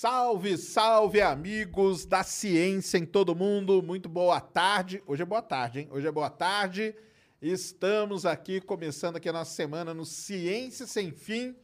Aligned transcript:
Salve, 0.00 0.56
salve, 0.56 1.20
amigos 1.20 2.06
da 2.06 2.22
ciência 2.22 2.98
em 2.98 3.04
todo 3.04 3.34
mundo. 3.34 3.82
Muito 3.82 4.08
boa 4.08 4.40
tarde. 4.40 5.02
Hoje 5.04 5.22
é 5.22 5.26
boa 5.26 5.42
tarde, 5.42 5.80
hein? 5.80 5.88
Hoje 5.90 6.06
é 6.06 6.12
boa 6.12 6.30
tarde. 6.30 6.94
Estamos 7.42 8.24
aqui 8.24 8.60
começando 8.60 9.16
aqui 9.16 9.28
a 9.28 9.32
nossa 9.32 9.52
semana 9.52 9.92
no 9.92 10.04
Ciência 10.06 10.86
Sem 10.86 11.10
Fim. 11.10 11.56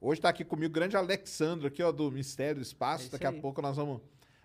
Hoje 0.00 0.20
está 0.20 0.28
aqui 0.28 0.44
comigo 0.44 0.70
o 0.70 0.72
grande 0.72 0.96
Alexandre 0.96 1.66
aqui, 1.66 1.82
ó, 1.82 1.90
do 1.90 2.08
Mistério 2.08 2.60
do 2.60 2.62
Espaço. 2.62 3.10
Daqui 3.10 3.26
a 3.26 3.32
pouco 3.32 3.60
nós 3.60 3.76
vamos 3.76 4.00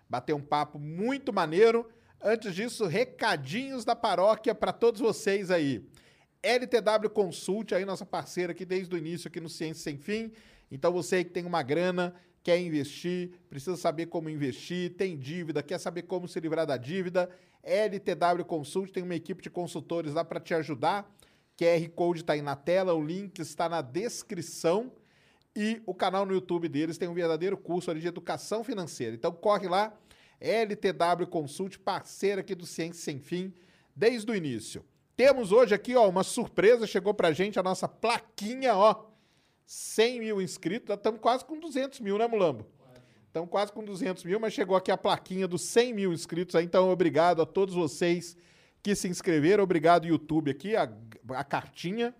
bater 0.08 0.32
um 0.32 0.42
papo 0.42 0.76
muito 0.80 1.32
maneiro. 1.32 1.88
Antes 2.20 2.52
disso, 2.52 2.86
recadinhos 2.86 3.84
da 3.84 3.94
paróquia 3.94 4.52
para 4.52 4.72
todos 4.72 5.00
vocês 5.00 5.48
aí. 5.48 5.88
LTW 6.42 7.08
Consult, 7.08 7.72
aí 7.72 7.84
nossa 7.84 8.04
parceira 8.04 8.50
aqui 8.50 8.64
desde 8.64 8.92
o 8.92 8.98
início 8.98 9.28
aqui 9.28 9.40
no 9.40 9.48
Ciência 9.48 9.84
Sem 9.84 9.96
Fim. 9.96 10.32
Então 10.72 10.90
você 10.90 11.22
que 11.22 11.30
tem 11.30 11.46
uma 11.46 11.62
grana, 11.62 12.12
quer 12.42 12.58
investir, 12.60 13.30
precisa 13.48 13.76
saber 13.76 14.06
como 14.06 14.28
investir, 14.28 14.94
tem 14.94 15.16
dívida, 15.16 15.62
quer 15.62 15.78
saber 15.78 16.02
como 16.02 16.26
se 16.26 16.40
livrar 16.40 16.66
da 16.66 16.76
dívida, 16.76 17.30
LTW 17.62 18.44
Consult 18.44 18.90
tem 18.92 19.02
uma 19.02 19.14
equipe 19.14 19.42
de 19.42 19.48
consultores 19.48 20.12
lá 20.12 20.24
para 20.24 20.40
te 20.40 20.52
ajudar. 20.54 21.08
QR 21.56 21.88
Code 21.94 22.20
está 22.22 22.32
aí 22.32 22.42
na 22.42 22.56
tela, 22.56 22.92
o 22.92 23.04
link 23.04 23.38
está 23.38 23.68
na 23.68 23.80
descrição. 23.80 24.92
E 25.54 25.82
o 25.84 25.94
canal 25.94 26.24
no 26.24 26.32
YouTube 26.32 26.66
deles 26.66 26.96
tem 26.96 27.08
um 27.08 27.14
verdadeiro 27.14 27.56
curso 27.58 27.90
ali 27.90 28.00
de 28.00 28.08
educação 28.08 28.64
financeira. 28.64 29.14
Então 29.14 29.30
corre 29.32 29.68
lá, 29.68 29.96
LTW 30.40 31.26
Consult, 31.28 31.78
parceira 31.78 32.40
aqui 32.40 32.54
do 32.54 32.66
Ciência 32.66 33.04
Sem 33.04 33.20
Fim, 33.20 33.52
desde 33.94 34.30
o 34.30 34.34
início. 34.34 34.82
Temos 35.14 35.52
hoje 35.52 35.74
aqui, 35.74 35.94
ó, 35.94 36.08
uma 36.08 36.24
surpresa, 36.24 36.86
chegou 36.86 37.12
pra 37.12 37.32
gente 37.32 37.58
a 37.60 37.62
nossa 37.62 37.86
plaquinha, 37.86 38.74
ó, 38.74 39.04
100 39.66 40.20
mil 40.20 40.42
inscritos, 40.42 40.88
já 40.88 40.94
estamos 40.94 41.20
quase 41.20 41.44
com 41.44 41.58
200 41.58 42.00
mil, 42.00 42.18
né, 42.18 42.26
Mulambo? 42.26 42.66
Estamos 43.26 43.48
quase 43.48 43.72
com 43.72 43.82
200 43.82 44.24
mil, 44.24 44.38
mas 44.38 44.52
chegou 44.52 44.76
aqui 44.76 44.90
a 44.90 44.96
plaquinha 44.96 45.48
dos 45.48 45.62
100 45.62 45.94
mil 45.94 46.12
inscritos, 46.12 46.54
aí, 46.54 46.64
então 46.64 46.90
obrigado 46.90 47.40
a 47.40 47.46
todos 47.46 47.74
vocês 47.74 48.36
que 48.82 48.94
se 48.94 49.08
inscreveram, 49.08 49.64
obrigado 49.64 50.06
YouTube 50.06 50.50
aqui, 50.50 50.76
a, 50.76 50.92
a 51.30 51.44
cartinha 51.44 52.14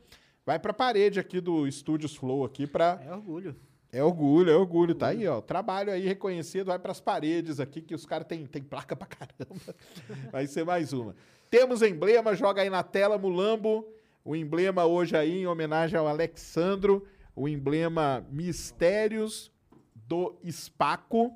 vai 0.45 0.59
para 0.59 0.71
a 0.71 0.75
parede 0.75 1.21
aqui 1.21 1.41
do 1.41 1.67
Estúdios 1.67 2.15
Flow 2.15 2.45
aqui 2.45 2.67
para 2.67 3.01
É 3.07 3.13
orgulho. 3.13 3.57
é 3.93 4.03
orgulho, 4.03 4.51
é 4.51 4.57
orgulho, 4.57 4.95
tá 4.95 5.09
aí, 5.09 5.27
ó. 5.27 5.41
Trabalho 5.41 5.93
aí 5.93 6.07
reconhecido, 6.07 6.67
vai 6.67 6.79
pras 6.79 7.01
paredes 7.01 7.61
aqui, 7.61 7.81
que 7.83 7.95
os 7.95 8.07
caras 8.07 8.27
têm 8.27 8.47
tem 8.47 8.63
placa 8.63 8.97
pra 8.97 9.07
caramba. 9.07 9.75
Vai 10.33 10.47
ser 10.47 10.65
mais 10.65 10.93
uma. 10.93 11.15
Temos 11.51 11.83
emblema, 11.83 12.35
joga 12.35 12.63
aí 12.63 12.71
na 12.71 12.83
tela, 12.83 13.19
Mulambo. 13.19 13.87
O 14.25 14.35
emblema 14.35 14.87
hoje 14.87 15.17
aí, 15.17 15.41
em 15.43 15.47
homenagem 15.47 15.99
ao 15.99 16.09
Alexandro. 16.09 17.07
O 17.35 17.49
emblema 17.49 18.27
Mistérios 18.31 19.51
do 19.95 20.37
Espaco. 20.43 21.35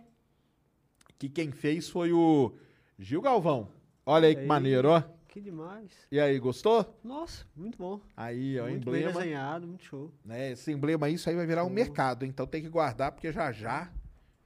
Que 1.19 1.29
quem 1.29 1.51
fez 1.51 1.89
foi 1.89 2.13
o 2.13 2.55
Gil 2.99 3.23
Galvão. 3.23 3.69
Olha 4.05 4.29
aí 4.29 4.35
que 4.35 4.43
Aí. 4.43 4.47
maneiro, 4.47 4.91
ó. 4.91 5.03
Que 5.29 5.41
demais. 5.41 5.91
E 6.11 6.19
aí, 6.21 6.39
gostou? 6.39 6.99
Nossa, 7.05 7.45
muito 7.55 7.77
bom. 7.77 8.01
Aí, 8.17 8.59
ó, 8.59 8.65
o 8.65 8.69
muito 8.71 8.91
bem 8.91 9.01
emblema. 9.03 9.21
desenhado, 9.21 9.67
muito 9.67 9.85
show. 9.85 10.13
né? 10.25 10.53
Esse 10.53 10.73
emblema 10.73 11.07
aí, 11.07 11.15
isso 11.15 11.29
aí 11.29 11.37
vai 11.37 11.47
virar 11.47 11.65
um 11.65 11.69
mercado, 11.71 12.25
então 12.25 12.47
tem 12.47 12.63
que 12.63 12.69
guardar, 12.71 13.13
porque 13.13 13.31
já 13.33 13.53
já. 13.53 13.91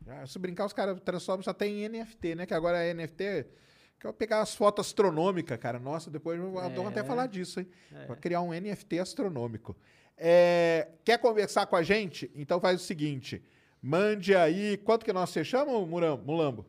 já 0.05 0.27
se 0.27 0.39
brincar, 0.39 0.65
os 0.67 0.73
caras 0.73 1.01
transformam 1.01 1.43
só 1.43 1.53
tem 1.53 1.85
em 1.85 1.89
NFT, 1.89 2.35
né? 2.35 2.47
Que 2.47 2.55
agora 2.55 2.79
é 2.83 2.93
NFT. 2.95 3.47
Que 4.01 4.07
eu 4.07 4.13
pegar 4.13 4.41
as 4.41 4.55
fotos 4.55 4.87
astronômicas, 4.87 5.59
cara. 5.59 5.79
Nossa, 5.79 6.11
depois 6.11 6.41
eu 6.41 6.51
vou 6.51 6.61
até 6.89 7.01
É. 7.01 7.05
falar 7.05 7.27
disso, 7.27 7.61
hein? 7.61 7.69
Vai 8.09 8.17
criar 8.17 8.41
um 8.41 8.53
NFT 8.53 8.99
astronômico. 8.99 9.77
É, 10.23 10.89
quer 11.03 11.17
conversar 11.17 11.65
com 11.65 11.77
a 11.77 11.83
gente? 11.83 12.31
Então 12.35 12.61
faz 12.61 12.83
o 12.83 12.85
seguinte: 12.85 13.43
mande 13.83 14.37
aí. 14.37 14.77
Quanto 14.77 15.03
que 15.03 15.15
nós 15.15 15.33
fechamos, 15.33 15.89
Mulambo? 15.89 16.67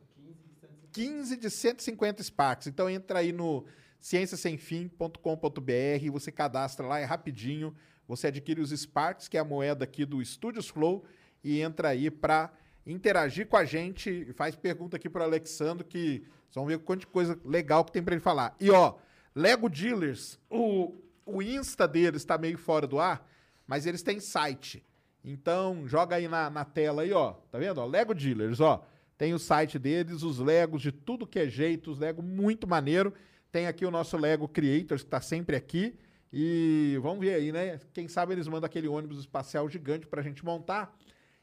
15 0.90 1.36
de 1.36 1.50
150 1.50 2.22
Sparks. 2.22 2.66
Então 2.66 2.88
entra 2.88 3.18
aí 3.18 3.30
no 3.30 3.66
cienciasemfim.com.br, 4.00 6.10
você 6.10 6.32
cadastra 6.32 6.86
lá, 6.86 6.98
é 6.98 7.04
rapidinho. 7.04 7.76
Você 8.08 8.28
adquire 8.28 8.60
os 8.60 8.70
Sparks, 8.70 9.28
que 9.28 9.36
é 9.36 9.40
a 9.40 9.44
moeda 9.44 9.84
aqui 9.84 10.06
do 10.06 10.24
Studios 10.24 10.68
Flow, 10.68 11.04
e 11.44 11.60
entra 11.60 11.88
aí 11.88 12.10
para 12.10 12.50
interagir 12.86 13.46
com 13.46 13.56
a 13.56 13.66
gente. 13.66 14.32
Faz 14.32 14.56
pergunta 14.56 14.96
aqui 14.96 15.10
para 15.10 15.24
Alexandre, 15.24 15.86
que 15.86 16.24
vocês 16.44 16.54
vão 16.54 16.66
ver 16.66 16.78
quanto 16.78 17.00
de 17.00 17.06
coisa 17.06 17.38
legal 17.44 17.84
que 17.84 17.92
tem 17.92 18.02
para 18.02 18.14
ele 18.14 18.22
falar. 18.22 18.56
E 18.58 18.70
ó, 18.70 18.94
Lego 19.34 19.68
Dealers, 19.68 20.38
o, 20.50 20.94
o 21.24 21.42
Insta 21.42 21.86
deles 21.86 22.22
está 22.22 22.36
meio 22.36 22.58
fora 22.58 22.86
do 22.86 22.98
ar, 22.98 23.26
mas 23.72 23.86
eles 23.86 24.02
têm 24.02 24.20
site. 24.20 24.84
Então, 25.24 25.88
joga 25.88 26.16
aí 26.16 26.28
na, 26.28 26.50
na 26.50 26.62
tela 26.62 27.00
aí, 27.00 27.12
ó. 27.14 27.32
Tá 27.50 27.58
vendo? 27.58 27.78
Ó, 27.78 27.86
Lego 27.86 28.12
Dealers, 28.12 28.60
ó. 28.60 28.84
Tem 29.16 29.32
o 29.32 29.38
site 29.38 29.78
deles, 29.78 30.22
os 30.22 30.38
Legos 30.38 30.82
de 30.82 30.92
tudo 30.92 31.26
que 31.26 31.38
é 31.38 31.48
jeito, 31.48 31.90
os 31.90 31.98
Lego 31.98 32.22
muito 32.22 32.68
maneiro. 32.68 33.14
Tem 33.50 33.66
aqui 33.66 33.86
o 33.86 33.90
nosso 33.90 34.18
Lego 34.18 34.46
Creators, 34.46 35.02
que 35.02 35.08
tá 35.08 35.22
sempre 35.22 35.56
aqui. 35.56 35.98
E 36.30 36.98
vamos 37.00 37.20
ver 37.20 37.32
aí, 37.32 37.50
né? 37.50 37.80
Quem 37.94 38.08
sabe 38.08 38.34
eles 38.34 38.46
mandam 38.46 38.66
aquele 38.66 38.88
ônibus 38.88 39.20
espacial 39.20 39.66
gigante 39.70 40.06
pra 40.06 40.20
gente 40.20 40.44
montar. 40.44 40.94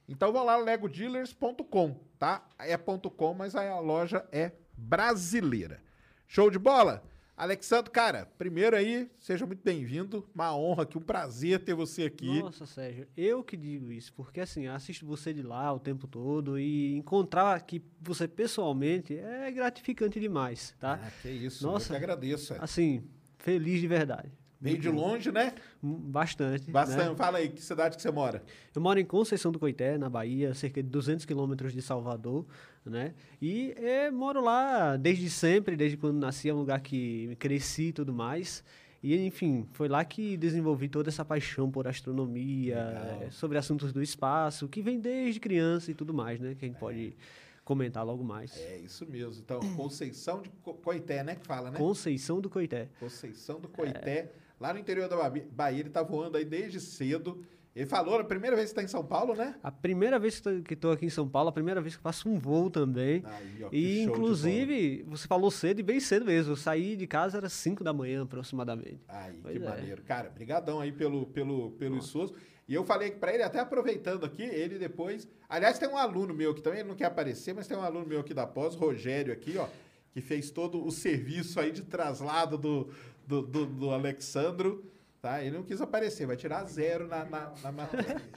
Então 0.07 0.31
vão 0.31 0.45
lá, 0.45 0.55
legodealers.com, 0.55 1.99
tá? 2.19 2.47
É 2.59 2.77
.com, 2.77 3.33
mas 3.33 3.55
a 3.55 3.79
loja 3.79 4.23
é 4.31 4.51
brasileira. 4.77 5.81
Show 6.27 6.51
de 6.51 6.59
bola? 6.59 7.03
Alexandre, 7.39 7.89
cara, 7.89 8.25
primeiro 8.37 8.75
aí, 8.75 9.09
seja 9.17 9.45
muito 9.45 9.63
bem-vindo. 9.63 10.27
Uma 10.35 10.53
honra 10.53 10.83
aqui, 10.83 10.97
um 10.97 11.01
prazer 11.01 11.63
ter 11.63 11.73
você 11.73 12.03
aqui. 12.03 12.41
Nossa, 12.41 12.65
Sérgio, 12.65 13.07
eu 13.15 13.41
que 13.41 13.55
digo 13.55 13.93
isso, 13.93 14.11
porque 14.11 14.41
assim, 14.41 14.67
assisto 14.67 15.05
você 15.05 15.33
de 15.33 15.41
lá 15.41 15.71
o 15.71 15.79
tempo 15.79 16.05
todo 16.05 16.59
e 16.59 16.97
encontrar 16.97 17.55
aqui 17.55 17.81
você 18.01 18.27
pessoalmente 18.27 19.17
é 19.17 19.49
gratificante 19.51 20.19
demais, 20.19 20.75
tá? 20.81 20.99
Ah, 21.01 21.11
que 21.21 21.29
isso, 21.29 21.65
Nossa. 21.65 21.93
eu 21.93 21.97
que 21.97 22.03
agradeço. 22.03 22.55
é. 22.55 22.57
Assim, 22.59 23.05
feliz 23.37 23.79
de 23.79 23.87
verdade. 23.87 24.29
Veio 24.61 24.77
de 24.77 24.89
longe, 24.89 25.31
né? 25.31 25.53
Hum, 25.81 25.93
Bastante. 25.95 26.69
Bastante. 26.69 27.09
né? 27.11 27.15
Fala 27.15 27.37
aí, 27.37 27.49
que 27.49 27.61
cidade 27.61 27.95
que 27.95 28.01
você 28.01 28.11
mora? 28.11 28.43
Eu 28.75 28.81
moro 28.81 28.99
em 28.99 29.05
Conceição 29.05 29.51
do 29.51 29.57
Coité, 29.59 29.97
na 29.97 30.09
Bahia, 30.09 30.53
cerca 30.53 30.83
de 30.83 30.89
200 30.89 31.23
quilômetros 31.25 31.71
de 31.71 31.81
Salvador, 31.81 32.45
né? 32.85 33.13
E 33.41 33.73
eh, 33.77 34.11
moro 34.11 34.41
lá 34.41 34.97
desde 34.97 35.29
sempre, 35.29 35.77
desde 35.77 35.95
quando 35.95 36.17
nasci, 36.17 36.49
é 36.49 36.53
um 36.53 36.57
lugar 36.57 36.81
que 36.81 37.35
cresci 37.39 37.83
e 37.89 37.93
tudo 37.93 38.11
mais. 38.13 38.63
E, 39.01 39.15
enfim, 39.25 39.65
foi 39.71 39.87
lá 39.87 40.03
que 40.03 40.35
desenvolvi 40.35 40.89
toda 40.89 41.07
essa 41.09 41.23
paixão 41.23 41.71
por 41.71 41.87
astronomia, 41.87 42.75
Legal. 42.85 43.21
eh, 43.23 43.31
sobre 43.31 43.57
assuntos 43.57 43.93
do 43.93 44.03
espaço, 44.03 44.67
que 44.67 44.81
vem 44.81 44.99
desde 44.99 45.39
criança 45.39 45.89
e 45.89 45.93
tudo 45.93 46.13
mais, 46.13 46.37
né? 46.37 46.53
Que 46.53 46.65
a 46.65 46.67
gente 46.67 46.77
pode 46.77 47.15
comentar 47.63 48.05
logo 48.05 48.25
mais. 48.25 48.57
É 48.57 48.77
isso 48.79 49.05
mesmo. 49.09 49.41
Então, 49.41 49.59
Conceição 49.77 50.41
de 50.41 50.49
Co- 50.61 50.73
Coité, 50.73 51.23
né? 51.23 51.35
Que 51.35 51.47
fala, 51.47 51.71
né? 51.71 51.77
Conceição 51.77 52.41
do 52.41 52.49
Coité. 52.49 52.89
Conceição 52.99 53.59
do 53.61 53.69
Coité. 53.69 54.31
Lá 54.59 54.73
no 54.73 54.79
interior 54.79 55.07
da 55.07 55.15
Bahia, 55.51 55.79
ele 55.79 55.89
tá 55.89 56.03
voando 56.03 56.37
aí 56.37 56.45
desde 56.45 56.79
cedo. 56.79 57.43
Ele 57.75 57.85
falou, 57.85 58.19
a 58.19 58.23
primeira 58.23 58.55
vez 58.55 58.69
que 58.69 58.75
tá 58.75 58.83
em 58.83 58.87
São 58.87 59.05
Paulo, 59.05 59.35
né? 59.35 59.55
A 59.63 59.71
primeira 59.71 60.19
vez 60.19 60.41
que 60.65 60.73
estou 60.73 60.91
aqui 60.91 61.05
em 61.05 61.09
São 61.09 61.29
Paulo, 61.29 61.49
a 61.49 61.51
primeira 61.51 61.79
vez 61.79 61.95
que 61.95 62.01
faço 62.01 62.27
um 62.27 62.37
voo 62.37 62.69
também. 62.69 63.23
Aí, 63.25 63.63
ó, 63.63 63.69
E, 63.71 64.01
inclusive, 64.01 65.03
você 65.07 65.27
falou 65.27 65.49
cedo 65.49 65.79
e 65.79 65.83
bem 65.83 65.99
cedo 65.99 66.25
mesmo. 66.25 66.51
Eu 66.51 66.57
saí 66.57 66.95
de 66.97 67.07
casa, 67.07 67.37
era 67.37 67.47
5 67.47 67.83
da 67.83 67.93
manhã 67.93 68.23
aproximadamente. 68.23 68.99
Aí, 69.07 69.39
Pois 69.41 69.57
que 69.57 69.63
é. 69.63 69.69
maneiro. 69.69 70.01
Cara, 70.03 70.29
brigadão 70.29 70.81
aí 70.81 70.91
pelo, 70.91 71.27
pelo, 71.27 71.71
pelo 71.71 71.97
esforço. 71.97 72.33
E 72.67 72.73
eu 72.73 72.83
falei 72.83 73.11
pra 73.11 73.33
ele, 73.33 73.43
até 73.43 73.59
aproveitando 73.59 74.25
aqui, 74.25 74.43
ele 74.43 74.77
depois... 74.77 75.27
Aliás, 75.47 75.79
tem 75.79 75.87
um 75.87 75.97
aluno 75.97 76.33
meu 76.33 76.53
que 76.53 76.61
também 76.61 76.81
ele 76.81 76.89
não 76.89 76.95
quer 76.95 77.05
aparecer, 77.05 77.53
mas 77.53 77.65
tem 77.67 77.77
um 77.77 77.81
aluno 77.81 78.05
meu 78.05 78.19
aqui 78.19 78.33
da 78.33 78.45
pós, 78.45 78.75
Rogério 78.75 79.31
aqui, 79.31 79.57
ó, 79.57 79.67
que 80.11 80.21
fez 80.21 80.51
todo 80.51 80.85
o 80.85 80.91
serviço 80.91 81.59
aí 81.59 81.71
de 81.71 81.81
traslado 81.83 82.57
do, 82.57 82.89
do, 83.29 83.43
do, 83.43 83.65
do 83.67 83.91
Alexandro, 83.91 84.83
tá? 85.21 85.43
Ele 85.43 85.55
não 85.55 85.63
quis 85.63 85.79
aparecer, 85.79 86.25
vai 86.25 86.35
tirar 86.35 86.63
zero 86.63 87.07
na, 87.07 87.23
na, 87.23 87.53
na 87.63 87.71
matéria. 87.71 88.21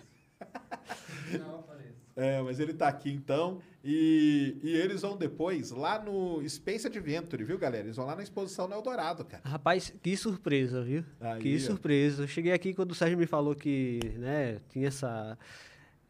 É, 2.14 2.42
mas 2.42 2.60
ele 2.60 2.74
tá 2.74 2.88
aqui 2.88 3.10
então. 3.10 3.58
E, 3.82 4.58
e 4.62 4.76
eles 4.76 5.00
vão 5.00 5.16
depois 5.16 5.70
lá 5.70 5.98
no 5.98 6.46
Space 6.46 6.86
Adventure, 6.86 7.42
viu, 7.42 7.56
galera? 7.56 7.84
Eles 7.84 7.96
vão 7.96 8.04
lá 8.04 8.14
na 8.14 8.22
exposição 8.22 8.68
no 8.68 8.74
Eldorado, 8.74 9.24
cara. 9.24 9.42
Rapaz, 9.46 9.94
que 10.02 10.14
surpresa, 10.14 10.82
viu? 10.82 11.02
Aí, 11.18 11.40
que 11.40 11.56
ó. 11.56 11.58
surpresa. 11.58 12.24
Eu 12.24 12.28
cheguei 12.28 12.52
aqui 12.52 12.74
quando 12.74 12.90
o 12.90 12.94
Sérgio 12.94 13.16
me 13.16 13.24
falou 13.24 13.54
que, 13.54 13.98
né, 14.18 14.60
tinha 14.68 14.88
essa 14.88 15.38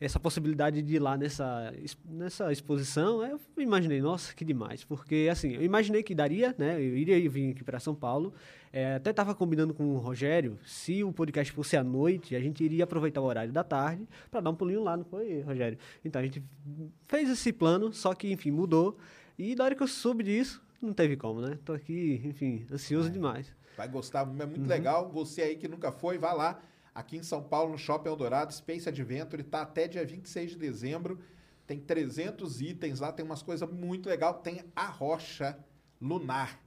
essa 0.05 0.19
possibilidade 0.19 0.83
de 0.83 0.97
ir 0.97 0.99
lá 0.99 1.17
nessa, 1.17 1.73
nessa 2.05 2.51
exposição, 2.51 3.25
eu 3.25 3.41
imaginei, 3.57 4.01
nossa, 4.01 4.35
que 4.35 4.45
demais. 4.45 4.83
Porque, 4.83 5.29
assim, 5.31 5.53
eu 5.55 5.63
imaginei 5.63 6.03
que 6.03 6.13
daria, 6.13 6.53
né? 6.59 6.75
Eu 6.77 6.97
iria 6.97 7.31
vir 7.31 7.53
aqui 7.53 7.63
para 7.63 7.79
São 7.79 7.95
Paulo. 7.95 8.35
É, 8.73 8.95
até 8.95 9.11
estava 9.11 9.35
combinando 9.35 9.75
com 9.75 9.85
o 9.95 9.99
Rogério, 9.99 10.59
se 10.65 11.05
o 11.05 11.13
podcast 11.13 11.53
fosse 11.53 11.77
à 11.77 11.85
noite, 11.85 12.35
a 12.35 12.41
gente 12.41 12.65
iria 12.65 12.85
aproveitar 12.85 13.21
o 13.21 13.25
horário 13.25 13.53
da 13.53 13.63
tarde 13.63 14.09
para 14.31 14.41
dar 14.41 14.49
um 14.51 14.55
pulinho 14.55 14.83
lá, 14.83 14.97
não 14.97 15.05
foi, 15.05 15.43
Rogério? 15.43 15.77
Então, 16.03 16.21
a 16.21 16.25
gente 16.25 16.43
fez 17.07 17.29
esse 17.29 17.53
plano, 17.53 17.93
só 17.93 18.15
que, 18.15 18.33
enfim, 18.33 18.51
mudou. 18.51 18.97
E 19.39 19.55
na 19.55 19.65
hora 19.65 19.75
que 19.75 19.83
eu 19.83 19.87
soube 19.89 20.25
disso, 20.25 20.63
não 20.81 20.95
teve 20.95 21.17
como, 21.19 21.43
né? 21.43 21.59
Tô 21.65 21.75
aqui, 21.75 22.23
enfim, 22.25 22.67
ansioso 22.73 23.11
demais. 23.11 23.55
Vai 23.77 23.89
gostar, 23.89 24.21
é 24.21 24.25
Uhum. 24.25 24.49
muito 24.49 24.67
legal. 24.67 25.11
Você 25.13 25.43
aí 25.43 25.57
que 25.57 25.69
nunca 25.69 25.93
foi, 25.93 26.17
vá 26.17 26.33
lá. 26.33 26.59
Aqui 26.95 27.17
em 27.17 27.23
São 27.23 27.43
Paulo, 27.43 27.73
no 27.73 27.79
Shopping 27.79 28.09
Eldorado, 28.09 28.53
Space 28.55 28.89
Adventure, 28.89 29.43
tá 29.43 29.63
até 29.63 29.87
dia 29.89 30.05
26 30.05 30.53
de 30.53 30.57
dezembro. 30.59 31.19
Tem 31.67 31.79
300 31.79 32.61
itens 32.61 33.01
lá, 33.01 33.13
tem 33.13 33.25
umas 33.25 33.43
coisas 33.43 33.67
muito 33.71 34.09
legais. 34.09 34.37
Tem 34.43 34.63
a 34.77 34.87
rocha 34.87 35.59
lunar. 36.01 36.59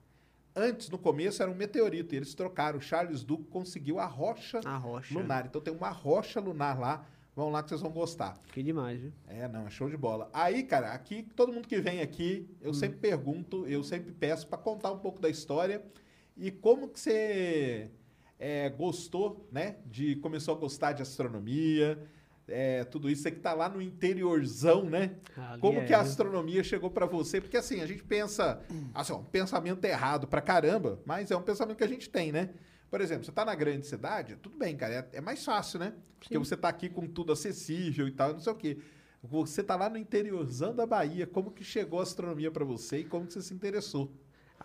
Antes, 0.56 0.90
no 0.90 0.98
começo, 0.98 1.42
era 1.42 1.52
um 1.52 1.56
meteorito, 1.56 2.16
e 2.16 2.18
eles 2.18 2.34
trocaram. 2.34 2.78
O 2.80 2.82
Charles 2.82 3.24
Duke 3.24 3.44
conseguiu 3.46 4.00
a 4.00 4.06
rocha, 4.06 4.62
A 4.64 4.78
rocha. 4.78 5.14
lunar. 5.14 5.46
Então 5.46 5.60
tem 5.62 5.74
uma 5.74 5.90
rocha 5.90 6.40
lunar 6.40 6.80
lá. 6.80 7.06
Vão 7.36 7.50
lá 7.50 7.62
que 7.62 7.68
vocês 7.68 7.82
vão 7.82 7.92
gostar. 7.92 8.40
Que 8.54 8.64
demais, 8.64 9.02
viu? 9.02 9.12
É, 9.28 9.46
não, 9.50 9.68
é 9.68 9.70
show 9.70 9.90
de 9.90 9.98
bola. 9.98 10.30
Aí, 10.32 10.64
cara, 10.64 10.94
aqui, 10.94 11.24
todo 11.36 11.52
mundo 11.52 11.68
que 11.68 11.82
vem 11.82 12.00
aqui, 12.00 12.50
eu 12.62 12.74
sempre 12.74 12.98
pergunto, 12.98 13.68
eu 13.68 13.84
sempre 13.84 14.14
peço 14.14 14.48
para 14.48 14.58
contar 14.58 14.92
um 14.94 15.00
pouco 15.00 15.20
da 15.20 15.28
história 15.30 15.84
e 16.38 16.50
como 16.50 16.88
que 16.88 16.98
você 16.98 17.92
é, 18.40 18.70
gostou, 18.70 19.46
né? 19.52 19.76
De 19.86 20.16
começou 20.18 20.56
a 20.56 20.58
gostar 20.58 20.94
de 20.94 21.02
astronomia, 21.02 22.02
é, 22.48 22.84
tudo 22.84 23.10
isso. 23.10 23.24
Você 23.24 23.32
que 23.32 23.40
tá 23.40 23.54
lá 23.54 23.68
no 23.68 23.82
interiorzão, 23.82 24.90
né? 24.90 25.16
Ali 25.36 25.62
como 25.62 25.80
é, 25.80 25.86
que 25.86 25.94
a 25.94 26.02
viu? 26.02 26.10
astronomia 26.10 26.64
chegou 26.64 26.90
para 26.90 27.06
você? 27.06 27.42
Porque 27.42 27.58
assim, 27.58 27.82
a 27.82 27.86
gente 27.86 28.04
pensa, 28.04 28.62
assim, 28.94 29.14
ó, 29.14 29.18
um 29.18 29.24
pensamento 29.24 29.84
errado 29.86 30.28
pra 30.28 30.42
caramba, 30.42 31.00
mas 31.06 31.32
é 31.32 31.36
um 31.36 31.42
pensamento 31.42 31.78
que 31.78 31.84
a 31.84 31.88
gente 31.88 32.10
tem, 32.10 32.32
né? 32.32 32.50
Por 32.90 33.02
exemplo, 33.02 33.26
você 33.26 33.32
tá 33.32 33.44
na 33.44 33.56
grande 33.56 33.88
cidade, 33.88 34.36
tudo 34.38 34.58
bem, 34.58 34.78
cara, 34.78 35.10
é, 35.12 35.18
é 35.18 35.22
mais 35.22 35.44
fácil, 35.44 35.80
né? 35.80 35.94
Porque 36.20 36.38
você 36.38 36.56
tá 36.56 36.70
aqui 36.70 36.90
com 36.90 37.08
tudo 37.08 37.32
acessível 37.32 38.08
e 38.08 38.12
tal, 38.12 38.34
não 38.34 38.40
sei 38.40 38.54
o 38.54 38.56
quê. 38.56 38.78
Você 39.22 39.64
tá 39.64 39.76
lá 39.76 39.90
no 39.90 39.98
interiorzão 39.98 40.76
da 40.76 40.86
Bahia, 40.86 41.26
como 41.26 41.52
que 41.52 41.64
chegou 41.64 42.00
a 42.00 42.04
astronomia 42.04 42.52
para 42.52 42.64
você 42.64 43.00
e 43.00 43.04
como 43.04 43.26
que 43.26 43.34
você 43.34 43.42
se 43.42 43.54
interessou? 43.54 44.12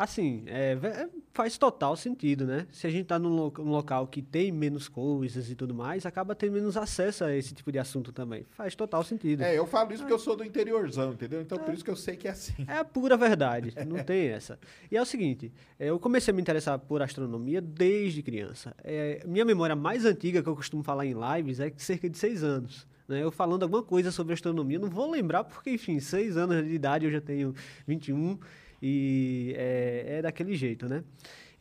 Assim, 0.03 0.45
é, 0.47 0.79
é, 0.83 1.09
faz 1.35 1.59
total 1.59 1.95
sentido, 1.95 2.47
né? 2.47 2.67
Se 2.73 2.87
a 2.87 2.91
gente 2.91 3.05
tá 3.05 3.19
num, 3.19 3.29
lo- 3.29 3.53
num 3.59 3.71
local 3.71 4.07
que 4.07 4.23
tem 4.23 4.51
menos 4.51 4.89
coisas 4.89 5.51
e 5.51 5.55
tudo 5.55 5.75
mais, 5.75 6.07
acaba 6.07 6.35
tendo 6.35 6.53
menos 6.55 6.75
acesso 6.77 7.23
a 7.25 7.37
esse 7.37 7.53
tipo 7.55 7.71
de 7.71 7.79
assunto 7.79 8.11
também. 8.11 8.47
Faz 8.53 8.75
total 8.75 9.05
sentido. 9.05 9.43
É, 9.43 9.59
eu 9.59 9.67
falo 9.67 9.93
isso 9.93 10.03
porque 10.03 10.15
eu 10.15 10.19
sou 10.19 10.35
do 10.35 10.43
interiorzão, 10.43 11.13
entendeu? 11.13 11.43
Então 11.43 11.59
por 11.59 11.75
isso 11.75 11.85
que 11.85 11.91
eu 11.91 11.97
sei 11.97 12.17
que 12.17 12.27
é 12.27 12.31
assim. 12.31 12.55
É 12.67 12.79
a 12.79 12.85
pura 12.85 13.15
verdade, 13.17 13.75
não 13.87 13.99
tem 14.05 14.29
essa. 14.29 14.59
E 14.91 14.97
é 14.97 15.03
o 15.03 15.05
seguinte, 15.05 15.53
é, 15.79 15.91
eu 15.91 15.99
comecei 16.01 16.33
a 16.33 16.35
me 16.35 16.41
interessar 16.41 16.79
por 16.79 17.03
astronomia 17.03 17.61
desde 17.61 18.23
criança. 18.23 18.75
É, 18.83 19.23
minha 19.27 19.45
memória 19.45 19.77
mais 19.77 20.07
antiga 20.07 20.43
que 20.43 20.49
eu 20.49 20.57
costumo 20.57 20.83
falar 20.83 21.05
em 21.05 21.15
lives 21.15 21.61
é 21.61 21.71
cerca 21.77 22.09
de 22.09 22.17
seis 22.17 22.43
anos. 22.43 22.87
né? 23.07 23.23
Eu 23.23 23.31
falando 23.31 23.65
alguma 23.65 23.83
coisa 23.83 24.11
sobre 24.11 24.33
astronomia, 24.33 24.79
não 24.79 24.89
vou 24.89 25.11
lembrar 25.11 25.45
porque, 25.45 25.71
enfim, 25.71 26.01
seis 26.01 26.39
anos 26.39 26.65
de 26.67 26.73
idade, 26.73 27.05
eu 27.05 27.11
já 27.13 27.21
tenho 27.21 27.55
21 27.87 28.39
e 28.83 29.55
é, 29.57 30.17
é 30.19 30.23
daquele 30.23 30.55
jeito, 30.55 30.89
né? 30.89 31.05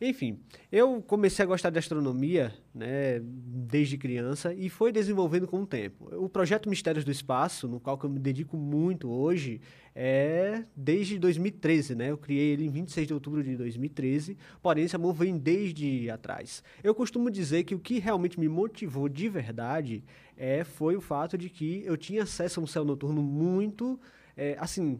Enfim, 0.02 0.40
eu 0.72 1.02
comecei 1.02 1.42
a 1.44 1.46
gostar 1.46 1.68
de 1.68 1.78
astronomia 1.78 2.54
né, 2.74 3.20
desde 3.22 3.98
criança 3.98 4.54
e 4.54 4.70
foi 4.70 4.90
desenvolvendo 4.90 5.46
com 5.46 5.60
o 5.60 5.66
tempo. 5.66 6.08
O 6.16 6.26
projeto 6.26 6.70
Mistérios 6.70 7.04
do 7.04 7.10
Espaço, 7.10 7.68
no 7.68 7.78
qual 7.78 8.00
eu 8.02 8.08
me 8.08 8.18
dedico 8.18 8.56
muito 8.56 9.10
hoje, 9.10 9.60
é 9.94 10.64
desde 10.74 11.18
2013, 11.18 11.94
né? 11.94 12.10
Eu 12.10 12.16
criei 12.16 12.52
ele 12.52 12.64
em 12.64 12.70
26 12.70 13.08
de 13.08 13.12
outubro 13.12 13.44
de 13.44 13.54
2013, 13.58 14.38
porém 14.62 14.84
esse 14.84 14.96
amor 14.96 15.12
vem 15.12 15.36
desde 15.36 16.08
atrás. 16.08 16.62
Eu 16.82 16.94
costumo 16.94 17.30
dizer 17.30 17.64
que 17.64 17.74
o 17.74 17.78
que 17.78 17.98
realmente 17.98 18.40
me 18.40 18.48
motivou 18.48 19.06
de 19.06 19.28
verdade 19.28 20.02
é, 20.34 20.64
foi 20.64 20.96
o 20.96 21.02
fato 21.02 21.36
de 21.36 21.50
que 21.50 21.82
eu 21.84 21.98
tinha 21.98 22.22
acesso 22.22 22.58
a 22.58 22.62
um 22.62 22.66
céu 22.66 22.86
noturno 22.86 23.20
muito, 23.20 24.00
é, 24.34 24.56
assim, 24.58 24.98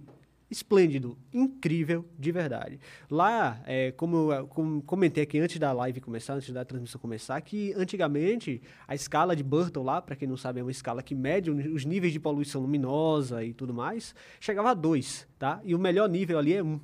esplêndido, 0.51 1.17
incrível, 1.33 2.05
de 2.19 2.33
verdade. 2.33 2.81
Lá, 3.09 3.63
é, 3.67 3.93
como 3.93 4.33
eu 4.33 4.47
como 4.49 4.83
comentei 4.83 5.23
aqui 5.23 5.39
antes 5.39 5.59
da 5.59 5.73
live 5.73 6.01
começar, 6.01 6.35
antes 6.35 6.53
da 6.53 6.65
transmissão 6.65 7.01
começar, 7.01 7.41
que 7.41 7.73
antigamente 7.75 8.61
a 8.89 8.95
escala 8.95 9.37
de 9.37 9.45
Burton 9.45 9.83
lá, 9.83 10.03
para 10.03 10.17
quem 10.17 10.27
não 10.27 10.37
sabe, 10.37 10.61
é 10.61 10.63
uma 10.63 10.71
escala 10.71 11.03
que 11.03 11.15
mede 11.15 11.51
os 11.51 11.85
níveis 11.85 12.13
de 12.13 12.19
poluição 12.19 12.61
luminosa 12.61 13.45
e 13.45 13.55
tudo 13.55 13.73
mais, 13.73 14.15
chegava 14.41 14.71
a 14.71 14.75
2, 14.75 15.29
tá? 15.39 15.61
E 15.65 15.75
o 15.75 15.79
melhor 15.79 16.09
nível 16.09 16.39
ali 16.39 16.55
é 16.55 16.63
1. 16.63 16.67
Um. 16.67 16.81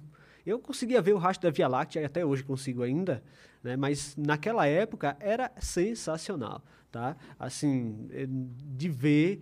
Eu 0.46 0.60
conseguia 0.60 1.02
ver 1.02 1.12
o 1.12 1.18
rastro 1.18 1.50
da 1.50 1.54
Via 1.54 1.66
Láctea, 1.66 2.06
até 2.06 2.24
hoje 2.24 2.44
consigo 2.44 2.84
ainda, 2.84 3.20
né? 3.64 3.76
mas 3.76 4.14
naquela 4.16 4.64
época 4.64 5.16
era 5.18 5.50
sensacional, 5.58 6.62
tá? 6.92 7.16
Assim, 7.36 8.06
eh, 8.12 8.28
de 8.28 8.88
ver 8.88 9.40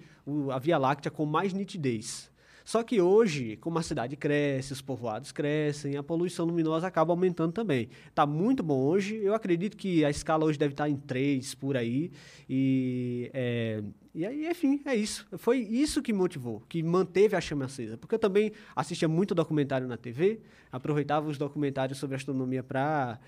a 0.50 0.58
Via 0.58 0.78
Láctea 0.78 1.10
com 1.10 1.26
mais 1.26 1.52
nitidez. 1.52 2.32
Só 2.64 2.82
que 2.82 3.00
hoje, 3.00 3.56
como 3.56 3.78
a 3.78 3.82
cidade 3.82 4.16
cresce, 4.16 4.72
os 4.72 4.80
povoados 4.80 5.30
crescem, 5.32 5.96
a 5.96 6.02
poluição 6.02 6.46
luminosa 6.46 6.86
acaba 6.86 7.12
aumentando 7.12 7.52
também. 7.52 7.90
Tá 8.14 8.24
muito 8.24 8.62
bom 8.62 8.80
hoje, 8.80 9.16
eu 9.16 9.34
acredito 9.34 9.76
que 9.76 10.04
a 10.04 10.10
escala 10.10 10.46
hoje 10.46 10.58
deve 10.58 10.72
estar 10.72 10.88
em 10.88 10.96
3 10.96 11.54
por 11.54 11.76
aí. 11.76 12.10
E, 12.48 13.30
é, 13.34 13.82
e 14.14 14.24
aí, 14.24 14.46
enfim, 14.48 14.80
é 14.84 14.94
isso. 14.94 15.26
Foi 15.38 15.58
isso 15.58 16.00
que 16.00 16.12
motivou, 16.12 16.62
que 16.68 16.82
manteve 16.82 17.34
a 17.34 17.40
chama 17.40 17.64
acesa. 17.64 17.96
Porque 17.96 18.14
eu 18.14 18.18
também 18.18 18.52
assistia 18.76 19.08
muito 19.08 19.34
documentário 19.34 19.88
na 19.88 19.96
TV, 19.96 20.40
aproveitava 20.70 21.28
os 21.28 21.36
documentários 21.36 21.98
sobre 21.98 22.14
astronomia 22.14 22.62
para, 22.62 23.18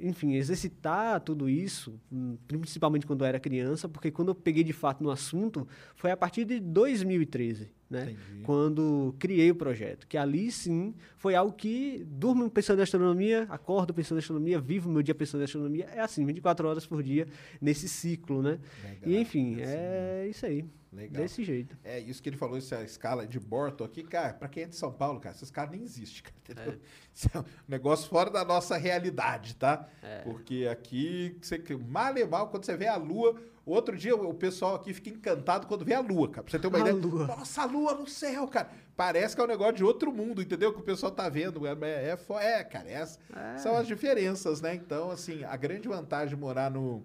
enfim, 0.00 0.34
exercitar 0.34 1.20
tudo 1.20 1.50
isso, 1.50 2.00
principalmente 2.48 3.06
quando 3.06 3.22
eu 3.22 3.26
era 3.26 3.38
criança, 3.38 3.88
porque 3.88 4.10
quando 4.10 4.28
eu 4.28 4.34
peguei 4.34 4.64
de 4.64 4.72
fato 4.72 5.04
no 5.04 5.10
assunto 5.10 5.68
foi 5.94 6.10
a 6.10 6.16
partir 6.16 6.46
de 6.46 6.60
2013 6.60 7.80
né? 7.90 8.16
Quando 8.44 9.14
criei 9.18 9.50
o 9.50 9.54
projeto. 9.54 10.06
Que 10.06 10.16
ali 10.16 10.52
sim 10.52 10.94
foi 11.16 11.34
algo 11.34 11.52
que 11.52 12.06
durmo 12.08 12.48
pensando 12.48 12.78
em 12.78 12.82
astronomia, 12.82 13.46
acordo 13.50 13.92
pensando 13.92 14.18
em 14.18 14.20
astronomia, 14.20 14.60
vivo 14.60 14.88
meu 14.88 15.02
dia 15.02 15.14
pensando 15.14 15.40
em 15.40 15.44
astronomia. 15.44 15.88
É 15.92 16.00
assim, 16.00 16.24
24 16.24 16.68
horas 16.68 16.86
por 16.86 17.02
dia 17.02 17.26
nesse 17.60 17.88
ciclo, 17.88 18.40
né? 18.40 18.60
Legal, 18.84 19.10
e 19.10 19.16
enfim, 19.16 19.60
assim, 19.60 19.72
é 19.72 19.89
isso 20.28 20.46
aí. 20.46 20.64
Legal. 20.92 21.22
Desse 21.22 21.44
jeito. 21.44 21.78
É 21.84 22.00
isso 22.00 22.20
que 22.20 22.28
ele 22.28 22.36
falou, 22.36 22.58
essa 22.58 22.82
escala 22.82 23.24
de 23.24 23.38
Borton 23.38 23.84
aqui, 23.84 24.02
cara, 24.02 24.34
pra 24.34 24.48
quem 24.48 24.64
é 24.64 24.66
de 24.66 24.74
São 24.74 24.92
Paulo, 24.92 25.20
cara, 25.20 25.34
esses 25.36 25.50
caras 25.50 25.70
nem 25.70 25.82
existem, 25.82 26.22
cara, 26.22 26.34
entendeu? 26.40 26.80
Isso 27.14 27.28
é 27.32 27.38
um 27.38 27.44
negócio 27.68 28.08
fora 28.08 28.28
da 28.28 28.44
nossa 28.44 28.76
realidade, 28.76 29.54
tá? 29.54 29.88
Porque 30.24 30.66
aqui, 30.70 31.36
você, 31.40 31.62
mal 31.88 32.16
e 32.18 32.24
mal, 32.26 32.48
quando 32.48 32.64
você 32.64 32.76
vê 32.76 32.88
a 32.88 32.96
lua, 32.96 33.40
outro 33.64 33.96
dia 33.96 34.16
o 34.16 34.34
pessoal 34.34 34.74
aqui 34.74 34.92
fica 34.92 35.10
encantado 35.10 35.68
quando 35.68 35.84
vê 35.84 35.94
a 35.94 36.00
lua, 36.00 36.28
cara. 36.28 36.42
Pra 36.42 36.50
você 36.50 36.58
ter 36.58 36.66
uma 36.66 36.78
A 36.78 36.80
ideia. 36.80 36.96
lua. 36.96 37.26
Nossa, 37.26 37.62
a 37.62 37.66
lua 37.66 37.94
no 37.94 38.08
céu, 38.08 38.48
cara. 38.48 38.70
Parece 38.96 39.34
que 39.34 39.40
é 39.40 39.44
um 39.44 39.48
negócio 39.48 39.74
de 39.74 39.84
outro 39.84 40.12
mundo, 40.12 40.42
entendeu? 40.42 40.72
Que 40.72 40.80
o 40.80 40.84
pessoal 40.84 41.12
tá 41.12 41.28
vendo. 41.28 41.66
É, 41.66 41.70
é, 41.70 42.18
é, 42.40 42.58
é, 42.58 42.64
cara, 42.64 42.90
essa, 42.90 43.18
são 43.58 43.76
as 43.76 43.86
diferenças, 43.86 44.60
né? 44.60 44.74
Então, 44.74 45.10
assim, 45.10 45.44
a 45.44 45.56
grande 45.56 45.88
vantagem 45.88 46.34
de 46.34 46.40
morar 46.40 46.70
no, 46.70 47.02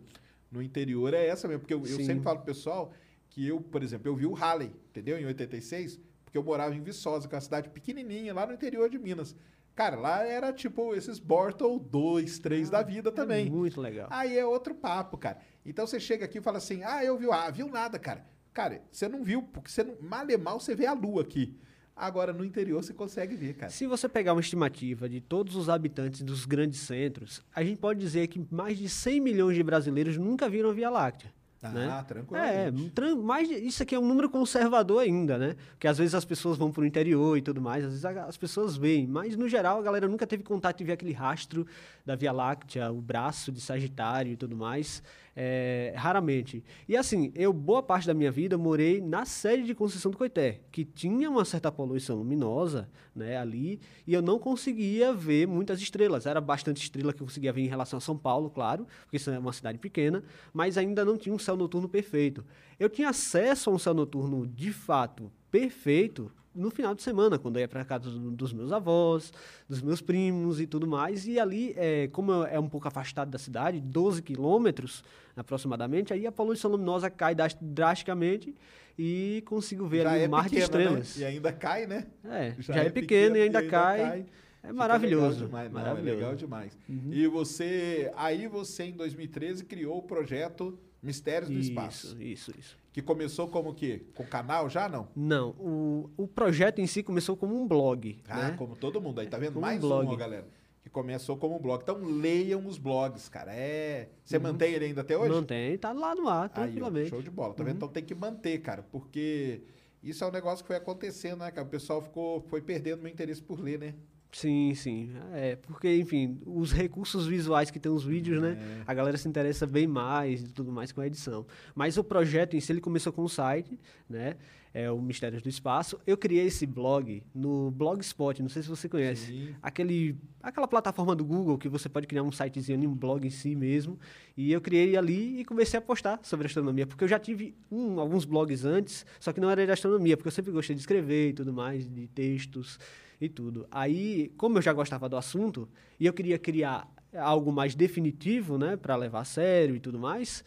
no 0.56 0.64
interior 0.64 1.14
é 1.14 1.28
essa 1.28 1.48
mesmo. 1.48 1.62
Porque 1.62 1.74
eu, 1.74 1.80
eu 1.80 1.98
sempre 1.98 2.22
falo 2.22 2.38
pro 2.38 2.46
pessoal 2.46 2.92
que 3.30 3.46
eu, 3.48 3.60
por 3.60 3.84
exemplo, 3.84 4.08
eu 4.08 4.16
vi 4.16 4.26
o 4.26 4.34
Halley, 4.34 4.72
entendeu? 4.90 5.20
Em 5.20 5.26
86, 5.26 6.00
porque 6.24 6.38
eu 6.38 6.44
morava 6.44 6.74
em 6.74 6.82
Viçosa, 6.82 7.28
que 7.28 7.36
é 7.36 7.38
uma 7.38 7.42
cidade 7.42 7.70
pequenininha, 7.70 8.34
lá 8.34 8.46
no 8.46 8.54
interior 8.54 8.90
de 8.90 8.98
Minas. 8.98 9.36
Cara, 9.76 9.98
lá 9.98 10.26
era 10.26 10.54
tipo 10.54 10.96
esses 10.96 11.20
Bortle 11.20 11.80
2, 11.80 12.40
3 12.40 12.70
da 12.70 12.82
vida 12.82 13.12
também. 13.12 13.48
É 13.48 13.50
muito 13.50 13.82
legal. 13.82 14.08
Aí 14.10 14.38
é 14.38 14.46
outro 14.46 14.74
papo, 14.74 15.18
cara. 15.18 15.38
Então 15.66 15.86
você 15.86 16.00
chega 16.00 16.24
aqui 16.24 16.38
e 16.38 16.42
fala 16.42 16.60
assim: 16.60 16.82
ah, 16.84 17.04
eu 17.04 17.18
vi, 17.18 17.30
ah, 17.30 17.50
viu 17.50 17.68
nada, 17.68 18.00
cara. 18.00 18.26
Cara, 18.54 18.82
você 18.90 19.10
não 19.10 19.22
viu, 19.22 19.44
porque 19.44 19.70
você 19.70 19.84
não, 19.84 19.98
mal 20.00 20.30
e 20.30 20.38
mal 20.38 20.62
você 20.62 20.74
vê 20.74 20.86
a 20.86 20.94
lua 20.94 21.24
aqui. 21.24 21.60
Agora 21.96 22.34
no 22.34 22.44
interior 22.44 22.84
você 22.84 22.94
consegue 22.94 23.36
ver, 23.36 23.54
cara. 23.54 23.72
Se 23.72 23.88
você 23.88 24.10
pegar 24.10 24.34
uma 24.34 24.42
estimativa 24.42 25.08
de 25.08 25.22
todos 25.22 25.56
os 25.56 25.70
habitantes 25.70 26.22
dos 26.24 26.46
grandes 26.46 26.82
centros, 26.82 27.42
a 27.56 27.64
gente 27.64 27.78
pode 27.80 28.00
dizer 28.00 28.28
que 28.28 28.46
mais 28.52 28.78
de 28.78 28.90
100 28.90 29.22
milhões 29.22 29.56
de 29.56 29.64
brasileiros 29.64 30.18
nunca 30.18 30.50
viram 30.50 30.70
a 30.72 30.74
Via 30.74 30.90
Láctea. 30.90 31.34
Ah, 31.64 31.70
né? 31.70 31.98
É, 32.00 32.04
tranquilamente. 32.04 32.90
tran- 32.92 33.16
mais, 33.16 33.48
de- 33.48 33.56
isso 33.56 33.82
aqui 33.82 33.96
é 33.96 34.00
um 34.00 34.06
número 34.06 34.30
conservador 34.30 35.02
ainda, 35.02 35.36
né? 35.38 35.56
Porque 35.72 35.88
às 35.88 35.98
vezes 35.98 36.14
as 36.14 36.24
pessoas 36.26 36.58
vão 36.60 36.70
para 36.72 36.82
o 36.82 36.86
interior 36.86 37.38
e 37.38 37.42
tudo 37.42 37.60
mais, 37.60 37.84
às 37.84 37.90
vezes 37.92 38.06
a- 38.06 38.26
as 38.26 38.38
pessoas 38.38 38.76
veem, 38.78 39.08
mas 39.08 39.36
no 39.36 39.48
geral 39.50 39.80
a 39.80 39.82
galera 39.82 40.08
nunca 40.08 40.28
teve 40.28 40.44
contato 40.44 40.78
de 40.78 40.84
ver 40.84 40.92
aquele 40.92 41.14
rastro 41.14 41.66
da 42.06 42.16
Via 42.16 42.32
Láctea, 42.32 42.92
o 42.92 43.02
braço 43.02 43.52
de 43.52 43.60
Sagitário 43.62 44.34
e 44.34 44.36
tudo 44.38 44.56
mais. 44.56 45.02
É, 45.38 45.94
raramente. 45.98 46.64
E 46.88 46.96
assim, 46.96 47.30
eu, 47.36 47.52
boa 47.52 47.84
parte 47.84 48.08
da 48.08 48.14
minha 48.14 48.32
vida, 48.32 48.58
morei 48.58 49.02
na 49.02 49.26
sede 49.26 49.64
de 49.64 49.76
Conceição 49.76 50.10
do 50.10 50.18
Coité, 50.18 50.62
que 50.72 50.86
tinha 50.86 51.30
uma 51.30 51.44
certa 51.44 51.70
poluição 51.70 52.16
luminosa 52.16 52.90
né, 53.14 53.38
ali, 53.38 53.82
e 54.08 54.14
eu 54.14 54.22
não 54.22 54.40
conseguia 54.40 55.14
ver 55.14 55.46
muitas 55.46 55.82
estrelas. 55.82 56.26
Era 56.26 56.40
bastante 56.40 56.82
estrela 56.82 57.12
que 57.12 57.22
eu 57.22 57.28
conseguia 57.28 57.52
ver 57.52 57.64
em 57.64 57.68
relação 57.68 57.98
a 57.98 58.02
São 58.02 58.18
Paulo, 58.18 58.50
claro, 58.50 58.88
porque 59.02 59.18
isso 59.18 59.30
é 59.30 59.38
uma 59.38 59.52
cidade 59.52 59.78
pequena, 59.78 60.24
mas 60.54 60.78
ainda 60.78 61.04
não 61.04 61.18
tinha 61.18 61.36
um 61.36 61.40
céu 61.40 61.58
noturno 61.58 61.90
perfeito. 61.90 62.46
Eu 62.80 62.90
tinha 62.90 63.10
acesso 63.10 63.70
a 63.70 63.74
um 63.74 63.80
céu 63.80 63.94
noturno 63.94 64.48
de 64.48 64.72
fato 64.72 65.30
perfeito 65.52 66.32
no 66.56 66.72
final 66.72 66.96
de 66.96 67.04
semana, 67.04 67.38
quando 67.38 67.58
eu 67.58 67.62
ia 67.62 67.68
para 67.68 67.84
casa 67.84 68.10
do- 68.10 68.32
dos 68.32 68.54
meus 68.54 68.72
avós, 68.72 69.34
dos 69.68 69.82
meus 69.82 70.02
primos 70.02 70.60
e 70.62 70.66
tudo 70.66 70.88
mais. 70.88 71.28
E 71.28 71.40
ali, 71.40 71.74
é, 71.76 72.08
como 72.08 72.32
é 72.46 72.60
um 72.60 72.70
pouco 72.70 72.88
afastado 72.88 73.30
da 73.30 73.38
cidade, 73.38 73.82
12 73.82 74.22
quilômetros 74.22 75.04
aproximadamente, 75.36 76.14
aí 76.14 76.26
a 76.26 76.32
poluição 76.32 76.72
luminosa 76.72 77.10
cai 77.10 77.36
drasticamente 77.62 78.56
e 78.98 79.44
consigo 79.46 79.86
ver 79.86 80.08
ali 80.08 80.26
um 80.26 80.30
mar 80.30 80.50
de 80.50 80.56
pequena, 80.62 80.68
né? 80.78 80.84
estrelas. 81.02 81.18
E 81.18 81.26
ainda 81.26 81.52
cai, 81.52 81.86
né? 81.86 82.08
É, 82.24 82.56
já, 82.60 82.76
é, 82.76 82.90
pequeno 82.90 83.36
e 83.36 83.42
ainda, 83.42 83.62
cai. 83.68 84.26
É 84.64 84.68
Fica 84.70 84.74
maravilhoso. 84.74 85.46
Legal 85.46 85.48
demais. 85.48 85.72
Não, 85.72 85.80
maravilhoso. 85.82 86.10
é 86.10 86.16
legal 86.16 86.36
demais. 86.36 86.78
E 87.12 87.28
você, 87.28 88.12
aí 88.16 88.48
você 88.48 88.86
em 88.86 88.94
2013 88.94 89.64
criou 89.66 89.98
o 89.98 90.02
projeto 90.02 90.80
Mistérios 91.04 91.52
do 91.52 91.60
Espaço, 91.60 92.08
Isso, 92.20 92.50
isso, 92.50 92.54
isso. 92.60 92.78
Que 92.96 93.02
começou 93.02 93.50
como 93.50 93.72
o 93.72 93.76
quê? 93.76 94.06
Com 94.16 94.24
canal 94.26 94.70
já 94.70 94.88
não? 94.88 95.10
Não, 95.14 95.50
o, 95.60 96.10
o 96.16 96.26
projeto 96.30 96.80
em 96.80 96.88
si 96.88 97.04
começou 97.04 97.36
como 97.36 97.54
um 97.54 97.68
blog. 97.68 98.22
Ah, 98.26 98.52
né? 98.52 98.56
como 98.58 98.74
todo 98.74 99.02
mundo. 99.02 99.20
Aí 99.20 99.28
tá 99.28 99.38
vendo 99.38 99.56
Como 99.56 99.66
um 99.66 99.68
mais 99.68 99.82
blog. 99.82 100.08
um, 100.08 100.12
ó, 100.12 100.16
galera, 100.16 100.48
que 100.82 100.90
começou 100.90 101.36
como 101.36 101.58
um 101.58 101.60
blog. 101.62 101.82
Então 101.84 102.02
leiam 102.02 102.66
os 102.66 102.78
blogs, 102.78 103.28
cara. 103.28 103.54
É, 103.54 104.08
você 104.24 104.40
mantém 104.40 104.74
ele 104.74 104.86
ainda 104.86 105.02
até 105.02 105.18
hoje? 105.18 105.30
Mantém, 105.30 105.78
tá 105.78 105.92
lá 105.92 106.16
no 106.16 106.30
ar, 106.30 106.44
Aí, 106.44 106.46
ó, 106.46 106.54
tranquilamente. 106.54 107.10
show 107.10 107.22
de 107.22 107.30
bola, 107.30 107.54
tá 107.54 107.66
vendo? 107.66 107.76
Então 107.76 107.90
tem 107.90 108.02
que 108.02 108.16
manter, 108.16 108.60
cara, 108.60 108.82
porque 108.90 109.64
isso 110.02 110.24
é 110.24 110.28
um 110.28 110.32
negócio 110.32 110.64
que 110.64 110.68
foi 110.68 110.78
acontecendo, 110.78 111.40
né, 111.40 111.52
cara? 111.52 111.68
O 111.68 111.70
pessoal 111.70 112.02
ficou, 112.02 112.40
foi 112.48 112.62
perdendo 112.62 113.02
meu 113.02 113.12
interesse 113.12 113.42
por 113.42 113.60
ler, 113.60 113.78
né? 113.78 113.94
Sim, 114.36 114.74
sim. 114.74 115.12
É, 115.32 115.56
porque, 115.56 115.96
enfim, 115.96 116.38
os 116.46 116.74
recursos 116.74 117.26
visuais 117.26 117.72
que 117.72 117.80
tem 117.80 117.90
os 117.90 118.04
vídeos, 118.04 118.42
né? 118.42 118.58
É. 118.60 118.84
A 118.86 118.94
galera 118.94 119.16
se 119.16 119.30
interessa 119.30 119.66
bem 119.66 119.88
mais 119.88 120.42
e 120.42 120.50
tudo 120.50 120.74
mais 120.74 120.92
com 120.92 121.00
a 121.00 121.08
edição. 121.08 121.46
Mas 121.74 121.98
o 121.98 122.04
projeto 122.04 122.54
em 122.54 122.60
si, 122.60 122.70
ele 122.74 122.82
começou 122.82 123.14
com 123.14 123.24
o 123.24 123.30
site, 123.30 123.80
né? 124.10 124.36
É 124.74 124.92
o 124.92 125.02
Mistérios 125.02 125.42
do 125.42 125.48
Espaço. 125.48 125.98
Eu 126.06 126.18
criei 126.18 126.48
esse 126.48 126.66
blog 126.66 127.24
no 127.34 127.72
Blogspot, 127.72 128.42
não 128.42 128.50
sei 128.50 128.62
se 128.62 128.68
você 128.68 128.90
conhece. 128.90 129.28
Sim. 129.28 129.56
Aquele, 129.62 130.18
aquela 130.44 130.68
plataforma 130.68 131.16
do 131.16 131.24
Google 131.24 131.58
que 131.58 131.70
você 131.70 131.88
pode 131.88 132.06
criar 132.06 132.24
um 132.24 132.32
sitezinho, 132.32 132.90
um 132.90 132.94
blog 132.94 133.26
em 133.26 133.30
si 133.30 133.56
mesmo. 133.56 133.98
E 134.36 134.52
eu 134.52 134.60
criei 134.60 134.98
ali 134.98 135.40
e 135.40 135.46
comecei 135.46 135.78
a 135.78 135.82
postar 135.82 136.20
sobre 136.24 136.48
astronomia, 136.48 136.86
porque 136.86 137.06
eu 137.06 137.08
já 137.08 137.18
tive 137.18 137.56
um, 137.72 138.02
alguns 138.02 138.26
blogs 138.26 138.66
antes, 138.66 139.06
só 139.18 139.32
que 139.32 139.40
não 139.40 139.50
era 139.50 139.66
de 139.66 139.72
astronomia, 139.72 140.18
porque 140.18 140.28
eu 140.28 140.34
sempre 140.34 140.52
gostei 140.52 140.76
de 140.76 140.82
escrever 140.82 141.30
e 141.30 141.34
tudo 141.34 141.54
mais, 141.54 141.88
de 141.88 142.08
textos 142.08 142.78
e 143.26 143.30
tudo. 143.30 143.68
Aí, 143.72 144.32
como 144.38 144.58
eu 144.58 144.62
já 144.62 144.72
gostava 144.74 145.08
do 145.10 145.18
assunto 145.18 145.68
e 146.00 146.06
eu 146.06 146.14
queria 146.14 146.38
criar 146.40 146.88
algo 147.16 147.52
mais 147.52 147.76
definitivo, 147.76 148.58
né, 148.58 148.76
para 148.76 148.96
levar 148.96 149.22
a 149.22 149.26
sério 149.26 149.76
e 149.76 149.80
tudo 149.80 149.98
mais, 150.00 150.44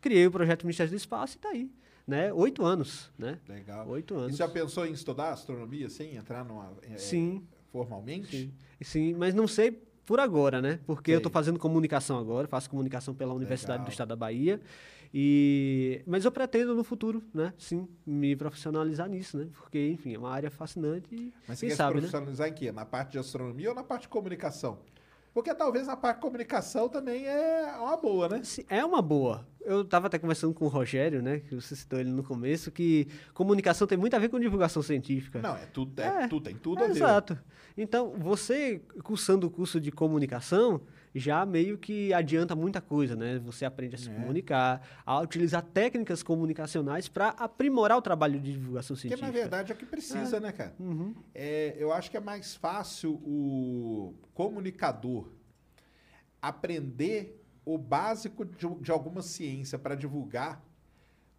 criei 0.00 0.26
o 0.26 0.30
projeto 0.30 0.64
Ministério 0.64 0.90
do 0.90 0.96
Espaço 0.96 1.36
e 1.36 1.38
tá 1.40 1.48
aí, 1.50 1.70
né? 2.06 2.32
Oito 2.32 2.64
anos, 2.64 3.10
né? 3.18 3.38
Legal. 3.48 3.88
Oito 3.88 4.14
E 4.14 4.16
anos. 4.16 4.32
você 4.32 4.38
já 4.38 4.48
pensou 4.48 4.86
em 4.86 4.92
estudar 4.92 5.30
astronomia, 5.32 5.86
assim, 5.86 6.16
entrar 6.16 6.44
numa... 6.44 6.72
é, 6.82 6.96
Sim. 6.98 7.42
Formalmente? 7.72 8.36
Sim. 8.36 8.52
Sim, 8.82 9.14
mas 9.18 9.32
não 9.34 9.46
sei 9.46 9.70
por 10.04 10.18
agora, 10.18 10.60
né? 10.60 10.80
Porque 10.86 11.12
eu 11.12 11.18
estou 11.18 11.30
fazendo 11.30 11.58
comunicação 11.58 12.18
agora, 12.18 12.48
faço 12.48 12.68
comunicação 12.68 13.14
pela 13.14 13.32
Universidade 13.32 13.74
Legal. 13.78 13.86
do 13.86 13.90
Estado 13.92 14.08
da 14.08 14.16
Bahia. 14.16 14.60
E 15.12 16.02
mas 16.06 16.24
eu 16.24 16.30
pretendo 16.30 16.74
no 16.74 16.84
futuro, 16.84 17.22
né? 17.34 17.52
Sim, 17.58 17.88
me 18.06 18.36
profissionalizar 18.36 19.08
nisso, 19.08 19.36
né? 19.38 19.48
Porque, 19.52 19.88
enfim, 19.90 20.14
é 20.14 20.18
uma 20.18 20.30
área 20.30 20.50
fascinante 20.50 21.14
e 21.14 21.32
Mas 21.48 21.58
você 21.58 21.66
quer 21.68 21.74
sabe, 21.74 21.90
se 21.90 21.94
né? 21.96 22.00
profissionalizar 22.02 22.48
em 22.48 22.52
quê? 22.54 22.70
Na 22.72 22.84
parte 22.84 23.12
de 23.12 23.18
astronomia 23.18 23.70
ou 23.70 23.74
na 23.74 23.82
parte 23.82 24.02
de 24.02 24.08
comunicação? 24.08 24.78
Porque 25.32 25.54
talvez 25.54 25.86
na 25.86 25.96
parte 25.96 26.16
de 26.16 26.22
comunicação 26.22 26.88
também 26.88 27.24
é 27.26 27.76
uma 27.78 27.96
boa, 27.96 28.28
né? 28.28 28.42
É 28.68 28.84
uma 28.84 29.00
boa. 29.00 29.46
Eu 29.60 29.82
estava 29.82 30.06
até 30.08 30.18
conversando 30.18 30.52
com 30.54 30.64
o 30.64 30.68
Rogério, 30.68 31.22
né? 31.22 31.38
Que 31.40 31.54
você 31.54 31.76
citou 31.76 32.00
ele 32.00 32.10
no 32.10 32.24
começo, 32.24 32.70
que 32.72 33.06
comunicação 33.32 33.86
tem 33.86 33.96
muito 33.98 34.14
a 34.14 34.18
ver 34.18 34.28
com 34.28 34.40
divulgação 34.40 34.82
científica. 34.82 35.40
Não, 35.40 35.54
é 35.56 35.66
tudo, 35.66 36.00
é, 36.00 36.24
É, 36.24 36.28
tudo 36.28 36.44
tem 36.44 36.56
tudo 36.56 36.82
a 36.82 36.86
ver. 36.86 36.92
Exato. 36.96 37.38
Então, 37.76 38.12
você 38.18 38.80
cursando 39.04 39.46
o 39.46 39.50
curso 39.50 39.78
de 39.80 39.92
comunicação, 39.92 40.80
já 41.14 41.44
meio 41.44 41.76
que 41.76 42.12
adianta 42.12 42.54
muita 42.54 42.80
coisa, 42.80 43.16
né? 43.16 43.38
Você 43.40 43.64
aprende 43.64 43.96
a 43.96 43.98
se 43.98 44.08
É. 44.08 44.14
comunicar, 44.14 44.86
a 45.04 45.20
utilizar 45.20 45.62
técnicas 45.62 46.22
comunicacionais 46.22 47.08
para 47.08 47.30
aprimorar 47.30 47.98
o 47.98 48.02
trabalho 48.02 48.38
de 48.40 48.52
divulgação 48.52 48.94
científica. 48.96 49.26
na 49.26 49.32
verdade 49.32 49.72
é 49.72 49.74
o 49.74 49.78
que 49.78 49.86
precisa, 49.86 50.38
né, 50.38 50.52
cara? 50.52 50.74
Uhum. 50.78 51.14
É, 51.34 51.74
eu 51.78 51.92
acho 51.92 52.10
que 52.10 52.16
é 52.16 52.20
mais 52.20 52.54
fácil 52.54 53.14
o 53.24 54.14
comunicador 54.34 55.32
aprender 56.40 57.42
o 57.64 57.76
básico 57.76 58.44
de, 58.44 58.66
de 58.80 58.90
alguma 58.90 59.22
ciência 59.22 59.78
para 59.78 59.94
divulgar 59.94 60.64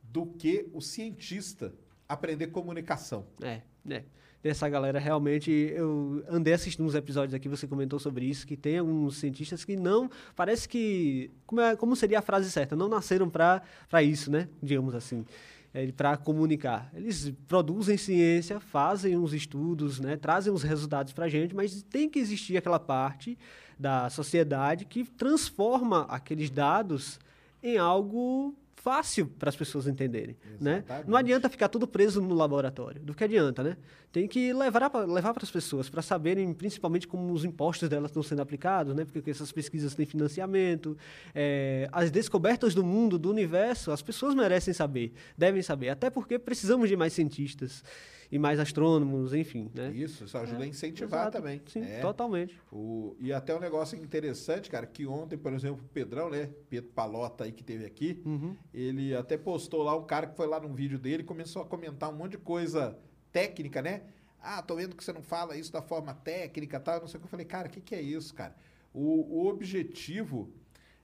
do 0.03 0.25
que 0.25 0.69
o 0.73 0.81
cientista 0.81 1.73
aprender 2.07 2.47
comunicação. 2.47 3.25
É, 3.41 3.61
é. 3.89 4.03
Dessa 4.43 4.67
galera, 4.67 4.97
realmente, 4.97 5.51
eu 5.51 6.23
andei 6.27 6.53
assistindo 6.53 6.83
uns 6.83 6.95
episódios 6.95 7.35
aqui, 7.35 7.47
você 7.47 7.67
comentou 7.67 7.99
sobre 7.99 8.25
isso, 8.25 8.47
que 8.47 8.57
tem 8.57 8.79
alguns 8.79 9.17
cientistas 9.17 9.63
que 9.63 9.75
não, 9.75 10.09
parece 10.35 10.67
que, 10.67 11.29
como, 11.45 11.61
é, 11.61 11.75
como 11.75 11.95
seria 11.95 12.17
a 12.17 12.21
frase 12.23 12.49
certa, 12.49 12.75
não 12.75 12.89
nasceram 12.89 13.29
para 13.29 14.01
isso, 14.01 14.31
né, 14.31 14.49
digamos 14.61 14.95
assim, 14.95 15.23
é, 15.71 15.91
para 15.91 16.17
comunicar. 16.17 16.89
Eles 16.95 17.31
produzem 17.47 17.97
ciência, 17.97 18.59
fazem 18.59 19.15
uns 19.15 19.31
estudos, 19.31 19.99
né, 19.99 20.17
trazem 20.17 20.51
os 20.51 20.63
resultados 20.63 21.13
para 21.13 21.25
a 21.25 21.29
gente, 21.29 21.55
mas 21.55 21.83
tem 21.83 22.09
que 22.09 22.17
existir 22.17 22.57
aquela 22.57 22.79
parte 22.79 23.37
da 23.77 24.09
sociedade 24.09 24.85
que 24.85 25.03
transforma 25.03 26.07
aqueles 26.09 26.49
dados 26.49 27.19
em 27.63 27.77
algo 27.77 28.55
fácil 28.81 29.27
para 29.37 29.47
as 29.49 29.55
pessoas 29.55 29.85
entenderem, 29.85 30.35
né? 30.59 30.77
Exatamente. 30.77 31.09
Não 31.09 31.15
adianta 31.15 31.47
ficar 31.49 31.69
tudo 31.69 31.87
preso 31.87 32.19
no 32.19 32.33
laboratório. 32.33 32.99
Do 32.99 33.13
que 33.13 33.23
adianta, 33.23 33.63
né? 33.63 33.77
Tem 34.11 34.27
que 34.27 34.51
levar 34.51 34.89
para 34.89 35.05
levar 35.05 35.33
para 35.33 35.43
as 35.43 35.51
pessoas 35.51 35.87
para 35.87 36.01
saberem, 36.01 36.51
principalmente 36.51 37.07
como 37.07 37.31
os 37.31 37.45
impostos 37.45 37.87
delas 37.87 38.09
estão 38.09 38.23
sendo 38.23 38.41
aplicados, 38.41 38.95
né? 38.95 39.05
Porque 39.05 39.29
essas 39.29 39.51
pesquisas 39.51 39.93
têm 39.93 40.05
financiamento, 40.05 40.97
é, 41.33 41.87
as 41.91 42.09
descobertas 42.09 42.73
do 42.73 42.83
mundo, 42.83 43.19
do 43.19 43.29
universo, 43.29 43.91
as 43.91 44.01
pessoas 44.01 44.33
merecem 44.33 44.73
saber, 44.73 45.13
devem 45.37 45.61
saber. 45.61 45.89
Até 45.89 46.09
porque 46.09 46.39
precisamos 46.39 46.89
de 46.89 46.97
mais 46.97 47.13
cientistas 47.13 47.83
e 48.31 48.39
mais 48.39 48.59
astrônomos, 48.59 49.33
enfim, 49.33 49.69
né? 49.75 49.91
Isso, 49.91 50.23
isso 50.23 50.37
ajuda 50.37 50.63
a 50.63 50.67
incentivar 50.67 51.23
Exato. 51.23 51.37
também. 51.37 51.61
Sim, 51.67 51.83
É. 51.83 51.99
totalmente. 51.99 52.57
O, 52.71 53.15
e 53.19 53.33
até 53.33 53.53
um 53.55 53.59
negócio 53.59 53.97
interessante, 53.97 54.69
cara, 54.69 54.85
que 54.87 55.05
ontem, 55.05 55.37
por 55.37 55.51
exemplo, 55.51 55.83
o 55.83 55.89
Pedrão, 55.89 56.29
né? 56.29 56.49
Pedro 56.69 56.89
Palota 56.91 57.43
aí 57.43 57.51
que 57.51 57.63
teve 57.63 57.85
aqui, 57.85 58.21
Uhum. 58.25 58.55
ele 58.73 59.13
até 59.15 59.37
postou 59.37 59.83
lá 59.83 59.95
um 59.97 60.05
cara 60.05 60.27
que 60.27 60.35
foi 60.37 60.47
lá 60.47 60.59
num 60.59 60.73
vídeo 60.73 60.97
dele 60.97 61.23
e 61.23 61.25
começou 61.25 61.61
a 61.61 61.65
comentar 61.65 62.09
um 62.09 62.15
monte 62.15 62.31
de 62.31 62.37
coisa 62.37 62.97
técnica, 63.31 63.81
né? 63.81 64.03
Ah, 64.41 64.61
tô 64.61 64.75
vendo 64.75 64.95
que 64.95 65.03
você 65.03 65.11
não 65.13 65.21
fala 65.21 65.55
isso 65.57 65.71
da 65.71 65.81
forma 65.81 66.13
técnica 66.13 66.77
e 66.77 66.79
tal, 66.79 67.01
não 67.01 67.07
sei 67.07 67.17
o 67.17 67.21
que. 67.21 67.25
Eu 67.27 67.29
falei, 67.29 67.45
cara, 67.45 67.67
o 67.67 67.71
que, 67.71 67.81
que 67.81 67.93
é 67.93 68.01
isso, 68.01 68.33
cara? 68.33 68.55
O, 68.93 69.41
o 69.41 69.47
objetivo 69.47 70.49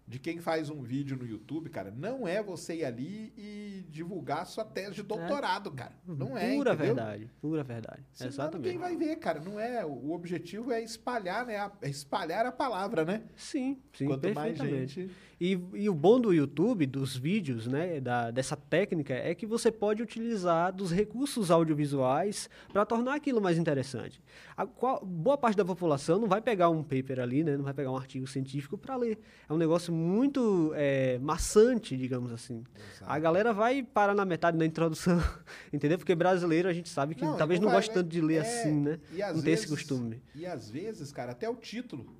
de 0.07 0.19
quem 0.19 0.39
faz 0.39 0.69
um 0.69 0.81
vídeo 0.81 1.17
no 1.17 1.25
YouTube, 1.25 1.69
cara, 1.69 1.91
não 1.91 2.25
é 2.25 2.41
você 2.41 2.77
ir 2.77 2.85
ali 2.85 3.33
e 3.37 3.85
divulgar 3.89 4.45
sua 4.45 4.63
tese 4.63 4.95
de 4.95 5.03
doutorado, 5.03 5.69
cara. 5.71 5.91
Não 6.07 6.37
é, 6.37 6.55
Pura 6.55 6.73
entendeu? 6.73 6.95
verdade, 6.95 7.29
pura 7.41 7.63
verdade. 7.63 8.03
Senão 8.13 8.29
Exatamente. 8.31 8.69
Quem 8.69 8.77
vai 8.79 8.95
ver, 8.95 9.17
cara? 9.17 9.41
Não 9.41 9.59
é. 9.59 9.85
O 9.85 10.11
objetivo 10.11 10.71
é 10.71 10.81
espalhar, 10.81 11.45
né? 11.45 11.57
a- 11.57 11.71
é 11.81 11.89
espalhar 11.89 12.45
a 12.45 12.51
palavra, 12.53 13.03
né? 13.03 13.23
Sim, 13.35 13.81
sim, 13.93 14.05
Quanto 14.07 14.33
mais 14.33 14.57
gente. 14.57 15.11
E, 15.39 15.59
e 15.75 15.87
o 15.87 15.93
bom 15.93 16.19
do 16.19 16.33
YouTube, 16.33 16.87
dos 16.87 17.15
vídeos, 17.15 17.67
né, 17.67 17.99
da, 18.01 18.31
dessa 18.31 18.55
técnica, 18.55 19.13
é 19.13 19.35
que 19.35 19.45
você 19.45 19.71
pode 19.71 20.01
utilizar 20.01 20.73
dos 20.73 20.91
recursos 20.91 21.51
audiovisuais 21.51 22.49
para 22.73 22.83
tornar 22.85 23.13
aquilo 23.15 23.39
mais 23.39 23.55
interessante. 23.57 24.19
A 24.55 24.65
qual- 24.65 25.05
boa 25.05 25.37
parte 25.37 25.55
da 25.55 25.63
população 25.63 26.19
não 26.19 26.27
vai 26.27 26.41
pegar 26.41 26.69
um 26.69 26.81
paper 26.81 27.19
ali, 27.19 27.43
né, 27.43 27.55
não 27.55 27.63
vai 27.63 27.73
pegar 27.73 27.91
um 27.91 27.95
artigo 27.97 28.25
científico 28.25 28.77
para 28.79 28.95
ler. 28.95 29.19
É 29.47 29.53
um 29.53 29.57
negócio 29.57 29.93
muito 29.93 30.71
é, 30.75 31.19
maçante, 31.19 31.95
digamos 31.95 32.31
assim. 32.31 32.63
A 33.05 33.19
galera 33.19 33.53
vai 33.53 33.83
parar 33.83 34.15
na 34.15 34.25
metade 34.25 34.57
da 34.57 34.65
introdução, 34.65 35.21
entendeu? 35.71 35.99
Porque 35.99 36.15
brasileiro 36.15 36.67
a 36.67 36.73
gente 36.73 36.89
sabe 36.89 37.13
que 37.13 37.23
Não, 37.23 37.37
talvez 37.37 37.59
não 37.59 37.69
goste 37.69 37.93
tanto 37.93 38.09
de 38.09 38.21
ler 38.21 38.37
é, 38.37 38.39
assim, 38.39 38.73
né? 38.73 38.99
e 39.13 39.19
Não 39.19 39.41
tem 39.41 39.53
esse 39.53 39.67
costume. 39.67 40.19
E 40.33 40.47
às 40.47 40.67
vezes, 40.69 41.11
cara, 41.11 41.31
até 41.33 41.47
o 41.47 41.55
título. 41.55 42.17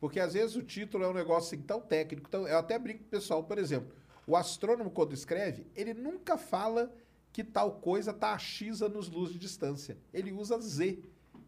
Porque 0.00 0.20
às 0.20 0.34
vezes 0.34 0.54
o 0.56 0.62
título 0.62 1.04
é 1.04 1.08
um 1.08 1.12
negócio 1.14 1.54
assim, 1.54 1.64
tão 1.64 1.80
técnico. 1.80 2.28
Tão, 2.28 2.46
eu 2.46 2.58
até 2.58 2.78
brinco 2.78 3.00
com 3.00 3.06
o 3.06 3.10
pessoal, 3.10 3.42
por 3.42 3.58
exemplo, 3.58 3.92
o 4.26 4.36
astrônomo, 4.36 4.90
quando 4.90 5.12
escreve, 5.12 5.66
ele 5.74 5.94
nunca 5.94 6.36
fala 6.36 6.92
que 7.32 7.42
tal 7.42 7.72
coisa 7.80 8.12
tá 8.12 8.32
a 8.32 8.38
X 8.38 8.82
anos-luz 8.82 9.32
de 9.32 9.38
distância. 9.38 9.96
Ele 10.12 10.32
usa 10.32 10.58
Z, 10.60 10.98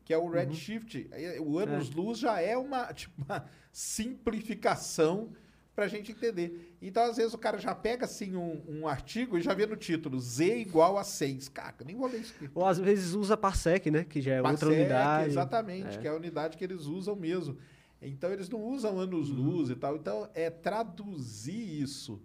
que 0.04 0.12
é 0.12 0.18
o 0.18 0.28
redshift. 0.28 1.08
Aí, 1.12 1.38
O 1.40 1.58
anos-luz 1.58 2.18
já 2.18 2.40
é 2.40 2.56
uma, 2.56 2.90
tipo, 2.94 3.22
uma 3.24 3.44
simplificação 3.72 5.30
pra 5.74 5.86
gente 5.88 6.12
entender. 6.12 6.76
Então, 6.82 7.04
às 7.04 7.16
vezes, 7.16 7.32
o 7.32 7.38
cara 7.38 7.58
já 7.58 7.74
pega, 7.74 8.04
assim, 8.04 8.34
um, 8.36 8.62
um 8.68 8.88
artigo 8.88 9.38
e 9.38 9.40
já 9.40 9.54
vê 9.54 9.66
no 9.66 9.76
título, 9.76 10.18
Z 10.20 10.58
igual 10.58 10.98
a 10.98 11.04
6. 11.04 11.48
Cara, 11.48 11.74
eu 11.80 11.86
nem 11.86 11.96
vou 11.96 12.08
ler 12.08 12.20
isso 12.20 12.34
aqui. 12.36 12.50
Ou 12.54 12.66
às 12.66 12.78
vezes 12.78 13.14
usa 13.14 13.36
Parsec, 13.36 13.90
né? 13.90 14.04
Que 14.04 14.20
já 14.20 14.34
é 14.34 14.42
outra 14.42 14.52
Parsec, 14.52 14.72
unidade. 14.72 15.30
Exatamente, 15.30 15.98
que 15.98 16.06
é 16.06 16.10
a 16.10 16.14
unidade 16.14 16.56
que 16.56 16.64
eles 16.64 16.82
usam 16.86 17.16
mesmo. 17.16 17.56
Então, 18.02 18.32
eles 18.32 18.48
não 18.48 18.62
usam 18.62 18.98
anos-luz 18.98 19.68
Uhum. 19.68 19.74
e 19.74 19.78
tal. 19.78 19.96
Então, 19.96 20.28
é 20.34 20.48
traduzir 20.50 21.82
isso 21.82 22.20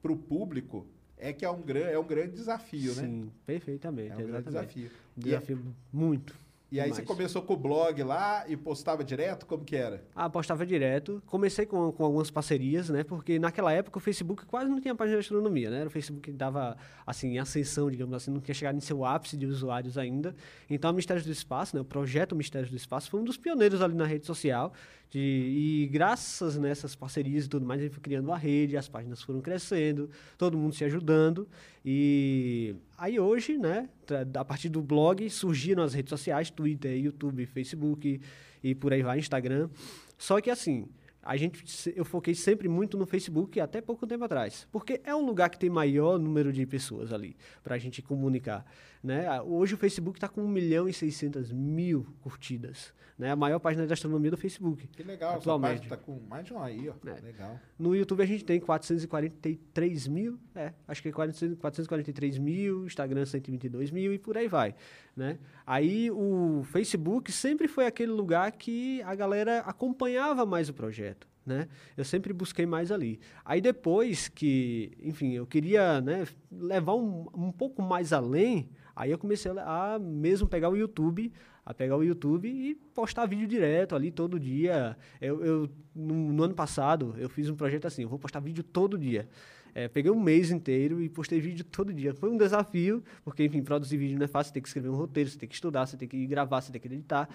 para 0.00 0.12
o 0.12 0.16
público 0.16 0.86
é 1.18 1.32
que 1.32 1.44
é 1.44 1.50
um, 1.50 1.62
gran, 1.62 1.80
é 1.86 1.98
um 1.98 2.04
grande 2.06 2.32
desafio, 2.32 2.94
né? 2.94 3.02
Sim, 3.02 3.30
perfeitamente. 3.44 4.12
É 4.12 4.14
um 4.16 4.18
grande 4.26 4.48
exatamente. 4.48 4.74
desafio. 4.80 4.90
Um 5.16 5.20
E, 5.20 5.24
Desafio 5.24 5.74
muito. 5.92 6.34
E 6.76 6.80
aí 6.80 6.90
você 6.90 7.00
começou 7.00 7.40
com 7.40 7.54
o 7.54 7.56
blog 7.56 8.02
lá 8.02 8.44
e 8.46 8.54
postava 8.54 9.02
direto? 9.02 9.46
Como 9.46 9.64
que 9.64 9.74
era? 9.74 10.04
Ah, 10.14 10.28
postava 10.28 10.66
direto. 10.66 11.22
Comecei 11.24 11.64
com, 11.64 11.90
com 11.90 12.04
algumas 12.04 12.30
parcerias, 12.30 12.90
né? 12.90 13.02
Porque 13.02 13.38
naquela 13.38 13.72
época 13.72 13.96
o 13.96 14.00
Facebook 14.00 14.44
quase 14.44 14.68
não 14.68 14.78
tinha 14.78 14.94
página 14.94 15.16
de 15.16 15.20
astronomia, 15.20 15.70
né? 15.70 15.78
Era 15.78 15.86
o 15.86 15.90
Facebook 15.90 16.30
que 16.30 16.36
dava, 16.36 16.76
assim, 17.06 17.28
em 17.28 17.38
ascensão, 17.38 17.90
digamos 17.90 18.14
assim, 18.14 18.30
não 18.30 18.40
tinha 18.40 18.54
chegado 18.54 18.76
em 18.76 18.80
seu 18.80 19.06
ápice 19.06 19.38
de 19.38 19.46
usuários 19.46 19.96
ainda. 19.96 20.36
Então, 20.68 20.90
o 20.90 20.94
Mistérios 20.94 21.24
do 21.24 21.32
Espaço, 21.32 21.74
né? 21.74 21.80
O 21.80 21.84
projeto 21.84 22.36
Mistérios 22.36 22.70
do 22.70 22.76
Espaço 22.76 23.08
foi 23.08 23.20
um 23.20 23.24
dos 23.24 23.38
pioneiros 23.38 23.80
ali 23.80 23.94
na 23.94 24.04
rede 24.04 24.26
social. 24.26 24.74
De, 25.08 25.20
e 25.20 25.88
graças 25.90 26.58
nessas 26.58 26.96
parcerias 26.96 27.46
e 27.46 27.48
tudo 27.48 27.64
mais, 27.64 27.80
a 27.80 27.84
gente 27.84 27.92
foi 27.92 28.02
criando 28.02 28.26
uma 28.26 28.36
rede, 28.36 28.76
as 28.76 28.88
páginas 28.88 29.22
foram 29.22 29.40
crescendo, 29.40 30.10
todo 30.36 30.58
mundo 30.58 30.74
se 30.74 30.84
ajudando. 30.84 31.48
E 31.88 32.74
aí 32.98 33.20
hoje, 33.20 33.56
né, 33.56 33.88
a 34.34 34.44
partir 34.44 34.68
do 34.68 34.82
blog, 34.82 35.30
surgiram 35.30 35.84
as 35.84 35.94
redes 35.94 36.10
sociais, 36.10 36.50
Twitter, 36.50 36.98
YouTube, 36.98 37.46
Facebook 37.46 38.20
e 38.60 38.74
por 38.74 38.92
aí 38.92 39.04
vai, 39.04 39.20
Instagram. 39.20 39.70
Só 40.18 40.40
que 40.40 40.50
assim, 40.50 40.88
a 41.22 41.36
gente, 41.36 41.64
eu 41.94 42.04
foquei 42.04 42.34
sempre 42.34 42.68
muito 42.68 42.98
no 42.98 43.06
Facebook 43.06 43.60
até 43.60 43.80
pouco 43.80 44.04
tempo 44.04 44.24
atrás, 44.24 44.66
porque 44.72 45.00
é 45.04 45.14
um 45.14 45.24
lugar 45.24 45.48
que 45.48 45.60
tem 45.60 45.70
maior 45.70 46.18
número 46.18 46.52
de 46.52 46.66
pessoas 46.66 47.12
ali 47.12 47.36
para 47.62 47.76
a 47.76 47.78
gente 47.78 48.02
comunicar, 48.02 48.66
né? 49.06 49.40
Hoje 49.42 49.74
o 49.74 49.78
Facebook 49.78 50.16
está 50.18 50.28
com 50.28 50.42
1 50.42 50.48
milhão 50.48 50.88
e 50.88 50.92
600 50.92 51.52
mil 51.52 52.04
curtidas, 52.20 52.92
né? 53.16 53.30
A 53.30 53.36
maior 53.36 53.60
página 53.60 53.86
de 53.86 53.92
astronomia 53.92 54.32
do 54.32 54.36
Facebook. 54.36 54.88
Que 54.88 55.04
legal, 55.04 55.36
Atualmente. 55.36 55.78
página 55.78 55.96
tá 55.96 55.96
com 55.96 56.18
mais 56.28 56.44
de 56.44 56.52
um 56.52 56.60
aí, 56.60 56.88
ó. 56.88 57.08
É. 57.08 57.20
Legal. 57.20 57.60
No 57.78 57.94
YouTube 57.94 58.20
a 58.20 58.26
gente 58.26 58.44
tem 58.44 58.58
443 58.58 60.08
mil, 60.08 60.40
é, 60.56 60.72
acho 60.88 61.00
que 61.00 61.08
é 61.08 61.12
400 61.12 61.56
443 61.56 62.36
mil, 62.38 62.84
Instagram 62.84 63.24
122 63.24 63.92
mil 63.92 64.12
e 64.12 64.18
por 64.18 64.36
aí 64.36 64.48
vai, 64.48 64.74
né? 65.14 65.38
Aí 65.64 66.10
o 66.10 66.64
Facebook 66.64 67.30
sempre 67.30 67.68
foi 67.68 67.86
aquele 67.86 68.10
lugar 68.10 68.50
que 68.50 69.00
a 69.02 69.14
galera 69.14 69.60
acompanhava 69.60 70.44
mais 70.44 70.68
o 70.68 70.74
projeto, 70.74 71.28
né? 71.46 71.68
Eu 71.96 72.04
sempre 72.04 72.32
busquei 72.32 72.66
mais 72.66 72.90
ali. 72.90 73.20
Aí 73.44 73.60
depois 73.60 74.26
que, 74.26 74.98
enfim, 75.00 75.32
eu 75.32 75.46
queria, 75.46 76.00
né, 76.00 76.26
levar 76.50 76.96
um, 76.96 77.28
um 77.32 77.52
pouco 77.52 77.80
mais 77.80 78.12
além, 78.12 78.68
aí 78.96 79.10
eu 79.10 79.18
comecei 79.18 79.52
a 79.52 79.98
mesmo 80.00 80.48
pegar 80.48 80.70
o 80.70 80.76
YouTube, 80.76 81.30
a 81.64 81.74
pegar 81.74 81.96
o 81.96 82.02
YouTube 82.02 82.48
e 82.48 82.74
postar 82.94 83.26
vídeo 83.26 83.46
direto 83.46 83.94
ali 83.94 84.10
todo 84.10 84.40
dia. 84.40 84.96
Eu, 85.20 85.44
eu 85.44 85.70
no, 85.94 86.32
no 86.32 86.42
ano 86.42 86.54
passado, 86.54 87.14
eu 87.18 87.28
fiz 87.28 87.50
um 87.50 87.54
projeto 87.54 87.86
assim, 87.86 88.02
eu 88.02 88.08
vou 88.08 88.18
postar 88.18 88.40
vídeo 88.40 88.64
todo 88.64 88.96
dia. 88.96 89.28
É, 89.74 89.88
peguei 89.88 90.10
um 90.10 90.18
mês 90.18 90.50
inteiro 90.50 91.02
e 91.02 91.08
postei 91.08 91.38
vídeo 91.38 91.62
todo 91.62 91.92
dia. 91.92 92.14
Foi 92.14 92.30
um 92.30 92.36
desafio, 92.38 93.04
porque, 93.22 93.44
enfim, 93.44 93.62
produzir 93.62 93.98
vídeo 93.98 94.16
não 94.16 94.24
é 94.24 94.26
fácil, 94.26 94.48
você 94.48 94.54
tem 94.54 94.62
que 94.62 94.68
escrever 94.68 94.88
um 94.88 94.96
roteiro, 94.96 95.28
você 95.28 95.36
tem 95.36 95.46
que 95.46 95.54
estudar, 95.54 95.84
você 95.84 95.98
tem 95.98 96.08
que 96.08 96.26
gravar, 96.26 96.62
você 96.62 96.72
tem 96.72 96.80
que 96.80 96.88
editar, 96.88 97.28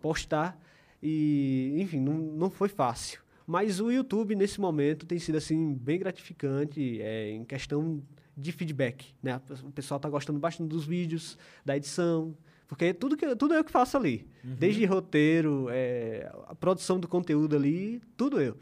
postar. 0.00 0.56
E, 1.02 1.74
enfim, 1.76 1.98
não, 1.98 2.14
não 2.14 2.50
foi 2.50 2.68
fácil. 2.68 3.20
Mas 3.44 3.80
o 3.80 3.90
YouTube, 3.90 4.36
nesse 4.36 4.60
momento, 4.60 5.06
tem 5.06 5.18
sido, 5.18 5.38
assim, 5.38 5.74
bem 5.74 5.98
gratificante 5.98 7.00
é, 7.00 7.30
em 7.30 7.44
questão 7.44 8.00
de 8.38 8.52
feedback, 8.52 9.14
né? 9.22 9.40
O 9.64 9.72
pessoal 9.72 9.96
está 9.96 10.08
gostando 10.08 10.38
bastante 10.38 10.68
dos 10.68 10.86
vídeos, 10.86 11.36
da 11.64 11.76
edição, 11.76 12.36
porque 12.68 12.94
tudo, 12.94 13.16
que, 13.16 13.34
tudo 13.34 13.54
eu 13.54 13.64
que 13.64 13.70
faço 13.72 13.96
ali. 13.96 14.28
Desde 14.44 14.84
roteiro, 14.84 15.66
é, 15.70 16.30
a 16.46 16.54
produção 16.54 17.00
do 17.00 17.08
conteúdo 17.08 17.56
ali, 17.56 18.00
tudo 18.16 18.40
eu 18.40 18.56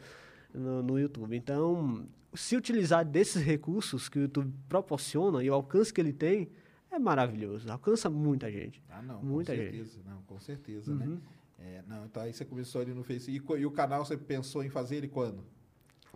no, 0.53 0.81
no 0.81 0.99
YouTube. 0.99 1.35
Então, 1.35 2.07
se 2.33 2.55
utilizar 2.55 3.05
desses 3.05 3.43
recursos 3.43 4.09
que 4.09 4.17
o 4.17 4.21
YouTube 4.23 4.51
proporciona 4.67 5.43
e 5.43 5.49
o 5.49 5.53
alcance 5.53 5.93
que 5.93 6.01
ele 6.01 6.13
tem, 6.13 6.49
é 6.89 6.97
maravilhoso. 6.97 7.69
Alcança 7.71 8.09
muita 8.09 8.49
gente. 8.51 8.81
Ah, 8.89 9.01
não, 9.01 9.21
Muita 9.21 9.51
com 9.53 9.57
gente. 9.61 9.75
certeza. 9.75 9.99
Não, 10.05 10.21
com 10.23 10.39
certeza, 10.39 10.91
Uhum. 10.91 10.97
né? 10.97 11.17
É, 11.59 11.83
não, 11.87 12.05
então 12.05 12.21
aí 12.23 12.31
você 12.33 12.45
começou 12.45 12.81
ali 12.81 12.93
no 12.93 13.03
Facebook. 13.03 13.59
E, 13.59 13.63
e 13.63 13.65
o 13.65 13.71
canal 13.71 14.05
você 14.05 14.15
pensou 14.15 14.63
em 14.63 14.69
fazer 14.69 14.95
ele 14.97 15.07
quando? 15.07 15.43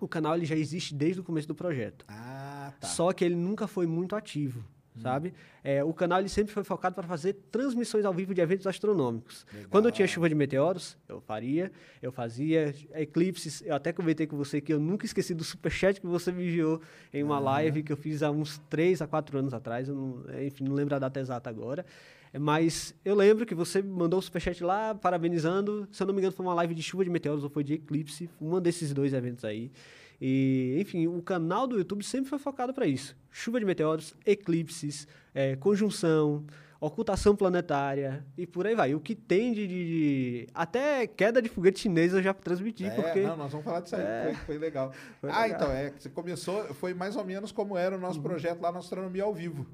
O 0.02 0.08
canal 0.08 0.36
ele 0.36 0.46
já 0.46 0.56
existe 0.56 0.96
desde 0.96 1.22
o 1.22 1.24
começo 1.24 1.48
do 1.48 1.54
projeto. 1.56 2.04
Ah, 2.08 2.74
tá. 2.80 2.88
Só 2.88 3.14
que 3.14 3.24
ele 3.24 3.36
nunca 3.36 3.68
foi 3.68 3.86
muito 3.86 4.16
ativo, 4.16 4.64
sabe? 5.00 5.32
É, 5.64 5.84
o 5.84 5.94
canal 5.94 6.20
ele 6.20 6.28
sempre 6.28 6.52
foi 6.52 6.64
focado 6.64 6.96
para 6.96 7.08
fazer 7.08 7.34
transmissões 7.52 8.04
ao 8.04 8.12
vivo 8.12 8.34
de 8.34 8.42
eventos 8.42 8.66
astronômicos. 8.66 9.46
Quando 9.70 9.86
eu 9.86 9.92
tinha 9.92 10.08
chuva 10.08 10.28
de 10.28 10.34
meteoros, 10.34 10.98
eu 11.08 11.22
faria, 11.22 11.72
eu 12.02 12.12
fazia 12.12 12.74
eclipses. 12.96 13.62
Eu 13.62 13.76
até 13.76 13.94
comentei 13.94 14.26
com 14.26 14.36
você 14.36 14.60
que 14.60 14.74
eu 14.74 14.80
nunca 14.80 15.06
esqueci 15.06 15.36
do 15.36 15.44
superchat 15.44 16.02
que 16.02 16.08
você 16.08 16.32
me 16.32 16.48
enviou 16.48 16.82
em 17.14 17.24
uma 17.24 17.38
live 17.40 17.84
que 17.84 17.94
eu 17.94 17.98
fiz 17.98 18.24
há 18.24 18.32
uns 18.32 18.58
3 18.72 19.04
a 19.04 19.08
4 19.08 19.38
anos 19.38 19.54
atrás. 19.54 19.88
Não, 19.88 20.26
enfim, 20.44 20.64
não 20.64 20.74
lembro 20.74 20.96
a 20.96 21.00
data 21.00 21.20
exata 21.20 21.48
agora. 21.48 21.86
É, 22.34 22.40
Mas 22.40 22.94
eu 23.04 23.14
lembro 23.16 23.46
que 23.46 23.54
você 23.56 23.82
mandou 23.82 24.20
o 24.20 24.22
superchat 24.22 24.64
lá, 24.64 24.96
parabenizando. 24.96 25.88
Se 25.92 26.02
eu 26.02 26.08
não 26.08 26.14
me 26.14 26.20
engano, 26.20 26.34
foi 26.34 26.46
uma 26.46 26.54
live 26.56 26.74
de 26.74 26.82
chuva 26.84 27.04
de 27.04 27.10
meteoros 27.10 27.44
ou 27.44 27.50
foi 27.50 27.64
de 27.64 27.74
eclipse, 27.74 28.30
um 28.40 28.60
desses 28.62 28.94
dois 28.94 29.14
eventos 29.14 29.44
aí. 29.46 29.72
E, 30.20 30.78
enfim, 30.80 31.08
o 31.08 31.22
canal 31.22 31.66
do 31.68 31.78
YouTube 31.78 32.04
sempre 32.04 32.30
foi 32.30 32.38
focado 32.40 32.74
para 32.74 32.86
isso: 32.86 33.16
chuva 33.32 33.60
de 33.60 33.66
meteoros, 33.66 34.14
eclipses, 34.26 35.08
eh, 35.34 35.56
conjunção, 35.56 36.46
ocultação 36.80 37.36
planetária 37.36 38.24
e 38.38 38.46
por 38.46 38.66
aí 38.68 38.76
vai. 38.76 38.94
O 38.94 39.00
que 39.00 39.16
tem 39.16 39.52
de, 39.52 39.68
de- 39.68 39.86
de- 39.86 40.48
Até 40.54 41.08
queda 41.08 41.42
de 41.42 41.50
foguete 41.50 41.80
chinês 41.82 42.14
eu 42.14 42.22
já 42.22 42.34
transmiti, 42.36 42.86
É, 42.86 42.92
porque. 42.92 43.22
não, 43.22 43.36
nós 43.36 43.52
vamos 43.52 43.66
falar 43.66 43.82
disso 43.82 43.96
aí, 43.96 44.04
foi, 44.26 44.34
foi 44.46 44.58
legal. 44.60 44.94
Foi 45.20 45.30
ah, 45.32 45.42
legal. 45.42 45.60
então, 45.60 45.72
é, 45.72 45.92
você 45.98 46.10
começou, 46.10 46.66
foi 46.76 46.94
mais 46.94 47.16
ou 47.16 47.26
menos 47.26 47.52
como 47.52 47.76
era 47.76 47.98
o 47.98 48.00
nosso 48.00 48.18
Uhum. 48.18 48.24
projeto 48.24 48.62
lá 48.62 48.72
na 48.72 48.78
Astronomia 48.80 49.24
ao 49.24 49.34
Vivo. 49.34 49.66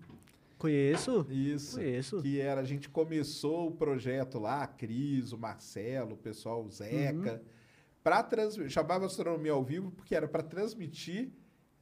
Conheço. 0.58 1.26
Isso. 1.30 1.76
Conheço. 1.78 2.22
Que 2.22 2.40
era, 2.42 2.62
a 2.62 2.64
gente 2.66 2.90
começou 2.90 3.68
o 3.68 3.72
projeto 3.72 4.40
lá, 4.40 4.64
a 4.64 4.68
Cris, 4.68 5.32
o 5.32 5.38
Marcelo, 5.38 6.14
o 6.14 6.18
pessoal, 6.18 6.64
o 6.64 6.70
Zeca, 6.72 7.34
Uhum. 7.34 7.40
para 8.04 8.24
transmitir, 8.24 8.72
chamava 8.72 9.06
Astronomia 9.06 9.52
ao 9.52 9.64
Vivo 9.64 9.92
porque 9.92 10.16
era 10.16 10.28
para 10.28 10.42
transmitir 10.44 11.30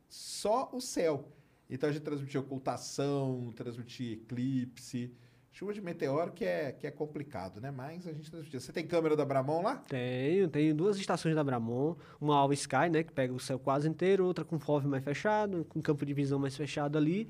só 0.10 0.70
o 0.74 0.82
céu. 0.82 1.32
Então 1.70 1.90
a 1.90 1.92
gente 1.92 2.04
transmitia 2.04 2.40
ocultação, 2.40 3.52
transmitia 3.56 4.14
eclipse, 4.14 5.12
chuva 5.52 5.74
de 5.74 5.82
meteoro 5.82 6.32
que 6.34 6.44
é, 6.46 6.72
que 6.74 6.86
é 6.86 6.92
complicado, 6.92 7.60
né? 7.62 7.72
Mas 7.72 8.06
a 8.06 8.12
gente 8.14 8.30
transmitia. 8.30 8.60
Você 8.60 8.72
tem 8.74 8.86
câmera 8.86 9.16
da 9.16 9.24
Bramon 9.26 9.62
lá? 9.64 9.78
Tenho, 9.88 10.48
tenho 10.50 10.76
duas 10.76 10.98
estações 10.98 11.34
da 11.34 11.44
Bramon, 11.44 11.96
uma 12.20 12.36
Alva 12.36 12.54
Sky, 12.54 12.90
né, 12.92 13.04
que 13.04 13.12
pega 13.14 13.34
o 13.34 13.40
céu 13.40 13.58
quase 13.58 13.88
inteiro, 13.88 14.26
outra 14.26 14.44
com 14.46 14.60
FOV 14.60 14.86
mais 14.88 15.04
fechado, 15.04 15.66
com 15.66 15.82
campo 15.82 16.06
de 16.06 16.14
visão 16.14 16.38
mais 16.38 16.56
fechado 16.58 16.98
ali. 16.98 17.28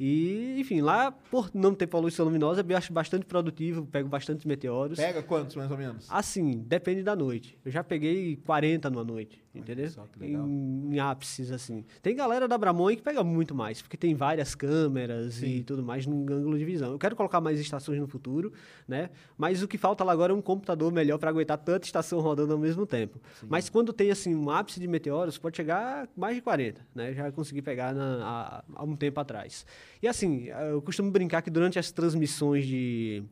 E, 0.00 0.56
enfim, 0.60 0.80
lá, 0.80 1.10
por 1.10 1.50
não 1.52 1.74
ter 1.74 1.86
poluição 1.86 2.24
luminosa, 2.24 2.64
eu 2.66 2.76
acho 2.76 2.92
bastante 2.92 3.26
produtivo, 3.26 3.84
pego 3.86 4.08
bastante 4.08 4.46
meteoros. 4.46 4.96
Pega 4.98 5.22
quantos, 5.22 5.56
mais 5.56 5.70
ou 5.70 5.76
menos? 5.76 6.06
Assim, 6.08 6.58
depende 6.66 7.02
da 7.02 7.16
noite. 7.16 7.58
Eu 7.64 7.70
já 7.72 7.82
peguei 7.82 8.36
40 8.36 8.88
numa 8.90 9.02
noite, 9.04 9.42
entendeu? 9.54 9.90
só 9.90 10.04
que 10.06 10.18
legal. 10.20 10.46
Em, 10.46 10.94
em 10.94 11.00
ápices, 11.00 11.50
assim. 11.50 11.84
Tem 12.00 12.14
galera 12.14 12.46
da 12.46 12.56
Bramon 12.56 12.88
que 12.94 13.02
pega 13.02 13.24
muito 13.24 13.54
mais, 13.54 13.82
porque 13.82 13.96
tem 13.96 14.14
várias 14.14 14.54
câmeras 14.54 15.42
e 15.42 15.62
tudo 15.64 15.82
mais 15.82 16.06
num 16.06 16.22
ângulo 16.32 16.56
de 16.56 16.64
visão. 16.64 16.92
Eu 16.92 16.98
quero 16.98 17.16
colocar 17.16 17.40
mais 17.40 17.58
estações 17.58 17.98
no 17.98 18.06
futuro, 18.06 18.52
né? 18.86 19.10
Mas 19.36 19.62
o 19.62 19.68
que 19.68 19.76
falta 19.76 20.04
lá 20.04 20.12
agora 20.12 20.32
é 20.32 20.36
um 20.36 20.40
computador 20.42 20.92
melhor 20.92 21.18
para 21.18 21.30
aguentar 21.30 21.58
tanta 21.58 21.86
estação 21.86 22.20
rodando 22.20 22.52
ao 22.52 22.58
mesmo 22.58 22.86
tempo. 22.86 23.20
Mas 23.48 23.68
quando 23.68 23.92
tem, 23.92 24.10
assim, 24.10 24.34
um 24.34 24.48
ápice 24.50 24.78
de 24.78 24.86
meteoros, 24.86 25.38
pode 25.38 25.56
chegar 25.56 26.04
a 26.04 26.08
mais 26.16 26.36
de 26.36 26.42
40, 26.42 26.86
né? 26.94 27.10
Eu 27.10 27.14
já 27.14 27.32
consegui 27.32 27.62
pegar 27.62 27.92
na- 27.94 28.18
há, 28.22 28.64
há 28.76 28.84
um 28.84 28.94
tempo 28.94 29.18
atrás. 29.18 29.66
E 30.02 30.08
assim, 30.08 30.48
eu 30.70 30.80
costumo 30.82 31.10
brincar 31.10 31.42
que 31.42 31.50
durante 31.50 31.78
as 31.78 31.90
transmissões 31.90 32.66
de 32.66 33.22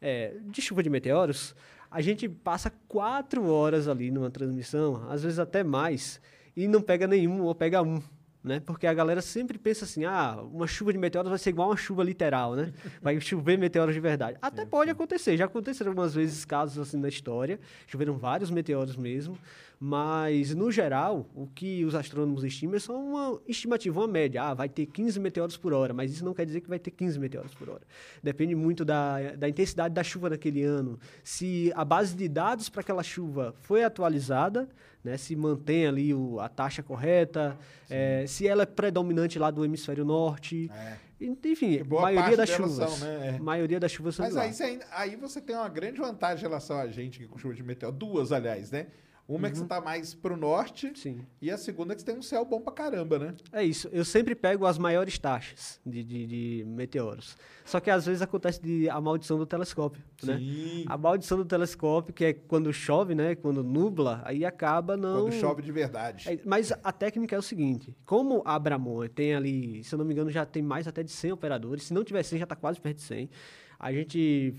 é, 0.00 0.34
de 0.44 0.60
chuva 0.60 0.82
de 0.82 0.90
meteoros, 0.90 1.54
a 1.90 2.00
gente 2.02 2.28
passa 2.28 2.70
quatro 2.86 3.46
horas 3.46 3.88
ali 3.88 4.10
numa 4.10 4.30
transmissão, 4.30 5.08
às 5.08 5.22
vezes 5.22 5.38
até 5.38 5.64
mais, 5.64 6.20
e 6.54 6.68
não 6.68 6.82
pega 6.82 7.06
nenhum 7.06 7.42
ou 7.42 7.54
pega 7.54 7.82
um. 7.82 8.02
Né? 8.44 8.60
Porque 8.60 8.86
a 8.86 8.92
galera 8.92 9.22
sempre 9.22 9.56
pensa 9.56 9.86
assim, 9.86 10.04
ah, 10.04 10.38
uma 10.52 10.66
chuva 10.66 10.92
de 10.92 10.98
meteoros 10.98 11.30
vai 11.30 11.38
ser 11.38 11.48
igual 11.48 11.70
uma 11.70 11.78
chuva 11.78 12.04
literal, 12.04 12.54
né? 12.54 12.74
Vai 13.00 13.18
chover 13.18 13.56
meteoros 13.56 13.94
de 13.94 14.00
verdade. 14.00 14.36
Até 14.42 14.66
pode 14.66 14.90
acontecer, 14.90 15.34
já 15.38 15.46
aconteceram 15.46 15.92
algumas 15.92 16.14
vezes 16.14 16.44
casos 16.44 16.78
assim 16.78 16.98
na 16.98 17.08
história, 17.08 17.58
choveram 17.86 18.18
vários 18.18 18.50
meteoros 18.50 18.96
mesmo, 18.96 19.38
Mas, 19.80 20.54
no 20.54 20.70
geral, 20.70 21.28
o 21.34 21.46
que 21.46 21.84
os 21.84 21.94
astrônomos 21.94 22.44
estimam 22.44 22.76
é 22.76 22.78
só 22.78 22.98
uma 22.98 23.40
estimativa, 23.46 24.00
uma 24.00 24.08
média. 24.08 24.42
Ah, 24.42 24.54
vai 24.54 24.68
ter 24.68 24.86
15 24.86 25.18
meteoros 25.20 25.56
por 25.56 25.72
hora, 25.72 25.92
mas 25.92 26.12
isso 26.12 26.24
não 26.24 26.32
quer 26.32 26.46
dizer 26.46 26.60
que 26.60 26.68
vai 26.68 26.78
ter 26.78 26.90
15 26.90 27.18
meteoros 27.18 27.54
por 27.54 27.68
hora. 27.68 27.82
Depende 28.22 28.54
muito 28.54 28.84
da, 28.84 29.32
da 29.36 29.48
intensidade 29.48 29.94
da 29.94 30.02
chuva 30.02 30.30
naquele 30.30 30.62
ano. 30.62 30.98
Se 31.22 31.72
a 31.74 31.84
base 31.84 32.14
de 32.14 32.28
dados 32.28 32.68
para 32.68 32.82
aquela 32.82 33.02
chuva 33.02 33.54
foi 33.60 33.84
atualizada, 33.84 34.68
né, 35.04 35.18
se 35.18 35.36
mantém 35.36 35.86
ali 35.86 36.14
o, 36.14 36.40
a 36.40 36.48
taxa 36.48 36.82
correta, 36.82 37.56
é, 37.90 38.24
se 38.26 38.48
ela 38.48 38.62
é 38.62 38.66
predominante 38.66 39.38
lá 39.38 39.50
do 39.50 39.64
hemisfério 39.64 40.04
norte. 40.04 40.70
É. 40.74 40.96
Enfim, 41.20 41.82
maioria 41.84 42.36
das 42.36 42.48
chuvas. 42.48 42.72
são, 42.72 42.98
né? 43.06 43.36
É. 43.36 43.38
maioria 43.38 43.78
das 43.78 43.92
chuvas 43.92 44.14
são 44.14 44.24
Mas 44.24 44.60
aí 44.60 44.80
aí 44.90 45.16
você 45.16 45.40
tem 45.40 45.54
uma 45.54 45.68
grande 45.68 46.00
vantagem 46.00 46.44
em 46.44 46.48
relação 46.48 46.78
a 46.78 46.88
gente 46.88 47.18
que 47.18 47.28
com 47.28 47.38
chuva 47.38 47.54
de 47.54 47.62
meteoro. 47.62 47.94
Duas, 47.94 48.32
aliás, 48.32 48.70
né? 48.70 48.88
Uma 49.26 49.46
é 49.46 49.50
que 49.50 49.56
você 49.56 49.64
tá 49.64 49.80
mais 49.80 50.12
pro 50.14 50.36
norte 50.36 50.88
Uhum. 50.88 50.94
Sim. 50.94 51.20
e 51.40 51.50
a 51.50 51.56
segunda 51.56 51.92
é 51.92 51.96
que 51.96 52.02
você 52.02 52.06
tem 52.06 52.18
um 52.18 52.22
céu 52.22 52.44
bom 52.44 52.60
pra 52.60 52.72
caramba, 52.72 53.18
né? 53.18 53.34
É 53.52 53.64
isso. 53.64 53.88
Eu 53.90 54.04
sempre 54.04 54.34
pego 54.34 54.66
as 54.66 54.76
maiores 54.76 55.18
taxas 55.18 55.80
de, 55.84 56.04
de, 56.04 56.26
de 56.26 56.64
meteoros. 56.66 57.34
Só 57.64 57.80
que 57.80 57.90
às 57.90 58.04
vezes 58.04 58.20
acontece 58.20 58.60
de 58.60 58.90
a 58.90 59.00
maldição 59.00 59.38
do 59.38 59.46
telescópio, 59.46 60.02
né? 60.22 60.36
Sim. 60.36 60.84
A 60.86 60.98
maldição 60.98 61.38
do 61.38 61.44
telescópio, 61.46 62.12
que 62.12 62.24
é 62.26 62.32
quando 62.34 62.70
chove, 62.70 63.14
né? 63.14 63.34
Quando 63.34 63.64
nubla, 63.64 64.20
aí 64.26 64.44
acaba 64.44 64.94
não... 64.96 65.22
Quando 65.22 65.32
chove 65.32 65.62
de 65.62 65.72
verdade. 65.72 66.28
É, 66.28 66.38
mas 66.44 66.70
a 66.70 66.92
técnica 66.92 67.34
é 67.34 67.38
o 67.38 67.42
seguinte: 67.42 67.96
como 68.04 68.42
a 68.44 68.54
Abramon 68.54 69.06
tem 69.08 69.34
ali, 69.34 69.82
se 69.82 69.94
eu 69.94 69.98
não 69.98 70.04
me 70.04 70.12
engano, 70.12 70.30
já 70.30 70.44
tem 70.44 70.62
mais 70.62 70.86
até 70.86 71.02
de 71.02 71.10
100 71.10 71.32
operadores, 71.32 71.84
se 71.84 71.94
não 71.94 72.04
tiver 72.04 72.22
100, 72.22 72.40
já 72.40 72.44
está 72.44 72.54
quase 72.56 72.78
perto 72.78 72.96
de 72.98 73.02
100. 73.04 73.30
A 73.78 73.90
gente 73.92 74.54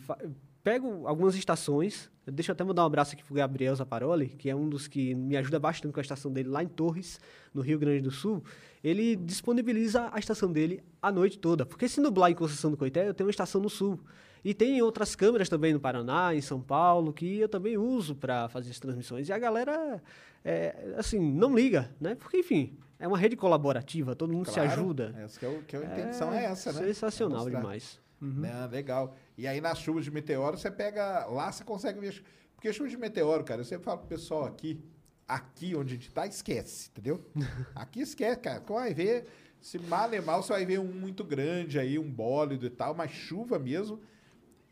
pega 0.65 0.87
algumas 1.05 1.35
estações, 1.35 2.09
deixa 2.25 2.49
eu 2.49 2.53
até 2.53 2.63
mandar 2.63 2.81
um 2.81 2.87
abraço 2.87 3.13
aqui 3.13 3.23
pro 3.23 3.35
Gabriel 3.35 3.75
Zaparoli, 3.75 4.29
que 4.29 4.49
é 4.49 4.55
um 4.55 4.67
dos 4.67 4.87
que 4.87 5.13
me 5.13 5.37
ajuda 5.37 5.59
bastante 5.59 5.93
com 5.93 5.99
a 5.99 6.01
estação 6.01 6.33
dele 6.33 6.49
lá 6.49 6.63
em 6.63 6.67
Torres, 6.67 7.19
no 7.53 7.61
Rio 7.61 7.77
Grande 7.77 8.01
do 8.01 8.09
Sul. 8.09 8.43
Ele 8.83 9.15
disponibiliza 9.15 10.09
a 10.11 10.17
estação 10.17 10.51
dele 10.51 10.83
a 10.99 11.11
noite 11.11 11.37
toda, 11.37 11.67
porque 11.67 11.87
se 11.87 12.01
nublar 12.01 12.31
em 12.31 12.33
Conceição 12.33 12.71
do 12.71 12.77
Coité, 12.77 13.07
eu 13.07 13.13
tenho 13.13 13.27
uma 13.27 13.31
estação 13.31 13.61
no 13.61 13.69
sul. 13.69 13.99
E 14.43 14.55
tem 14.55 14.81
outras 14.81 15.15
câmeras 15.15 15.47
também 15.49 15.71
no 15.71 15.79
Paraná, 15.79 16.33
em 16.33 16.41
São 16.41 16.59
Paulo, 16.59 17.13
que 17.13 17.37
eu 17.37 17.47
também 17.47 17.77
uso 17.77 18.15
para 18.15 18.49
fazer 18.49 18.71
as 18.71 18.79
transmissões. 18.79 19.29
E 19.29 19.33
a 19.33 19.37
galera, 19.37 20.01
é, 20.43 20.95
assim, 20.97 21.19
não 21.19 21.55
liga, 21.55 21.91
né? 22.01 22.15
Porque, 22.15 22.37
enfim, 22.37 22.75
é 22.97 23.07
uma 23.07 23.19
rede 23.19 23.35
colaborativa, 23.35 24.15
todo 24.15 24.33
mundo 24.33 24.47
se 24.47 24.55
Claro, 24.55 24.71
ajuda. 24.71 25.15
Essa 25.19 25.39
que, 25.39 25.45
é 25.45 25.49
o, 25.49 25.61
que 25.61 25.75
a 25.75 25.83
intenção 25.83 26.33
é, 26.33 26.45
essa, 26.45 26.73
né? 26.73 26.87
Sensacional 26.87 27.47
É 27.47 27.51
demais. 27.51 28.03
Né, 28.19 28.67
legal. 28.71 29.15
E 29.37 29.47
aí 29.47 29.59
nas 29.59 29.79
chuvas 29.79 30.05
de 30.05 30.11
meteoro, 30.11 30.57
você 30.57 30.71
pega. 30.71 31.25
Lá 31.25 31.51
você 31.51 31.63
consegue 31.63 31.99
ver. 31.99 32.23
Porque 32.55 32.71
chuva 32.71 32.89
de 32.89 32.97
meteoro, 32.97 33.43
cara, 33.43 33.61
eu 33.61 33.65
sempre 33.65 33.83
falo 33.83 33.99
pro 33.99 34.07
pessoal 34.07 34.45
aqui, 34.45 34.81
aqui 35.27 35.75
onde 35.75 35.93
a 35.93 35.97
gente 35.97 36.11
tá, 36.11 36.25
esquece, 36.25 36.89
entendeu? 36.89 37.23
Aqui 37.75 38.01
esquece, 38.01 38.39
cara. 38.39 38.59
Você 38.59 38.73
vai 38.73 38.93
ver. 38.93 39.25
Se 39.61 39.79
mal 39.79 40.13
é 40.13 40.21
mal, 40.21 40.43
você 40.43 40.53
vai 40.53 40.65
ver 40.65 40.79
um 40.79 40.85
muito 40.85 41.23
grande 41.23 41.79
aí, 41.79 41.97
um 41.97 42.09
bólido 42.09 42.67
e 42.67 42.69
tal, 42.69 42.93
mas 42.93 43.09
chuva 43.09 43.57
mesmo, 43.57 43.99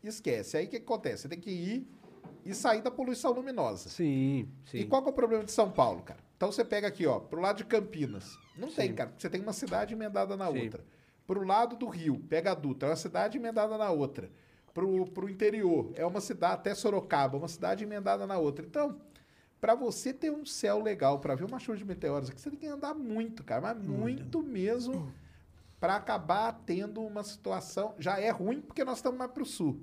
esquece. 0.04 0.56
Aí 0.56 0.66
o 0.66 0.68
que, 0.68 0.76
acontece? 0.76 1.22
Você 1.22 1.28
tem 1.28 1.40
que 1.40 1.50
ir 1.50 1.88
e 2.44 2.54
sair 2.54 2.80
da 2.80 2.92
poluição 2.92 3.32
luminosa. 3.32 3.88
Sim, 3.88 4.48
sim. 4.64 4.78
E 4.78 4.84
qual 4.84 5.02
que 5.02 5.08
é 5.08 5.10
o 5.10 5.14
problema 5.14 5.42
de 5.42 5.50
São 5.50 5.68
Paulo, 5.70 6.02
cara? 6.02 6.20
Então 6.36 6.52
você 6.52 6.64
pega 6.64 6.86
aqui, 6.86 7.06
ó, 7.06 7.18
pro 7.18 7.40
lado 7.40 7.56
de 7.56 7.64
Campinas. 7.64 8.38
Não 8.56 8.70
tem, 8.70 8.94
cara, 8.94 9.10
porque 9.10 9.22
você 9.22 9.30
tem 9.30 9.40
uma 9.40 9.52
cidade 9.52 9.94
emendada 9.94 10.36
na 10.36 10.50
Sim. 10.50 10.62
outra. 10.62 10.84
Pro 11.26 11.44
lado 11.44 11.76
do 11.76 11.88
Rio, 11.88 12.18
pega 12.28 12.52
a 12.52 12.54
Dutra, 12.54 12.88
é 12.88 12.90
uma 12.90 12.96
cidade 12.96 13.38
emendada 13.38 13.76
na 13.78 13.90
outra. 13.90 14.30
Pro, 14.74 15.06
pro 15.06 15.30
interior, 15.30 15.92
é 15.94 16.04
uma 16.04 16.20
cidade, 16.20 16.54
até 16.54 16.74
Sorocaba, 16.74 17.38
uma 17.38 17.46
cidade 17.46 17.84
emendada 17.84 18.26
na 18.26 18.36
outra. 18.38 18.66
Então, 18.66 19.00
pra 19.60 19.76
você 19.76 20.12
ter 20.12 20.32
um 20.32 20.44
céu 20.44 20.82
legal, 20.82 21.20
pra 21.20 21.36
ver 21.36 21.44
uma 21.44 21.60
chuva 21.60 21.78
de 21.78 21.84
meteoros 21.84 22.28
aqui, 22.28 22.40
você 22.40 22.50
tem 22.50 22.58
que 22.58 22.66
andar 22.66 22.92
muito, 22.92 23.44
cara, 23.44 23.60
mas 23.60 23.78
muito 23.86 24.42
mesmo, 24.42 25.14
pra 25.78 25.94
acabar 25.94 26.60
tendo 26.66 27.00
uma 27.02 27.22
situação. 27.22 27.94
Já 28.00 28.18
é 28.18 28.30
ruim 28.30 28.60
porque 28.60 28.84
nós 28.84 28.98
estamos 28.98 29.16
mais 29.16 29.30
pro 29.30 29.46
sul. 29.46 29.80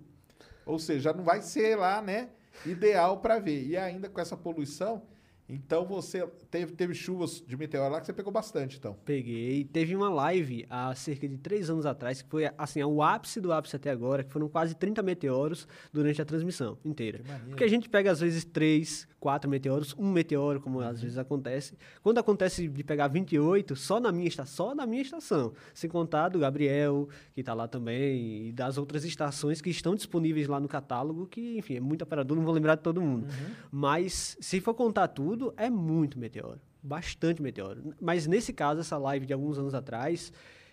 Ou 0.66 0.78
seja, 0.78 1.14
não 1.14 1.24
vai 1.24 1.42
ser 1.42 1.78
lá, 1.78 2.02
né, 2.02 2.30
ideal 2.66 3.22
para 3.22 3.40
ver. 3.40 3.66
E 3.66 3.78
ainda 3.78 4.10
com 4.10 4.20
essa 4.20 4.36
poluição, 4.36 5.04
então 5.52 5.86
você 5.86 6.26
teve, 6.50 6.74
teve 6.74 6.94
chuvas 6.94 7.44
de 7.46 7.58
meteoro 7.58 7.92
lá 7.92 8.00
que 8.00 8.06
você 8.06 8.14
pegou 8.14 8.32
bastante, 8.32 8.78
então. 8.78 8.98
Peguei. 9.06 9.66
Teve 9.66 9.96
uma 9.96 10.10
live 10.10 10.66
há 10.70 10.94
cerca 10.96 11.28
de 11.28 11.38
três 11.38 11.70
anos 11.70 11.86
atrás, 11.86 12.22
que 12.22 12.30
foi 12.30 12.50
assim, 12.58 12.82
o 12.84 13.02
ápice 13.04 13.42
do 13.42 13.52
ápice 13.52 13.76
até 13.76 13.90
agora, 13.90 14.24
que 14.24 14.32
foram 14.32 14.48
quase 14.48 14.76
30 14.76 15.02
meteoros 15.02 15.68
durante 15.92 16.22
a 16.22 16.26
transmissão 16.26 16.78
inteira. 16.86 17.22
Porque 17.48 17.64
a 17.64 17.68
gente 17.68 17.90
pega, 17.90 18.12
às 18.12 18.20
vezes, 18.20 18.46
três, 18.46 19.08
quatro 19.20 19.50
meteoros, 19.50 19.96
um 19.98 20.12
meteoro, 20.12 20.62
como 20.62 20.80
às 20.80 21.02
vezes 21.02 21.18
acontece. 21.18 21.78
Quando 22.02 22.18
acontece 22.18 22.68
de 22.68 22.84
pegar 22.84 23.08
28, 23.08 23.76
só 23.76 24.00
na 24.00 24.12
minha 24.12 24.28
estação, 24.28 24.68
só 24.68 24.76
na 24.76 24.86
minha 24.86 25.02
estação. 25.02 25.54
Sem 25.74 25.90
contar 25.90 26.30
do 26.30 26.40
Gabriel, 26.40 27.08
que 27.34 27.40
está 27.40 27.54
lá 27.54 27.68
também, 27.68 28.48
e 28.48 28.52
das 28.52 28.78
outras 28.78 29.04
estações 29.06 29.62
que 29.62 29.70
estão 29.70 29.96
disponíveis 29.96 30.48
lá 30.48 30.60
no 30.60 30.68
catálogo, 30.68 31.26
que, 31.26 31.58
enfim, 31.58 31.76
é 31.76 31.80
muito 31.80 32.04
operador, 32.04 32.36
não 32.38 32.44
vou 32.44 32.54
lembrar 32.54 32.76
de 32.76 32.82
todo 32.82 33.02
mundo. 33.02 33.28
Mas, 33.72 34.38
se 34.40 34.60
for 34.60 34.74
contar 34.74 35.08
tudo, 35.08 35.41
é 35.58 35.70
muito 35.70 36.20
meteoro. 36.20 36.60
Bastante 36.84 37.42
meteoro. 37.42 37.94
Mas 38.02 38.28
nesse 38.28 38.52
caso, 38.54 38.82
essa 38.82 38.98
live 38.98 39.26
de 39.26 39.34
alguns 39.34 39.58
anos 39.58 39.74
atrás, 39.74 40.32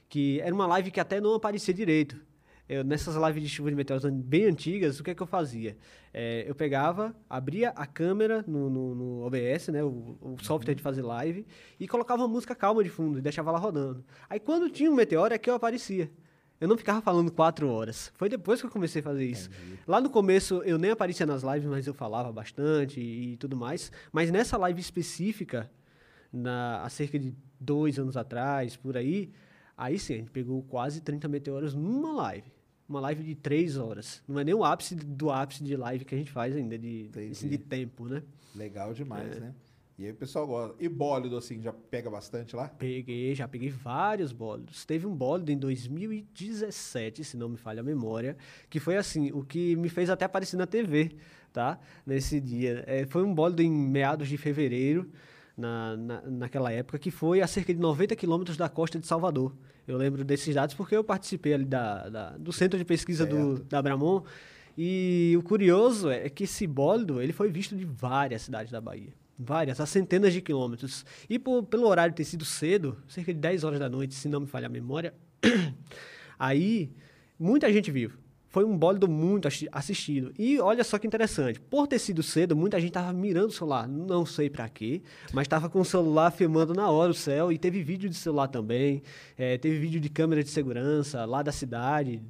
que 0.08 0.40
era 0.40 0.54
uma 0.54 0.66
live 0.66 0.90
que 0.90 1.00
até 1.00 1.20
não 1.20 1.34
aparecia 1.34 1.72
direito. 1.74 2.16
Eu, 2.68 2.84
nessas 2.84 3.14
lives 3.16 3.42
de 3.42 3.48
chuva 3.48 3.70
de 3.70 3.76
meteoros 3.76 4.04
bem 4.10 4.44
antigas, 4.44 5.00
o 5.00 5.02
que 5.04 5.10
é 5.10 5.14
que 5.14 5.22
eu 5.22 5.26
fazia? 5.26 5.74
É, 6.12 6.44
eu 6.46 6.54
pegava, 6.54 7.14
abria 7.28 7.70
a 7.70 7.86
câmera 7.86 8.44
no, 8.46 8.68
no- 8.68 8.94
no 8.94 9.26
OBS, 9.26 9.68
né, 9.68 9.82
o, 9.82 10.18
o 10.20 10.36
software 10.42 10.74
de 10.74 10.82
fazer 10.82 11.00
live, 11.00 11.46
e 11.80 11.88
colocava 11.88 12.20
uma 12.22 12.28
música 12.28 12.54
calma 12.54 12.84
de 12.84 12.90
fundo 12.90 13.18
e 13.18 13.22
deixava 13.22 13.50
lá 13.50 13.58
rodando. 13.58 14.04
Aí 14.28 14.38
quando 14.38 14.68
tinha 14.68 14.90
um 14.90 14.94
meteoro 14.94 15.32
é 15.32 15.38
que 15.38 15.48
eu 15.48 15.54
aparecia. 15.54 16.10
Eu 16.60 16.66
não 16.66 16.76
ficava 16.76 17.00
falando 17.00 17.30
quatro 17.30 17.68
horas. 17.68 18.10
Foi 18.16 18.28
depois 18.28 18.60
que 18.60 18.66
eu 18.66 18.70
comecei 18.70 19.00
a 19.00 19.04
fazer 19.04 19.24
isso. 19.24 19.48
Lá 19.86 20.00
no 20.00 20.10
começo 20.10 20.62
eu 20.64 20.76
nem 20.78 20.90
aparecia 20.90 21.24
nas 21.24 21.42
lives, 21.42 21.68
mas 21.68 21.86
eu 21.86 21.94
falava 21.94 22.32
bastante 22.32 23.00
e, 23.00 23.36
tudo 23.36 23.56
mais. 23.56 23.92
Mas 24.12 24.30
nessa 24.30 24.56
live 24.56 24.80
específica, 24.80 25.70
na, 26.32 26.82
há 26.82 26.88
cerca 26.88 27.18
de 27.18 27.32
dois 27.60 27.98
anos 27.98 28.16
atrás, 28.16 28.76
por 28.76 28.96
aí, 28.96 29.30
aí 29.76 29.98
sim, 29.98 30.14
a 30.14 30.16
gente 30.18 30.30
pegou 30.30 30.62
quase 30.64 31.00
30 31.00 31.28
meteoros 31.28 31.74
numa 31.74 32.12
live. 32.12 32.50
Uma 32.88 33.00
live 33.00 33.22
de 33.22 33.34
três 33.34 33.76
horas. 33.76 34.22
Não 34.26 34.40
é 34.40 34.44
nem 34.44 34.54
o 34.54 34.64
ápice 34.64 34.94
do 34.96 35.30
ápice 35.30 35.62
de 35.62 35.76
live 35.76 36.04
que 36.04 36.14
a 36.14 36.18
gente 36.18 36.32
faz 36.32 36.56
ainda, 36.56 36.76
de, 36.78 37.02
Entendi. 37.04 37.32
assim, 37.32 37.48
de 37.48 37.58
tempo, 37.58 38.06
né? 38.06 38.22
Legal 38.54 38.92
demais, 38.94 39.36
É. 39.36 39.40
né? 39.40 39.54
E 39.98 40.04
aí 40.04 40.12
o 40.12 40.14
pessoal 40.14 40.46
gosta. 40.46 40.76
E 40.78 40.88
bólido, 40.88 41.36
assim, 41.36 41.60
já 41.60 41.72
pega 41.72 42.08
bastante 42.08 42.54
lá? 42.54 42.68
Peguei, 42.68 43.34
já 43.34 43.48
peguei 43.48 43.68
vários 43.68 44.30
bólidos. 44.32 44.84
Teve 44.84 45.06
um 45.06 45.14
bólido 45.14 45.50
em 45.50 45.58
2017, 45.58 47.24
se 47.24 47.36
não 47.36 47.48
me 47.48 47.56
falha 47.56 47.80
a 47.80 47.82
memória, 47.82 48.36
que 48.70 48.78
foi 48.78 48.96
assim, 48.96 49.32
o 49.32 49.42
que 49.42 49.74
me 49.76 49.88
fez 49.88 50.08
até 50.08 50.24
aparecer 50.24 50.56
na 50.56 50.66
TV, 50.66 51.16
tá? 51.52 51.80
Nesse 52.06 52.40
dia. 52.40 52.84
É, 52.86 53.06
foi 53.06 53.24
um 53.24 53.34
bólido 53.34 53.60
em 53.60 53.70
meados 53.70 54.28
de 54.28 54.36
fevereiro, 54.36 55.10
na, 55.56 55.96
na, 55.96 56.20
naquela 56.22 56.70
época, 56.70 56.98
que 57.00 57.10
foi 57.10 57.40
a 57.40 57.46
cerca 57.48 57.74
de 57.74 57.80
90 57.80 58.14
quilômetros 58.14 58.56
da 58.56 58.68
costa 58.68 59.00
de 59.00 59.06
Salvador. 59.08 59.52
Eu 59.86 59.96
lembro 59.96 60.24
desses 60.24 60.54
dados 60.54 60.76
porque 60.76 60.94
eu 60.96 61.02
participei 61.02 61.54
ali 61.54 61.64
da, 61.64 62.08
da- 62.08 62.36
do 62.38 62.52
centro 62.52 62.78
de 62.78 62.84
pesquisa 62.84 63.26
do, 63.26 63.64
da 63.64 63.78
Abramon. 63.80 64.22
E 64.76 65.34
o 65.36 65.42
curioso 65.42 66.08
é 66.08 66.28
que 66.30 66.44
esse 66.44 66.64
bólido 66.68 67.20
ele 67.20 67.32
foi 67.32 67.50
visto 67.50 67.74
de 67.74 67.84
várias 67.84 68.42
cidades 68.42 68.70
da 68.70 68.80
Bahia. 68.80 69.12
Várias, 69.38 69.80
a 69.80 69.86
centenas 69.86 70.32
de 70.32 70.40
quilômetros. 70.42 71.06
E 71.30 71.38
por- 71.38 71.62
pelo 71.64 71.86
horário 71.86 72.14
ter 72.14 72.24
sido 72.24 72.44
cedo, 72.44 72.96
cerca 73.06 73.32
de 73.32 73.38
10 73.38 73.62
horas 73.62 73.78
da 73.78 73.88
noite, 73.88 74.14
se 74.14 74.28
não 74.28 74.40
me 74.40 74.46
falha 74.46 74.66
a 74.66 74.70
memória, 74.70 75.14
aí 76.38 76.90
muita 77.38 77.72
gente 77.72 77.90
viu. 77.90 78.10
Foi 78.50 78.64
um 78.64 78.76
bólido 78.76 79.06
muito 79.06 79.46
assi- 79.46 79.68
assistido. 79.70 80.32
E 80.38 80.58
olha 80.58 80.82
só 80.82 80.98
que 80.98 81.06
interessante, 81.06 81.60
por 81.60 81.86
ter 81.86 81.98
sido 81.98 82.22
cedo, 82.22 82.56
muita 82.56 82.80
gente 82.80 82.88
estava 82.90 83.12
mirando 83.12 83.48
o 83.48 83.52
celular, 83.52 83.86
não 83.86 84.24
sei 84.24 84.48
para 84.48 84.66
quê, 84.70 85.02
mas 85.34 85.44
estava 85.44 85.68
com 85.68 85.80
o 85.80 85.84
celular 85.84 86.30
filmando 86.30 86.72
na 86.72 86.90
hora 86.90 87.10
o 87.10 87.14
céu 87.14 87.52
e 87.52 87.58
teve 87.58 87.82
vídeo 87.82 88.08
de 88.08 88.16
celular 88.16 88.48
também, 88.48 89.02
eh, 89.36 89.58
teve 89.58 89.78
vídeo 89.78 90.00
de 90.00 90.08
câmera 90.08 90.42
de 90.42 90.48
segurança 90.48 91.24
lá 91.26 91.42
da 91.42 91.52
cidade, 91.52 92.22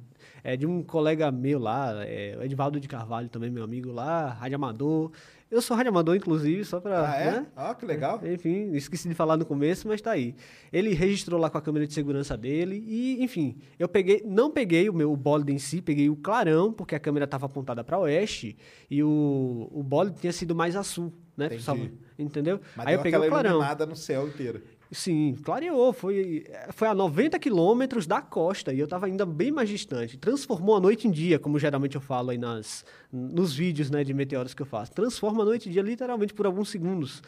é, 0.43 0.55
de 0.57 0.65
um 0.65 0.83
colega 0.83 1.31
meu 1.31 1.57
lá, 1.57 1.93
é, 2.05 2.37
Edivaldo 2.43 2.79
de 2.79 2.87
Carvalho 2.87 3.29
também, 3.29 3.49
meu 3.49 3.63
amigo 3.63 3.91
lá, 3.91 4.29
rádio 4.33 4.55
amador. 4.55 5.11
Eu 5.51 5.63
sou 5.63 5.75
rádio 5.75 5.89
amador, 5.89 6.15
inclusive, 6.15 6.63
só 6.63 6.79
para... 6.79 7.09
Ah, 7.11 7.19
é? 7.19 7.45
Ah, 7.55 7.73
que 7.73 7.83
legal. 7.83 8.21
Enfim, 8.23 8.71
esqueci 8.73 9.09
de 9.09 9.15
falar 9.15 9.35
no 9.35 9.45
começo, 9.45 9.87
mas 9.87 9.99
tá 9.99 10.11
aí. 10.11 10.35
Ele 10.71 10.93
registrou 10.93 11.39
lá 11.39 11.49
com 11.49 11.57
a 11.57 11.61
câmera 11.61 11.87
de 11.87 11.93
segurança 11.93 12.37
dele 12.37 12.83
e, 12.87 13.23
enfim, 13.23 13.57
eu 13.79 13.87
peguei, 13.89 14.21
não 14.25 14.51
peguei 14.51 14.87
o 14.89 14.93
meu 14.93 15.15
bólido 15.15 15.51
em 15.51 15.57
si, 15.57 15.81
peguei 15.81 16.07
o 16.07 16.15
clarão, 16.15 16.71
porque 16.71 16.93
a 16.93 16.99
câmera 16.99 17.25
estava 17.25 17.47
apontada 17.47 17.83
para 17.83 17.97
oeste 17.97 18.55
e 18.91 19.01
o, 19.01 19.67
o 19.71 19.81
bólido 19.81 20.19
tinha 20.19 20.31
sido 20.31 20.53
mais 20.53 20.75
a 20.75 20.83
sul, 20.83 21.11
né? 21.35 21.47
Entendi. 21.47 21.93
Entendeu? 22.17 22.61
Mas 22.75 22.85
aí 22.87 22.93
eu 22.93 23.01
peguei 23.01 23.19
o 23.19 23.27
clarão. 23.27 23.51
iluminada 23.51 23.85
no 23.87 23.95
céu 23.95 24.27
inteiro. 24.27 24.61
Sim, 24.91 25.35
clareou. 25.43 25.93
Foi, 25.93 26.45
foi 26.71 26.87
a 26.87 26.95
90 26.95 27.37
quilômetros 27.37 28.07
da 28.07 28.21
costa 28.21 28.73
e 28.73 28.79
eu 28.79 28.85
estava 28.85 29.05
ainda 29.05 29.25
bem 29.25 29.51
mais 29.51 29.69
distante. 29.69 30.17
Transformou 30.17 30.75
a 30.75 30.79
noite 30.79 31.07
em 31.07 31.11
dia, 31.11 31.37
como 31.37 31.59
geralmente 31.59 31.95
eu 31.95 32.01
falo 32.01 32.31
aí 32.31 32.37
nas, 32.37 32.83
nos 33.11 33.53
vídeos 33.53 33.91
né, 33.91 34.03
de 34.03 34.13
meteoros 34.13 34.53
que 34.53 34.61
eu 34.61 34.65
faço. 34.65 34.91
Transforma 34.91 35.43
a 35.43 35.45
noite 35.45 35.69
em 35.69 35.71
dia 35.71 35.83
literalmente 35.83 36.33
por 36.33 36.45
alguns 36.45 36.69
segundos. 36.69 37.21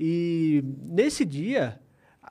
E 0.00 0.64
nesse 0.88 1.24
dia, 1.24 1.78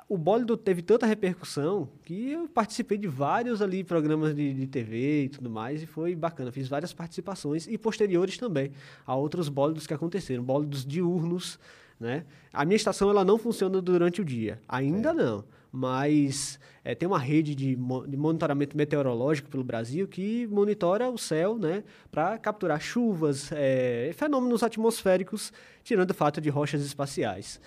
o 0.09 0.17
bólido 0.17 0.57
teve 0.57 0.81
tanta 0.81 1.05
repercussão 1.05 1.87
que 2.03 2.31
eu 2.31 2.47
participei 2.47 2.97
de 2.97 3.07
vários 3.07 3.61
ali 3.61 3.83
programas 3.83 4.33
de, 4.33 4.51
de 4.51 4.65
TV 4.65 5.25
e 5.25 5.29
tudo 5.29 5.49
mais, 5.49 5.83
e 5.83 5.85
foi 5.85 6.15
bacana. 6.15 6.51
Fiz 6.51 6.67
várias 6.67 6.91
participações 6.91 7.67
e 7.67 7.77
posteriores 7.77 8.35
também 8.35 8.71
a 9.05 9.15
outros 9.15 9.47
bólidos 9.47 9.85
que 9.85 9.93
aconteceram, 9.93 10.43
bólidos 10.43 10.83
diurnos, 10.83 11.59
né? 12.01 12.25
A 12.51 12.65
minha 12.65 12.75
estação 12.75 13.09
ela 13.11 13.23
não 13.23 13.37
funciona 13.37 13.79
durante 13.79 14.19
o 14.21 14.25
dia, 14.25 14.59
ainda 14.67 15.13
não, 15.13 15.45
mas 15.71 16.59
é, 16.83 16.95
tem 16.95 17.07
uma 17.07 17.19
rede 17.19 17.53
de, 17.53 17.77
mo- 17.77 18.05
de 18.07 18.17
monitoramento 18.17 18.75
meteorológico 18.75 19.49
pelo 19.49 19.63
Brasil 19.63 20.07
que 20.07 20.47
monitora 20.47 21.09
o 21.09 21.17
céu, 21.17 21.57
né, 21.57 21.83
para 22.09 22.37
capturar 22.39 22.81
chuvas, 22.81 23.51
é, 23.53 24.11
fenômenos 24.15 24.63
atmosféricos, 24.63 25.53
tirando 25.83 26.09
o 26.09 26.13
fato 26.15 26.41
de 26.41 26.49
rochas 26.49 26.81
espaciais. 26.83 27.61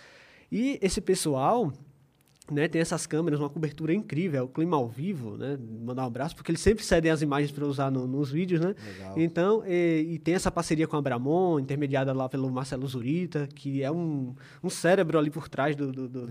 E 0.50 0.78
esse 0.82 1.00
pessoal 1.00 1.72
né, 2.50 2.68
tem 2.68 2.80
essas 2.80 3.06
câmeras, 3.06 3.40
uma 3.40 3.48
cobertura 3.48 3.94
incrível, 3.94 4.40
é 4.40 4.42
o 4.42 4.48
clima 4.48 4.76
ao 4.76 4.86
vivo, 4.86 5.36
né? 5.38 5.58
Mandar 5.82 6.02
um 6.02 6.06
abraço, 6.06 6.36
porque 6.36 6.50
eles 6.50 6.60
sempre 6.60 6.84
cedem 6.84 7.10
as 7.10 7.22
imagens 7.22 7.50
para 7.50 7.64
usar 7.64 7.90
no- 7.90 8.06
nos 8.06 8.30
vídeos, 8.30 8.60
né? 8.60 8.74
Legal. 8.86 9.14
Então, 9.18 9.62
e, 9.66 10.06
e 10.14 10.18
tem 10.18 10.34
essa 10.34 10.50
parceria 10.50 10.86
com 10.86 10.96
a 10.96 11.00
Bramon, 11.00 11.58
intermediada 11.58 12.12
lá 12.12 12.28
pelo 12.28 12.50
Marcelo 12.50 12.86
Zurita, 12.86 13.48
que 13.54 13.82
é 13.82 13.90
um, 13.90 14.34
um 14.62 14.68
cérebro 14.68 15.18
ali 15.18 15.30
por 15.30 15.48
trás 15.48 15.74
do, 15.74 15.90
do- 15.90 16.08
do- 16.08 16.26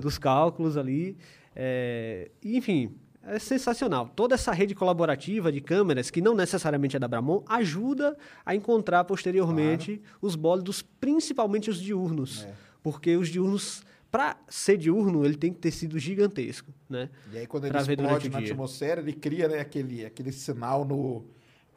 dos 0.00 0.18
cálculos 0.18 0.76
ali. 0.76 1.16
É, 1.56 2.30
enfim, 2.44 2.92
é 3.22 3.38
sensacional. 3.38 4.10
Toda 4.14 4.34
essa 4.34 4.52
rede 4.52 4.74
colaborativa 4.74 5.50
de 5.50 5.62
câmeras, 5.62 6.10
que 6.10 6.20
não 6.20 6.34
necessariamente 6.34 6.94
é 6.96 6.98
da 6.98 7.08
Bramon, 7.08 7.42
ajuda 7.48 8.16
a 8.44 8.54
encontrar 8.54 9.04
posteriormente 9.04 9.98
os 10.20 10.36
bólidos, 10.36 10.82
principalmente 10.82 11.70
os 11.70 11.80
diurnos. 11.80 12.44
É. 12.44 12.52
Porque 12.82 13.16
os 13.16 13.28
diurnos, 13.30 13.82
para 14.14 14.36
ser 14.48 14.76
diurno, 14.76 15.24
ele 15.24 15.36
tem 15.36 15.52
que 15.52 15.58
ter 15.58 15.72
sido 15.72 15.98
gigantesco, 15.98 16.72
né? 16.88 17.10
E 17.32 17.38
aí, 17.38 17.48
quando 17.48 17.64
ele 17.64 17.72
Pra 17.72 17.80
explode 17.82 18.28
na 18.28 18.38
atmosfera, 18.38 19.00
ele 19.00 19.12
cria 19.12 19.48
né, 19.48 19.58
aquele, 19.58 20.06
aquele 20.06 20.30
sinal 20.30 20.84
no, 20.84 21.24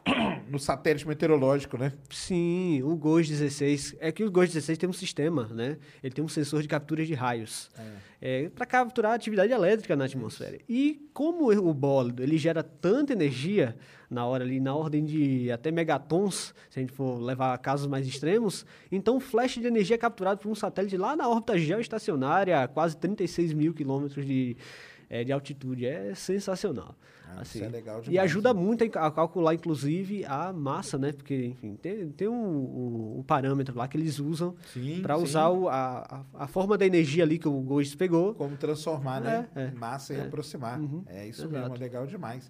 no 0.50 0.60
satélite 0.60 1.08
meteorológico, 1.08 1.78
né? 1.78 1.94
Sim, 2.10 2.82
o 2.84 2.96
GOES 2.96 3.28
16. 3.30 3.96
É 4.00 4.12
que 4.12 4.24
o 4.24 4.32
GOES 4.32 4.54
16 4.54 4.78
tem 4.78 4.90
um 4.90 4.94
sistema, 4.94 5.48
né? 5.48 5.78
Ele 6.04 6.14
tem 6.14 6.24
um 6.24 6.28
sensor 6.28 6.62
de 6.62 6.68
captura 6.68 7.06
de 7.06 7.14
raios. 7.14 7.70
É, 8.20 8.50
para 8.50 8.66
capturar 8.66 9.12
a 9.12 9.16
atividade 9.16 9.52
elétrica 9.52 9.96
na 9.96 10.06
atmosfera. 10.06 10.58
E 10.68 11.08
como 11.14 11.52
o 11.52 11.74
bólido 11.74 12.24
ele 12.24 12.38
gera 12.38 12.64
tanta 12.64 13.14
energia 13.14 13.78
na 14.10 14.26
hora 14.26 14.44
ali, 14.44 14.60
na 14.60 14.74
ordem 14.74 15.04
de 15.06 15.52
até 15.52 15.70
megatons, 15.70 16.56
se 16.70 16.80
a 16.80 16.82
gente 16.82 16.94
for 16.94 17.20
levar 17.20 17.54
a 17.54 17.58
casos 17.58 17.88
mais 17.88 18.08
extremos, 18.08 18.66
então 18.92 19.18
o 19.18 19.20
flash 19.20 19.56
de 19.56 19.68
energia 19.68 19.96
é 19.96 19.98
capturado 19.98 20.40
por 20.40 20.50
um 20.50 20.56
satélite 20.56 20.98
lá 20.98 21.16
na 21.16 21.28
órbita 21.28 21.58
geoestacionária, 21.58 22.64
a 22.64 22.68
quase 22.68 22.98
36 22.98 23.54
mil 23.54 23.74
quilômetros 23.74 24.26
de, 24.26 24.56
eh, 25.10 25.24
de 25.24 25.32
altitude. 25.32 25.86
É 25.86 26.14
sensacional. 26.16 26.96
Ah, 27.30 27.42
assim. 27.42 27.60
isso 27.60 27.68
é 27.68 27.70
legal 27.70 28.00
e 28.00 28.04
demais, 28.04 28.20
ajuda 28.32 28.54
né? 28.54 28.60
muito 28.62 28.84
a 28.86 28.90
ca- 28.90 29.06
a 29.08 29.12
calcular, 29.12 29.54
inclusive, 29.54 30.24
a 30.26 30.54
massa, 30.54 30.98
né? 30.98 31.12
Porque, 31.12 31.48
enfim, 31.48 31.76
tem, 31.76 32.10
tem 32.12 32.28
um, 32.30 32.34
um- 32.34 33.20
um 33.20 33.24
parâmetro 33.24 33.76
lá 33.78 33.86
que 33.88 33.98
eles 33.98 34.18
usam 34.18 34.56
para 35.02 35.18
usar 35.18 35.50
o- 35.50 35.68
a, 35.68 36.24
a, 36.34 36.44
a 36.46 36.48
forma 36.48 36.78
da 36.78 36.86
energia 36.86 37.24
ali 37.26 37.38
que 37.38 37.48
o 37.48 37.60
GOES 37.62 37.96
pegou. 37.96 38.34
Como 38.34 38.56
transformar, 38.56 39.20
né? 39.20 39.48
É, 39.56 39.64
é. 39.64 39.72
Massa 39.72 40.14
e 40.14 40.18
É. 40.18 40.22
aproximar. 40.22 40.80
Uhum, 40.80 41.04
É 41.08 41.28
isso 41.28 41.42
exato. 41.42 41.54
Uhum. 41.54 41.60
mesmo, 41.62 41.76
é 41.76 41.80
legal 41.80 42.08
demais. 42.08 42.50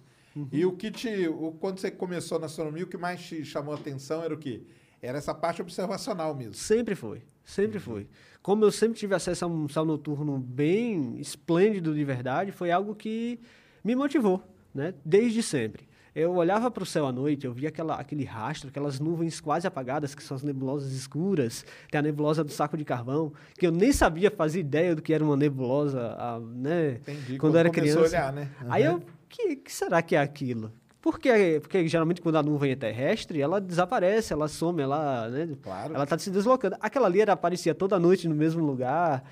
E 0.52 0.64
o 0.64 0.72
que 0.76 0.92
te. 0.92 1.26
O, 1.26 1.50
quando 1.58 1.80
você 1.80 1.90
começou 1.90 2.38
na 2.38 2.46
astronomia, 2.46 2.84
o 2.84 2.86
que 2.86 2.96
mais 2.96 3.20
te 3.20 3.44
chamou 3.44 3.74
a 3.74 3.76
atenção 3.76 4.22
era 4.22 4.32
o 4.32 4.38
quê? 4.38 4.62
Era 5.00 5.18
essa 5.18 5.34
parte 5.34 5.62
observacional 5.62 6.34
mesmo. 6.34 6.54
Sempre 6.54 6.94
foi, 6.94 7.22
sempre 7.44 7.78
foi. 7.78 8.08
Como 8.42 8.64
eu 8.64 8.72
sempre 8.72 8.98
tive 8.98 9.14
acesso 9.14 9.44
a 9.44 9.48
um 9.48 9.68
céu 9.68 9.84
noturno 9.84 10.38
bem 10.38 11.18
esplêndido 11.20 11.94
de 11.94 12.04
verdade, 12.04 12.50
foi 12.52 12.70
algo 12.70 12.94
que 12.94 13.38
me 13.84 13.94
motivou, 13.94 14.42
né? 14.74 14.94
Desde 15.04 15.42
sempre. 15.42 15.86
Eu 16.14 16.34
olhava 16.34 16.68
para 16.68 16.82
o 16.82 16.86
céu 16.86 17.06
à 17.06 17.12
noite, 17.12 17.46
eu 17.46 17.52
via 17.52 17.68
aquela, 17.68 17.94
aquele 17.94 18.24
rastro, 18.24 18.70
aquelas 18.70 18.98
nuvens 18.98 19.40
quase 19.40 19.68
apagadas, 19.68 20.16
que 20.16 20.22
são 20.22 20.36
as 20.36 20.42
nebulosas 20.42 20.90
escuras. 20.92 21.64
Tem 21.92 21.98
a 22.00 22.02
nebulosa 22.02 22.42
do 22.42 22.50
saco 22.50 22.76
de 22.76 22.84
carvão, 22.84 23.32
que 23.56 23.64
eu 23.64 23.70
nem 23.70 23.92
sabia 23.92 24.28
fazer 24.30 24.58
ideia 24.58 24.96
do 24.96 25.02
que 25.02 25.12
era 25.12 25.22
uma 25.22 25.36
nebulosa, 25.36 26.16
ah, 26.18 26.40
né? 26.40 26.94
Entendi. 26.94 27.38
Quando 27.38 27.54
eu 27.54 27.60
era 27.60 27.70
criança. 27.70 28.00
a 28.00 28.02
olhar, 28.02 28.32
né? 28.32 28.50
Aí 28.68 28.88
Uhum. 28.88 28.94
eu, 28.94 29.02
que, 29.28 29.56
que 29.56 29.72
será 29.72 30.02
que 30.02 30.16
é 30.16 30.20
aquilo? 30.20 30.72
Porque, 31.00 31.58
porque 31.60 31.86
geralmente 31.86 32.20
quando 32.20 32.36
a 32.36 32.42
nuvem 32.42 32.72
é 32.72 32.76
terrestre, 32.76 33.40
ela 33.40 33.60
desaparece, 33.60 34.32
ela 34.32 34.48
some, 34.48 34.82
ela, 34.82 35.28
né, 35.28 35.48
Claro. 35.62 35.94
ela 35.94 36.04
está 36.04 36.18
se 36.18 36.30
deslocando. 36.30 36.76
Aquela 36.80 37.06
ali 37.06 37.20
era, 37.20 37.32
aparecia 37.32 37.74
toda 37.74 37.98
noite 38.00 38.26
no 38.28 38.34
mesmo 38.34 38.64
lugar, 38.64 39.22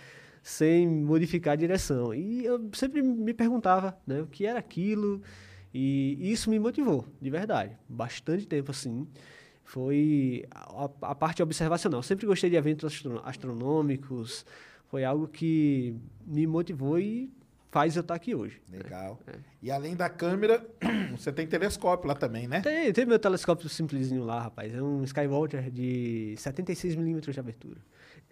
sem 0.43 0.87
modificar 0.87 1.55
a 1.55 1.57
direção. 1.57 2.15
E 2.15 2.45
eu 2.45 2.69
sempre 2.73 3.03
me 3.03 3.35
perguntava 3.35 3.99
né, 4.07 4.21
o 4.23 4.27
que 4.27 4.47
era 4.47 4.59
aquilo, 4.61 5.21
e 5.75 6.17
isso 6.33 6.49
me 6.51 6.59
motivou, 6.59 7.05
de 7.21 7.29
verdade. 7.31 7.77
Bastante 7.89 8.47
tempo 8.47 8.71
assim. 8.71 9.07
Foi 9.65 10.45
a, 10.53 10.89
a 11.03 11.15
parte 11.17 11.43
observacional. 11.43 12.01
Sempre 12.01 12.25
gostei 12.27 12.49
de 12.49 12.55
eventos 12.55 12.93
astro- 12.95 13.21
astronômicos, 13.25 14.47
foi 14.89 15.03
algo 15.05 15.27
que 15.27 15.97
me 16.25 16.47
motivou 16.47 16.97
e 17.01 17.29
faz 17.77 17.95
eu 17.95 18.01
estar 18.01 18.15
aqui 18.15 18.35
hoje. 18.35 18.59
Legal. 18.73 19.21
É. 19.27 19.35
E 19.63 19.71
além 19.71 19.95
da 19.95 20.09
câmera, 20.09 20.67
você 21.15 21.31
tem 21.31 21.47
telescópio 21.47 22.09
lá 22.09 22.15
também, 22.15 22.49
né? 22.49 22.63
Tem, 22.63 22.91
tem 22.91 23.05
meu 23.05 23.19
telescópio 23.19 23.69
simplesinho 23.69 24.25
lá, 24.25 24.41
rapaz. 24.45 24.75
É 24.75 24.83
um 24.83 25.05
Skywalker 25.05 25.71
de 25.71 26.35
76mm 26.39 27.31
de 27.31 27.39
abertura. 27.39 27.77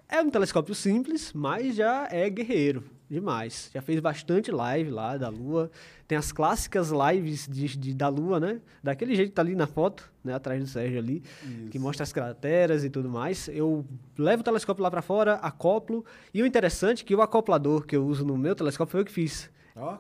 É 0.09 0.23
um 0.23 0.31
telescópio 0.31 0.75
simples, 0.75 1.35
mas 1.35 1.77
já 1.77 2.09
é 2.11 2.31
guerreiro 2.31 2.85
demais. 3.15 3.71
Já 3.73 3.81
fez 3.81 3.99
bastante 4.01 4.51
live 4.51 4.91
lá 4.91 5.17
da 5.17 5.29
Lua. 5.29 5.71
Tem 6.07 6.19
as 6.19 6.31
clássicas 6.33 6.91
lives 6.91 7.49
de, 7.51 7.77
de- 7.79 7.95
da 7.95 8.09
Lua, 8.09 8.39
né? 8.39 8.61
Daquele 8.83 9.15
jeito 9.17 9.31
que 9.31 9.35
tá 9.35 9.43
ali 9.43 9.55
na 9.55 9.67
foto, 9.67 10.11
né? 10.23 10.35
Atrás 10.35 10.61
do 10.63 10.69
Sérgio 10.69 10.99
ali, 10.99 11.23
que 11.71 11.79
mostra 11.79 12.03
as 12.03 12.13
crateras 12.13 12.85
e 12.85 12.91
tudo 12.91 13.09
mais. 13.09 13.49
Eu 13.49 13.85
levo 14.19 14.43
o 14.43 14.45
telescópio 14.45 14.83
lá 14.83 14.91
para 14.91 15.01
fora, 15.03 15.35
acoplo. 15.37 16.05
E 16.33 16.43
o 16.43 16.47
interessante 16.47 17.03
é 17.03 17.07
que 17.07 17.15
o 17.15 17.23
acoplador 17.23 17.87
que 17.87 17.97
eu 17.97 18.05
uso 18.07 18.25
no 18.25 18.37
meu 18.37 18.55
telescópio 18.55 18.93
foi 18.93 19.01
eu 19.01 19.05
que 19.05 19.13
fiz. 19.13 19.51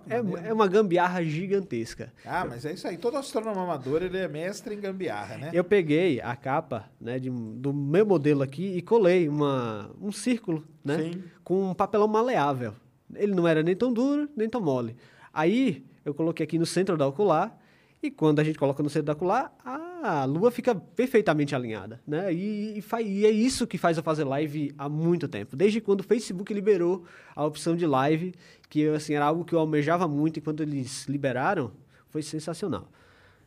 Que 0.06 0.12
É, 0.12 0.48
é 0.50 0.52
uma 0.52 0.68
gambiarra 0.68 1.20
gigantesca. 1.24 2.12
Ah, 2.24 2.44
mas 2.48 2.64
é 2.64 2.72
isso 2.74 2.86
aí. 2.86 2.96
Todo 2.96 3.16
astrônomo 3.16 3.58
amador, 3.58 4.04
ele 4.04 4.16
é 4.18 4.28
mestre 4.28 4.72
em 4.72 4.80
gambiarra, 4.80 5.36
né? 5.36 5.50
Eu 5.52 5.64
peguei 5.64 6.20
a 6.20 6.36
capa 6.36 6.84
né, 7.00 7.18
de 7.18 7.28
do 7.28 7.72
meu 7.72 8.06
modelo 8.06 8.42
aqui 8.42 8.76
e 8.76 8.80
colei 8.82 9.28
uma, 9.28 9.90
um 10.00 10.12
círculo 10.12 10.62
né, 10.84 10.98
Sim. 10.98 11.24
com 11.42 11.70
um 11.70 11.74
papelão 11.74 12.06
maleável. 12.06 12.72
Ele 13.16 13.34
não 13.34 13.46
era 13.46 13.62
nem 13.62 13.74
tão 13.74 13.92
duro, 13.92 14.28
nem 14.36 14.48
tão 14.48 14.60
mole. 14.60 14.96
Aí 15.32 15.84
eu 16.04 16.14
coloquei 16.14 16.44
aqui 16.44 16.58
no 16.58 16.66
centro 16.66 16.96
da 16.96 17.06
ocular 17.06 17.58
e 18.02 18.10
quando 18.10 18.38
a 18.38 18.44
gente 18.44 18.58
coloca 18.58 18.82
no 18.82 18.90
centro 18.90 19.06
da 19.06 19.12
ocular, 19.14 19.50
a 19.64 20.26
lua 20.26 20.50
fica 20.50 20.74
perfeitamente 20.74 21.54
alinhada. 21.54 22.02
Né? 22.06 22.32
E, 22.34 22.78
e, 22.78 23.02
e 23.02 23.24
é 23.24 23.30
isso 23.30 23.66
que 23.66 23.78
faz 23.78 23.96
eu 23.96 24.02
fazer 24.02 24.24
live 24.24 24.74
há 24.76 24.88
muito 24.90 25.26
tempo. 25.26 25.56
Desde 25.56 25.80
quando 25.80 26.00
o 26.00 26.02
Facebook 26.04 26.52
liberou 26.52 27.04
a 27.34 27.44
opção 27.46 27.74
de 27.74 27.86
live, 27.86 28.34
que 28.68 28.86
assim, 28.88 29.14
era 29.14 29.24
algo 29.24 29.42
que 29.42 29.54
eu 29.54 29.58
almejava 29.58 30.06
muito 30.06 30.36
e 30.36 30.42
quando 30.42 30.62
eles 30.62 31.06
liberaram, 31.06 31.72
foi 32.10 32.20
sensacional. 32.20 32.90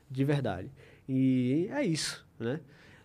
De 0.10 0.24
verdade. 0.24 0.72
E 1.08 1.70
é 1.72 1.84
isso, 1.84 2.26
né? 2.40 2.60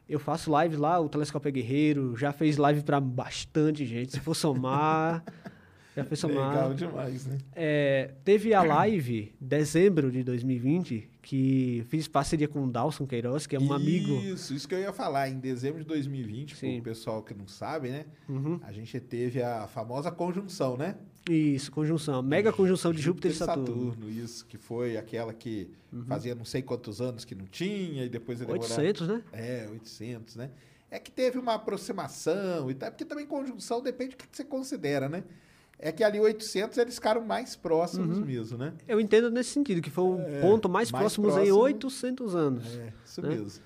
Eu 0.08 0.18
faço 0.18 0.50
live 0.50 0.76
lá, 0.76 0.98
o 0.98 1.08
Telescópio 1.08 1.48
é 1.48 1.52
Guerreiro, 1.52 2.16
já 2.16 2.32
fez 2.32 2.56
live 2.56 2.82
para 2.82 2.98
bastante 2.98 3.84
gente. 3.84 4.12
Se 4.12 4.20
for 4.20 4.34
somar, 4.34 5.22
já 5.94 6.16
somar. 6.16 6.50
Legal 6.52 6.74
demais, 6.74 7.26
né? 7.26 7.38
É, 7.54 8.10
teve 8.24 8.54
a 8.54 8.62
live, 8.62 9.32
dezembro 9.40 10.10
de 10.10 10.22
2020, 10.22 11.10
que 11.20 11.84
fiz 11.88 12.08
parceria 12.08 12.48
com 12.48 12.64
o 12.64 12.70
Dalson 12.70 13.06
Queiroz, 13.06 13.46
que 13.46 13.54
é 13.54 13.60
um 13.60 13.72
amigo. 13.72 14.14
Isso, 14.22 14.54
isso 14.54 14.66
que 14.66 14.74
eu 14.74 14.80
ia 14.80 14.92
falar. 14.92 15.28
Em 15.28 15.38
dezembro 15.38 15.80
de 15.80 15.86
2020, 15.86 16.56
Sim. 16.56 16.74
pro 16.76 16.84
pessoal 16.84 17.22
que 17.22 17.34
não 17.34 17.46
sabe, 17.46 17.90
né? 17.90 18.06
Uhum. 18.28 18.58
A 18.62 18.72
gente 18.72 18.98
teve 18.98 19.42
a 19.42 19.66
famosa 19.66 20.10
conjunção, 20.10 20.76
né? 20.76 20.96
Isso, 21.30 21.70
conjunção. 21.70 22.20
Mega 22.20 22.52
conjunção 22.52 22.92
de 22.92 23.00
Júpiter, 23.00 23.30
e 23.30 23.34
Saturno. 23.34 23.94
Uhum. 24.02 24.08
Isso, 24.10 24.44
que 24.46 24.58
foi 24.58 24.96
aquela 24.96 25.32
que 25.32 25.70
fazia 26.08 26.34
não 26.34 26.44
sei 26.44 26.62
quantos 26.62 27.00
anos 27.00 27.24
que 27.24 27.34
não 27.34 27.44
tinha, 27.44 28.04
e 28.04 28.08
depois 28.08 28.40
ele 28.40 28.50
demorava- 28.50 28.80
800, 28.80 29.06
né? 29.08 29.22
É, 29.32 29.68
800, 29.70 30.34
né? 30.36 30.50
É 30.90 30.98
que 30.98 31.10
teve 31.10 31.38
uma 31.38 31.54
aproximação 31.54 32.70
e 32.70 32.74
tal, 32.74 32.90
porque 32.90 33.04
também 33.04 33.24
conjunção 33.24 33.80
depende 33.80 34.10
do 34.10 34.16
que 34.16 34.26
você 34.30 34.44
considera, 34.44 35.08
né? 35.08 35.22
É 35.84 35.90
que 35.90 36.04
ali 36.04 36.20
800 36.20 36.78
eles 36.78 36.94
ficaram 36.94 37.20
mais 37.24 37.56
próximos 37.56 38.18
Uhum. 38.18 38.24
mesmo, 38.24 38.56
né? 38.56 38.72
Eu 38.86 39.00
entendo 39.00 39.28
nesse 39.32 39.50
sentido, 39.50 39.82
que 39.82 39.90
foi 39.90 40.04
o 40.04 40.40
ponto 40.40 40.68
mais, 40.68 40.88
É, 40.88 40.92
mais 40.92 41.02
próximo 41.02 41.26
em 41.28 41.32
próximo. 41.32 41.58
800 41.58 42.34
anos. 42.36 42.64
É, 42.78 42.92
isso 43.04 43.20
né? 43.20 43.28
mesmo. 43.30 43.60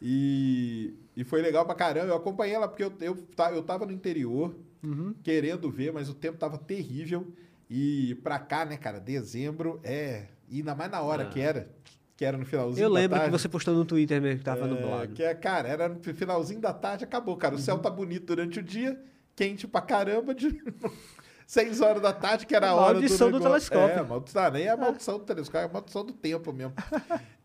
E, 0.00 0.92
e 1.16 1.24
foi 1.24 1.40
legal 1.40 1.64
pra 1.64 1.74
caramba. 1.74 2.08
Eu 2.08 2.16
acompanhei 2.16 2.54
ela 2.54 2.68
porque 2.68 2.84
eu, 2.84 2.92
eu, 3.00 3.16
eu 3.54 3.62
tava 3.62 3.86
no 3.86 3.92
interior 3.92 4.54
Uhum. 4.82 5.14
querendo 5.22 5.70
ver, 5.70 5.92
mas 5.92 6.08
o 6.10 6.14
tempo 6.14 6.36
tava 6.36 6.58
terrível. 6.58 7.26
E 7.70 8.16
pra 8.22 8.38
cá, 8.38 8.64
né, 8.66 8.76
cara, 8.76 8.98
dezembro 9.00 9.80
é. 9.82 10.26
E 10.50 10.56
ainda 10.58 10.74
mais 10.74 10.90
na 10.90 11.00
hora 11.00 11.24
que 11.26 11.40
era. 11.40 11.70
Que 12.16 12.24
era 12.26 12.36
no 12.36 12.44
finalzinho 12.44 12.84
Ah. 12.84 12.88
Eu 12.88 12.92
lembro 12.92 13.18
que 13.18 13.30
você 13.30 13.48
postou 13.48 13.74
no 13.74 13.84
Twitter 13.86 14.20
mesmo 14.20 14.40
que 14.40 14.44
tava 14.44 14.66
É, 14.66 14.68
nublado. 14.68 15.14
Que 15.14 15.22
é, 15.22 15.34
cara, 15.34 15.68
era 15.68 15.88
no 15.88 16.02
finalzinho 16.02 16.60
da 16.60 16.74
tarde, 16.74 17.04
acabou, 17.04 17.34
cara. 17.36 17.54
O 17.54 17.56
Uhum. 17.58 17.62
céu 17.64 17.78
tá 17.78 17.88
bonito 17.88 18.26
durante 18.26 18.58
o 18.58 18.62
dia 18.62 19.00
quente 19.34 19.66
pra 19.66 19.80
caramba, 19.80 20.34
de 20.34 20.48
6 21.52 21.82
horas 21.82 22.00
da 22.00 22.14
tarde, 22.14 22.46
que 22.46 22.56
era 22.56 22.70
a 22.70 22.74
hora 22.74 22.94
do 22.94 23.00
maldição 23.00 23.30
do 23.30 23.38
negócio. 23.38 23.70
telescópio. 23.70 24.02
É, 24.02 24.08
maldição, 24.08 24.50
nem 24.52 24.68
a 24.70 24.74
maldição 24.74 25.18
do 25.18 25.24
telescópio, 25.26 25.60
é 25.60 25.68
a 25.68 25.72
maldição 25.72 26.02
do 26.02 26.14
tempo 26.14 26.50
mesmo. 26.50 26.72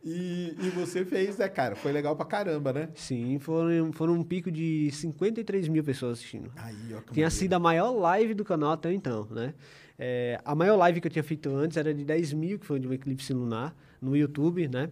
E, 0.02 0.56
e 0.62 0.70
você 0.70 1.04
fez, 1.04 1.38
né, 1.38 1.50
cara? 1.50 1.76
Foi 1.76 1.92
legal 1.92 2.16
pra 2.16 2.26
caramba, 2.26 2.72
né? 2.72 2.90
Sim, 2.96 3.38
foram, 3.40 3.92
foram 3.92 4.14
um 4.14 4.24
pico 4.24 4.50
de 4.50 4.90
53 4.94 5.68
mil 5.68 5.84
pessoas 5.84 6.20
assistindo. 6.20 6.50
Aí, 6.56 6.96
ó, 6.96 7.02
Tinha 7.12 7.30
sido 7.30 7.52
a 7.56 7.60
maior 7.60 7.92
live 7.92 8.34
do 8.34 8.46
canal 8.46 8.72
até 8.72 8.94
então, 8.94 9.28
né? 9.30 9.54
É, 10.00 10.40
a 10.46 10.56
maior 10.56 10.78
live 10.78 11.02
que 11.02 11.08
eu 11.08 11.12
tinha 11.12 11.24
feito 11.24 11.54
antes 11.54 11.76
era 11.76 11.94
de 11.94 12.06
10 12.06 12.32
mil, 12.32 12.58
que 12.58 12.66
foi 12.66 12.80
de 12.80 12.88
um 12.88 12.94
eclipse 12.94 13.34
lunar, 13.34 13.76
no 14.02 14.16
YouTube, 14.16 14.70
né? 14.70 14.90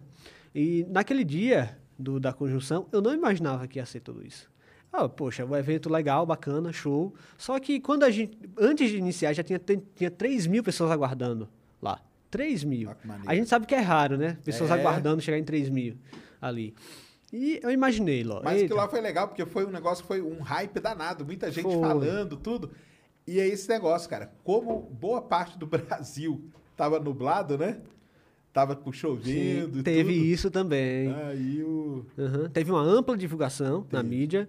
E 0.54 0.84
naquele 0.90 1.24
dia 1.24 1.78
do, 1.98 2.20
da 2.20 2.34
conjunção, 2.34 2.86
eu 2.92 3.00
não 3.00 3.14
imaginava 3.14 3.66
que 3.66 3.78
ia 3.78 3.86
ser 3.86 4.00
tudo 4.00 4.26
isso. 4.26 4.50
Ah, 4.98 5.08
poxa, 5.08 5.44
um 5.44 5.54
evento 5.54 5.88
legal, 5.90 6.24
bacana, 6.24 6.72
show. 6.72 7.12
Só 7.36 7.58
que 7.60 7.78
quando 7.80 8.04
a 8.04 8.10
gente, 8.10 8.38
antes 8.58 8.90
de 8.90 8.96
iniciar, 8.96 9.32
já 9.32 9.42
tinha, 9.42 9.60
tinha 9.94 10.10
3 10.10 10.46
mil 10.46 10.62
pessoas 10.62 10.90
aguardando 10.90 11.48
lá. 11.82 12.00
3 12.30 12.64
mil. 12.64 12.90
Ah. 12.90 12.96
A 13.26 13.34
gente 13.34 13.48
sabe 13.48 13.66
que 13.66 13.74
é 13.74 13.80
raro, 13.80 14.16
né? 14.16 14.38
Pessoas 14.44 14.70
É. 14.70 14.74
aguardando 14.74 15.20
chegar 15.22 15.38
em 15.38 15.44
3 15.44 15.68
mil 15.68 15.96
ali. 16.40 16.74
E 17.32 17.60
eu 17.62 17.70
imaginei, 17.70 18.22
Ló. 18.24 18.40
Mas 18.42 18.62
eita, 18.62 18.68
que 18.68 18.74
lá 18.80 18.88
foi 18.88 19.00
legal, 19.00 19.28
porque 19.28 19.44
foi 19.44 19.66
um 19.66 19.70
negócio, 19.70 20.04
foi 20.04 20.22
um 20.22 20.40
hype 20.40 20.78
danado, 20.80 21.24
muita 21.26 21.50
gente 21.50 21.64
Foi. 21.64 21.80
falando, 21.80 22.36
tudo. 22.36 22.70
E 23.26 23.40
é 23.40 23.46
esse 23.48 23.68
negócio, 23.68 24.08
cara. 24.08 24.32
Como 24.44 24.80
boa 24.98 25.20
parte 25.20 25.58
do 25.58 25.66
Brasil 25.66 26.44
tava 26.76 26.98
nublado, 27.00 27.58
né? 27.58 27.80
Tava 28.52 28.74
com 28.74 28.90
chovendo 28.90 29.76
sim, 29.78 29.82
teve 29.82 30.14
tudo. 30.14 30.24
isso 30.24 30.50
também. 30.50 31.12
Aí 31.12 31.62
o. 31.62 32.06
Aham, 32.18 32.48
Teve 32.48 32.70
uma 32.70 32.80
ampla 32.80 33.14
divulgação 33.16 33.86
na 33.92 34.02
mídia. 34.02 34.48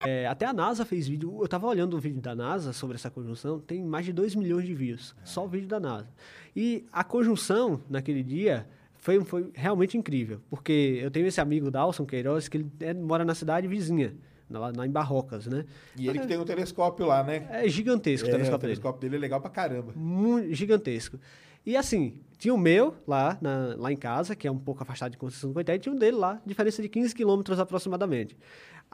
É, 0.00 0.26
até 0.26 0.46
a 0.46 0.52
NASA 0.52 0.84
fez 0.84 1.06
vídeo. 1.08 1.38
Eu 1.40 1.48
tava 1.48 1.66
olhando 1.66 1.96
o 1.96 2.00
vídeo 2.00 2.20
da 2.20 2.34
NASA 2.34 2.72
sobre 2.72 2.96
essa 2.96 3.10
conjunção, 3.10 3.58
tem 3.60 3.82
mais 3.82 4.04
de 4.06 4.12
2 4.12 4.34
milhões 4.34 4.64
de 4.66 4.74
views. 4.74 5.14
Só 5.24 5.44
o 5.44 5.48
vídeo 5.48 5.68
da 5.68 5.80
NASA. 5.80 6.08
E 6.54 6.84
a 6.92 7.02
conjunção, 7.02 7.80
naquele 7.88 8.22
dia, 8.22 8.66
foi, 8.96 9.22
foi 9.24 9.50
realmente 9.54 9.96
incrível. 9.98 10.40
Porque 10.48 10.98
eu 11.02 11.10
tenho 11.10 11.26
esse 11.26 11.40
amigo 11.40 11.70
Dalson 11.70 12.04
Queiroz, 12.06 12.48
que 12.48 12.58
ele 12.58 12.70
é- 12.80 12.94
mora 12.94 13.24
na 13.24 13.34
cidade 13.34 13.66
vizinha, 13.66 14.14
lá, 14.48 14.72
lá 14.74 14.86
em 14.86 14.90
Barrocas, 14.90 15.46
né? 15.46 15.64
E 15.96 16.08
ele 16.08 16.18
que 16.20 16.26
tem 16.26 16.38
o 16.38 16.44
telescópio 16.44 17.06
lá, 17.06 17.22
né? 17.24 17.46
É 17.50 17.68
gigantesco 17.68 18.26
o 18.26 18.30
É, 18.30 18.32
o 18.32 18.36
telescópio 18.36 18.60
dele. 18.68 18.74
telescópio 18.76 19.00
dele 19.00 19.16
é 19.16 19.18
legal 19.18 19.40
pra 19.40 19.50
caramba. 19.50 19.92
muito 19.96 20.54
gigantesco. 20.54 21.18
E 21.66 21.78
assim, 21.78 22.20
tinha 22.36 22.52
o 22.52 22.58
meu 22.58 22.94
lá, 23.06 23.38
na- 23.40 23.74
lá 23.78 23.90
em 23.90 23.96
casa, 23.96 24.36
que 24.36 24.46
é 24.46 24.52
um 24.52 24.58
pouco 24.58 24.82
afastado 24.82 25.12
de 25.12 25.16
Conceição 25.16 25.48
do 25.48 25.54
Coité, 25.54 25.74
e 25.74 25.78
tinha 25.78 25.94
um 25.94 25.98
dele 25.98 26.18
lá, 26.18 26.38
diferença 26.44 26.82
de 26.82 26.90
15 26.90 27.14
quilômetros 27.14 27.58
aproximadamente. 27.58 28.36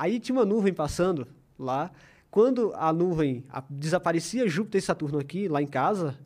Aí 0.01 0.19
tinha 0.19 0.35
uma 0.39 0.47
nuvem 0.47 0.73
passando 0.73 1.27
lá. 1.59 1.91
Quando 2.31 2.73
a 2.75 2.91
nuvem 2.93 3.45
a- 3.51 3.63
desaparecia 3.69 4.49
Júpiter 4.49 4.79
e 4.79 4.83
Saturno 4.83 5.19
aqui, 5.19 5.47
lá 5.47 5.61
em 5.61 5.67
casa, 5.67 6.17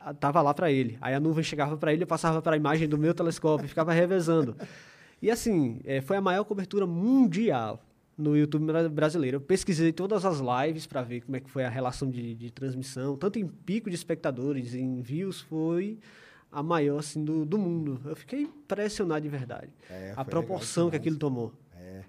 a- 0.00 0.14
tava 0.14 0.40
lá 0.40 0.54
para 0.54 0.70
ele. 0.72 0.96
Aí 1.00 1.12
a 1.14 1.20
nuvem 1.20 1.44
chegava 1.44 1.76
para 1.76 1.92
ele, 1.92 2.04
eu 2.04 2.06
passava 2.06 2.40
para 2.40 2.54
a 2.54 2.56
imagem 2.56 2.88
do 2.88 2.96
meu 2.96 3.12
telescópio, 3.12 3.66
e 3.66 3.68
ficava 3.68 3.92
revezando. 3.92 4.56
E 5.20 5.30
assim, 5.30 5.80
eh, 5.84 6.00
foi 6.00 6.16
a 6.16 6.20
maior 6.22 6.44
cobertura 6.44 6.86
mundial 6.86 7.84
no 8.16 8.34
YouTube 8.36 8.64
bra- 8.64 8.88
brasileiro. 8.88 9.36
Eu 9.36 9.40
pesquisei 9.42 9.92
todas 9.92 10.24
as 10.24 10.38
lives 10.40 10.86
para 10.86 11.02
ver 11.02 11.20
como 11.20 11.36
é 11.36 11.40
que 11.40 11.50
foi 11.50 11.64
a 11.64 11.68
relação 11.68 12.08
de, 12.10 12.34
de 12.34 12.50
transmissão, 12.50 13.14
tanto 13.16 13.38
em 13.38 13.46
pico 13.46 13.90
de 13.90 13.94
espectadores, 13.96 14.74
em 14.74 15.00
views, 15.02 15.40
foi 15.42 15.98
a 16.50 16.62
maior 16.62 16.98
assim, 17.00 17.22
do, 17.24 17.44
do 17.44 17.58
mundo. 17.58 18.00
Eu 18.04 18.16
fiquei 18.16 18.42
impressionado 18.42 19.20
de 19.20 19.28
verdade. 19.28 19.68
É, 19.90 20.12
a 20.16 20.24
proporção 20.24 20.88
que 20.90 20.96
aquilo 20.96 21.16
tomou. 21.16 21.52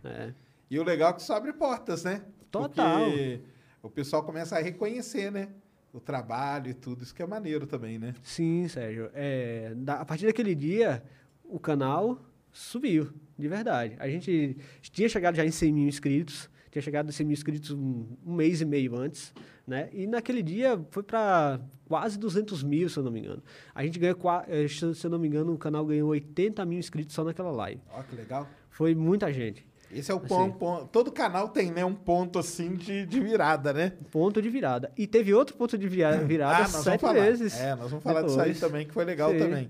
É. 0.04 0.34
E 0.74 0.80
o 0.80 0.84
legal 0.84 1.12
é 1.12 1.14
que 1.14 1.22
isso 1.22 1.32
abre 1.32 1.54
portas, 1.54 2.04
né? 2.04 2.24
Total. 2.50 3.00
Porque 3.06 3.42
o 3.84 3.90
pessoal 3.90 4.24
começa 4.24 4.58
a 4.58 4.60
reconhecer, 4.60 5.32
né? 5.32 5.50
O 5.94 6.00
trabalho 6.00 6.72
e 6.72 6.74
tudo. 6.74 7.04
Isso 7.04 7.14
que 7.14 7.22
é 7.22 7.28
maneiro 7.28 7.68
também, 7.68 8.00
né? 8.00 8.16
Sim, 8.24 8.68
Sérgio. 8.68 9.12
É, 9.14 9.74
da- 9.76 10.02
a 10.02 10.06
partir 10.06 10.26
daquele 10.26 10.56
dia, 10.56 11.04
o 11.44 11.60
canal 11.60 12.20
subiu, 12.52 13.12
de 13.38 13.48
verdade. 13.48 13.96
A 14.00 14.08
gente 14.10 14.58
tinha 14.82 15.08
chegado 15.08 15.36
já 15.36 15.46
em 15.46 15.52
100 15.52 15.72
mil 15.72 15.88
inscritos, 15.88 16.50
tinha 16.72 16.82
chegado 16.82 17.10
a 17.10 17.12
100 17.12 17.26
mil 17.28 17.34
inscritos 17.34 17.70
um, 17.70 18.08
um 18.26 18.34
mês 18.34 18.60
e 18.60 18.66
meio 18.66 18.96
antes, 18.96 19.32
né? 19.68 19.90
E 19.94 20.08
naquele 20.08 20.42
dia 20.42 20.84
foi 20.90 21.04
para 21.04 21.60
quase 21.88 22.18
200 22.18 22.64
mil, 22.64 22.90
se 22.90 22.98
eu 22.98 23.04
não 23.04 23.12
me 23.12 23.20
engano. 23.20 23.44
A 23.76 23.84
gente 23.86 24.00
ganhou, 24.00 24.18
eh, 24.48 24.68
se 24.68 24.96
se 24.96 25.06
eu 25.06 25.12
não 25.12 25.20
me 25.20 25.28
engano, 25.28 25.54
o 25.54 25.58
canal 25.60 25.86
ganhou 25.86 26.10
80 26.10 26.66
mil 26.66 26.80
inscritos 26.80 27.14
só 27.14 27.24
naquela 27.24 27.52
live. 27.52 27.80
Ó, 27.92 28.02
que 28.02 28.16
legal. 28.16 28.48
Foi 28.72 28.96
muita 28.96 29.32
gente. 29.32 29.64
Esse 29.94 30.12
é 30.12 30.14
o 30.14 30.18
Assim. 30.18 30.28
ponto, 30.28 30.58
ponto- 30.58 30.86
Todo 30.88 31.12
canal 31.12 31.50
tem, 31.50 31.72
né? 31.72 31.84
Um 31.86 31.94
ponto 31.96 32.40
assim 32.40 32.74
de, 32.76 33.06
de 33.06 33.20
virada, 33.20 33.72
né? 33.74 33.94
Ponto 34.12 34.42
de 34.42 34.50
virada. 34.50 34.92
E 34.98 35.06
teve 35.08 35.34
outro 35.34 35.56
ponto 35.56 35.78
de 35.78 35.88
via- 35.88 36.18
virada 36.26 36.64
ah, 36.64 36.68
sete 36.68 37.02
falar. 37.02 37.14
vezes. 37.22 37.60
É, 37.60 37.76
nós 37.76 37.90
vamos 37.90 38.04
falar 38.04 38.22
disso 38.24 38.40
aí 38.40 38.54
depois. 38.54 38.60
também, 38.72 38.88
que 38.88 38.94
foi 38.94 39.06
legal 39.06 39.32
Sim. 39.32 39.40
também. 39.40 39.70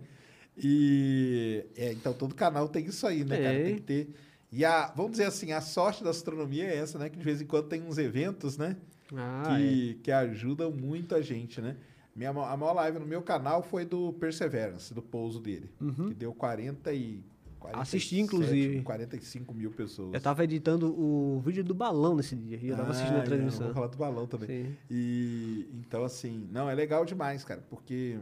E 0.58 1.66
é, 1.76 1.92
então 1.92 2.14
todo 2.14 2.34
canal 2.36 2.68
tem 2.70 2.86
isso 2.86 3.06
aí, 3.06 3.24
né, 3.24 3.38
cara? 3.42 3.64
Tem. 3.64 3.76
Que 3.76 3.82
ter. 3.82 4.10
E 4.52 4.64
a, 4.64 4.92
vamos 4.96 5.12
dizer 5.14 5.26
assim, 5.26 5.52
a 5.52 5.62
sorte 5.62 6.04
da 6.04 6.12
astronomia 6.12 6.66
é 6.66 6.78
essa, 6.78 6.98
né? 7.00 7.10
Que 7.10 7.18
de 7.18 7.24
vez 7.24 7.42
em 7.42 7.46
quando 7.46 7.68
tem 7.68 7.82
uns 7.82 7.98
eventos, 7.98 8.58
né? 8.58 8.76
Ah, 9.16 9.56
é. 9.60 9.62
que, 9.62 9.94
que 10.04 10.12
ajudam 10.12 10.72
muito 10.72 11.16
a 11.16 11.22
gente, 11.22 11.60
né? 11.60 11.76
Minha, 12.16 12.30
a 12.30 12.56
maior 12.56 12.74
live 12.74 13.00
no 13.00 13.06
meu 13.08 13.24
canal 13.24 13.64
foi 13.64 13.84
do 13.86 14.14
Perseverance, 14.14 14.94
do 14.94 15.02
pouso 15.02 15.40
dele. 15.40 15.70
Que 16.08 16.14
deu 16.14 16.34
40 16.34 16.94
e. 16.94 17.24
47, 17.64 17.76
Uhum. 17.76 17.82
Assisti, 17.82 18.20
inclusive. 18.20 18.82
45 18.82 19.54
mil 19.54 19.72
pessoas. 19.72 20.14
Eu 20.14 20.22
tava 20.22 20.44
editando 20.44 20.88
o 21.00 21.40
vídeo 21.40 21.64
do 21.64 21.74
balão 21.74 22.16
nesse 22.16 22.36
dia. 22.36 22.60
E 22.62 22.68
eu 22.68 22.76
tava 22.76 22.92
assistindo 22.92 23.16
Ah, 23.18 23.22
a 23.22 23.24
transmissão. 23.24 23.60
Vamos 23.62 23.74
falar 23.74 23.88
do 23.88 23.98
balão 23.98 24.28
também. 24.28 24.48
Sim. 24.66 24.78
E 24.90 25.68
então, 25.74 26.04
assim, 26.04 26.48
não, 26.52 26.70
é 26.70 26.76
legal 26.76 27.06
demais, 27.06 27.44
cara, 27.44 27.64
porque 27.70 28.20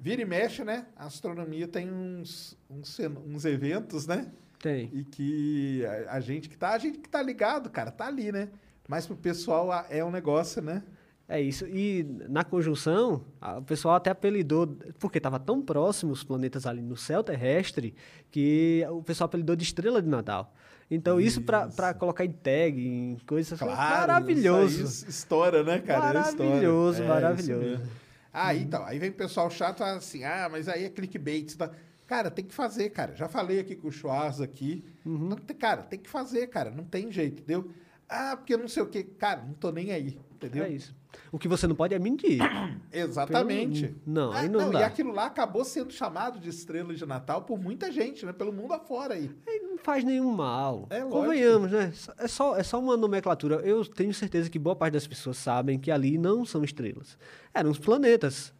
vira 0.00 0.22
e 0.22 0.24
mexe, 0.24 0.64
né? 0.64 0.86
A 0.96 1.06
astronomia 1.06 1.68
tem 1.68 1.90
uns, 1.92 2.56
uns, 2.70 2.98
uns 3.26 3.44
eventos, 3.44 4.06
né? 4.06 4.30
Tem. 4.58 4.88
E 4.94 5.04
que 5.04 5.84
a, 6.08 6.14
a 6.16 6.20
gente 6.20 6.48
que 6.48 6.56
tá, 6.56 6.70
a 6.70 6.78
gente 6.78 6.98
que 6.98 7.08
tá 7.08 7.20
ligado, 7.22 7.68
cara, 7.68 7.90
tá 7.90 8.06
ali, 8.06 8.32
né? 8.32 8.48
Mas 8.88 9.06
pro 9.06 9.16
pessoal 9.16 9.70
é 9.90 10.02
um 10.04 10.10
negócio, 10.10 10.62
né? 10.62 10.82
É 11.28 11.40
isso. 11.40 11.66
E 11.66 12.04
na 12.28 12.44
conjunção, 12.44 13.24
a- 13.40 13.58
o 13.58 13.62
pessoal 13.62 13.94
até 13.94 14.10
apelidou, 14.10 14.66
porque 14.98 15.18
estava 15.18 15.38
tão 15.38 15.62
próximo 15.62 16.12
os 16.12 16.22
planetas 16.22 16.66
ali 16.66 16.82
no 16.82 16.96
céu 16.96 17.22
terrestre, 17.24 17.94
que 18.30 18.84
o 18.90 19.02
pessoal 19.02 19.26
apelidou 19.26 19.56
de 19.56 19.64
estrela 19.64 20.02
de 20.02 20.08
Natal. 20.08 20.54
Então, 20.90 21.18
isso, 21.18 21.40
para 21.40 21.94
colocar 21.94 22.26
em 22.26 22.32
tag, 22.32 22.78
em 22.78 23.16
coisas. 23.26 23.58
foi 23.58 23.68
maravilhoso. 23.68 24.84
Isso 24.84 25.04
aí 25.04 25.10
estoura, 25.10 25.64
né, 25.64 25.78
cara? 25.78 26.20
Estoura. 26.20 26.44
Maravilhoso, 26.50 27.02
É, 27.02 27.06
maravilhoso. 27.08 27.62
isso 27.62 27.70
mesmo. 27.80 27.86
Aí, 28.32 28.62
então, 28.62 28.84
aí 28.84 28.98
vem 28.98 29.10
o 29.10 29.14
pessoal 29.14 29.48
chato 29.48 29.78
fala 29.78 29.96
assim, 29.96 30.24
ah, 30.24 30.48
mas 30.50 30.68
aí 30.68 30.84
é 30.84 30.90
clickbait. 30.90 31.56
Tá? 31.56 31.70
Cara, 32.06 32.30
tem 32.30 32.44
que 32.44 32.52
fazer, 32.52 32.90
cara. 32.90 33.14
Já 33.16 33.28
falei 33.28 33.60
aqui 33.60 33.74
com 33.74 33.88
o 33.88 33.92
Schwarz 33.92 34.40
aqui. 34.42 34.84
Uhum. 35.06 35.28
Não 35.30 35.36
cara, 35.58 35.82
tem 35.84 35.98
que 35.98 36.10
fazer, 36.10 36.48
cara. 36.48 36.70
Não 36.70 36.84
tem 36.84 37.10
jeito, 37.10 37.42
entendeu? 37.42 37.70
Ah, 38.08 38.36
porque 38.36 38.56
não 38.56 38.68
sei 38.68 38.82
o 38.82 38.86
quê. 38.86 39.04
Cara, 39.04 39.42
não 39.42 39.54
tô 39.54 39.70
nem 39.72 39.90
aí, 39.92 40.18
entendeu? 40.34 40.64
É 40.64 40.68
isso. 40.68 40.94
O 41.32 41.38
que 41.38 41.48
você 41.48 41.66
não 41.66 41.74
pode 41.74 41.94
é 41.94 41.98
mentir. 41.98 42.38
Exatamente. 42.92 43.88
Pelo- 43.88 44.00
não, 44.06 44.32
Ah, 44.32 44.40
aí 44.40 44.48
não 44.48 44.68
E 44.70 44.72
dá. 44.72 44.86
aquilo 44.86 45.12
lá 45.12 45.26
acabou 45.26 45.64
sendo 45.64 45.92
chamado 45.92 46.38
de 46.38 46.48
estrela 46.48 46.94
de 46.94 47.04
Natal 47.06 47.42
por 47.42 47.58
muita 47.58 47.90
gente, 47.90 48.24
né? 48.24 48.32
Pelo 48.32 48.52
mundo 48.52 48.72
afora 48.72 49.14
aí. 49.14 49.30
Não 49.62 49.78
faz 49.78 50.04
nenhum 50.04 50.30
mal. 50.32 50.86
É. 50.90 51.00
Convenhamos, 51.00 51.70
né? 51.70 51.92
É 52.18 52.28
só, 52.28 52.56
é 52.56 52.62
só 52.62 52.78
uma 52.80 52.96
nomenclatura. 52.96 53.56
Eu 53.56 53.84
tenho 53.84 54.14
certeza 54.14 54.48
que 54.48 54.58
boa 54.58 54.76
parte 54.76 54.94
das 54.94 55.06
pessoas 55.06 55.36
sabem 55.36 55.78
que 55.78 55.90
ali 55.90 56.16
não 56.16 56.44
são 56.44 56.62
estrelas. 56.64 57.18
Eram 57.52 57.70
os 57.70 57.78
planetas. 57.78 58.52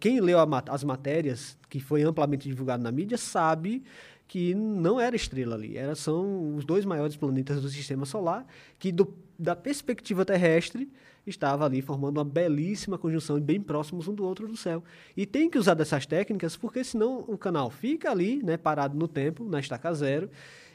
Quem 0.00 0.20
leu 0.20 0.38
as 0.68 0.84
matérias, 0.84 1.58
que 1.68 1.80
foi 1.80 2.02
amplamente 2.02 2.48
divulgado 2.48 2.82
na 2.82 2.92
mídia, 2.92 3.18
sabe 3.18 3.82
que 4.26 4.54
não 4.54 5.00
era 5.00 5.16
estrela 5.16 5.54
ali. 5.54 5.76
Era, 5.76 5.94
são 5.94 6.54
os 6.54 6.64
dois 6.64 6.84
maiores 6.84 7.16
planetas 7.16 7.62
do 7.62 7.68
sistema 7.70 8.04
solar, 8.04 8.46
que 8.78 8.92
do- 8.92 9.14
da 9.38 9.56
perspectiva 9.56 10.22
terrestre 10.24 10.90
estava 11.28 11.64
ali 11.64 11.80
formando 11.82 12.18
uma 12.18 12.24
belíssima 12.24 12.98
conjunção, 12.98 13.40
bem 13.40 13.60
próximos 13.60 14.08
um 14.08 14.14
do 14.14 14.24
outro 14.24 14.48
no 14.48 14.56
céu. 14.56 14.82
E 15.16 15.24
tem 15.26 15.48
que 15.50 15.58
usar 15.58 15.74
dessas 15.74 16.06
técnicas, 16.06 16.56
porque 16.56 16.82
senão 16.82 17.24
o 17.28 17.36
canal 17.38 17.70
fica 17.70 18.10
ali, 18.10 18.42
né, 18.42 18.56
parado 18.56 18.96
no 18.96 19.06
tempo, 19.08 19.44
na 19.48 19.60
estaca 19.60 19.92
zero, 19.92 20.30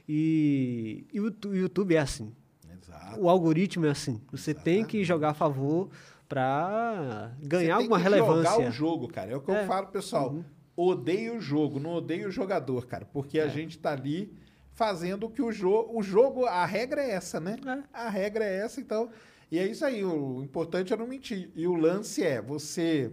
e, 0.07 1.05
e 1.13 1.19
o 1.19 1.31
tu- 1.31 1.49
o 1.49 1.55
YouTube 1.55 1.95
é 1.95 1.99
assim. 1.99 2.31
Exato. 2.71 3.19
O 3.21 3.29
algoritmo 3.29 3.85
é 3.85 3.89
assim. 3.89 4.21
Você 4.31 4.53
tem 4.53 4.83
que 4.85 5.03
jogar 5.03 5.29
a 5.29 5.33
favor 5.33 5.89
para 6.27 7.31
ganhar 7.41 7.75
alguma 7.77 7.97
tem 7.97 8.05
que 8.05 8.11
relevância. 8.15 8.51
jogar 8.51 8.67
o 8.67 8.71
jogo, 8.71 9.07
cara. 9.07 9.31
É 9.31 9.35
o 9.35 9.41
que 9.41 9.49
eu 9.51 9.55
É. 9.55 9.65
falo, 9.65 9.87
pessoal. 9.87 10.35
Odeio 10.75 11.37
o 11.37 11.41
jogo, 11.41 11.79
não 11.79 11.91
odeio 11.91 12.27
o 12.27 12.31
jogador, 12.31 12.85
cara. 12.87 13.05
Porque 13.05 13.37
É. 13.39 13.43
a 13.43 13.47
gente 13.47 13.77
tá 13.77 13.91
ali 13.91 14.33
fazendo 14.71 15.25
o 15.27 15.29
que 15.29 15.41
o 15.41 15.51
jogo. 15.51 15.97
O 15.97 16.01
jogo, 16.01 16.45
a 16.45 16.65
regra 16.65 17.01
é 17.01 17.11
essa, 17.11 17.39
né? 17.39 17.57
É. 17.65 17.83
A 17.93 18.09
regra 18.09 18.43
é 18.43 18.57
essa, 18.65 18.81
então. 18.81 19.09
E 19.53 19.59
é 19.59 19.67
isso 19.67 19.85
aí. 19.85 20.03
O 20.03 20.41
importante 20.41 20.91
é 20.91 20.97
não 20.97 21.05
mentir. 21.05 21.51
E 21.55 21.67
o 21.67 21.75
lance 21.75 22.23
é 22.23 22.41
você 22.41 23.11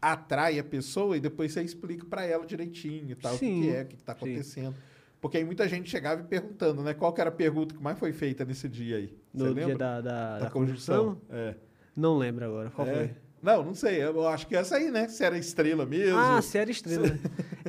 atrai 0.00 0.58
a 0.58 0.64
pessoa 0.64 1.14
e 1.18 1.20
depois 1.20 1.52
você 1.52 1.62
explica 1.62 2.06
pra 2.06 2.24
ela 2.24 2.46
direitinho 2.46 3.10
e 3.10 3.14
tal, 3.14 3.34
o 3.34 3.38
que, 3.38 3.44
Sim, 3.44 3.60
que 3.60 3.68
é, 3.70 3.82
o 3.82 3.86
que, 3.86 3.96
que 3.96 4.02
tá 4.02 4.14
sim. 4.14 4.24
acontecendo. 4.24 4.74
Porque 5.20 5.36
aí 5.36 5.44
muita 5.44 5.68
gente 5.68 5.90
chegava 5.90 6.22
e 6.22 6.24
perguntando, 6.24 6.82
né? 6.82 6.94
Qual 6.94 7.12
que 7.12 7.20
era 7.20 7.28
a 7.28 7.32
pergunta 7.32 7.74
que 7.74 7.82
mais 7.82 7.98
foi 7.98 8.10
feita 8.14 8.42
nesse 8.42 8.70
dia 8.70 8.96
aí? 8.96 9.14
Você 9.34 9.42
No 9.44 9.44
lembra? 9.50 9.64
dia 9.66 9.76
da, 9.76 10.00
da, 10.00 10.38
da 10.38 10.50
conjunção? 10.50 11.20
É. 11.28 11.54
Não 11.94 12.16
lembro 12.16 12.46
agora. 12.46 12.70
Qual 12.70 12.88
É. 12.88 12.94
foi? 12.94 13.10
Não, 13.42 13.62
não 13.62 13.74
sei. 13.74 14.02
Eu 14.02 14.26
acho 14.26 14.46
que 14.46 14.56
essa 14.56 14.76
aí, 14.76 14.90
né? 14.90 15.08
Se 15.08 15.22
era 15.24 15.36
estrela 15.36 15.84
mesmo. 15.84 16.16
Ah, 16.18 16.40
se 16.40 16.56
era 16.56 16.70
estrela. 16.70 17.06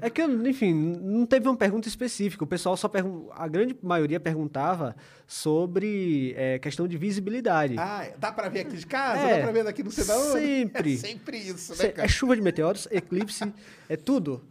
É 0.02 0.10
que, 0.10 0.22
enfim, 0.24 0.74
não 0.74 1.26
teve 1.26 1.48
uma 1.48 1.56
pergunta 1.58 1.88
específica. 1.88 2.44
O 2.44 2.48
pessoal 2.48 2.76
só 2.78 2.88
pergun 2.88 3.28
A 3.32 3.48
grande 3.48 3.76
maioria 3.82 4.20
perguntava 4.20 4.96
sobre 5.26 6.34
é, 6.38 6.60
questão 6.60 6.88
de 6.88 6.98
visibilidade. 6.98 7.76
Ah, 7.78 8.08
dá 8.18 8.32
pra 8.32 8.50
ver 8.50 8.62
aqui 8.62 8.78
de 8.78 8.86
casa? 8.86 9.22
É, 9.22 9.38
dá 9.38 9.44
pra 9.44 9.52
ver 9.52 9.64
daqui 9.64 9.84
da 9.84 9.90
onde? 9.90 10.32
sempre. 10.42 10.94
É 10.96 10.98
sempre 10.98 11.38
isso, 11.38 11.72
né, 11.82 11.90
cara? 11.90 12.06
é 12.06 12.10
chuva 12.10 12.36
de 12.36 12.42
meteoros, 12.42 12.88
eclipse, 12.92 13.52
é 13.90 13.96
tudo. 13.96 14.42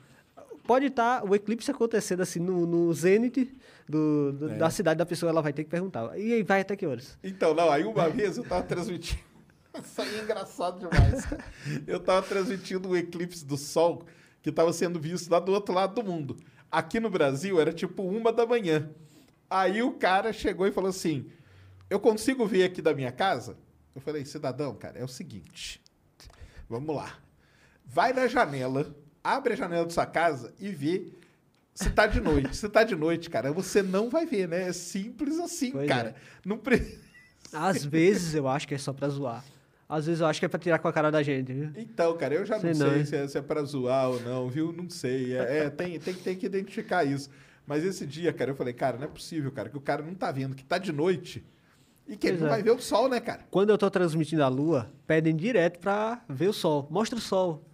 Pode 0.67 0.87
estar 0.87 1.25
o 1.25 1.35
eclipse 1.35 1.71
acontecendo 1.71 2.23
assim 2.23 2.41
no, 2.41 2.67
no 2.67 2.93
zênite 2.93 3.53
do, 3.89 4.33
do- 4.33 4.51
É. 4.51 4.55
da 4.57 4.69
cidade 4.69 4.99
da 4.99 5.07
pessoa, 5.07 5.31
ela 5.31 5.41
vai 5.41 5.53
ter 5.53 5.63
que 5.65 5.71
perguntar. 5.71 6.19
E 6.19 6.33
aí 6.33 6.43
vai 6.43 6.61
até 6.63 6.75
que 6.75 6.85
horas? 6.87 7.17
Então, 7.23 7.55
não, 7.55 7.71
aí 7.71 7.85
uma 7.85 8.09
vez 8.09 8.37
eu 8.37 8.45
tava 8.45 8.63
transmitindo. 8.65 9.21
Isso 9.81 10.01
aí 10.03 10.19
é 10.19 10.23
engraçado 10.23 10.81
demais. 10.81 11.27
Eu 11.87 12.01
tava 12.01 12.23
transmitindo 12.27 12.89
o 12.89 12.97
eclipse 12.97 13.45
do 13.45 13.57
Sol 13.57 14.05
que 14.47 14.53
tava 14.53 14.73
sendo 14.73 15.01
visto 15.01 15.29
lá 15.29 15.41
do 15.41 15.51
outro 15.51 15.75
lado 15.75 16.01
do 16.01 16.09
mundo. 16.09 16.37
Aqui 16.71 17.01
no 17.01 17.11
Brasil 17.11 17.61
era 17.61 17.73
tipo 17.73 18.05
uma 18.05 18.33
da 18.33 18.47
manhã. 18.47 18.89
Aí 19.51 19.83
o 19.83 19.95
cara 19.95 20.33
chegou 20.33 20.69
e 20.69 20.71
falou 20.71 20.91
assim: 20.91 21.27
Eu 21.91 21.99
consigo 21.99 22.47
ver 22.47 22.63
aqui 22.63 22.81
da 22.81 22.95
minha 22.95 23.11
casa? 23.11 23.57
Eu 23.93 24.01
falei, 24.01 24.25
cidadão, 24.25 24.73
cara, 24.77 25.01
é 25.01 25.03
o 25.05 25.09
seguinte. 25.09 25.83
Vamos 26.69 26.95
lá. 26.95 27.19
Vai 27.85 28.13
na 28.13 28.29
janela, 28.29 28.95
abre 29.25 29.55
a 29.55 29.57
janela 29.57 29.85
da 29.85 29.91
sua 29.91 30.07
casa 30.07 30.55
e 30.61 30.69
vê 30.69 31.09
se 31.75 31.91
tá 31.91 32.07
de 32.07 32.21
noite. 32.21 32.57
Se 32.57 32.69
tá 32.69 32.85
de 32.85 32.95
noite, 32.95 33.29
cara, 33.29 33.53
você 33.53 33.83
não 33.83 34.09
vai 34.09 34.27
ver, 34.27 34.47
né? 34.47 34.69
É 34.69 34.73
simples 34.73 35.41
assim, 35.41 35.73
Pois 35.73 35.89
cara. 35.89 36.11
é. 36.11 36.15
Não 36.45 36.57
pre... 36.57 37.01
Às 37.53 37.85
vezes 37.85 38.33
eu 38.35 38.47
acho 38.47 38.69
que 38.69 38.75
é 38.75 38.79
só 38.79 38.93
pra 38.93 39.09
zoar. 39.09 39.45
Às 39.89 40.07
vezes 40.07 40.21
eu 40.21 40.27
acho 40.27 40.41
que 40.41 40.47
é 40.47 40.49
pra 40.49 40.59
tirar 40.59 40.79
com 40.79 40.89
a 40.89 40.93
cara 40.93 41.11
da 41.11 41.23
gente, 41.23 41.53
viu? 41.53 41.71
Então, 41.77 42.17
cara, 42.17 42.35
eu 42.35 42.45
já 42.45 42.55
não 42.55 42.61
Sei 42.61 42.75
sei, 42.75 42.87
não, 42.87 43.07
se, 43.07 43.17
é, 43.17 43.29
se 43.29 43.39
é 43.39 43.43
pra 43.43 43.63
zoar 43.63 44.11
ou 44.11 44.21
não, 44.21 44.49
viu? 44.49 44.73
Não 44.73 44.91
sei. 44.91 45.37
É, 45.37 45.59
é, 45.59 45.71
tem, 45.71 45.99
tem, 46.01 46.15
tem 46.15 46.37
que 46.37 46.47
identificar 46.47 47.05
isso. 47.05 47.31
Mas 47.65 47.85
esse 47.85 48.05
dia, 48.05 48.33
cara, 48.33 48.51
eu 48.51 48.57
falei, 48.57 48.73
cara, 48.73 48.97
não 48.97 49.05
é 49.05 49.09
possível, 49.09 49.51
cara, 49.53 49.69
que 49.69 49.77
o 49.77 49.81
cara 49.81 50.03
não 50.03 50.15
tá 50.15 50.31
vendo 50.33 50.55
que 50.55 50.65
tá 50.65 50.79
de 50.79 50.93
noite 50.93 51.45
e 52.07 52.17
que 52.17 52.27
ele 52.27 52.39
não 52.39 52.47
é. 52.47 52.51
vai 52.51 52.63
ver 52.63 52.71
o 52.71 52.81
sol, 52.81 53.09
né, 53.09 53.21
cara? 53.21 53.45
Quando 53.51 53.71
eu 53.71 53.79
tô 53.79 53.91
transmitindo 53.91 54.43
a 54.43 54.49
lua, 54.49 54.91
pedem 55.07 55.35
direto 55.35 55.79
pra 55.79 56.23
ver 56.29 56.49
o 56.49 56.53
sol. 56.53 56.87
Mostra 56.91 57.19
o 57.19 57.23
sol. 57.23 57.65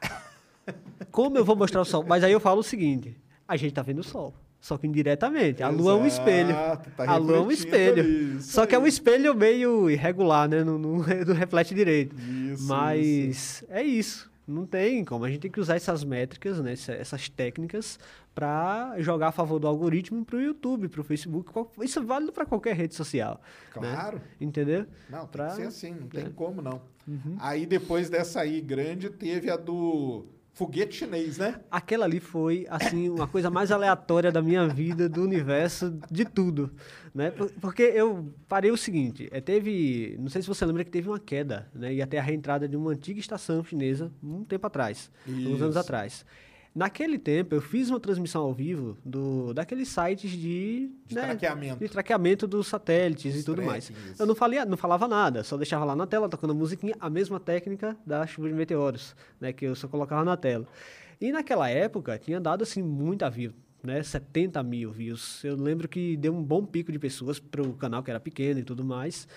Como 1.10 1.36
eu 1.36 1.44
vou 1.44 1.56
mostrar 1.56 1.80
o 1.80 1.84
sol? 1.84 2.04
Mas 2.06 2.24
aí 2.24 2.32
eu 2.32 2.40
falo 2.40 2.60
o 2.60 2.64
seguinte: 2.64 3.16
a 3.46 3.56
gente 3.56 3.74
tá 3.74 3.82
vendo 3.82 4.00
o 4.00 4.04
sol. 4.04 4.34
Só 4.62 4.78
que 4.78 4.86
indiretamente. 4.86 5.60
A 5.60 5.68
lua 5.68 5.92
é 5.92 5.96
um 5.96 6.06
espelho. 6.06 6.50
Exato, 6.50 6.88
tá 6.96 7.10
a 7.10 7.16
lua 7.16 7.36
é 7.38 7.40
um 7.40 7.50
espelho. 7.50 8.36
isso 8.38 8.52
Só 8.52 8.64
que 8.64 8.74
é 8.74 8.78
um 8.78 8.86
espelho 8.86 9.34
meio 9.34 9.90
irregular, 9.90 10.48
né? 10.48 10.62
Não, 10.62 10.78
não, 10.78 10.98
não 11.26 11.34
reflete 11.34 11.74
direito. 11.74 12.14
Isso, 12.16 12.64
Mas 12.68 13.64
é 13.68 13.82
isso. 13.82 14.30
Não 14.46 14.64
tem 14.64 15.04
como. 15.04 15.24
A 15.24 15.28
gente 15.28 15.40
tem 15.40 15.50
que 15.50 15.58
usar 15.60 15.74
essas 15.76 16.04
métricas, 16.04 16.60
né? 16.60 16.72
essa- 16.74 16.92
essas 16.92 17.28
técnicas, 17.28 17.98
para 18.34 18.94
jogar 18.98 19.28
a 19.28 19.32
favor 19.32 19.58
do 19.58 19.66
algoritmo 19.66 20.24
pro 20.24 20.40
YouTube, 20.40 20.88
pro 20.88 21.02
Facebook. 21.02 21.52
qual- 21.52 21.70
Isso 21.80 21.98
é 21.98 22.02
válido 22.02 22.32
para 22.32 22.46
qualquer 22.46 22.74
rede 22.76 22.94
social. 22.94 23.40
né? 23.80 23.92
Claro. 23.92 24.20
Entendeu? 24.40 24.86
Não, 25.10 25.20
tem 25.20 25.28
Pra- 25.28 25.48
que 25.48 25.56
ser 25.56 25.66
assim, 25.66 25.90
não 25.92 26.06
tem 26.08 26.26
é. 26.26 26.30
como 26.34 26.62
não. 26.62 26.80
Uhum. 27.06 27.36
Aí 27.40 27.66
depois 27.66 28.08
dessa 28.08 28.40
aí 28.40 28.60
grande, 28.60 29.10
teve 29.10 29.50
a 29.50 29.56
do 29.56 30.24
foguete 30.52 30.96
chinês, 30.96 31.38
né? 31.38 31.60
Aquela 31.70 32.04
ali 32.04 32.20
foi, 32.20 32.66
assim, 32.68 33.08
uma 33.08 33.26
coisa 33.26 33.50
mais 33.50 33.72
aleatória 33.72 34.30
da 34.30 34.42
minha 34.42 34.68
vida, 34.68 35.08
do 35.08 35.22
universo, 35.22 35.98
de 36.10 36.24
tudo, 36.24 36.70
né? 37.14 37.30
Por- 37.30 37.50
Porque 37.60 37.82
eu 37.82 38.32
parei 38.48 38.70
o 38.70 38.76
seguinte, 38.76 39.28
é, 39.32 39.40
teve, 39.40 40.16
não 40.20 40.28
sei 40.28 40.42
se 40.42 40.48
você 40.48 40.64
lembra 40.66 40.84
que 40.84 40.90
teve 40.90 41.08
uma 41.08 41.18
queda, 41.18 41.68
né? 41.74 41.94
Ia 41.94 42.06
ter 42.06 42.18
a 42.18 42.22
reentrada 42.22 42.68
de 42.68 42.76
uma 42.76 42.90
antiga 42.90 43.18
estação 43.18 43.64
chinesa, 43.64 44.12
um 44.22 44.44
tempo 44.44 44.66
atrás, 44.66 45.10
uns 45.26 45.60
anos 45.62 45.70
Isso. 45.70 45.78
atrás. 45.78 46.26
Naquele 46.74 47.18
tempo, 47.18 47.54
eu 47.54 47.60
fiz 47.60 47.90
uma 47.90 48.00
transmissão 48.00 48.42
ao 48.42 48.52
vivo 48.54 48.96
do, 49.04 49.52
daqueles 49.52 49.88
sites 49.88 50.30
de... 50.30 50.90
De 51.06 51.14
né, 51.14 51.22
traqueamento. 51.22 51.78
De 51.78 51.88
traqueamento 51.88 52.46
dos 52.46 52.66
satélites 52.66 53.36
e 53.36 53.44
tudo 53.44 53.60
mais. 53.60 53.92
Eu 54.18 54.24
não, 54.24 54.34
falei, 54.34 54.64
não 54.64 54.76
falava 54.78 55.06
nada, 55.06 55.44
só 55.44 55.58
deixava 55.58 55.84
lá 55.84 55.94
na 55.94 56.06
tela, 56.06 56.30
tocando 56.30 56.52
a 56.52 56.54
musiquinha, 56.54 56.94
a 56.98 57.10
mesma 57.10 57.38
técnica 57.38 57.94
da 58.06 58.26
chuva 58.26 58.48
de 58.48 58.54
meteoros, 58.54 59.14
né, 59.38 59.52
que 59.52 59.66
eu 59.66 59.74
só 59.74 59.86
colocava 59.86 60.24
na 60.24 60.34
tela. 60.34 60.66
E 61.20 61.30
naquela 61.30 61.68
época, 61.68 62.18
tinha 62.18 62.40
dado, 62.40 62.62
assim, 62.62 62.82
muita 62.82 63.28
view, 63.28 63.52
né, 63.82 64.02
70 64.02 64.62
mil 64.62 64.90
views. 64.90 65.44
Eu 65.44 65.56
lembro 65.56 65.86
que 65.86 66.16
deu 66.16 66.34
um 66.34 66.42
bom 66.42 66.64
pico 66.64 66.90
de 66.90 66.98
pessoas 66.98 67.38
para 67.38 67.60
o 67.60 67.74
canal, 67.74 68.02
que 68.02 68.10
era 68.10 68.18
pequeno 68.18 68.60
e 68.60 68.64
tudo 68.64 68.82
mais. 68.82 69.28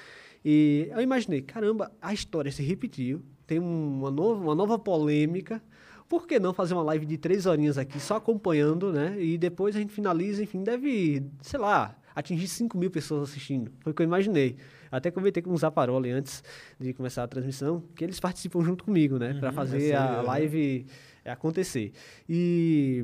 E 0.43 0.87
eu 0.89 1.01
imaginei, 1.01 1.41
caramba, 1.41 1.91
a 2.01 2.13
história 2.13 2.49
se 2.49 2.63
repetiu, 2.63 3.21
tem 3.45 3.59
uma 3.59 4.09
nova, 4.09 4.41
uma 4.41 4.55
nova 4.55 4.79
polêmica, 4.79 5.61
por 6.07 6.27
que 6.27 6.39
não 6.39 6.53
fazer 6.53 6.73
uma 6.73 6.83
live 6.83 7.05
de 7.05 7.17
três 7.17 7.45
horinhas 7.45 7.77
aqui, 7.77 7.99
só 7.99 8.17
acompanhando, 8.17 8.91
né? 8.93 9.15
E 9.21 9.37
depois 9.37 9.75
a 9.75 9.79
gente 9.79 9.91
finaliza, 9.93 10.43
enfim, 10.43 10.63
deve, 10.63 11.23
sei 11.41 11.59
lá, 11.59 11.95
atingir 12.15 12.47
5 12.47 12.77
mil 12.77 12.91
pessoas 12.91 13.29
assistindo. 13.29 13.71
Foi 13.79 13.91
o 13.91 13.95
que 13.95 14.01
eu 14.01 14.05
imaginei. 14.05 14.55
Até 14.91 15.09
comentei 15.11 15.41
com 15.43 15.51
o 15.51 15.57
Zaparoli 15.57 16.11
antes 16.11 16.43
de 16.79 16.93
começar 16.93 17.23
a 17.23 17.27
transmissão, 17.27 17.83
que 17.95 18.03
eles 18.03 18.19
participam 18.19 18.61
junto 18.63 18.83
comigo, 18.83 19.17
né? 19.17 19.33
Para 19.39 19.49
eu 19.49 19.53
fazer 19.53 19.93
a 19.93 20.19
aham. 20.19 20.21
live 20.27 20.85
é, 21.25 21.31
acontecer. 21.31 21.91
E 22.29 23.03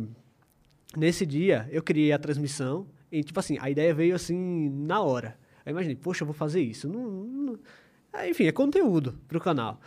nesse 0.96 1.26
dia 1.26 1.68
eu 1.72 1.82
criei 1.84 2.12
a 2.12 2.20
transmissão 2.20 2.86
e, 3.12 3.24
tipo 3.24 3.40
assim, 3.40 3.58
a 3.60 3.70
ideia 3.70 3.94
veio 3.94 4.16
assim 4.16 4.70
na 4.70 5.02
hora. 5.02 5.38
Eu 5.66 5.72
imaginei, 5.72 5.96
poxa, 5.96 6.24
eu 6.24 6.28
vou 6.28 6.34
fazer 6.34 6.62
isso. 6.62 6.88
Não, 6.88 7.02
não- 7.10 7.60
Enfim, 8.30 8.46
é 8.46 8.52
conteúdo 8.52 9.20
pro 9.28 9.40
canal. 9.40 9.80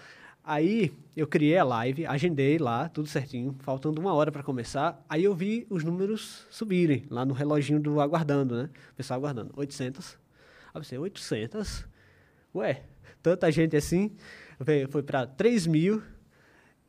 Aí 0.47 0.92
eu 1.16 1.26
criei 1.26 1.57
a 1.57 1.64
live, 1.64 2.05
agendei 2.07 2.59
lá, 2.59 2.88
tudo 2.88 3.09
certinho, 3.09 3.57
faltando 3.61 3.99
uma 4.01 4.12
hora 4.12 4.30
para 4.30 4.42
começar. 4.42 5.03
Aí 5.09 5.24
eu 5.24 5.34
vi 5.34 5.66
os 5.70 5.82
números 5.82 6.47
subirem 6.51 7.07
lá 7.09 7.24
no 7.24 7.32
reloginho 7.32 7.80
do 7.80 7.99
aguardando, 8.01 8.55
né? 8.55 8.70
O 8.92 8.95
pessoal 8.95 9.18
aguardando. 9.18 9.53
800. 9.57 10.11
Aí 10.12 10.16
eu 10.74 10.80
pensei, 10.82 10.99
800? 10.99 11.86
Ué, 12.55 12.82
tanta 13.22 13.51
gente 13.51 13.74
assim. 13.74 14.11
Veio, 14.61 14.86
foi 14.88 15.03
para 15.03 15.26
3 15.26 15.66
mil. 15.66 16.03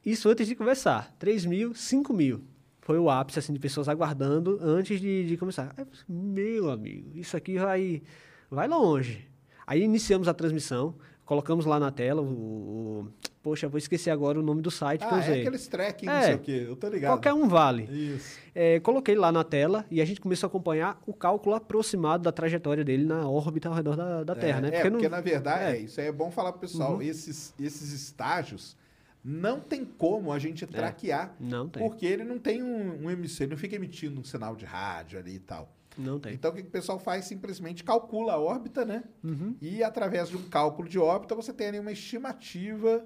Isso 0.05 0.27
antes 0.29 0.47
de 0.47 0.55
começar. 0.55 1.15
3 1.17 1.45
mil, 1.45 1.73
5 1.73 2.13
mil. 2.13 2.43
Foi 2.81 2.99
o 2.99 3.09
ápice 3.09 3.39
assim, 3.39 3.53
de 3.53 3.59
pessoas 3.59 3.87
aguardando 3.87 4.59
antes 4.61 4.99
de, 4.99 5.25
de 5.25 5.37
começar. 5.37 5.73
Aí 5.77 5.85
meu 6.09 6.69
amigo, 6.69 7.17
isso 7.17 7.35
aqui 7.37 7.57
vai, 7.57 8.03
vai 8.51 8.67
longe. 8.67 9.27
Aí 9.65 9.81
iniciamos 9.81 10.27
a 10.27 10.33
transmissão, 10.33 10.93
colocamos 11.23 11.65
lá 11.65 11.79
na 11.79 11.89
tela 11.89 12.21
o. 12.21 12.25
o- 12.25 13.07
poxa, 13.45 13.67
vou 13.69 13.77
esquecer 13.77 14.09
agora 14.09 14.39
o 14.39 14.41
nome 14.41 14.59
do 14.59 14.71
site 14.71 15.01
que 15.01 15.05
eu 15.05 15.17
Ah, 15.17 15.19
usei. 15.19 15.37
é 15.37 15.41
aqueles 15.41 15.67
tracking, 15.67 16.07
não 16.07 16.13
É. 16.13 16.21
sei 16.23 16.33
o 16.33 16.39
quê. 16.39 16.65
Eu 16.67 16.75
tô 16.75 16.89
ligado. 16.89 17.11
Qualquer 17.11 17.31
um 17.35 17.47
vale. 17.47 17.83
Isso. 17.83 18.39
É, 18.55 18.79
coloquei 18.79 19.13
lá 19.13 19.31
na 19.31 19.43
tela 19.43 19.85
e 19.91 20.01
a 20.01 20.05
gente 20.05 20.19
começou 20.19 20.47
a 20.47 20.49
acompanhar 20.49 20.99
o 21.05 21.13
cálculo 21.13 21.53
aproximado 21.55 22.23
da 22.23 22.31
trajetória 22.31 22.83
dele 22.83 23.05
na 23.05 23.29
órbita 23.29 23.69
ao 23.69 23.75
redor 23.75 23.95
da, 23.95 24.23
da 24.23 24.33
Terra, 24.33 24.57
é, 24.57 24.61
né? 24.61 24.67
É, 24.69 24.89
porque, 24.89 25.03
não- 25.03 25.09
na 25.11 25.21
verdade, 25.21 25.63
é. 25.63 25.77
é, 25.77 25.79
isso 25.81 26.01
aí 26.01 26.07
é 26.07 26.11
bom 26.11 26.31
falar 26.31 26.53
pro 26.53 26.61
pessoal. 26.61 26.95
Uhum. 26.95 27.01
Esses, 27.03 27.53
esses 27.59 27.91
estágios 27.91 28.75
não 29.23 29.59
tem 29.59 29.85
como 29.85 30.33
a 30.33 30.39
gente 30.39 30.65
traquear. 30.65 31.35
Não 31.39 31.69
tem. 31.69 31.83
Porque 31.87 32.03
ele 32.07 32.23
não 32.23 32.39
tem 32.39 32.63
um, 32.63 33.03
um 33.05 33.11
emissor, 33.11 33.43
ele 33.43 33.51
não 33.51 33.57
fica 33.59 33.75
emitindo 33.75 34.19
um 34.19 34.23
sinal 34.23 34.55
de 34.55 34.65
rádio 34.65 35.19
ali 35.19 35.35
e 35.35 35.39
tal. 35.39 35.71
Não 35.97 36.19
tem. 36.19 36.33
Então 36.33 36.51
o 36.51 36.53
que 36.53 36.61
que 36.61 36.67
o 36.67 36.71
pessoal 36.71 36.99
faz? 36.99 37.23
Simplesmente 37.23 37.81
calcula 37.83 38.33
a 38.33 38.37
órbita, 38.39 38.83
né? 38.83 39.03
Uhum. 39.23 39.55
E 39.61 39.81
através 39.83 40.27
de 40.27 40.35
um 40.35 40.43
cálculo 40.49 40.89
de 40.89 40.99
órbita 40.99 41.33
você 41.35 41.53
tem 41.53 41.67
ali 41.67 41.79
uma 41.79 41.91
estimativa 41.91 43.05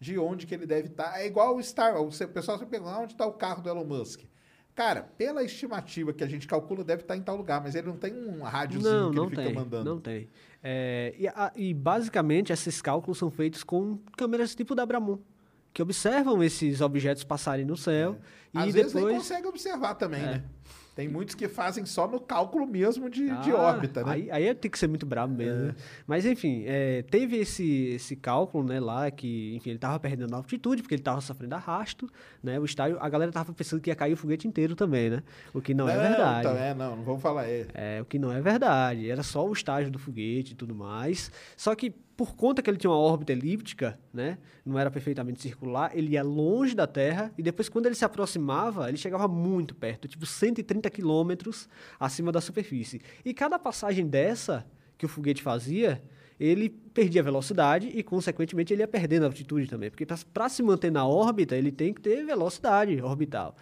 de 0.00 0.18
onde 0.18 0.46
que 0.46 0.54
ele 0.54 0.66
deve 0.66 0.88
estar. 0.88 1.20
É 1.20 1.26
igual 1.26 1.54
o 1.56 1.62
Star. 1.62 2.00
O 2.00 2.08
pessoal 2.08 2.58
sempre 2.58 2.70
pergunta 2.78 2.98
onde 2.98 3.12
está 3.12 3.26
o 3.26 3.32
carro 3.34 3.62
do 3.62 3.68
Elon 3.68 3.84
Musk. 3.84 4.22
Cara, 4.74 5.02
pela 5.18 5.42
estimativa 5.44 6.12
que 6.12 6.24
a 6.24 6.26
gente 6.26 6.46
calcula, 6.48 6.82
deve 6.82 7.02
estar 7.02 7.16
em 7.16 7.20
tal 7.22 7.36
lugar, 7.36 7.60
mas 7.60 7.74
ele 7.74 7.88
não 7.88 7.96
tem 7.96 8.14
um 8.14 8.40
rádiozinho 8.42 8.92
Não, 8.92 9.10
que 9.10 9.16
não 9.16 9.22
ele 9.24 9.30
fica 9.30 9.42
tem. 9.42 9.54
mandando. 9.54 9.84
Não 9.94 10.00
tem. 10.00 10.28
É, 10.62 11.14
e, 11.18 11.28
a- 11.28 11.52
e 11.54 11.74
basicamente 11.74 12.52
esses 12.52 12.80
cálculos 12.80 13.18
são 13.18 13.30
feitos 13.30 13.62
com 13.62 13.98
câmeras 14.16 14.54
tipo 14.54 14.74
da 14.74 14.86
Bramon, 14.86 15.18
que 15.74 15.82
observam 15.82 16.42
esses 16.42 16.80
objetos 16.80 17.24
passarem 17.24 17.64
no 17.66 17.76
céu 17.76 18.16
É. 18.18 18.39
Às 18.54 18.68
e 18.68 18.72
vezes 18.72 18.94
nem 18.94 19.04
depois 19.04 19.22
consegue 19.22 19.46
observar 19.46 19.94
também, 19.94 20.20
É. 20.22 20.26
né? 20.26 20.42
Tem 20.96 21.08
muitos 21.08 21.34
que 21.36 21.48
fazem 21.48 21.86
só 21.86 22.06
no 22.06 22.20
cálculo 22.20 22.66
mesmo 22.66 23.08
de, 23.08 23.24
de 23.40 23.50
Ah, 23.52 23.56
órbita, 23.56 24.04
né? 24.04 24.12
Aí, 24.12 24.30
aí 24.30 24.54
tem 24.54 24.70
que 24.70 24.78
ser 24.78 24.88
muito 24.88 25.06
brabo 25.06 25.32
mesmo. 25.32 25.66
né? 25.68 25.74
Mas 26.06 26.26
enfim, 26.26 26.64
é, 26.66 27.02
teve 27.02 27.36
esse, 27.38 27.64
esse 27.94 28.16
cálculo, 28.16 28.64
né, 28.64 28.78
lá 28.80 29.08
que, 29.10 29.54
enfim, 29.54 29.70
ele 29.70 29.78
tava 29.78 29.98
perdendo 30.00 30.34
altitude, 30.34 30.82
porque 30.82 30.96
ele 30.96 31.02
tava 31.02 31.20
sofrendo 31.22 31.54
arrasto, 31.54 32.10
né? 32.42 32.58
O 32.58 32.64
estádio, 32.64 32.98
a 33.00 33.08
galera 33.08 33.30
tava 33.32 33.52
pensando 33.54 33.80
que 33.80 33.88
ia 33.88 33.94
cair 33.96 34.12
o 34.12 34.16
foguete 34.16 34.46
inteiro 34.48 34.74
também, 34.74 35.08
né? 35.08 35.22
O 35.54 35.62
que 35.62 35.72
não, 35.72 35.88
é 35.88 35.96
verdade. 35.96 36.48
Então, 36.48 36.58
é, 36.58 36.74
não, 36.74 36.96
não 36.96 37.04
vamos 37.04 37.22
falar. 37.22 37.44
É. 37.48 37.66
É, 37.72 38.02
o 38.02 38.04
que 38.04 38.18
não 38.18 38.30
é 38.32 38.40
verdade. 38.42 39.08
Era 39.08 39.22
só 39.22 39.46
o 39.48 39.52
estágio 39.52 39.90
do 39.90 39.98
foguete 39.98 40.52
e 40.52 40.56
tudo 40.56 40.74
mais. 40.74 41.30
Só 41.56 41.74
que 41.74 41.94
por 42.16 42.34
conta 42.36 42.60
que 42.60 42.68
ele 42.68 42.76
tinha 42.76 42.90
uma 42.90 42.98
órbita 42.98 43.32
elíptica, 43.32 43.98
né, 44.12 44.36
não 44.66 44.78
era 44.78 44.90
perfeitamente 44.90 45.40
circular, 45.40 45.90
ele 45.96 46.10
ia 46.10 46.22
longe 46.22 46.74
da 46.74 46.86
Terra 46.86 47.32
e 47.38 47.42
depois 47.42 47.66
quando 47.70 47.86
ele 47.86 47.94
se 47.94 48.04
aproximava, 48.04 48.39
ele 48.88 48.96
chegava 48.96 49.28
muito 49.28 49.74
perto, 49.74 50.08
tipo 50.08 50.24
130 50.24 50.88
quilômetros 50.90 51.68
acima 51.98 52.32
da 52.32 52.40
superfície. 52.40 53.00
E 53.24 53.34
cada 53.34 53.58
passagem 53.58 54.06
dessa 54.06 54.66
que 54.96 55.06
o 55.06 55.08
foguete 55.08 55.42
fazia, 55.42 56.02
ele 56.38 56.68
perdia 56.68 57.22
velocidade 57.22 57.88
e, 57.88 58.02
consequentemente, 58.02 58.72
ele 58.72 58.82
ia 58.82 58.88
perdendo 58.88 59.26
altitude 59.26 59.66
também. 59.66 59.90
Porque 59.90 60.06
para 60.32 60.48
se 60.48 60.62
manter 60.62 60.90
na 60.90 61.06
órbita, 61.06 61.54
ele 61.54 61.70
tem 61.70 61.92
que 61.92 62.00
ter 62.00 62.24
velocidade 62.24 63.00
orbital. 63.02 63.54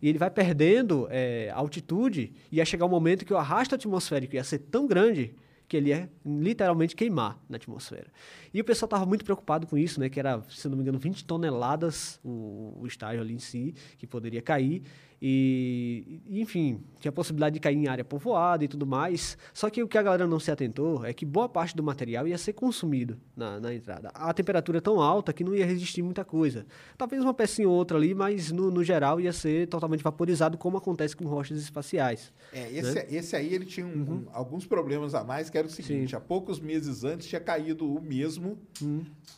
E 0.00 0.08
ele 0.08 0.18
vai 0.18 0.30
perdendo 0.30 1.06
é, 1.10 1.50
altitude 1.54 2.32
e 2.50 2.56
ia 2.56 2.64
chegar 2.64 2.86
um 2.86 2.90
momento 2.90 3.24
que 3.24 3.32
o 3.32 3.36
arrasto 3.36 3.74
atmosférico 3.74 4.34
ia 4.34 4.44
ser 4.44 4.58
tão 4.58 4.86
grande 4.86 5.34
que 5.66 5.76
ele 5.76 5.90
ia 5.90 6.10
literalmente 6.24 6.94
queimar 6.94 7.38
na 7.48 7.56
atmosfera. 7.56 8.06
E 8.52 8.60
o 8.60 8.64
pessoal 8.64 8.86
estava 8.86 9.06
muito 9.06 9.24
preocupado 9.24 9.66
com 9.66 9.78
isso, 9.78 9.98
né? 9.98 10.08
Que 10.08 10.20
era, 10.20 10.42
se 10.48 10.68
não 10.68 10.76
me 10.76 10.82
engano, 10.82 10.98
20 10.98 11.24
toneladas 11.24 12.20
o, 12.24 12.78
o 12.80 12.86
estágio 12.86 13.20
ali 13.20 13.34
em 13.34 13.38
si, 13.38 13.74
que 13.98 14.06
poderia 14.06 14.42
cair. 14.42 14.82
E, 15.26 16.20
enfim, 16.28 16.82
tinha 17.00 17.08
a 17.08 17.12
possibilidade 17.12 17.54
de 17.54 17.60
cair 17.60 17.76
em 17.78 17.88
área 17.88 18.04
povoada 18.04 18.62
e 18.62 18.68
tudo 18.68 18.84
mais. 18.86 19.38
Só 19.54 19.70
que 19.70 19.82
o 19.82 19.88
que 19.88 19.96
a 19.96 20.02
galera 20.02 20.26
não 20.26 20.38
se 20.38 20.50
atentou 20.50 21.02
é 21.02 21.14
que 21.14 21.24
boa 21.24 21.48
parte 21.48 21.74
do 21.74 21.82
material 21.82 22.28
ia 22.28 22.36
ser 22.36 22.52
consumido 22.52 23.18
na, 23.34 23.58
na 23.58 23.74
entrada. 23.74 24.10
A 24.12 24.34
temperatura 24.34 24.76
é 24.78 24.80
tão 24.82 25.00
alta 25.00 25.32
que 25.32 25.42
não 25.42 25.54
ia 25.54 25.64
resistir 25.64 26.02
muita 26.02 26.26
coisa. 26.26 26.66
Talvez 26.98 27.22
uma 27.22 27.32
pecinha 27.32 27.66
ou 27.66 27.74
outra 27.74 27.96
ali, 27.96 28.14
mas 28.14 28.52
no, 28.52 28.70
no 28.70 28.84
geral 28.84 29.18
ia 29.18 29.32
ser 29.32 29.66
totalmente 29.68 30.02
vaporizado, 30.04 30.58
como 30.58 30.76
acontece 30.76 31.16
com 31.16 31.24
rochas 31.24 31.58
espaciais. 31.58 32.30
É, 32.52 32.70
esse, 32.70 32.94
né? 32.94 33.06
esse 33.10 33.34
aí 33.34 33.54
ele 33.54 33.64
tinha 33.64 33.86
um- 33.86 34.02
um- 34.12 34.26
alguns 34.30 34.66
problemas 34.66 35.14
a 35.14 35.24
mais, 35.24 35.48
que 35.48 35.56
era 35.56 35.66
o 35.66 35.70
seguinte, 35.70 36.10
Sim. 36.10 36.16
há 36.16 36.20
poucos 36.20 36.60
meses 36.60 37.02
antes 37.02 37.26
tinha 37.28 37.40
caído 37.40 37.90
o 37.90 37.98
mesmo 37.98 38.58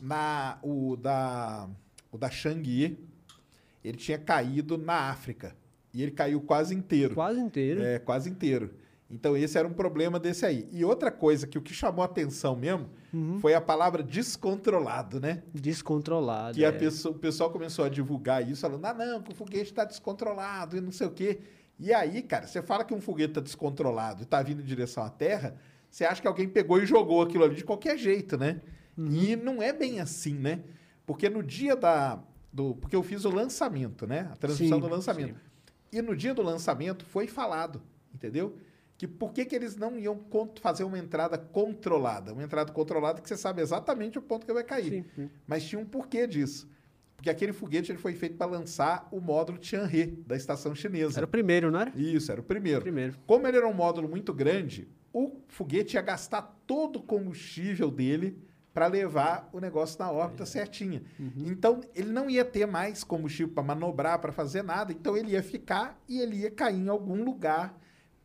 na 0.01 0.59
o 0.63 0.97
da 0.97 1.69
o 2.11 2.19
da 2.19 2.29
Chang'e, 2.29 2.99
ele 3.85 3.97
tinha 3.97 4.19
caído 4.19 4.77
na 4.77 5.11
África 5.11 5.55
e 5.97 6.03
ele 6.03 6.11
caiu 6.11 6.43
quase 6.43 6.75
inteiro. 6.75 7.15
Quase 7.15 7.41
inteiro. 7.41 7.83
É, 7.83 7.99
quase 7.99 8.29
inteiro. 8.29 8.75
Então 9.09 9.35
esse 9.35 9.57
era 9.57 9.67
um 9.67 9.73
problema 9.73 10.21
desse 10.21 10.45
aí. 10.45 10.69
E 10.71 10.85
outra 10.85 11.11
coisa 11.11 11.47
que 11.47 11.57
o 11.57 11.63
que 11.63 11.73
chamou 11.73 12.03
a 12.03 12.05
atenção 12.07 12.55
mesmo 12.55 12.91
foi 13.41 13.55
a 13.55 13.61
palavra 13.63 14.03
descontrolado, 14.03 15.19
né? 15.19 15.43
Descontrolado. 15.55 16.55
Que 16.55 16.65
a 16.65 16.69
é. 16.69 16.73
pessoa- 16.73 17.15
o 17.15 17.19
pessoal 17.19 17.51
começou 17.51 17.85
a 17.85 17.89
divulgar 17.89 18.47
isso, 18.47 18.61
falando, 18.61 18.85
ah, 18.85 18.93
não, 18.93 19.23
que 19.23 19.33
o 19.33 19.35
foguete 19.35 19.71
está 19.71 19.85
descontrolado 19.85 20.77
e 20.77 20.83
não 20.83 20.93
sei 20.93 21.07
o 21.07 21.11
quê. 21.11 21.39
E 21.79 21.95
aí, 21.95 22.21
cara, 22.21 22.47
você 22.47 22.61
fala 22.61 22.85
que 22.85 22.93
um 22.93 23.01
foguete 23.01 23.31
está 23.31 23.41
descontrolado 23.41 24.21
e 24.21 24.25
está 24.25 24.43
vindo 24.43 24.61
em 24.61 24.65
direção 24.65 25.03
à 25.03 25.09
Terra, 25.09 25.57
você 25.91 26.05
acha 26.05 26.21
que 26.21 26.29
alguém 26.29 26.47
pegou 26.47 26.79
e 26.83 26.85
jogou 26.85 27.23
aquilo 27.23 27.45
ali 27.45 27.55
de 27.55 27.65
qualquer 27.65 27.97
jeito, 27.97 28.37
né? 28.37 28.61
E 28.99 29.37
não 29.37 29.63
é 29.63 29.73
bem 29.73 30.01
assim, 30.01 30.35
né? 30.35 30.61
Porque 31.07 31.31
no 31.31 31.43
dia 31.43 31.75
da. 31.75 32.19
Do, 32.53 32.75
porque 32.75 32.97
eu 32.97 33.03
fiz 33.03 33.25
o 33.25 33.31
lançamento, 33.31 34.07
né? 34.07 34.29
A 34.33 34.37
transmissão 34.37 34.79
Sim, 34.79 34.85
do 34.87 34.91
lançamento. 34.91 35.41
E 35.97 36.03
no 36.03 36.15
dia 36.15 36.35
do 36.35 36.43
lançamento 36.43 37.07
foi 37.07 37.27
falado, 37.27 37.81
entendeu? 38.15 38.59
Que 38.99 39.09
por 39.09 39.33
que, 39.33 39.47
que 39.47 39.57
eles 39.57 39.77
não 39.77 39.99
iam 39.99 40.21
fazer 40.61 40.85
uma 40.85 40.99
entrada 40.99 41.39
controlada? 41.39 42.35
Uma 42.35 42.43
entrada 42.43 42.71
controlada 42.71 43.19
que 43.23 43.27
você 43.27 43.37
sabe 43.37 43.63
exatamente 43.63 44.19
o 44.19 44.23
ponto 44.23 44.45
que 44.45 44.53
vai 44.53 44.63
cair. 44.63 44.91
Sim, 44.91 45.05
sim. 45.15 45.31
Mas 45.47 45.65
tinha 45.65 45.81
um 45.81 45.87
porquê 45.87 46.27
disso. 46.27 46.69
Porque 47.17 47.31
aquele 47.31 47.55
foguete 47.55 47.91
ele 47.91 47.99
foi 47.99 48.13
feito 48.13 48.37
para 48.37 48.51
lançar 48.51 49.09
o 49.11 49.23
módulo 49.23 49.57
Tianhe, 49.57 50.23
da 50.27 50.37
estação 50.37 50.75
chinesa. 50.75 51.19
Era 51.19 51.25
o 51.25 51.31
primeiro, 51.31 51.71
não 51.71 51.81
era? 51.81 51.91
Isso, 51.97 52.31
era 52.31 52.43
o 52.43 52.45
primeiro. 52.45 52.83
Primeiro. 52.83 53.17
Como 53.27 53.49
ele 53.49 53.57
era 53.57 53.67
um 53.67 53.73
módulo 53.73 54.07
muito 54.07 54.35
grande, 54.35 54.87
o 55.15 55.41
foguete 55.49 55.97
ia 55.97 56.03
gastar 56.03 56.61
todo 56.67 56.97
o 56.97 57.03
combustível 57.03 57.91
dele 57.91 58.37
para 58.77 58.89
levar 58.89 59.49
o 59.55 59.59
negócio 59.59 59.99
na 59.99 60.11
órbita 60.11 60.45
certinha. 60.45 61.03
Então, 61.47 61.81
ele 61.95 62.13
não 62.13 62.29
ia 62.29 62.45
ter 62.45 62.67
mais 62.67 63.03
combustível 63.03 63.55
para 63.55 63.63
manobrar, 63.63 64.19
para 64.19 64.31
fazer 64.31 64.63
nada. 64.63 64.93
Então, 64.93 65.17
ele 65.17 65.31
ia 65.31 65.43
ficar 65.43 65.99
e 66.07 66.21
ele 66.21 66.41
ia 66.41 66.51
cair 66.51 66.77
em 66.77 66.89
algum 66.91 67.25
lugar. 67.25 67.75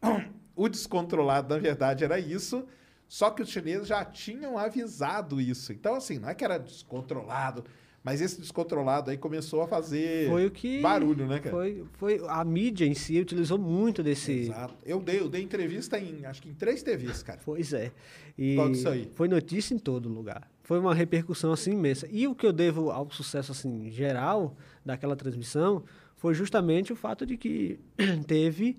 O 0.53 0.67
descontrolado, 0.67 1.55
na 1.55 1.59
verdade, 1.59 2.03
era 2.03 2.19
isso. 2.19 2.67
Só 3.07 3.31
que 3.31 3.41
os 3.41 3.47
chineses 3.47 3.87
já 3.87 4.03
tinham 4.03 4.57
avisado 4.57 5.39
isso. 5.39 5.71
Então, 5.71 5.95
assim, 5.95 6.19
não 6.19 6.27
é 6.27 6.35
que 6.35 6.43
era 6.43 6.59
descontrolado, 6.59 7.63
mas 8.03 8.19
esse 8.21 8.39
descontrolado 8.41 9.11
aí 9.11 9.17
começou 9.17 9.61
a 9.61 9.67
fazer 9.67 10.27
Foi 10.29 10.45
o 10.45 10.51
que. 10.51 10.81
barulho, 10.81 11.27
né, 11.27 11.39
cara? 11.39 11.55
Foi, 11.55 11.83
foi 11.93 12.21
a 12.27 12.43
mídia 12.43 12.85
em 12.85 12.93
si 12.93 13.19
utilizou 13.19 13.57
muito 13.59 14.01
desse. 14.01 14.31
Exato. 14.31 14.73
Eu 14.85 14.99
dei, 14.99 15.19
eu 15.19 15.29
dei 15.29 15.41
entrevista 15.43 15.99
em, 15.99 16.25
acho 16.25 16.41
que 16.41 16.49
em 16.49 16.53
três 16.53 16.81
TVs, 16.81 17.21
cara. 17.23 17.39
Pois 17.45 17.73
é. 17.73 17.91
E 18.37 18.55
Qual 18.55 18.69
disso 18.71 18.89
aí? 18.89 19.09
Foi 19.13 19.27
notícia 19.27 19.73
em 19.75 19.79
todo 19.79 20.09
lugar. 20.09 20.49
Foi 20.63 20.79
uma 20.79 20.95
repercussão 20.95 21.51
assim 21.51 21.73
imensa. 21.73 22.07
E 22.11 22.27
o 22.27 22.33
que 22.33 22.45
eu 22.45 22.53
devo 22.53 22.89
ao 22.91 23.09
sucesso 23.11 23.51
assim 23.51 23.91
geral 23.91 24.55
daquela 24.85 25.15
transmissão 25.15 25.83
foi 26.17 26.33
justamente 26.33 26.93
o 26.93 26.95
fato 26.95 27.25
de 27.25 27.35
que 27.37 27.79
teve 28.25 28.77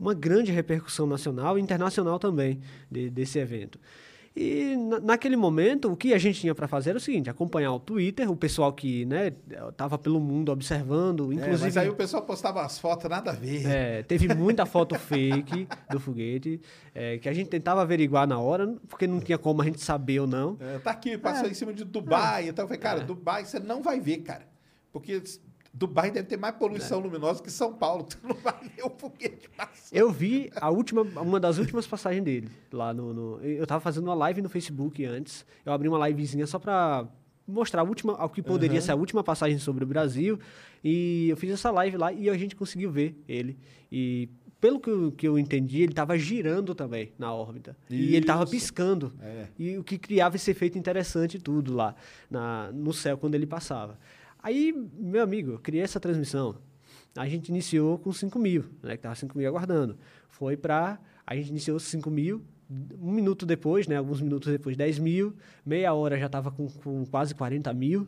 uma 0.00 0.14
grande 0.14 0.50
repercussão 0.50 1.06
nacional 1.06 1.56
e 1.58 1.62
internacional 1.62 2.18
também 2.18 2.60
de- 2.90 3.08
desse 3.10 3.38
evento. 3.38 3.78
E 4.36 4.74
na- 4.76 4.98
naquele 4.98 5.36
momento, 5.36 5.92
o 5.92 5.96
que 5.96 6.12
a 6.12 6.18
gente 6.18 6.40
tinha 6.40 6.54
para 6.54 6.66
fazer 6.66 6.90
era 6.90 6.96
o 6.98 7.00
seguinte: 7.00 7.30
acompanhar 7.30 7.72
o 7.72 7.78
Twitter, 7.78 8.28
o 8.28 8.34
pessoal 8.34 8.72
que 8.72 9.04
né, 9.04 9.30
tava 9.76 9.96
pelo 9.96 10.18
mundo 10.18 10.50
observando, 10.50 11.30
É, 11.30 11.34
inclusive. 11.36 11.60
mas 11.62 11.76
aí 11.76 11.88
o 11.88 11.94
pessoal 11.94 12.22
postava 12.24 12.62
as 12.64 12.76
fotos 12.78 13.08
nada 13.08 13.30
a 13.30 13.34
ver. 13.34 13.64
É, 13.64 14.02
teve 14.02 14.34
muita 14.34 14.66
foto 14.66 14.96
fake 14.98 15.68
do 15.88 16.00
foguete, 16.00 16.60
é, 16.92 17.18
que 17.18 17.28
a 17.28 17.32
gente 17.32 17.48
tentava 17.48 17.82
averiguar 17.82 18.26
na 18.26 18.38
hora, 18.40 18.74
porque 18.88 19.06
não 19.06 19.20
tinha 19.20 19.38
como 19.38 19.62
a 19.62 19.64
gente 19.64 19.80
saber 19.80 20.18
ou 20.18 20.26
não. 20.26 20.56
É, 20.58 20.78
tá 20.80 20.90
aqui, 20.90 21.16
passou 21.16 21.48
em 21.48 21.54
cima 21.54 21.72
de 21.72 21.84
Dubai. 21.84 22.48
Então 22.48 22.64
eu 22.64 22.68
falei, 22.68 22.80
cara, 22.80 23.00
Dubai 23.02 23.44
você 23.44 23.60
não 23.60 23.82
vai 23.82 24.00
ver, 24.00 24.18
cara. 24.22 24.48
Porque 24.92 25.22
Dubai 25.76 26.08
deve 26.10 26.28
ter 26.28 26.36
mais 26.36 26.54
poluição 26.54 27.00
luminosa 27.00 27.42
que 27.42 27.50
São 27.50 27.74
Paulo. 27.74 28.04
Tu 28.08 28.16
não 28.22 28.36
vai 28.36 28.54
ver 28.76 28.84
o 28.84 28.90
foguete 28.90 29.48
passando. 29.56 29.92
Eu 29.92 30.08
vi 30.10 30.48
a 30.54 30.70
última, 30.70 31.02
uma 31.02 31.40
das 31.40 31.58
últimas 31.58 31.84
passagens 31.86 32.22
dele 32.24 32.48
lá 32.72 32.94
no, 32.94 33.12
no- 33.12 33.40
Eu 33.40 33.66
tava 33.66 33.80
fazendo 33.80 34.04
uma 34.04 34.14
live 34.14 34.40
no 34.40 34.48
Facebook 34.48 35.04
antes. 35.04 35.44
Eu 35.66 35.72
abri 35.72 35.88
uma 35.88 36.06
livezinha 36.08 36.46
só 36.46 36.60
pra 36.60 37.06
mostrar 37.46 37.82
a 37.82 37.84
última, 37.84 38.12
o 38.24 38.28
que 38.28 38.40
poderia 38.40 38.80
ser 38.80 38.92
a 38.92 38.94
última 38.94 39.24
passagem 39.24 39.58
sobre 39.58 39.82
o 39.82 39.86
Brasil. 39.86 40.38
E 40.82 41.28
eu 41.28 41.36
fiz 41.36 41.50
essa 41.50 41.70
live 41.72 41.96
lá 41.96 42.12
e 42.12 42.30
a 42.30 42.36
gente 42.38 42.54
conseguiu 42.54 42.90
ver 42.92 43.20
ele. 43.26 43.58
E 43.90 44.28
pelo 44.60 44.78
que 44.80 44.88
eu, 44.88 45.12
que 45.12 45.28
eu 45.28 45.38
entendi, 45.38 45.82
ele 45.82 45.92
tava 45.92 46.16
girando 46.16 46.74
também 46.74 47.12
na 47.18 47.34
órbita. 47.34 47.76
E 47.90 48.14
ele 48.14 48.24
tava 48.24 48.44
Isso. 48.44 48.52
piscando. 48.52 49.12
É. 49.20 49.46
E 49.58 49.76
o 49.76 49.84
que 49.84 49.98
criava 49.98 50.36
esse 50.36 50.50
efeito 50.50 50.78
interessante 50.78 51.38
tudo 51.38 51.74
lá 51.74 51.94
na, 52.30 52.70
no 52.72 52.92
céu 52.92 53.18
quando 53.18 53.34
ele 53.34 53.46
passava. 53.46 53.98
Aí, 54.44 54.74
meu 54.98 55.22
amigo, 55.22 55.52
eu 55.52 55.58
criei 55.58 55.82
essa 55.82 55.98
transmissão. 55.98 56.56
A 57.16 57.26
gente 57.26 57.48
iniciou 57.48 57.98
com 57.98 58.12
5 58.12 58.38
mil, 58.38 58.66
né? 58.82 58.94
Que 58.94 59.02
tava 59.02 59.14
5 59.14 59.38
mil 59.38 59.48
aguardando. 59.48 59.96
Foi 60.28 60.54
para 60.54 60.98
A 61.26 61.34
gente 61.34 61.48
iniciou 61.48 61.80
5 61.80 62.10
mil. 62.10 62.42
Um 63.00 63.10
minuto 63.10 63.46
depois, 63.46 63.88
né? 63.88 63.96
Alguns 63.96 64.20
minutos 64.20 64.52
depois, 64.52 64.76
10 64.76 64.98
mil. 64.98 65.32
Meia 65.64 65.94
hora 65.94 66.18
já 66.18 66.26
estava 66.26 66.50
com, 66.50 66.68
com 66.68 67.06
quase 67.06 67.34
40 67.34 67.72
mil. 67.72 68.06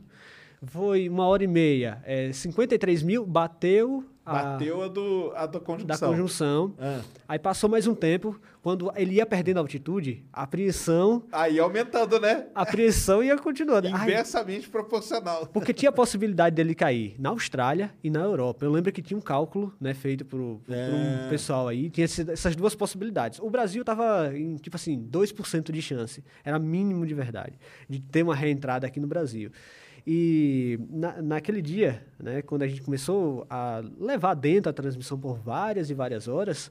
Foi 0.66 1.08
uma 1.08 1.26
hora 1.26 1.42
e 1.42 1.46
meia, 1.46 2.02
é, 2.04 2.30
53 2.32 3.02
mil, 3.02 3.24
bateu 3.24 4.04
Bateu 4.32 4.82
a 4.82 4.88
do, 4.88 5.32
a 5.36 5.46
da 5.46 5.60
conjunção. 5.60 5.86
da 5.86 5.98
conjunção. 5.98 6.74
Ah. 6.78 7.00
Aí 7.28 7.38
passou 7.38 7.70
mais 7.70 7.86
um 7.86 7.94
tempo, 7.94 8.38
quando 8.62 8.90
ele 8.96 9.14
ia 9.14 9.26
perdendo 9.26 9.58
altitude, 9.58 10.24
a 10.32 10.42
apreensão, 10.42 11.22
Aí 11.30 11.58
aumentando, 11.60 12.18
né? 12.18 12.46
a 12.54 12.62
apreensão 12.62 13.22
ia 13.22 13.36
continuando. 13.38 13.86
Ai, 13.92 14.02
Inversamente 14.10 14.68
proporcional. 14.68 15.46
porque 15.46 15.72
tinha 15.72 15.90
a 15.90 15.92
possibilidade 15.92 16.56
dele 16.56 16.74
cair 16.74 17.14
na 17.18 17.28
Austrália 17.30 17.92
e 18.02 18.10
na 18.10 18.20
Europa. 18.20 18.64
Eu 18.64 18.72
lembro 18.72 18.90
que 18.92 19.00
tinha 19.00 19.16
um 19.16 19.20
cálculo, 19.20 19.72
né, 19.80 19.94
feito 19.94 20.24
por, 20.24 20.60
por 20.64 20.74
É. 20.74 20.88
um 21.26 21.28
pessoal 21.30 21.68
aí, 21.68 21.88
tinha 21.90 22.04
essas 22.04 22.56
duas 22.56 22.74
possibilidades. 22.74 23.38
O 23.38 23.48
Brasil 23.48 23.84
tava 23.84 24.32
em, 24.36 24.56
tipo 24.56 24.74
assim, 24.76 24.98
2% 25.10 25.70
de 25.70 25.80
chance. 25.82 26.24
Era 26.44 26.58
mínimo 26.58 27.06
de 27.06 27.14
verdade, 27.14 27.58
de 27.88 28.00
ter 28.00 28.22
uma 28.24 28.34
reentrada 28.34 28.86
aqui 28.86 28.98
no 28.98 29.06
Brasil. 29.06 29.50
E 30.06 30.78
na, 30.88 31.20
naquele 31.20 31.60
dia, 31.60 32.06
né, 32.18 32.40
quando 32.40 32.62
a 32.62 32.68
gente 32.68 32.80
começou 32.80 33.44
a 33.50 33.82
levar 33.98 34.34
dentro 34.34 34.70
a 34.70 34.72
transmissão 34.72 35.18
por 35.18 35.38
várias 35.38 35.90
e 35.90 35.94
várias 35.94 36.28
horas, 36.28 36.70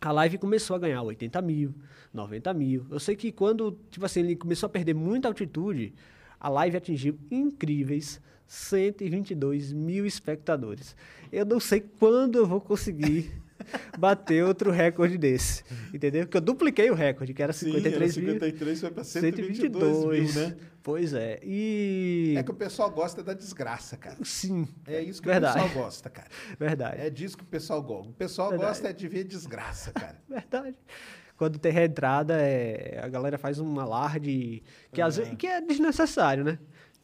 a 0.00 0.10
live 0.10 0.38
começou 0.38 0.74
a 0.74 0.78
ganhar 0.78 1.00
80 1.02 1.40
mil, 1.42 1.74
90 2.12 2.52
mil. 2.54 2.86
Eu 2.90 2.98
sei 2.98 3.14
que 3.14 3.30
quando, 3.30 3.78
tipo 3.90 4.04
assim, 4.04 4.20
ele 4.20 4.34
começou 4.34 4.66
a 4.66 4.70
perder 4.70 4.94
muita 4.94 5.28
altitude, 5.28 5.94
a 6.40 6.48
live 6.48 6.76
atingiu 6.76 7.16
incríveis 7.30 8.20
122 8.46 9.72
mil 9.72 10.04
espectadores. 10.04 10.96
Eu 11.30 11.44
não 11.44 11.60
sei 11.60 11.80
quando 11.80 12.36
eu 12.36 12.46
vou 12.46 12.60
conseguir 12.60 13.39
bater 13.98 14.44
outro 14.44 14.70
recorde 14.70 15.16
desse. 15.18 15.64
Entendeu? 15.92 16.24
Porque 16.24 16.36
eu 16.36 16.40
dupliquei 16.40 16.90
o 16.90 16.94
recorde, 16.94 17.34
que 17.34 17.42
era 17.42 17.52
Sim, 17.52 17.72
53 17.72 18.16
era 18.16 18.26
mil. 18.26 18.32
53 18.34 18.80
foi 18.80 18.90
pra 18.90 19.04
122 19.04 20.34
mil, 20.34 20.42
né? 20.42 20.56
Pois 20.82 21.12
é. 21.12 21.38
E. 21.42 22.34
É 22.36 22.42
que 22.42 22.50
o 22.50 22.54
pessoal 22.54 22.90
gosta 22.90 23.22
da 23.22 23.34
desgraça, 23.34 23.96
cara. 23.96 24.16
Sim. 24.22 24.66
É 24.86 25.00
isso 25.02 25.20
que 25.20 25.28
Verdade. 25.28 25.58
o 25.58 25.62
pessoal 25.62 25.84
gosta, 25.84 26.10
cara. 26.10 26.28
Verdade. 26.58 27.00
É 27.00 27.10
disso 27.10 27.36
que 27.36 27.42
o 27.44 27.46
pessoal 27.46 27.82
gosta. 27.82 28.10
O 28.10 28.14
pessoal 28.14 28.50
Verdade. 28.50 28.70
gosta 28.70 28.88
é 28.88 28.92
de 28.92 29.08
ver 29.08 29.24
desgraça, 29.24 29.92
cara. 29.92 30.18
Verdade. 30.28 30.76
Quando 31.36 31.58
tem 31.58 31.72
reentrada, 31.72 32.34
é, 32.38 33.00
a 33.02 33.08
galera 33.08 33.38
faz 33.38 33.58
um 33.58 33.80
alarde 33.80 34.62
que, 34.92 35.00
às 35.00 35.16
vezes, 35.16 35.34
que 35.38 35.46
é 35.46 35.60
desnecessário, 35.60 36.44
né? 36.44 36.58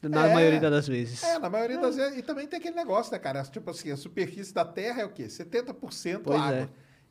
Na 0.09 0.29
É. 0.29 0.35
maioria 0.35 0.61
das 0.71 0.87
vezes. 0.89 1.23
É, 1.23 1.39
na 1.39 1.49
maioria 1.51 1.79
das 1.79 1.97
vezes. 1.97 2.19
E 2.19 2.23
também 2.23 2.47
tem 2.47 2.59
aquele 2.59 2.77
negócio, 2.77 3.13
né, 3.13 3.19
cara? 3.19 3.43
Tipo 3.45 3.71
assim, 3.71 3.91
a 3.91 3.97
superfície 3.97 4.53
da 4.55 4.65
Terra 4.65 5.03
é 5.03 5.05
o 5.05 5.11
quê? 5.11 5.29
70% 5.29 6.21
Pois 6.25 6.41
água. 6.41 6.57
é. 6.57 6.69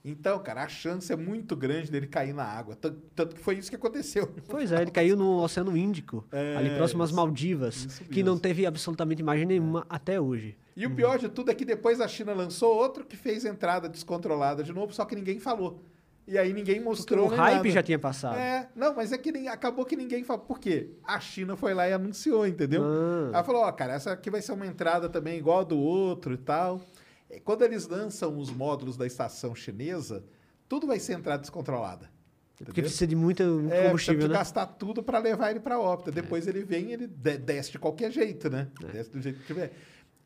Então, 0.08 0.38
cara, 0.38 0.64
a 0.64 0.68
chance 0.68 1.12
é 1.12 1.16
muito 1.16 1.56
grande 1.56 1.90
dele 1.90 2.06
cair 2.06 2.32
na 2.32 2.44
água. 2.44 2.76
Tan- 2.76 2.96
Tanto 3.16 3.34
que 3.36 3.42
foi 3.42 3.56
isso 3.56 3.72
que 3.72 3.76
aconteceu. 3.76 4.32
Pois 4.48 4.72
é, 4.72 4.80
ele 4.84 4.92
caiu 4.92 5.16
no 5.18 5.38
Oceano 5.44 5.76
Índico, 5.76 6.24
É, 6.32 6.56
ali 6.56 6.70
próximo 6.76 7.02
às 7.02 7.12
Maldivas, 7.12 7.76
isso 7.86 8.04
que 8.04 8.22
não 8.22 8.38
teve 8.38 8.68
absolutamente 8.68 9.22
imagem 9.22 9.48
nenhuma 9.48 9.84
até 9.90 10.22
hoje. 10.22 10.56
E 10.78 10.86
o 10.86 10.94
pior 10.94 11.18
de 11.18 11.28
tudo 11.28 11.50
é 11.50 11.56
que 11.56 11.66
depois 11.66 12.00
a 12.02 12.08
China 12.08 12.34
lançou 12.34 12.76
outro 12.76 13.04
que 13.04 13.18
fez 13.18 13.46
entrada 13.46 13.90
descontrolada 13.90 14.62
de 14.64 14.72
novo, 14.72 14.94
só 14.94 15.06
que 15.06 15.16
ninguém 15.16 15.40
falou. 15.40 15.82
E 16.28 16.38
aí 16.40 16.52
ninguém 16.54 16.80
mostrou. 16.80 17.28
o 17.28 17.30
nem 17.30 17.38
hype 17.38 17.56
nada. 17.58 17.70
já 17.70 17.84
tinha 17.84 18.00
passado. 18.00 18.38
É, 18.38 18.68
não, 18.76 18.96
mas 18.96 19.12
é 19.12 19.18
que 19.18 19.32
nem- 19.32 19.48
acabou 19.48 19.86
que 19.86 19.96
ninguém 19.96 20.24
falou. 20.24 20.44
Por 20.44 20.60
quê? 20.60 20.90
A 21.04 21.20
China 21.20 21.56
foi 21.56 21.74
lá 21.74 21.88
e 21.88 21.94
anunciou, 21.94 22.48
entendeu? 22.48 22.82
Ah. 22.84 23.30
Ela 23.36 23.44
falou, 23.44 23.62
ó, 23.62 23.72
cara, 23.72 23.94
essa 23.94 24.12
aqui 24.12 24.30
vai 24.32 24.42
ser 24.42 24.52
uma 24.54 24.66
entrada 24.66 25.08
também 25.08 25.38
igual 25.38 25.60
a 25.60 25.64
do 25.64 25.78
outro 25.78 26.34
e 26.34 26.38
tal. 26.38 26.82
E 27.30 27.40
quando 27.40 27.62
eles 27.64 27.88
lançam 27.88 28.38
os 28.40 28.50
módulos 28.50 28.98
da 28.98 29.06
estação 29.06 29.54
chinesa, 29.54 30.24
tudo 30.68 30.88
vai 30.88 31.00
ser 31.00 31.14
entrada 31.14 31.42
descontrolada. 31.42 32.10
Porque 32.58 32.72
entendeu? 32.72 32.84
precisa 32.86 33.06
de 33.06 33.16
muito 33.16 33.44
É, 33.44 33.84
combustível, 33.88 33.94
precisa 34.16 34.28
né? 34.30 34.34
gastar 34.34 34.66
tudo 34.66 35.04
para 35.04 35.20
levar 35.20 35.52
ele 35.52 35.60
para 35.60 35.78
órbita. 35.80 36.10
Depois 36.12 36.48
ele 36.48 36.64
vem 36.64 36.86
e 36.90 36.94
ele 36.94 37.06
de- 37.06 37.38
desce 37.38 37.72
de 37.74 37.78
qualquer 37.78 38.10
jeito, 38.12 38.50
né? 38.50 38.70
É. 38.84 38.88
Desce 38.94 39.12
do 39.12 39.22
jeito 39.22 39.40
que 39.42 39.46
tiver. 39.46 39.74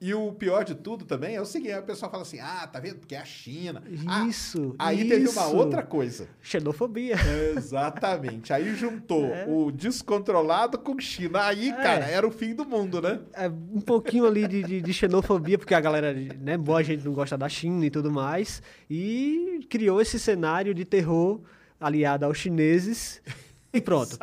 E 0.01 0.13
o 0.13 0.31
pior 0.31 0.63
de 0.63 0.75
tudo 0.75 1.03
também 1.03 1.35
é 1.35 1.41
o 1.41 1.45
seguinte, 1.45 1.73
aí 1.73 1.79
o 1.81 1.83
pessoal 1.83 2.09
fala 2.09 2.23
assim, 2.23 2.39
ah, 2.39 2.65
tá 2.65 2.79
vendo? 2.79 2.99
Porque 2.99 3.15
é 3.15 3.19
a 3.19 3.25
China. 3.25 3.83
Ah, 4.07 4.25
Isso, 4.25 4.73
aí 4.79 4.99
teve 5.09 5.27
uma 5.27 5.41
isso. 5.47 5.55
outra 5.57 5.83
coisa. 5.83 6.25
Xenofobia. 6.41 7.17
Exatamente. 7.57 8.53
Aí 8.53 8.73
juntou 8.75 9.25
É. 9.29 9.45
o 9.47 9.71
descontrolado 9.71 10.77
com 10.79 10.97
China. 10.99 11.43
Aí, 11.45 11.71
cara, 11.73 12.05
era 12.05 12.25
o 12.25 12.31
fim 12.31 12.55
do 12.55 12.65
mundo, 12.65 13.01
né? 13.01 13.19
É, 13.33 13.47
um 13.49 13.81
pouquinho 13.81 14.25
ali 14.25 14.47
de, 14.47 14.63
de- 14.63 14.81
de 14.81 14.93
xenofobia, 14.93 15.57
porque 15.57 15.73
a 15.73 15.81
galera, 15.81 16.13
né, 16.13 16.57
boa 16.57 16.81
gente 16.83 17.03
não 17.03 17.11
gosta 17.13 17.37
da 17.37 17.49
China 17.49 17.85
e 17.85 17.89
tudo 17.89 18.09
mais, 18.11 18.61
e 18.89 19.65
criou 19.69 19.99
esse 20.01 20.17
cenário 20.17 20.73
de 20.73 20.85
terror 20.85 21.41
aliado 21.79 22.25
aos 22.25 22.37
chineses. 22.37 23.21
E 23.71 23.79
pronto. 23.79 24.17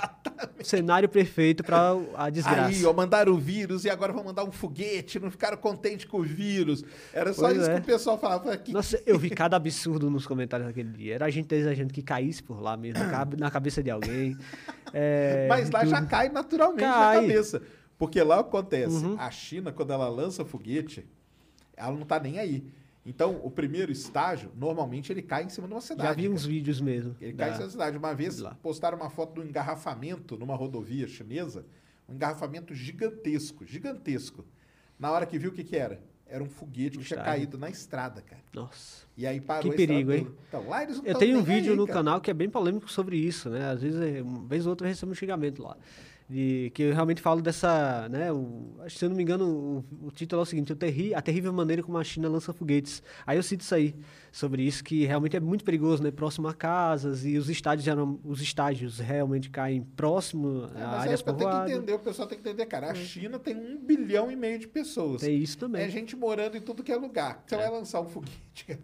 Cenário 0.63 1.09
perfeito 1.09 1.63
para 1.63 1.93
a 2.17 2.29
desgraça. 2.31 2.69
Aí, 2.69 2.85
ó, 2.85 2.93
mandaram 2.93 3.33
o 3.33 3.39
vírus 3.39 3.85
e 3.85 3.91
agora 3.91 4.13
vão 4.13 4.25
mandar 4.25 4.43
um 4.43 4.51
foguete, 4.51 5.21
não 5.21 5.31
ficaram 5.31 5.57
contentes 5.57 6.05
com 6.05 6.19
o 6.19 6.23
vírus. 6.25 6.83
Era 7.13 7.33
só 7.33 7.43
Pois 7.43 7.59
isso 7.59 7.71
é. 7.71 7.75
que 7.75 7.81
o 7.81 7.85
pessoal 7.85 8.19
falava. 8.19 8.57
Que... 8.57 8.73
Nossa, 8.73 9.01
eu 9.07 9.17
vi 9.19 9.31
cada 9.31 9.57
absurdo 9.57 10.11
nos 10.11 10.27
comentários 10.27 10.67
daquele 10.69 10.91
dia. 10.91 11.15
Era 11.15 11.27
a 11.27 11.31
gente 11.31 11.47
desejando 11.47 11.93
que 11.93 12.03
caísse 12.03 12.43
por 12.43 12.61
lá 12.61 12.77
mesmo, 12.77 12.99
na 13.39 13.51
cabeça 13.51 13.83
de 13.83 13.91
alguém. 13.91 14.37
É, 14.93 15.47
Mas 15.49 15.71
lá 15.71 15.81
tudo. 15.81 15.91
já 15.91 16.03
cai 16.05 16.29
naturalmente 16.29 16.81
Cai. 16.83 17.15
na 17.17 17.23
cabeça. 17.23 17.63
Porque 17.99 18.21
lá 18.23 18.41
acontece, 18.41 18.97
Uhum. 19.05 19.17
a 19.19 19.31
China, 19.31 19.71
quando 19.73 19.93
ela 19.93 20.09
lança 20.09 20.45
foguete, 20.45 21.07
ela 21.77 21.93
não 21.93 22.05
tá 22.05 22.19
nem 22.19 22.39
aí. 22.39 22.65
Então, 23.07 23.41
o 23.45 23.51
primeiro 23.51 23.93
estágio, 23.93 24.51
normalmente, 24.57 25.13
ele 25.13 25.23
cai 25.23 25.45
em 25.45 25.49
cima 25.49 25.69
de 25.69 25.75
uma 25.75 25.81
cidade. 25.81 26.09
Já 26.09 26.13
vi 26.15 26.23
cara. 26.25 26.35
uns 26.35 26.45
vídeos 26.45 26.81
mesmo. 26.81 27.15
Ele 27.21 27.33
da- 27.33 27.45
cai 27.45 27.51
em 27.51 27.55
cima 27.55 27.67
da 27.67 27.71
cidade. 27.73 27.97
Uma 27.97 28.15
vez 28.15 28.39
lá. 28.41 28.57
postaram 28.61 28.99
uma 28.99 29.09
foto 29.09 29.35
do 29.41 29.49
engarrafamento 29.49 30.37
numa 30.37 30.57
rodovia 30.57 31.07
chinesa, 31.07 31.65
um 32.09 32.15
engarrafamento 32.15 32.75
gigantesco, 32.75 33.65
gigantesco. 33.65 34.45
Na 34.99 35.11
hora 35.13 35.25
que 35.25 35.39
viu 35.39 35.51
o 35.51 35.53
que 35.55 35.63
que 35.63 35.77
era? 35.77 36.01
Era 36.29 36.43
um 36.43 36.49
foguete 36.49 36.99
que 36.99 37.05
tinha 37.05 37.23
caído 37.23 37.57
na 37.57 37.71
estrada, 37.71 38.21
cara. 38.21 38.43
Nossa. 38.53 39.05
E 39.17 39.25
aí 39.25 39.41
parou 39.41 39.71
Que 39.71 39.77
perigo, 39.77 40.11
hein? 40.11 40.25
toda. 40.25 40.37
Então, 40.49 40.69
lá 40.69 40.83
eles 40.83 40.97
não 40.99 41.05
Eu 41.05 41.15
tenho 41.17 41.39
um 41.39 41.43
vídeo 41.45 41.71
aí, 41.73 41.77
no 41.79 41.87
cara. 41.87 41.99
canal 42.01 42.21
que 42.21 42.29
é 42.29 42.35
bem 42.35 42.51
polêmico 42.51 42.91
sobre 42.91 43.17
isso, 43.17 43.49
né? 43.49 43.71
Às 43.71 43.81
vezes, 43.83 44.01
é, 44.01 44.21
uma 44.23 44.45
vez 44.45 44.67
ou 44.67 44.71
outra 44.71 44.89
eu 44.89 44.91
recebo 44.91 45.13
um 45.13 45.15
xingamento 45.15 45.63
lá. 45.63 45.77
De, 46.29 46.73
que 46.75 46.83
eu 46.83 46.93
realmente 46.93 47.21
falo 47.23 47.41
dessa, 47.41 48.09
né? 48.09 48.33
O, 48.33 48.75
se 48.89 49.05
eu 49.05 49.09
não 49.09 49.17
me 49.17 49.23
engano, 49.23 49.85
o, 50.03 50.07
o 50.09 50.11
título 50.11 50.41
é 50.41 50.43
o 50.43 50.47
seguinte, 50.47 50.73
o 50.73 50.77
terri, 50.77 51.15
a 51.15 51.23
terrível 51.23 51.53
maneira 51.53 51.85
como 51.85 51.97
a 51.99 52.03
China 52.03 52.29
lança 52.29 52.53
foguetes. 52.53 53.01
Aí 53.25 53.37
eu 53.39 53.43
cito 53.45 53.63
isso 53.63 53.73
aí, 53.73 53.95
sobre 54.33 54.65
isso, 54.65 54.83
que 54.83 55.05
realmente 55.07 55.37
é 55.37 55.41
muito 55.41 55.65
perigoso, 55.65 56.03
né? 56.03 56.11
Próximo 56.11 56.49
a 56.49 56.55
casas 56.55 57.25
e 57.25 57.39
os 57.39 57.49
estádios, 57.49 57.85
geram- 57.85 58.19
os 58.25 58.41
estádios 58.41 58.99
realmente 58.99 59.49
caem 59.51 59.83
próximo 59.83 60.69
É, 60.75 60.83
a 60.83 60.87
mas 60.89 61.01
áreas 61.03 61.21
é, 61.21 61.23
tem 61.23 61.33
que 61.35 61.39
povoadas. 61.45 61.71
entender, 61.71 61.93
o 61.93 61.99
pessoal 62.01 62.27
tem 62.27 62.39
que 62.39 62.49
entender, 62.49 62.67
cara. 62.67 62.91
A 62.91 62.95
China 62.97 63.39
tem 63.39 63.55
um 63.57 63.79
bilhão 63.79 64.29
e 64.29 64.35
meio 64.35 64.59
de 64.59 64.67
pessoas. 64.67 65.23
Tem 65.23 65.39
isso 65.39 65.57
também. 65.57 65.83
É 65.83 65.89
gente 65.89 66.17
morando 66.17 66.57
em 66.57 66.61
tudo 66.61 66.83
que 66.83 66.91
é 66.91 66.97
lugar. 66.97 67.45
Você 67.47 67.57
vai 67.57 67.71
lançar 67.71 68.01
um 68.01 68.09
foguete, 68.09 68.65
cara, 68.67 68.81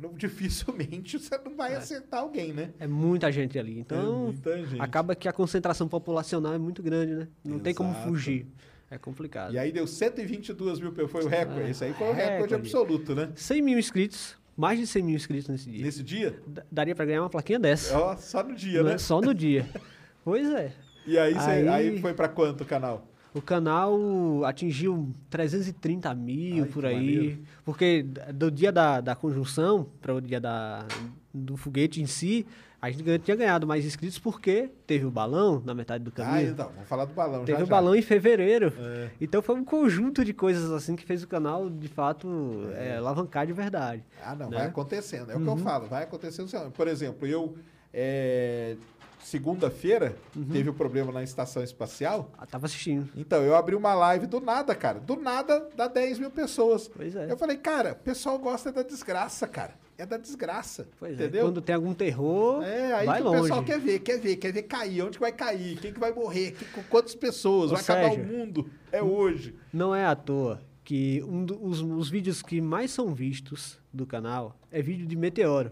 não- 0.00 0.14
dificilmente 0.14 1.18
você 1.18 1.38
não 1.44 1.54
vai 1.56 1.74
acertar 1.74 2.20
alguém, 2.20 2.52
né? 2.52 2.70
É 2.78 2.86
muita 2.86 3.30
gente 3.30 3.58
ali. 3.58 3.76
É 3.76 3.80
Então, 3.80 4.24
muita 4.26 4.58
gente. 4.66 4.80
acaba 4.80 5.14
que 5.14 5.28
a 5.28 5.32
concentração 5.32 5.86
populacional 5.88 6.54
é 6.54 6.58
muito 6.58 6.82
grande, 6.82 7.14
né? 7.14 7.28
Não 7.44 7.58
tem 7.58 7.74
como 7.74 7.90
Exato. 7.90 8.08
fugir. 8.08 8.46
É 8.90 8.98
complicado. 8.98 9.52
E 9.54 9.58
aí 9.58 9.70
deu 9.70 9.86
122 9.86 10.80
mil, 10.80 10.92
foi 11.08 11.22
o 11.24 11.28
recorde. 11.28 11.62
Ah, 11.62 11.68
Esse 11.70 11.84
aí 11.84 11.92
foi 11.94 12.08
o 12.08 12.12
recorde 12.12 12.32
recorde. 12.32 12.54
absoluto, 12.54 13.14
né? 13.14 13.30
100 13.36 13.62
mil 13.62 13.78
inscritos, 13.78 14.36
mais 14.56 14.80
de 14.80 14.86
100 14.86 15.02
mil 15.04 15.14
inscritos 15.16 15.48
nesse 15.48 15.70
dia. 15.70 15.84
Nesse 15.84 16.02
dia, 16.02 16.42
D- 16.46 16.62
Daria 16.72 16.94
pra 16.94 17.04
ganhar 17.04 17.22
uma 17.22 17.30
plaquinha 17.30 17.58
dessa. 17.60 17.96
ó, 17.96 18.16
só 18.16 18.42
no 18.42 18.54
dia, 18.54 18.82
né? 18.82 18.90
né? 18.92 18.98
Só 18.98 19.20
no 19.20 19.32
dia. 19.32 19.68
pois 20.24 20.48
é. 20.50 20.72
E 21.06 21.16
aí, 21.18 21.34
cê- 21.34 21.40
Aí- 21.50 21.68
aí 21.68 22.00
foi 22.00 22.12
pra 22.14 22.28
quanto 22.28 22.62
o 22.62 22.66
canal? 22.66 23.06
O 23.34 23.40
canal 23.40 23.96
atingiu 24.44 25.08
330 25.30 26.12
mil 26.14 26.64
Ai, 26.64 26.68
por 26.70 26.84
aí. 26.84 26.94
maneiro. 26.96 27.38
Porque 27.64 28.04
do 28.34 28.50
dia 28.50 28.72
da, 28.72 29.00
da 29.00 29.14
conjunção 29.14 29.86
para 30.00 30.14
o 30.14 30.20
dia 30.20 30.40
da, 30.40 30.84
do 31.32 31.56
foguete 31.56 32.02
em 32.02 32.06
si, 32.06 32.44
a 32.82 32.90
gente 32.90 33.04
tinha 33.20 33.36
ganhado 33.36 33.66
mais 33.68 33.84
inscritos 33.84 34.18
porque 34.18 34.68
teve 34.86 35.04
o 35.04 35.10
balão 35.12 35.62
na 35.64 35.72
metade 35.74 36.02
do 36.02 36.08
Ah, 36.08 36.24
caminho. 36.24 36.50
então, 36.50 36.70
vamos 36.74 36.88
falar 36.88 37.04
do 37.04 37.14
balão 37.14 37.44
Teve 37.44 37.58
já, 37.58 37.64
o 37.64 37.66
já. 37.66 37.70
balão 37.70 37.94
em 37.94 38.02
fevereiro. 38.02 38.72
É. 38.78 39.10
Então 39.20 39.40
foi 39.40 39.54
um 39.54 39.64
conjunto 39.64 40.24
de 40.24 40.32
coisas 40.32 40.70
assim 40.72 40.96
que 40.96 41.04
fez 41.04 41.22
o 41.22 41.28
canal, 41.28 41.70
de 41.70 41.86
fato, 41.88 42.28
é, 42.74 42.96
alavancar 42.96 43.46
de 43.46 43.52
verdade. 43.52 44.02
Ah, 44.24 44.34
não, 44.34 44.50
né? 44.50 44.56
vai 44.58 44.66
acontecendo. 44.66 45.30
É 45.30 45.36
o 45.36 45.40
que 45.40 45.46
Uhum. 45.46 45.56
eu 45.58 45.62
falo, 45.62 45.86
vai 45.86 46.02
acontecendo. 46.02 46.48
Por 46.72 46.88
exemplo, 46.88 47.28
eu, 47.28 47.54
é, 47.94 48.76
segunda-feira, 49.22 50.16
Uhum. 50.36 50.44
teve 50.44 50.68
o 50.70 50.74
problema 50.74 51.12
na 51.12 51.22
estação 51.22 51.62
espacial. 51.62 52.30
Ah, 52.36 52.46
tava 52.46 52.66
assistindo. 52.66 53.08
Então, 53.16 53.42
eu 53.42 53.54
abri 53.54 53.74
uma 53.74 53.94
live 53.94 54.26
do 54.26 54.40
nada, 54.40 54.74
cara. 54.74 54.98
Do 55.00 55.16
nada, 55.16 55.68
dá 55.76 55.86
10 55.88 56.18
mil 56.18 56.30
pessoas. 56.30 56.88
Pois 56.88 57.14
é. 57.16 57.30
Eu 57.30 57.36
falei, 57.36 57.56
cara, 57.56 57.92
o 57.92 58.04
pessoal 58.04 58.38
gosta 58.38 58.70
da 58.72 58.82
desgraça, 58.82 59.46
cara. 59.46 59.74
É 59.98 60.06
da 60.06 60.16
desgraça. 60.16 60.88
Pois 60.98 61.12
entendeu? 61.14 61.42
é. 61.42 61.44
Quando 61.44 61.60
tem 61.60 61.74
algum 61.74 61.92
terror, 61.92 62.62
É, 62.64 62.92
aí 62.94 63.06
vai 63.06 63.20
o 63.20 63.24
longe. 63.24 63.42
pessoal 63.42 63.62
quer 63.64 63.78
ver, 63.78 63.98
quer 63.98 64.18
ver, 64.18 64.36
quer 64.36 64.50
ver 64.52 64.62
cair. 64.62 65.02
Onde 65.02 65.18
vai 65.18 65.30
cair? 65.32 65.78
Quem 65.78 65.92
que 65.92 66.00
vai 66.00 66.12
morrer? 66.12 66.56
Com 66.74 66.82
quantas 66.84 67.14
pessoas? 67.14 67.70
Ô, 67.70 67.74
vai 67.74 67.82
acabar 67.82 68.12
o 68.12 68.18
mundo? 68.26 68.70
É 68.90 69.02
hoje. 69.02 69.54
Não 69.72 69.94
é 69.94 70.06
à 70.06 70.16
toa 70.16 70.62
que 70.82 71.22
um 71.28 71.44
do- 71.44 71.62
os, 71.62 71.82
os 71.82 72.08
vídeos 72.08 72.40
que 72.42 72.60
mais 72.62 72.90
são 72.90 73.14
vistos 73.14 73.78
do 73.92 74.06
canal 74.06 74.58
é 74.72 74.80
vídeo 74.80 75.06
de 75.06 75.14
meteoro. 75.16 75.70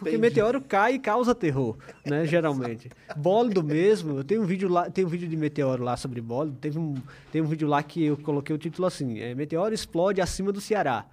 Porque 0.00 0.16
Entendi. 0.16 0.34
meteoro 0.34 0.62
cai 0.62 0.94
e 0.94 0.98
causa 0.98 1.34
terror, 1.34 1.76
né? 2.06 2.24
Geralmente. 2.26 2.90
Bólido 3.14 3.62
mesmo, 3.62 4.24
tem 4.24 4.38
um 4.38 4.46
vídeo 4.46 4.66
lá, 4.66 4.90
tem 4.90 5.04
um 5.04 5.08
vídeo 5.08 5.28
de 5.28 5.36
meteoro 5.36 5.84
lá 5.84 5.94
sobre 5.94 6.22
bólido. 6.22 6.56
Teve 6.58 6.78
um, 6.78 6.94
tem 7.30 7.42
um 7.42 7.46
vídeo 7.46 7.68
lá 7.68 7.82
que 7.82 8.06
eu 8.06 8.16
coloquei 8.16 8.56
o 8.56 8.58
título 8.58 8.88
assim: 8.88 9.20
é, 9.20 9.34
Meteoro 9.34 9.74
explode 9.74 10.22
acima 10.22 10.50
do 10.50 10.60
Ceará. 10.60 11.04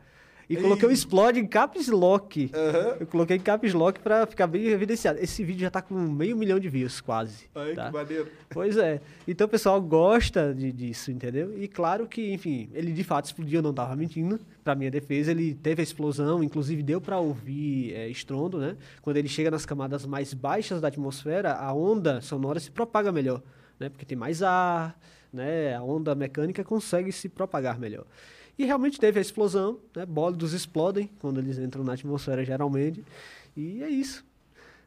E 0.49 0.55
coloquei 0.55 0.87
o 0.87 0.91
explode 0.91 1.39
em 1.39 1.45
caps 1.45 1.87
lock. 1.89 2.49
Aham. 2.53 2.97
Eu 3.01 3.07
coloquei 3.07 3.35
em 3.35 3.39
caps 3.39 3.73
lock 3.73 3.99
pra 3.99 4.25
ficar 4.25 4.47
bem 4.47 4.67
evidenciado. 4.67 5.19
Esse 5.19 5.43
vídeo 5.43 5.61
já 5.61 5.69
tá 5.69 5.81
com 5.81 5.93
meio 5.93 6.37
milhão 6.37 6.57
de 6.57 6.69
views, 6.69 7.01
quase. 7.01 7.45
Aí, 7.53 7.75
tá? 7.75 7.87
que 7.87 7.93
maneiro. 7.93 8.27
Pois 8.49 8.77
é. 8.77 9.01
Então 9.27 9.45
o 9.45 9.49
pessoal 9.49 9.81
gosta 9.81 10.53
de- 10.53 10.71
disso, 10.71 11.11
entendeu? 11.11 11.61
E 11.61 11.67
claro 11.67 12.07
que, 12.07 12.31
enfim, 12.33 12.69
ele 12.73 12.93
de 12.93 13.03
fato 13.03 13.25
explodiu, 13.25 13.59
eu 13.59 13.63
não 13.63 13.71
estava 13.71 13.93
mentindo. 13.95 14.39
Pra 14.63 14.73
minha 14.73 14.89
defesa, 14.91 15.31
ele 15.31 15.53
teve 15.53 15.81
a 15.81 15.83
explosão, 15.83 16.41
inclusive 16.41 16.81
deu 16.81 17.01
para 17.01 17.19
ouvir 17.19 17.93
é, 17.93 18.07
estrondo, 18.07 18.57
né? 18.57 18.77
Quando 19.01 19.17
ele 19.17 19.27
chega 19.27 19.51
nas 19.51 19.65
camadas 19.65 20.05
mais 20.05 20.33
baixas 20.33 20.79
da 20.79 20.87
atmosfera, 20.87 21.53
a 21.55 21.73
onda 21.73 22.21
sonora 22.21 22.59
se 22.59 22.71
propaga 22.71 23.11
melhor, 23.11 23.41
né? 23.79 23.89
Porque 23.89 24.05
tem 24.05 24.17
mais 24.17 24.41
ar, 24.41 24.97
né? 25.31 25.75
A 25.75 25.83
onda 25.83 26.15
mecânica 26.15 26.63
consegue 26.63 27.11
se 27.11 27.27
propagar 27.27 27.77
melhor. 27.77 28.05
E 28.57 28.65
realmente 28.65 28.99
teve 28.99 29.19
a 29.19 29.21
explosão, 29.21 29.79
né? 29.95 30.05
Bólidos 30.05 30.53
explodem 30.53 31.09
quando 31.19 31.39
eles 31.39 31.57
entram 31.59 31.83
na 31.83 31.93
atmosfera, 31.93 32.43
geralmente. 32.43 33.03
E 33.55 33.83
é 33.83 33.89
isso. 33.89 34.25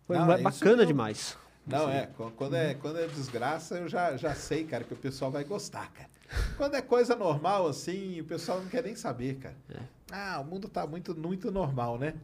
Foi 0.06 0.16
Não, 0.16 0.30
é 0.32 0.34
isso 0.36 0.42
bacana 0.42 0.76
mesmo. 0.78 0.86
demais. 0.88 1.36
Não, 1.66 1.88
é. 1.88 2.06
qu- 2.06 2.30
Quando 2.36 2.54
é, 2.56 2.74
quando 2.74 2.98
é 2.98 3.06
desgraça, 3.06 3.76
eu 3.78 3.88
já, 3.88 4.16
já 4.16 4.34
sei, 4.34 4.64
cara, 4.64 4.82
que 4.82 4.92
o 4.92 4.96
pessoal 4.96 5.30
vai 5.30 5.44
gostar, 5.44 5.90
cara. 5.92 6.08
Quando 6.56 6.74
é 6.74 6.82
coisa 6.82 7.14
normal, 7.14 7.66
assim, 7.68 8.20
o 8.20 8.24
pessoal 8.24 8.60
não 8.60 8.68
quer 8.68 8.82
nem 8.82 8.96
saber, 8.96 9.36
cara. 9.36 9.56
É. 9.72 9.78
Ah, 10.10 10.40
o 10.40 10.44
mundo 10.44 10.68
tá 10.68 10.86
muito, 10.86 11.14
muito 11.16 11.50
normal, 11.52 11.96
né? 11.98 12.14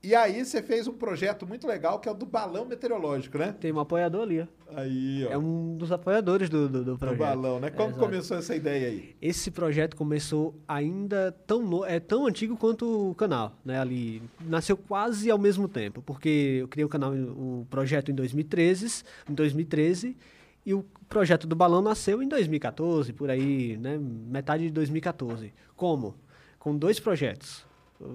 E 0.00 0.14
aí 0.14 0.44
você 0.44 0.62
fez 0.62 0.86
um 0.86 0.92
projeto 0.92 1.44
muito 1.44 1.66
legal 1.66 1.98
que 1.98 2.08
é 2.08 2.12
o 2.12 2.14
do 2.14 2.24
balão 2.24 2.64
meteorológico, 2.64 3.36
né? 3.36 3.52
Tem 3.58 3.72
um 3.72 3.80
apoiador 3.80 4.22
ali, 4.22 4.40
ó. 4.40 4.46
Aí, 4.76 5.26
ó. 5.26 5.32
É 5.32 5.36
um 5.38 5.76
dos 5.76 5.90
apoiadores 5.90 6.48
do, 6.48 6.68
do, 6.68 6.84
do 6.84 6.92
do 6.92 6.98
projeto. 6.98 7.18
balão, 7.18 7.58
né? 7.58 7.68
Como 7.70 7.88
Exato. 7.88 8.04
começou 8.04 8.36
essa 8.36 8.54
ideia 8.54 8.86
aí? 8.88 9.16
Esse 9.20 9.50
projeto 9.50 9.96
começou 9.96 10.54
ainda 10.68 11.32
tão 11.46 11.62
no- 11.66 11.84
é 11.84 11.98
tão 11.98 12.26
antigo 12.26 12.56
quanto 12.56 13.10
o 13.10 13.14
canal, 13.16 13.56
né? 13.64 13.80
Ali 13.80 14.22
nasceu 14.40 14.76
quase 14.76 15.30
ao 15.32 15.38
mesmo 15.38 15.66
tempo, 15.66 16.00
porque 16.00 16.58
eu 16.60 16.68
criei 16.68 16.84
o 16.84 16.88
canal, 16.88 17.12
o 17.12 17.66
projeto 17.68 18.10
em 18.12 18.14
2013, 18.14 19.02
em 19.28 19.34
2013 19.34 20.16
e 20.64 20.74
o 20.74 20.84
projeto 21.08 21.44
do 21.46 21.56
balão 21.56 21.82
nasceu 21.82 22.22
em 22.22 22.28
2014, 22.28 23.12
por 23.12 23.30
aí, 23.30 23.76
né? 23.78 23.98
Metade 23.98 24.62
de 24.64 24.70
2014. 24.70 25.52
Como? 25.74 26.14
Com 26.58 26.76
dois 26.76 27.00
projetos 27.00 27.66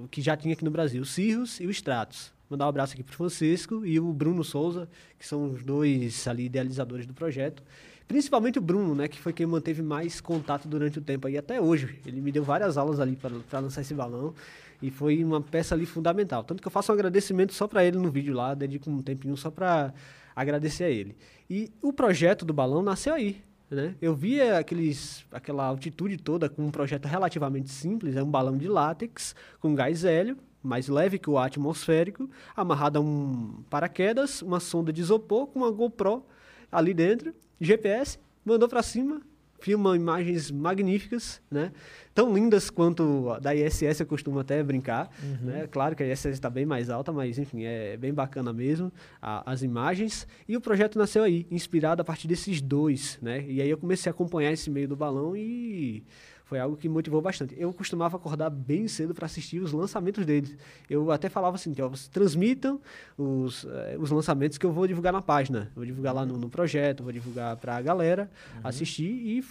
que 0.10 0.22
já 0.22 0.36
tinha 0.36 0.54
aqui 0.54 0.64
no 0.64 0.72
Brasil, 0.72 1.02
o 1.02 1.06
Cirrus 1.06 1.60
e 1.60 1.68
o 1.68 1.72
Stratos. 1.72 2.32
Mandar 2.50 2.66
um 2.66 2.70
abraço 2.70 2.94
aqui 2.94 3.04
para 3.04 3.14
o 3.14 3.16
Francisco 3.16 3.86
e 3.86 4.00
o 4.00 4.14
Bruno 4.14 4.44
Souza, 4.44 4.88
que 5.18 5.26
são 5.26 5.52
os 5.52 5.64
dois 5.64 6.28
ali 6.28 6.46
idealizadores 6.46 7.06
do 7.06 7.14
projeto. 7.14 7.64
Principalmente 8.08 8.60
o 8.60 8.62
Bruno, 8.62 8.94
né, 8.94 9.08
que 9.08 9.20
foi 9.20 9.34
quem 9.34 9.46
manteve 9.46 9.82
mais 9.82 10.22
contato 10.22 10.68
durante 10.68 11.00
o 11.00 11.02
tempo 11.02 11.28
aí 11.28 11.38
até 11.38 11.60
hoje. 11.60 12.00
Ele 12.06 12.22
me 12.22 12.32
deu 12.32 12.44
várias 12.44 12.78
aulas 12.78 13.00
ali 13.00 13.16
para 13.16 13.60
lançar 13.60 13.82
esse 13.82 13.94
balão 13.94 14.34
e 14.82 14.92
foi 14.92 15.24
uma 15.24 15.42
peça 15.42 15.74
ali 15.74 15.86
fundamental. 15.86 16.44
Tanto 16.44 16.62
que 16.62 16.68
eu 16.68 16.72
faço 16.72 16.92
um 16.92 16.96
agradecimento 16.96 17.54
só 17.54 17.68
para 17.68 17.84
ele 17.84 17.98
no 17.98 18.12
vídeo 18.12 18.34
lá, 18.34 18.54
dedico 18.54 18.90
um 18.90 19.02
tempinho 19.02 19.36
só 19.38 19.50
para 19.50 19.94
agradecer 20.36 20.84
a 20.84 20.90
ele. 20.90 21.16
E 21.50 21.72
o 21.82 21.94
projeto 21.94 22.46
do 22.46 22.54
balão 22.54 22.82
nasceu 22.84 23.14
aí, 23.14 23.42
né? 23.74 23.96
Eu 24.02 24.16
via 24.16 24.58
aqueles, 24.58 25.26
aquela 25.32 25.66
altitude 25.66 26.18
toda 26.18 26.50
com 26.50 26.66
um 26.66 26.72
projeto 26.72 27.06
relativamente 27.06 27.70
simples, 27.70 28.16
é 28.16 28.24
um 28.24 28.30
balão 28.30 28.58
de 28.58 28.68
látex 28.68 29.36
com 29.60 29.76
gás 29.76 30.06
hélio, 30.06 30.38
mais 30.62 30.88
leve 30.88 31.20
que 31.20 31.30
o 31.30 31.38
atmosférico, 31.38 32.30
amarrado 32.56 33.00
a 33.00 33.02
um 33.02 33.64
paraquedas, 33.70 34.42
uma 34.42 34.60
sonda 34.60 34.94
de 34.94 35.02
isopor 35.02 35.48
com 35.48 35.60
uma 35.60 35.72
GoPro 35.72 36.24
ali 36.72 36.94
dentro, 36.94 37.34
GPS, 37.60 38.18
mandou 38.46 38.70
para 38.70 38.82
cima, 38.82 39.22
filma 39.64 39.96
imagens 39.96 40.52
magníficas, 40.52 41.42
né? 41.50 41.72
Tão 42.14 42.34
lindas 42.34 42.70
quanto 42.70 43.40
da 43.42 43.56
ISS, 43.56 44.02
eu 44.02 44.06
costumo 44.06 44.38
até 44.40 44.62
brincar, 44.62 45.10
né? 45.42 45.68
Claro 45.72 45.96
que 45.96 46.04
a 46.04 46.08
ISS 46.12 46.26
está 46.34 46.50
bem 46.50 46.66
mais 46.66 46.90
alta, 46.90 47.12
mas 47.14 47.40
enfim, 47.40 47.64
é 47.64 47.96
bem 47.98 48.14
bacana 48.14 48.52
mesmo 48.52 48.92
a- 49.22 49.50
as 49.52 49.64
imagens. 49.64 50.28
E 50.48 50.58
o 50.58 50.62
projeto 50.62 51.00
nasceu 51.00 51.24
aí, 51.24 51.48
inspirado 51.50 52.02
a 52.02 52.06
partir 52.06 52.28
desses 52.28 52.62
dois, 52.62 53.18
né? 53.22 53.44
E 53.48 53.62
aí 53.62 53.70
eu 53.70 53.78
comecei 53.78 54.10
a 54.10 54.14
acompanhar 54.14 54.52
esse 54.52 54.70
meio 54.70 54.88
do 54.88 54.96
balão 54.98 55.36
e 55.36 56.04
foi 56.46 56.60
algo 56.60 56.76
que 56.76 56.90
motivou 56.90 57.22
bastante. 57.22 57.56
Eu 57.58 57.74
costumava 57.74 58.18
acordar 58.18 58.50
bem 58.50 58.88
cedo 58.88 59.14
para 59.14 59.26
assistir 59.26 59.60
os 59.60 59.72
lançamentos 59.72 60.26
deles. 60.26 60.56
Eu 60.90 61.12
até 61.12 61.30
falava 61.30 61.56
assim, 61.56 61.74
que 61.74 61.82
ó, 61.82 61.90
vocês 61.90 62.08
transmitam 62.08 62.80
os, 63.18 63.66
eh, 63.66 63.98
os 64.00 64.12
lançamentos 64.12 64.58
que 64.58 64.66
eu 64.66 64.72
vou 64.72 64.86
divulgar 64.86 65.14
na 65.14 65.22
página. 65.22 65.72
Vou 65.76 65.86
divulgar 65.86 66.14
lá 66.14 66.26
no, 66.26 66.38
no 66.38 66.50
projeto, 66.50 67.04
vou 67.04 67.12
divulgar 67.14 67.56
para 67.58 67.78
a 67.78 67.82
galera 67.82 68.30
assistir 68.64 69.06
e 69.10 69.44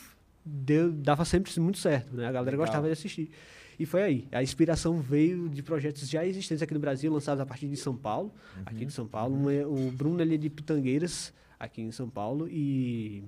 deu, 0.45 0.93
dava 0.93 1.25
sempre 1.25 1.59
muito 1.61 1.79
certo, 1.79 2.15
né? 2.15 2.27
A 2.27 2.33
galera 2.33 2.53
Legal. 2.53 2.67
gostava 2.67 2.87
de 2.87 2.93
assistir. 2.93 3.31
E 3.79 3.87
foi 3.87 4.03
aí. 4.03 4.29
A 4.31 4.43
inspiração 4.43 5.01
veio 5.01 5.49
de 5.49 5.63
projetos 5.63 6.09
já 6.09 6.25
existentes 6.27 6.63
aqui 6.63 6.75
no 6.75 6.81
Brasil, 6.81 7.13
lançados 7.13 7.41
a 7.41 7.47
partir 7.47 7.69
de 7.69 7.77
São 7.77 7.97
Paulo, 7.97 8.33
aqui 8.67 8.85
de 8.85 8.93
São 8.93 9.07
Paulo. 9.07 9.35
Um 9.35 9.51
é- 9.51 9.67
o 9.67 9.91
Bruno 9.91 10.21
ele 10.21 10.35
é 10.35 10.39
de 10.39 10.51
Pitangueiras, 10.51 11.33
aqui 11.59 11.81
em 11.81 11.91
São 11.91 12.09
Paulo, 12.09 12.49
e 12.49 13.25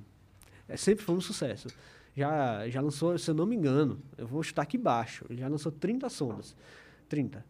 é, 0.68 0.76
sempre 0.76 1.04
foi 1.04 1.14
um 1.14 1.20
sucesso. 1.20 1.68
Já, 2.16 2.68
já 2.68 2.80
lançou, 2.80 3.18
se 3.18 3.28
eu 3.30 3.34
não 3.34 3.44
me 3.46 3.56
engano, 3.56 3.98
eu 4.16 4.26
vou 4.26 4.42
chutar 4.42 4.62
aqui 4.62 4.78
baixo, 4.78 5.24
ele 5.28 5.40
já 5.40 5.48
lançou 5.48 5.72
30 5.72 6.08
sondas. 6.08 6.54
30. 7.08 7.44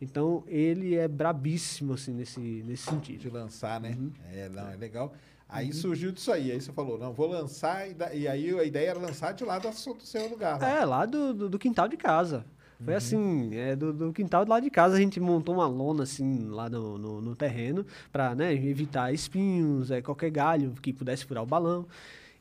Então, 0.00 0.44
ele 0.46 0.94
é 0.94 1.06
brabíssimo, 1.08 1.94
assim, 1.94 2.12
nesse, 2.12 2.40
nesse 2.40 2.84
sentido. 2.84 3.20
De 3.20 3.28
lançar, 3.30 3.80
né? 3.80 3.96
Uhum. 3.98 4.10
É, 4.32 4.48
não, 4.48 4.68
é 4.70 4.76
legal. 4.76 5.12
Aí 5.48 5.72
surgiu 5.72 6.10
disso 6.12 6.32
aí. 6.32 6.52
Aí 6.52 6.60
você 6.60 6.72
falou, 6.72 6.96
não, 6.98 7.12
vou 7.12 7.26
lançar. 7.28 7.88
E, 7.90 7.92
da- 7.94 8.14
e 8.14 8.26
aí 8.28 8.50
a 8.58 8.64
ideia 8.64 8.90
era 8.90 8.98
lançar 8.98 9.32
de 9.32 9.44
lá 9.44 9.58
do 9.58 9.70
seu 9.72 9.94
do 9.94 10.02
seu 10.02 10.28
lugar. 10.28 10.58
lá. 10.60 10.68
É, 10.68 10.84
lá 10.84 11.04
do, 11.04 11.34
do, 11.34 11.48
do 11.50 11.58
quintal 11.58 11.88
de 11.88 11.96
casa. 11.96 12.44
Foi 12.82 12.94
assim, 12.94 13.54
é, 13.54 13.76
do, 13.76 13.92
do 13.92 14.10
quintal 14.10 14.42
lá 14.48 14.58
de 14.58 14.70
casa 14.70 14.96
a 14.96 14.98
gente 14.98 15.20
montou 15.20 15.54
uma 15.56 15.66
lona 15.66 16.04
assim 16.04 16.46
lá 16.48 16.70
no, 16.70 16.96
no, 16.96 17.20
no 17.20 17.36
terreno 17.36 17.84
para 18.10 18.34
né, 18.34 18.54
evitar 18.54 19.12
espinhos, 19.12 19.90
é, 19.90 20.00
qualquer 20.00 20.30
galho 20.30 20.72
que 20.80 20.90
pudesse 20.90 21.26
furar 21.26 21.42
o 21.42 21.46
balão. 21.46 21.86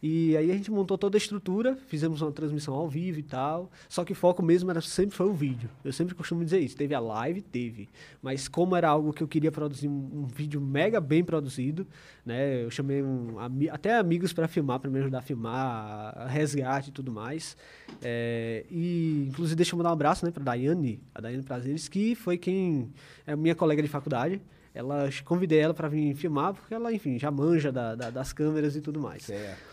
E 0.01 0.37
aí 0.37 0.49
a 0.49 0.53
gente 0.53 0.71
montou 0.71 0.97
toda 0.97 1.17
a 1.17 1.19
estrutura, 1.19 1.75
fizemos 1.87 2.21
uma 2.21 2.31
transmissão 2.31 2.73
ao 2.73 2.87
vivo 2.87 3.19
e 3.19 3.23
tal. 3.23 3.69
Só 3.89 4.05
que 4.05 4.13
o 4.13 4.15
foco 4.15 4.41
mesmo 4.41 4.71
era 4.71 4.79
sempre 4.79 5.13
foi 5.15 5.27
o 5.27 5.33
vídeo. 5.33 5.69
Eu 5.83 5.91
sempre 5.91 6.15
costumo 6.15 6.43
dizer 6.45 6.59
isso. 6.59 6.77
Teve 6.77 6.95
a 6.95 7.01
live, 7.01 7.41
teve. 7.41 7.89
Mas 8.21 8.47
como 8.47 8.77
era 8.77 8.87
algo 8.87 9.11
que 9.11 9.21
eu 9.21 9.27
queria 9.27 9.51
produzir 9.51 9.89
um, 9.89 10.09
um 10.21 10.25
vídeo 10.25 10.61
mega 10.61 11.01
bem 11.01 11.21
produzido, 11.21 11.85
né? 12.25 12.63
Eu 12.63 12.71
chamei 12.71 13.03
um, 13.03 13.35
até 13.71 13.97
amigos 13.97 14.31
para 14.31 14.47
filmar, 14.47 14.79
para 14.79 14.89
me 14.89 14.99
ajudar 14.99 15.19
a 15.19 15.21
filmar, 15.21 16.27
resgate 16.29 16.89
e 16.89 16.93
tudo 16.93 17.11
mais. 17.11 17.57
É, 18.01 18.65
e 18.71 19.25
inclusive 19.29 19.55
deixa 19.57 19.73
eu 19.73 19.77
mandar 19.77 19.89
um 19.89 19.93
abraço, 19.93 20.25
né, 20.25 20.31
para 20.31 20.43
Daiane, 20.43 21.01
a 21.13 21.19
Daiane 21.19 21.43
Prazeres, 21.43 21.89
que 21.89 22.15
foi 22.15 22.37
quem 22.37 22.89
é 23.27 23.35
minha 23.35 23.53
colega 23.55 23.81
de 23.81 23.89
faculdade. 23.89 24.41
Ela 24.73 25.09
convidei 25.25 25.59
ela 25.59 25.73
para 25.73 25.89
vir 25.89 26.13
filmar 26.15 26.53
porque 26.53 26.73
ela, 26.73 26.93
enfim, 26.93 27.17
já 27.19 27.29
manja 27.31 27.71
da- 27.71 27.95
da- 27.95 28.09
das 28.11 28.31
câmeras 28.31 28.75
e 28.75 28.81
tudo 28.81 28.99
mais. 29.01 29.23
Certo. 29.23 29.68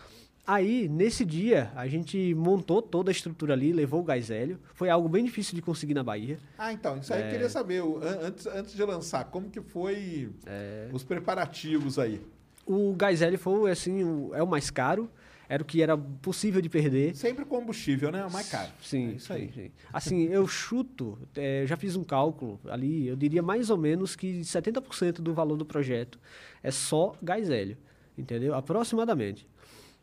Aí, 0.47 0.87
nesse 0.87 1.25
dia, 1.25 1.69
a 1.75 1.87
gente 1.89 2.33
montou 2.33 2.81
toda 2.81 3.11
a 3.11 3.13
estrutura 3.13 3.51
ali, 3.53 3.73
levou 3.73 3.99
o 3.99 4.03
gás 4.03 4.31
hélio. 4.31 4.57
Foi 4.73 4.89
algo 4.89 5.09
bem 5.09 5.25
difícil 5.25 5.53
de 5.55 5.61
conseguir 5.61 5.93
na 5.93 6.03
Bahia. 6.05 6.37
Ah, 6.57 6.71
então, 6.71 6.97
isso 6.97 7.13
aí 7.13 7.21
É. 7.21 7.27
eu 7.27 7.31
queria 7.31 7.49
saber. 7.49 7.83
o- 7.83 7.97
an- 7.97 8.19
antes, 8.27 8.47
antes 8.47 8.73
de 8.73 8.81
lançar, 8.85 9.25
como 9.25 9.49
que 9.49 9.59
foi 9.59 10.29
É. 10.45 10.87
os 10.93 11.03
preparativos 11.03 11.99
aí? 11.99 12.21
O 12.65 12.93
gás 12.95 13.21
hélio 13.21 13.37
foi, 13.37 13.69
assim, 13.69 14.03
o- 14.05 14.31
é 14.33 14.41
o 14.41 14.47
mais 14.47 14.69
caro. 14.69 15.09
Era 15.49 15.63
o 15.63 15.65
que 15.65 15.81
era 15.81 15.97
possível 15.97 16.61
de 16.61 16.69
perder. 16.69 17.13
Sempre 17.15 17.43
combustível, 17.45 18.09
né? 18.11 18.19
É 18.19 18.25
o 18.25 18.31
mais 18.31 18.49
caro. 18.49 18.69
Sim, 18.81 19.09
É 19.09 19.11
isso 19.13 19.31
aí. 19.33 19.47
sim, 19.53 19.63
sim. 19.63 19.71
Assim, 19.91 20.23
eu 20.25 20.45
chuto, 20.47 21.17
é, 21.35 21.63
já 21.65 21.75
fiz 21.77 21.95
um 21.97 22.03
cálculo 22.05 22.57
ali, 22.69 23.07
eu 23.07 23.15
diria 23.17 23.41
mais 23.41 23.69
ou 23.69 23.77
menos 23.77 24.15
que 24.15 24.43
70% 24.45 25.21
do 25.21 25.33
valor 25.33 25.55
do 25.57 25.65
projeto 25.65 26.17
é 26.63 26.69
só 26.71 27.15
gás 27.21 27.49
hélio, 27.49 27.77
entendeu? 28.17 28.53
Aproximadamente. 28.55 29.45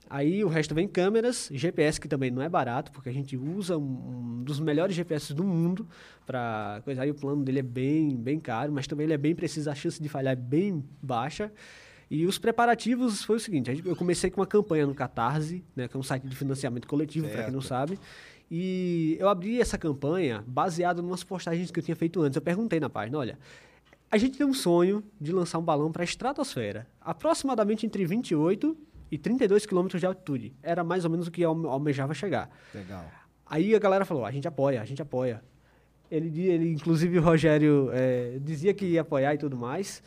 Aí 0.08 0.44
o 0.44 0.48
resto 0.48 0.74
vem 0.74 0.86
câmeras, 0.86 1.48
GPS 1.52 2.00
que 2.00 2.06
também 2.06 2.30
não 2.30 2.42
é 2.42 2.48
barato, 2.48 2.92
porque 2.92 3.08
a 3.08 3.12
gente 3.12 3.36
usa 3.36 3.76
um, 3.76 4.38
um 4.40 4.44
dos 4.44 4.60
melhores 4.60 4.94
GPS 4.94 5.32
do 5.32 5.42
mundo 5.42 5.88
para 6.26 6.80
coisa. 6.84 7.02
Aí 7.02 7.10
o 7.10 7.14
plano 7.14 7.42
dele 7.42 7.60
é 7.60 7.62
bem, 7.62 8.16
bem 8.16 8.38
caro, 8.38 8.72
mas 8.72 8.86
também 8.86 9.04
ele 9.04 9.14
é 9.14 9.18
bem 9.18 9.34
preciso, 9.34 9.70
a 9.70 9.74
chance 9.74 10.00
de 10.02 10.08
falhar 10.08 10.32
é 10.32 10.36
bem 10.36 10.84
baixa. 11.02 11.50
E 12.10 12.26
os 12.26 12.38
preparativos 12.38 13.24
foi 13.24 13.36
o 13.36 13.40
seguinte: 13.40 13.82
eu 13.84 13.96
comecei 13.96 14.30
com 14.30 14.40
uma 14.40 14.46
campanha 14.46 14.86
no 14.86 14.94
Catarse, 14.94 15.64
né, 15.74 15.88
que 15.88 15.96
é 15.96 15.98
um 15.98 16.02
site 16.02 16.26
de 16.26 16.36
financiamento 16.36 16.86
coletivo, 16.86 17.28
para 17.28 17.44
quem 17.44 17.52
não 17.52 17.62
sabe. 17.62 17.98
E 18.50 19.16
eu 19.18 19.28
abri 19.28 19.60
essa 19.60 19.78
campanha 19.78 20.44
baseado 20.46 21.00
em 21.00 21.04
umas 21.04 21.24
postagens 21.24 21.70
que 21.70 21.80
eu 21.80 21.82
tinha 21.82 21.96
feito 21.96 22.22
antes. 22.22 22.36
Eu 22.36 22.42
perguntei 22.42 22.78
na 22.78 22.90
página: 22.90 23.18
olha, 23.18 23.38
a 24.10 24.18
gente 24.18 24.36
tem 24.36 24.46
um 24.46 24.54
sonho 24.54 25.02
de 25.20 25.32
lançar 25.32 25.58
um 25.58 25.62
balão 25.62 25.90
para 25.90 26.02
a 26.02 26.04
estratosfera, 26.04 26.86
aproximadamente 27.00 27.86
entre 27.86 28.04
28 28.04 28.76
e 29.10 29.18
32 29.18 29.66
quilômetros 29.66 30.00
de 30.00 30.06
altitude. 30.06 30.54
Era 30.62 30.82
mais 30.84 31.04
ou 31.04 31.10
menos 31.10 31.26
o 31.26 31.30
que 31.30 31.42
eu 31.42 31.50
alme- 31.50 31.66
almejava 31.68 32.14
chegar. 32.14 32.48
Legal. 32.74 33.04
Aí 33.46 33.74
a 33.74 33.78
galera 33.78 34.04
falou: 34.04 34.24
a 34.24 34.30
gente 34.30 34.48
apoia, 34.48 34.80
a 34.80 34.84
gente 34.84 35.00
apoia. 35.02 35.42
Ele, 36.10 36.42
ele 36.46 36.72
inclusive, 36.72 37.18
o 37.18 37.22
Rogério 37.22 37.90
eh, 37.92 38.38
dizia 38.40 38.72
que 38.74 38.84
ia 38.86 39.00
apoiar 39.00 39.34
e 39.34 39.38
tudo 39.38 39.56
mais. 39.56 40.02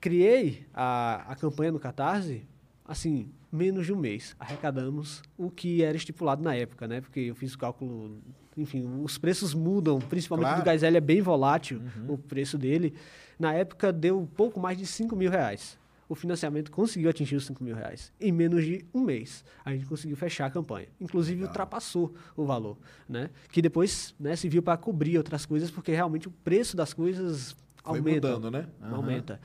Criei 0.00 0.64
a, 0.72 1.24
a 1.32 1.34
campanha 1.34 1.72
no 1.72 1.80
Catarse, 1.80 2.46
assim, 2.84 3.30
menos 3.50 3.84
de 3.84 3.92
um 3.92 3.96
mês. 3.96 4.36
Arrecadamos 4.38 5.22
o 5.36 5.50
que 5.50 5.82
era 5.82 5.96
estipulado 5.96 6.42
na 6.42 6.54
época, 6.54 6.86
né? 6.86 7.00
Porque 7.00 7.18
eu 7.20 7.34
fiz 7.34 7.54
o 7.54 7.58
cálculo, 7.58 8.18
enfim, 8.56 8.84
os 9.02 9.18
preços 9.18 9.54
mudam, 9.54 9.98
principalmente 9.98 10.46
Claro. 10.46 10.62
do 10.62 10.64
gás 10.64 10.82
é 10.84 11.00
bem 11.00 11.20
volátil 11.20 11.82
o 12.08 12.16
preço 12.16 12.56
dele. 12.56 12.94
Na 13.38 13.52
época 13.52 13.92
deu 13.92 14.28
pouco 14.36 14.60
mais 14.60 14.78
de 14.78 14.86
5 14.86 15.16
mil 15.16 15.30
reais. 15.30 15.76
O 16.08 16.14
financiamento 16.14 16.70
conseguiu 16.70 17.10
atingir 17.10 17.36
os 17.36 17.44
5 17.44 17.62
mil 17.62 17.74
reais. 17.74 18.12
Em 18.18 18.32
menos 18.32 18.64
de 18.64 18.84
um 18.94 19.02
mês, 19.02 19.44
a 19.64 19.72
gente 19.72 19.84
conseguiu 19.84 20.16
fechar 20.16 20.46
a 20.46 20.50
campanha. 20.50 20.88
Inclusive, 20.98 21.42
ultrapassou 21.42 22.14
o 22.34 22.44
valor, 22.46 22.78
né? 23.06 23.28
Que 23.52 23.60
depois 23.60 24.14
né, 24.18 24.34
se 24.34 24.48
viu 24.48 24.62
para 24.62 24.76
cobrir 24.78 25.18
outras 25.18 25.44
coisas, 25.44 25.70
porque 25.70 25.92
realmente 25.92 26.26
o 26.26 26.30
preço 26.30 26.76
das 26.76 26.94
coisas 26.94 27.54
Foi 27.84 27.98
aumenta. 27.98 28.28
mudando, 28.28 28.50
né? 28.50 28.66
Aham. 28.80 28.96
Aumenta. 28.96 29.40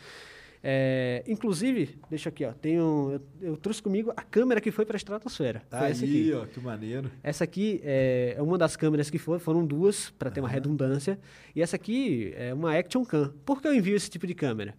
É, 0.65 1.21
inclusive, 1.27 1.99
deixa 2.09 2.29
aqui, 2.29 2.45
ó. 2.45 2.53
Tenho, 2.53 3.19
eu, 3.41 3.49
eu 3.49 3.57
trouxe 3.57 3.83
comigo 3.83 4.13
a 4.15 4.21
câmera 4.21 4.61
que 4.61 4.71
foi 4.71 4.85
para 4.85 4.95
a 4.95 4.97
estratosfera. 4.97 5.61
Tá 5.69 5.79
foi 5.79 5.87
aí, 5.87 5.91
essa 5.91 6.05
aqui. 6.05 6.33
ó, 6.33 6.45
que 6.45 6.59
maneiro. 6.61 7.11
Essa 7.21 7.43
aqui 7.43 7.81
é 7.83 8.37
uma 8.39 8.57
das 8.57 8.77
câmeras 8.77 9.09
que 9.09 9.17
foram, 9.17 9.39
foram 9.41 9.65
duas, 9.65 10.11
para 10.11 10.31
ter 10.31 10.39
uma 10.39 10.47
redundância. 10.47 11.19
E 11.53 11.61
essa 11.61 11.75
aqui 11.75 12.31
é 12.37 12.53
uma 12.53 12.77
Action 12.77 13.03
Cam. 13.03 13.33
Por 13.45 13.61
que 13.61 13.67
eu 13.67 13.73
envio 13.75 13.97
esse 13.97 14.09
tipo 14.09 14.25
de 14.25 14.33
câmera? 14.33 14.73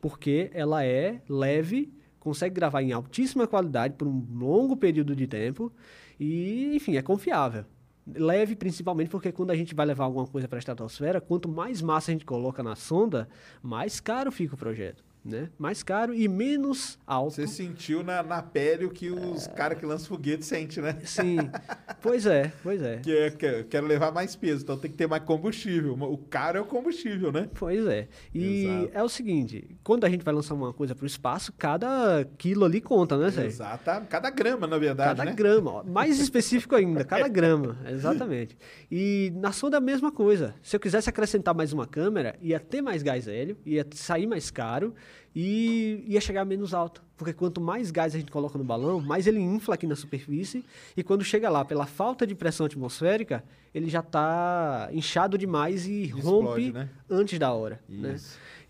Porque 0.00 0.50
ela 0.52 0.84
é 0.84 1.20
leve, 1.28 1.92
consegue 2.18 2.54
gravar 2.54 2.82
em 2.82 2.92
altíssima 2.92 3.46
qualidade 3.46 3.94
por 3.94 4.06
um 4.06 4.24
longo 4.32 4.76
período 4.76 5.14
de 5.14 5.26
tempo 5.26 5.72
e, 6.18 6.74
enfim, 6.74 6.96
é 6.96 7.02
confiável. 7.02 7.64
Leve 8.06 8.56
principalmente 8.56 9.10
porque 9.10 9.30
quando 9.32 9.50
a 9.50 9.56
gente 9.56 9.74
vai 9.74 9.84
levar 9.84 10.04
alguma 10.04 10.26
coisa 10.26 10.48
para 10.48 10.58
a 10.58 10.60
estratosfera, 10.60 11.20
quanto 11.20 11.48
mais 11.48 11.82
massa 11.82 12.10
a 12.10 12.12
gente 12.12 12.24
coloca 12.24 12.62
na 12.62 12.74
sonda, 12.74 13.28
mais 13.62 14.00
caro 14.00 14.32
fica 14.32 14.54
o 14.54 14.58
projeto. 14.58 15.04
Né? 15.28 15.50
Mais 15.58 15.82
caro 15.82 16.14
e 16.14 16.26
menos 16.26 16.98
alto. 17.06 17.34
Você 17.34 17.46
sentiu 17.46 18.02
na, 18.02 18.22
na 18.22 18.42
pele 18.42 18.84
o 18.86 18.90
que 18.90 19.10
os 19.10 19.46
caras 19.48 19.78
que 19.78 19.84
lançam 19.86 20.06
foguete 20.08 20.44
sentem, 20.44 20.82
né? 20.82 20.96
Sim. 21.04 21.36
pois 22.00 22.26
é, 22.26 22.52
pois 22.62 22.80
é. 22.82 22.96
Que 22.98 23.16
é, 23.16 23.30
que 23.30 23.46
é- 23.46 23.62
quero 23.62 23.86
levar 23.86 24.10
mais 24.12 24.34
peso, 24.34 24.62
então 24.62 24.78
tem 24.78 24.90
que 24.90 24.96
ter 24.96 25.06
mais 25.06 25.22
combustível. 25.22 25.92
O 25.94 26.16
caro 26.18 26.58
é 26.58 26.60
o 26.60 26.64
combustível, 26.64 27.30
né? 27.30 27.48
Pois 27.54 27.86
é. 27.86 28.08
E 28.34 28.64
Exato. 28.64 28.90
é 28.94 29.02
o 29.02 29.08
seguinte, 29.08 29.76
quando 29.84 30.04
a 30.04 30.08
gente 30.08 30.24
vai 30.24 30.32
lançar 30.34 30.54
uma 30.54 30.72
coisa 30.72 30.94
para 30.94 31.04
o 31.04 31.06
espaço, 31.06 31.52
cada 31.56 32.24
quilo 32.38 32.64
ali 32.64 32.80
conta, 32.80 33.16
né, 33.18 33.30
Sérgio? 33.30 33.48
Exato. 33.50 34.06
Cada 34.08 34.30
grama, 34.30 34.66
na 34.66 34.78
verdade, 34.78 35.16
Cada 35.16 35.24
né? 35.30 35.34
grama, 35.34 35.70
ó. 35.72 35.84
mais 35.84 36.18
específico 36.20 36.74
ainda, 36.74 37.04
cada 37.04 37.28
grama, 37.28 37.76
exatamente. 37.88 38.56
E 38.90 39.32
na 39.36 39.52
sonda 39.52 39.76
é 39.76 39.78
a 39.78 39.80
mesma 39.80 40.10
coisa. 40.10 40.54
Se 40.62 40.74
eu 40.76 40.80
quisesse 40.80 41.08
acrescentar 41.08 41.54
mais 41.54 41.72
uma 41.72 41.86
câmera, 41.86 42.36
ia 42.40 42.58
ter 42.60 42.80
mais 42.82 43.02
gás 43.02 43.28
hélio, 43.28 43.56
ia 43.64 43.86
sair 43.92 44.26
mais 44.26 44.50
caro 44.50 44.94
e 45.34 46.04
ia 46.06 46.20
chegar 46.20 46.44
menos 46.44 46.72
alto. 46.74 47.02
Porque 47.16 47.32
quanto 47.32 47.60
mais 47.60 47.90
gás 47.90 48.14
a 48.14 48.18
gente 48.18 48.30
coloca 48.30 48.56
no 48.58 48.64
balão, 48.64 49.00
mais 49.00 49.26
ele 49.26 49.40
infla 49.40 49.74
aqui 49.74 49.86
na 49.86 49.96
superfície 49.96 50.64
e 50.96 51.02
quando 51.02 51.24
chega 51.24 51.48
lá, 51.50 51.64
pela 51.64 51.84
falta 51.86 52.26
de 52.26 52.34
pressão 52.34 52.66
atmosférica, 52.66 53.42
ele 53.74 53.88
já 53.90 54.00
está 54.00 54.88
inchado 54.92 55.36
demais 55.36 55.86
e 55.86 56.04
Explode, 56.04 56.24
rompe 56.26 56.72
né? 56.72 56.88
antes 57.10 57.38
da 57.38 57.52
hora. 57.52 57.80
Né? 57.88 58.16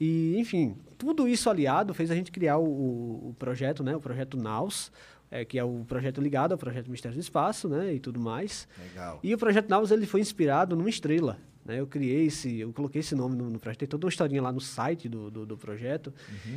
E, 0.01 0.37
enfim, 0.39 0.77
tudo 0.97 1.27
isso 1.29 1.51
aliado 1.51 1.93
fez 1.93 2.11
a 2.11 2.15
gente 2.15 2.31
criar 2.31 2.57
o, 2.59 2.65
o- 2.65 3.29
o 3.31 3.35
projeto, 3.39 3.83
né? 3.83 3.95
O 3.97 4.01
projeto 4.01 4.37
NAUS, 4.37 4.91
é, 5.31 5.45
que 5.45 5.59
é 5.59 5.65
o 5.65 5.85
projeto 5.87 6.21
ligado 6.21 6.53
ao 6.53 6.59
projeto 6.59 6.91
Mistério 6.91 7.17
do 7.17 7.21
Espaço, 7.21 7.69
né? 7.69 7.93
E 7.95 8.01
tudo 8.01 8.19
mais. 8.21 8.67
Legal. 8.79 9.19
E 9.23 9.35
o 9.35 9.39
projeto 9.39 9.69
NAUS 9.69 9.91
ele 9.91 10.07
foi 10.07 10.21
inspirado 10.21 10.75
numa 10.77 10.89
estrela. 10.89 11.37
Né? 11.69 11.79
Eu 11.79 11.87
criei 11.87 12.25
esse, 12.27 12.59
eu 12.59 12.73
coloquei 12.73 13.01
esse 13.01 13.15
nome 13.15 13.37
no, 13.37 13.51
no 13.51 13.59
projeto. 13.61 13.81
Tem 13.81 13.89
toda 13.89 14.07
uma 14.07 14.11
historinha 14.11 14.41
lá 14.43 14.51
no 14.51 14.61
site 14.61 15.09
do, 15.09 15.31
do, 15.31 15.45
do 15.47 15.57
projeto, 15.57 16.13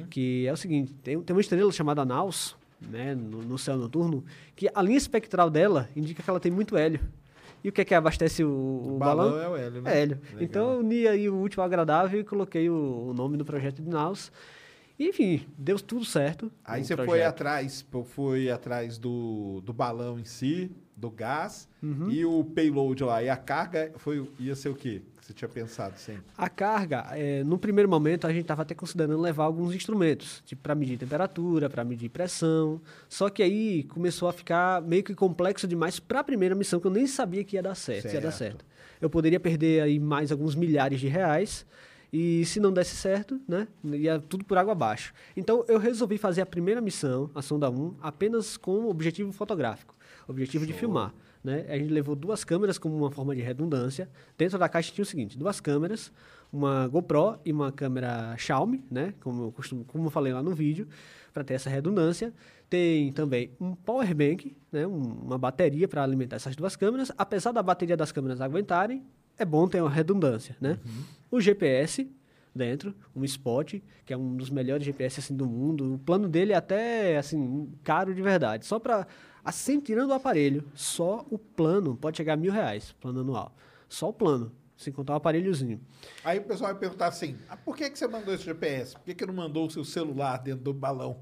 que 0.09 0.47
é 0.47 0.53
o 0.53 0.57
seguinte: 0.57 0.93
tem, 1.03 1.21
tem 1.21 1.35
uma 1.35 1.41
estrela 1.41 1.71
chamada 1.71 2.05
Naus, 2.05 2.55
né? 2.81 3.13
No, 3.13 3.41
no 3.43 3.57
céu 3.57 3.77
noturno, 3.77 4.23
que 4.55 4.69
a 4.73 4.81
linha 4.81 4.97
espectral 4.97 5.49
dela 5.49 5.89
indica 5.95 6.23
que 6.23 6.29
ela 6.29 6.39
tem 6.39 6.51
muito 6.51 6.77
hélio. 6.77 7.01
E 7.63 7.69
o 7.69 7.71
que 7.71 7.81
é 7.81 7.85
que 7.85 7.93
abastece 7.93 8.43
o, 8.43 8.49
o 8.49 8.95
O 8.95 8.97
balão? 8.97 9.29
balão 9.29 9.43
é 9.43 9.49
o 9.49 9.55
hélio, 9.55 9.81
né? 9.83 10.01
Hélio. 10.01 10.19
Legal. 10.29 10.41
Então 10.43 10.71
eu 10.73 10.79
uni 10.79 11.07
aí 11.07 11.29
o 11.29 11.35
último 11.35 11.61
agradável 11.63 12.19
e 12.19 12.23
coloquei 12.23 12.67
o, 12.69 13.09
o 13.09 13.13
nome 13.13 13.37
do 13.37 13.45
projeto 13.45 13.83
de 13.83 13.89
Naus. 13.89 14.31
E, 15.01 15.07
enfim, 15.09 15.41
deu 15.57 15.79
tudo 15.79 16.05
certo. 16.05 16.51
Aí 16.63 16.83
você 16.85 16.95
foi 16.95 17.05
projeto. 17.07 17.27
atrás, 17.27 17.81
pô, 17.81 18.03
foi 18.03 18.51
atrás 18.51 18.99
do, 18.99 19.59
do 19.65 19.73
balão 19.73 20.19
em 20.19 20.25
si, 20.25 20.69
do 20.95 21.09
gás, 21.09 21.67
Uhum. 21.81 22.11
e 22.11 22.23
o 22.23 22.43
payload 22.43 23.03
lá. 23.03 23.23
E 23.23 23.27
a 23.29 23.35
carga 23.35 23.91
foi, 23.95 24.29
ia 24.39 24.55
ser 24.55 24.69
o 24.69 24.75
quê? 24.75 25.01
Que 25.17 25.25
você 25.25 25.33
tinha 25.33 25.49
pensado 25.49 25.97
sempre? 25.97 26.21
A 26.37 26.47
carga, 26.47 27.07
eh, 27.13 27.43
no 27.43 27.57
primeiro 27.57 27.89
momento, 27.89 28.27
a 28.27 28.31
gente 28.31 28.43
estava 28.43 28.61
até 28.61 28.75
considerando 28.75 29.19
levar 29.19 29.45
alguns 29.45 29.73
instrumentos, 29.73 30.43
tipo 30.45 30.61
para 30.61 30.75
medir 30.75 30.99
temperatura, 30.99 31.67
para 31.67 31.83
medir 31.83 32.09
pressão. 32.09 32.79
Só 33.09 33.27
que 33.29 33.41
aí 33.41 33.81
começou 33.85 34.29
a 34.29 34.33
ficar 34.33 34.83
meio 34.83 35.03
que 35.03 35.15
complexo 35.15 35.67
demais 35.67 35.99
para 35.99 36.19
a 36.19 36.23
primeira 36.23 36.53
missão, 36.53 36.79
que 36.79 36.85
eu 36.85 36.91
nem 36.91 37.07
sabia 37.07 37.43
que 37.43 37.55
ia 37.55 37.63
dar 37.63 37.73
certo, 37.73 38.07
se 38.07 38.13
ia 38.15 38.21
dar 38.21 38.31
Certo. 38.31 38.57
certo. 38.59 38.65
Eu 39.01 39.09
poderia 39.09 39.39
perder 39.39 39.81
aí 39.81 39.99
mais 39.99 40.31
alguns 40.31 40.53
milhares 40.53 40.99
de 40.99 41.07
reais. 41.07 41.65
E 42.11 42.43
se 42.45 42.59
não 42.59 42.73
desse 42.73 42.95
certo, 42.95 43.39
né, 43.47 43.67
ia 43.83 44.19
tudo 44.19 44.43
por 44.43 44.57
água 44.57 44.73
abaixo. 44.73 45.13
Então 45.35 45.63
eu 45.67 45.77
resolvi 45.79 46.17
fazer 46.17 46.41
a 46.41 46.45
primeira 46.45 46.81
missão, 46.81 47.29
a 47.33 47.41
sonda 47.41 47.69
1, 47.69 47.95
apenas 48.01 48.57
com 48.57 48.85
objetivo 48.89 49.31
fotográfico, 49.31 49.95
objetivo 50.27 50.65
de 50.65 50.73
filmar. 50.73 51.13
Né? 51.43 51.65
A 51.69 51.77
gente 51.77 51.89
levou 51.91 52.15
duas 52.15 52.43
câmeras 52.43 52.77
como 52.77 52.95
uma 52.95 53.09
forma 53.09 53.35
de 53.35 53.41
redundância. 53.41 54.09
Dentro 54.37 54.59
da 54.59 54.69
caixa 54.69 54.91
tinha 54.91 55.03
o 55.03 55.05
seguinte: 55.05 55.37
duas 55.37 55.59
câmeras, 55.59 56.11
uma 56.53 56.87
GoPro 56.87 57.39
e 57.43 57.51
uma 57.51 57.71
câmera 57.71 58.35
Xiaomi, 58.37 58.83
né? 58.91 59.13
Como 59.21 59.45
eu 59.45 59.51
costumo, 59.51 59.83
como 59.85 60.05
eu 60.05 60.11
falei 60.11 60.31
lá 60.33 60.43
no 60.43 60.53
vídeo, 60.53 60.87
para 61.33 61.43
ter 61.43 61.55
essa 61.55 61.67
redundância. 61.69 62.31
Tem 62.69 63.11
também 63.11 63.51
um 63.59 63.73
power 63.73 64.13
bank, 64.13 64.55
né? 64.71 64.85
Um- 64.85 65.01
uma 65.23 65.37
bateria 65.37 65.87
para 65.87 66.03
alimentar 66.03 66.35
essas 66.35 66.55
duas 66.55 66.75
câmeras. 66.75 67.11
Apesar 67.17 67.51
da 67.53 67.63
bateria 67.63 67.97
das 67.97 68.11
câmeras 68.11 68.39
aguentarem, 68.39 69.03
é 69.41 69.45
bom 69.45 69.67
ter 69.67 69.81
uma 69.81 69.89
redundância, 69.89 70.55
né? 70.61 70.77
O 71.29 71.39
GPS 71.41 72.09
dentro, 72.53 72.93
um 73.15 73.23
Spot, 73.23 73.75
que 74.05 74.13
é 74.13 74.17
um 74.17 74.35
dos 74.35 74.49
melhores 74.49 74.85
GPS 74.85 75.19
assim 75.19 75.35
do 75.35 75.45
mundo. 75.47 75.95
O 75.95 75.99
plano 75.99 76.27
dele 76.27 76.53
é 76.53 76.55
até 76.55 77.17
assim 77.17 77.69
caro 77.83 78.13
de 78.13 78.21
verdade. 78.21 78.65
Só 78.65 78.77
para 78.79 79.07
assim 79.43 79.79
tirando 79.79 80.09
o 80.09 80.13
aparelho, 80.13 80.63
só 80.75 81.25
o 81.29 81.37
plano 81.37 81.95
pode 81.95 82.17
chegar 82.17 82.33
a 82.33 82.37
mil 82.37 82.51
reais, 82.51 82.93
plano 82.99 83.21
anual. 83.21 83.55
Só 83.87 84.09
o 84.09 84.13
plano, 84.13 84.51
sem 84.77 84.91
contar 84.93 85.13
o 85.13 85.17
aparelhozinho. 85.17 85.79
Aí 86.23 86.39
o 86.39 86.43
pessoal 86.43 86.71
vai 86.71 86.79
perguntar 86.79 87.07
assim: 87.07 87.37
ah, 87.49 87.55
por 87.57 87.75
que, 87.75 87.89
que 87.89 87.97
você 87.97 88.07
mandou 88.07 88.33
esse 88.33 88.43
GPS? 88.43 88.93
Por 88.95 89.03
que, 89.05 89.15
que 89.15 89.25
não 89.25 89.33
mandou 89.33 89.65
o 89.67 89.69
seu 89.71 89.83
celular 89.85 90.37
dentro 90.37 90.63
do 90.63 90.73
balão? 90.73 91.17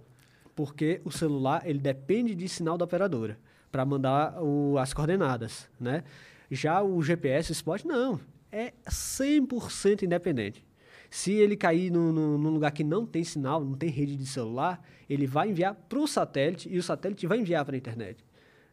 porque 0.56 1.00
o 1.06 1.12
celular 1.12 1.62
ele 1.66 1.80
depende 1.80 2.36
de 2.36 2.50
sinal 2.50 2.78
da 2.78 2.84
operadora 2.84 3.40
para 3.72 3.86
mandar 3.86 4.44
o- 4.44 4.78
as 4.78 4.94
coordenadas, 4.94 5.70
né? 5.80 6.04
Já 6.50 6.82
o 6.82 7.02
GPS 7.02 7.52
o 7.52 7.54
Spot 7.54 7.84
não, 7.86 8.20
é 8.52 8.74
100% 8.88 10.04
independente. 10.04 10.66
Se 11.10 11.32
ele 11.34 11.56
cair 11.58 11.91
no, 11.91 12.12
no- 12.12 12.38
num 12.38 12.50
lugar 12.52 12.72
que 12.72 12.84
não 12.84 13.06
tem 13.06 13.24
sinal, 13.24 13.64
não 13.64 13.76
tem 13.76 13.89
rede 13.89 14.16
de 14.16 14.26
celular, 14.26 14.84
ele 15.10 15.26
vai 15.26 15.50
enviar 15.50 15.74
para 15.74 16.00
o 16.00 16.08
satélite 16.08 16.70
e 16.72 16.78
o 16.78 16.84
satélite 16.84 17.26
vai 17.26 17.39
enviar 17.39 17.66
para 17.66 17.76
a 17.76 17.78
internet. 17.78 18.24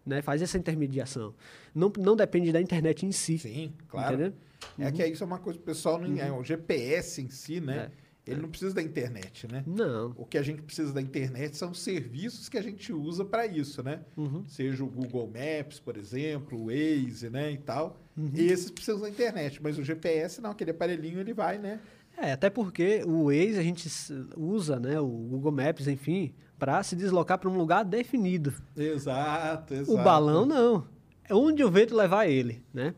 Né? 0.04 0.20
Faz 0.22 0.40
essa 0.42 0.56
intermediação. 0.58 1.34
Não, 1.74 1.90
não 1.98 2.14
depende 2.14 2.52
da 2.52 2.60
internet 2.60 3.04
em 3.06 3.12
si. 3.12 3.38
Sim, 3.38 3.72
claro. 3.88 4.14
Entendeu? 4.14 4.32
É 4.78 4.90
que 4.92 5.04
isso 5.06 5.22
é 5.24 5.26
uma 5.26 5.38
coisa 5.38 5.58
que 5.58 5.62
o 5.62 5.66
pessoal 5.66 5.98
não. 5.98 6.18
é, 6.20 6.30
O 6.30 6.42
GPS 6.44 7.20
em 7.22 7.28
si, 7.30 7.60
né? 7.60 7.90
Ele 8.26 8.40
não 8.40 8.48
precisa 8.48 8.74
da 8.74 8.82
internet, 8.82 9.46
né? 9.50 9.62
Não. 9.66 10.12
O 10.16 10.26
que 10.26 10.36
a 10.36 10.42
gente 10.42 10.60
precisa 10.60 10.92
da 10.92 11.00
internet 11.00 11.56
são 11.56 11.70
os 11.70 11.80
serviços 11.80 12.48
que 12.48 12.58
a 12.58 12.62
gente 12.62 12.92
usa 12.92 13.24
para 13.24 13.46
isso, 13.46 13.82
né? 13.84 14.00
Seja 14.48 14.82
o 14.82 14.88
Google 14.88 15.28
Maps, 15.28 15.78
por 15.78 15.96
exemplo, 15.96 16.58
o 16.58 16.66
Waze, 16.66 17.30
né, 17.30 17.52
e 17.52 17.58
tal. 17.58 18.00
Esses 18.34 18.70
precisam 18.70 19.02
da 19.02 19.08
internet, 19.08 19.62
mas 19.62 19.78
o 19.78 19.84
GPS 19.84 20.40
não, 20.40 20.50
aquele 20.50 20.72
aparelhinho 20.72 21.20
ele 21.20 21.32
vai, 21.32 21.58
né? 21.58 21.80
É, 22.18 22.32
até 22.32 22.50
porque 22.50 23.04
o 23.06 23.26
Waze 23.26 23.58
a 23.58 23.62
gente 23.62 23.88
usa, 24.36 24.80
né, 24.80 24.98
o 24.98 25.06
Google 25.06 25.52
Maps, 25.52 25.86
enfim, 25.86 26.34
para 26.58 26.82
se 26.82 26.96
deslocar 26.96 27.38
para 27.38 27.48
um 27.48 27.56
lugar 27.56 27.84
definido. 27.84 28.52
Exato, 28.76 29.74
exato. 29.74 29.92
O 29.92 30.02
balão 30.02 30.44
não. 30.44 30.86
É 31.28 31.34
onde 31.34 31.62
o 31.62 31.70
vento 31.70 31.94
levar 31.94 32.26
ele, 32.26 32.64
né? 32.72 32.94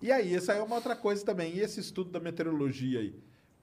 E 0.00 0.12
aí, 0.12 0.34
essa 0.34 0.52
é 0.52 0.62
uma 0.62 0.76
outra 0.76 0.94
coisa 0.94 1.24
também. 1.24 1.56
E 1.56 1.60
esse 1.60 1.80
estudo 1.80 2.10
da 2.10 2.20
meteorologia 2.20 3.00
aí? 3.00 3.14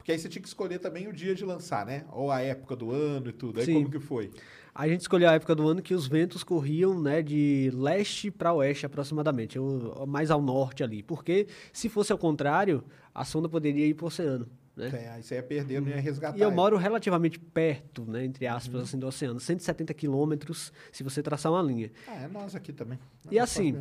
Porque 0.03 0.11
aí 0.11 0.19
você 0.19 0.27
tinha 0.27 0.41
que 0.41 0.49
escolher 0.49 0.79
também 0.79 1.07
o 1.07 1.13
dia 1.13 1.33
de 1.33 1.45
lançar, 1.45 1.85
né? 1.85 2.03
Ou 2.11 2.29
a 2.29 2.41
época 2.41 2.75
do 2.75 2.91
ano 2.91 3.29
e 3.29 3.31
tudo. 3.31 3.61
Aí 3.61 3.65
Sim. 3.65 3.75
como 3.75 3.89
que 3.89 4.01
foi? 4.01 4.31
A 4.75 4.85
gente 4.85 4.99
escolheu 4.99 5.29
a 5.29 5.33
época 5.33 5.55
do 5.55 5.65
ano 5.65 5.81
que 5.81 5.93
os 5.93 6.07
ventos 6.07 6.43
corriam, 6.43 6.99
né, 6.99 7.21
de 7.21 7.71
leste 7.73 8.29
para 8.29 8.51
oeste 8.51 8.85
aproximadamente, 8.85 9.57
mais 10.05 10.29
ao 10.29 10.41
norte 10.41 10.83
ali. 10.83 11.01
Porque 11.01 11.47
se 11.71 11.87
fosse 11.87 12.11
ao 12.11 12.17
contrário, 12.17 12.83
a 13.15 13.23
sonda 13.23 13.47
poderia 13.47 13.85
ir 13.85 13.93
para 13.93 14.03
o 14.03 14.07
oceano, 14.07 14.45
né? 14.75 14.91
É, 14.93 15.09
aí 15.11 15.23
você 15.23 15.35
ia 15.35 15.43
perder, 15.43 15.79
não 15.79 15.87
ia 15.87 16.01
resgatar. 16.01 16.37
E 16.37 16.41
eu 16.41 16.51
moro 16.51 16.75
relativamente 16.75 17.39
perto, 17.39 18.03
né, 18.03 18.25
entre 18.25 18.45
aspas, 18.45 18.81
assim, 18.81 18.99
do 18.99 19.07
oceano, 19.07 19.39
170 19.39 19.93
quilômetros, 19.93 20.73
se 20.91 21.01
você 21.01 21.23
traçar 21.23 21.49
uma 21.49 21.61
linha. 21.61 21.89
Ah, 22.05 22.23
é 22.23 22.27
nós 22.27 22.53
aqui 22.53 22.73
também. 22.73 22.99
E 23.31 23.39
assim. 23.39 23.73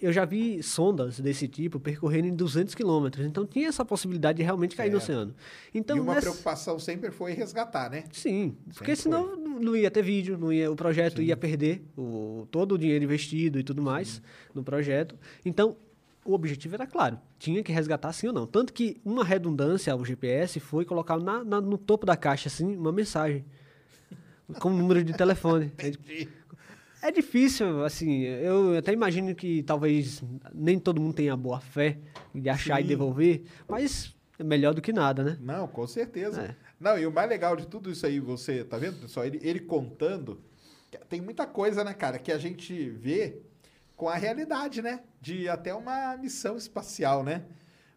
Eu 0.00 0.12
já 0.12 0.24
vi 0.24 0.62
sondas 0.62 1.20
desse 1.20 1.46
tipo 1.46 1.78
percorrerem 1.78 2.34
200 2.34 2.74
quilômetros, 2.74 3.26
então 3.26 3.44
tinha 3.46 3.68
essa 3.68 3.84
possibilidade 3.84 4.38
de 4.38 4.42
realmente 4.42 4.74
cair 4.76 4.90
no 4.90 4.96
oceano. 4.98 5.34
Então, 5.74 5.96
e 5.96 6.00
uma 6.00 6.14
nessa- 6.14 6.28
preocupação 6.28 6.78
sempre 6.78 7.10
foi 7.10 7.32
resgatar, 7.32 7.90
né? 7.90 8.04
Sim, 8.12 8.56
porque 8.74 8.96
Sempre 8.96 8.96
senão 8.96 9.36
não- 9.36 9.60
não 9.60 9.76
ia 9.76 9.90
ter 9.90 10.02
vídeo, 10.02 10.38
não 10.38 10.52
ia, 10.52 10.70
o 10.70 10.76
projeto 10.76 11.20
ia 11.20 11.36
perder 11.36 11.82
o, 11.96 12.46
todo 12.50 12.72
o 12.72 12.78
dinheiro 12.78 13.04
investido 13.04 13.58
e 13.58 13.62
tudo 13.62 13.82
mais 13.82 14.22
no 14.54 14.62
projeto. 14.64 15.18
Então, 15.44 15.76
o 16.24 16.32
objetivo 16.34 16.74
era 16.74 16.86
claro, 16.86 17.18
tinha 17.38 17.62
que 17.62 17.72
resgatar 17.72 18.12
sim 18.12 18.26
ou 18.28 18.32
não. 18.32 18.46
Tanto 18.46 18.72
que 18.72 19.00
uma 19.04 19.24
redundância 19.24 19.92
ao 19.92 20.04
GPS 20.04 20.60
foi 20.60 20.84
colocar 20.84 21.18
na- 21.18 21.42
na- 21.44 21.60
no 21.60 21.76
topo 21.78 22.04
da 22.06 22.16
caixa 22.16 22.48
assim 22.48 22.76
uma 22.76 22.92
mensagem 22.92 23.44
com 24.58 24.70
o 24.70 24.74
número 24.76 25.02
de 25.04 25.12
telefone. 25.12 25.72
É 27.02 27.10
difícil, 27.10 27.84
assim, 27.84 28.22
eu 28.22 28.76
até 28.76 28.92
imagino 28.92 29.34
que 29.34 29.62
talvez 29.62 30.22
nem 30.54 30.78
todo 30.78 31.00
mundo 31.00 31.14
tenha 31.14 31.36
boa 31.36 31.60
fé 31.60 31.98
de 32.34 32.48
achar 32.48 32.78
e 32.80 32.82
Sim. 32.82 32.88
devolver, 32.88 33.44
mas 33.66 34.14
é 34.38 34.44
melhor 34.44 34.74
do 34.74 34.82
que 34.82 34.92
nada, 34.92 35.24
né? 35.24 35.38
Não, 35.40 35.66
com 35.66 35.86
certeza. 35.86 36.42
É. 36.42 36.56
Não, 36.78 36.98
e 36.98 37.06
o 37.06 37.12
mais 37.12 37.28
legal 37.28 37.56
de 37.56 37.66
tudo 37.66 37.90
isso 37.90 38.06
aí, 38.06 38.20
você, 38.20 38.64
tá 38.64 38.76
vendo, 38.76 39.00
pessoal? 39.00 39.26
Ele, 39.26 39.38
ele 39.42 39.60
contando, 39.60 40.42
tem 41.08 41.20
muita 41.20 41.46
coisa, 41.46 41.84
né, 41.84 41.94
cara, 41.94 42.18
que 42.18 42.32
a 42.32 42.38
gente 42.38 42.90
vê 42.90 43.42
com 43.96 44.08
a 44.08 44.14
realidade, 44.14 44.80
né? 44.80 45.00
De 45.20 45.48
até 45.48 45.74
uma 45.74 46.16
missão 46.16 46.56
espacial, 46.56 47.22
né? 47.22 47.44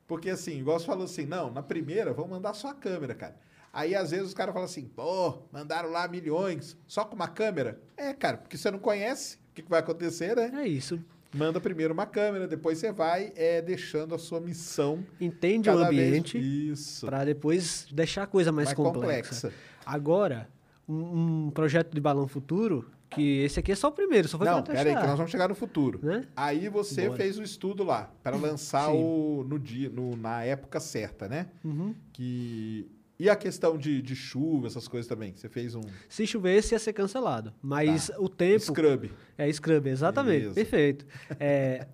Porque 0.06 0.30
assim, 0.30 0.60
igual 0.60 0.80
você 0.80 0.86
falou 0.86 1.06
assim, 1.06 1.26
não, 1.26 1.50
na 1.50 1.64
primeira, 1.64 2.14
vamos 2.14 2.32
mandar 2.32 2.54
só 2.54 2.70
a 2.70 2.74
câmera, 2.74 3.16
cara. 3.16 3.38
Aí 3.74 3.96
às 3.96 4.12
vezes 4.12 4.28
os 4.28 4.34
caras 4.36 4.54
falam 4.54 4.68
assim, 4.68 4.86
pô, 4.86 5.40
mandaram 5.52 5.90
lá 5.90 6.08
milhões, 6.08 6.78
só 6.88 7.04
com 7.04 7.16
uma 7.16 7.28
câmera. 7.28 7.82
É, 7.98 8.14
cara, 8.14 8.38
porque 8.38 8.56
você 8.56 8.70
não 8.70 8.78
conhece, 8.78 9.38
o 9.50 9.54
que, 9.56 9.64
vai 9.68 9.80
acontecer, 9.80 10.36
né? 10.36 10.52
É 10.64 10.68
isso. 10.68 11.00
Manda 11.34 11.60
primeiro 11.60 11.92
uma 11.92 12.06
câmera, 12.06 12.48
depois 12.48 12.78
você 12.78 12.92
vai 12.92 13.34
é, 13.36 13.60
deixando 13.64 14.14
a 14.14 14.20
sua 14.20 14.40
missão. 14.40 15.04
Entende 15.20 15.68
o 15.68 15.78
ambiente 15.80 16.38
Isso. 16.38 17.08
para 17.08 17.26
depois 17.26 17.88
deixar 17.92 18.22
a 18.24 18.28
coisa 18.28 18.52
mais, 18.52 18.68
Mais 18.68 18.76
complexa. 18.78 19.34
complexa. 19.48 19.54
Agora, 19.84 20.48
um, 20.88 21.46
um 21.48 21.50
projeto 21.50 21.92
de 21.96 22.00
balão 22.00 22.28
futuro, 22.28 22.88
que 23.10 23.40
esse 23.44 23.60
aqui 23.60 23.72
é 23.72 23.76
só 23.76 23.88
o 23.88 23.92
primeiro, 23.92 24.28
só 24.28 24.38
foi 24.38 24.46
Não, 24.46 24.62
pra 24.62 24.76
pera 24.76 24.80
aí, 24.82 24.86
testar. 24.86 25.02
que 25.02 25.08
nós 25.08 25.18
vamos 25.18 25.32
chegar 25.32 25.50
no 25.50 25.56
futuro. 25.56 26.00
Né? 26.04 26.28
Aí 26.36 26.70
você 26.70 27.08
Bora. 27.08 27.18
fez 27.18 27.40
o 27.40 27.42
estudo 27.42 27.84
lá, 27.84 28.12
para 28.22 28.36
lançar 28.38 28.92
Sim. 28.92 28.98
o, 29.04 29.44
no 29.48 29.58
dia, 29.58 29.90
no- 29.90 30.16
na 30.16 30.44
época 30.44 30.80
certa, 30.80 31.28
né? 31.28 31.48
Uhum. 31.64 31.96
Que... 32.12 32.88
E 33.20 33.30
a 33.30 33.36
questão 33.36 33.78
de, 33.78 34.02
de 34.02 34.16
chuva, 34.16 34.68
essas 34.68 34.88
coisas 34.88 35.08
também? 35.08 35.32
que 35.32 35.40
Você 35.40 35.48
fez 35.48 35.76
um 35.76 35.82
Se 36.10 36.26
chovesse, 36.26 36.74
ia 36.74 36.80
ser 36.80 36.94
cancelado. 36.94 37.54
Mas 37.62 38.12
o 38.18 38.28
tempo... 38.28 38.60
scrub. 38.66 39.12
É 39.38 39.52
Scrub, 39.52 39.88
exatamente. 39.88 40.40
Beleza. 40.40 40.56
Perfeito. 40.56 41.06
É, 41.40 41.88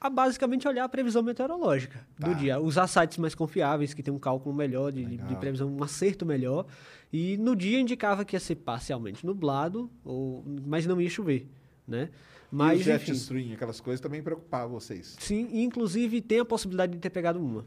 a 0.00 0.10
basicamente 0.10 0.68
olhar 0.68 0.84
a 0.84 0.88
previsão 0.88 1.22
meteorológica 1.22 2.06
Tá. 2.20 2.28
do 2.28 2.34
dia. 2.34 2.60
Usar 2.60 2.86
sites 2.86 3.16
mais 3.18 3.34
confiáveis, 3.34 3.94
que 3.94 4.02
tem 4.02 4.12
um 4.12 4.18
cálculo 4.18 4.54
melhor 4.54 4.92
de, 4.92 5.04
de- 5.04 5.36
previsão, 5.36 5.68
um 5.74 5.82
acerto 5.82 6.26
melhor. 6.26 6.66
E 7.12 7.36
no 7.38 7.56
dia 7.56 7.80
indicava 7.80 8.24
que 8.24 8.36
ia 8.36 8.40
ser 8.40 8.56
parcialmente 8.56 9.24
nublado, 9.24 9.90
ou, 10.04 10.44
mas 10.66 10.86
não 10.86 11.00
ia 11.00 11.08
chover, 11.10 11.48
né? 11.88 12.10
e 12.12 12.54
Mas, 12.54 12.80
o 12.80 12.82
jet 12.84 13.02
enfim, 13.02 13.12
stream, 13.12 13.52
aquelas 13.54 13.80
coisas 13.80 14.00
também 14.00 14.22
preocupavam 14.22 14.78
vocês. 14.78 15.16
sim, 15.18 15.48
e 15.52 15.62
inclusive 15.62 16.20
tem 16.20 16.40
a 16.40 16.44
possibilidade 16.44 16.92
de 16.92 16.98
ter 16.98 17.10
pegado 17.10 17.38
uma. 17.42 17.64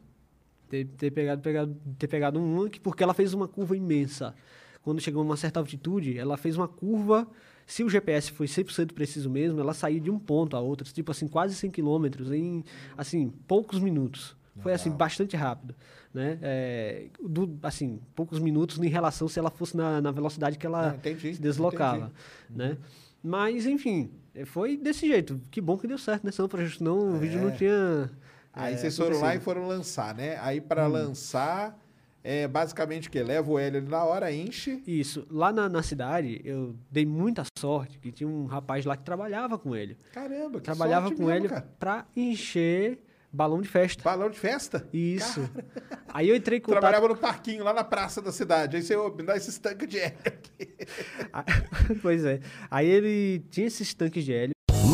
Ter, 0.70 0.86
ter 0.86 1.12
pegado, 1.12 1.42
pegado, 1.42 1.76
ter 1.98 2.08
pegado 2.08 2.40
uma, 2.40 2.70
que- 2.70 2.80
porque 2.80 3.04
ela 3.04 3.14
fez 3.14 3.34
uma 3.34 3.48
curva 3.48 3.76
imensa. 3.78 4.34
Quando 4.82 5.00
chegou 5.02 5.22
a 5.22 5.26
uma 5.26 5.38
certa 5.38 5.60
altitude, 5.60 6.18
ela 6.18 6.38
fez 6.38 6.56
uma 6.58 6.68
curva. 6.68 7.28
Se 7.68 7.84
o 7.84 7.90
GPS 7.90 8.32
foi 8.32 8.46
100% 8.48 8.94
preciso 8.94 9.30
mesmo, 9.30 9.60
ela 9.60 9.74
saiu 9.74 10.00
de 10.00 10.12
um 10.12 10.20
ponto 10.20 10.56
a 10.56 10.60
outro, 10.60 10.86
tipo 10.94 11.10
assim, 11.12 11.28
quase 11.28 11.56
100 11.56 11.72
quilômetros 11.72 12.32
em, 12.32 12.64
assim, 12.98 13.34
poucos 13.48 13.80
minutos. 13.80 14.36
Foi, 14.60 14.72
assim, 14.72 14.90
bastante 14.90 15.36
rápido, 15.36 15.76
né? 16.14 16.38
É, 16.42 17.08
do, 17.22 17.58
assim, 17.62 18.00
poucos 18.16 18.40
minutos 18.40 18.78
em 18.80 18.88
relação 18.88 19.28
se 19.28 19.38
ela 19.38 19.50
fosse 19.50 19.76
na, 19.76 20.00
na 20.00 20.12
velocidade 20.12 20.58
que 20.58 20.66
ela 20.66 20.90
Não, 20.92 20.96
entendi, 20.96 21.34
se 21.36 21.42
deslocava, 21.42 22.12
entendi. 22.50 22.70
né? 22.70 22.78
Mas, 23.22 23.66
enfim, 23.66 24.12
é, 24.34 24.46
foi 24.46 24.78
desse 24.78 25.08
jeito. 25.08 25.42
Que 25.52 25.60
bom 25.60 25.78
que 25.78 25.88
deu 25.88 25.98
certo, 25.98 26.24
né? 26.24 26.32
Senão, 26.32 26.48
pra- 26.48 26.70
senão 26.70 27.16
o 27.16 27.18
vídeo 27.20 27.42
não 27.42 27.52
tinha... 27.52 28.10
Aí 28.56 28.74
é, 28.74 28.78
vocês 28.78 28.96
foram 28.98 29.12
lá 29.12 29.16
e 29.18 29.22
acontecido. 29.22 29.44
foram 29.44 29.68
lançar, 29.68 30.16
né? 30.16 30.38
Aí 30.42 30.60
Hum. 30.60 30.64
para 30.68 30.88
lançar, 30.88 31.78
é 32.24 32.48
basicamente 32.48 33.08
o 33.08 33.12
quê? 33.12 33.22
Leva 33.22 33.52
o 33.52 33.60
hélio 33.60 33.80
ali 33.80 33.90
na 33.90 34.04
hora, 34.04 34.32
enche. 34.32 34.82
Isso. 34.88 35.28
Lá 35.30 35.52
na, 35.54 35.68
na 35.70 35.84
cidade, 35.84 36.42
eu 36.44 36.76
dei 36.90 37.06
muita 37.06 37.44
sorte 37.58 38.00
que 38.00 38.12
tinha 38.12 38.28
um 38.28 38.46
rapaz 38.46 38.86
lá 38.86 38.96
que 38.98 39.04
trabalhava 39.04 39.58
com 39.60 39.76
ele. 39.76 39.98
Caramba, 40.14 40.60
que 40.60 40.64
Trabalhava 40.66 41.12
com 41.12 41.24
mesmo, 41.26 41.32
ele 41.32 41.50
cara. 41.50 41.68
pra 41.78 42.06
encher 42.16 43.00
balão 43.32 43.62
de 43.62 43.68
festa. 43.68 44.02
Balão 44.02 44.30
de 44.30 44.40
festa? 44.40 44.88
Isso. 44.94 45.42
Aí 46.08 46.30
eu 46.30 46.36
entrei 46.38 46.62
contato... 46.62 46.80
Trabalhava 46.80 47.10
no 47.10 47.18
parquinho 47.18 47.64
lá 47.66 47.74
na 47.74 47.84
praça 47.84 48.22
da 48.22 48.32
cidade. 48.32 48.78
Aí 48.78 48.82
você 48.82 48.96
ô, 48.96 49.10
me 49.14 49.24
dá 49.24 49.36
esses 49.36 49.58
tanques 49.60 49.90
de 49.90 50.00
hélio 50.00 50.18
aqui. 50.26 50.74
pois 52.02 52.24
é. 52.24 52.40
Aí 52.72 52.88
ele 52.88 53.40
tinha 53.52 53.68
esses 53.68 53.94
tanques 53.94 54.24
de 54.24 54.34
hélio. 54.34 54.55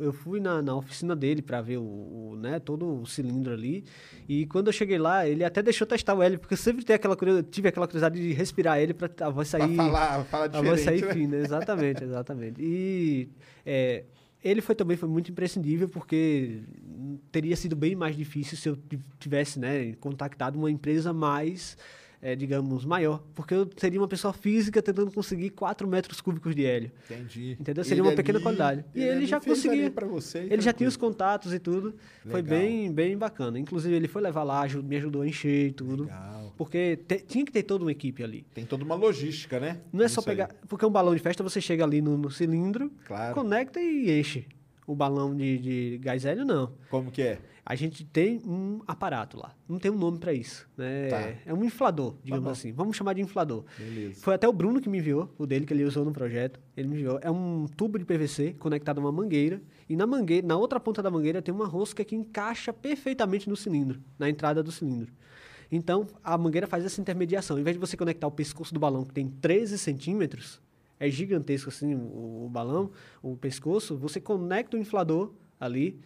Eu 0.00 0.12
fui 0.12 0.40
na, 0.40 0.60
na 0.62 0.74
oficina 0.74 1.14
dele 1.16 1.42
pra 1.42 1.60
ver 1.60 1.78
o, 1.78 1.82
o, 1.82 2.36
né, 2.40 2.58
todo 2.58 3.00
o 3.02 3.06
cilindro 3.06 3.52
ali. 3.52 3.84
E 4.28 4.46
quando 4.46 4.66
eu 4.68 4.72
cheguei 4.72 4.98
lá, 4.98 5.26
ele 5.28 5.44
até 5.44 5.62
deixou 5.62 5.86
testar 5.86 6.14
o 6.14 6.22
hélio, 6.22 6.38
porque 6.38 6.54
eu 6.54 6.58
sempre 6.58 6.84
aquela 6.92 7.16
tive 7.50 7.68
aquela 7.68 7.86
curiosidade 7.86 8.20
de 8.20 8.32
respirar 8.32 8.78
ele 8.78 8.94
pra 8.94 9.10
a 9.26 9.30
voz 9.30 9.48
sair. 9.48 9.74
Pra 9.74 9.84
falar, 9.84 10.24
falar 10.24 10.44
a 10.52 10.62
voz 10.62 10.80
sair 10.80 11.04
né? 11.04 11.12
fina, 11.12 11.36
exatamente, 11.36 12.04
exatamente. 12.04 12.60
E 12.62 13.28
é, 13.64 14.04
ele 14.42 14.60
foi 14.60 14.74
também 14.74 14.96
foi 14.96 15.08
muito 15.08 15.30
imprescindível, 15.30 15.88
porque 15.88 16.62
teria 17.32 17.56
sido 17.56 17.74
bem 17.74 17.94
mais 17.94 18.16
difícil 18.16 18.56
se 18.56 18.68
eu 18.68 18.76
tiv- 18.76 19.00
tivesse 19.18 19.58
né, 19.58 19.94
contactado 20.00 20.58
uma 20.58 20.70
empresa 20.70 21.12
mais. 21.12 21.76
É, 22.20 22.34
digamos, 22.34 22.84
maior, 22.84 23.22
porque 23.34 23.54
eu 23.54 23.68
seria 23.76 24.00
uma 24.00 24.08
pessoa 24.08 24.32
física 24.32 24.82
tentando 24.82 25.10
conseguir 25.12 25.50
4 25.50 25.86
metros 25.86 26.20
cúbicos 26.20 26.54
de 26.54 26.64
hélio. 26.64 26.90
Entendi. 27.08 27.56
Entendeu? 27.60 27.84
Seria 27.84 28.00
Ele 28.02 28.08
uma 28.08 28.16
pequena 28.16 28.38
ali- 28.38 28.42
qualidade. 28.44 28.84
E 28.94 29.00
ele, 29.02 29.10
ali 29.10 29.26
já 29.26 29.40
conseguia. 29.40 29.90
pra 29.90 30.06
você 30.06 30.38
ele 30.50 30.60
já 30.60 30.72
tinha 30.72 30.88
os 30.88 30.96
contatos 30.96 31.52
e 31.54 31.58
tudo. 31.58 31.94
Foi 32.26 32.42
Legal. 32.42 32.58
bem, 32.58 32.92
bem 32.92 33.16
bacana. 33.16 33.58
Inclusive, 33.58 33.94
ele 33.94 34.08
foi 34.08 34.20
levar 34.22 34.42
lá, 34.42 34.66
me 34.82 34.96
ajudou 34.96 35.22
a 35.22 35.26
encher 35.28 35.68
e 35.68 35.72
tudo. 35.72 36.04
Legal. 36.04 36.52
Porque 36.56 36.96
te- 37.06 37.20
tinha 37.26 37.44
que 37.44 37.52
ter 37.52 37.62
toda 37.62 37.84
uma 37.84 37.92
equipe 37.92 38.22
ali. 38.24 38.44
Tem 38.52 38.64
toda 38.66 38.82
uma 38.84 38.94
logística, 38.96 39.60
né? 39.60 39.78
Não 39.92 40.04
é 40.04 40.08
só 40.08 40.20
Isso 40.20 40.28
aí. 40.30 40.36
pegar. 40.36 40.50
Porque 40.68 40.84
um 40.84 40.90
balão 40.90 41.14
de 41.14 41.20
festa 41.22 41.42
você 41.42 41.60
chega 41.60 41.84
ali 41.84 42.02
no, 42.02 42.18
no 42.18 42.30
cilindro, 42.30 42.90
Claro. 43.06 43.34
conecta 43.34 43.80
e 43.80 44.18
enche. 44.18 44.44
O 44.88 44.94
balão 44.94 45.36
de, 45.36 45.58
de 45.58 45.98
gás 45.98 46.24
hélio, 46.24 46.46
não. 46.46 46.72
Como 46.88 47.10
que 47.10 47.20
é? 47.20 47.38
A 47.62 47.74
gente 47.74 48.06
tem 48.06 48.40
um 48.46 48.80
aparato 48.86 49.36
lá. 49.36 49.54
Não 49.68 49.78
tem 49.78 49.90
um 49.90 49.98
nome 49.98 50.18
pra 50.18 50.32
isso. 50.32 50.66
Né? 50.74 51.08
Tá. 51.08 51.34
É 51.44 51.52
um 51.52 51.62
inflador, 51.62 52.16
digamos 52.24 52.44
bom. 52.46 52.50
assim. 52.50 52.72
Vamos 52.72 52.96
chamar 52.96 53.12
de 53.12 53.20
inflador. 53.20 53.66
Beleza. 53.76 54.22
Foi 54.22 54.34
até 54.34 54.48
o 54.48 54.52
Bruno 54.54 54.80
que 54.80 54.88
me 54.88 54.96
enviou, 54.96 55.30
o 55.36 55.46
dele 55.46 55.66
que 55.66 55.74
ele 55.74 55.84
usou 55.84 56.06
no 56.06 56.10
projeto. 56.10 56.58
Ele 56.74 56.88
me 56.88 56.94
enviou. 56.94 57.20
É 57.20 57.30
um 57.30 57.66
tubo 57.76 57.98
de 57.98 58.06
PVC 58.06 58.54
conectado 58.54 58.96
a 58.96 59.00
uma 59.02 59.12
mangueira. 59.12 59.60
E 59.86 59.94
na 59.94 60.06
mangueira, 60.06 60.46
na 60.46 60.56
outra 60.56 60.80
ponta 60.80 61.02
da 61.02 61.10
mangueira 61.10 61.42
tem 61.42 61.52
uma 61.52 61.66
rosca 61.66 62.02
que 62.02 62.16
encaixa 62.16 62.72
perfeitamente 62.72 63.46
no 63.46 63.56
cilindro, 63.56 64.00
na 64.18 64.30
entrada 64.30 64.62
do 64.62 64.72
cilindro. 64.72 65.12
Então, 65.70 66.06
a 66.24 66.38
mangueira 66.38 66.66
faz 66.66 66.82
essa 66.86 66.98
intermediação. 66.98 67.58
Em 67.58 67.62
vez 67.62 67.76
de 67.76 67.80
você 67.80 67.94
conectar 67.94 68.26
o 68.26 68.30
pescoço 68.30 68.72
do 68.72 68.80
balão, 68.80 69.04
que 69.04 69.12
tem 69.12 69.28
13 69.28 69.76
centímetros, 69.76 70.62
é 71.00 71.08
gigantesco 71.10 71.68
assim 71.70 71.94
o, 71.94 72.44
o 72.46 72.48
balão, 72.50 72.90
o 73.22 73.36
pescoço, 73.36 73.96
você 73.96 74.20
conecta 74.20 74.76
o 74.76 74.80
inflador 74.80 75.32
ali, 75.60 75.98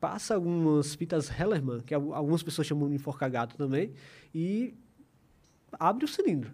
passa 0.00 0.34
algumas 0.34 0.94
fitas 0.94 1.30
Hellerman, 1.30 1.80
que 1.80 1.94
al- 1.94 2.12
algumas 2.14 2.42
pessoas 2.42 2.66
chamam 2.66 2.88
de 2.88 2.96
enforca-gato 2.96 3.56
também, 3.56 3.92
e 4.34 4.74
abre 5.78 6.04
o 6.04 6.08
cilindro 6.08 6.50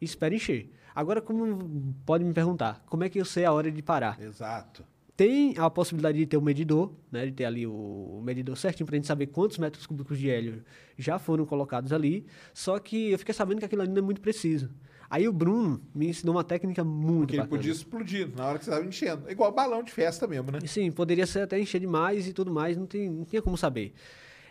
e 0.00 0.04
espera 0.04 0.34
encher. 0.34 0.70
Agora, 0.94 1.20
como 1.20 1.94
pode 2.06 2.24
me 2.24 2.32
perguntar, 2.32 2.82
como 2.86 3.04
é 3.04 3.08
que 3.08 3.18
eu 3.20 3.24
sei 3.24 3.44
a 3.44 3.52
hora 3.52 3.70
de 3.70 3.82
parar? 3.82 4.20
Exato. 4.20 4.84
Tem 5.14 5.54
a 5.56 5.70
possibilidade 5.70 6.18
de 6.18 6.26
ter 6.26 6.36
o 6.36 6.42
medidor, 6.42 6.92
né, 7.10 7.24
de 7.26 7.32
ter 7.32 7.46
ali 7.46 7.66
o 7.66 8.20
medidor 8.22 8.56
certinho 8.56 8.86
para 8.86 8.96
a 8.96 8.98
gente 8.98 9.06
saber 9.06 9.28
quantos 9.28 9.56
metros 9.56 9.86
cúbicos 9.86 10.18
de 10.18 10.28
hélio 10.28 10.62
já 10.98 11.18
foram 11.18 11.46
colocados 11.46 11.90
ali. 11.92 12.26
Só 12.52 12.78
que 12.78 13.10
eu 13.10 13.18
fiquei 13.18 13.32
sabendo 13.34 13.58
que 13.58 13.64
aquilo 13.64 13.80
ali 13.82 13.90
não 13.90 13.98
é 13.98 14.02
muito 14.02 14.20
preciso. 14.20 14.70
Aí 15.08 15.28
o 15.28 15.32
Bruno 15.32 15.80
me 15.94 16.08
ensinou 16.08 16.34
uma 16.34 16.44
técnica 16.44 16.82
muito 16.82 17.18
Porque 17.20 17.32
ele 17.34 17.42
bacana. 17.42 17.56
podia 17.58 17.72
explodir 17.72 18.28
na 18.36 18.46
hora 18.46 18.58
que 18.58 18.64
você 18.64 18.70
estava 18.70 18.86
enchendo. 18.86 19.30
Igual 19.30 19.52
balão 19.52 19.82
de 19.82 19.92
festa 19.92 20.26
mesmo, 20.26 20.50
né? 20.50 20.60
Sim, 20.66 20.90
poderia 20.90 21.26
ser 21.26 21.40
até 21.40 21.58
encher 21.60 21.80
demais 21.80 22.26
e 22.26 22.32
tudo 22.32 22.50
mais, 22.52 22.76
não, 22.76 22.86
tem, 22.86 23.08
não 23.08 23.24
tinha 23.24 23.40
como 23.40 23.56
saber. 23.56 23.92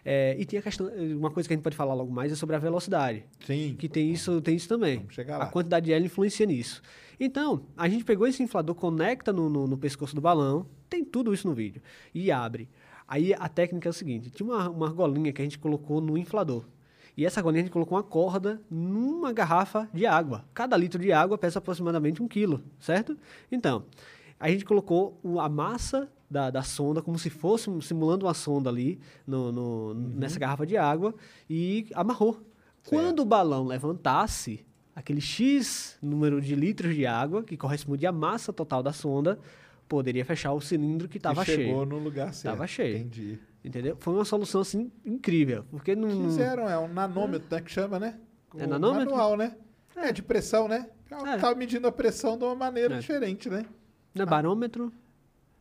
É, 0.08 0.36
e 0.38 0.46
tem 0.46 0.60
a 0.60 0.62
questão, 0.62 0.88
uma 1.18 1.32
coisa 1.32 1.50
que 1.50 1.54
a 1.54 1.58
gente 1.58 1.64
pode 1.64 1.76
falar 1.76 1.96
logo 1.96 2.12
mais 2.12 2.32
é 2.32 2.36
sobre 2.36 2.56
a 2.56 2.60
velocidade. 2.60 3.26
Sim. 3.46 3.76
Que 3.78 3.90
tem 3.90 4.12
isso, 4.12 4.40
tem 4.40 4.56
isso 4.56 4.68
também. 4.70 4.98
Vamos 4.98 5.16
chegar 5.16 5.36
a 5.36 5.40
lá. 5.40 5.46
quantidade 5.48 5.88
de 5.88 5.94
hélio 5.94 6.06
influencia 6.06 6.46
nisso. 6.46 6.82
Então, 7.20 7.66
a 7.76 7.90
gente 7.90 8.04
pegou 8.06 8.28
esse 8.28 8.44
inflador, 8.44 8.76
conecta 8.76 9.34
no, 9.34 9.50
no, 9.50 9.66
no 9.68 9.78
pescoço 9.78 10.14
do 10.14 10.22
balão, 10.22 10.68
tem 10.90 11.04
tudo 11.04 11.34
isso 11.34 11.48
no 11.48 11.56
vídeo, 11.56 11.82
e 12.14 12.32
abre. 12.32 12.70
Aí 13.08 13.34
a 13.34 13.50
técnica 13.50 13.90
é 13.90 13.92
o 13.92 13.94
seguinte: 13.94 14.30
tinha 14.30 14.48
uma, 14.48 14.70
uma 14.70 14.88
argolinha 14.88 15.34
que 15.34 15.42
a 15.42 15.46
gente 15.46 15.58
colocou 15.58 16.00
no 16.00 16.18
inflador. 16.18 16.66
E 17.18 17.26
essa 17.26 17.40
argolinha 17.40 17.62
a 17.62 17.66
gente 17.66 17.72
colocou 17.74 17.98
uma 17.98 18.04
corda 18.04 18.62
numa 18.70 19.32
garrafa 19.32 19.90
de 19.94 20.06
água. 20.06 20.44
Cada 20.54 20.76
litro 20.76 21.02
de 21.02 21.12
água 21.12 21.38
pesa 21.38 21.60
aproximadamente 21.60 22.22
um 22.22 22.28
quilo, 22.28 22.62
certo? 22.80 23.18
Então, 23.52 23.86
a 24.40 24.50
gente 24.50 24.66
colocou 24.66 25.18
a 25.40 25.48
massa 25.48 26.10
da, 26.30 26.50
da 26.50 26.62
sonda 26.62 27.02
como 27.02 27.18
se 27.18 27.30
fosse 27.30 27.70
simulando 27.82 28.26
uma 28.26 28.34
sonda 28.34 28.70
ali 28.70 29.00
no, 29.26 29.52
no- 29.52 29.94
nessa 29.94 30.38
garrafa 30.40 30.66
de 30.66 30.76
água 30.76 31.16
e 31.50 31.88
amarrou. 31.94 32.42
Quando 32.88 33.20
o 33.22 33.26
balão 33.26 33.66
levantasse, 33.66 34.66
aquele 34.96 35.22
X 35.22 35.98
número 36.02 36.42
de 36.42 36.54
litros 36.54 36.94
de 36.94 37.06
água, 37.06 37.44
que 37.44 37.56
corresponde 37.56 38.06
à 38.06 38.12
massa 38.12 38.52
total 38.52 38.84
da 38.84 38.92
sonda, 38.92 39.40
poderia 39.88 40.26
fechar 40.26 40.52
o 40.52 40.60
cilindro 40.60 41.08
que 41.08 41.18
estava 41.18 41.44
E 41.44 41.46
chegou 41.46 41.66
cheio. 41.66 41.86
no 41.86 41.98
lugar 41.98 42.34
certo. 42.34 42.56
Tava 42.56 42.68
cheio. 42.68 42.98
Entendi. 42.98 43.40
Entendeu? 43.66 43.98
Foi 44.00 44.14
uma 44.14 44.24
solução 44.26 44.62
assim 44.62 44.92
incrível, 45.04 45.66
porque 45.72 45.96
não 45.96 46.10
Fizeram, 46.26 46.70
é 46.70 46.78
um 46.78 46.88
nanômetro, 46.88 47.48
né, 47.50 47.62
que 47.62 47.72
chama, 47.72 47.98
né? 48.00 48.20
É 48.56 48.64
O 48.64 48.68
nanômetro? 48.68 49.10
Manual, 49.10 49.36
né? 49.36 49.56
É, 49.96 50.12
de 50.12 50.22
pressão, 50.22 50.68
né? 50.68 50.88
É. 51.10 51.38
Tava 51.38 51.56
medindo 51.56 51.88
a 51.88 51.92
pressão 51.92 52.38
de 52.38 52.44
uma 52.44 52.54
maneira 52.56 52.96
É. 52.96 53.00
diferente, 53.00 53.50
né? 53.50 53.66
não 54.14 54.24
é 54.24 54.26
barômetro. 54.26 54.94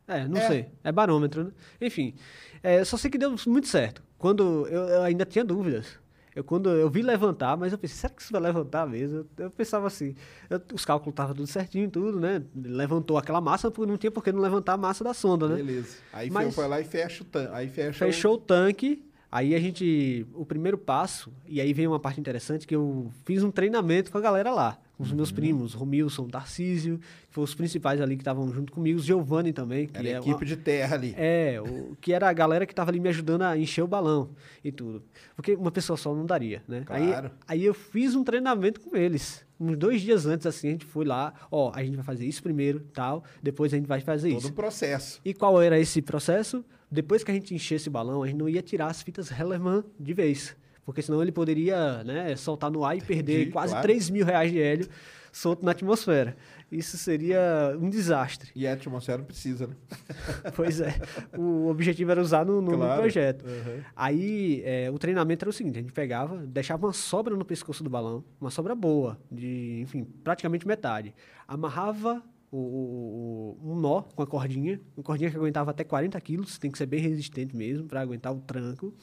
É, 0.07 0.27
não 0.27 0.37
É. 0.37 0.47
sei. 0.47 0.69
É 0.83 0.91
barômetro, 0.91 1.45
né? 1.45 1.51
Enfim, 1.81 2.13
é, 2.61 2.83
só 2.85 2.95
sei 2.95 3.09
que 3.09 3.17
deu 3.17 3.35
muito 3.47 3.67
certo. 3.67 4.03
Quando 4.19 4.67
eu, 4.67 4.81
eu 4.87 5.01
ainda 5.01 5.25
tinha 5.25 5.43
dúvidas. 5.43 5.99
Eu, 6.35 6.43
quando 6.43 6.69
eu 6.69 6.89
vi 6.89 7.01
levantar, 7.01 7.55
mas 7.55 7.71
eu 7.71 7.77
pensei, 7.77 7.95
será 7.97 8.13
que 8.13 8.21
isso 8.21 8.31
vai 8.31 8.41
levantar 8.41 8.85
mesmo? 8.85 9.19
Eu, 9.37 9.45
eu 9.45 9.49
pensava 9.51 9.87
assim, 9.87 10.13
eu- 10.49 10.61
os 10.73 10.83
cálculos 10.83 11.13
estavam 11.13 11.33
tudo 11.33 11.47
certinho 11.47 11.89
tudo, 11.89 12.19
né? 12.19 12.43
Levantou 12.53 13.17
aquela 13.17 13.39
massa, 13.39 13.71
porque 13.71 13.89
não 13.89 13.97
tinha 13.97 14.11
por 14.11 14.21
que 14.23 14.31
não 14.33 14.41
levantar 14.41 14.73
a 14.73 14.77
massa 14.77 15.03
da 15.03 15.13
sonda, 15.13 15.47
né? 15.47 15.55
Beleza. 15.55 15.97
Aí 16.11 16.29
Mas- 16.29 16.53
foi 16.53 16.67
lá 16.67 16.81
e 16.81 16.83
fecha 16.83 17.23
o 17.23 17.25
tanque. 17.25 17.51
Aí 17.53 17.69
fecha 17.69 18.05
Fechou 18.05 18.33
o 18.33 18.37
tanque, 18.37 19.05
aí 19.31 19.55
a 19.55 19.59
gente. 19.59 20.27
O 20.33 20.45
primeiro 20.45 20.77
passo, 20.77 21.31
e 21.47 21.61
aí 21.61 21.71
vem 21.73 21.87
uma 21.87 21.99
parte 22.01 22.19
interessante 22.19 22.67
que 22.67 22.75
eu 22.75 23.09
fiz 23.23 23.41
um 23.41 23.49
treinamento 23.51 24.11
com 24.11 24.17
a 24.17 24.21
galera 24.21 24.51
lá, 24.53 24.77
com 24.97 25.03
os 25.03 25.11
meus 25.11 25.31
primos, 25.31 25.73
Romilson, 25.73 26.27
Tarcísio, 26.27 26.97
que 26.99 27.33
foram 27.33 27.43
os 27.43 27.53
principais 27.53 27.99
ali 27.99 28.15
que 28.15 28.21
estavam 28.21 28.51
junto 28.53 28.71
comigo, 28.71 28.99
Giovanni 28.99 29.51
também, 29.51 29.87
que 29.87 29.97
Era 29.97 30.07
é 30.07 30.15
a 30.15 30.17
equipe 30.19 30.33
uma- 30.35 30.45
de 30.45 30.55
terra 30.57 30.95
ali. 30.95 31.13
é, 31.17 31.59
o, 31.61 31.95
que 31.99 32.13
era 32.13 32.29
a 32.29 32.33
galera 32.33 32.65
que 32.65 32.73
tava 32.73 32.91
ali 32.91 32.99
me 32.99 33.09
ajudando 33.09 33.41
a 33.41 33.57
encher 33.57 33.81
o 33.83 33.87
balão 33.87 34.29
e 34.63 34.71
tudo. 34.71 35.03
Porque 35.35 35.53
uma 35.55 35.71
pessoa 35.71 35.97
só 35.97 36.15
não 36.15 36.25
daria, 36.25 36.63
né? 36.67 36.83
Claro. 36.85 37.31
Aí, 37.47 37.59
aí 37.59 37.65
eu 37.65 37.73
fiz 37.73 38.15
um 38.15 38.23
treinamento 38.23 38.79
com 38.79 38.95
eles. 38.95 39.45
Uns 39.59 39.77
dois 39.77 40.01
dias 40.01 40.25
antes, 40.25 40.45
assim, 40.45 40.67
a 40.69 40.71
gente 40.71 40.85
foi 40.85 41.05
lá, 41.05 41.33
ó, 41.51 41.71
a 41.73 41.83
gente 41.83 41.95
vai 41.95 42.03
fazer 42.05 42.25
isso 42.25 42.41
primeiro, 42.43 42.81
tal, 42.93 43.23
depois 43.41 43.73
a 43.73 43.77
gente 43.77 43.87
vai 43.87 44.01
fazer 44.01 44.29
Todo 44.29 44.39
isso. 44.39 44.49
um 44.49 44.53
processo. 44.53 45.21
E 45.23 45.33
qual 45.33 45.61
era 45.61 45.79
esse 45.79 46.01
processo? 46.01 46.63
Depois 46.91 47.23
que 47.23 47.31
a 47.31 47.33
gente 47.33 47.53
enchesse 47.53 47.87
o 47.87 47.91
balão, 47.91 48.21
a 48.23 48.27
gente 48.27 48.37
não 48.37 48.47
ia 48.47 48.61
tirar 48.61 48.87
as 48.87 49.01
fitas 49.01 49.31
Hellerman 49.31 49.83
de 49.99 50.13
vez. 50.13 50.55
Porque 50.85 51.01
senão 51.01 51.21
ele 51.21 51.31
poderia 51.31 52.03
né, 52.03 52.35
soltar 52.35 52.69
no 52.71 52.85
ar 52.85 52.95
e 52.97 53.01
perder 53.01 53.37
Entendi, 53.41 53.51
quase 53.51 53.71
claro. 53.73 53.87
3 53.87 54.09
mil 54.11 54.25
reais 54.25 54.51
de 54.51 54.59
hélio 54.61 54.87
solto 55.31 55.65
na 55.65 55.71
atmosfera. 55.71 56.37
Isso 56.71 56.97
seria 56.97 57.75
um 57.79 57.89
desastre. 57.89 58.51
E 58.55 58.65
a 58.65 58.73
atmosfera 58.73 59.17
não 59.17 59.25
precisa, 59.25 59.67
né? 59.67 59.75
Pois 60.55 60.79
é. 60.79 60.95
O 61.37 61.67
objetivo 61.67 62.11
era 62.11 62.21
usar 62.21 62.45
no, 62.45 62.61
no- 62.61 62.77
Claro. 62.77 63.01
projeto. 63.01 63.43
Uhum. 63.45 63.81
Aí 63.95 64.61
é, 64.63 64.89
o 64.91 64.97
treinamento 64.97 65.43
era 65.43 65.49
o 65.49 65.53
seguinte: 65.53 65.77
a 65.77 65.81
gente 65.81 65.91
pegava, 65.91 66.37
deixava 66.37 66.85
uma 66.87 66.93
sobra 66.93 67.35
no 67.35 67.43
pescoço 67.43 67.83
do 67.83 67.89
balão, 67.89 68.23
uma 68.39 68.49
sobra 68.49 68.73
boa, 68.75 69.17
de, 69.31 69.81
enfim, 69.81 70.05
praticamente 70.23 70.65
metade. 70.67 71.13
Amarrava 71.47 72.23
o, 72.57 73.57
o- 73.61 73.71
um 73.71 73.79
nó 73.79 74.01
com 74.03 74.21
a 74.21 74.27
cordinha, 74.27 74.79
uma 74.95 75.03
cordinha 75.03 75.29
que 75.31 75.37
aguentava 75.37 75.71
até 75.71 75.83
40 75.83 76.19
quilos, 76.21 76.57
tem 76.57 76.71
que 76.71 76.77
ser 76.77 76.85
bem 76.85 76.99
resistente 76.99 77.55
mesmo 77.55 77.87
para 77.87 78.01
aguentar 78.01 78.33
o 78.33 78.39
tranco. 78.39 78.93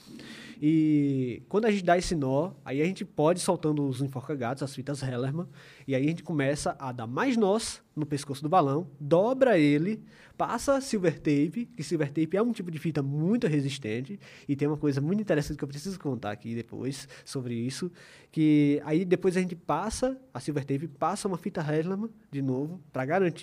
E 0.60 1.42
quando 1.48 1.64
a 1.66 1.70
gente 1.70 1.84
dá 1.84 1.96
esse 1.98 2.14
nó, 2.14 2.52
aí 2.64 2.80
a 2.80 2.84
gente 2.84 3.04
pode 3.04 3.40
soltando 3.40 3.86
os 3.86 4.00
enforca-gatos, 4.00 4.62
as 4.62 4.74
fitas 4.74 5.02
Hellerman, 5.02 5.46
e 5.86 5.94
aí 5.94 6.04
a 6.04 6.08
gente 6.08 6.22
começa 6.22 6.76
a 6.78 6.92
dar 6.92 7.06
mais 7.06 7.36
nós 7.36 7.82
no 7.94 8.06
pescoço 8.06 8.42
do 8.42 8.48
balão, 8.48 8.86
dobra 8.98 9.58
ele, 9.58 10.00
passa 10.38 10.80
silver 10.80 11.14
tape, 11.18 11.66
que 11.76 11.82
silver 11.82 12.08
tape 12.10 12.36
é 12.36 12.42
um 12.42 12.52
tipo 12.52 12.70
de 12.70 12.78
fita 12.78 13.02
muito 13.02 13.46
resistente, 13.46 14.18
e 14.48 14.56
tem 14.56 14.66
uma 14.66 14.78
coisa 14.78 15.00
muito 15.00 15.20
interessante 15.20 15.58
que 15.58 15.64
eu 15.64 15.68
preciso 15.68 15.98
contar 16.00 16.30
aqui 16.30 16.54
depois 16.54 17.06
sobre 17.24 17.54
isso, 17.54 17.90
que 18.30 18.80
aí 18.84 19.04
depois 19.04 19.36
a 19.36 19.40
gente 19.40 19.54
passa 19.54 20.18
a 20.32 20.40
silver 20.40 20.64
tape, 20.64 20.88
passa 20.88 21.28
uma 21.28 21.36
fita 21.36 21.60
Hellerman 21.60 22.08
de 22.30 22.40
novo, 22.40 22.80
para 22.90 23.04
garantir, 23.04 23.41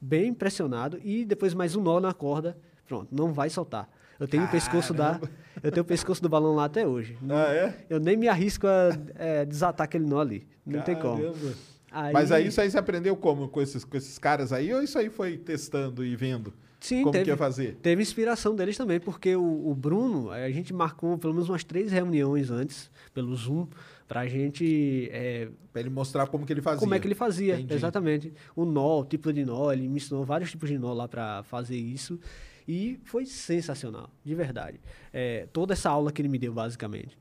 bem 0.00 0.32
pressionado, 0.34 0.98
e 1.04 1.24
depois 1.24 1.54
mais 1.54 1.74
um 1.76 1.82
nó 1.82 2.00
na 2.00 2.12
corda, 2.12 2.56
pronto, 2.86 3.08
não 3.14 3.32
vai 3.32 3.48
soltar. 3.50 3.88
Eu 4.18 4.28
tenho 4.28 4.44
o 4.44 4.48
pescoço 4.48 4.94
da, 4.94 5.20
eu 5.62 5.72
tenho 5.72 5.82
o 5.82 5.86
pescoço 5.86 6.22
do 6.22 6.28
balão 6.28 6.54
lá 6.54 6.64
até 6.66 6.86
hoje. 6.86 7.18
Ah, 7.28 7.52
é? 7.52 7.84
Eu 7.90 7.98
nem 7.98 8.16
me 8.16 8.28
arrisco 8.28 8.66
a 8.66 8.90
é, 9.16 9.44
desatar 9.44 9.84
aquele 9.86 10.06
nó 10.06 10.20
ali. 10.20 10.46
Não 10.64 10.80
tem 10.82 10.94
como. 10.94 11.20
Caramba. 11.20 11.54
Aí- 11.90 12.12
Mas 12.12 12.32
aí 12.32 12.46
isso 12.48 12.60
aí 12.60 12.70
você 12.70 12.78
aprendeu 12.78 13.16
como? 13.16 13.48
Com 13.48 13.60
esses, 13.60 13.84
com 13.84 13.96
esses 13.96 14.18
caras 14.18 14.52
aí? 14.52 14.72
Ou 14.72 14.82
isso 14.82 14.98
aí 14.98 15.08
foi 15.10 15.36
testando 15.36 16.04
e 16.04 16.14
vendo 16.16 16.52
Sim, 16.84 17.00
como 17.00 17.12
teve, 17.12 17.24
que 17.24 17.30
ia 17.30 17.36
fazer? 17.38 17.76
Teve 17.76 18.02
inspiração 18.02 18.54
deles 18.54 18.76
também, 18.76 19.00
porque 19.00 19.34
o, 19.34 19.70
o 19.70 19.74
Bruno, 19.74 20.30
eh, 20.34 20.44
a 20.44 20.50
gente 20.50 20.70
marcou 20.70 21.16
pelo 21.16 21.32
menos 21.32 21.48
umas 21.48 21.64
três 21.64 21.90
reuniões 21.90 22.50
antes, 22.50 22.90
pelo 23.14 23.34
Zoom, 23.34 23.66
pra 24.06 24.26
gente 24.26 25.08
eh, 25.10 25.48
Pra 25.72 25.80
ele 25.80 25.88
mostrar 25.88 26.26
como 26.26 26.44
que 26.44 26.52
ele 26.52 26.60
fazia. 26.60 26.80
como 26.80 26.94
é 26.94 26.98
que 26.98 27.06
ele 27.06 27.14
fazia, 27.14 27.54
Entendi. 27.54 27.72
exatamente. 27.72 28.34
O 28.54 28.66
nó, 28.66 29.00
o 29.00 29.04
tipo 29.06 29.32
de 29.32 29.46
nó, 29.46 29.72
ele 29.72 29.88
me 29.88 29.96
ensinou 29.96 30.24
vários 30.24 30.50
tipos 30.50 30.68
de 30.68 30.76
nó 30.76 30.92
lá 30.92 31.08
para 31.08 31.42
fazer 31.44 31.78
isso. 31.78 32.20
E 32.68 33.00
foi 33.04 33.24
sensacional, 33.24 34.10
de 34.22 34.34
verdade. 34.34 34.78
É, 35.10 35.48
toda 35.54 35.72
essa 35.72 35.88
aula 35.88 36.12
que 36.12 36.20
ele 36.20 36.28
me 36.28 36.38
deu, 36.38 36.52
basicamente. 36.52 37.16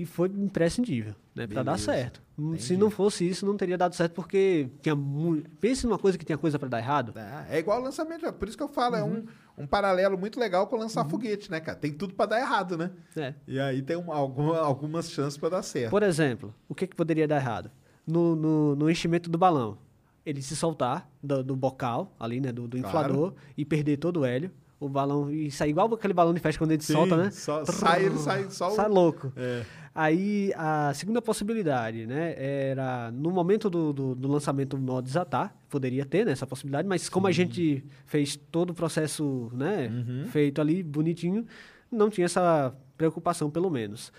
E 0.00 0.06
foi 0.06 0.28
imprescindível, 0.28 1.14
né? 1.34 1.46
Para 1.46 1.62
dar 1.62 1.78
certo. 1.78 2.22
Hum, 2.38 2.52
Se 2.56 2.66
entendi. 2.66 2.76
não 2.80 2.90
fosse 2.90 3.28
isso, 3.28 3.44
não 3.44 3.56
teria 3.56 3.76
dado 3.76 3.94
certo, 3.94 4.12
porque 4.12 4.68
tinha 4.80 4.94
muito. 4.94 5.50
Pense 5.60 5.84
numa 5.86 5.98
coisa 5.98 6.16
que 6.16 6.24
tinha 6.24 6.38
coisa 6.38 6.58
para 6.58 6.68
dar 6.68 6.78
errado. 6.78 7.12
Ah, 7.16 7.44
É 7.48 7.58
igual 7.58 7.80
o 7.80 7.82
lançamento, 7.84 8.24
é 8.26 8.30
por 8.30 8.46
isso 8.46 8.56
que 8.56 8.62
eu 8.62 8.68
falo, 8.68 8.94
é 8.96 9.02
Uhum. 9.02 9.24
um, 9.58 9.62
um 9.64 9.66
paralelo 9.66 10.16
muito 10.16 10.38
legal 10.38 10.66
com 10.68 10.76
lançar 10.76 11.04
foguete, 11.08 11.50
né, 11.50 11.58
cara? 11.58 11.76
Tem 11.76 11.92
tudo 11.92 12.14
pra 12.14 12.26
dar 12.26 12.38
errado, 12.40 12.76
né? 12.78 12.90
É. 13.16 13.34
E 13.46 13.58
aí 13.58 13.82
tem 13.82 13.96
um- 13.96 14.12
alguma- 14.12 14.58
algumas 14.58 15.10
chances 15.10 15.36
pra 15.36 15.48
dar 15.48 15.62
certo. 15.62 15.90
Por 15.90 16.02
exemplo, 16.04 16.54
o 16.68 16.74
que, 16.74 16.86
que 16.86 16.94
poderia 16.94 17.26
dar 17.26 17.36
errado? 17.36 17.70
No, 18.06 18.36
no, 18.36 18.76
no 18.76 18.88
enchimento 18.90 19.28
do 19.28 19.36
balão, 19.36 19.76
ele 20.24 20.40
se 20.42 20.54
soltar 20.54 21.10
do, 21.22 21.42
do 21.42 21.56
bocal, 21.56 22.14
ali, 22.20 22.40
né, 22.40 22.52
do, 22.52 22.68
do 22.68 22.78
Claro. 22.78 22.88
inflador, 22.88 23.34
e 23.56 23.64
perder 23.64 23.96
todo 23.96 24.20
o 24.20 24.24
hélio. 24.24 24.50
O 24.80 24.88
balão, 24.88 25.28
e 25.28 25.50
sair 25.50 25.70
igual 25.70 25.92
aquele 25.92 26.14
balão 26.14 26.32
de 26.32 26.38
festa 26.38 26.56
quando 26.56 26.70
ele 26.70 26.80
Sim, 26.84 26.92
solta, 26.92 27.16
né? 27.16 27.30
só- 27.32 27.64
sai, 27.64 28.04
ele 28.04 28.16
sai 28.16 28.48
só 28.48 28.68
o- 28.68 28.76
Sai 28.76 28.88
louco. 28.88 29.32
É. 29.36 29.64
Aí, 30.00 30.52
a 30.54 30.94
segunda 30.94 31.20
possibilidade, 31.20 32.06
né, 32.06 32.32
era 32.38 33.10
no 33.10 33.32
momento 33.32 33.68
do, 33.68 33.92
do, 33.92 34.14
do 34.14 34.28
lançamento 34.28 34.74
o 34.76 34.78
nó 34.80 35.00
desatar, 35.00 35.52
poderia 35.68 36.04
ter 36.06 36.24
né, 36.24 36.30
essa 36.30 36.46
possibilidade, 36.46 36.86
mas 36.86 37.08
como 37.08 37.26
a 37.26 37.32
gente 37.32 37.84
fez 38.06 38.36
todo 38.36 38.70
o 38.70 38.74
processo, 38.74 39.50
né, 39.52 39.88
Uhum. 39.88 40.28
feito 40.28 40.60
ali 40.60 40.84
bonitinho, 40.84 41.44
não 41.90 42.08
tinha 42.10 42.26
essa 42.26 42.72
preocupação, 42.96 43.50
pelo 43.50 43.68
menos. 43.68 44.12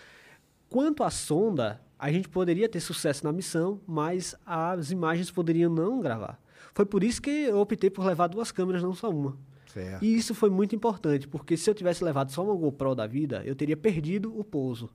Quanto 0.70 1.02
à 1.02 1.10
sonda, 1.10 1.80
a 1.98 2.12
gente 2.12 2.28
poderia 2.28 2.68
ter 2.68 2.82
sucesso 2.82 3.24
na 3.24 3.32
missão, 3.32 3.80
mas 3.88 4.36
as 4.46 4.92
imagens 4.92 5.32
poderiam 5.32 5.74
não 5.74 6.02
gravar. 6.02 6.42
Foi 6.74 6.86
por 6.86 7.06
isso 7.06 7.22
que 7.22 7.30
eu 7.30 7.58
optei 7.58 7.90
por 7.90 8.06
levar 8.06 8.28
duas 8.28 8.52
câmeras, 8.52 8.84
não 8.84 8.94
só 8.94 9.10
uma. 9.10 9.38
Certo. 9.68 10.04
E 10.04 10.14
isso 10.18 10.36
foi 10.36 10.50
muito 10.50 10.76
importante, 10.76 11.26
porque 11.26 11.56
se 11.56 11.70
eu 11.70 11.74
tivesse 11.74 12.04
levado 12.04 12.32
só 12.34 12.44
uma 12.44 12.54
GoPro 12.54 12.96
da 12.96 13.08
vida, 13.08 13.44
eu 13.46 13.56
teria 13.56 13.78
perdido 13.78 14.38
o 14.38 14.44
pouso. 14.44 14.90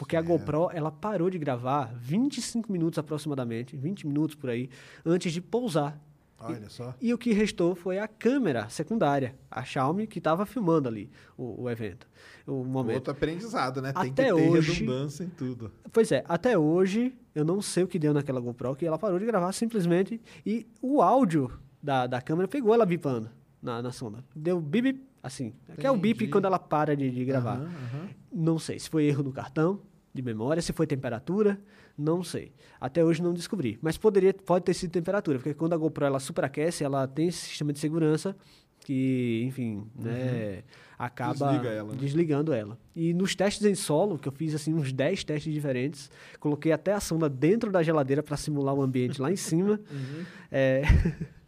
Porque 0.00 0.16
a 0.16 0.22
GoPro, 0.22 0.70
ela 0.72 0.90
parou 0.90 1.28
de 1.28 1.38
gravar 1.38 1.92
25 1.94 2.72
minutos 2.72 2.98
aproximadamente, 2.98 3.76
20 3.76 4.06
minutos 4.06 4.34
por 4.34 4.48
aí, 4.48 4.70
antes 5.04 5.30
de 5.30 5.42
pousar. 5.42 6.00
Olha 6.38 6.70
só. 6.70 6.94
E 7.02 7.12
o 7.12 7.18
que 7.18 7.34
restou 7.34 7.74
foi 7.74 7.98
a 7.98 8.08
câmera 8.08 8.66
secundária, 8.70 9.36
a 9.50 9.62
Xiaomi, 9.62 10.06
que 10.06 10.16
estava 10.16 10.46
filmando 10.46 10.88
ali 10.88 11.10
o, 11.36 11.64
o 11.64 11.68
evento, 11.70 12.08
o 12.46 12.64
momento. 12.64 12.94
Outro 12.96 13.12
aprendizado, 13.12 13.82
né? 13.82 13.92
Tem 13.92 14.04
que 14.04 14.22
Até 14.22 14.24
ter 14.24 14.32
hoje- 14.32 14.72
redundância 14.72 15.22
em 15.22 15.28
tudo. 15.28 15.70
Pois 15.92 16.10
é, 16.10 16.24
até 16.26 16.56
hoje 16.56 17.14
eu 17.34 17.44
não 17.44 17.60
sei 17.60 17.82
o 17.84 17.86
que 17.86 17.98
deu 17.98 18.14
naquela 18.14 18.40
GoPro, 18.40 18.74
que 18.74 18.86
ela 18.86 18.98
parou 18.98 19.18
de 19.18 19.26
gravar 19.26 19.52
simplesmente 19.52 20.18
e 20.46 20.66
o 20.80 21.02
áudio 21.02 21.52
da, 21.82 22.06
da 22.06 22.22
câmera 22.22 22.48
pegou 22.48 22.72
ela 22.72 22.86
bipando 22.86 23.28
na, 23.60 23.82
na 23.82 23.92
sonda. 23.92 24.24
Deu 24.34 24.58
bip, 24.62 24.98
assim. 25.22 25.52
Que 25.78 25.86
é 25.86 25.90
o 25.90 25.96
bip 25.98 26.16
Entendi. 26.20 26.32
quando 26.32 26.46
ela 26.46 26.58
para 26.58 26.96
de, 26.96 27.10
de 27.10 27.22
gravar. 27.22 27.56
Aham, 27.58 27.64
aham. 27.66 28.08
Não 28.32 28.58
sei 28.58 28.78
se 28.78 28.88
foi 28.88 29.04
erro 29.04 29.22
no 29.22 29.30
cartão 29.32 29.78
de 30.12 30.22
memória, 30.22 30.60
se 30.60 30.72
foi 30.72 30.86
temperatura, 30.86 31.58
não 31.96 32.22
sei. 32.22 32.52
Até 32.80 33.04
hoje 33.04 33.22
não 33.22 33.32
descobri. 33.32 33.78
Mas 33.80 33.96
poderia, 33.96 34.34
pode 34.34 34.64
ter 34.64 34.74
sido 34.74 34.90
temperatura, 34.90 35.38
porque 35.38 35.54
quando 35.54 35.72
a 35.72 35.76
GoPro 35.76 36.04
ela 36.04 36.20
superaquece, 36.20 36.82
ela 36.82 37.06
tem 37.06 37.28
esse 37.28 37.46
sistema 37.46 37.72
de 37.72 37.78
segurança 37.78 38.36
que, 38.80 39.44
enfim, 39.46 39.86
né, 39.94 40.62
acaba 40.98 41.46
Uhum. 41.46 41.52
Desliga 41.52 41.68
ela, 41.68 41.92
né? 41.92 41.98
desligando 41.98 42.52
ela. 42.52 42.78
E 42.94 43.14
nos 43.14 43.34
testes 43.34 43.66
em 43.66 43.74
solo, 43.74 44.18
que 44.18 44.28
eu 44.28 44.32
fiz 44.32 44.54
assim 44.54 44.74
uns 44.74 44.92
10 44.92 45.24
testes 45.24 45.52
diferentes, 45.52 46.10
coloquei 46.38 46.72
até 46.72 46.92
a 46.92 47.00
sonda 47.00 47.28
dentro 47.28 47.70
da 47.70 47.82
geladeira 47.82 48.22
para 48.22 48.36
simular 48.36 48.74
o 48.74 48.82
ambiente 48.82 49.20
lá 49.20 49.30
em 49.30 49.36
cima. 49.36 49.80
Uhum. 49.90 50.24
É, 50.50 50.82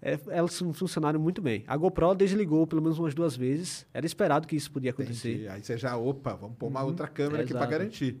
é, 0.00 0.18
elas 0.28 0.56
fun- 0.58 0.72
funcionaram 0.72 1.18
muito 1.20 1.40
bem. 1.42 1.64
A 1.66 1.76
GoPro 1.76 2.14
desligou 2.14 2.66
pelo 2.66 2.80
menos 2.82 2.98
umas 2.98 3.14
duas 3.14 3.36
vezes. 3.36 3.86
Era 3.92 4.06
esperado 4.06 4.46
que 4.46 4.54
isso 4.56 4.70
podia 4.70 4.90
acontecer. 4.90 5.32
Entendi. 5.34 5.48
Aí 5.48 5.62
você 5.62 5.76
já, 5.76 5.96
opa, 5.96 6.34
vamos 6.34 6.56
pôr 6.56 6.66
uma 6.68 6.82
outra 6.82 7.06
câmera 7.08 7.42
aqui 7.42 7.52
pra 7.52 7.60
Exato. 7.60 7.70
garantir. 7.72 8.16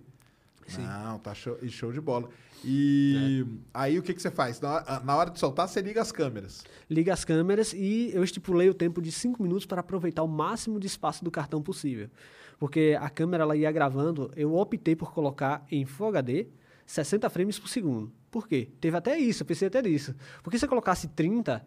Não, 0.78 1.18
tá 1.18 1.32
show, 1.34 1.56
show 1.68 1.90
de 1.92 2.00
bola. 2.00 2.28
E 2.64 3.42
É. 3.46 3.58
aí 3.72 3.98
o 3.98 4.02
que, 4.02 4.12
que 4.12 4.20
você 4.20 4.30
faz? 4.30 4.60
Na 4.60 4.74
hora, 4.74 5.00
na 5.04 5.16
hora 5.16 5.30
de 5.30 5.38
soltar, 5.38 5.66
você 5.68 5.80
liga 5.80 6.02
as 6.02 6.12
câmeras. 6.12 6.64
Liga 6.90 7.12
as 7.12 7.24
câmeras 7.24 7.72
e 7.72 8.10
eu 8.12 8.22
estipulei 8.22 8.68
o 8.68 8.74
tempo 8.74 9.00
de 9.00 9.10
5 9.10 9.42
minutos 9.42 9.64
para 9.64 9.80
aproveitar 9.80 10.22
o 10.22 10.28
máximo 10.28 10.78
de 10.78 10.86
espaço 10.86 11.24
do 11.24 11.30
cartão 11.30 11.62
possível. 11.62 12.10
Porque 12.58 12.98
a 13.00 13.08
câmera 13.08 13.44
ela 13.44 13.56
ia 13.56 13.70
gravando, 13.70 14.30
eu 14.36 14.54
optei 14.56 14.94
por 14.96 15.12
colocar 15.12 15.64
em 15.70 15.86
Full 15.86 16.08
HD 16.08 16.48
60 16.88 17.28
frames 17.28 17.58
por 17.58 17.68
segundo. 17.68 18.10
Por 18.30 18.48
quê? 18.48 18.70
Teve 18.80 18.96
até 18.96 19.18
isso, 19.18 19.42
eu 19.42 19.46
pensei 19.46 19.68
até 19.68 19.82
nisso. 19.82 20.14
Porque 20.42 20.58
se 20.58 20.64
eu 20.64 20.68
colocasse 20.70 21.06
30, 21.08 21.62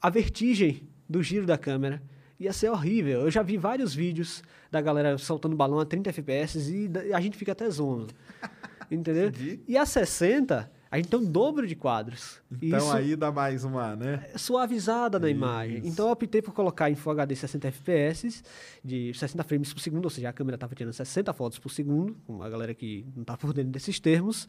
a 0.00 0.08
vertigem 0.08 0.88
do 1.08 1.20
giro 1.20 1.44
da 1.44 1.58
câmera 1.58 2.00
ia 2.38 2.52
ser 2.52 2.70
horrível. 2.70 3.22
Eu 3.22 3.30
já 3.30 3.42
vi 3.42 3.56
vários 3.56 3.92
vídeos 3.92 4.40
da 4.70 4.80
galera 4.80 5.18
soltando 5.18 5.56
balão 5.56 5.80
a 5.80 5.84
30 5.84 6.10
FPS 6.10 6.70
e 6.70 7.12
a 7.12 7.20
gente 7.20 7.36
fica 7.36 7.50
até 7.50 7.68
zonzo. 7.68 8.10
Entendeu? 8.88 9.32
E 9.66 9.76
a 9.76 9.84
60, 9.84 10.70
A 10.92 10.98
gente 10.98 11.08
tem 11.08 11.18
o 11.18 11.24
dobro 11.24 11.66
de 11.66 11.74
quadros. 11.74 12.38
Então 12.50 12.78
Isso 12.78 12.92
aí 12.92 13.16
dá 13.16 13.32
mais 13.32 13.64
uma, 13.64 13.96
né? 13.96 14.28
é 14.34 14.36
suavizada 14.36 15.18
na 15.18 15.30
imagem. 15.30 15.78
Isso. 15.78 15.86
Então 15.86 16.04
eu 16.04 16.12
optei 16.12 16.42
por 16.42 16.52
colocar 16.52 16.90
em 16.90 16.94
Full 16.94 17.12
HD 17.12 17.34
60 17.34 17.68
FPS, 17.68 18.42
de 18.84 19.10
60 19.14 19.42
frames 19.42 19.72
por 19.72 19.80
segundo, 19.80 20.04
ou 20.04 20.10
seja, 20.10 20.28
a 20.28 20.34
câmera 20.34 20.56
estava 20.56 20.74
tirando 20.74 20.92
60 20.92 21.32
fotos 21.32 21.58
por 21.58 21.70
segundo, 21.70 22.14
com 22.26 22.42
a 22.42 22.50
galera 22.50 22.74
que 22.74 23.06
não 23.16 23.22
está 23.22 23.38
por 23.38 23.54
dentro 23.54 23.70
desses 23.70 23.98
termos. 23.98 24.46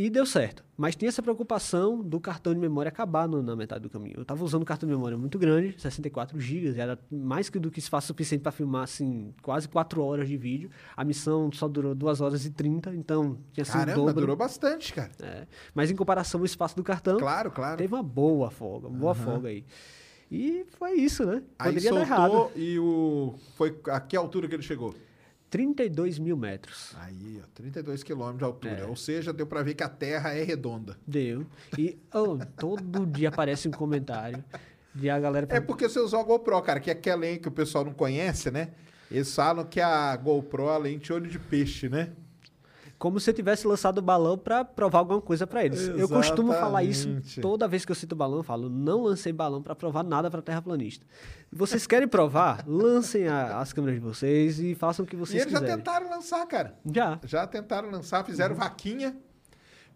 E 0.00 0.08
deu 0.08 0.24
certo. 0.24 0.62
Mas 0.76 0.94
tinha 0.94 1.08
essa 1.08 1.20
preocupação 1.20 2.00
do 2.00 2.20
cartão 2.20 2.54
de 2.54 2.60
memória 2.60 2.88
acabar 2.88 3.26
no- 3.26 3.42
na 3.42 3.56
metade 3.56 3.82
do 3.82 3.90
caminho. 3.90 4.14
Eu 4.18 4.22
estava 4.22 4.44
usando 4.44 4.62
um 4.62 4.64
cartão 4.64 4.88
de 4.88 4.94
memória 4.94 5.18
muito 5.18 5.36
grande, 5.40 5.74
64 5.76 6.38
GB, 6.38 6.78
era 6.78 6.96
mais 7.10 7.50
que 7.50 7.58
do 7.58 7.68
que 7.68 7.80
espaço 7.80 8.06
suficiente 8.06 8.40
para 8.42 8.52
filmar 8.52 8.84
assim, 8.84 9.34
quase 9.42 9.68
4 9.68 10.00
horas 10.04 10.28
de 10.28 10.36
vídeo. 10.36 10.70
A 10.96 11.04
missão 11.04 11.50
só 11.52 11.66
durou 11.66 11.96
2 11.96 12.20
horas 12.20 12.44
e 12.44 12.50
30, 12.50 12.94
então 12.94 13.38
tinha 13.52 13.64
sido 13.64 13.72
Caramba, 13.74 13.96
dobro. 13.96 14.14
durou 14.20 14.36
bastante, 14.36 14.92
cara. 14.94 15.10
É. 15.20 15.48
Mas 15.74 15.90
em 15.90 15.96
comparação 15.96 16.38
ao 16.38 16.46
espaço 16.46 16.76
do 16.76 16.84
cartão, 16.84 17.18
Claro, 17.18 17.50
claro. 17.50 17.78
teve 17.78 17.92
uma 17.92 18.02
boa 18.04 18.52
folga, 18.52 18.86
uma 18.86 18.98
boa 19.00 19.14
folga 19.16 19.48
aí. 19.48 19.64
E 20.30 20.64
foi 20.78 20.92
isso, 20.92 21.24
né? 21.26 21.42
Aí 21.58 21.72
Poderia 21.72 21.90
dar 21.92 22.00
errado. 22.02 22.30
soltou 22.30 22.52
e 22.54 22.78
o. 22.78 23.34
Foi 23.56 23.76
a 23.88 23.98
que 23.98 24.16
altura 24.16 24.46
que 24.46 24.54
ele 24.54 24.62
chegou? 24.62 24.94
32 25.50 26.18
mil 26.18 26.36
metros. 26.36 26.94
Aí, 26.98 27.40
ó, 27.42 27.46
32 27.54 28.02
quilômetros 28.02 28.38
de 28.38 28.44
altura. 28.44 28.80
É. 28.80 28.86
Ou 28.86 28.96
seja, 28.96 29.32
deu 29.32 29.46
pra 29.46 29.62
ver 29.62 29.74
que 29.74 29.82
a 29.82 29.88
Terra 29.88 30.34
é 30.34 30.42
redonda. 30.42 30.96
Deu. 31.06 31.46
E 31.76 31.98
oh, 32.12 32.38
todo 32.56 33.06
dia 33.06 33.28
aparece 33.28 33.68
um 33.68 33.72
comentário 33.72 34.44
de 34.94 35.08
a 35.08 35.18
galera. 35.18 35.46
É 35.50 35.60
porque 35.60 35.88
você 35.88 36.00
usou 36.00 36.20
a 36.20 36.22
GoPro, 36.22 36.60
cara, 36.62 36.80
que 36.80 36.90
é 36.90 36.92
aquela 36.92 37.20
lente 37.20 37.40
que 37.40 37.48
o 37.48 37.52
pessoal 37.52 37.84
não 37.84 37.92
conhece, 37.92 38.50
né? 38.50 38.70
Eles 39.10 39.34
falam 39.34 39.64
que 39.64 39.80
a 39.80 40.14
GoPro 40.16 40.68
é 40.68 40.74
a 40.74 40.78
lente 40.78 41.12
olho 41.12 41.30
de 41.30 41.38
peixe, 41.38 41.88
né? 41.88 42.12
Como 42.98 43.20
se 43.20 43.30
eu 43.30 43.34
tivesse 43.34 43.64
lançado 43.64 43.98
o 43.98 44.02
balão 44.02 44.36
para 44.36 44.64
provar 44.64 44.98
alguma 44.98 45.20
coisa 45.20 45.46
para 45.46 45.64
eles. 45.64 45.86
Eu 45.86 46.08
costumo 46.08 46.52
falar 46.52 46.82
isso 46.82 47.02
Exatamente. 47.08 47.40
toda 47.40 47.68
vez 47.68 47.84
que 47.84 47.92
eu 47.92 47.96
cito 47.96 48.16
balão, 48.16 48.38
eu 48.38 48.42
falo, 48.42 48.68
não 48.68 49.02
lancei 49.04 49.32
balão 49.32 49.62
para 49.62 49.74
provar 49.76 50.02
nada 50.02 50.28
para 50.28 50.42
terraplanista. 50.42 51.06
Vocês 51.52 51.86
querem 51.86 52.08
provar? 52.08 52.64
Lancem 52.66 53.28
a- 53.28 53.60
as 53.60 53.72
câmeras 53.72 54.00
de 54.00 54.04
vocês 54.04 54.58
e 54.58 54.74
façam 54.74 55.04
o 55.04 55.08
que 55.08 55.14
E 55.14 55.18
vocês 55.18 55.42
eles 55.42 55.52
já 55.52 55.60
quiserem. 55.60 55.76
tentaram 55.76 56.10
lançar, 56.10 56.44
cara. 56.46 56.74
Já. 56.92 57.20
Já 57.24 57.46
tentaram 57.46 57.88
lançar, 57.88 58.24
fizeram 58.24 58.56
vaquinha. 58.56 59.16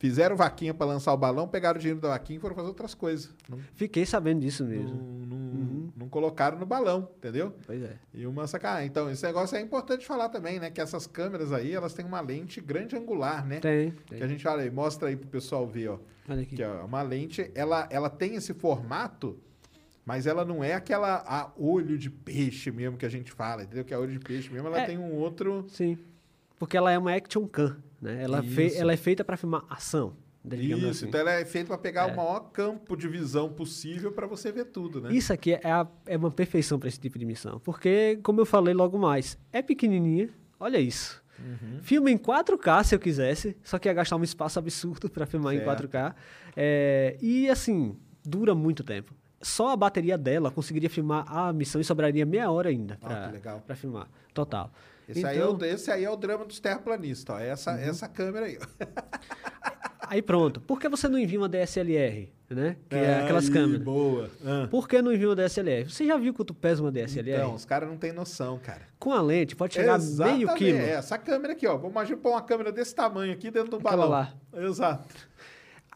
Fizeram 0.03 0.35
vaquinha 0.35 0.74
pra 0.74 0.85
lançar 0.85 1.12
o 1.12 1.16
balão, 1.16 1.47
pegaram 1.47 1.77
o 1.77 1.81
dinheiro 1.81 2.01
da 2.01 2.09
vaquinha 2.09 2.37
e 2.37 2.41
foram 2.41 2.57
fazer 2.57 2.66
outras 2.66 2.93
coisas. 2.93 3.31
Não, 3.49 3.57
Fiquei 3.74 4.05
sabendo 4.05 4.41
disso 4.41 4.65
mesmo. 4.65 4.97
não, 4.97 5.37
não- 5.37 5.93
não 5.97 6.09
colocaram 6.09 6.59
no 6.59 6.66
balão, 6.66 7.09
entendeu? 7.19 7.55
Pois 7.65 7.81
é. 7.81 7.95
E 8.12 8.27
uma 8.27 8.49
sacanagem. 8.49 8.89
Então, 8.89 9.09
esse 9.09 9.23
negócio 9.24 9.57
é 9.57 9.61
importante 9.61 10.05
falar 10.05 10.29
também, 10.29 10.59
né? 10.59 10.73
Que 10.73 10.81
essas 10.81 11.07
câmeras 11.07 11.53
aí, 11.53 11.73
elas 11.73 11.95
têm 11.95 12.05
uma 12.05 12.20
lente 12.20 12.61
grande 12.61 12.97
angular, 12.97 13.47
né? 13.47 13.61
Tem, 13.61 13.93
Que 13.93 14.16
a 14.16 14.19
tem. 14.19 14.29
gente 14.31 14.49
olha 14.49 14.62
aí, 14.65 14.70
mostra 14.73 15.09
aí 15.09 15.15
pro 15.15 15.29
pessoal 15.29 15.69
ver, 15.69 15.91
ó. 15.91 15.99
Olha 16.29 16.43
aqui. 16.43 16.57
Que 16.57 16.65
é 16.65 16.69
uma 16.69 17.03
lente, 17.03 17.49
ela, 17.55 17.87
ela 17.89 18.11
tem 18.11 18.35
esse 18.35 18.53
formato, 18.53 19.39
mas 20.05 20.27
ela 20.27 20.45
não 20.45 20.65
é 20.65 20.74
aquela 20.74 21.23
a 21.24 21.53
olho 21.57 21.97
de 21.97 22.11
peixe 22.11 22.73
mesmo 22.73 22.97
que 22.99 23.07
a 23.07 23.09
gente 23.09 23.31
fala, 23.31 23.62
entendeu? 23.62 23.85
Que 23.85 23.95
é 23.95 23.99
olho 23.99 24.12
de 24.12 24.19
peixe 24.19 24.51
mesmo, 24.53 24.66
ela 24.66 24.81
É. 24.81 24.87
tem 24.87 24.99
um 24.99 25.12
outro. 25.15 25.65
Sim. 25.69 25.97
Porque 26.62 26.76
ela 26.76 26.93
é 26.93 26.97
uma 26.97 27.12
action 27.12 27.44
cam, 27.48 27.76
né? 28.01 28.22
Ela, 28.22 28.40
fe- 28.40 28.76
ela 28.76 28.93
é 28.93 28.97
feita 28.97 29.24
para 29.24 29.36
filmar 29.36 29.64
ação. 29.68 30.14
digamos 30.44 30.84
Isso, 30.84 30.90
assim. 30.90 31.09
então 31.09 31.20
ela 31.20 31.32
é 31.32 31.44
feita 31.44 31.66
para 31.66 31.78
pegar 31.78 32.09
É. 32.09 32.12
o 32.12 32.16
maior 32.16 32.39
campo 32.52 32.97
de 32.97 33.09
visão 33.09 33.48
possível 33.52 34.12
para 34.12 34.28
você 34.28 34.52
ver 34.52 34.66
tudo, 34.66 35.01
né? 35.01 35.12
Isso 35.12 35.32
aqui 35.32 35.55
é, 35.55 35.60
a- 35.68 35.89
é 36.06 36.16
uma 36.16 36.30
perfeição 36.30 36.78
para 36.78 36.89
esse 36.89 37.01
tipo 37.01 37.18
de 37.18 37.24
missão. 37.24 37.59
Porque, 37.64 38.20
como 38.22 38.40
eu 38.40 38.47
falei 38.47 38.72
logo 38.74 38.97
mais, 38.97 39.36
é 39.52 39.60
pequenininha. 39.60 40.28
Olha 40.60 40.78
isso. 40.78 41.20
Uhum. 41.36 41.80
Filma 41.82 42.12
em 42.12 42.16
4K 42.16 42.84
se 42.84 42.94
eu 42.94 43.01
quisesse, 43.01 43.56
só 43.64 43.76
que 43.76 43.89
ia 43.89 43.93
gastar 43.93 44.14
um 44.14 44.22
espaço 44.22 44.60
absurdo 44.60 45.10
para 45.10 45.26
filmar 45.26 45.55
em 45.55 45.59
Certo. 45.59 45.89
4K. 45.89 46.14
É, 46.56 47.16
e 47.20 47.48
assim, 47.51 47.97
dura 48.24 48.55
muito 48.55 48.84
tempo. 48.84 49.12
Só 49.40 49.70
a 49.70 49.76
bateria 49.76 50.16
dela 50.16 50.52
conseguiria 50.52 50.89
filmar 50.89 51.24
a 51.28 51.52
missão 51.52 51.80
e 51.80 51.84
sobraria 51.84 52.24
meia 52.24 52.48
hora 52.52 52.68
ainda 52.68 52.97
Ah, 53.02 53.32
para 53.66 53.74
filmar. 53.74 54.09
Total. 54.32 54.70
Esse, 55.09 55.27
aí 55.27 55.37
é 55.37 55.41
Então- 55.41 55.57
o, 55.57 55.65
esse 55.65 55.91
aí 55.91 56.05
é 56.05 56.11
o 56.11 56.16
drama 56.16 56.45
dos 56.45 56.61
terraplanistas, 56.61 57.35
ó. 57.37 57.39
Essa, 57.39 57.73
Uhum. 57.73 57.79
essa 57.79 58.09
câmera 58.09 58.47
aí. 58.47 58.59
Aí 60.09 60.20
pronto. 60.20 60.61
Por 60.61 60.79
que 60.81 60.89
você 60.89 61.09
não 61.09 61.19
envia 61.19 61.39
uma 61.39 61.49
DSLR, 61.49 62.31
né? 62.51 62.77
Que 62.89 62.97
é 62.97 63.20
aquelas 63.20 63.47
Aí, 63.47 63.53
câmeras. 63.53 63.83
Boa. 63.83 64.29
Ah. 64.45 64.69
Por 64.70 64.87
que 64.87 65.01
não 65.01 65.12
envia 65.12 65.29
uma 65.29 65.37
DSLR? 65.37 65.89
Você 65.89 66.05
já 66.07 66.16
viu 66.19 66.35
quanto 66.35 66.53
pesa 66.53 66.83
uma 66.83 66.93
DSLR? 66.93 67.39
Então, 67.39 67.55
os 67.55 67.65
caras 67.65 67.89
não 67.89 67.97
têm 67.97 68.12
noção, 68.12 68.59
cara. 68.62 68.83
Com 68.99 69.12
a 69.12 69.23
lente 69.23 69.57
pode 69.57 69.73
chegar 69.74 69.95
a 69.95 69.99
meio 69.99 70.11
Exatamente. 70.11 70.55
quilo. 70.59 70.79
É, 70.79 70.91
essa 70.91 71.16
câmera 71.16 71.53
aqui, 71.55 71.66
ó. 71.66 71.77
Vamos 71.77 71.93
imaginar 71.93 72.19
pôr 72.19 72.31
uma 72.31 72.43
câmera 72.43 72.70
desse 72.70 72.95
tamanho 72.95 73.33
aqui 73.33 73.51
dentro 73.51 73.70
do 73.70 73.77
Aquela 73.77 73.97
balão. 73.97 74.11
lá. 74.11 74.35
Exato. 74.69 75.15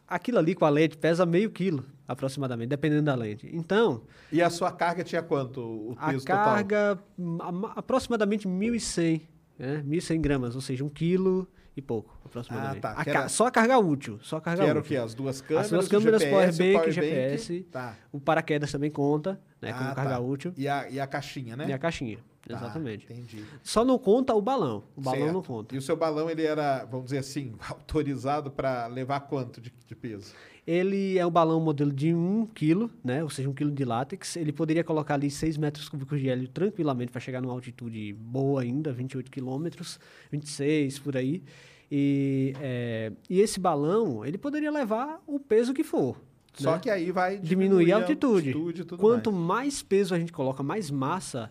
Aquilo 0.07 0.39
ali 0.39 0.55
com 0.55 0.65
a 0.65 0.69
lente 0.69 0.97
pesa 0.97 1.25
meio 1.25 1.51
quilo, 1.51 1.85
aproximadamente, 2.07 2.69
dependendo 2.69 3.03
da 3.03 3.15
lente. 3.15 3.49
Então, 3.53 4.03
E 4.31 4.41
a 4.41 4.49
sua 4.49 4.71
carga 4.71 5.03
tinha 5.03 5.21
quanto? 5.21 5.59
O 5.61 5.95
a 5.97 6.07
peso 6.11 6.25
total? 6.25 6.43
carga, 6.45 6.99
ama- 7.39 7.73
aproximadamente 7.75 8.47
1.100, 8.47 9.21
né? 9.59 9.83
1.100 9.85 10.21
gramas, 10.21 10.55
ou 10.55 10.61
seja, 10.61 10.83
um 10.83 10.89
quilo 10.89 11.47
e 11.75 11.81
pouco, 11.81 12.17
aproximadamente. 12.25 12.77
Ah, 12.77 12.93
tá, 12.93 12.95
A 12.97 13.03
era- 13.09 13.29
Só 13.29 13.45
a 13.47 13.51
carga 13.51 13.77
útil, 13.77 14.19
só 14.21 14.37
a 14.37 14.39
Que 14.39 14.45
carga 14.45 14.63
era 14.63 14.79
o 14.79 14.81
útil. 14.81 14.89
quê? 14.89 14.97
As 14.97 15.13
duas 15.13 15.41
câmeras, 15.41 15.65
As 15.65 15.71
duas 15.71 15.85
o 15.85 15.89
câmeras, 15.89 16.21
GPS, 16.21 16.57
powerbank, 16.57 16.69
o 16.69 16.93
powerbank. 16.93 16.93
GPS, 17.11 17.63
Tá. 17.71 17.95
o 18.11 18.19
paraquedas 18.19 18.71
também 18.71 18.89
conta, 18.89 19.39
né, 19.61 19.73
como 19.73 19.89
Ah, 19.89 19.93
carga 19.95 20.11
tá. 20.11 20.19
útil, 20.19 20.53
E 20.57 20.67
a, 20.67 20.89
e 20.89 20.99
a 20.99 21.05
caixinha, 21.07 21.55
né? 21.55 21.65
e 21.67 21.73
a 21.73 21.77
caixinha, 21.77 22.17
Tá, 22.47 22.55
exatamente. 22.55 23.05
entendi. 23.05 23.43
Só 23.61 23.83
não 23.85 23.99
conta 23.99 24.33
o 24.33 24.41
balão, 24.41 24.85
o 24.95 25.01
balão 25.01 25.19
Certo. 25.19 25.33
não 25.33 25.43
conta. 25.43 25.75
E 25.75 25.77
o 25.77 25.81
seu 25.81 25.95
balão, 25.95 26.29
ele 26.29 26.43
era, 26.43 26.83
vamos 26.85 27.05
dizer 27.07 27.19
assim, 27.19 27.53
autorizado 27.69 28.49
para 28.49 28.87
levar 28.87 29.19
quanto 29.21 29.61
de, 29.61 29.71
de 29.85 29.95
peso? 29.95 30.33
Ele 30.67 31.17
é 31.17 31.25
um 31.25 31.31
balão 31.31 31.61
modelo 31.61 31.93
de 31.93 32.13
1 32.13 32.47
kg, 32.47 32.89
né? 33.01 33.23
Ou 33.23 33.29
seja, 33.29 33.49
1 33.49 33.53
kg 33.53 33.71
de 33.71 33.85
látex. 33.85 34.35
Ele 34.35 34.51
poderia 34.51 34.83
colocar 34.83 35.13
ali 35.13 35.31
6 35.31 35.55
metros 35.55 35.87
cúbicos 35.87 36.19
de 36.19 36.27
hélio 36.27 36.45
tranquilamente 36.49 37.09
para 37.09 37.21
chegar 37.21 37.41
numa 37.41 37.53
altitude 37.53 38.11
boa 38.11 38.61
ainda, 38.63 38.91
28 38.91 39.31
quilômetros, 39.31 39.97
26 40.29 40.99
por 40.99 41.15
aí. 41.15 41.41
E, 41.89 42.53
é, 42.59 43.13
e 43.29 43.39
esse 43.39 43.61
balão, 43.61 44.25
ele 44.25 44.37
poderia 44.37 44.69
levar 44.69 45.23
o 45.25 45.39
peso 45.39 45.73
que 45.73 45.85
for. 45.85 46.17
Só 46.53 46.73
né? 46.73 46.79
que 46.79 46.89
aí 46.89 47.11
vai 47.11 47.37
diminuir 47.37 47.93
a 47.93 47.97
altitude. 47.97 48.49
e 48.49 48.83
tudo 48.83 48.97
Quanto 48.97 49.31
mais. 49.31 49.47
mais. 49.47 49.83
peso 49.83 50.13
a 50.13 50.19
gente 50.19 50.33
coloca, 50.33 50.61
mais 50.61 50.91
massa, 50.91 51.49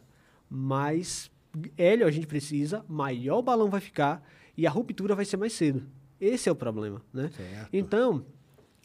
mais 0.50 1.30
hélio 1.76 2.06
a 2.06 2.10
gente 2.10 2.26
precisa, 2.26 2.84
maior 2.86 3.38
o 3.38 3.42
balão 3.42 3.70
vai 3.70 3.80
ficar 3.80 4.22
e 4.56 4.66
a 4.66 4.70
ruptura 4.70 5.14
vai 5.14 5.24
ser 5.24 5.38
mais 5.38 5.54
cedo. 5.54 5.84
Esse 6.20 6.48
é 6.48 6.52
o 6.52 6.56
problema, 6.56 7.02
né? 7.12 7.30
Certo. 7.34 7.68
Então, 7.72 8.24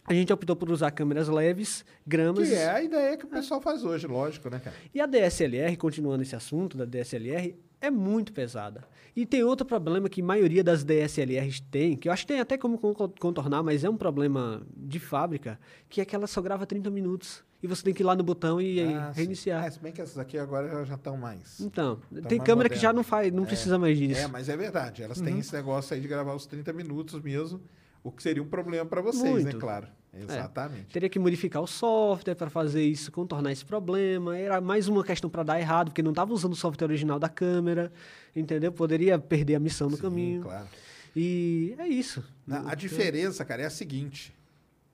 a 0.05 0.13
gente 0.13 0.31
optou 0.33 0.55
por 0.55 0.69
usar 0.69 0.91
câmeras 0.91 1.27
leves, 1.27 1.85
gramas. 2.05 2.47
Que 2.49 2.55
é 2.55 2.69
a 2.69 2.81
ideia 2.83 3.15
que 3.17 3.25
o 3.25 3.27
pessoal 3.29 3.61
faz 3.61 3.83
hoje, 3.83 4.07
lógico, 4.07 4.49
né, 4.49 4.59
cara? 4.59 4.75
E 4.93 4.99
a 4.99 5.05
DSLR, 5.05 5.75
continuando 5.77 6.23
esse 6.23 6.35
assunto 6.35 6.77
da 6.77 6.85
DSLR, 6.85 7.55
é 7.79 7.89
muito 7.89 8.33
pesada. 8.33 8.83
E 9.15 9.25
tem 9.25 9.43
outro 9.43 9.65
problema 9.65 10.07
que 10.09 10.21
a 10.21 10.25
maioria 10.25 10.63
das 10.63 10.83
DSLRs 10.83 11.59
tem, 11.71 11.95
que 11.97 12.07
eu 12.07 12.13
acho 12.13 12.23
que 12.23 12.33
tem 12.33 12.39
até 12.41 12.57
como 12.57 12.77
con- 12.77 12.93
contornar, 13.19 13.61
mas 13.63 13.83
é 13.83 13.89
um 13.89 13.97
problema 13.97 14.61
de 14.75 14.99
fábrica, 14.99 15.59
que 15.89 15.99
é 16.01 16.05
que 16.05 16.15
ela 16.15 16.27
só 16.27 16.41
grava 16.41 16.65
30 16.65 16.89
minutos. 16.89 17.43
E 17.63 17.67
você 17.67 17.83
tem 17.83 17.93
que 17.93 18.01
ir 18.01 18.05
lá 18.05 18.15
no 18.15 18.23
botão 18.23 18.59
e 18.59 18.79
Ah, 18.81 19.11
sim. 19.13 19.19
reiniciar. 19.21 19.65
É, 19.65 19.69
se 19.69 19.79
bem 19.79 19.91
que 19.91 20.01
essas 20.01 20.17
aqui 20.17 20.35
agora 20.37 20.83
já 20.83 20.95
estão 20.95 21.15
mais... 21.15 21.59
Então, 21.59 21.97
Tá 21.97 22.27
tem 22.27 22.39
mais 22.39 22.47
câmera 22.47 22.69
que 22.69 22.77
já 22.79 22.91
não 22.91 23.03
faz, 23.03 23.31
não 23.31 23.45
precisa 23.45 23.77
mais 23.77 23.95
disso. 23.97 24.19
É, 24.19 24.25
mas 24.27 24.49
é 24.49 24.57
verdade. 24.57 25.03
Elas 25.03 25.19
Uhum. 25.19 25.25
têm 25.25 25.39
esse 25.39 25.53
negócio 25.53 25.93
aí 25.93 26.01
de 26.01 26.07
gravar 26.07 26.33
os 26.33 26.47
30 26.47 26.73
minutos 26.73 27.21
mesmo, 27.21 27.61
o 28.03 28.11
que 28.11 28.21
seria 28.23 28.41
um 28.41 28.47
problema 28.47 28.85
para 28.85 29.01
vocês, 29.01 29.23
né? 29.43 29.51
Muito. 29.51 29.59
Claro. 29.59 29.87
É. 30.13 30.23
Exatamente. 30.23 30.85
Teria 30.91 31.07
que 31.09 31.17
modificar 31.17 31.61
o 31.61 31.67
software 31.67 32.35
para 32.35 32.49
fazer 32.49 32.83
isso, 32.83 33.11
contornar 33.11 33.51
esse 33.53 33.63
problema. 33.63 34.37
Era 34.37 34.59
mais 34.59 34.87
uma 34.89 35.03
questão 35.03 35.29
para 35.29 35.43
dar 35.43 35.59
errado, 35.59 35.87
porque 35.89 36.01
não 36.03 36.11
estava 36.11 36.33
usando 36.33 36.51
o 36.51 36.55
software 36.55 36.87
original 36.87 37.17
da 37.17 37.29
câmera, 37.29 37.91
entendeu? 38.35 38.71
Poderia 38.73 39.17
perder 39.17 39.55
a 39.55 39.59
missão 39.59 39.89
no 39.89 39.95
Sim, 39.95 40.01
caminho. 40.01 40.41
claro. 40.43 40.67
E 41.15 41.75
é 41.77 41.87
isso. 41.87 42.23
A 42.67 42.75
diferença, 42.75 43.43
cara, 43.45 43.61
é 43.61 43.65
a 43.65 43.69
seguinte. 43.69 44.33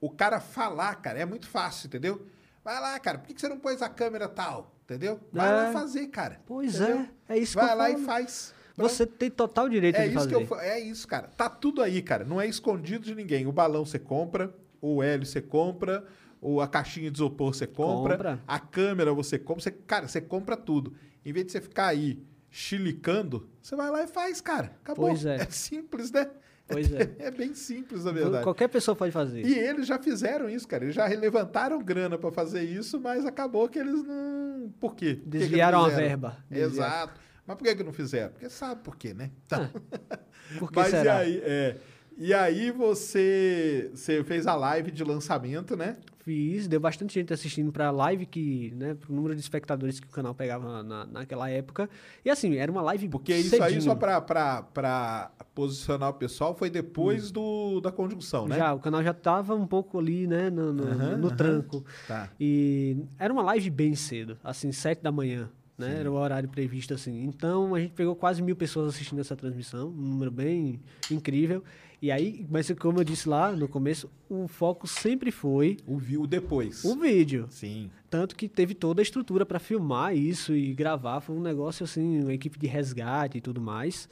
O 0.00 0.08
cara 0.10 0.38
falar, 0.40 0.94
cara, 0.96 1.18
é 1.18 1.24
muito 1.24 1.48
fácil, 1.48 1.88
entendeu? 1.88 2.24
Vai 2.64 2.80
lá, 2.80 2.98
cara, 3.00 3.18
por 3.18 3.26
que 3.34 3.40
você 3.40 3.48
não 3.48 3.58
pôs 3.58 3.82
a 3.82 3.88
câmera 3.88 4.28
tal? 4.28 4.72
Entendeu? 4.84 5.18
Vai 5.32 5.48
É. 5.48 5.52
lá 5.52 5.72
fazer, 5.72 6.06
cara. 6.08 6.40
Pois 6.46 6.76
entendeu? 6.76 7.06
é, 7.28 7.34
é 7.34 7.38
isso 7.38 7.54
Vai 7.56 7.66
que 7.66 7.72
eu 7.72 7.76
lá 7.78 7.84
falo. 7.88 7.98
e 7.98 8.04
faz. 8.04 8.54
Você 8.82 9.06
tem 9.06 9.30
total 9.30 9.68
direito 9.68 9.96
É 9.96 10.02
de 10.02 10.08
isso 10.08 10.28
fazer. 10.28 10.46
que 10.46 10.52
eu 10.52 10.60
É 10.60 10.80
isso, 10.80 11.06
cara. 11.06 11.28
Tá 11.36 11.48
tudo 11.48 11.82
aí, 11.82 12.00
cara. 12.02 12.24
Não 12.24 12.40
é 12.40 12.46
escondido 12.46 13.04
de 13.04 13.14
ninguém. 13.14 13.46
O 13.46 13.52
balão 13.52 13.84
você 13.84 13.98
compra, 13.98 14.54
o 14.80 15.02
hélio 15.02 15.26
você 15.26 15.40
compra, 15.40 16.04
ou 16.40 16.60
a 16.60 16.68
caixinha 16.68 17.10
de 17.10 17.16
isopor 17.18 17.54
você 17.54 17.66
compra, 17.66 18.16
Compra. 18.16 18.40
a 18.46 18.58
câmera 18.58 19.12
você 19.12 19.38
compra. 19.38 19.62
Você, 19.62 19.70
cara, 19.70 20.06
você 20.08 20.20
compra 20.20 20.56
tudo. 20.56 20.94
Em 21.24 21.32
vez 21.32 21.46
de 21.46 21.52
você 21.52 21.60
ficar 21.60 21.88
aí 21.88 22.22
chilicando, 22.50 23.48
você 23.60 23.76
vai 23.76 23.90
lá 23.90 24.02
e 24.02 24.06
faz, 24.06 24.40
cara. 24.40 24.72
Acabou. 24.82 25.08
Pois 25.08 25.24
é. 25.26 25.38
simples, 25.50 26.10
né? 26.10 26.30
Pois 26.66 26.92
é. 26.92 27.10
É 27.18 27.30
bem 27.30 27.54
simples, 27.54 28.04
na 28.04 28.12
verdade. 28.12 28.44
Qualquer 28.44 28.68
pessoa 28.68 28.94
pode 28.94 29.10
fazer. 29.12 29.44
E 29.44 29.58
eles 29.58 29.86
já 29.86 29.98
fizeram 29.98 30.48
isso, 30.48 30.68
cara. 30.68 30.84
Eles 30.84 30.94
já 30.94 31.06
levantaram 31.06 31.82
grana 31.82 32.18
pra 32.18 32.30
fazer 32.30 32.62
isso, 32.62 33.00
mas 33.00 33.24
acabou 33.24 33.68
que 33.68 33.78
eles 33.78 34.02
não. 34.04 34.72
Por 34.78 34.94
quê? 34.94 35.14
Por 35.14 35.22
que 35.22 35.30
que 35.30 35.38
Desviaram 35.38 35.84
a 35.84 35.88
verba. 35.88 36.44
Desviaram. 36.50 36.72
Exato. 36.74 37.20
Mas 37.48 37.56
por 37.56 37.64
que, 37.64 37.74
que 37.74 37.82
não 37.82 37.92
fizeram? 37.94 38.30
Porque 38.32 38.50
sabe 38.50 38.82
por 38.82 38.94
quê, 38.94 39.14
né? 39.14 39.30
Então, 39.46 39.68
Por 40.58 40.70
que 40.70 40.78
mas 40.78 40.90
será? 40.90 41.24
e 41.24 41.26
aí? 41.26 41.42
É, 41.42 41.76
E 42.16 42.34
aí 42.34 42.70
você, 42.70 43.90
você 43.94 44.22
fez 44.22 44.46
a 44.46 44.54
live 44.54 44.90
de 44.90 45.02
lançamento, 45.02 45.76
né? 45.76 45.96
Fiz, 46.18 46.68
deu 46.68 46.78
bastante 46.78 47.14
gente 47.14 47.32
assistindo 47.32 47.72
pra 47.72 47.90
live 47.90 48.26
que, 48.26 48.74
né, 48.76 48.94
pro 48.94 49.14
número 49.14 49.34
de 49.34 49.40
espectadores 49.40 49.98
que 49.98 50.06
o 50.06 50.10
canal 50.10 50.34
pegava 50.34 50.82
na, 50.82 51.06
naquela 51.06 51.48
época. 51.48 51.88
E 52.22 52.28
assim, 52.28 52.56
era 52.56 52.70
uma 52.70 52.82
live 52.82 53.08
Porque 53.08 53.34
isso 53.34 53.62
aí, 53.62 53.80
só 53.80 53.94
pra 53.94 55.30
posicionar 55.54 56.10
o 56.10 56.14
pessoal, 56.14 56.54
foi 56.54 56.68
depois 56.68 57.30
do, 57.30 57.80
da 57.80 57.90
conjunção, 57.90 58.46
né? 58.46 58.58
Já, 58.58 58.74
o 58.74 58.78
canal 58.78 59.02
já 59.02 59.14
tava 59.14 59.54
um 59.54 59.66
pouco 59.66 59.98
ali, 59.98 60.26
né, 60.26 60.50
no, 60.50 60.72
no, 60.72 60.84
Aham, 60.84 61.16
no 61.16 61.30
tranco. 61.30 61.82
Tá. 62.06 62.28
E 62.38 62.96
era 63.18 63.32
uma 63.32 63.42
live 63.42 63.70
bem 63.70 63.94
cedo, 63.94 64.36
assim, 64.44 64.70
sete 64.70 65.02
da 65.02 65.10
manhã, 65.10 65.48
né? 65.78 66.00
Era 66.00 66.10
o 66.10 66.14
horário 66.14 66.48
previsto, 66.48 66.92
assim. 66.92 67.24
Então, 67.24 67.74
a 67.74 67.80
gente 67.80 67.92
pegou 67.92 68.16
quase 68.16 68.42
mil 68.42 68.56
pessoas 68.56 68.94
assistindo 68.94 69.20
essa 69.20 69.36
transmissão, 69.36 69.88
um 69.88 69.92
número 69.92 70.30
bem 70.30 70.80
incrível. 71.10 71.62
E 72.00 72.12
aí, 72.12 72.46
mas 72.48 72.70
como 72.78 73.00
eu 73.00 73.04
disse 73.04 73.28
lá 73.28 73.50
no 73.50 73.66
começo, 73.66 74.08
o 74.28 74.46
foco 74.46 74.86
sempre 74.86 75.30
foi 75.32 75.78
O 75.86 75.96
viu 75.98 76.26
depois. 76.26 76.84
o 76.84 76.94
vídeo. 76.96 77.46
Sim. 77.50 77.90
Tanto 78.08 78.36
que 78.36 78.48
teve 78.48 78.72
toda 78.74 79.00
a 79.00 79.02
estrutura 79.02 79.44
para 79.44 79.58
filmar 79.58 80.16
isso 80.16 80.54
e 80.54 80.72
gravar. 80.74 81.20
Foi 81.20 81.34
um 81.34 81.40
negócio 81.40 81.82
assim, 81.82 82.20
uma 82.22 82.32
equipe 82.32 82.58
de 82.58 82.66
resgate 82.68 83.38
e 83.38 83.40
tudo 83.40 83.60
mais. 83.60 84.08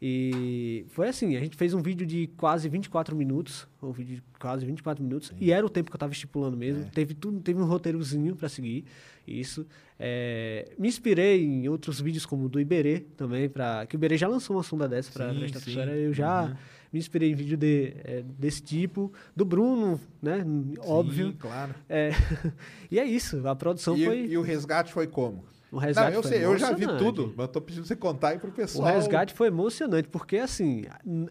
E 0.00 0.84
foi 0.88 1.08
assim, 1.08 1.36
a 1.36 1.40
gente 1.40 1.56
fez 1.56 1.72
um 1.72 1.80
vídeo 1.80 2.06
de 2.06 2.26
quase 2.36 2.68
24 2.68 3.16
minutos, 3.16 3.66
um 3.82 3.92
vídeo 3.92 4.16
de 4.16 4.22
quase 4.38 4.66
24 4.66 5.02
minutos, 5.02 5.32
e 5.40 5.50
era 5.50 5.64
o 5.64 5.70
tempo 5.70 5.90
que 5.90 5.94
eu 5.94 5.96
estava 5.96 6.12
estipulando 6.12 6.56
mesmo. 6.56 6.84
Teve 6.90 7.14
tudo, 7.14 7.40
teve 7.40 7.60
um 7.60 7.64
roteirozinho 7.64 8.36
para 8.36 8.48
seguir 8.48 8.84
isso. 9.26 9.66
É, 9.98 10.70
me 10.78 10.86
inspirei 10.86 11.42
em 11.42 11.66
outros 11.68 11.98
vídeos 12.00 12.26
como 12.26 12.44
o 12.44 12.48
do 12.48 12.60
Iberê 12.60 13.00
também, 13.16 13.48
para 13.48 13.86
que 13.86 13.96
o 13.96 13.98
Iberê 13.98 14.18
já 14.18 14.28
lançou 14.28 14.54
uma 14.56 14.62
sonda 14.62 14.86
dessa 14.86 15.10
para 15.12 15.24
Sim, 15.24 15.30
a 15.30 15.32
sim. 15.34 15.38
Uhum. 15.40 15.46
estratosfera. 15.46 15.96
Eu 15.96 16.12
já 16.12 16.54
me 16.92 16.98
inspirei 16.98 17.30
em 17.30 17.34
vídeo 17.34 17.56
de, 17.56 17.94
é, 18.04 18.22
desse 18.38 18.62
tipo, 18.62 19.10
do 19.34 19.46
Bruno, 19.46 19.98
né? 20.20 20.44
Óbvio. 20.80 21.28
Sim, 21.28 21.36
claro. 21.38 21.74
É, 21.88 22.10
e 22.90 22.98
é 22.98 23.04
isso, 23.04 23.46
a 23.48 23.56
produção 23.56 23.96
E, 23.96 24.04
foi. 24.04 24.26
e 24.26 24.36
o 24.36 24.42
resgate 24.42 24.92
foi 24.92 25.06
como? 25.06 25.42
O 25.76 25.78
resgate 25.78 26.08
Não, 26.10 26.16
eu 26.16 26.22
foi 26.22 26.32
sei, 26.32 26.42
eu 26.42 26.56
já 26.56 26.72
vi 26.72 26.84
emocionante. 26.84 27.04
tudo, 27.04 27.34
mas 27.36 27.48
tô 27.48 27.60
pedindo 27.60 27.84
você 27.86 27.94
contar 27.94 28.28
aí 28.30 28.38
pro 28.38 28.48
O 28.48 28.52
pessoal. 28.52 28.90
resgate 28.94 29.34
foi 29.34 29.48
emocionante, 29.48 30.08
porque 30.08 30.38
assim, 30.38 30.86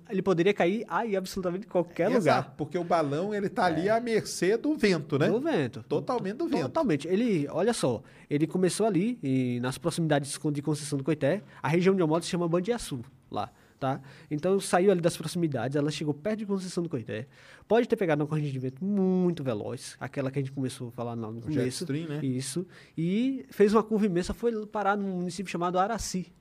ele 0.07 0.21
poderia 0.21 0.53
cair 0.53 0.85
aí 0.87 1.15
absolutamente 1.17 1.65
em 1.65 1.69
qualquer 1.69 2.11
Exato, 2.11 2.19
lugar. 2.19 2.51
É. 2.51 2.55
porque 2.55 2.77
o 2.77 2.83
balão 2.83 3.33
ele 3.33 3.49
tá 3.49 3.65
ali 3.65 3.89
à 3.89 3.99
mercê 3.99 4.55
do 4.55 4.75
vento, 4.77 5.17
né? 5.17 5.27
Do 5.29 5.41
vento. 5.41 5.83
Totalmente 5.89 6.35
do 6.35 6.47
vento. 6.47 6.61
Totalmente. 6.61 7.07
Ele, 7.07 7.47
olha 7.49 7.73
só, 7.73 8.03
ele 8.29 8.45
começou 8.45 8.85
ali, 8.85 9.17
e 9.23 9.59
nas 9.61 9.79
proximidades 9.79 10.37
de 10.53 10.61
Conceição 10.61 10.95
do 10.95 11.03
Coité, 11.03 11.41
a 11.63 11.67
região 11.67 11.95
de 11.95 12.03
Omoto 12.03 12.25
se 12.25 12.29
chama 12.29 12.47
Bandiaçu, 12.47 12.99
lá, 13.31 13.49
tá? 13.79 14.01
Então 14.29 14.59
saiu 14.59 14.91
ali 14.91 15.01
das 15.01 15.17
proximidades, 15.17 15.75
ela 15.75 15.91
chegou 15.91 16.13
perto 16.13 16.39
de 16.39 16.45
Conceição 16.45 16.83
do 16.83 16.89
Coité. 16.89 17.27
Pode 17.67 17.87
ter 17.87 17.95
pegado 17.95 18.21
uma 18.23 18.27
corrente 18.27 18.51
de 18.51 18.59
vento 18.59 18.83
muito 18.83 19.43
veloz, 19.43 19.95
aquela 19.99 20.31
que 20.31 20.39
a 20.39 20.41
gente 20.41 20.51
começou 20.51 20.89
a 20.89 20.91
falar 20.91 21.15
no 21.15 21.33
jet 21.33 21.43
começo. 21.43 21.83
stream, 21.83 22.07
né? 22.07 22.19
Isso. 22.25 22.65
E 22.97 23.45
fez 23.49 23.73
uma 23.73 23.83
curva 23.83 24.05
imensa, 24.05 24.33
foi 24.33 24.65
parar 24.67 24.95
num 24.97 25.17
município 25.17 25.51
chamado 25.51 25.77
Araci. 25.79 26.31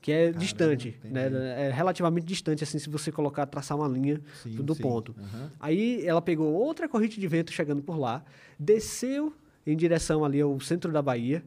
Que 0.00 0.12
é 0.12 0.32
distante, 0.32 1.00
né? 1.02 1.30
É 1.68 1.70
relativamente 1.70 2.26
distante, 2.26 2.62
assim, 2.62 2.78
se 2.78 2.90
você 2.90 3.10
colocar, 3.10 3.46
traçar 3.46 3.74
uma 3.74 3.88
linha 3.88 4.20
Sim, 4.42 4.56
do 4.56 4.74
sim. 4.74 4.82
ponto. 4.82 5.14
Aham. 5.18 5.50
Aí 5.58 6.06
ela 6.06 6.20
pegou 6.20 6.52
outra 6.52 6.86
corrente 6.86 7.18
de 7.18 7.26
vento 7.26 7.50
chegando 7.50 7.82
por 7.82 7.98
lá, 7.98 8.22
desceu 8.58 9.32
em 9.66 9.74
direção 9.74 10.22
ali 10.22 10.42
ao 10.42 10.60
centro 10.60 10.92
da 10.92 11.00
Bahia 11.00 11.42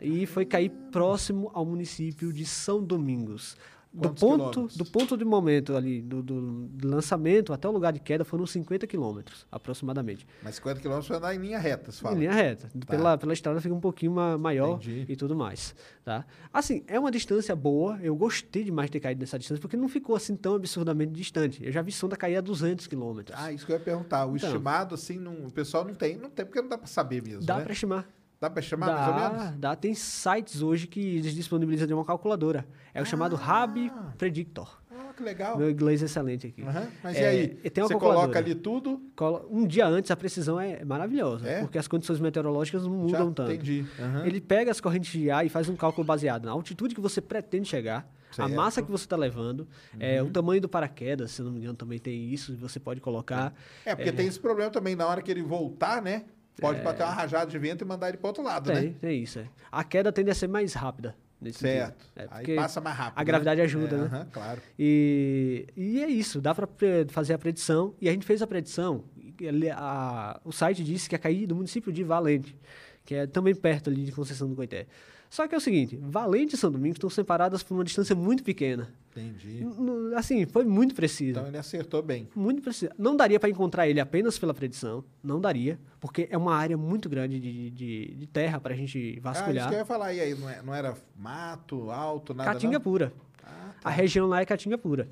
e 0.00 0.26
foi 0.26 0.44
cair 0.44 0.70
próximo 0.90 1.48
ao 1.54 1.64
município 1.64 2.32
de 2.32 2.44
São 2.44 2.82
Domingos. 2.82 3.56
Do 3.94 4.08
ponto, 4.08 4.14
quilômetros? 4.36 4.76
do 4.76 4.84
ponto 4.86 5.16
de 5.18 5.24
momento 5.24 5.76
ali, 5.76 6.00
do, 6.00 6.22
do- 6.22 6.70
lançamento 6.82 7.52
até 7.52 7.68
o 7.68 7.72
lugar 7.72 7.92
de 7.92 8.00
queda, 8.00 8.24
foram 8.24 8.46
50 8.46 8.86
quilômetros, 8.86 9.46
aproximadamente. 9.52 10.26
Mas 10.42 10.54
50 10.54 10.80
km 10.80 11.00
vai 11.00 11.18
andar 11.18 11.34
em 11.34 11.38
linha 11.38 11.58
reta, 11.58 11.92
você 11.92 12.00
fala. 12.00 12.16
Em 12.16 12.20
linha 12.20 12.32
reta. 12.32 12.70
Pela, 12.86 13.18
pela 13.18 13.32
estrada 13.34 13.60
fica 13.60 13.74
um 13.74 13.80
pouquinho 13.80 14.12
ma- 14.12 14.38
maior 14.38 14.76
Entendi. 14.76 15.04
e 15.08 15.14
tudo 15.14 15.36
mais. 15.36 15.74
Tá? 16.04 16.24
Assim, 16.52 16.82
é 16.86 16.98
uma 16.98 17.10
distância 17.10 17.54
boa. 17.54 17.98
Eu 18.02 18.16
gostei 18.16 18.64
demais 18.64 18.88
de 18.88 18.92
ter 18.92 19.00
caído 19.00 19.20
nessa 19.20 19.38
distância, 19.38 19.60
porque 19.60 19.76
não 19.76 19.88
ficou 19.88 20.16
assim 20.16 20.34
tão 20.36 20.54
absurdamente 20.54 21.12
distante. 21.12 21.62
Eu 21.64 21.70
já 21.70 21.82
vi 21.82 21.92
sonda 21.92 22.16
cair 22.16 22.36
a 22.36 22.40
200 22.40 22.86
quilômetros. 22.86 23.38
Ah, 23.38 23.52
isso 23.52 23.66
que 23.66 23.72
eu 23.72 23.76
ia 23.76 23.82
perguntar. 23.82 24.24
O 24.24 24.36
Então. 24.36 24.48
estimado, 24.48 24.94
assim, 24.94 25.18
não, 25.18 25.44
o 25.46 25.50
pessoal 25.50 25.84
não 25.84 25.94
tem. 25.94 26.16
Não 26.16 26.30
tem, 26.30 26.46
porque 26.46 26.62
não 26.62 26.68
dá 26.70 26.78
pra 26.78 26.86
saber 26.86 27.22
mesmo, 27.22 27.44
Dá 27.44 27.58
né? 27.58 27.62
para 27.64 27.72
estimar. 27.74 28.08
Dá 28.42 28.50
pra 28.50 28.60
chamar, 28.60 28.86
mais 28.92 29.06
ou 29.08 29.14
Dá, 29.14 29.30
menos? 29.30 29.56
dá. 29.60 29.76
Tem 29.76 29.94
sites 29.94 30.62
hoje 30.62 30.88
que 30.88 30.98
eles 31.18 31.32
disponibilizam 31.32 31.86
de 31.86 31.94
uma 31.94 32.04
calculadora. 32.04 32.66
É 32.92 33.00
o 33.00 33.04
chamado 33.06 33.36
Hab 33.36 33.76
Predictor. 34.18 34.82
Ah, 34.90 35.12
que 35.16 35.22
legal. 35.22 35.56
Meu 35.56 35.70
inglês 35.70 36.02
é 36.02 36.06
excelente 36.06 36.48
aqui. 36.48 36.60
Aham. 36.62 36.88
Mas 37.04 37.16
É, 37.18 37.22
e 37.22 37.24
aí? 37.38 37.70
tem 37.70 37.84
uma 37.84 37.88
você 37.88 37.94
coloca 37.94 38.36
ali 38.40 38.56
tudo, 38.56 39.00
Um 39.48 39.64
dia 39.64 39.86
antes 39.86 40.10
a 40.10 40.16
precisão 40.16 40.58
é 40.58 40.84
maravilhosa, 40.84 41.46
É? 41.48 41.60
porque 41.60 41.78
as 41.78 41.86
condições 41.86 42.18
meteorológicas 42.18 42.84
não 42.84 43.08
já 43.08 43.18
mudam 43.20 43.32
tanto. 43.32 43.52
entendi. 43.52 43.86
Aham. 43.96 44.26
Ele 44.26 44.40
pega 44.40 44.72
as 44.72 44.80
correntes 44.80 45.12
de 45.12 45.30
ar 45.30 45.46
e 45.46 45.48
faz 45.48 45.68
um 45.68 45.76
cálculo 45.76 46.04
baseado 46.04 46.44
na 46.46 46.50
altitude 46.50 46.96
que 46.96 47.00
você 47.00 47.20
pretende 47.20 47.68
chegar, 47.68 48.10
Certo. 48.32 48.48
Uhum. 48.48 48.54
a 48.54 48.56
massa 48.64 48.82
que 48.82 48.90
você 48.90 49.04
está 49.04 49.14
levando, 49.16 49.68
é, 50.00 50.20
o 50.20 50.30
tamanho 50.30 50.60
do 50.60 50.68
paraquedas, 50.68 51.30
se 51.30 51.42
não 51.42 51.52
me 51.52 51.58
engano, 51.60 51.74
também 51.76 52.00
tem 52.00 52.24
isso, 52.32 52.56
você 52.56 52.80
pode 52.80 53.00
colocar. 53.00 53.54
É, 53.86 53.94
porque 53.94 54.10
tem 54.10 54.26
esse 54.26 54.40
problema 54.40 54.68
também, 54.68 54.96
na 54.96 55.06
hora 55.06 55.22
que 55.22 55.30
ele 55.30 55.42
voltar, 55.42 56.02
né? 56.02 56.24
Pode 56.60 56.80
bater 56.82 57.02
uma 57.02 57.12
rajada 57.12 57.50
de 57.50 57.58
vento 57.58 57.82
e 57.82 57.84
mandar 57.86 58.08
ele 58.08 58.18
pro 58.18 58.28
outro 58.28 58.42
lado, 58.42 58.70
É. 58.70 58.74
Tem, 58.74 58.88
né? 58.90 58.94
tem 59.00 59.22
isso. 59.22 59.38
É. 59.38 59.46
A 59.70 59.82
queda 59.82 60.12
tende 60.12 60.30
a 60.30 60.34
ser 60.34 60.48
mais 60.48 60.74
rápida. 60.74 61.16
Nesse 61.40 61.58
Certo. 61.58 62.06
É, 62.14 62.28
aí 62.30 62.54
passa 62.54 62.80
mais 62.80 62.96
rápido. 62.96 63.18
A 63.18 63.24
gravidade 63.24 63.58
né? 63.58 63.64
ajuda, 63.64 63.96
É, 63.96 63.98
né? 63.98 64.04
aham, 64.04 64.26
claro. 64.30 64.60
E, 64.78 65.66
e 65.76 66.00
é 66.00 66.06
isso, 66.08 66.40
dá 66.40 66.54
para 66.54 66.68
fazer 67.08 67.34
a 67.34 67.38
predição. 67.38 67.94
E 68.00 68.08
a 68.08 68.12
gente 68.12 68.24
fez 68.24 68.40
a 68.42 68.46
predição. 68.46 69.04
ele- 69.40 69.68
a- 69.70 70.38
o 70.44 70.52
site 70.52 70.84
disse 70.84 71.08
que 71.08 71.16
ia 71.16 71.18
cair 71.18 71.48
no 71.48 71.56
município 71.56 71.92
de 71.92 72.04
Valente, 72.04 72.56
que 73.04 73.14
é 73.14 73.26
também 73.26 73.54
perto 73.56 73.90
ali 73.90 74.04
de 74.04 74.12
Conceição 74.12 74.48
do 74.48 74.54
Coité. 74.54 74.86
Só 75.32 75.48
que 75.48 75.54
é 75.54 75.58
o 75.58 75.60
seguinte, 75.62 75.96
Valente 75.98 76.56
e 76.56 76.58
São 76.58 76.70
Domingos 76.70 76.96
estão 76.96 77.08
separadas 77.08 77.62
por 77.62 77.72
uma 77.72 77.82
distância 77.82 78.14
muito 78.14 78.44
pequena. 78.44 78.90
Entendi. 79.12 79.60
N- 79.64 80.14
Assim, 80.14 80.44
foi 80.44 80.62
muito 80.62 80.94
preciso. 80.94 81.38
Então 81.38 81.46
ele 81.48 81.56
acertou 81.56 82.02
bem. 82.02 82.28
Muito 82.36 82.60
preciso. 82.60 82.92
Não 82.98 83.16
daria 83.16 83.40
para 83.40 83.48
encontrar 83.48 83.88
ele 83.88 83.98
apenas 83.98 84.38
pela 84.38 84.52
predição, 84.52 85.02
não 85.24 85.40
daria, 85.40 85.80
porque 85.98 86.28
é 86.30 86.36
uma 86.36 86.54
área 86.54 86.76
muito 86.76 87.08
grande 87.08 87.40
de, 87.40 87.70
de, 87.70 88.14
de 88.14 88.26
terra 88.26 88.60
para 88.60 88.74
a 88.74 88.76
gente 88.76 88.98
Ah, 88.98 89.10
isso 89.12 89.20
vasculhar. 89.22 89.68
que 89.70 89.74
eu 89.74 89.78
ia 89.78 89.84
falar. 89.86 90.12
E 90.12 90.20
aí, 90.20 90.34
não, 90.34 90.50
é- 90.50 90.60
não 90.62 90.74
era 90.74 90.94
mato, 91.16 91.90
alto, 91.90 92.34
nada 92.34 92.50
Caatinga 92.50 92.74
não? 92.74 92.80
pura. 92.82 93.10
Ah, 93.42 93.70
tá. 93.80 93.88
A 93.88 93.90
região 93.90 94.26
lá 94.26 94.42
é 94.42 94.44
Caatinga 94.44 94.76
pura. 94.76 95.08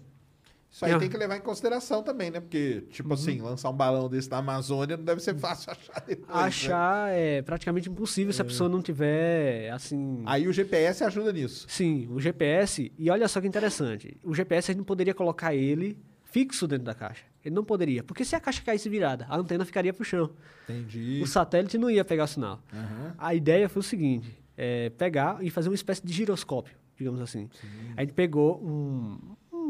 Isso 0.72 0.84
aí 0.84 0.92
É. 0.92 0.98
tem 0.98 1.09
que 1.09 1.16
levar 1.16 1.36
em 1.36 1.40
consideração 1.40 2.01
também, 2.02 2.30
né? 2.30 2.38
Porque, 2.38 2.82
tipo 2.90 3.09
Uhum. 3.09 3.14
assim, 3.14 3.40
lançar 3.40 3.70
um 3.70 3.76
balão 3.76 4.09
desse 4.09 4.30
na 4.30 4.38
Amazônia 4.38 4.97
não 4.97 5.05
deve 5.05 5.20
ser 5.20 5.34
fácil 5.38 5.72
achar 5.72 6.01
depois, 6.06 6.28
né? 6.28 6.42
Achar 6.42 7.10
é 7.10 7.42
praticamente 7.42 7.88
impossível 7.90 8.32
se 8.32 8.40
a 8.40 8.44
pessoa 8.44 8.68
não 8.68 8.80
tiver, 8.80 9.70
assim... 9.70 10.22
Aí 10.26 10.47
o 10.47 10.52
GPS 10.52 11.02
ajuda 11.02 11.32
nisso. 11.32 11.66
Sim, 11.68 12.06
o 12.12 12.20
GPS... 12.20 12.92
E 12.97 13.10
olha 13.10 13.26
só 13.26 13.40
que 13.40 13.48
interessante. 13.48 14.16
O 14.22 14.32
GPS 14.32 14.70
a 14.70 14.72
gente 14.72 14.78
não 14.78 14.84
poderia 14.84 15.12
colocar 15.12 15.55
ele 15.55 15.98
fixo 16.22 16.68
dentro 16.68 16.84
da 16.84 16.94
caixa. 16.94 17.24
Ele 17.44 17.55
não 17.55 17.64
poderia. 17.64 18.05
Porque 18.05 18.24
se 18.24 18.36
a 18.36 18.40
caixa 18.40 18.62
caísse 18.62 18.88
virada, 18.88 19.26
a 19.28 19.36
antena 19.36 19.64
ficaria 19.64 19.92
pro 19.92 20.05
chão. 20.05 20.30
Entendi. 20.68 21.20
O 21.20 21.26
satélite 21.26 21.76
não 21.78 21.90
ia 21.90 22.05
pegar 22.05 22.24
o 22.24 22.26
sinal. 22.28 22.62
Aham. 22.72 23.14
A 23.18 23.34
ideia 23.34 23.68
foi 23.68 23.80
o 23.80 23.82
seguinte: 23.82 24.30
é, 24.56 24.90
pegar 24.90 25.42
e 25.42 25.51
fazer 25.51 25.68
uma 25.70 25.74
espécie 25.74 26.05
de 26.06 26.12
giroscópio, 26.12 26.76
digamos 26.97 27.20
assim. 27.20 27.48
A 27.97 28.02
gente 28.02 28.12
pegou 28.12 28.62
um, 28.62 29.18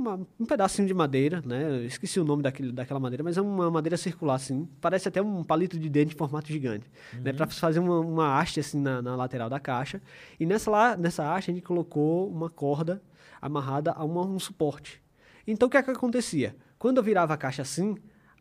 uma- 0.00 0.26
um 0.38 0.44
pedacinho 0.46 0.86
de 0.88 0.94
madeira, 0.94 1.42
né? 1.44 1.62
Eu 1.82 1.84
esqueci 1.86 2.18
o 2.18 2.24
nome 2.24 2.42
daquele, 2.42 2.72
daquela 2.72 2.98
madeira, 2.98 3.22
mas 3.22 3.36
é 3.36 3.40
uma 3.40 3.70
madeira 3.70 3.96
circular, 3.96 4.34
assim. 4.34 4.68
Parece 4.80 5.06
até 5.08 5.20
um 5.22 5.44
palito 5.44 5.78
de 5.78 5.88
dente 5.88 6.14
em 6.14 6.18
formato 6.18 6.48
gigante. 6.48 6.90
Né? 7.22 7.32
Para 7.32 7.46
fazer 7.46 7.78
uma, 7.80 8.00
uma 8.00 8.38
haste 8.40 8.60
assim 8.60 8.80
na, 8.80 9.00
na 9.02 9.14
lateral 9.14 9.48
da 9.50 9.60
caixa. 9.60 10.00
E 10.38 10.46
nessa, 10.46 10.70
lá, 10.70 10.96
nessa 10.96 11.32
haste 11.34 11.50
a 11.50 11.54
gente 11.54 11.62
colocou 11.64 12.28
uma 12.30 12.48
corda 12.50 13.02
amarrada 13.40 13.92
a 13.92 14.04
uma- 14.04 14.26
um 14.26 14.38
suporte. 14.38 15.02
Então 15.46 15.68
o 15.68 15.70
que, 15.70 15.76
é 15.76 15.82
que 15.82 15.90
acontecia? 15.90 16.54
Quando 16.78 16.96
eu 16.98 17.02
virava 17.02 17.34
a 17.34 17.36
caixa 17.36 17.62
assim, 17.62 17.96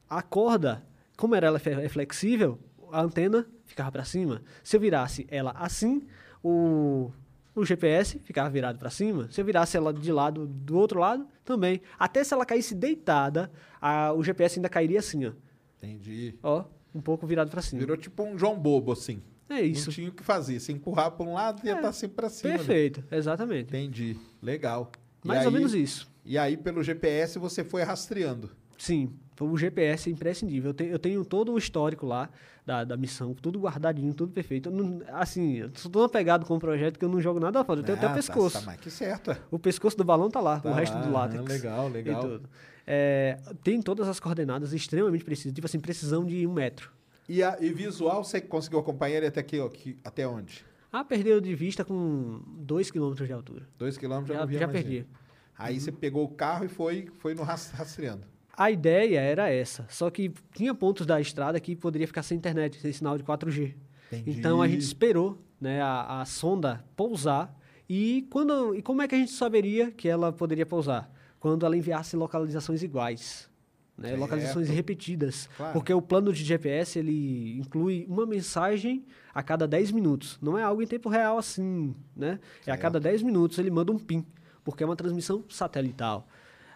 a 0.09 0.21
corda, 0.21 0.83
como 1.17 1.35
era 1.35 1.47
ela 1.47 1.59
fe- 1.59 1.71
é 1.71 1.89
flexível, 1.89 2.57
a 2.91 3.01
antena 3.01 3.45
ficava 3.65 3.91
para 3.91 4.03
cima. 4.03 4.41
Se 4.63 4.75
eu 4.75 4.81
virasse 4.81 5.27
ela 5.29 5.51
assim, 5.57 6.01
o, 6.43 7.11
o 7.55 7.65
GPS 7.65 8.19
ficava 8.19 8.49
virado 8.49 8.77
para 8.79 8.89
cima. 8.89 9.27
Se 9.31 9.39
eu 9.41 9.45
virasse 9.45 9.75
ela 9.77 9.93
de 9.93 10.11
lado, 10.11 10.47
do 10.47 10.77
outro 10.77 10.99
lado, 10.99 11.27
também. 11.53 11.81
Até 11.97 12.23
se 12.23 12.33
ela 12.33 12.45
caísse 12.45 12.73
deitada, 12.75 13.51
a- 13.81 14.13
o 14.13 14.23
GPS 14.23 14.59
ainda 14.59 14.69
cairia 14.69 14.99
assim, 14.99 15.25
ó. 15.25 15.31
Entendi. 15.77 16.35
Ó, 16.43 16.63
um 16.93 17.01
pouco 17.01 17.25
virado 17.25 17.49
para 17.49 17.61
cima. 17.61 17.79
Virou 17.79 17.97
tipo 17.97 18.23
um 18.23 18.37
João 18.37 18.57
Bobo, 18.59 18.91
assim. 18.91 19.21
É 19.49 19.61
isso. 19.61 19.87
Não 19.89 19.93
tinha 19.93 20.09
o 20.09 20.11
que 20.11 20.23
fazer. 20.23 20.59
Se 20.59 20.71
empurrar 20.71 21.11
para 21.11 21.25
um 21.25 21.33
lado, 21.33 21.65
ia 21.65 21.75
estar 21.75 21.91
sempre 21.91 22.15
para 22.17 22.29
cima. 22.29 22.51
né? 22.51 22.57
Perfeito, 22.57 23.03
exatamente. 23.11 23.67
Entendi. 23.69 24.15
Legal. 24.41 24.91
E 25.23 25.27
Mais 25.27 25.41
ou 25.45 25.47
aí- 25.47 25.53
menos 25.53 25.73
isso. 25.73 26.07
E 26.23 26.37
aí, 26.37 26.55
pelo 26.55 26.83
GPS, 26.83 27.39
você 27.39 27.63
foi 27.63 27.81
rastreando. 27.81 28.51
Sim, 28.79 29.11
o 29.41 29.57
GPS 29.57 30.09
é 30.09 30.13
imprescindível. 30.13 30.69
Eu 30.69 30.73
tenho, 30.73 30.91
eu 30.91 30.99
tenho 30.99 31.25
todo 31.25 31.51
o 31.51 31.57
histórico 31.57 32.05
lá 32.05 32.29
da, 32.65 32.85
da 32.85 32.95
missão, 32.95 33.33
tudo 33.33 33.59
guardadinho, 33.59 34.13
tudo 34.13 34.31
perfeito. 34.31 34.69
Eu 34.69 34.73
não- 34.73 35.01
assim, 35.13 35.57
eu 35.57 35.69
sou 35.75 35.91
tão 35.91 36.01
apegado 36.03 36.45
com 36.45 36.55
o 36.55 36.59
projeto 36.59 36.97
que 36.97 37.03
eu 37.03 37.09
não 37.09 37.19
jogo 37.19 37.39
nada 37.41 37.61
fora. 37.65 37.81
Eu 37.81 37.83
tenho 37.83 37.97
até 37.97 38.07
Ah, 38.07 38.09
o 38.09 38.11
tá- 38.13 38.15
pescoço. 38.15 38.59
Tá, 38.59 38.65
mais 38.65 38.79
que 38.79 38.89
certo. 38.89 39.35
O 39.51 39.59
pescoço 39.59 39.97
do 39.97 40.03
balão 40.05 40.29
tá 40.31 40.39
lá, 40.39 40.61
Tá 40.61 40.69
o 40.69 40.73
resto 40.73 40.95
lá, 40.95 41.01
do 41.01 41.11
látex. 41.11 41.43
legal, 41.45 41.89
legal. 41.89 42.39
É, 42.87 43.37
tem 43.63 43.81
todas 43.81 44.07
as 44.07 44.19
coordenadas 44.19 44.71
extremamente 44.73 45.23
precisas, 45.25 45.53
tipo 45.53 45.65
assim, 45.67 45.79
precisão 45.79 46.25
de 46.25 46.47
um 46.47 46.53
metro. 46.53 46.89
E, 47.27 47.43
a, 47.43 47.57
e 47.61 47.71
visual, 47.73 48.23
você 48.23 48.39
conseguiu 48.41 48.79
acompanhar 48.79 49.17
ele 49.17 49.27
até 49.27 49.41
aqui, 49.41 49.59
ó, 49.59 49.65
aqui- 49.67 49.97
até 50.03 50.25
onde? 50.27 50.65
Ah, 50.91 51.03
perdeu 51.03 51.39
de 51.41 51.53
vista 51.53 51.85
com 51.85 52.41
2 52.47 52.89
km 52.89 53.13
de 53.13 53.31
altura. 53.33 53.67
Dois 53.77 53.97
quilômetros 53.97 54.35
já, 54.35 54.45
Já, 54.47 54.59
já 54.61 54.67
perdi. 54.67 55.05
Aí 55.55 55.79
você 55.79 55.91
pegou 55.91 56.23
o 56.23 56.29
carro 56.29 56.65
e 56.65 56.67
foi, 56.69 57.09
foi 57.19 57.35
no 57.35 57.43
ras- 57.43 57.69
rastreando. 57.71 58.25
A 58.59 58.69
ideia 58.69 59.21
era 59.21 59.49
essa, 59.49 59.85
só 59.89 60.09
que 60.09 60.33
tinha 60.53 60.75
pontos 60.75 61.05
da 61.05 61.21
estrada 61.21 61.57
que 61.61 61.77
poderia 61.77 62.05
ficar 62.05 62.23
sem 62.23 62.37
internet, 62.37 62.77
sem 62.81 62.91
sinal 62.91 63.17
de 63.17 63.23
4G. 63.23 63.73
Entendi. 64.11 64.37
Então 64.37 64.61
a 64.61 64.67
gente 64.67 64.81
esperou 64.81 65.41
né, 65.61 65.81
a, 65.81 66.19
a 66.19 66.25
sonda 66.25 66.83
pousar 66.93 67.57
e, 67.87 68.27
quando, 68.29 68.75
e 68.75 68.81
como 68.81 69.01
é 69.01 69.07
que 69.07 69.15
a 69.15 69.17
gente 69.17 69.31
saberia 69.31 69.91
que 69.91 70.09
ela 70.09 70.33
poderia 70.33 70.65
pousar? 70.65 71.09
Quando 71.39 71.65
ela 71.65 71.77
enviasse 71.77 72.17
localizações 72.17 72.83
iguais, 72.83 73.49
né, 73.97 74.15
localizações 74.15 74.69
repetidas. 74.69 75.49
Claro. 75.55 75.73
Porque 75.73 75.93
o 75.93 76.01
plano 76.01 76.33
de 76.33 76.43
GPS 76.43 76.99
ele 76.99 77.57
inclui 77.59 78.05
uma 78.09 78.25
mensagem 78.25 79.05
a 79.33 79.41
cada 79.41 79.65
10 79.67 79.91
minutos. 79.91 80.37
Não 80.41 80.57
é 80.57 80.63
algo 80.63 80.81
em 80.81 80.87
tempo 80.87 81.07
real 81.07 81.37
assim, 81.37 81.95
né? 82.15 82.39
É 82.65 82.71
a 82.71 82.77
cada 82.77 82.99
10 82.99 83.23
minutos 83.23 83.57
ele 83.57 83.71
manda 83.71 83.91
um 83.91 83.97
PIN, 83.97 84.25
porque 84.63 84.83
é 84.83 84.85
uma 84.85 84.95
transmissão 84.95 85.43
satelital. 85.49 86.27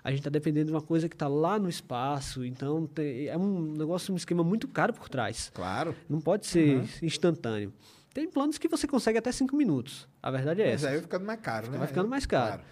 A 0.03 0.09
gente 0.09 0.19
está 0.19 0.29
dependendo 0.29 0.65
de 0.67 0.71
uma 0.73 0.81
coisa 0.81 1.07
que 1.07 1.15
está 1.15 1.27
lá 1.27 1.57
no 1.57 1.69
espaço, 1.69 2.43
então 2.43 2.85
tem- 2.87 3.27
é 3.27 3.37
um 3.37 3.71
negócio, 3.73 4.13
um 4.13 4.17
esquema 4.17 4.43
muito 4.43 4.67
caro 4.67 4.91
por 4.93 5.07
trás. 5.07 5.49
Claro. 5.53 5.95
Não 6.09 6.19
pode 6.19 6.45
ser 6.45 6.83
instantâneo. 7.01 7.71
Tem 8.13 8.29
planos 8.29 8.57
que 8.57 8.67
você 8.67 8.85
consegue 8.87 9.17
até 9.17 9.31
5 9.31 9.55
minutos. 9.55 10.07
A 10.21 10.29
verdade 10.29 10.61
é 10.61 10.65
Mas 10.65 10.73
essa. 10.75 10.87
aí 10.87 10.93
vai 10.95 11.01
ficando 11.01 11.25
mais 11.25 11.39
caro, 11.39 11.71
né? 11.71 11.77
Vai 11.77 11.87
ficando 11.87 12.09
mais 12.09 12.25
caro. 12.25 12.47
Claro. 12.61 12.63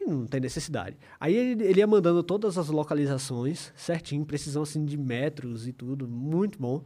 E 0.00 0.04
não 0.06 0.26
tem 0.26 0.40
necessidade. 0.40 0.96
Aí 1.20 1.34
ele, 1.36 1.64
ele 1.64 1.80
ia 1.80 1.86
mandando 1.86 2.22
todas 2.22 2.56
as 2.56 2.68
localizações 2.68 3.72
certinho, 3.76 4.24
precisão 4.24 4.62
assim 4.62 4.84
de 4.84 4.96
metros 4.96 5.66
e 5.68 5.72
tudo, 5.72 6.06
muito 6.08 6.58
bom. 6.58 6.82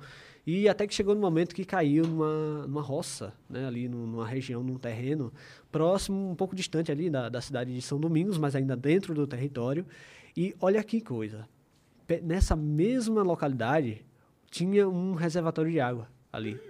E 0.47 0.69
até 0.69 0.86
que 0.86 0.94
chegou 0.94 1.14
no 1.14 1.20
momento 1.20 1.55
que 1.55 1.64
caiu 1.64 2.05
numa, 2.05 2.66
numa 2.66 2.82
roça, 2.82 3.32
né, 3.48 3.64
ali 3.66 3.89
num- 3.89 4.06
numa 4.06 4.27
região, 4.27 4.62
num 4.62 4.77
terreno 4.77 5.32
próximo, 5.70 6.31
um 6.31 6.35
pouco 6.35 6.56
distante 6.56 6.90
ali 6.90 7.09
da, 7.09 7.28
da 7.28 7.40
cidade 7.40 7.73
de 7.73 7.81
São 7.81 8.01
Domingos, 8.01 8.39
mas 8.39 8.56
ainda 8.56 8.77
dentro 8.77 9.14
do 9.14 9.24
território. 9.27 9.86
E 10.36 10.55
olha 10.60 10.82
que 10.82 11.01
coisa, 11.01 11.48
nessa 12.23 12.56
mesma 12.56 13.23
localidade 13.23 14.05
tinha 14.51 14.89
um 14.89 15.14
reservatório 15.14 15.70
de 15.70 15.78
água 15.81 16.09
ali. 16.32 16.60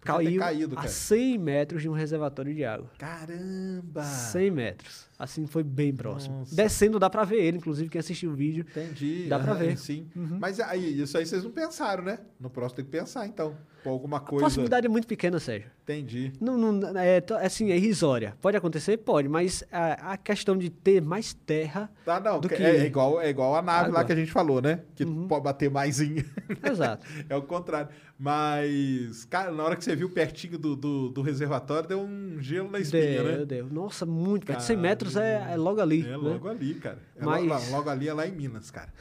Caiu 0.00 0.40
caído, 0.40 0.72
a 0.74 0.76
cara. 0.82 0.88
100 0.88 1.38
metros 1.38 1.82
de 1.82 1.88
um 1.88 1.92
reservatório 1.92 2.54
de 2.54 2.64
água. 2.64 2.90
Caramba! 2.98 4.02
100 4.02 4.50
metros. 4.50 5.07
Assim, 5.18 5.46
foi 5.48 5.64
bem 5.64 5.92
próximo. 5.92 6.38
Nossa. 6.38 6.54
Descendo 6.54 6.96
dá 6.98 7.10
pra 7.10 7.24
ver 7.24 7.42
ele, 7.42 7.56
inclusive 7.56 7.88
quem 7.90 7.98
assistiu 7.98 8.30
o 8.30 8.34
vídeo. 8.34 8.64
Entendi. 8.70 9.26
Dá 9.28 9.38
pra 9.40 9.52
ver. 9.52 9.70
Uhum. 9.70 9.76
Sim. 9.76 10.06
Mas 10.14 10.60
aí, 10.60 11.00
isso 11.02 11.18
aí 11.18 11.26
vocês 11.26 11.42
não 11.42 11.50
pensaram, 11.50 12.04
né? 12.04 12.20
No 12.38 12.48
próximo 12.48 12.76
tem 12.76 12.84
que 12.84 12.90
pensar, 12.92 13.26
então. 13.26 13.56
Pô, 13.82 13.90
alguma 13.90 14.16
A 14.18 14.20
coisa. 14.20 14.44
possibilidade 14.44 14.86
é 14.86 14.88
muito 14.88 15.06
pequena, 15.08 15.38
Sérgio. 15.40 15.70
Entendi. 15.84 16.32
Não, 16.40 16.56
não, 16.58 16.98
é, 17.00 17.20
to- 17.20 17.34
assim, 17.34 17.70
é 17.70 17.76
irrisória. 17.76 18.36
Pode 18.40 18.56
acontecer? 18.56 18.96
Pode, 18.98 19.28
mas 19.28 19.64
a, 19.72 20.12
a 20.12 20.16
questão 20.16 20.56
de 20.56 20.68
ter 20.68 21.00
mais 21.00 21.32
terra 21.32 21.90
Tá, 22.04 22.20
não. 22.20 22.40
do 22.40 22.48
que- 22.48 22.56
que... 22.56 22.62
É, 22.62 22.84
igual, 22.84 23.20
é 23.20 23.28
igual 23.30 23.54
a 23.56 23.62
nave 23.62 23.90
lá 23.90 24.04
que 24.04 24.12
a 24.12 24.16
gente 24.16 24.30
falou, 24.32 24.60
né? 24.60 24.80
Que 24.94 25.04
Uhum. 25.04 25.26
pode 25.28 25.44
bater 25.44 25.70
mais 25.70 26.00
em. 26.00 26.16
Exato. 26.62 27.06
é 27.28 27.34
o 27.36 27.42
contrário. 27.42 27.88
Mas, 28.20 29.24
cara, 29.26 29.50
na 29.52 29.62
hora 29.62 29.76
que 29.76 29.84
você 29.84 29.94
viu 29.94 30.10
pertinho 30.10 30.58
do, 30.58 30.74
do, 30.76 31.08
do 31.10 31.22
reservatório, 31.22 31.88
deu 31.88 32.00
um 32.00 32.36
gelo 32.40 32.70
na 32.70 32.80
espinha, 32.80 33.22
Deu, 33.22 33.38
né? 33.38 33.44
deu. 33.44 33.66
Nossa, 33.70 34.04
muito 34.04 34.44
perto. 34.46 34.60
100 34.60 34.76
metros 34.76 35.07
é, 35.16 35.52
é 35.52 35.56
logo 35.56 35.80
ali. 35.80 36.02
É 36.02 36.10
né? 36.10 36.16
logo 36.16 36.48
ali, 36.48 36.74
cara. 36.74 36.98
É 37.16 37.24
Mas- 37.24 37.46
logo, 37.46 37.70
logo 37.70 37.90
ali 37.90 38.08
é 38.08 38.14
lá 38.14 38.26
em 38.26 38.32
Minas, 38.32 38.70
cara. 38.70 38.92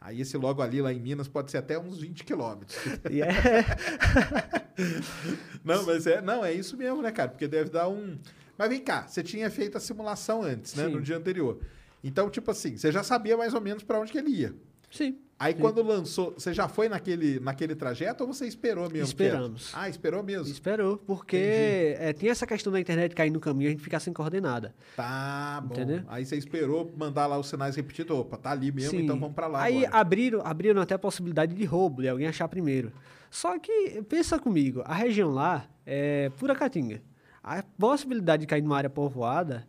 Aí 0.00 0.20
esse 0.20 0.36
logo 0.36 0.62
ali 0.62 0.80
lá 0.80 0.92
em 0.92 1.00
Minas 1.00 1.26
pode 1.28 1.50
ser 1.50 1.58
até 1.58 1.78
uns 1.78 1.98
20 2.00 2.24
quilômetros. 2.24 2.76
É- 3.04 4.68
Não, 5.64 5.84
mas 5.84 6.06
é, 6.06 6.20
não, 6.20 6.44
é 6.44 6.52
isso 6.52 6.76
mesmo, 6.76 7.02
né, 7.02 7.10
cara? 7.10 7.28
Porque 7.30 7.48
deve 7.48 7.70
dar 7.70 7.88
um. 7.88 8.16
Mas 8.56 8.68
vem 8.68 8.80
cá, 8.80 9.06
você 9.06 9.22
tinha 9.22 9.50
feito 9.50 9.76
a 9.76 9.80
simulação 9.80 10.42
antes, 10.42 10.74
né? 10.74 10.86
Sim. 10.86 10.92
No 10.92 11.00
dia 11.00 11.16
anterior. 11.16 11.58
Então, 12.02 12.30
tipo 12.30 12.50
assim, 12.50 12.76
você 12.76 12.92
já 12.92 13.02
sabia 13.02 13.36
mais 13.36 13.54
ou 13.54 13.60
menos 13.60 13.82
pra 13.82 13.98
onde 14.00 14.12
que 14.12 14.18
ele 14.18 14.30
ia. 14.30 14.54
Sim. 14.90 15.18
Aí 15.38 15.54
quando 15.54 15.82
lançou, 15.82 16.32
você 16.32 16.52
já 16.52 16.66
foi 16.66 16.88
naquele, 16.88 17.38
naquele 17.38 17.76
trajeto 17.76 18.24
ou 18.24 18.32
você 18.32 18.44
esperou 18.46 18.90
mesmo? 18.90 19.06
Esperamos. 19.06 19.70
Ah, 19.72 19.88
esperou 19.88 20.20
mesmo. 20.20 20.52
Esperou, 20.52 20.98
porque 20.98 21.36
é, 21.36 22.12
tem 22.12 22.28
essa 22.28 22.44
questão 22.44 22.72
da 22.72 22.80
internet 22.80 23.14
cair 23.14 23.30
no 23.30 23.38
caminho 23.38 23.66
e 23.66 23.68
a 23.68 23.70
gente 23.70 23.82
ficar 23.82 24.00
sem 24.00 24.12
coordenada. 24.12 24.74
Tá 24.96 25.62
bom. 25.64 25.74
Entendeu? 25.74 26.02
Aí 26.08 26.26
você 26.26 26.36
esperou 26.36 26.92
mandar 26.96 27.26
lá 27.28 27.38
os 27.38 27.48
sinais 27.48 27.76
repetidos. 27.76 28.16
Opa, 28.18 28.36
tá 28.36 28.50
ali 28.50 28.72
mesmo, 28.72 28.98
então 28.98 29.18
vamos 29.18 29.34
pra 29.34 29.46
lá 29.46 29.62
Aí 29.62 29.84
agora. 29.86 30.00
abriram, 30.00 30.40
abriram 30.44 30.82
até 30.82 30.94
a 30.94 30.98
possibilidade 30.98 31.54
de 31.54 31.64
roubo, 31.64 32.02
de 32.02 32.08
alguém 32.08 32.26
achar 32.26 32.48
primeiro. 32.48 32.92
Só 33.30 33.56
que, 33.60 34.02
pensa 34.08 34.40
comigo, 34.40 34.82
a 34.84 34.94
região 34.94 35.30
lá 35.30 35.68
é 35.86 36.30
pura 36.36 36.54
caatinga. 36.54 37.00
A 37.44 37.62
possibilidade 37.62 38.40
de 38.40 38.46
cair 38.48 38.62
numa 38.62 38.76
área 38.76 38.90
povoada 38.90 39.68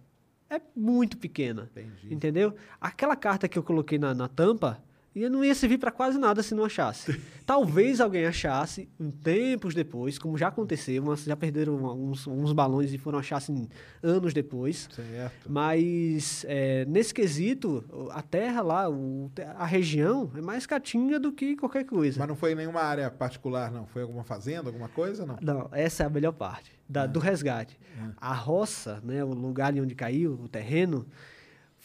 é 0.49 0.59
muito 0.75 1.15
pequena. 1.17 1.69
Entendi. 1.71 2.13
Entendeu? 2.13 2.55
Aquela 2.81 3.15
carta 3.15 3.47
que 3.47 3.59
eu 3.59 3.63
coloquei 3.63 3.99
na, 3.99 4.15
na 4.15 4.27
tampa 4.27 4.81
ia, 5.19 5.29
não 5.29 5.43
ia 5.43 5.53
servir 5.53 5.77
para 5.77 5.91
quase 5.91 6.17
nada 6.17 6.41
se 6.41 6.55
não 6.55 6.65
achasse. 6.65 7.19
Talvez 7.45 7.99
alguém 7.99 8.25
achasse, 8.25 8.87
um 8.99 9.09
tempos 9.11 9.73
depois, 9.73 10.17
como 10.19 10.37
já 10.37 10.47
aconteceu, 10.49 11.01
mas 11.03 11.23
já 11.23 11.35
perderam 11.35 11.75
uns, 11.75 12.25
uns 12.27 12.53
balões 12.53 12.93
e 12.93 12.97
foram 12.97 13.19
achar 13.19 13.37
assim, 13.37 13.67
anos 14.03 14.33
depois. 14.33 14.87
Certo. 14.91 15.51
Mas 15.51 16.45
é, 16.47 16.85
nesse 16.85 17.13
quesito, 17.13 17.83
a 18.11 18.21
terra 18.21 18.61
lá, 18.61 18.89
o- 18.89 19.31
a 19.57 19.65
região 19.65 20.31
é 20.35 20.41
mais 20.41 20.65
caatinga 20.65 21.19
do 21.19 21.31
que 21.31 21.55
qualquer 21.55 21.85
coisa. 21.85 22.19
Mas 22.19 22.27
não 22.27 22.35
foi 22.35 22.51
em 22.51 22.55
nenhuma 22.55 22.81
área 22.81 23.09
particular, 23.09 23.71
não? 23.71 23.85
Foi 23.87 24.01
alguma 24.03 24.23
fazenda, 24.23 24.69
alguma 24.69 24.87
coisa, 24.89 25.25
não? 25.25 25.37
Não, 25.41 25.69
essa 25.71 26.03
é 26.03 26.05
a 26.05 26.09
melhor 26.09 26.33
parte 26.33 26.71
da- 26.87 27.05
do 27.07 27.19
resgate. 27.19 27.79
A 28.21 28.33
roça, 28.33 29.01
né, 29.03 29.23
o 29.23 29.33
lugar 29.33 29.73
onde 29.73 29.93
caiu, 29.95 30.33
o 30.33 30.47
terreno, 30.47 31.05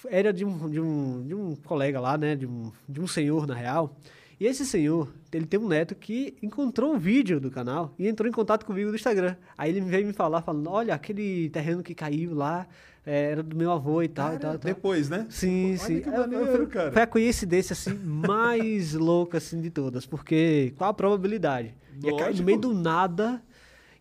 era 0.09 0.33
de 0.33 0.45
um, 0.45 0.69
de 0.71 0.81
um, 0.81 1.25
de 1.27 1.35
um 1.35 1.57
colega 1.57 2.01
lá, 2.01 2.17
né, 2.19 2.35
de 2.37 2.47
um, 2.47 2.71
de 2.89 3.01
um 3.01 3.07
senhor, 3.07 3.47
na 3.47 3.55
real. 3.55 3.97
E 4.39 4.47
esse 4.47 4.67
senhor, 4.67 5.13
ele 5.33 5.47
tem 5.47 5.59
um 5.61 5.69
neto 5.69 5.95
que 5.95 6.37
encontrou 6.43 6.93
um 6.95 6.99
vídeo 6.99 7.39
do 7.41 7.51
canal 7.51 7.95
e 7.99 8.09
entrou 8.09 8.29
em 8.29 8.33
contato 8.33 8.67
comigo 8.67 8.91
no 8.91 8.97
Instagram. 8.97 9.37
Aí 9.57 9.71
ele 9.71 9.81
veio 9.81 10.07
me 10.07 10.13
falar, 10.13 10.43
falando, 10.43 10.69
olha, 10.71 10.93
aquele 10.95 11.49
terreno 11.51 11.83
que 11.85 11.95
caiu 11.95 12.35
lá 12.35 12.67
eh, 13.07 13.31
era 13.31 13.43
do 13.45 13.55
meu 13.57 13.71
avô 13.71 14.03
e 14.03 14.09
tal, 14.09 14.35
e 14.35 14.39
tal, 14.39 14.55
e 14.57 14.59
tal. 14.59 14.75
Depois, 14.75 15.09
né? 15.09 15.27
Sim, 15.31 15.69
Olha 15.71 15.79
sim. 15.79 16.01
que 16.01 16.09
Eu- 16.09 16.13
eu- 16.15 16.21
maneiro, 16.29 16.67
cara. 16.67 16.91
Foi 16.91 17.03
a 17.03 17.07
coincidência 17.07 17.75
assim 17.75 17.95
mais 17.95 18.93
louca 18.95 19.39
assim 19.39 19.61
de 19.61 19.71
todas, 19.71 20.05
porque 20.05 20.75
qual 20.77 20.91
a 20.91 20.95
probabilidade? 20.95 21.73
Ia 22.03 22.11
cair 22.11 22.21
Lógico. 22.27 22.39
no 22.39 22.45
meio 22.45 22.59
do 22.59 22.75
nada. 22.75 23.41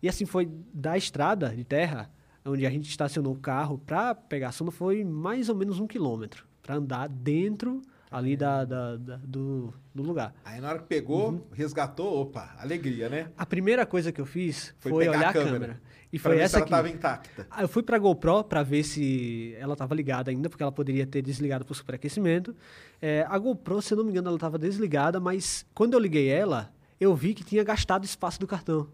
E 0.02 0.08
assim 0.08 0.26
foi 0.26 0.50
da 0.74 0.98
estrada 0.98 1.48
de 1.54 1.64
terra, 1.64 2.10
onde 2.46 2.66
a 2.66 2.70
gente 2.70 2.88
estacionou 2.88 3.32
o 3.32 3.38
carro 3.38 3.78
para 3.78 4.14
pegar 4.14 4.48
a 4.48 4.52
sonda, 4.52 4.70
foi 4.70 5.02
mais 5.04 5.48
ou 5.48 5.54
menos 5.56 5.80
um 5.80 5.86
quilômetro 5.86 6.44
para 6.62 6.76
andar 6.76 7.08
dentro 7.08 7.80
ali 8.10 8.36
da, 8.36 8.64
da- 8.64 8.96
da- 8.96 9.16
do, 9.16 9.72
do 9.94 10.02
lugar. 10.02 10.34
Aí 10.44 10.60
na 10.60 10.68
hora 10.68 10.78
que 10.78 10.84
pegou, 10.84 11.30
Uhum. 11.30 11.42
resgatou, 11.52 12.20
opa, 12.20 12.54
alegria, 12.58 13.08
né? 13.08 13.30
A 13.36 13.44
primeira 13.46 13.84
coisa 13.86 14.12
que 14.12 14.20
eu 14.20 14.26
fiz 14.26 14.74
Foi 14.78 14.92
foi, 14.92 15.04
pegar 15.06 15.18
olhar 15.18 15.26
a 15.26 15.30
a 15.30 15.32
câmera. 15.32 15.52
câmera. 15.52 15.80
E 16.12 16.18
Pra 16.18 16.30
foi 16.32 16.40
essa 16.40 16.58
ela 16.58 16.62
aqui. 16.64 16.70
tava 16.70 16.88
intacta. 16.88 17.48
Eu 17.60 17.66
fui 17.68 17.82
pra 17.82 17.98
GoPro 17.98 18.44
para 18.44 18.62
ver 18.62 18.84
se 18.84 19.56
ela 19.58 19.72
estava 19.72 19.94
ligada 19.96 20.30
ainda, 20.30 20.48
porque 20.48 20.62
ela 20.62 20.70
poderia 20.70 21.04
ter 21.06 21.22
desligado 21.22 21.64
por 21.64 21.74
superaquecimento. 21.74 22.54
É, 23.02 23.26
a 23.28 23.36
GoPro, 23.36 23.82
se 23.82 23.94
eu 23.94 23.98
não 23.98 24.04
me 24.04 24.10
engano, 24.10 24.28
ela 24.28 24.36
estava 24.36 24.56
desligada, 24.58 25.18
mas 25.18 25.66
quando 25.74 25.94
eu 25.94 25.98
liguei 25.98 26.28
ela, 26.28 26.72
eu 27.00 27.16
vi 27.16 27.34
que 27.34 27.42
tinha 27.42 27.64
gastado 27.64 28.04
espaço 28.04 28.38
do 28.38 28.46
cartão. 28.46 28.88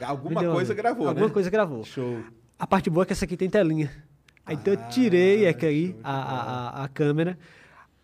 Alguma 0.00 0.32
Entendeu? 0.32 0.52
coisa 0.52 0.74
gravou, 0.74 1.08
Alguma 1.08 1.26
né? 1.26 1.32
coisa 1.32 1.50
gravou. 1.50 1.84
Show. 1.84 2.22
A 2.58 2.66
parte 2.66 2.90
boa 2.90 3.02
é 3.04 3.06
que 3.06 3.12
essa 3.12 3.24
aqui 3.24 3.36
tem 3.36 3.48
telinha. 3.48 3.90
Aí 4.44 4.56
então 4.56 4.74
eu 4.74 4.80
Ah, 4.80 4.84
tirei 4.88 5.46
aqui 5.46 5.66
aí 5.66 5.96
a, 6.02 6.12
a, 6.12 6.40
a, 6.80 6.84
a 6.84 6.88
câmera. 6.88 7.38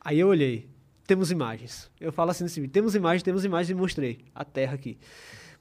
Aí 0.00 0.18
eu 0.20 0.28
olhei. 0.28 0.68
Temos 1.06 1.30
imagens. 1.30 1.90
Eu 2.00 2.12
falo 2.12 2.30
assim 2.30 2.44
nesse 2.44 2.60
vídeo. 2.60 2.72
Temos 2.72 2.94
imagens, 2.94 3.22
temos 3.22 3.44
imagens 3.44 3.70
e 3.70 3.74
mostrei 3.74 4.18
a 4.34 4.44
terra 4.44 4.74
aqui. 4.74 4.98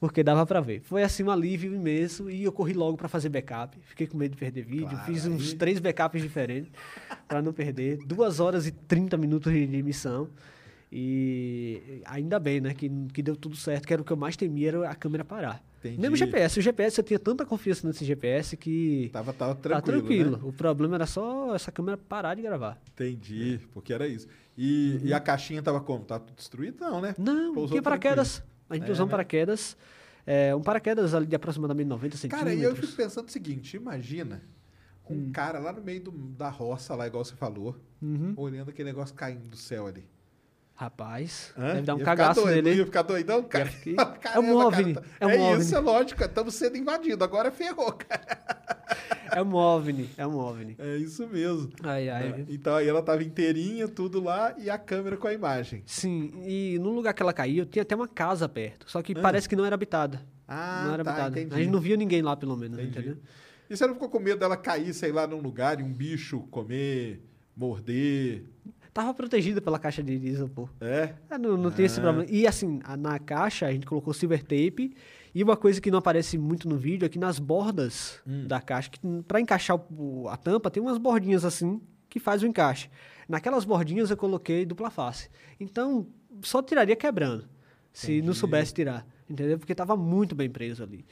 Porque 0.00 0.22
dava 0.22 0.44
pra 0.46 0.60
ver. 0.60 0.80
Foi 0.80 1.02
assim 1.02 1.22
um 1.22 1.30
alívio 1.30 1.74
imenso 1.74 2.30
e 2.30 2.44
eu 2.44 2.52
corri 2.52 2.72
logo 2.72 2.96
pra 2.96 3.08
fazer 3.08 3.28
backup. 3.28 3.78
Fiquei 3.82 4.06
com 4.06 4.16
medo 4.16 4.32
de 4.32 4.36
perder 4.38 4.64
vídeo. 4.64 4.88
Claro, 4.88 5.04
Fiz 5.04 5.26
uns 5.26 5.50
aí- 5.52 5.56
três 5.56 5.78
backups 5.78 6.20
diferentes 6.22 6.70
pra 7.28 7.40
não 7.42 7.52
perder. 7.52 7.98
Duas 8.06 8.40
horas 8.40 8.66
e 8.66 8.70
30 8.72 9.16
minutos 9.16 9.52
de 9.52 9.66
de 9.66 9.76
emissão. 9.76 10.28
E 10.90 12.02
ainda 12.04 12.38
bem, 12.38 12.60
né? 12.60 12.72
Que, 12.74 12.88
que 13.12 13.22
deu 13.22 13.36
tudo 13.36 13.56
certo. 13.56 13.86
Que 13.86 13.92
era 13.92 14.02
o 14.02 14.04
que 14.04 14.12
eu 14.12 14.16
mais 14.16 14.36
temia, 14.36 14.68
era 14.68 14.90
a 14.90 14.94
câmera 14.94 15.24
parar. 15.24 15.62
Entendi. 15.88 16.00
Mesmo 16.00 16.16
GPS. 16.16 16.58
O 16.58 16.62
GPS 16.62 16.98
eu 16.98 17.04
tinha 17.04 17.18
tanta 17.18 17.44
confiança 17.44 17.86
nesse 17.86 18.04
GPS 18.04 18.56
que. 18.56 19.10
Tava, 19.12 19.32
tava 19.32 19.54
Tá 19.54 19.60
tranquilo, 19.80 19.98
tranquilo. 20.00 20.30
né? 20.38 20.38
O 20.42 20.52
problema 20.52 20.94
era 20.94 21.06
só 21.06 21.54
essa 21.54 21.70
câmera 21.70 21.98
parar 21.98 22.34
de 22.34 22.42
gravar. 22.42 22.80
Entendi, 22.92 23.60
porque 23.72 23.92
era 23.92 24.06
isso. 24.08 24.26
E, 24.56 24.98
e 25.04 25.12
a 25.12 25.20
caixinha 25.20 25.62
tava 25.62 25.80
como? 25.80 26.04
Tava 26.04 26.24
tudo 26.24 26.36
destruído? 26.36 26.78
Não, 26.80 27.00
né? 27.00 27.14
Uhum. 27.18 27.24
Não, 27.24 27.54
Pousou 27.54 27.70
tinha 27.72 27.82
paraquedas. 27.82 28.42
A 28.70 28.76
gente 28.76 28.88
É, 28.88 28.92
usou 28.92 29.04
um 29.04 29.08
né? 29.08 29.10
paraquedas. 29.10 29.76
é, 30.26 30.54
um 30.56 30.62
paraquedas 30.62 31.12
ali 31.14 31.26
de 31.26 31.36
aproximadamente 31.36 31.86
90 31.88 32.16
Cara, 32.28 32.44
centímetros. 32.50 32.60
e 32.62 32.64
eu 32.64 32.74
fico 32.76 32.96
pensando 32.96 33.28
o 33.28 33.30
seguinte, 33.30 33.76
imagina 33.76 34.40
um 35.10 35.14
Hum. 35.14 35.30
cara 35.32 35.58
lá 35.58 35.70
no 35.70 35.82
meio 35.82 36.00
do- 36.00 36.10
da 36.10 36.48
roça, 36.48 36.94
lá, 36.94 37.06
igual 37.06 37.22
você 37.22 37.34
falou, 37.34 37.76
Uhum. 38.00 38.32
olhando 38.38 38.70
aquele 38.70 38.88
negócio 38.88 39.14
caindo 39.14 39.46
do 39.50 39.56
céu 39.56 39.86
ali. 39.86 40.02
Rapaz, 40.76 41.52
Hã? 41.56 41.74
deve 41.74 41.82
dar 41.82 41.94
um 41.94 41.98
Ia 41.98 42.04
cagaço 42.04 42.40
doido, 42.42 42.62
nele. 42.64 42.78
Ia 42.78 42.84
ficar 42.84 43.02
doidão, 43.02 43.42
cara. 43.44 43.70
Caramba, 44.20 44.20
É 44.34 44.40
um 44.40 44.56
OVNI, 44.56 44.94
cara, 44.94 45.06
é 45.20 45.26
um 45.26 45.30
é 45.30 45.38
OVNI. 45.38 45.60
isso, 45.62 45.76
é 45.76 45.78
lógico. 45.78 46.24
Estamos 46.24 46.54
sendo 46.56 46.76
invadidos. 46.76 47.22
Agora 47.22 47.50
ferrou, 47.50 47.92
cara. 47.92 48.38
É 49.32 49.42
um 49.42 49.52
OVNI, 49.54 50.10
é 50.16 50.24
um 50.24 50.36
OVNI. 50.36 50.76
É 50.78 50.96
isso 50.96 51.26
mesmo. 51.26 51.72
Ai, 51.82 52.08
ai. 52.08 52.28
É, 52.28 52.44
Então 52.52 52.76
aí 52.76 52.86
ela 52.86 53.02
tava 53.02 53.24
inteirinha, 53.24 53.88
tudo 53.88 54.22
lá, 54.22 54.54
e 54.58 54.70
a 54.70 54.78
câmera 54.78 55.16
com 55.16 55.26
a 55.26 55.32
imagem. 55.32 55.82
Sim, 55.86 56.30
e 56.46 56.78
no 56.78 56.90
lugar 56.90 57.12
que 57.14 57.20
ela 57.20 57.32
caiu, 57.32 57.66
tinha 57.66 57.82
até 57.82 57.96
uma 57.96 58.06
casa 58.06 58.48
perto. 58.48 58.88
Só 58.88 59.02
que 59.02 59.12
parece 59.12 59.48
que 59.48 59.56
não 59.56 59.64
era 59.64 59.74
habitada. 59.74 60.22
Ah, 60.46 60.84
não 60.86 60.94
era 60.94 61.02
tá, 61.02 61.10
habitada. 61.10 61.40
entendi. 61.40 61.54
A 61.54 61.58
gente 61.58 61.72
não 61.72 61.80
via 61.80 61.96
ninguém 61.96 62.22
lá, 62.22 62.36
pelo 62.36 62.56
menos, 62.56 62.78
Entendi. 62.78 62.98
entendeu? 62.98 63.16
E 63.68 63.76
você 63.76 63.84
não 63.88 63.94
ficou 63.94 64.08
com 64.08 64.20
medo 64.20 64.38
dela 64.38 64.56
cair, 64.56 64.94
sei 64.94 65.10
lá, 65.10 65.26
num 65.26 65.40
lugar 65.40 65.80
e 65.80 65.82
um 65.82 65.92
bicho 65.92 66.40
comer, 66.50 67.20
morder? 67.56 68.44
Tava 68.94 69.12
protegida 69.12 69.60
pela 69.60 69.76
caixa 69.76 70.04
de 70.04 70.12
isopor. 70.12 70.70
É? 70.80 71.14
Ah, 71.28 71.36
não, 71.36 71.56
não 71.56 71.70
tem 71.72 71.84
esse 71.84 71.98
Ah. 71.98 72.02
problema. 72.04 72.30
E 72.30 72.46
assim, 72.46 72.78
na 72.96 73.18
caixa 73.18 73.66
a 73.66 73.72
gente 73.72 73.84
colocou 73.86 74.14
silver 74.14 74.40
tape. 74.42 74.94
E 75.34 75.42
uma 75.42 75.56
coisa 75.56 75.80
que 75.80 75.90
não 75.90 75.98
aparece 75.98 76.38
muito 76.38 76.68
no 76.68 76.76
vídeo 76.76 77.04
é 77.04 77.08
que 77.08 77.18
nas 77.18 77.40
bordas 77.40 78.20
Hum. 78.24 78.46
da 78.46 78.60
caixa, 78.60 78.88
que, 78.90 79.00
para 79.26 79.40
encaixar 79.40 79.76
o- 79.92 80.28
a 80.28 80.36
tampa, 80.36 80.70
tem 80.70 80.80
umas 80.80 80.96
bordinhas 80.96 81.44
assim 81.44 81.80
que 82.08 82.20
faz 82.20 82.40
o 82.44 82.46
encaixe. 82.46 82.88
Naquelas 83.28 83.64
bordinhas 83.64 84.10
eu 84.12 84.16
coloquei 84.16 84.64
dupla 84.64 84.90
face. 84.90 85.28
Então, 85.58 86.06
só 86.40 86.62
tiraria 86.62 86.94
quebrando, 86.94 87.48
se 87.92 88.22
não 88.22 88.32
soubesse 88.32 88.72
tirar, 88.72 89.04
entendeu? 89.28 89.58
Porque 89.58 89.72
estava 89.72 89.96
muito 89.96 90.36
bem 90.36 90.48
preso 90.48 90.84
ali. 90.84 91.04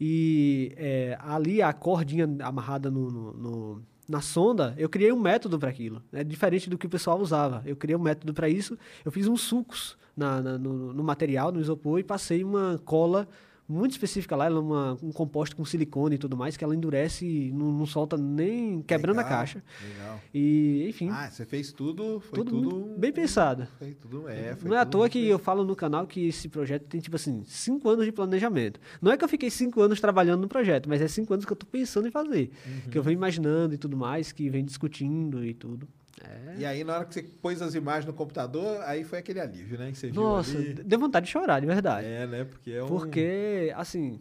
E 0.00 0.72
é, 0.78 1.18
ali 1.20 1.60
a 1.60 1.72
cordinha 1.74 2.26
amarrada 2.40 2.90
no- 2.90 3.10
no- 3.10 3.32
no, 3.34 3.82
na 4.08 4.20
sonda, 4.22 4.74
eu 4.78 4.88
criei 4.88 5.12
um 5.12 5.20
método 5.20 5.58
para 5.58 5.68
aquilo. 5.68 6.02
É 6.12 6.24
diferente 6.24 6.70
do 6.70 6.78
que 6.78 6.86
o 6.86 6.90
pessoal 6.90 7.20
usava. 7.20 7.62
Eu 7.66 7.76
criei 7.76 7.94
um 7.96 8.00
método 8.02 8.32
para 8.32 8.48
isso. 8.48 8.78
Eu 9.04 9.12
fiz 9.12 9.26
uns 9.28 9.42
sucos 9.42 9.96
na- 10.16 10.40
na- 10.40 10.58
no, 10.58 10.92
no 10.94 11.04
material, 11.04 11.52
no 11.52 11.60
isopor, 11.60 11.98
e 12.00 12.02
passei 12.02 12.42
uma 12.42 12.80
cola 12.84 13.28
muito 13.68 13.90
específica 13.92 14.34
lá, 14.34 14.46
ela 14.46 14.56
é 14.56 14.60
uma, 14.60 14.96
um 15.02 15.12
composto 15.12 15.54
com 15.54 15.64
silicone 15.64 16.14
e 16.14 16.18
tudo 16.18 16.36
mais, 16.36 16.56
que 16.56 16.64
ela 16.64 16.74
endurece 16.74 17.26
e 17.26 17.52
não, 17.52 17.70
não 17.70 17.84
solta 17.86 18.16
nem 18.16 18.80
quebrando 18.82 19.18
a 19.18 19.22
Legal, 19.22 19.38
caixa. 19.38 19.62
Legal. 19.86 20.20
E, 20.32 20.86
enfim, 20.88 21.10
Ah, 21.10 21.30
você 21.30 21.44
fez 21.44 21.70
tudo, 21.72 22.18
foi 22.20 22.38
tudo, 22.38 22.50
tudo, 22.62 22.94
bem 22.98 23.12
pensado. 23.12 23.66
Foi 23.78 23.92
tudo, 23.92 24.28
é, 24.28 24.56
foi 24.56 24.70
Não 24.70 24.76
é 24.76 24.80
à 24.80 24.86
toa 24.86 25.08
que 25.08 25.20
bem- 25.20 25.28
eu 25.28 25.38
falo 25.38 25.64
no 25.64 25.76
canal 25.76 26.06
que 26.06 26.28
esse 26.28 26.48
projeto 26.48 26.84
tem, 26.86 27.00
tipo 27.00 27.16
assim, 27.16 27.42
cinco 27.44 27.88
anos 27.90 28.04
de 28.06 28.12
planejamento. 28.12 28.80
Não 29.02 29.12
é 29.12 29.16
que 29.16 29.24
eu 29.24 29.28
fiquei 29.28 29.50
cinco 29.50 29.82
anos 29.82 30.00
trabalhando 30.00 30.40
no 30.40 30.48
projeto, 30.48 30.88
mas 30.88 31.02
é 31.02 31.08
cinco 31.08 31.34
anos 31.34 31.44
que 31.44 31.52
eu 31.52 31.56
tô 31.56 31.66
pensando 31.66 32.08
em 32.08 32.10
fazer. 32.10 32.50
Uhum. 32.66 32.90
Que 32.90 32.96
eu 32.98 33.02
venho 33.02 33.16
imaginando 33.16 33.74
e 33.74 33.78
tudo 33.78 33.96
mais, 33.96 34.32
que 34.32 34.48
vem 34.48 34.64
discutindo 34.64 35.44
e 35.44 35.52
tudo. 35.52 35.86
É. 36.24 36.54
E 36.60 36.64
aí, 36.66 36.84
na 36.84 36.96
hora 36.96 37.04
que 37.04 37.14
você 37.14 37.22
pôs 37.22 37.60
as 37.62 37.74
imagens 37.74 38.04
no 38.06 38.12
computador, 38.12 38.80
aí 38.82 39.04
foi 39.04 39.18
aquele 39.18 39.40
alívio, 39.40 39.78
né? 39.78 39.90
Que 39.92 39.98
você 39.98 40.10
viu 40.10 40.22
Nossa, 40.22 40.56
ali. 40.56 40.74
deu 40.74 40.98
vontade 40.98 41.26
de 41.26 41.32
chorar, 41.32 41.60
de 41.60 41.66
verdade. 41.66 42.06
É, 42.06 42.26
né? 42.26 42.44
Porque 42.44 42.70
é 42.72 42.82
um... 42.82 42.86
Porque, 42.88 43.72
assim, 43.76 44.20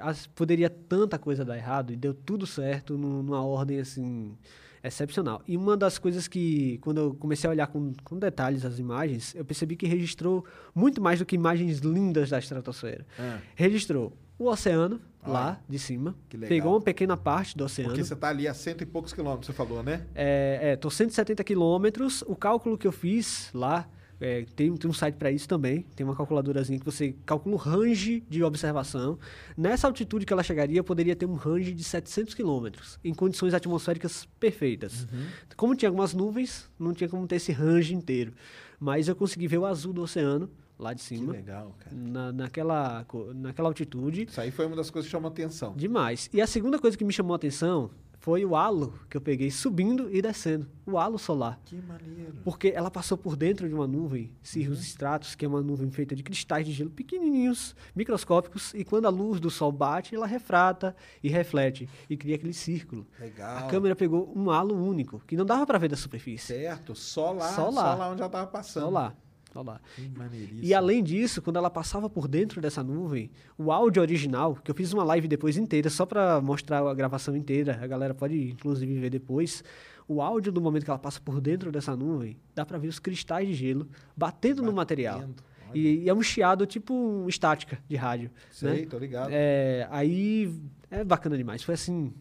as- 0.00 0.26
poderia 0.26 0.68
tanta 0.68 1.18
coisa 1.18 1.44
dar 1.44 1.56
errado 1.56 1.92
e 1.92 1.96
deu 1.96 2.12
tudo 2.12 2.46
certo 2.46 2.96
num- 2.98 3.22
numa 3.22 3.42
ordem, 3.42 3.78
assim, 3.80 4.36
excepcional. 4.84 5.42
E 5.46 5.56
uma 5.56 5.76
das 5.76 5.98
coisas 5.98 6.28
que, 6.28 6.78
quando 6.78 6.98
eu 7.00 7.14
comecei 7.14 7.48
a 7.48 7.50
olhar 7.52 7.66
com, 7.66 7.92
com 8.04 8.18
detalhes 8.18 8.64
as 8.64 8.78
imagens, 8.78 9.34
eu 9.34 9.44
percebi 9.44 9.74
que 9.76 9.86
registrou 9.86 10.44
muito 10.74 11.00
mais 11.00 11.18
do 11.18 11.26
que 11.26 11.34
imagens 11.34 11.78
lindas 11.78 12.30
da 12.30 12.38
estratosfera. 12.38 13.06
Ah. 13.18 13.38
Registrou 13.54 14.12
o 14.38 14.46
oceano, 14.46 15.00
lá 15.26 15.60
de 15.68 15.78
cima, 15.78 16.14
que 16.28 16.36
legal. 16.36 16.48
pegou 16.48 16.74
uma 16.74 16.80
pequena 16.80 17.16
parte 17.16 17.56
do 17.56 17.64
oceano. 17.64 17.90
Porque 17.90 18.04
você 18.04 18.16
tá 18.16 18.28
ali 18.28 18.46
a 18.46 18.54
cento 18.54 18.82
e 18.82 18.86
poucos 18.86 19.12
quilômetros, 19.12 19.46
você 19.46 19.52
falou, 19.52 19.82
né? 19.82 20.06
É, 20.14 20.60
é, 20.62 20.76
tô 20.76 20.90
170 20.90 21.42
quilômetros. 21.44 22.22
O 22.26 22.36
cálculo 22.36 22.78
que 22.78 22.86
eu 22.86 22.92
fiz 22.92 23.50
lá, 23.52 23.88
é, 24.20 24.44
tem, 24.56 24.74
tem 24.76 24.90
um 24.90 24.94
site 24.94 25.16
para 25.16 25.30
isso 25.30 25.48
também. 25.48 25.84
Tem 25.94 26.04
uma 26.04 26.16
calculadorazinha 26.16 26.78
que 26.78 26.84
você 26.84 27.14
calcula 27.24 27.54
o 27.54 27.58
range 27.58 28.24
de 28.28 28.42
observação. 28.42 29.18
Nessa 29.56 29.86
altitude 29.86 30.24
que 30.24 30.32
ela 30.32 30.42
chegaria, 30.42 30.78
eu 30.78 30.84
poderia 30.84 31.14
ter 31.14 31.26
um 31.26 31.34
range 31.34 31.72
de 31.72 31.84
700 31.84 32.34
quilômetros, 32.34 32.98
em 33.04 33.14
condições 33.14 33.54
atmosféricas 33.54 34.26
perfeitas. 34.40 35.02
Uhum. 35.12 35.26
Como 35.56 35.74
tinha 35.74 35.88
algumas 35.88 36.14
nuvens, 36.14 36.68
não 36.78 36.92
tinha 36.92 37.08
como 37.08 37.26
ter 37.26 37.36
esse 37.36 37.52
range 37.52 37.94
inteiro. 37.94 38.32
Mas 38.80 39.08
eu 39.08 39.16
consegui 39.16 39.46
ver 39.48 39.58
o 39.58 39.66
azul 39.66 39.92
do 39.92 40.02
oceano, 40.02 40.48
lá 40.78 40.92
de 40.92 41.00
Que 41.02 41.08
cima. 41.16 41.32
legal, 41.32 41.74
cara. 41.78 41.94
Na, 41.96 42.32
naquela, 42.32 43.04
naquela 43.34 43.68
altitude. 43.68 44.24
Isso 44.28 44.40
aí 44.40 44.50
foi 44.50 44.66
uma 44.66 44.76
das 44.76 44.90
coisas 44.90 45.06
que 45.08 45.12
chamou 45.12 45.28
atenção. 45.28 45.74
Demais. 45.76 46.28
E 46.32 46.40
a 46.40 46.46
segunda 46.46 46.78
coisa 46.78 46.96
que 46.96 47.04
me 47.04 47.12
chamou 47.12 47.32
a 47.32 47.36
atenção 47.36 47.90
foi 48.20 48.44
o 48.44 48.56
halo 48.56 48.92
que 49.08 49.16
eu 49.16 49.20
peguei 49.20 49.48
subindo 49.50 50.12
e 50.14 50.20
descendo. 50.20 50.68
O 50.84 50.98
halo 50.98 51.18
solar. 51.18 51.58
Que 51.64 51.76
maneiro. 51.76 52.34
Porque 52.44 52.68
ela 52.74 52.90
passou 52.90 53.16
por 53.16 53.36
dentro 53.36 53.68
de 53.68 53.74
uma 53.74 53.86
nuvem, 53.86 54.32
Cirrus 54.42 54.80
Stratus, 54.80 55.34
que 55.36 55.44
é 55.44 55.48
uma 55.48 55.62
nuvem 55.62 55.88
feita 55.90 56.16
de 56.16 56.22
cristais 56.24 56.66
de 56.66 56.72
gelo 56.72 56.90
pequenininhos, 56.90 57.76
microscópicos, 57.94 58.74
e 58.74 58.84
quando 58.84 59.06
a 59.06 59.08
luz 59.08 59.38
do 59.40 59.48
sol 59.50 59.70
bate, 59.70 60.14
ela 60.16 60.26
refrata 60.26 60.96
e 61.22 61.28
reflete 61.28 61.88
e 62.10 62.16
cria 62.16 62.34
aquele 62.34 62.52
círculo. 62.52 63.06
Legal. 63.20 63.58
A 63.58 63.62
câmera 63.62 63.94
pegou 63.94 64.32
um 64.36 64.50
halo 64.50 64.74
único, 64.74 65.22
que 65.26 65.36
não 65.36 65.46
dava 65.46 65.64
para 65.64 65.78
ver 65.78 65.88
da 65.88 65.96
superfície. 65.96 66.46
Certo, 66.54 66.94
só 66.96 67.30
lá, 67.32 67.48
Só 67.52 67.70
só 67.70 67.80
lá. 67.80 67.94
lá, 67.94 68.10
onde 68.10 68.20
ela 68.20 68.30
tava 68.30 68.46
passando. 68.48 68.82
Só 68.84 68.90
lá. 68.90 69.14
Só 69.52 69.62
lá. 69.62 69.80
Que 69.96 70.08
maneiríssimo. 70.08 70.60
E 70.62 70.74
além 70.74 71.02
disso, 71.02 71.40
quando 71.40 71.56
ela 71.56 71.70
passava 71.70 72.08
por 72.10 72.28
dentro 72.28 72.60
dessa 72.60 72.82
nuvem, 72.82 73.30
o 73.56 73.72
áudio 73.72 74.02
original, 74.02 74.54
que 74.56 74.70
eu 74.70 74.74
fiz 74.74 74.92
uma 74.92 75.02
live 75.04 75.26
depois 75.26 75.56
inteira, 75.56 75.88
só 75.88 76.04
para 76.04 76.40
mostrar 76.40 76.86
a 76.86 76.94
gravação 76.94 77.34
inteira, 77.36 77.78
a 77.82 77.86
galera 77.86 78.14
pode 78.14 78.50
inclusive 78.50 78.98
ver 79.00 79.10
depois. 79.10 79.64
O 80.06 80.22
áudio 80.22 80.50
do 80.52 80.60
momento 80.60 80.84
que 80.84 80.90
ela 80.90 80.98
passa 80.98 81.20
por 81.20 81.40
dentro 81.40 81.70
dessa 81.72 81.94
nuvem, 81.96 82.36
dá 82.54 82.64
para 82.64 82.78
ver 82.78 82.88
os 82.88 82.98
cristais 82.98 83.46
de 83.48 83.54
gelo 83.54 83.88
batendo, 84.16 84.62
no 84.62 84.72
material. 84.72 85.18
Batendo, 85.20 85.42
olha. 85.70 85.78
E, 85.78 86.04
e 86.04 86.08
é 86.08 86.14
um 86.14 86.22
chiado 86.22 86.66
tipo 86.66 87.26
estática 87.28 87.78
de 87.88 87.96
rádio. 87.96 88.30
Sei, 88.50 88.82
né? 88.82 88.86
tô 88.86 88.98
ligado. 88.98 89.30
É, 89.32 89.86
aí 89.90 90.54
é 90.90 91.04
bacana 91.04 91.36
demais. 91.36 91.62
Foi 91.62 91.74
assim, 91.74 92.12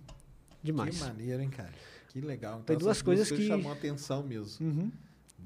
demais. 0.63 0.97
Que 0.97 1.03
maneiro, 1.05 1.41
hein, 1.41 1.49
cara? 1.49 1.71
Que 2.09 2.19
legal. 2.21 2.59
Então, 2.63 2.75
essas 2.75 2.83
duas 2.83 3.01
coisas 3.01 3.29
que- 3.31 3.47
chamou 3.47 3.71
atenção 3.71 4.23
mesmo. 4.23 4.65
Uhum. 4.65 4.91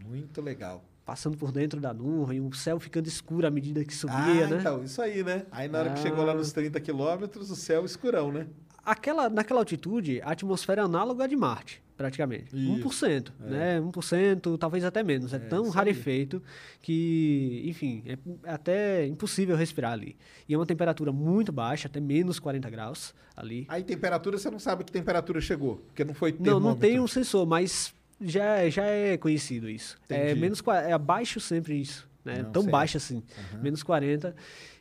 Muito 0.07 0.41
legal. 0.41 0.83
Passando 1.05 1.35
por 1.37 1.51
dentro 1.51 1.79
da 1.81 1.93
nuvem, 1.93 2.39
o 2.39 2.53
céu 2.53 2.79
ficando 2.79 3.07
escuro 3.07 3.45
à 3.47 3.51
medida 3.51 3.83
que 3.83 3.93
subia, 3.93 4.45
ah, 4.45 4.47
né? 4.47 4.57
então, 4.59 4.83
isso 4.83 5.01
aí, 5.01 5.23
né? 5.23 5.45
Aí 5.51 5.67
na 5.67 5.79
hora 5.79 5.89
que 5.93 5.99
chegou 5.99 6.23
lá 6.23 6.31
Ah. 6.31 6.35
nos 6.35 6.51
30 6.51 6.79
quilômetros, 6.79 7.49
o 7.49 7.55
céu 7.55 7.83
escurão, 7.85 8.31
né? 8.31 8.47
aquela, 8.83 9.29
naquela 9.29 9.59
altitude, 9.61 10.19
a 10.23 10.31
atmosfera 10.31 10.81
é 10.81 10.85
análoga 10.85 11.23
à 11.25 11.27
de 11.27 11.35
Marte, 11.35 11.83
praticamente. 11.95 12.47
Isso, 12.55 12.89
1%, 12.89 13.31
né? 13.39 13.79
1%, 13.79 14.57
talvez 14.57 14.83
até 14.83 15.03
menos. 15.03 15.33
É, 15.33 15.37
tão 15.39 15.61
isso 15.63 15.71
aí. 15.71 15.75
rarefeito 15.75 16.41
que, 16.81 17.61
enfim, 17.65 18.03
é 18.05 18.17
até 18.51 19.05
impossível 19.05 19.55
respirar 19.55 19.91
ali. 19.93 20.15
E 20.49 20.53
é 20.53 20.57
uma 20.57 20.65
temperatura 20.65 21.11
muito 21.11 21.51
baixa, 21.51 21.87
até 21.87 21.99
menos 21.99 22.39
40 22.39 22.69
graus 22.71 23.13
ali. 23.35 23.65
Aí 23.69 23.83
temperatura, 23.83 24.37
você 24.39 24.49
não 24.49 24.59
sabe 24.59 24.83
que 24.83 24.91
temperatura 24.91 25.39
chegou, 25.39 25.77
porque 25.87 26.03
não 26.03 26.13
foi 26.15 26.31
Não, 26.31 26.37
termômetro. 26.39 26.69
não 26.71 26.75
tem 26.77 26.99
um 26.99 27.07
sensor, 27.07 27.45
mas 27.45 27.93
já, 28.21 28.69
já 28.69 28.85
é 28.85 29.17
conhecido 29.17 29.69
isso. 29.69 29.97
É, 30.09 30.25
Entendi. 30.25 30.39
menos, 30.41 30.61
qua- 30.61 30.81
é 30.81 30.91
abaixo 30.93 31.39
sempre 31.39 31.75
isso. 31.79 32.09
Né? 32.23 32.43
Não, 32.43 32.51
Tão 32.51 32.61
certo. 32.61 32.71
baixo 32.71 32.97
assim, 32.97 33.23
menos 33.61 33.81
40. 33.83 34.35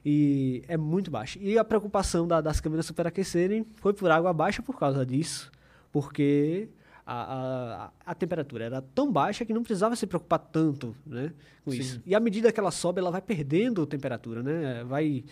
E 0.05 0.63
é 0.69 0.77
muito 0.77 1.11
baixo. 1.11 1.39
E 1.41 1.59
a 1.59 1.65
preocupação 1.65 2.27
da- 2.29 2.41
das 2.41 2.61
câmeras 2.61 2.87
superaquecerem 2.87 3.67
foi 3.77 3.93
por 3.95 4.11
água 4.11 4.33
baixa 4.33 4.63
por 4.63 4.79
causa 4.79 5.05
disso. 5.07 5.51
Porque 5.93 6.69
a, 7.07 7.15
a, 7.15 7.91
a 8.07 8.15
temperatura 8.15 8.65
era 8.65 8.83
tão 8.95 9.11
baixa 9.11 9.45
que 9.45 9.53
não 9.53 9.63
precisava 9.63 9.97
se 9.97 10.07
preocupar 10.07 10.39
tanto 10.39 10.95
né, 11.05 11.33
com 11.65 11.71
Sim. 11.73 11.79
isso. 11.79 12.03
E 12.07 12.15
à 12.15 12.21
medida 12.21 12.53
que 12.53 12.61
ela 12.61 12.71
sobe, 12.71 13.01
ela 13.01 13.11
vai 13.11 13.21
perdendo 13.23 13.85
temperatura, 13.87 14.43
né? 14.43 14.85
Vai 14.85 15.25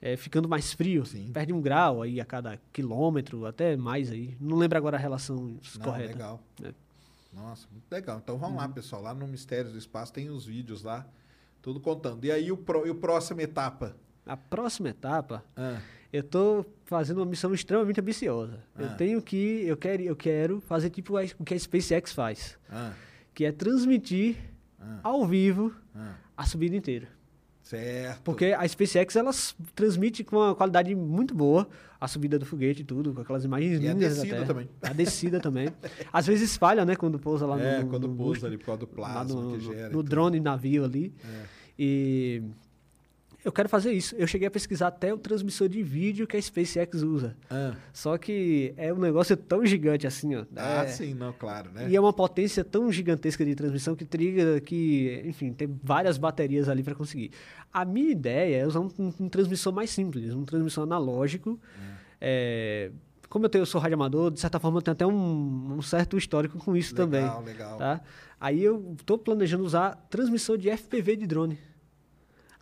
é, 0.00 0.16
ficando 0.16 0.48
mais 0.48 0.72
frio. 0.72 1.04
Sim. 1.04 1.30
Perde 1.32 1.52
um 1.52 1.60
grau 1.60 2.00
aí 2.02 2.20
a 2.20 2.24
cada 2.24 2.58
quilômetro, 2.72 3.44
até 3.44 3.76
mais 3.76 4.10
aí. 4.10 4.34
Não 4.40 4.56
lembro 4.56 4.78
agora 4.78 4.96
a 4.96 5.00
relação 5.00 5.36
Não, 5.36 5.82
correta. 5.84 6.12
legal. 6.12 6.40
É. 6.64 6.72
Nossa, 7.32 7.66
muito 7.70 7.90
legal. 7.90 8.18
Então 8.22 8.36
vamos 8.38 8.56
lá, 8.58 8.66
Uhum. 8.66 8.72
pessoal. 8.72 9.02
Lá 9.02 9.14
no 9.14 9.26
Mistérios 9.26 9.72
do 9.72 9.78
Espaço 9.78 10.12
tem 10.12 10.28
os 10.30 10.46
vídeos 10.46 10.82
lá, 10.82 11.06
tudo 11.62 11.80
contando. 11.80 12.24
E 12.24 12.30
aí 12.32 12.50
o, 12.50 12.56
pro, 12.56 12.86
e 12.86 12.90
o 12.90 12.94
próxima 12.94 13.42
etapa? 13.42 13.96
A 14.26 14.36
próxima 14.36 14.88
etapa, 14.90 15.44
Ah, 15.56 15.80
eu 16.12 16.22
tô 16.22 16.64
fazendo 16.84 17.18
uma 17.18 17.26
missão 17.26 17.54
extremamente 17.54 18.00
ambiciosa. 18.00 18.60
Ah. 18.74 18.82
Eu 18.82 18.96
tenho 18.96 19.22
que, 19.22 19.62
eu 19.64 19.76
quero, 19.76 20.02
eu 20.02 20.16
quero 20.16 20.60
fazer 20.60 20.90
tipo 20.90 21.16
a- 21.16 21.22
o 21.38 21.44
que 21.44 21.54
a 21.54 21.58
SpaceX 21.58 22.12
faz, 22.12 22.58
ah, 22.68 22.92
que 23.34 23.44
é 23.44 23.52
transmitir 23.52 24.36
Ah. 24.78 25.00
ao 25.04 25.26
vivo 25.26 25.72
ah. 25.94 26.14
a 26.36 26.44
subida 26.46 26.74
inteira. 26.76 27.08
Certo. 27.70 28.22
Porque 28.24 28.46
a 28.46 28.66
SpaceX 28.66 29.14
ela 29.14 29.30
s- 29.30 29.54
transmite 29.76 30.24
com 30.24 30.36
uma 30.36 30.54
qualidade 30.56 30.92
muito 30.94 31.32
boa 31.34 31.68
a 32.00 32.08
subida 32.08 32.36
do 32.38 32.44
foguete 32.44 32.82
e 32.82 32.84
tudo, 32.84 33.12
com 33.14 33.20
aquelas 33.20 33.44
imagens 33.44 33.80
E 33.80 33.88
a 33.88 33.92
lindas 33.92 34.16
da 34.16 34.22
descida 34.24 34.44
também. 34.46 34.68
A 34.82 34.92
descida 34.92 35.40
também. 35.40 35.68
Às 36.12 36.26
vezes 36.26 36.56
falha, 36.56 36.84
né, 36.84 36.96
quando 36.96 37.16
pousa 37.18 37.46
lá 37.46 37.56
no 37.56 37.62
É, 37.62 37.80
no- 37.82 37.86
quando 37.88 38.08
no 38.08 38.14
pousa 38.16 38.28
booster, 38.32 38.48
ali 38.48 38.58
por 38.58 38.66
causa 38.66 38.80
do 38.80 38.86
plasma 38.88 39.40
no, 39.40 39.52
que 39.56 39.60
gera. 39.64 39.78
e 39.78 39.82
no 39.84 39.90
tudo. 39.98 40.08
drone 40.08 40.40
navio 40.40 40.84
ali. 40.84 41.14
É. 41.24 41.42
E 41.78 42.42
eu 43.44 43.50
quero 43.52 43.68
fazer 43.68 43.92
isso. 43.92 44.14
Eu 44.16 44.26
cheguei 44.26 44.46
a 44.48 44.50
pesquisar 44.50 44.88
até 44.88 45.12
o 45.14 45.18
transmissor 45.18 45.68
de 45.68 45.82
vídeo 45.82 46.26
que 46.26 46.36
a 46.36 46.42
SpaceX 46.42 47.02
usa. 47.02 47.36
Ah, 47.48 47.74
Só 47.92 48.18
que 48.18 48.74
é 48.76 48.92
um 48.92 48.98
negócio 48.98 49.36
tão 49.36 49.64
gigante 49.64 50.06
assim, 50.06 50.34
ó. 50.36 50.44
ah, 50.56 50.84
É- 50.84 50.86
sim, 50.88 51.14
não, 51.14 51.32
claro, 51.32 51.70
né? 51.72 51.88
E 51.88 51.96
é 51.96 52.00
uma 52.00 52.12
potência 52.12 52.62
tão 52.64 52.90
gigantesca 52.92 53.44
de 53.44 53.54
transmissão 53.54 53.94
que 53.96 54.04
triga 54.04 54.60
que, 54.60 55.22
enfim, 55.24 55.52
tem 55.52 55.68
várias 55.82 56.18
baterias 56.18 56.68
ali 56.68 56.82
para 56.82 56.94
conseguir. 56.94 57.30
A 57.72 57.84
minha 57.84 58.10
ideia 58.10 58.62
é 58.62 58.66
usar 58.66 58.80
um, 58.80 58.88
um- 58.98 59.12
um 59.20 59.28
transmissor 59.28 59.72
mais 59.72 59.90
simples, 59.90 60.34
um 60.34 60.44
transmissor 60.44 60.84
analógico. 60.84 61.58
É, 62.20 62.90
como 63.28 63.44
eu, 63.46 63.48
tenho, 63.48 63.62
eu 63.62 63.66
sou 63.66 63.80
radioamador, 63.80 64.30
de 64.30 64.40
certa 64.40 64.58
forma 64.58 64.78
eu 64.78 64.82
tenho 64.82 64.92
até 64.92 65.06
um, 65.06 65.76
um 65.78 65.82
certo 65.82 66.18
histórico 66.18 66.58
com 66.58 66.76
isso 66.76 66.94
também. 66.94 67.22
Legal, 67.22 67.42
legal. 67.42 67.78
Tá? 67.78 68.00
Aí 68.40 68.62
eu 68.62 68.94
estou 68.98 69.16
planejando 69.18 69.64
usar 69.64 69.94
transmissor 70.10 70.58
de 70.58 70.68
FPV 70.70 71.16
de 71.16 71.26
drone. 71.26 71.58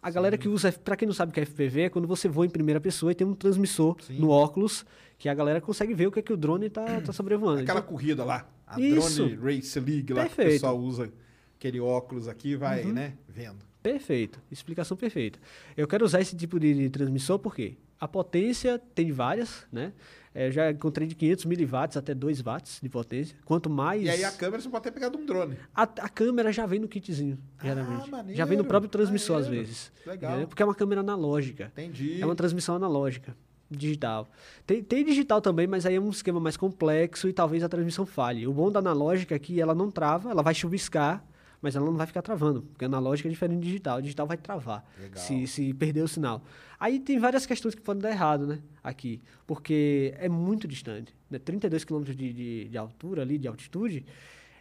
A 0.00 0.10
galera 0.10 0.38
que 0.38 0.48
usa, 0.48 0.70
para 0.72 0.96
quem 0.96 1.06
não 1.06 1.14
sabe 1.14 1.30
o 1.30 1.34
que 1.34 1.40
é 1.40 1.44
FPV, 1.44 1.80
é 1.82 1.88
quando 1.88 2.06
você 2.06 2.28
voa 2.28 2.46
em 2.46 2.50
primeira 2.50 2.80
pessoa 2.80 3.10
e 3.12 3.14
tem 3.14 3.26
um 3.26 3.34
transmissor 3.34 3.96
Sim. 4.00 4.18
no 4.18 4.30
óculos 4.30 4.84
que 5.18 5.28
a 5.28 5.34
galera 5.34 5.60
consegue 5.60 5.92
ver 5.94 6.06
o 6.06 6.12
que 6.12 6.20
é 6.20 6.22
que 6.22 6.32
o 6.32 6.36
drone 6.36 6.70
tá, 6.70 7.00
tá 7.00 7.12
sobrevoando. 7.12 7.62
Aquela 7.62 7.80
Então, 7.80 7.90
corrida 7.90 8.24
lá, 8.24 8.48
a 8.66 8.80
Isso. 8.80 9.26
Drone 9.26 9.54
Race 9.56 9.80
League 9.80 10.12
lá, 10.12 10.26
que 10.26 10.32
o 10.32 10.36
Perfeito. 10.36 10.46
Uhum. 10.48 10.52
pessoal 10.54 10.78
usa 10.78 11.12
aquele 11.56 11.80
óculos 11.80 12.28
aqui 12.28 12.50
e 12.50 12.56
vai, 12.56 12.84
né, 12.84 13.14
vendo. 13.28 13.66
Perfeito, 13.82 14.40
explicação 14.50 14.96
perfeita. 14.96 15.38
Eu 15.76 15.88
quero 15.88 16.04
usar 16.04 16.20
esse 16.20 16.36
tipo 16.36 16.60
de, 16.60 16.74
de 16.74 16.90
transmissor 16.90 17.38
porque 17.38 17.76
a 18.00 18.06
potência 18.06 18.78
tem 18.94 19.10
várias, 19.10 19.66
né? 19.72 19.92
É, 20.38 20.46
eu 20.46 20.52
já 20.52 20.70
encontrei 20.70 21.08
de 21.08 21.16
500 21.16 21.44
miliwatts 21.46 21.96
até 21.96 22.14
2 22.14 22.40
watts 22.42 22.78
de 22.80 22.88
potência. 22.88 23.36
Quanto 23.44 23.68
mais. 23.68 24.04
E 24.04 24.08
aí 24.10 24.22
a 24.22 24.30
câmera 24.30 24.62
você 24.62 24.68
pode 24.68 24.84
ter 24.84 24.92
pegado 24.92 25.18
um 25.18 25.26
drone. 25.26 25.56
A, 25.74 25.82
a 25.82 26.08
câmera 26.08 26.52
já 26.52 26.64
vem 26.64 26.78
no 26.78 26.86
kitzinho, 26.86 27.36
geralmente. 27.60 28.06
já 28.06 28.06
vem 28.06 28.10
no 28.10 28.32
Ah, 28.34 28.46
maneiro, 28.46 28.64
próprio 28.64 28.88
transmissor 28.88 29.36
às 29.38 29.46
maneiro. 29.46 29.66
vezes. 29.66 29.90
Legal. 30.06 30.30
entendeu? 30.30 30.46
Porque 30.48 30.62
é 30.62 30.64
uma 30.66 30.74
câmera 30.76 31.00
analógica. 31.00 31.72
Entendi. 31.72 32.22
É 32.22 32.24
uma 32.24 32.36
transmissão 32.36 32.76
analógica, 32.76 33.36
digital. 33.68 34.28
Tem, 34.64 34.80
tem 34.80 35.04
digital 35.04 35.40
também, 35.40 35.66
mas 35.66 35.84
aí 35.84 35.96
é 35.96 36.00
um 36.00 36.10
esquema 36.10 36.38
mais 36.38 36.56
complexo 36.56 37.28
e 37.28 37.32
talvez 37.32 37.64
a 37.64 37.68
transmissão 37.68 38.06
falhe. 38.06 38.46
O 38.46 38.52
bom 38.52 38.70
da 38.70 38.78
analógica 38.78 39.34
é 39.34 39.38
que 39.40 39.60
ela 39.60 39.74
não 39.74 39.90
trava, 39.90 40.30
ela 40.30 40.42
vai 40.42 40.54
chuviscar, 40.54 41.24
mas 41.60 41.74
ela 41.76 41.86
não 41.86 41.96
vai 41.96 42.06
ficar 42.06 42.22
travando, 42.22 42.62
porque 42.62 42.84
a 42.84 42.88
analógica 42.88 43.28
é 43.28 43.30
diferente 43.30 43.58
do 43.60 43.64
digital. 43.64 43.98
O 43.98 44.02
digital 44.02 44.26
vai 44.26 44.36
travar 44.36 44.84
Legal. 45.00 45.18
se, 45.22 45.46
se 45.46 45.74
perder 45.74 46.02
o 46.02 46.08
sinal. 46.08 46.42
Aí 46.78 47.00
tem 47.00 47.18
várias 47.18 47.44
questões 47.46 47.74
que 47.74 47.80
podem 47.80 48.00
dar 48.02 48.10
errado, 48.10 48.46
né? 48.46 48.60
Aqui, 48.82 49.20
porque 49.46 50.14
é 50.18 50.28
muito 50.28 50.68
distante. 50.68 51.14
Né? 51.30 51.38
32 51.38 51.84
km 51.84 52.02
de, 52.04 52.32
de, 52.32 52.64
de 52.68 52.78
altura 52.78 53.22
ali, 53.22 53.36
de 53.38 53.48
altitude, 53.48 54.06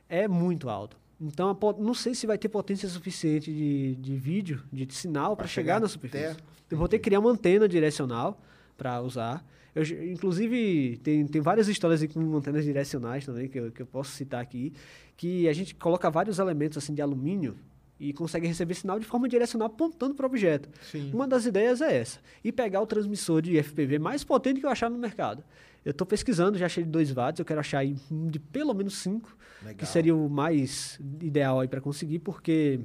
é 0.10 0.28
muito 0.28 0.70
alto. 0.70 0.98
Então, 1.20 1.58
não 1.80 1.94
sei 1.94 2.14
se 2.14 2.28
vai 2.28 2.38
ter 2.38 2.50
potência 2.50 2.88
suficiente 2.88 3.52
de, 3.52 3.96
de 3.96 4.16
vídeo, 4.16 4.64
de 4.72 4.92
sinal, 4.94 5.36
para 5.36 5.48
chegar 5.48 5.74
chegar 5.76 5.80
na 5.80 5.86
até- 5.86 5.94
superfície. 5.94 6.38
Eu 6.70 6.78
vou 6.78 6.88
ter 6.88 6.98
que 7.00 7.06
criar 7.06 7.20
uma 7.20 7.32
antena 7.32 7.68
direcional 7.68 8.40
para 8.78 9.02
usar. 9.02 9.44
Eu, 9.78 10.12
inclusive, 10.12 10.98
tem, 11.04 11.28
tem 11.28 11.40
várias 11.40 11.68
histórias 11.68 12.04
com 12.08 12.36
antenas 12.36 12.66
direcionais 12.66 13.26
também, 13.26 13.48
que 13.48 13.60
eu, 13.60 13.72
que 13.72 13.82
eu 13.84 13.86
posso 13.86 14.12
citar 14.12 14.42
aqui, 14.42 14.74
que 15.16 15.48
a 15.48 15.54
gente 15.54 15.76
coloca 15.76 16.10
vários 16.10 16.40
elementos 16.40 16.78
assim 16.80 16.96
de 16.96 17.02
alumínio 17.02 17.56
e 18.00 18.12
consegue 18.12 18.48
receber 18.48 18.74
sinal 18.74 19.00
de 19.00 19.06
forma 19.06 19.28
direcional 19.30 19.68
apontando 19.68 20.16
para 20.16 20.24
o 20.24 20.30
objeto. 20.30 20.68
Sim. 20.92 21.12
Uma 21.14 21.28
das 21.28 21.46
ideias 21.46 21.80
é 21.82 21.98
essa. 21.98 22.20
E 22.44 22.52
pegar 22.52 22.82
o 22.82 22.88
transmissor 22.88 23.42
de 23.42 23.62
FPV 23.62 24.00
mais 24.00 24.24
potente 24.24 24.60
que 24.60 24.66
eu 24.66 24.70
achar 24.70 24.90
no 24.90 24.98
mercado. 24.98 25.44
Eu 25.86 25.92
estou 25.92 26.06
pesquisando, 26.06 26.58
já 26.58 26.66
achei 26.66 26.84
de 26.84 26.90
2 26.90 27.12
watts, 27.12 27.40
eu 27.40 27.46
quero 27.46 27.60
achar 27.60 27.86
um 28.12 28.28
de 28.28 28.40
pelo 28.40 28.74
menos 28.74 28.98
5, 28.98 29.38
que 29.78 29.86
seria 29.86 30.16
o 30.16 30.28
mais 30.28 31.00
ideal 31.22 31.60
aí 31.60 31.68
para 31.68 31.80
conseguir, 31.80 32.20
porque 32.20 32.80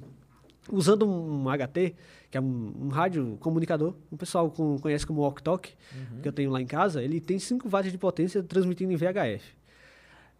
usando 0.70 1.08
um 1.08 1.44
HT, 1.44 1.94
que 2.32 2.38
é 2.38 2.40
um, 2.40 2.72
um 2.86 2.88
rádio 2.88 3.36
comunicador, 3.38 3.94
o 4.10 4.16
pessoal 4.16 4.50
com- 4.50 4.78
conhece 4.78 5.06
como 5.06 5.20
walk 5.20 5.40
talk, 5.42 5.72
que 6.22 6.26
eu 6.26 6.32
tenho 6.32 6.50
lá 6.50 6.60
em 6.60 6.66
casa, 6.66 7.00
ele 7.02 7.20
tem 7.20 7.38
5 7.38 7.68
watts 7.68 7.92
de 7.92 7.98
potência 7.98 8.42
transmitindo 8.42 8.90
em 8.92 8.96
VHF. 8.96 9.44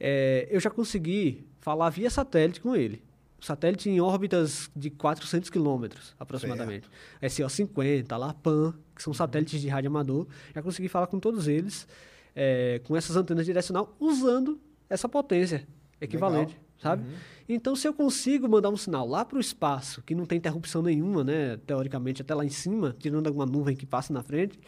É, 0.01 0.49
eu 0.51 0.59
já 0.59 0.71
consegui 0.71 1.47
falar 1.61 1.91
via 1.91 2.11
satélite 2.11 2.61
com 2.61 2.75
ele. 2.75 3.03
O 3.41 3.45
satélite 3.45 3.91
em 3.91 4.01
órbitas 4.01 4.71
de 4.75 4.89
400 4.89 5.51
quilômetros, 5.51 6.15
aproximadamente. 6.19 6.89
SO50, 7.23 8.17
LAPAM, 8.17 8.75
que 8.95 9.03
são 9.03 9.13
satélites 9.13 9.61
de 9.61 9.69
rádio 9.69 9.89
amador. 9.91 10.27
Já 10.55 10.63
consegui 10.63 10.89
falar 10.89 11.07
com 11.09 11.19
todos 11.21 11.47
eles, 11.49 11.87
é, 12.35 12.81
com 12.85 12.97
essas 12.97 13.17
antenas 13.17 13.45
direcional, 13.45 13.95
usando 14.01 14.59
essa 14.89 15.09
potência 15.09 15.67
equivalente, 16.01 16.59
sabe? 16.83 17.05
Então, 17.49 17.77
se 17.77 17.87
eu 17.87 17.95
consigo 17.95 18.49
mandar 18.49 18.71
um 18.71 18.77
sinal 18.77 19.07
lá 19.07 19.25
para 19.25 19.37
o 19.37 19.41
espaço, 19.41 20.03
que 20.03 20.15
não 20.15 20.27
tem 20.27 20.39
interrupção 20.39 20.83
nenhuma, 20.83 21.23
né? 21.23 21.59
Teoricamente, 21.67 22.23
até 22.23 22.35
lá 22.35 22.45
em 22.45 22.51
cima, 22.51 22.95
tirando 22.99 23.27
alguma 23.27 23.47
nuvem 23.47 23.77
que 23.77 23.87
passa 23.87 24.13
na 24.13 24.23
frente, 24.23 24.59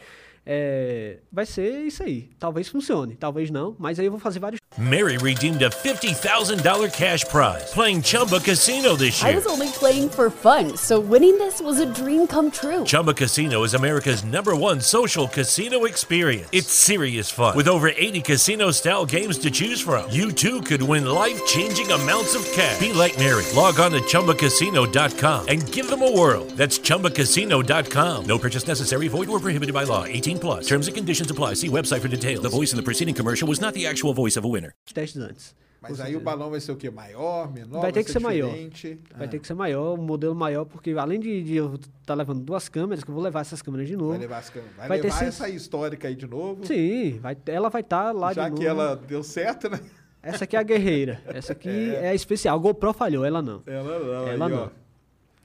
é, 0.45 1.17
vai 1.31 1.45
ser 1.45 1.85
isso 1.85 2.03
aí. 2.03 2.29
Talvez 2.39 2.67
funcione, 2.67 3.15
talvez 3.15 3.49
não, 3.49 3.75
mas 3.79 3.99
aí 3.99 4.05
eu 4.05 4.11
vou 4.11 4.19
fazer 4.19 4.39
vários 4.39 4.59
Mary 4.77 5.17
redeemed 5.17 5.63
a 5.63 5.69
$50,000 5.69 6.91
cash 6.91 7.23
prize 7.23 7.71
playing 7.73 8.01
Chumba 8.01 8.41
Casino 8.41 8.97
this 8.97 9.21
year. 9.21 9.31
I 9.31 9.35
was 9.35 9.47
only 9.47 9.69
playing 9.69 10.09
for 10.09 10.29
fun, 10.29 10.75
so 10.75 10.99
winning 10.99 11.37
this 11.37 11.61
was 11.61 11.79
a 11.79 11.85
dream 11.85 12.27
come 12.27 12.51
true. 12.51 12.83
Chumba 12.83 13.13
Casino 13.13 13.63
is 13.63 13.73
America's 13.73 14.25
number 14.25 14.53
one 14.53 14.81
social 14.81 15.29
casino 15.29 15.85
experience. 15.85 16.49
It's 16.51 16.73
serious 16.73 17.31
fun. 17.31 17.55
With 17.55 17.69
over 17.69 17.87
80 17.87 18.21
casino 18.21 18.71
style 18.71 19.05
games 19.05 19.37
to 19.39 19.49
choose 19.49 19.79
from, 19.79 20.11
you 20.11 20.33
too 20.33 20.61
could 20.61 20.81
win 20.81 21.05
life 21.05 21.39
changing 21.45 21.89
amounts 21.89 22.35
of 22.35 22.43
cash. 22.51 22.77
Be 22.77 22.91
like 22.91 23.17
Mary. 23.17 23.45
Log 23.55 23.79
on 23.79 23.91
to 23.91 24.01
chumbacasino.com 24.01 25.47
and 25.47 25.71
give 25.71 25.89
them 25.89 26.03
a 26.03 26.11
whirl. 26.11 26.43
That's 26.57 26.79
chumbacasino.com. 26.79 28.25
No 28.25 28.37
purchase 28.37 28.67
necessary, 28.67 29.07
void 29.07 29.29
or 29.29 29.39
prohibited 29.39 29.73
by 29.73 29.83
law. 29.83 30.03
18 30.03 30.34
plus. 30.39 30.65
Terms 30.67 30.87
and 30.87 30.93
conditions 30.93 31.29
apply. 31.31 31.55
See 31.55 31.69
website 31.69 31.99
for 32.01 32.07
details. 32.09 32.41
The 32.41 32.49
voice 32.49 32.71
in 32.73 32.77
the 32.77 32.83
preceding 32.83 33.13
commercial 33.15 33.47
was 33.47 33.59
not 33.59 33.73
the 33.73 33.87
actual 33.87 34.13
voice 34.13 34.37
of 34.37 34.45
a 34.45 34.49
winner. 34.49 34.73
testes 34.93 35.21
antes. 35.21 35.55
Mas 35.81 35.99
aí 36.01 36.15
o 36.15 36.19
balão 36.19 36.49
vai 36.49 36.59
ser 36.59 36.71
o 36.71 36.75
quê? 36.75 36.89
Maior, 36.89 37.51
menor? 37.53 37.79
Vai 37.81 37.91
ter 37.91 38.03
que 38.03 38.11
ser 38.11 38.17
maior. 38.19 38.47
diferente? 38.49 38.99
Vai 39.15 39.27
Ah, 39.27 39.29
ter 39.29 39.37
que 39.39 39.45
ser 39.45 39.53
maior, 39.53 39.93
um 39.99 40.01
modelo 40.01 40.33
maior, 40.33 40.65
porque 40.65 40.89
além 40.97 41.19
de, 41.19 41.43
de 41.43 41.55
eu 41.57 41.75
estar 42.01 42.15
levando 42.15 42.41
duas 42.41 42.67
câmeras, 42.67 43.03
que 43.03 43.11
eu 43.11 43.13
vou 43.13 43.23
levar 43.23 43.41
essas 43.41 43.61
câmeras 43.61 43.87
de 43.87 43.95
novo. 43.95 44.09
Vai 44.09 44.17
levar, 44.19 44.37
as 44.39 44.49
câmeras. 44.49 44.75
Vai 44.75 44.87
Vai 44.87 44.97
ter 44.97 45.03
levar 45.09 45.19
sim- 45.19 45.25
essa 45.25 45.47
histórica 45.47 46.07
aí 46.07 46.15
de 46.15 46.25
novo? 46.25 46.65
Sim, 46.65 47.19
vai, 47.21 47.37
ela 47.45 47.69
vai 47.69 47.81
estar 47.81 48.11
lá 48.13 48.33
Já 48.33 48.45
de 48.45 48.49
novo. 48.51 48.61
que 48.61 48.67
ela 48.67 48.95
deu 48.95 49.21
certo, 49.21 49.69
né? 49.69 49.79
Essa 50.23 50.45
aqui 50.45 50.55
é 50.55 50.59
a 50.59 50.63
guerreira. 50.63 51.21
Essa 51.27 51.51
aqui 51.53 51.69
é, 51.93 52.09
a 52.09 52.15
especial. 52.15 52.57
A 52.57 52.59
GoPro 52.59 52.91
falhou, 52.91 53.23
ela 53.23 53.43
não. 53.43 53.61
Ela 53.67 53.99
não. 53.99 54.13
Ela 54.27 54.45
aí, 54.47 54.51
não. 54.51 54.63
Ó. 54.63 54.69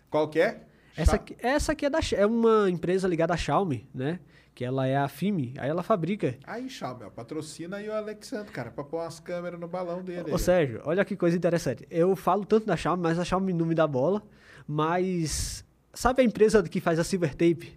Qual 0.09 0.27
que 0.29 0.41
é? 0.41 0.63
Essa 0.97 1.17
aqui, 1.17 1.37
essa 1.39 1.73
aqui 1.73 1.85
é, 1.85 1.91
da, 1.91 2.01
X- 2.01 2.19
é 2.19 2.25
uma 2.25 2.69
empresa 2.71 3.07
ligada 3.07 3.35
à 3.35 3.37
Xiaomi, 3.37 3.87
né? 3.95 4.19
Que 4.61 4.65
ela 4.67 4.87
é 4.87 4.95
a 4.95 5.09
FIMI, 5.09 5.55
aí 5.57 5.71
ela 5.71 5.83
fabrica. 5.83 6.37
Aí, 6.45 6.69
Xiaomi, 6.69 7.05
ó, 7.05 7.09
patrocina 7.09 7.79
aí 7.79 7.89
o 7.89 7.95
Alexandre, 7.95 8.53
cara, 8.53 8.71
pra 8.71 8.85
pôr 8.85 8.99
umas 9.01 9.19
câmeras 9.19 9.59
no 9.59 9.67
balão 9.67 10.03
dele. 10.03 10.31
Ô 10.31 10.37
Sérgio, 10.37 10.83
olha 10.85 11.03
que 11.03 11.17
coisa 11.17 11.35
interessante. 11.35 11.87
Eu 11.91 12.15
falo 12.15 12.45
tanto 12.45 12.67
da 12.67 12.77
Xiaomi, 12.77 13.03
mas 13.03 13.19
a 13.19 13.25
Xiaomi 13.25 13.55
não 13.55 13.65
me 13.65 13.75
dá 13.75 13.87
bola. 13.87 14.23
Mas 14.69 15.65
sabe 15.95 16.21
a 16.21 16.25
empresa 16.27 16.63
que 16.63 16.79
faz 16.79 16.99
a 16.99 17.05
Silver 17.05 17.31
Tape? 17.31 17.73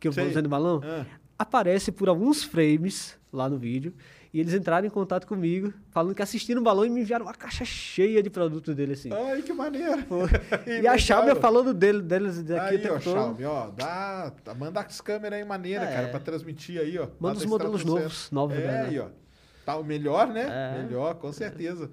Que 0.00 0.08
eu 0.08 0.12
vou 0.12 0.24
Sei. 0.24 0.32
usando 0.32 0.42
no 0.42 0.50
balão? 0.50 0.80
Ah. 0.82 1.06
Aparece 1.38 1.92
por 1.92 2.08
alguns 2.08 2.42
frames 2.42 3.16
lá 3.32 3.48
no 3.48 3.56
vídeo. 3.56 3.94
E 4.34 4.40
eles 4.40 4.52
entraram 4.52 4.84
em 4.84 4.90
contato 4.90 5.28
comigo, 5.28 5.72
falando 5.92 6.12
que 6.12 6.20
assistiram 6.20 6.60
o 6.60 6.64
balão 6.64 6.84
e 6.84 6.90
me 6.90 7.02
enviaram 7.02 7.24
uma 7.24 7.32
caixa 7.34 7.64
cheia 7.64 8.20
de 8.20 8.28
produto 8.28 8.74
dele, 8.74 8.94
assim. 8.94 9.08
Ai, 9.12 9.40
que 9.42 9.52
maneiro. 9.52 10.02
e 10.82 10.88
a 10.88 10.98
Xiaomi 10.98 11.36
falando 11.36 11.72
dele, 11.72 12.02
deles 12.02 12.40
aqui 12.40 12.52
Aí, 12.74 12.78
tempo 12.78 12.94
ó, 12.94 12.98
todo. 12.98 13.12
Xiaomi, 13.14 13.44
ó, 13.44 13.70
dá, 13.70 14.32
tá- 14.42 14.52
manda 14.52 14.80
as 14.80 15.00
câmeras 15.00 15.38
aí 15.38 15.44
maneiras, 15.44 15.88
É. 15.88 15.92
cara, 15.94 16.08
pra 16.08 16.18
transmitir 16.18 16.80
aí, 16.80 16.98
ó. 16.98 17.06
Manda 17.20 17.38
os 17.38 17.44
modelos 17.46 17.84
novos, 17.84 18.28
novos, 18.32 18.58
É, 18.58 18.66
né? 18.66 18.80
aí, 18.88 18.98
ó. 18.98 19.06
Tá 19.64 19.76
o 19.76 19.84
melhor, 19.84 20.26
né? 20.26 20.48
É. 20.50 20.82
Melhor, 20.82 21.14
com 21.14 21.32
certeza. 21.32 21.88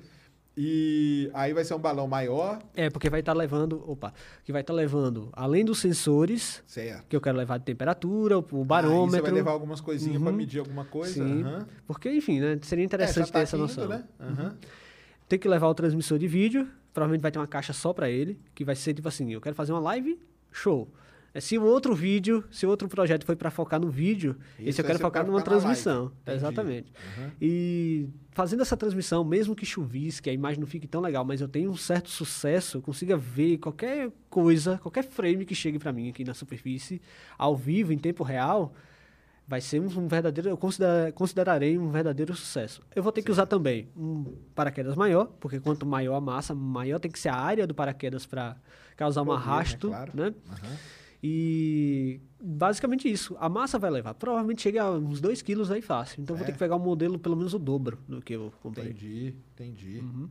E 0.55 1.31
aí 1.33 1.53
vai 1.53 1.63
ser 1.63 1.73
um 1.73 1.79
balão 1.79 2.07
maior, 2.07 2.59
É, 2.75 2.89
porque 2.89 3.09
vai 3.09 3.21
estar 3.21 3.33
levando, 3.33 3.81
opa, 3.89 4.13
que 4.43 4.51
vai 4.51 4.61
estar 4.61 4.73
levando, 4.73 5.29
além 5.31 5.63
dos 5.63 5.79
sensores, 5.79 6.61
certo. 6.67 7.05
que 7.07 7.15
eu 7.15 7.21
quero 7.21 7.37
levar 7.37 7.57
de 7.57 7.63
temperatura, 7.65 8.37
o 8.37 8.65
barômetro. 8.65 9.11
você 9.11 9.21
vai 9.21 9.31
levar 9.31 9.51
algumas 9.51 9.79
coisinhas 9.79 10.21
Uhum. 10.21 10.31
medir 10.33 10.59
alguma 10.59 10.83
coisa. 10.83 11.13
Sim. 11.13 11.41
aham. 11.43 11.67
Porque, 11.87 12.11
enfim, 12.11 12.39
né? 12.41 12.59
Seria 12.63 12.83
É, 12.83 12.85
interessante 12.85 13.27
ter 13.27 13.31
tá 13.31 13.39
essa 13.41 13.55
indo, 13.55 13.61
noção. 13.63 13.87
né? 13.87 14.03
Aham. 14.19 14.57
Tem 15.29 15.39
que 15.39 15.47
levar 15.47 15.67
o 15.69 15.73
transmissor 15.73 16.19
de 16.19 16.27
vídeo. 16.27 16.67
Provavelmente 16.93 17.21
vai 17.21 17.31
ter 17.31 17.39
uma 17.39 17.47
caixa 17.47 17.71
só 17.71 17.93
pra 17.93 18.09
ele, 18.09 18.37
que 18.53 18.65
vai 18.65 18.75
ser 18.75 18.93
tipo 18.93 19.07
assim, 19.07 19.31
eu 19.31 19.39
quero 19.39 19.55
fazer 19.55 19.71
uma 19.71 19.79
live 19.79 20.19
show. 20.51 20.89
É, 21.33 21.39
se 21.39 21.57
o 21.57 21.63
outro 21.63 21.95
vídeo, 21.95 22.43
se 22.51 22.65
o 22.65 22.69
outro 22.69 22.89
projeto 22.89 23.25
foi 23.25 23.37
para 23.37 23.49
focar 23.49 23.79
no 23.79 23.89
vídeo, 23.89 24.35
Isso, 24.59 24.69
esse 24.69 24.81
eu 24.81 24.85
quero 24.85 24.99
focar 24.99 25.25
numa 25.25 25.41
transmissão. 25.41 26.11
Exatamente. 26.27 26.91
Uhum. 27.17 27.31
E 27.41 28.09
fazendo 28.31 28.61
essa 28.61 28.75
transmissão, 28.75 29.23
mesmo 29.23 29.55
que 29.55 29.65
chuvisque, 29.65 30.29
a 30.29 30.33
imagem 30.33 30.59
não 30.59 30.67
fique 30.67 30.87
tão 30.87 30.99
legal, 30.99 31.23
mas 31.23 31.39
eu 31.39 31.47
tenho 31.47 31.71
um 31.71 31.77
certo 31.77 32.09
sucesso, 32.09 32.77
eu 32.77 32.81
consiga 32.81 33.15
ver 33.15 33.57
qualquer 33.59 34.11
coisa, 34.29 34.77
qualquer 34.79 35.03
frame 35.03 35.45
que 35.45 35.55
chegue 35.55 35.79
para 35.79 35.93
mim 35.93 36.09
aqui 36.09 36.25
na 36.25 36.33
superfície, 36.33 37.01
ao 37.37 37.55
vivo, 37.55 37.93
em 37.93 37.97
tempo 37.97 38.23
real, 38.25 38.73
vai 39.47 39.61
ser 39.61 39.79
um, 39.79 40.07
verdadeiro, 40.07 40.49
eu 40.49 40.57
considera- 40.57 41.13
considerarei 41.13 41.77
um 41.77 41.89
verdadeiro 41.91 42.35
sucesso. 42.35 42.81
Eu 42.93 43.01
vou 43.03 43.11
ter 43.11 43.21
que 43.21 43.31
usar 43.31 43.45
também 43.45 43.87
um 43.95 44.23
paraquedas 44.53 44.95
maior, 44.95 45.27
porque 45.39 45.61
quanto 45.61 45.85
maior 45.85 46.15
a 46.15 46.21
massa, 46.21 46.53
maior 46.53 46.99
tem 46.99 47.09
que 47.09 47.19
ser 47.19 47.29
a 47.29 47.35
área 47.35 47.65
do 47.65 47.73
paraquedas 47.73 48.25
para 48.25 48.57
causar 48.97 49.21
um 49.21 49.25
né? 49.27 49.33
arrasto, 49.33 49.87
Claro. 49.87 50.11
né? 50.13 50.33
Aham. 50.49 50.77
E 51.23 52.19
basicamente 52.41 53.07
isso. 53.11 53.35
A 53.39 53.47
massa 53.47 53.77
vai 53.77 53.91
levar. 53.91 54.13
Provavelmente 54.15 54.61
chega 54.61 54.83
a 54.83 54.91
uns 54.91 55.21
2 55.21 55.41
quilos 55.41 55.69
aí 55.71 55.81
fácil. 55.81 56.21
Então 56.21 56.33
eu 56.33 56.37
vou 56.37 56.43
É. 56.43 56.47
ter 56.47 56.53
que 56.53 56.59
pegar 56.59 56.75
um 56.75 56.79
modelo 56.79 57.19
pelo 57.19 57.35
menos 57.35 57.53
o 57.53 57.59
dobro 57.59 57.99
do 58.07 58.21
que 58.21 58.33
eu 58.33 58.51
comprei. 58.61 58.85
Entendi, 58.87 59.35
entendi. 59.53 59.99
Uhum. 59.99 60.29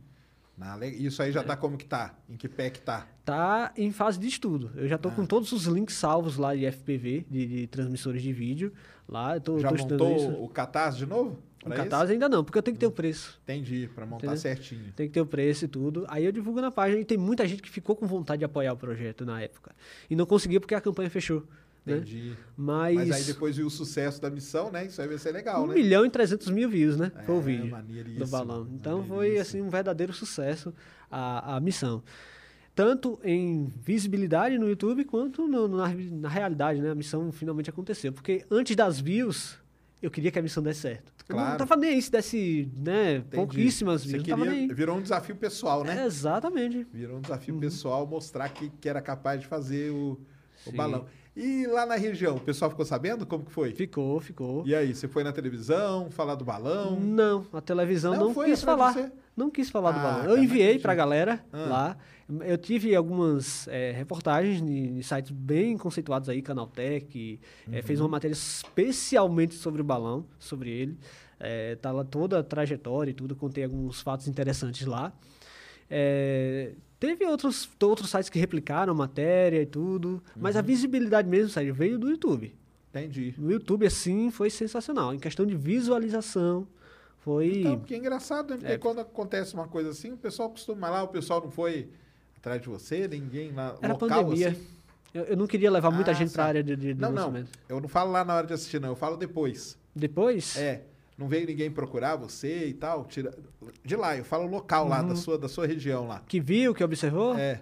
Na 0.57 0.77
Isso 0.85 1.23
aí 1.23 1.31
já 1.31 1.41
tá 1.43 1.55
como 1.55 1.77
que 1.77 1.85
tá? 1.85 2.13
Em 2.29 2.35
que 2.35 2.47
pé 2.47 2.69
que 2.69 2.81
tá? 2.81 3.07
Tá 3.25 3.73
em 3.75 3.91
fase 3.91 4.19
de 4.19 4.27
estudo. 4.27 4.69
Eu 4.75 4.87
já 4.87 4.97
tô 4.97 5.09
Ah. 5.09 5.11
com 5.13 5.25
todos 5.25 5.51
os 5.53 5.65
links 5.65 5.95
salvos 5.95 6.37
lá 6.37 6.53
de 6.55 6.65
FPV, 6.65 7.25
de, 7.29 7.47
de 7.47 7.67
transmissores 7.67 8.21
de 8.21 8.31
vídeo. 8.33 8.71
Lá, 9.07 9.37
eu 9.37 9.41
tô, 9.41 9.59
Já 9.59 9.69
tô 9.69 9.75
montou 9.77 10.15
isso. 10.15 10.29
o 10.43 10.47
catarse 10.49 10.97
de 10.97 11.05
novo? 11.05 11.39
Pra 11.63 11.75
catarse 11.75 12.13
ainda 12.13 12.27
não, 12.27 12.43
porque 12.43 12.57
eu 12.57 12.63
tenho 12.63 12.75
que 12.75 12.79
ter 12.79 12.87
o 12.87 12.91
preço. 12.91 13.39
Entendi, 13.43 13.89
pra 13.93 14.05
montar 14.05 14.25
Entendeu? 14.25 14.37
certinho. 14.41 14.91
Tem 14.95 15.07
que 15.07 15.13
ter 15.13 15.21
o 15.21 15.25
preço 15.25 15.65
e 15.65 15.67
tudo. 15.67 16.05
Aí 16.07 16.25
eu 16.25 16.31
divulgo 16.31 16.59
na 16.59 16.71
página 16.71 16.99
e 16.99 17.05
tem 17.05 17.17
muita 17.17 17.47
gente 17.47 17.61
que 17.61 17.69
ficou 17.69 17.95
com 17.95 18.07
vontade 18.07 18.39
de 18.39 18.45
apoiar 18.45 18.73
o 18.73 18.77
projeto 18.77 19.25
na 19.25 19.39
época. 19.41 19.71
E 20.09 20.15
não 20.15 20.25
conseguia 20.25 20.59
porque 20.59 20.73
a 20.73 20.81
campanha 20.81 21.09
fechou. 21.09 21.43
Né? 21.85 21.95
Entendi. 21.97 22.33
Mas, 22.57 22.95
Mas 22.95 23.11
aí 23.11 23.23
depois 23.23 23.57
viu 23.57 23.65
o 23.65 23.69
sucesso 23.69 24.21
da 24.21 24.29
missão, 24.29 24.71
né? 24.71 24.85
Isso 24.85 25.01
aí 25.01 25.07
vai 25.07 25.17
ser 25.17 25.31
legal, 25.31 25.63
1 25.63 25.67
né? 25.67 25.73
milhão 25.75 26.05
e 26.05 26.09
300 26.09 26.49
mil 26.49 26.69
views, 26.69 26.95
né? 26.97 27.11
Foi 27.25 27.35
o 27.35 27.39
É, 27.39 27.41
vídeo 27.41 27.75
do 28.19 28.27
balão. 28.27 28.67
Então 28.73 29.03
foi 29.03 29.37
assim 29.39 29.61
um 29.61 29.69
verdadeiro 29.69 30.13
sucesso 30.13 30.73
a, 31.09 31.55
a 31.55 31.59
missão. 31.59 32.03
Tanto 32.73 33.19
em 33.23 33.67
visibilidade 33.83 34.57
no 34.57 34.67
YouTube 34.69 35.03
quanto 35.05 35.47
no- 35.47 35.67
na, 35.67 35.89
na 35.93 36.29
realidade, 36.29 36.79
né? 36.81 36.91
A 36.91 36.95
missão 36.95 37.31
finalmente 37.31 37.69
aconteceu. 37.69 38.13
Porque 38.13 38.45
antes 38.49 38.75
das 38.75 38.99
views, 38.99 39.57
eu 40.01 40.09
queria 40.11 40.31
que 40.31 40.39
a 40.39 40.41
missão 40.41 40.61
desse 40.63 40.81
certo. 40.81 41.11
Eu 41.29 41.35
Claro. 41.35 41.49
não 41.51 41.57
tava 41.57 41.75
nem 41.77 41.91
aí 41.91 42.01
se 42.01 42.11
desse, 42.11 42.69
né? 42.75 43.17
Entendi. 43.17 43.35
Pouquíssimas 43.35 44.03
Você 44.03 44.19
queria-. 44.19 44.73
Virou 44.73 44.97
um 44.97 45.01
desafio 45.01 45.35
pessoal, 45.35 45.83
né? 45.83 46.01
É, 46.01 46.05
exatamente. 46.05 46.85
Virou 46.93 47.17
um 47.17 47.21
desafio 47.21 47.53
Uhum. 47.53 47.59
pessoal 47.59 48.05
mostrar 48.07 48.49
que, 48.49 48.69
que 48.69 48.89
era 48.89 49.01
capaz 49.01 49.39
de 49.41 49.47
fazer 49.47 49.91
o, 49.91 50.19
o 50.65 50.71
balão. 50.71 51.05
E 51.33 51.65
lá 51.67 51.85
na 51.85 51.95
região, 51.95 52.35
o 52.35 52.39
pessoal 52.41 52.69
ficou 52.69 52.83
sabendo 52.85 53.25
como 53.25 53.45
que 53.45 53.51
foi? 53.53 53.71
Ficou, 53.73 54.19
ficou. 54.19 54.63
E 54.67 54.75
aí, 54.75 54.93
você 54.93 55.07
foi 55.07 55.23
na 55.23 55.31
televisão 55.31 56.11
falar 56.11 56.35
do 56.35 56.43
balão? 56.43 56.99
Não, 56.99 57.45
a 57.53 57.61
televisão 57.61 58.13
Não 58.13 58.33
não, 58.33 58.43
quis 58.43 58.61
falar. 58.61 58.91
você? 58.91 59.09
Não 59.37 59.49
quis 59.49 59.69
falar 59.69 59.91
do 59.93 59.99
Ah, 59.99 60.03
balão. 60.03 60.19
cara, 60.19 60.31
Eu 60.31 60.35
não 60.37 60.43
enviei 60.43 60.63
acredito. 60.63 60.81
pra 60.81 60.93
galera 60.95 61.41
Ah. 61.53 61.57
lá. 61.69 61.97
Eu 62.45 62.57
tive 62.57 62.95
algumas 62.95 63.67
eh, 63.67 63.91
reportagens 63.91 64.61
de, 64.65 65.03
sites 65.03 65.31
bem 65.31 65.77
conceituados 65.77 66.29
aí, 66.29 66.41
Canaltech. 66.41 67.39
eh, 67.71 67.81
fez 67.81 67.99
uma 67.99 68.05
Uhum. 68.05 68.11
matéria 68.11 68.33
especialmente 68.33 69.55
sobre 69.55 69.81
o 69.81 69.83
balão, 69.83 70.25
sobre 70.39 70.69
ele. 70.69 70.97
Tá 71.81 71.91
lá 71.91 72.03
toda 72.03 72.39
a 72.39 72.43
trajetória 72.43 73.11
e 73.11 73.13
tudo. 73.13 73.35
Contei 73.35 73.63
alguns 73.63 73.99
fatos 74.01 74.27
interessantes 74.27 74.85
lá. 74.85 75.11
Eh, 75.89 76.73
teve 76.99 77.25
outros, 77.25 77.67
outros 77.81 78.09
sites 78.09 78.29
que 78.29 78.39
replicaram 78.39 78.93
a 78.93 78.95
matéria 78.95 79.61
e 79.61 79.65
tudo. 79.65 80.23
Mas 80.35 80.55
Uhum. 80.55 80.59
a 80.59 80.61
visibilidade 80.61 81.27
mesmo, 81.27 81.49
sério, 81.49 81.73
veio 81.73 81.97
do 81.99 82.09
YouTube. 82.09 82.55
Entendi. 82.91 83.33
No 83.37 83.51
YouTube, 83.51 83.85
assim, 83.85 84.29
foi 84.31 84.49
sensacional. 84.49 85.13
Em 85.13 85.19
questão 85.19 85.45
de 85.45 85.55
visualização, 85.55 86.67
foi. 87.19 87.59
Então, 87.61 87.79
porque 87.79 87.93
é 87.93 87.97
engraçado, 87.97 88.51
né? 88.51 88.57
Porque 88.57 88.73
É. 88.73 88.77
quando 88.77 88.99
acontece 88.99 89.53
uma 89.53 89.67
coisa 89.67 89.89
assim, 89.89 90.11
o 90.11 90.17
pessoal 90.17 90.49
costuma 90.49 90.89
lá, 90.89 91.01
o 91.03 91.07
pessoal 91.07 91.41
não 91.41 91.49
foi 91.51 91.89
atrás 92.41 92.61
de 92.61 92.67
você, 92.67 93.07
ninguém 93.07 93.51
lá 93.53 93.77
Era 93.81 93.93
local, 93.93 94.09
pandemia. 94.25 94.49
assim. 94.49 94.67
Eu, 95.13 95.23
eu 95.25 95.37
não 95.37 95.45
queria 95.47 95.69
levar 95.69 95.91
muita 95.91 96.11
Ah, 96.11 96.13
gente 96.13 96.31
para 96.33 96.43
a 96.43 96.47
área 96.47 96.63
de, 96.63 96.75
de, 96.75 96.93
de 96.93 96.99
Não, 97.01 97.09
não. 97.09 97.15
lançamento. 97.27 97.49
Eu 97.69 97.79
não 97.79 97.87
falo 97.87 98.11
lá 98.11 98.23
na 98.25 98.35
hora 98.35 98.47
de 98.47 98.53
assistir, 98.53 98.79
não. 98.81 98.89
Eu 98.89 98.95
falo 98.95 99.15
depois. 99.17 99.77
Depois, 99.95 100.57
É. 100.57 100.81
Não 101.17 101.27
veio 101.27 101.45
ninguém 101.45 101.69
procurar 101.69 102.15
você 102.15 102.65
e 102.67 102.73
tal. 102.73 103.05
Tira... 103.05 103.31
De 103.85 103.95
lá, 103.95 104.17
eu 104.17 104.23
falo 104.23 104.47
local 104.47 104.87
lá, 104.87 105.01
Uhum. 105.01 105.09
da 105.09 105.15
sua, 105.15 105.37
da 105.37 105.47
sua 105.47 105.67
região 105.67 106.07
lá. 106.07 106.23
que 106.27 106.39
viu, 106.39 106.73
que 106.73 106.83
observou? 106.83 107.37
É. 107.37 107.61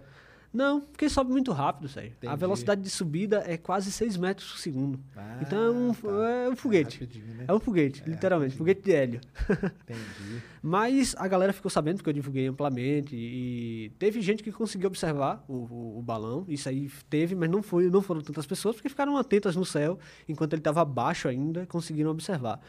Não, 0.52 0.82
porque 0.82 1.08
sobe 1.08 1.32
muito 1.32 1.52
rápido, 1.52 1.88
sério. 1.88 2.12
A 2.22 2.26
Entendi. 2.26 2.40
velocidade 2.40 2.82
de 2.82 2.90
subida 2.90 3.44
é 3.46 3.56
quase 3.56 3.92
6 3.92 4.18
metros 4.18 4.52
por 4.52 4.58
segundo. 4.58 5.00
Ah, 5.16 5.38
então 5.42 5.60
é 5.60 5.70
um, 5.70 5.94
tá. 5.94 6.10
é 6.46 6.50
um 6.50 6.56
foguete. 6.56 7.00
rapidinho, 7.02 7.36
né? 7.36 7.46
É 7.48 7.54
um 7.54 7.60
foguete, 7.60 8.02
É, 8.04 8.10
literalmente. 8.10 8.58
rapidinho. 8.58 8.58
Foguete 8.58 8.82
de 8.82 8.92
hélio. 8.92 9.22
Entendi. 9.84 10.42
Mas 10.62 11.16
a 11.20 11.28
galera 11.28 11.54
ficou 11.54 11.70
sabendo 11.70 11.98
porque 11.98 12.10
eu 12.10 12.14
divulguei 12.14 12.48
amplamente 12.48 13.16
e 13.16 13.92
teve 14.00 14.22
gente 14.22 14.42
que 14.42 14.52
conseguiu 14.52 14.88
observar 14.88 15.44
o, 15.48 15.54
o- 15.54 16.00
o 16.00 16.02
balão. 16.02 16.44
Isso 16.48 16.68
aí 16.68 16.90
teve, 17.10 17.36
mas 17.36 17.50
não 17.50 17.62
foi, 17.62 17.90
não 17.90 18.02
foram 18.02 18.22
tantas 18.22 18.46
pessoas 18.48 18.76
porque 18.76 18.90
ficaram 18.90 19.18
atentas 19.18 19.56
no 19.56 19.64
céu 19.66 20.00
enquanto 20.28 20.54
ele 20.54 20.62
estava 20.62 20.84
baixo 20.84 21.28
ainda, 21.28 21.68
conseguiram 21.68 22.10
observar. 22.10 22.60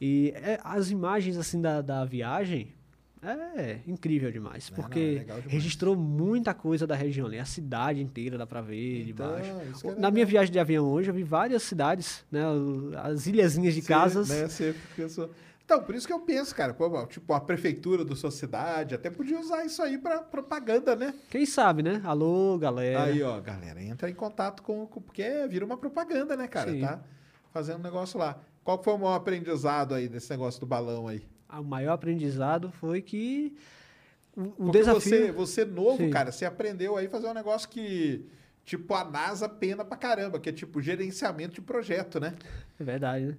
E 0.00 0.32
é, 0.36 0.60
as 0.62 0.90
imagens 0.90 1.36
assim 1.36 1.60
da, 1.60 1.80
da 1.82 2.04
viagem 2.04 2.72
é 3.30 3.80
incrível 3.86 4.30
demais, 4.30 4.70
Não, 4.70 4.76
não, 4.78 4.84
é 4.84 4.88
porque 4.88 5.18
demais. 5.20 5.44
registrou 5.46 5.96
muita 5.96 6.52
coisa 6.54 6.86
da 6.86 6.94
região 6.94 7.26
ali, 7.26 7.38
a 7.38 7.44
cidade 7.44 8.00
inteira 8.02 8.36
dá 8.38 8.46
para 8.46 8.60
ver 8.60 9.08
Então, 9.08 9.36
de 9.36 9.42
baixo. 9.42 9.50
é 9.50 9.86
Na 9.88 9.94
legal. 9.94 10.12
minha 10.12 10.26
viagem 10.26 10.52
de 10.52 10.58
avião 10.58 10.86
hoje 10.86 11.10
eu 11.10 11.14
vi 11.14 11.22
várias 11.22 11.62
cidades, 11.62 12.24
né, 12.30 12.42
as 13.02 13.26
ilhazinhas 13.26 13.74
de 13.74 13.82
Você, 13.82 13.88
casas. 13.88 14.28
né, 14.28 14.48
você 14.48 14.74
pensou- 14.96 15.30
Então, 15.64 15.82
por 15.82 15.94
isso 15.94 16.06
que 16.06 16.12
eu 16.12 16.20
penso, 16.20 16.54
cara, 16.54 16.74
pô, 16.74 17.06
tipo, 17.06 17.32
a 17.32 17.40
prefeitura 17.40 18.04
da 18.04 18.14
sua 18.14 18.30
cidade 18.30 18.94
até 18.94 19.08
podia 19.08 19.40
usar 19.40 19.64
isso 19.64 19.82
aí 19.82 19.96
pra 19.96 20.18
propaganda, 20.20 20.94
né? 20.94 21.14
Quem 21.30 21.46
sabe, 21.46 21.82
né? 21.82 22.02
Alô, 22.04 22.58
galera. 22.58 23.04
Aí, 23.04 23.22
ó, 23.22 23.40
galera, 23.40 23.82
entra 23.82 24.10
em 24.10 24.14
contato 24.14 24.62
com, 24.62 24.86
com- 24.86 25.00
porque 25.00 25.24
vira 25.48 25.64
uma 25.64 25.78
propaganda, 25.78 26.36
né, 26.36 26.46
cara? 26.46 26.70
Sim. 26.70 26.82
Tá 26.82 27.00
fazendo 27.50 27.78
um 27.78 27.82
negócio 27.82 28.18
lá. 28.18 28.38
Qual 28.62 28.82
foi 28.82 28.92
o 28.92 28.98
maior 28.98 29.14
aprendizado 29.14 29.94
aí 29.94 30.06
desse 30.06 30.28
negócio 30.30 30.60
do 30.60 30.66
balão 30.66 31.08
aí? 31.08 31.22
O 31.48 31.62
maior 31.62 31.92
aprendizado 31.92 32.70
foi 32.70 33.00
que 33.02 33.54
o, 34.36 34.44
Porque 34.50 34.78
desafio. 34.78 35.00
você, 35.00 35.32
você 35.32 35.64
novo, 35.64 35.98
Sim. 35.98 36.10
cara, 36.10 36.32
você 36.32 36.44
aprendeu 36.44 36.96
aí 36.96 37.06
a 37.06 37.10
fazer 37.10 37.28
um 37.28 37.34
negócio 37.34 37.68
que, 37.68 38.26
tipo, 38.64 38.92
a 38.94 39.04
NASA 39.04 39.48
pena 39.48 39.84
pra 39.84 39.96
caramba, 39.96 40.40
que 40.40 40.48
é 40.48 40.52
tipo 40.52 40.80
gerenciamento 40.82 41.54
de 41.54 41.60
projeto, 41.60 42.18
né? 42.18 42.34
É 42.78 42.82
verdade, 42.82 43.26
né? 43.26 43.36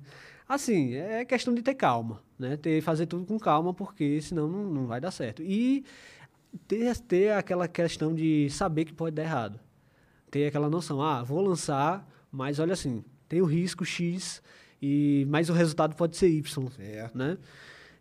Assim, 0.48 0.94
é 0.94 1.26
questão 1.26 1.53
de 1.53 1.61
ter 1.61 1.73
calma, 1.73 2.22
né? 2.40 2.56
Ter, 2.56 2.80
fazer 2.82 3.07
tudo 3.07 3.26
com 3.26 3.38
calma, 3.40 3.73
porque 3.73 4.22
senão 4.22 4.48
não, 4.48 4.64
não 4.65 4.86
vai 4.88 5.02
dar 5.02 5.11
certo. 5.11 5.41
E 5.44 5.84
ter, 6.68 6.95
ter 6.99 7.34
aquela 7.34 7.68
questão 7.68 8.14
de 8.14 8.48
saber 8.49 8.86
que 8.86 8.94
pode 8.94 9.15
dar 9.15 9.23
errado. 9.23 9.60
Ter 10.32 10.48
aquela 10.48 10.69
noção, 10.69 11.02
ah, 11.02 11.23
vou 11.23 11.41
lançar, 11.41 12.07
mas 12.32 12.60
olha 12.60 12.73
assim, 12.73 13.03
tem 13.27 13.41
o 13.41 13.45
risco 13.45 13.84
X, 13.84 14.41
e, 14.82 15.26
mas 15.30 15.49
o 15.49 15.53
resultado 15.53 15.95
pode 15.95 16.15
ser 16.15 16.27
Y, 16.30 16.69
Certo. 16.69 17.18
né? 17.18 17.38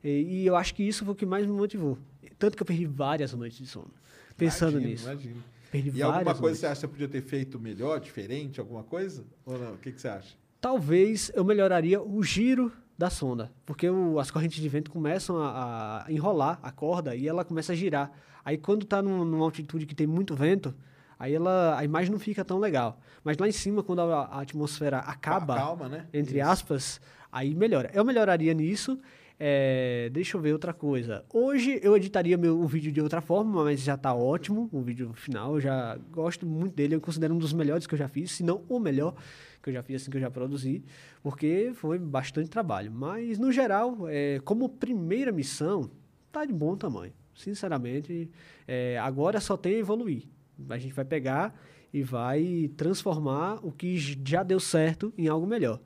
E, 0.05 0.43
e 0.43 0.47
eu 0.47 0.55
acho 0.55 0.75
que 0.75 0.83
isso 0.83 1.05
foi 1.05 1.15
o 1.15 1.17
que 1.17 1.25
mais 1.27 1.47
me 1.47 1.53
motivou. 1.53 1.99
Tanto 2.39 2.57
que 2.57 2.63
eu 2.63 2.67
perdi 2.67 2.85
várias 2.85 3.33
noites 3.33 3.59
de 3.59 3.67
sono, 3.67 3.91
pensando 4.37 4.73
Imagino, 4.73 4.91
nisso. 4.91 5.05
imagino. 5.11 5.43
Perdi 5.73 5.91
E 5.99 6.03
alguma 6.03 6.25
coisa 6.27 6.41
noites. 6.43 6.61
você 6.61 6.67
acha 6.67 6.81
que 6.83 6.89
podia 6.93 7.09
ter 7.09 7.23
feito 7.23 7.59
melhor, 7.59 7.99
diferente, 7.99 8.61
alguma 8.61 8.85
coisa? 8.85 9.25
Ou 9.47 9.59
não? 9.59 9.73
O 9.75 9.79
que, 9.79 9.91
que 9.93 10.01
você 10.01 10.09
acha? 10.09 10.35
talvez 10.61 11.31
eu 11.35 11.45
melhoraria 11.45 12.01
o 12.01 12.23
giro 12.23 12.73
da 12.97 13.11
sonda, 13.11 13.53
porque 13.67 13.87
o- 13.91 14.19
as 14.19 14.31
correntes 14.31 14.63
de 14.63 14.69
vento 14.69 14.91
começam 14.91 15.37
a, 15.39 16.05
a 16.07 16.11
enrolar 16.13 16.59
a 16.63 16.71
corda 16.73 17.15
e 17.15 17.29
ela 17.29 17.45
começa 17.45 17.73
a 17.73 17.77
girar. 17.77 18.11
Aí 18.43 18.57
quando 18.57 18.85
está 18.85 19.03
numa 19.03 19.45
altitude 19.45 19.85
que 19.85 19.95
tem 19.95 20.07
muito 20.07 20.35
vento, 20.35 20.75
aí 21.19 21.35
ela, 21.35 21.79
a 21.79 21.85
imagem 21.85 22.11
não 22.11 22.19
fica 22.19 22.43
tão 22.43 22.59
legal. 22.59 22.99
Mas 23.23 23.37
lá 23.37 23.47
em 23.47 23.53
cima, 23.53 23.83
quando 23.83 24.01
a, 24.01 24.23
a 24.25 24.41
atmosfera 24.41 25.01
acaba, 25.01 25.55
Calma, 25.55 25.87
né? 25.87 26.07
entre 26.15 26.39
Isso. 26.39 26.49
aspas, 26.49 27.01
aí 27.31 27.55
melhora. 27.55 27.91
Eu 27.93 28.03
melhoraria 28.03 28.55
nisso. 28.55 28.99
É, 29.39 30.09
deixa 30.12 30.36
eu 30.36 30.40
ver 30.40 30.52
outra 30.52 30.73
coisa. 30.73 31.24
Hoje 31.32 31.81
eu 31.82 31.97
editaria 31.97 32.36
meu, 32.36 32.61
o 32.61 32.66
vídeo 32.66 32.93
de 32.93 33.01
outra 33.01 33.20
forma, 33.20 33.65
mas 33.65 33.81
já 33.81 33.94
está 33.94 34.15
ótimo. 34.15 34.69
O 34.73 34.81
vídeo 34.81 35.12
final, 35.12 35.55
eu 35.55 35.61
já 35.61 35.97
gosto 36.11 36.47
muito 36.47 36.74
dele. 36.74 36.94
Eu 36.94 37.01
considero 37.01 37.35
um 37.35 37.39
dos 37.39 37.52
melhores 37.52 37.86
que 37.86 37.94
eu 37.94 37.98
já 37.98 38.09
fiz, 38.09 38.31
se 38.31 38.43
não 38.43 38.62
o 38.69 38.78
melhor 38.78 39.15
que 39.62 39.70
eu 39.70 39.74
já 39.74 39.82
fiz, 39.82 40.02
assim, 40.02 40.11
que 40.11 40.19
eu 40.19 40.20
já 40.20 40.31
produzi, 40.31 40.85
porque 41.23 41.73
foi 41.74 41.98
bastante 41.98 42.51
trabalho. 42.51 42.93
Mas, 42.93 43.39
no 43.39 43.51
geral, 43.51 44.06
é, 44.09 44.40
como 44.44 44.69
primeira 44.69 45.32
missão, 45.32 45.90
tá 46.31 46.44
de 46.44 46.52
bom 46.52 46.77
tamanho. 46.77 47.12
Sinceramente, 47.35 48.31
é, 48.69 48.98
agora 48.98 49.40
só 49.40 49.56
tem 49.56 49.77
a 49.77 49.78
evoluir. 49.78 50.24
A 50.69 50.78
gente 50.78 50.94
vai 50.94 51.05
pegar 51.05 51.59
e 51.93 52.02
vai 52.02 52.70
transformar 52.77 53.59
o 53.62 53.73
que 53.73 53.97
já 53.97 54.43
deu 54.43 54.61
certo 54.61 55.12
em 55.16 55.27
algo 55.27 55.47
melhor. 55.47 55.81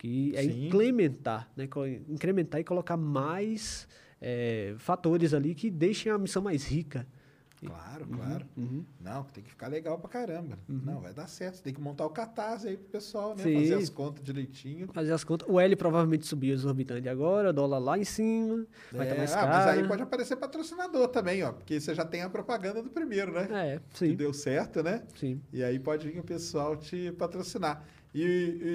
Que 0.00 0.34
é 0.34 0.44
Sim. 0.44 0.68
incrementar, 0.68 1.46
né? 1.54 1.68
incrementar 2.08 2.58
e 2.58 2.64
colocar 2.64 2.96
mais 2.96 3.86
é, 4.18 4.74
fatores 4.78 5.34
ali 5.34 5.54
que 5.54 5.70
deixem 5.70 6.10
a 6.10 6.16
missão 6.16 6.40
mais 6.40 6.64
rica. 6.64 7.06
Claro, 7.62 8.06
claro. 8.06 8.46
Não, 8.98 9.22
tem 9.24 9.44
que 9.44 9.50
ficar 9.50 9.68
legal 9.68 9.98
pra 9.98 10.08
caramba. 10.08 10.58
Não, 10.66 11.02
vai 11.02 11.12
dar 11.12 11.26
certo. 11.26 11.56
Você 11.56 11.62
tem 11.64 11.74
que 11.74 11.80
montar 11.82 12.06
o 12.06 12.08
catarse 12.08 12.66
aí 12.66 12.78
pro 12.78 12.86
pessoal, 12.88 13.36
né? 13.36 13.42
Sim. 13.42 13.54
Fazer 13.56 13.74
as 13.74 13.90
contas 13.90 14.24
direitinho. 14.24 14.88
Fazer 14.94 15.12
as 15.12 15.22
contas. 15.22 15.46
O 15.46 15.60
L 15.60 15.76
provavelmente 15.76 16.26
subiu 16.26 16.54
exorbitante 16.54 17.06
agora, 17.06 17.52
dólar 17.52 17.78
lá 17.78 17.98
em 17.98 18.04
cima, 18.04 18.66
vai 18.90 19.02
estar 19.06 19.14
É, 19.14 19.18
mais 19.18 19.32
ah, 19.32 19.34
caro. 19.34 19.48
mas 19.50 19.66
aí 19.66 19.86
pode 19.86 20.02
aparecer 20.02 20.36
patrocinador 20.36 21.08
também, 21.08 21.42
ó. 21.42 21.52
Porque 21.52 21.78
você 21.78 21.94
já 21.94 22.06
tem 22.06 22.22
a 22.22 22.30
propaganda 22.30 22.82
do 22.82 22.88
primeiro, 22.88 23.32
né? 23.32 23.46
É, 23.74 23.80
Que 23.92 23.98
sim, 23.98 24.14
deu 24.16 24.32
certo, 24.32 24.82
né? 24.82 25.02
sim. 25.14 25.38
E 25.52 25.62
aí 25.62 25.78
pode 25.78 26.08
vir 26.08 26.18
o 26.18 26.24
pessoal 26.24 26.74
te 26.78 27.12
patrocinar. 27.12 27.84
E, 28.14 28.22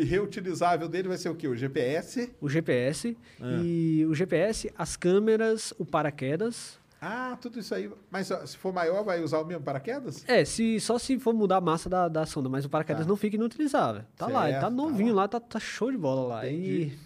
e 0.02 0.04
reutilizável 0.06 0.88
dele 0.88 1.08
vai 1.10 1.18
ser 1.18 1.30
o 1.30 1.36
quê? 1.36 1.48
O 1.48 1.56
GPS? 1.56 2.32
O 2.40 2.48
GPS 2.50 3.18
Ah. 3.42 3.60
e 3.64 4.06
o 4.06 4.14
GPS, 4.16 4.72
as 4.78 4.96
câmeras, 4.96 5.74
o 5.78 5.86
paraquedas. 5.86 6.80
Ah, 7.02 7.38
tudo 7.40 7.60
isso 7.60 7.76
aí. 7.76 7.90
Mas 8.10 8.32
se 8.46 8.58
for 8.58 8.74
maior, 8.74 9.04
vai 9.04 9.22
usar 9.22 9.40
o 9.40 9.46
mesmo 9.46 9.62
paraquedas? 9.64 10.24
É, 10.28 10.44
se, 10.46 10.80
só 10.80 10.98
se 10.98 11.20
for 11.20 11.34
mudar 11.34 11.58
a 11.58 11.62
massa 11.62 11.88
da, 11.90 12.08
da 12.08 12.26
sonda, 12.26 12.48
mas 12.50 12.66
o 12.66 12.70
paraquedas 12.70 13.04
Tá. 13.04 13.10
não 13.10 13.16
fica 13.18 13.36
inutilizável. 13.36 14.04
Tá 14.18 14.26
lá, 14.28 14.44
ele 14.46 14.54
Certo, 14.54 14.62
tá 14.64 14.70
tá 14.70 14.76
novinho 14.76 15.14
lá. 15.14 15.24
lá, 15.24 15.28
tá, 15.28 15.40
tá 15.40 15.60
show 15.60 15.92
de 15.92 15.98
bola 15.98 16.28
lá. 16.36 16.48
Entendi. 16.48 16.70
E 16.94 16.98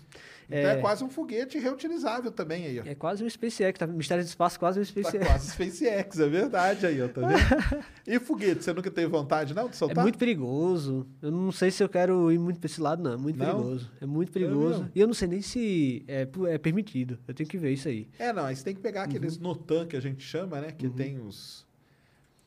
Então 0.52 0.72
é, 0.72 0.78
quase 0.82 1.04
um 1.04 1.10
foguete 1.10 1.60
reutilizável 1.60 2.32
também 2.32 2.66
aí, 2.66 2.80
ó. 2.80 2.84
é 2.84 2.96
quase 2.96 3.24
um 3.24 3.30
SpaceX, 3.30 3.78
tá? 3.78 3.86
Mistério 3.86 4.24
do 4.24 4.28
Espaço, 4.28 4.60
quase 4.60 4.80
um 4.80 4.84
Tá 4.84 4.90
SpaceX. 4.90 5.28
quase 5.28 5.52
SpaceX, 5.52 6.20
é 6.20 6.28
verdade 6.28 6.86
aí, 6.88 7.00
ó, 7.02 7.08
tá 7.08 7.22
vendo? 7.22 7.84
E 8.08 8.20
foguete, 8.20 8.64
você 8.64 8.74
nunca 8.74 8.90
teve 8.90 9.06
vontade, 9.08 9.54
não, 9.54 9.66
de 9.68 9.76
É 9.76 9.78
soltar? 9.78 10.04
muito 10.04 10.18
perigoso. 10.18 11.06
Eu 11.22 11.30
não 11.30 11.52
sei 11.52 11.70
se 11.70 11.84
eu 11.84 11.88
quero 11.88 12.32
ir 12.32 12.40
muito 12.40 12.60
pra 12.60 12.66
esse 12.66 12.82
lado, 12.82 13.04
não. 13.04 13.14
É 13.14 13.18
muito 13.18 13.38
Não? 13.38 13.46
perigoso. 13.46 13.92
É 14.02 14.06
muito 14.08 14.32
perigoso. 14.32 14.70
mesmo? 14.80 14.92
e 14.96 15.00
eu 15.00 15.06
não 15.06 15.14
sei 15.14 15.28
nem 15.28 15.42
se 15.44 16.04
é, 16.08 16.28
é 16.48 16.58
permitido. 16.58 17.20
Eu 17.28 17.34
tenho 17.36 17.48
que 17.48 17.58
ver 17.58 17.72
isso 17.74 17.88
aí. 17.88 18.08
É, 18.18 18.34
não, 18.34 18.46
aí 18.46 18.56
você 18.56 18.64
tem 18.64 18.74
que 18.74 18.82
pegar 18.82 19.04
aqueles 19.04 19.38
Uhum. 19.38 19.44
Notan 19.44 19.86
que 19.86 19.96
a 19.96 20.02
gente 20.02 20.24
chama, 20.24 20.60
né? 20.60 20.72
Que 20.72 20.90
tem 20.90 21.20
os. 21.20 21.64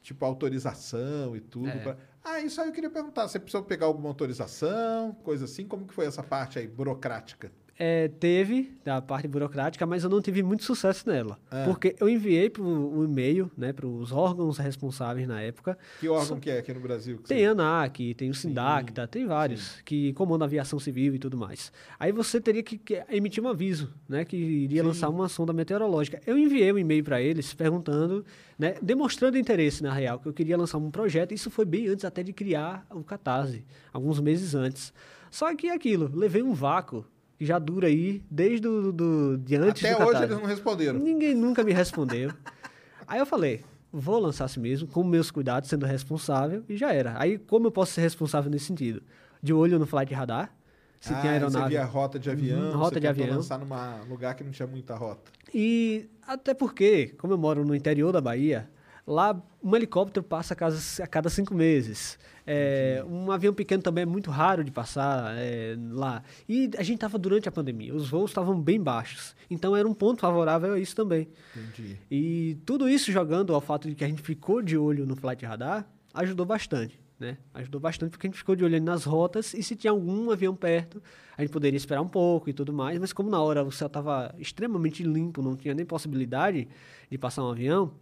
Tipo, 0.03 0.24
autorização 0.24 1.37
e 1.37 1.41
tudo. 1.41 1.69
É. 1.69 1.77
pra- 1.79 1.97
Ah, 2.24 2.41
isso 2.41 2.61
aí 2.61 2.69
eu 2.69 2.73
queria 2.73 2.91
perguntar. 2.91 3.29
Você 3.29 3.39
precisou 3.39 3.62
pegar 3.62 3.87
alguma 3.87 4.09
autorização, 4.09 5.12
coisa 5.23 5.45
assim? 5.45 5.65
Como 5.65 5.87
que 5.87 5.95
foi 5.95 6.07
essa 6.07 6.23
parte 6.24 6.59
aí, 6.59 6.66
burocrática? 6.66 7.53
É, 7.78 8.07
teve 8.09 8.70
da 8.85 9.01
parte 9.01 9.27
burocrática, 9.27 9.85
mas 9.86 10.05
eu 10.05 10.11
não 10.11 10.20
tive 10.20 10.43
muito 10.43 10.62
sucesso 10.62 11.09
nela. 11.09 11.39
Ah. 11.51 11.65
Porque 11.66 11.97
eu 11.99 12.09
enviei 12.09 12.51
pro, 12.51 12.65
um 12.65 13.03
e-mail 13.05 13.51
né, 13.57 13.73
para 13.73 13.86
os 13.86 14.12
órgãos 14.12 14.59
responsáveis 14.59 15.27
na 15.27 15.40
época. 15.40 15.77
Que 15.99 16.09
órgão 16.09 16.39
que 16.39 16.51
é 16.51 16.59
aqui 16.59 16.73
no 16.73 16.81
Brasil? 16.81 17.19
Tem 17.27 17.39
você- 17.39 17.44
a 17.47 17.51
ANAC, 17.51 18.15
tem 18.15 18.31
o 18.31 18.35
Sindacta, 18.35 19.09
tem 19.09 19.27
vários 19.27 19.81
que 19.85 20.12
comandam 20.12 20.44
a 20.44 20.49
aviação 20.49 20.78
civil 20.78 21.15
e 21.15 21.19
tudo 21.19 21.36
mais. 21.36 21.73
Aí 21.99 22.12
você 22.12 22.40
teria 22.40 22.62
que, 22.62 22.77
que 22.77 23.03
emitir 23.11 23.43
um 23.43 23.49
aviso, 23.49 23.93
né, 24.09 24.24
que 24.24 24.36
iria 24.36 24.85
lançar 24.85 25.09
uma 25.09 25.28
sonda 25.28 25.53
meteorológica. 25.53 26.20
Eu 26.27 26.36
enviei 26.39 26.73
um 26.73 26.78
e-mail 26.78 27.03
para 27.03 27.20
eles 27.23 27.55
perguntando, 27.55 28.24
né, 28.59 28.74
demonstrando 28.82 29.39
interesse 29.39 29.82
na 29.82 29.93
real, 29.93 30.19
que 30.20 30.28
eu 30.28 30.32
queria 30.32 30.57
lançar 30.57 30.78
um 30.78 30.90
projeto. 30.90 31.32
Isso 31.32 31.51
foi 31.51 31.65
bem 31.65 31.89
antes 31.89 32.05
até 32.05 32.23
de 32.23 32.32
criar 32.32 32.86
o 32.90 33.03
Catarse, 33.03 33.65
alguns 33.93 34.20
meses 34.20 34.55
antes. 34.55 34.93
Só 35.31 35.55
que 35.57 35.69
é 35.69 35.74
aquilo, 35.74 36.11
levei 36.15 36.43
um 36.43 36.53
vácuo 36.53 37.07
que 37.43 37.47
já 37.47 37.59
dura 37.59 37.89
aí 37.89 38.23
desde 38.31 38.60
do, 38.60 38.93
do, 38.93 39.36
de 39.39 39.56
antes 39.56 39.85
Até 39.85 39.98
do 39.98 40.09
hoje 40.09 40.23
eles 40.23 40.39
não 40.39 40.44
responderam. 40.47 41.01
Ninguém 41.01 41.35
nunca 41.35 41.64
me 41.64 41.73
respondeu. 41.73 42.31
Aí 43.05 43.19
eu 43.19 43.27
falei, 43.27 43.64
vou 43.93 44.20
lançar 44.20 44.44
assim 44.44 44.60
mesmo, 44.60 44.86
com 44.86 45.02
meus 45.02 45.28
cuidados, 45.28 45.69
sendo 45.69 45.85
responsável, 45.85 46.64
e 46.69 46.77
já 46.77 46.93
era. 46.93 47.20
Aí, 47.20 47.36
como 47.36 47.66
eu 47.66 47.73
posso 47.73 47.93
ser 47.93 48.01
responsável 48.01 48.48
nesse 48.48 48.66
sentido? 48.66 49.02
De 49.43 49.52
olho 49.52 49.77
no 49.77 49.86
flight 49.86 50.14
radar, 50.14 50.55
se 51.01 51.12
ah, 51.12 51.16
tem 51.16 51.31
aeronave. 51.31 51.64
Você 51.64 51.70
via 51.70 51.85
rota 51.85 52.16
de 52.16 52.31
avião, 52.31 52.60
Uhum, 52.60 52.77
rota 52.77 52.94
você 52.94 53.01
de 53.01 53.06
avião. 53.09 53.36
lançar 53.36 53.59
num 53.59 54.09
lugar 54.09 54.36
que 54.36 54.44
não 54.44 54.52
tinha 54.52 54.69
muita 54.69 54.94
rota. 54.94 55.32
E 55.52 56.09
até 56.24 56.55
porque, 56.55 57.09
como 57.19 57.32
eu 57.32 57.39
moro 57.39 57.64
no 57.64 57.74
interior 57.74 58.12
da 58.12 58.20
Bahia, 58.20 58.70
lá 59.07 59.41
um 59.62 59.74
helicóptero 59.77 60.24
passa 60.24 60.55
a 60.55 60.57
cada, 60.57 60.77
a 61.03 61.07
cada 61.07 61.29
cinco 61.29 61.55
meses. 61.55 62.19
É, 62.45 63.05
um 63.09 63.31
avião 63.31 63.55
pequeno 63.55 63.83
também 63.83 64.03
é 64.03 64.07
muito 64.07 64.31
raro 64.31 64.65
de 64.65 64.70
passar 64.70 65.35
é, 65.37 65.77
lá. 65.91 66.23
E 66.49 66.70
a 66.77 66.83
gente 66.83 66.97
estava 66.97 67.19
durante 67.19 67.49
a 67.49 67.53
pandemia, 67.53 67.95
os 67.95 68.09
voos 68.09 68.31
estavam 68.31 68.61
bem 68.61 68.81
baixos. 68.81 69.35
Então 69.49 69.77
era 69.77 69.87
um 69.87 69.95
ponto 69.95 70.20
favorável 70.20 70.74
a 70.74 70.79
isso 70.79 70.97
também. 70.97 71.29
Entendi. 71.57 71.99
E 72.11 72.59
tudo 72.66 72.89
isso 72.89 73.12
jogando 73.12 73.55
ao 73.55 73.61
fato 73.61 73.89
de 73.89 73.95
que 73.95 74.05
a 74.05 74.09
gente 74.09 74.23
ficou 74.23 74.61
de 74.62 74.77
olho 74.77 75.07
no 75.07 75.15
flight 75.15 75.45
radar, 75.45 75.87
ajudou 76.15 76.45
bastante, 76.45 76.99
né? 77.19 77.39
Ajudou 77.55 77.81
bastante 77.81 78.11
porque 78.11 78.27
a 78.27 78.31
gente 78.31 78.39
ficou 78.39 78.57
de 78.57 78.65
olho 78.65 78.81
nas 78.83 79.05
rotas 79.05 79.55
e 79.55 79.62
se 79.62 79.77
tinha 79.77 79.93
algum 79.93 80.31
avião 80.31 80.57
perto, 80.57 81.01
a 81.37 81.43
gente 81.43 81.53
poderia 81.53 81.77
esperar 81.77 82.03
um 82.03 82.09
pouco 82.09 82.51
e 82.51 82.53
tudo 82.53 82.73
mais, 82.73 82.99
mas 82.99 83.12
como 83.12 83.31
na 83.31 83.41
hora 83.41 83.62
o 83.62 83.70
céu 83.70 83.87
estava 83.87 84.35
extremamente 84.39 85.03
limpo, 85.05 85.41
não 85.41 85.57
tinha 85.57 85.74
nem 85.74 85.87
possibilidade 85.87 86.69
de 87.09 87.19
passar 87.19 87.45
um 87.45 87.51
avião, 87.51 87.93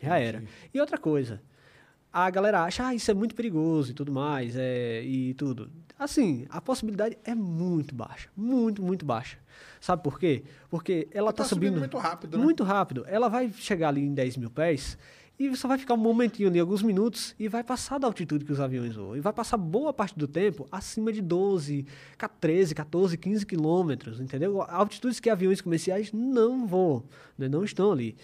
já 0.00 0.18
era. 0.18 0.42
E 0.72 0.80
outra 0.80 0.98
coisa, 0.98 1.40
a 2.12 2.28
galera 2.30 2.62
acha, 2.64 2.86
ah, 2.86 2.94
isso 2.94 3.10
é 3.10 3.14
muito 3.14 3.34
perigoso 3.34 3.90
e 3.90 3.94
tudo 3.94 4.10
mais, 4.12 4.54
é, 4.56 5.02
e 5.04 5.34
tudo. 5.34 5.70
Assim, 5.98 6.46
a 6.48 6.60
possibilidade 6.60 7.18
é 7.24 7.34
muito 7.34 7.94
baixa, 7.94 8.28
muito, 8.36 8.82
muito 8.82 9.04
baixa. 9.04 9.36
Sabe 9.80 10.02
por 10.02 10.18
quê? 10.18 10.44
Porque 10.70 11.08
ela 11.12 11.32
Tá 11.32 11.42
está 11.42 11.54
subindo 11.54 11.70
subindo, 11.70 11.78
muito 11.80 11.98
rápido, 11.98 12.38
né? 12.38 12.44
Muito 12.44 12.62
rápido. 12.64 13.04
Ela 13.08 13.28
vai 13.28 13.50
chegar 13.52 13.88
ali 13.88 14.00
em 14.02 14.14
10 14.14 14.36
mil 14.36 14.50
pés 14.50 14.96
e 15.38 15.54
só 15.56 15.68
vai 15.68 15.78
ficar 15.78 15.94
um 15.94 15.98
momentinho 15.98 16.48
ali, 16.48 16.58
alguns 16.58 16.82
minutos, 16.82 17.34
e 17.38 17.46
vai 17.48 17.62
passar 17.62 17.98
da 17.98 18.06
altitude 18.08 18.44
que 18.44 18.50
os 18.52 18.58
aviões 18.60 18.94
voam. 18.96 19.16
E 19.16 19.20
vai 19.20 19.32
passar 19.32 19.56
boa 19.56 19.92
parte 19.92 20.16
do 20.18 20.26
tempo 20.28 20.66
acima 20.70 21.12
de 21.12 21.20
12, 21.20 21.84
ca- 22.16 22.28
13, 22.28 22.74
14, 22.74 23.16
15 23.16 23.46
quilômetros, 23.46 24.20
entendeu? 24.20 24.62
Altitudes 24.62 25.20
que 25.20 25.30
aviões 25.30 25.60
comerciais 25.60 26.12
não 26.12 26.66
voam, 26.66 27.04
né? 27.36 27.48
não 27.48 27.62
estão 27.64 27.90
ali. 27.92 28.16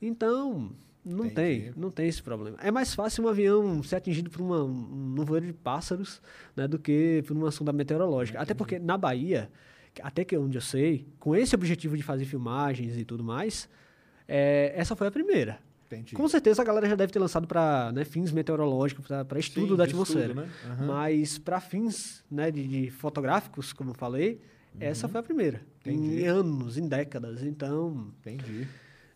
Então, 0.00 0.70
não 1.04 1.26
Entendi. 1.26 1.62
tem, 1.64 1.72
não 1.76 1.90
tem 1.90 2.08
esse 2.08 2.22
problema. 2.22 2.56
É 2.62 2.70
mais 2.70 2.94
fácil 2.94 3.24
um 3.24 3.28
avião 3.28 3.82
ser 3.82 3.96
atingido 3.96 4.28
por 4.30 4.40
uma, 4.40 4.62
um 4.62 5.14
nevoeiro 5.16 5.46
de 5.46 5.52
pássaros 5.52 6.20
né, 6.54 6.68
do 6.68 6.78
que 6.78 7.22
por 7.26 7.36
uma 7.36 7.50
sonda 7.50 7.72
meteorológica. 7.72 8.38
Até 8.40 8.52
porque 8.52 8.78
na 8.78 8.98
Bahia, 8.98 9.50
até 10.02 10.24
que 10.24 10.36
onde 10.36 10.58
eu 10.58 10.62
sei, 10.62 11.06
com 11.18 11.34
esse 11.34 11.54
objetivo 11.54 11.96
de 11.96 12.02
fazer 12.02 12.24
filmagens 12.26 12.96
e 12.98 13.04
tudo 13.04 13.24
mais, 13.24 13.68
é, 14.28 14.72
essa 14.76 14.94
foi 14.94 15.06
a 15.06 15.10
primeira. 15.10 15.58
Entendi. 15.86 16.14
Com 16.14 16.28
certeza 16.28 16.62
a 16.62 16.64
galera 16.64 16.88
já 16.88 16.94
deve 16.94 17.12
ter 17.12 17.18
lançado 17.18 17.48
para 17.48 17.92
fins 18.04 18.30
meteorológicos, 18.30 19.04
para 19.06 19.38
estudo 19.40 19.70
Sim, 19.72 19.76
da 19.76 19.86
de 19.86 19.90
estudo, 19.92 20.20
atmosfera. 20.20 20.34
né? 20.34 20.48
Aham. 20.66 20.86
Mas 20.86 21.36
para 21.38 21.60
fins 21.60 22.22
né, 22.30 22.48
de, 22.50 22.64
de 22.66 22.90
fotográficos, 22.90 23.72
como 23.72 23.90
eu 23.90 23.94
falei, 23.94 24.40
essa 24.78 25.08
foi 25.08 25.18
a 25.18 25.22
primeira. 25.22 25.58
Uhum. 25.84 25.92
Entendi. 25.92 26.22
Em 26.22 26.26
anos, 26.26 26.78
em 26.78 26.86
décadas. 26.86 27.42
Então, 27.42 28.12
Entendi. 28.20 28.68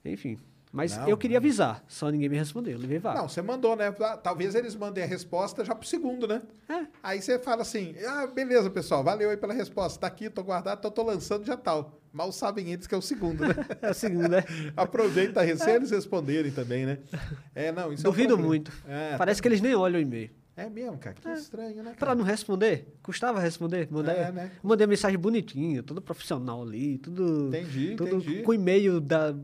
enfim. 0.04 0.36
Mas 0.74 0.96
Não, 0.96 1.08
eu 1.08 1.16
queria 1.16 1.38
avisar, 1.38 1.84
só 1.86 2.10
ninguém 2.10 2.28
me 2.28 2.36
respondeu. 2.36 2.72
Eu 2.72 2.80
levei 2.80 2.98
vaga. 2.98 3.20
Não, 3.20 3.28
você 3.28 3.40
mandou, 3.40 3.76
né? 3.76 3.94
Ah, 4.00 4.16
Talvez 4.16 4.56
eles 4.56 4.74
mandem 4.74 5.04
a 5.04 5.06
resposta 5.06 5.64
já 5.64 5.72
pro 5.72 5.86
segundo, 5.86 6.26
né? 6.26 6.42
É. 6.68 6.86
Aí 7.00 7.22
você 7.22 7.38
fala 7.38 7.62
assim: 7.62 7.94
ah, 8.04 8.26
beleza, 8.26 8.68
pessoal, 8.68 9.04
valeu 9.04 9.30
aí 9.30 9.36
pela 9.36 9.54
resposta. 9.54 10.00
Tá 10.00 10.08
aqui, 10.08 10.28
tô 10.28 10.42
guardado, 10.42 10.80
tô, 10.80 10.90
tô 10.90 11.04
lançando 11.04 11.44
já 11.46 11.56
tal. 11.56 12.00
Mal 12.12 12.32
sabem 12.32 12.72
eles 12.72 12.88
que 12.88 12.94
é 12.94 12.98
o 12.98 13.02
segundo, 13.02 13.46
né? 13.46 13.54
É 13.82 13.88
a 13.90 13.94
segunda. 13.94 14.40
é. 14.40 14.44
Aproveita 14.76 15.40
a 15.40 15.44
receber 15.44 15.76
eles 15.76 15.92
responderem 15.92 16.50
também, 16.50 16.84
né? 16.84 16.98
É, 17.54 17.70
não, 17.70 17.92
isso 17.92 18.04
é 18.04 18.08
um 18.08 18.12
Duvido 18.12 18.28
problema. 18.30 18.48
muito. 18.48 18.72
É, 18.88 19.16
Parece 19.16 19.40
que 19.40 19.46
eles 19.46 19.60
nem 19.60 19.76
olham 19.76 19.98
o 20.00 20.02
e-mail. 20.02 20.30
É 20.56 20.70
mesmo, 20.70 20.96
cara. 20.98 21.16
Que 21.20 21.28
estranho, 21.30 21.76
né? 21.82 21.90
Pra 21.98 22.06
Cara? 22.06 22.14
não 22.14 22.24
responder, 22.24 22.86
custava 23.02 23.40
responder. 23.40 23.88
Mandei, 23.90 24.14
É, 24.14 24.30
né? 24.30 24.52
mandei 24.62 24.86
mensagem 24.86 25.18
bonitinho, 25.18 25.82
todo 25.82 26.00
profissional 26.00 26.62
ali, 26.62 26.98
tudo. 26.98 27.48
Entendi, 27.48 27.94
tudo 27.96 28.16
entendi. 28.16 28.42
Com 28.42 28.54
e-mail 28.54 29.00
da, 29.00 29.34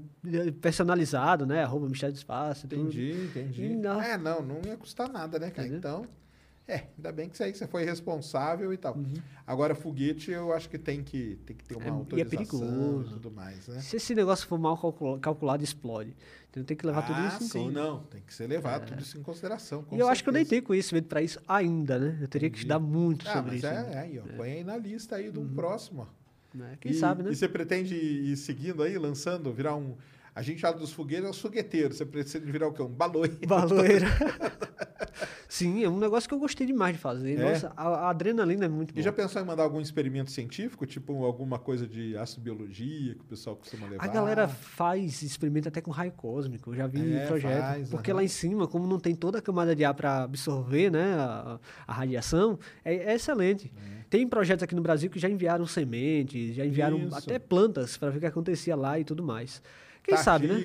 personalizado, 0.60 1.46
né? 1.46 1.62
Arroba 1.64 1.88
Mistério 1.88 2.12
do 2.14 2.18
Espaço. 2.18 2.68
tudo. 2.68 2.82
Entendi, 2.82 3.12
entendi. 3.24 3.64
E 3.64 3.76
não- 3.76 4.00
É, 4.00 4.16
não, 4.16 4.40
não 4.42 4.60
ia 4.64 4.76
custar 4.76 5.08
nada, 5.10 5.38
né, 5.38 5.50
cara? 5.50 5.66
Entendeu? 5.68 5.78
Então, 5.78 6.06
é, 6.70 6.88
ainda 6.96 7.12
bem 7.12 7.28
que 7.28 7.34
isso 7.34 7.42
aí 7.42 7.52
que 7.52 7.58
você 7.58 7.66
foi 7.66 7.84
responsável 7.84 8.72
e 8.72 8.76
tal. 8.76 8.94
Uhum. 8.96 9.14
Agora, 9.46 9.74
foguete, 9.74 10.30
eu 10.30 10.52
acho 10.52 10.68
que 10.68 10.78
tem 10.78 11.02
que, 11.02 11.38
tem 11.44 11.56
que 11.56 11.64
ter 11.64 11.74
uma 11.76 11.84
É, 11.84 11.86
e 11.86 11.90
é 11.90 11.92
autorização 11.92 12.60
perigoso. 12.60 13.10
e 13.10 13.12
tudo 13.14 13.30
mais, 13.30 13.66
né? 13.68 13.80
Se 13.80 13.96
esse 13.96 14.14
negócio 14.14 14.46
for 14.46 14.58
mal 14.58 14.76
calcula- 14.78 15.18
calculado, 15.18 15.64
explode. 15.64 16.14
Então 16.50 16.62
tem 16.64 16.76
que 16.76 16.86
levar 16.86 17.02
tudo 17.06 17.16
ah, 17.18 17.28
isso 17.28 17.44
em 17.44 17.46
sim, 17.48 17.58
conta. 17.66 17.72
não. 17.80 18.00
Tem 18.04 18.22
que 18.22 18.34
ser 18.34 18.46
levado 18.46 18.86
tudo 18.86 19.00
isso 19.02 19.18
em 19.18 19.22
consideração. 19.22 19.84
E 19.92 19.98
eu 19.98 20.08
acho 20.08 20.22
que 20.22 20.28
eu 20.28 20.32
nem 20.32 20.40
certeza. 20.42 20.50
tenho 20.60 20.66
conhecimento 20.66 21.06
pra 21.06 21.22
isso 21.22 21.40
ainda, 21.46 21.98
né? 21.98 22.18
Eu 22.20 22.28
teria 22.28 22.48
que 22.50 22.56
Entendi. 22.56 22.72
estudar 22.72 22.78
muito 22.80 23.28
Ah, 23.28 23.32
sobre 23.34 23.50
mas 23.52 23.58
isso. 23.58 23.66
é, 23.66 23.92
é 23.92 23.98
aí, 23.98 24.18
ó. 24.18 24.22
Põe 24.36 24.52
aí 24.52 24.64
na 24.64 24.76
lista 24.76 25.16
aí 25.16 25.30
do 25.30 25.42
próximo, 25.42 26.02
ó. 26.08 26.56
né? 26.56 26.76
Quem 26.80 26.92
e, 26.92 26.94
sabe, 26.94 27.22
né? 27.22 27.30
E 27.30 27.36
você 27.36 27.48
pretende 27.48 27.94
ir 27.94 28.36
seguindo 28.36 28.82
aí, 28.82 28.98
lançando, 28.98 29.52
virar 29.52 29.76
um. 29.76 29.96
A 30.34 30.42
gente 30.42 30.60
fala 30.60 30.76
dos 30.76 30.92
foguetes, 30.92 31.24
é 31.26 31.30
os 31.30 31.40
fogueteiros. 31.40 31.96
Você 31.96 32.06
pretende 32.06 32.50
virar 32.50 32.68
o 32.68 32.72
quê? 32.72 32.82
Um 32.82 32.88
baloeiro. 32.88 33.36
Baloeira. 33.46 34.06
Sim, 35.48 35.82
é 35.82 35.88
um 35.88 35.98
negócio 35.98 36.28
que 36.28 36.34
eu 36.34 36.38
gostei 36.38 36.66
demais 36.66 36.94
de 36.94 37.00
fazer. 37.02 37.36
É? 37.38 37.50
Nossa, 37.50 37.72
a, 37.76 37.88
a 37.88 38.10
adrenalina 38.10 38.66
é 38.66 38.68
muito 38.68 38.90
E 38.90 38.94
boa. 38.94 39.02
já 39.02 39.12
pensou 39.12 39.42
em 39.42 39.44
mandar 39.44 39.64
algum 39.64 39.80
experimento 39.80 40.30
científico? 40.30 40.86
Tipo 40.86 41.24
alguma 41.24 41.58
coisa 41.58 41.86
de 41.86 42.16
astrobiologia 42.16 43.14
que 43.14 43.20
o 43.20 43.24
pessoal 43.24 43.56
costuma 43.56 43.88
levar? 43.88 44.04
A 44.04 44.06
galera 44.06 44.46
faz, 44.48 45.22
experimenta 45.22 45.68
até 45.68 45.80
com 45.80 45.90
raio 45.90 46.12
cósmico, 46.12 46.70
eu 46.70 46.76
já 46.76 46.86
vi 46.86 47.14
É, 47.16 47.26
projeto. 47.26 47.60
faz, 47.60 47.88
porque 47.88 48.10
aham. 48.12 48.18
lá 48.18 48.24
em 48.24 48.28
cima, 48.28 48.68
como 48.68 48.86
não 48.86 49.00
tem 49.00 49.14
toda 49.14 49.38
a 49.38 49.42
camada 49.42 49.74
de 49.74 49.84
ar 49.84 49.94
para 49.94 50.22
absorver 50.22 50.90
né, 50.90 51.14
a, 51.14 51.58
a 51.86 51.92
radiação, 51.92 52.58
é, 52.84 52.94
é 52.94 53.14
excelente. 53.14 53.72
Tem 54.08 54.26
projetos 54.26 54.62
aqui 54.62 54.74
no 54.74 54.82
Brasil 54.82 55.10
que 55.10 55.18
já 55.18 55.28
enviaram 55.28 55.66
sementes, 55.66 56.54
já 56.54 56.64
enviaram 56.64 56.98
Isso. 56.98 57.16
até 57.16 57.38
plantas 57.38 57.96
para 57.96 58.10
ver 58.10 58.18
o 58.18 58.20
que 58.20 58.26
acontecia 58.26 58.76
lá 58.76 58.98
e 58.98 59.04
tudo 59.04 59.22
mais. 59.22 59.60
Quem 60.02 60.16
sabe, 60.16 60.46
né? 60.46 60.64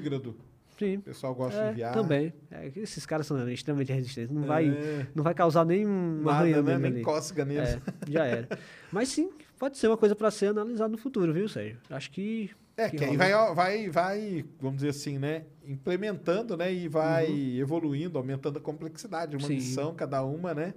Sim. 0.78 0.98
O 0.98 1.02
pessoal 1.04 1.34
gosta 1.34 1.58
É, 1.58 1.66
de 1.68 1.72
enviar. 1.72 1.94
Também. 1.94 2.34
É, 2.52 2.70
que 2.70 2.80
esses 2.82 3.06
caras 3.06 3.26
são 3.26 3.50
extremamente 3.50 3.94
resistentes. 3.94 4.30
Não, 4.36 4.44
vai, 4.44 4.68
É. 4.68 5.08
não 5.16 5.24
vai 5.24 5.34
causar 5.34 5.64
nenhum 5.66 6.28
arranhão 6.28 6.64
né? 6.64 6.78
Nem 6.78 6.92
ali. 6.92 7.02
cócega 7.02 7.46
neles. 7.46 7.70
É, 7.70 7.82
já 8.10 8.26
era. 8.26 8.50
Mas 8.92 9.08
sim, 9.10 9.30
pode 9.58 9.78
ser 9.78 9.88
uma 9.88 9.96
coisa 9.96 10.14
para 10.16 10.30
ser 10.32 10.48
analisada 10.48 10.90
no 10.90 10.98
futuro, 10.98 11.32
viu, 11.34 11.48
Sérgio? 11.48 11.78
Acho 11.90 12.12
que. 12.12 12.50
É, 12.78 12.90
que, 12.90 13.02
aí 13.06 13.16
rola. 13.32 13.54
vai, 13.54 13.54
vai, 13.56 13.90
vai, 13.90 14.46
vamos 14.60 14.78
dizer 14.78 14.90
assim, 14.90 15.18
né? 15.18 15.46
Implementando, 15.66 16.58
né? 16.58 16.74
E 16.74 16.90
vai 16.90 17.32
evoluindo, 17.58 18.18
aumentando 18.18 18.58
a 18.60 18.62
complexidade. 18.62 19.38
Uma 19.38 19.42
Uhum. 19.44 19.48
Sim. 19.48 19.56
missão, 19.56 19.96
cada 19.96 20.24
uma, 20.26 20.54
né? 20.54 20.74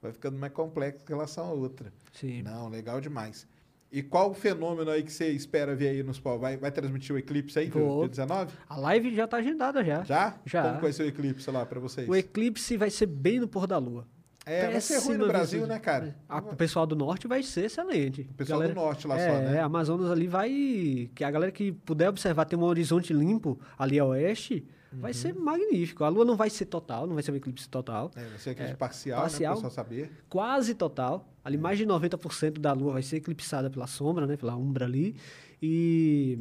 Vai 0.00 0.12
ficando 0.12 0.38
mais 0.38 0.52
complexa 0.52 0.98
em 1.04 1.08
relação 1.08 1.46
à 1.48 1.52
outra. 1.52 1.92
Sim. 2.12 2.42
Não, 2.42 2.68
legal 2.68 3.00
demais. 3.00 3.44
E 3.92 4.02
qual 4.02 4.30
o 4.30 4.34
fenômeno 4.34 4.90
aí 4.90 5.02
que 5.02 5.12
você 5.12 5.28
espera 5.28 5.74
ver 5.76 5.88
aí 5.88 6.02
nos 6.02 6.18
pau? 6.18 6.38
Vai, 6.38 6.56
vai 6.56 6.70
transmitir 6.72 7.14
o 7.14 7.18
eclipse 7.18 7.58
aí, 7.58 7.68
Vou. 7.68 8.00
dia 8.00 8.08
19? 8.08 8.52
A 8.66 8.76
live 8.78 9.14
já 9.14 9.28
tá 9.28 9.36
agendada 9.36 9.84
já. 9.84 10.02
Já? 10.02 10.34
Já. 10.46 10.62
Como 10.70 10.80
vai 10.80 10.92
ser 10.92 11.02
o 11.02 11.06
eclipse 11.08 11.50
lá 11.50 11.66
pra 11.66 11.78
vocês? 11.78 12.08
O 12.08 12.16
eclipse 12.16 12.76
vai 12.78 12.88
ser 12.88 13.04
bem 13.06 13.38
no 13.38 13.46
pôr 13.46 13.66
da 13.66 13.76
lua. 13.76 14.06
É, 14.46 14.70
vai 14.70 14.80
ser 14.80 14.94
ruim 14.94 15.18
no 15.18 15.26
Péssima 15.26 15.26
Brasil, 15.28 15.60
visão. 15.60 15.68
né, 15.74 15.78
cara? 15.78 16.16
A- 16.28 16.38
o 16.38 16.56
pessoal 16.56 16.86
do 16.86 16.96
norte 16.96 17.28
vai 17.28 17.42
ser 17.42 17.66
excelente. 17.66 18.22
O 18.30 18.34
pessoal 18.34 18.62
do 18.62 18.74
norte 18.74 19.06
lá 19.06 19.16
é, 19.18 19.28
só, 19.28 19.38
né? 19.50 19.56
É, 19.58 19.60
Amazonas 19.60 20.10
ali 20.10 20.26
vai. 20.26 21.10
Que 21.14 21.22
a 21.22 21.30
galera 21.30 21.52
que 21.52 21.70
puder 21.70 22.08
observar, 22.08 22.46
tem 22.46 22.58
um 22.58 22.62
horizonte 22.64 23.12
limpo 23.12 23.60
ali 23.78 24.00
a 24.00 24.04
oeste, 24.06 24.66
vai 24.94 25.12
ser 25.12 25.34
magnífico. 25.34 26.04
A 26.04 26.08
lua 26.08 26.24
não 26.24 26.36
vai 26.36 26.50
ser 26.50 26.66
total, 26.66 27.06
não 27.06 27.14
vai 27.14 27.22
ser 27.22 27.32
um 27.32 27.36
eclipse 27.36 27.68
total. 27.68 28.10
Uhum. 28.16 28.22
É, 28.22 28.28
vai 28.28 28.38
ser 28.38 28.50
eclipse 28.50 28.72
É, 28.72 28.76
parcial, 28.76 29.20
parcial. 29.20 29.54
né? 29.54 29.60
Pra 29.60 29.68
pessoal 29.70 29.84
saber. 29.84 30.10
quase 30.28 30.74
total. 30.74 31.28
Ali 31.44 31.56
mais 31.58 31.76
de 31.78 31.84
90% 31.86 32.58
da 32.60 32.72
lua 32.72 32.92
vai 32.92 33.02
ser 33.02 33.16
eclipsada 33.16 33.68
pela 33.68 33.86
sombra, 33.86 34.26
né, 34.26 34.36
pela 34.36 34.54
umbra 34.54 34.84
ali, 34.84 35.16
e 35.60 36.38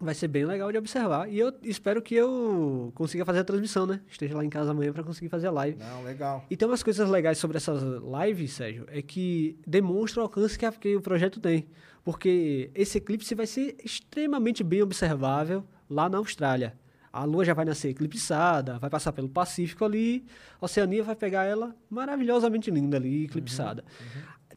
vai 0.00 0.14
ser 0.14 0.28
bem 0.28 0.44
legal 0.44 0.70
de 0.72 0.78
observar. 0.78 1.28
E 1.30 1.38
eu 1.38 1.52
espero 1.62 2.02
que 2.02 2.14
eu 2.14 2.90
consiga 2.94 3.24
fazer 3.24 3.40
a 3.40 3.44
transmissão, 3.44 3.86
né? 3.86 4.00
Esteja 4.08 4.36
lá 4.36 4.44
em 4.44 4.48
casa 4.50 4.70
amanhã 4.72 4.92
para 4.92 5.02
conseguir 5.04 5.28
fazer 5.28 5.46
a 5.46 5.50
live. 5.52 5.78
Não, 5.78 6.02
legal. 6.04 6.44
E 6.50 6.56
tem 6.56 6.66
umas 6.66 6.82
coisas 6.82 7.08
legais 7.08 7.38
sobre 7.38 7.56
essas 7.56 7.80
lives, 7.82 8.52
Sérgio, 8.52 8.84
é 8.88 9.00
que 9.00 9.58
demonstra 9.66 10.20
o 10.20 10.22
alcance 10.24 10.58
que, 10.58 10.66
a- 10.66 10.72
que 10.72 10.96
o 10.96 11.00
projeto 11.00 11.40
tem. 11.40 11.66
Porque 12.04 12.70
esse 12.74 12.98
eclipse 12.98 13.32
vai 13.34 13.46
ser 13.46 13.76
extremamente 13.84 14.64
bem 14.64 14.82
observável 14.82 15.64
lá 15.88 16.08
na 16.08 16.18
Austrália. 16.18 16.76
A 17.12 17.24
Lua 17.24 17.44
já 17.44 17.52
vai 17.52 17.64
nascer 17.64 17.90
eclipsada, 17.90 18.78
vai 18.78 18.88
passar 18.88 19.12
pelo 19.12 19.28
Pacífico 19.28 19.84
ali, 19.84 20.24
a 20.60 20.64
Oceania 20.64 21.04
vai 21.04 21.14
pegar 21.14 21.44
ela 21.44 21.76
maravilhosamente 21.90 22.70
linda 22.70 22.96
ali, 22.96 23.24
eclipsada. 23.24 23.84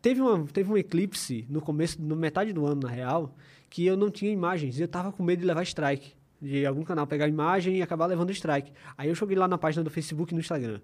Teve, 0.02 0.22
uma, 0.22 0.45
teve 0.48 0.72
um 0.72 0.77
eclipse 0.77 1.45
no 1.49 1.60
começo, 1.60 2.02
no 2.02 2.15
metade 2.15 2.53
do 2.53 2.65
ano, 2.65 2.82
na 2.82 2.90
real, 2.90 3.36
que 3.69 3.86
eu 3.86 3.98
não 3.98 4.10
tinha 4.10 4.32
imagens. 4.32 4.80
e 4.80 4.82
Eu 4.84 4.88
tava 4.88 5.11
com 5.11 5.23
medo 5.23 5.40
de 5.40 5.45
levar 5.45 5.64
strike. 5.64 6.14
De 6.41 6.65
algum 6.65 6.84
canal 6.84 7.07
pegar 7.07 7.27
imagem 7.27 7.77
e 7.77 7.82
acabar 7.82 8.06
levando 8.06 8.30
strike. 8.32 8.72
Aí 8.98 9.10
eu 9.10 9.15
joguei 9.15 9.36
lá 9.36 9.48
na 9.48 9.57
página 9.57 9.84
do 9.84 9.90
Facebook 9.90 10.32
e 10.32 10.36
no 10.36 10.41
Instagram. 10.41 10.80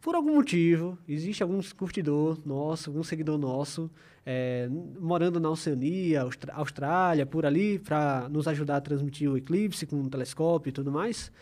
Por 0.00 0.14
algum 0.14 0.34
motivo, 0.34 0.98
existe 1.08 1.42
algum 1.42 1.60
curtidor 1.76 2.38
nosso, 2.44 2.90
algum 2.90 3.02
seguidor 3.02 3.38
nosso, 3.38 3.90
é, 4.26 4.68
morando 5.00 5.40
na 5.40 5.48
Oceania, 5.50 6.22
Austra- 6.22 6.52
Austrália, 6.54 7.24
por 7.24 7.46
ali, 7.46 7.78
para 7.78 8.28
nos 8.28 8.46
ajudar 8.46 8.76
a 8.76 8.80
transmitir 8.82 9.30
o 9.30 9.36
eclipse 9.36 9.86
com 9.86 9.96
um 9.96 10.08
telescópio 10.08 10.68
e 10.68 10.72
tudo 10.72 10.92
mais. 10.92 11.32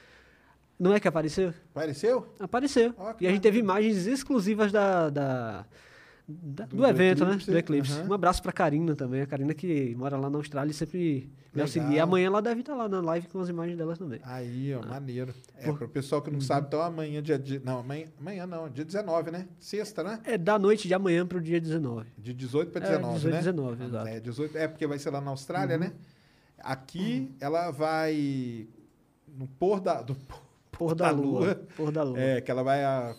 Não 0.79 0.95
é 0.95 1.01
que 1.01 1.09
apareceu? 1.09 1.53
Apareceu? 1.75 2.27
Apareceu. 2.41 2.95
E 3.21 3.27
a 3.27 3.31
gente 3.31 3.43
teve 3.43 3.59
imagens 3.59 4.07
exclusivas 4.07 4.71
da, 4.73 5.11
da- 5.11 5.65
da- 6.29 6.65
Do- 6.67 6.77
do, 6.77 6.87
evento, 6.87 7.23
eclipse, 7.25 7.47
né? 7.49 7.53
Do 7.53 7.59
eclipse. 7.59 8.01
Um 8.09 8.13
abraço 8.13 8.43
pra 8.43 8.53
Karina 8.53 8.95
também. 8.95 9.21
A 9.23 9.27
Karina 9.27 9.53
que 9.55 9.95
mora 9.97 10.17
lá 10.17 10.31
na 10.31 10.39
Austrália 10.39 10.71
e 10.71 10.75
sempre 10.75 10.99
me 10.99 11.31
Legal. 11.53 11.65
auxilia. 11.65 11.97
E 11.97 12.01
amanhã 12.01 12.27
ela 12.27 12.41
deve 12.41 12.61
estar 12.61 12.75
lá 12.75 12.89
na 12.89 13.01
live 13.01 13.27
com 13.29 13.41
as 13.41 13.49
imagens 13.49 13.77
delas 13.77 13.99
também. 13.99 14.21
Aí, 14.23 14.75
ó, 14.75 14.87
maneiro. 14.87 15.35
É, 15.59 15.65
Por- 15.67 15.79
pro 15.79 15.89
pessoal 15.89 16.23
que 16.23 16.31
não 16.31 16.41
sabe, 16.41 16.69
então 16.69 16.81
amanhã, 16.81 17.23
dia. 17.23 17.39
de- 17.39 17.59
Não, 17.65 17.81
amanhã, 17.81 18.07
amanhã 18.19 18.47
não, 18.47 18.69
dia 18.71 18.85
19, 18.85 19.31
né? 19.31 19.49
Sexta, 19.59 20.03
né? 20.03 20.21
É 20.25 20.39
da 20.39 20.59
noite 20.59 20.87
de 20.89 20.95
amanhã 20.95 21.27
pro 21.27 21.41
dia 21.41 21.61
19. 21.61 22.07
De 22.17 22.33
18 22.33 22.71
para 22.71 22.85
É, 22.87 22.89
19, 22.91 23.15
18, 23.15 23.33
né? 23.33 23.39
19, 23.39 23.85
exato. 23.85 24.09
É, 24.09 24.21
18, 24.21 24.57
é, 24.59 24.69
porque 24.69 24.87
vai 24.87 24.99
ser 24.99 25.11
lá 25.11 25.21
na 25.21 25.31
Austrália, 25.33 25.77
né? 25.77 25.93
Aqui 26.59 27.35
ela 27.41 27.71
vai 27.73 28.67
no 29.37 29.47
pôr 29.49 29.81
da, 29.81 30.03
do 30.03 30.17
Pôr 30.71 30.95
da, 30.95 31.11
lua. 31.11 31.55
Pôr 31.77 31.91
da 31.93 32.03
lua. 32.03 32.19
É, 32.19 32.41
que 32.41 32.51
ela 32.51 32.63
vai. 32.63 32.83
a- 32.85 33.15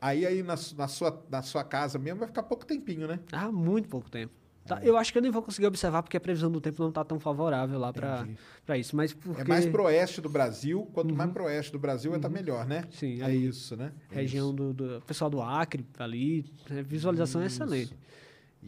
aí 0.00 0.26
aí 0.26 0.42
na, 0.42 0.54
na, 0.76 0.88
sua, 0.88 1.24
na 1.30 1.42
sua 1.42 1.64
casa 1.64 1.98
mesmo 1.98 2.20
vai 2.20 2.28
ficar 2.28 2.42
pouco 2.42 2.64
tempinho, 2.66 3.06
né? 3.06 3.20
Ah, 3.32 3.50
muito 3.52 3.88
pouco 3.88 4.10
tempo. 4.10 4.32
É. 4.64 4.68
Tá, 4.68 4.80
Eu 4.84 4.98
acho 4.98 5.10
que 5.10 5.16
eu 5.16 5.22
nem 5.22 5.30
vou 5.30 5.40
conseguir 5.42 5.66
observar 5.66 6.02
porque 6.02 6.16
a 6.16 6.20
previsão 6.20 6.50
do 6.50 6.60
tempo 6.60 6.82
não 6.82 6.92
tá 6.92 7.02
tão 7.02 7.18
favorável 7.18 7.78
lá 7.78 7.90
pra 7.90 8.76
isso. 8.76 8.94
Mas 8.94 9.14
porque 9.14 9.40
É 9.40 9.44
mais 9.44 9.64
pro 9.64 9.84
oeste 9.84 10.20
do 10.20 10.28
Brasil. 10.28 10.86
Quanto 10.92 11.14
mais 11.14 11.32
pro 11.32 11.44
oeste 11.44 11.72
do 11.72 11.78
Brasil, 11.78 12.10
vai 12.10 12.18
estar 12.18 12.28
melhor, 12.28 12.66
né? 12.66 12.82
Uhum. 12.84 12.92
Sim, 12.92 13.20
é 13.22 13.24
ali, 13.24 13.46
isso, 13.48 13.76
né? 13.76 13.92
É 14.10 14.16
região 14.16 14.48
isso. 14.48 14.56
do, 14.56 14.72
do 14.74 15.00
pessoal 15.06 15.30
do 15.30 15.40
Acre 15.40 15.86
ali, 15.98 16.44
a 16.70 16.82
visualização 16.82 17.40
é 17.40 17.46
Isso. 17.46 17.62
excelente. 17.62 17.96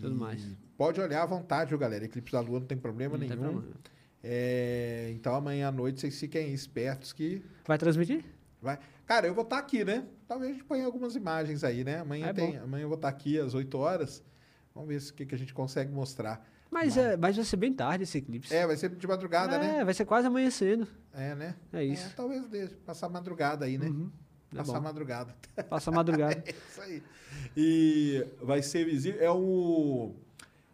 Tudo 0.00 0.14
E 0.16 0.18
mais. 0.18 0.46
Pode 0.78 0.98
olhar 1.02 1.22
à 1.22 1.26
vontade, 1.26 1.68
viu, 1.68 1.78
galera? 1.78 2.02
Eclipse 2.06 2.32
da 2.32 2.40
Lua 2.40 2.60
não 2.60 2.66
tem 2.66 2.78
problema 2.78 3.18
Não 3.18 3.26
tem 3.26 3.36
nenhum. 3.36 3.52
problema. 3.52 3.74
É, 4.22 5.10
então 5.14 5.34
amanhã 5.34 5.68
à 5.68 5.72
noite 5.72 6.00
vocês 6.00 6.18
fiquem 6.18 6.52
espertos 6.54 7.12
que 7.12 7.42
Vai 7.66 7.76
transmitir? 7.76 8.24
vai. 8.62 8.78
Cara, 9.06 9.26
eu 9.26 9.34
vou 9.34 9.44
estar 9.44 9.58
aqui, 9.58 9.84
né? 9.84 10.04
Talvez 10.30 10.52
a 10.52 10.54
gente 10.54 10.64
ponha 10.64 10.86
algumas 10.86 11.16
imagens 11.16 11.64
aí, 11.64 11.82
né? 11.82 11.98
Amanhã 11.98 12.28
É 12.28 12.32
tem, 12.32 12.56
amanhã 12.56 12.84
eu 12.84 12.88
vou 12.88 12.94
estar 12.94 13.08
aqui 13.08 13.36
às 13.40 13.52
8 13.52 13.76
horas. 13.76 14.22
Vamos 14.72 14.88
ver 14.88 15.00
o 15.10 15.14
que, 15.14 15.26
que 15.26 15.34
a 15.34 15.38
gente 15.38 15.52
consegue 15.52 15.90
mostrar. 15.90 16.48
Mas, 16.70 16.96
é, 16.96 17.16
mas 17.16 17.34
vai 17.34 17.44
ser 17.44 17.56
bem 17.56 17.72
tarde 17.74 18.04
esse 18.04 18.18
eclipse. 18.18 18.54
É, 18.54 18.64
vai 18.64 18.76
ser 18.76 18.90
de 18.90 19.06
madrugada, 19.08 19.56
É, 19.56 19.58
né? 19.58 19.84
vai 19.84 19.92
ser 19.92 20.04
quase 20.04 20.28
amanhecendo. 20.28 20.86
É, 21.12 21.34
né? 21.34 21.56
É 21.72 21.82
isso. 21.82 22.14
talvez 22.14 22.46
deixe, 22.46 22.76
passar 22.76 23.08
madrugada 23.08 23.64
aí, 23.64 23.76
né? 23.76 23.88
Uhum, 23.88 24.08
é 24.52 24.56
Passar 24.58 24.74
bom. 24.74 24.80
madrugada. 24.82 25.34
Passa 25.68 25.90
a 25.90 25.94
madrugada. 25.94 26.40
É 26.46 26.50
isso 26.52 26.80
aí. 26.80 27.02
E 27.56 28.24
vai 28.40 28.62
ser 28.62 28.84
visível. 28.84 29.20
É 29.20 29.32
o, 29.32 30.14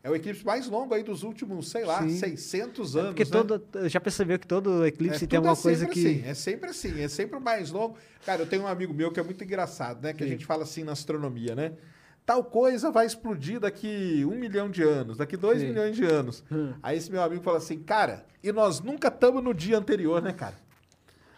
é 0.06 0.10
o 0.10 0.14
eclipse 0.14 0.46
mais 0.46 0.68
longo 0.68 0.94
aí 0.94 1.02
dos 1.02 1.24
últimos, 1.24 1.68
sei 1.68 1.84
lá, 1.84 2.00
Sim. 2.02 2.16
600 2.16 2.94
É 2.94 3.00
anos. 3.00 3.10
porque 3.10 3.24
né? 3.24 3.30
todo, 3.30 3.88
já 3.88 3.98
percebeu 3.98 4.38
que 4.38 4.46
todo 4.46 4.86
eclipse 4.86 5.24
É, 5.24 5.26
tem 5.26 5.40
tudo 5.40 5.48
uma 5.48 5.52
é 5.52 5.56
coisa 5.56 5.80
sempre 5.80 5.94
que. 5.94 6.06
Assim, 6.06 6.22
é 6.28 6.34
sempre 6.34 6.70
assim, 6.70 7.00
é 7.02 7.08
sempre 7.08 7.36
o 7.36 7.40
mais 7.40 7.72
longo. 7.72 7.96
Cara, 8.24 8.42
eu 8.42 8.46
tenho 8.46 8.62
um 8.62 8.66
amigo 8.68 8.94
meu 8.94 9.10
que 9.10 9.18
é 9.18 9.22
muito 9.24 9.42
engraçado, 9.42 10.00
né? 10.00 10.12
Que 10.12 10.22
a 10.22 10.26
Sim. 10.26 10.32
gente 10.34 10.46
fala 10.46 10.62
assim 10.62 10.84
na 10.84 10.92
astronomia, 10.92 11.56
né? 11.56 11.72
Tal 12.24 12.44
coisa 12.44 12.88
vai 12.92 13.04
explodir 13.04 13.58
daqui 13.58 14.24
um 14.24 14.36
milhão 14.38 14.70
de 14.70 14.84
anos, 14.84 15.16
daqui 15.16 15.36
dois 15.36 15.60
Sim. 15.60 15.68
milhões 15.70 15.96
de 15.96 16.04
anos. 16.04 16.44
Hum. 16.52 16.72
Aí 16.82 16.96
esse 16.96 17.10
meu 17.10 17.22
amigo 17.22 17.42
fala 17.42 17.58
assim, 17.58 17.78
cara, 17.80 18.24
e 18.44 18.52
nós 18.52 18.80
nunca 18.80 19.08
estamos 19.08 19.42
no 19.42 19.52
dia 19.52 19.76
anterior, 19.76 20.22
né, 20.22 20.32
cara? 20.32 20.54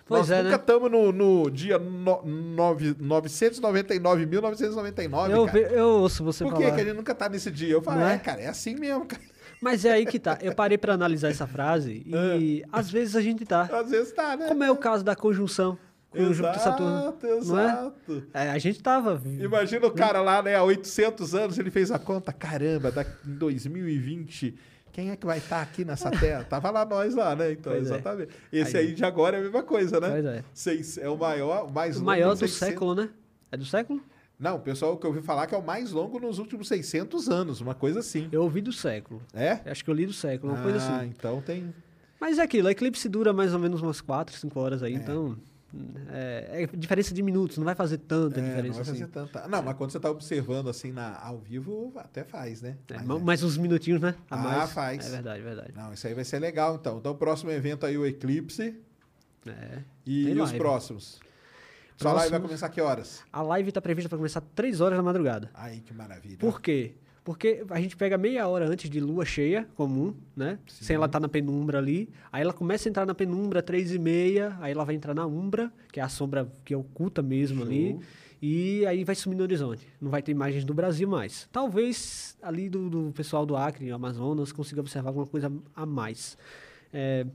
Pois 0.09 0.23
nós 0.23 0.31
é, 0.31 0.39
nunca 0.43 0.57
né? 0.57 0.57
estamos 0.57 0.91
no, 0.91 1.13
no 1.13 1.51
dia 1.51 1.79
no, 1.79 2.23
nove- 2.25 2.95
999.999, 2.95 5.31
Eu, 5.31 5.47
cara. 5.47 5.59
eu 5.59 5.87
ouço 5.87 6.25
você 6.25 6.45
Por 6.45 6.55
que, 6.55 6.63
falar. 6.63 6.75
que 6.75 6.81
a 6.81 6.85
gente 6.85 6.97
nunca 6.97 7.15
tá 7.15 7.29
nesse 7.29 7.51
dia? 7.51 7.75
Eu 7.75 7.83
falo, 7.83 8.01
é? 8.01 8.15
é? 8.15 8.19
cara, 8.19 8.41
é 8.41 8.47
assim 8.47 8.75
mesmo, 8.75 9.05
cara. 9.07 9.23
Mas 9.61 9.85
é 9.85 9.93
aí 9.93 10.07
que 10.07 10.19
tá. 10.19 10.39
Eu 10.41 10.55
parei 10.55 10.79
pra 10.79 10.95
analisar 10.95 11.29
essa 11.31 11.47
frase 11.47 12.03
e 12.07 12.65
às 12.73 12.91
vezes 12.91 13.17
a 13.17 13.21
gente 13.21 13.45
tá. 13.45 13.63
Às 13.63 13.91
vezes 13.91 14.13
tá, 14.13 14.37
né? 14.37 14.47
Como 14.47 14.65
é 14.65 14.71
o 14.71 14.77
caso 14.77 15.05
da 15.05 15.17
conjunção 15.17 15.77
com 16.11 16.23
o 16.23 16.33
Júpiter 16.33 16.61
e 16.61 16.63
Saturno. 16.63 16.99
Exato, 16.99 17.27
é? 17.27 17.37
exato. 17.37 18.23
É, 18.33 18.51
a 18.51 18.59
gente 18.59 18.83
tava. 18.83 19.21
Imagina 19.27 19.87
o 19.87 19.91
cara 19.91 20.23
lá, 20.23 20.43
né, 20.43 20.55
há 20.55 20.63
800 20.63 21.35
anos, 21.35 21.59
ele 21.59 21.71
fez 21.71 21.91
a 21.91 21.99
conta, 21.99 22.33
caramba, 22.33 22.91
em 23.27 23.35
2020, 23.35 24.55
quem 24.99 25.11
é 25.11 25.17
que 25.17 25.25
vai 25.25 25.39
estar 25.39 25.63
aqui 25.63 25.85
nessa 25.85 26.11
terra? 26.11 26.43
Tava 26.43 26.73
lá 26.73 26.85
nós 26.85 27.15
lá, 27.15 27.37
né? 27.37 27.53
Então, 27.53 27.73
Pois 27.73 27.89
é. 27.89 27.95
exatamente. 27.95 28.33
Esse 28.53 28.77
Aí. 28.77 28.89
aí 28.89 28.95
de 28.95 29.05
agora 29.05 29.37
é 29.37 29.39
a 29.39 29.43
mesma 29.45 29.63
coisa, 29.63 30.01
né? 30.01 30.11
Pois 30.11 30.25
é. 30.25 30.45
Seis, 30.53 30.99
é 30.99 31.09
o 31.09 31.17
maior, 31.17 31.67
o 31.67 31.71
mais 31.71 31.95
O 31.95 31.99
longo 32.01 32.07
maior 32.07 32.31
do 32.35 32.39
600 32.41 32.59
século, 32.59 32.95
né? 32.97 33.09
É 33.53 33.57
do 33.57 33.65
século? 33.65 34.03
Não, 34.37 34.57
o 34.57 34.59
pessoal 34.59 34.97
que 34.97 35.07
eu 35.07 35.11
ouvi 35.11 35.23
falar 35.23 35.47
que 35.47 35.55
é 35.55 35.59
o 35.59 35.63
mais 35.63 35.93
longo 35.93 36.19
nos 36.19 36.41
últimos 36.41 36.67
600 36.67 37.29
anos, 37.29 37.61
uma 37.61 37.77
coisa 37.77 38.01
assim. 38.01 38.29
Eu 38.33 38.43
ouvi 38.43 38.61
do 38.61 38.73
século. 38.73 39.23
É? 39.33 39.61
Acho 39.67 39.85
que 39.85 39.91
eu 39.91 39.95
li 39.95 40.05
do 40.05 40.13
século, 40.13 40.53
uma 40.53 40.63
coisa 40.65 40.79
Ah, 40.81 40.97
assim. 40.97 41.13
então 41.17 41.41
tem... 41.43 41.73
Mas 42.21 42.41
é 42.41 42.43
aquilo, 42.43 42.67
a 42.67 42.73
eclipse 42.73 43.09
dura 43.09 43.33
mais 43.33 43.55
ou 43.55 43.61
menos 43.61 43.81
umas 43.81 44.01
4, 44.01 44.35
5 44.37 44.59
horas 44.59 44.83
aí, 44.83 44.95
então. 44.95 45.39
É, 46.11 46.63
é 46.63 46.77
diferença 46.77 47.13
de 47.13 47.23
minutos, 47.23 47.59
não 47.59 47.65
vai 47.65 47.75
fazer 47.75 47.99
tanta 47.99 48.39
É, 48.39 48.43
não 48.43 48.49
diferença 48.49 48.75
vai 48.77 48.85
fazer 48.85 49.03
assim. 49.05 49.13
tanta... 49.13 49.47
Não, 49.49 49.63
mas 49.63 49.77
quando 49.77 49.91
você 49.91 50.01
tá 50.01 50.11
observando 50.11 50.69
assim 50.71 50.93
na, 50.93 51.19
ao 51.21 51.39
vivo, 51.39 51.93
até 51.97 52.25
faz, 52.25 52.63
né? 52.63 52.77
É, 52.89 52.95
Mas 52.95 53.05
ma- 53.07 53.17
é. 53.17 53.19
mais 53.19 53.43
uns 53.43 53.57
minutinhos, 53.59 54.01
né? 54.01 54.15
A 54.31 54.35
Ah, 54.35 54.39
mais. 54.39 54.71
faz. 54.73 55.07
É 55.07 55.11
verdade, 55.11 55.43
verdade. 55.43 55.73
Não, 55.77 55.93
isso 55.93 56.07
aí 56.07 56.15
vai 56.15 56.25
ser 56.25 56.39
legal, 56.39 56.77
então. 56.77 56.99
Então, 56.99 57.13
o 57.13 57.15
próximo 57.15 57.51
evento 57.51 57.85
aí, 57.85 57.99
o 57.99 58.07
Eclipse. 58.07 58.77
É. 59.47 59.79
E, 60.07 60.31
e 60.31 60.41
os 60.41 60.53
próximos? 60.53 61.21
Sua 61.97 62.13
live 62.13 62.31
vai 62.31 62.41
começar 62.41 62.69
que 62.69 62.81
horas? 62.81 63.23
A 63.33 63.43
live 63.43 63.69
está 63.71 63.81
prevista 63.81 64.09
para 64.09 64.17
começar 64.19 64.41
3 64.41 64.81
horas 64.81 64.97
da 64.97 65.03
madrugada. 65.03 65.51
Aí, 65.53 65.81
que 65.81 65.93
maravilha. 65.93 66.39
Por 66.39 66.61
quê? 66.61 66.95
Porque 67.29 67.63
a 67.69 67.79
gente 67.79 67.95
pega 67.95 68.17
meia 68.17 68.49
hora 68.49 68.67
antes 68.67 68.89
de 68.89 68.99
lua 68.99 69.23
cheia, 69.23 69.69
comum, 69.75 70.15
né? 70.35 70.59
Sem 70.67 70.97
ela 70.97 71.05
estar 71.05 71.21
na 71.21 71.29
penumbra 71.29 71.77
ali. 71.77 72.09
Aí 72.33 72.41
ela 72.41 72.55
começa 72.55 72.89
a 72.89 72.91
entrar 72.91 73.05
na 73.05 73.15
penumbra, 73.15 73.63
três 73.63 73.93
e 73.93 73.99
meia. 73.99 74.57
Aí 74.63 74.73
ela 74.73 74.83
vai 74.83 74.95
entrar 74.95 75.13
na 75.13 75.27
umbra, 75.27 75.71
que 75.93 76.01
é 76.01 76.03
a 76.03 76.09
sombra 76.09 76.51
que 76.65 76.75
oculta 76.75 77.21
mesmo 77.21 77.63
ali. 77.63 77.91
Show. 77.91 78.03
E 78.41 78.87
aí 78.87 79.05
vai 79.05 79.15
sumir 79.15 79.37
no 79.37 79.43
horizonte. 79.43 79.87
Não 80.01 80.11
vai 80.11 80.23
ter 80.23 80.33
imagens 80.33 80.65
do 80.65 80.73
Brasil 80.73 81.07
mais. 81.07 81.47
Talvez 81.53 82.35
ali 82.41 82.71
do, 82.71 82.89
do 82.89 83.13
pessoal 83.13 83.45
do 83.45 83.59
Acre, 83.59 83.93
Amazonas, 83.93 84.51
consiga 84.51 84.81
observar 84.81 85.11
alguma 85.11 85.27
coisa 85.27 85.53
a 85.77 85.85
mais. 85.85 86.39
É, 86.91 87.27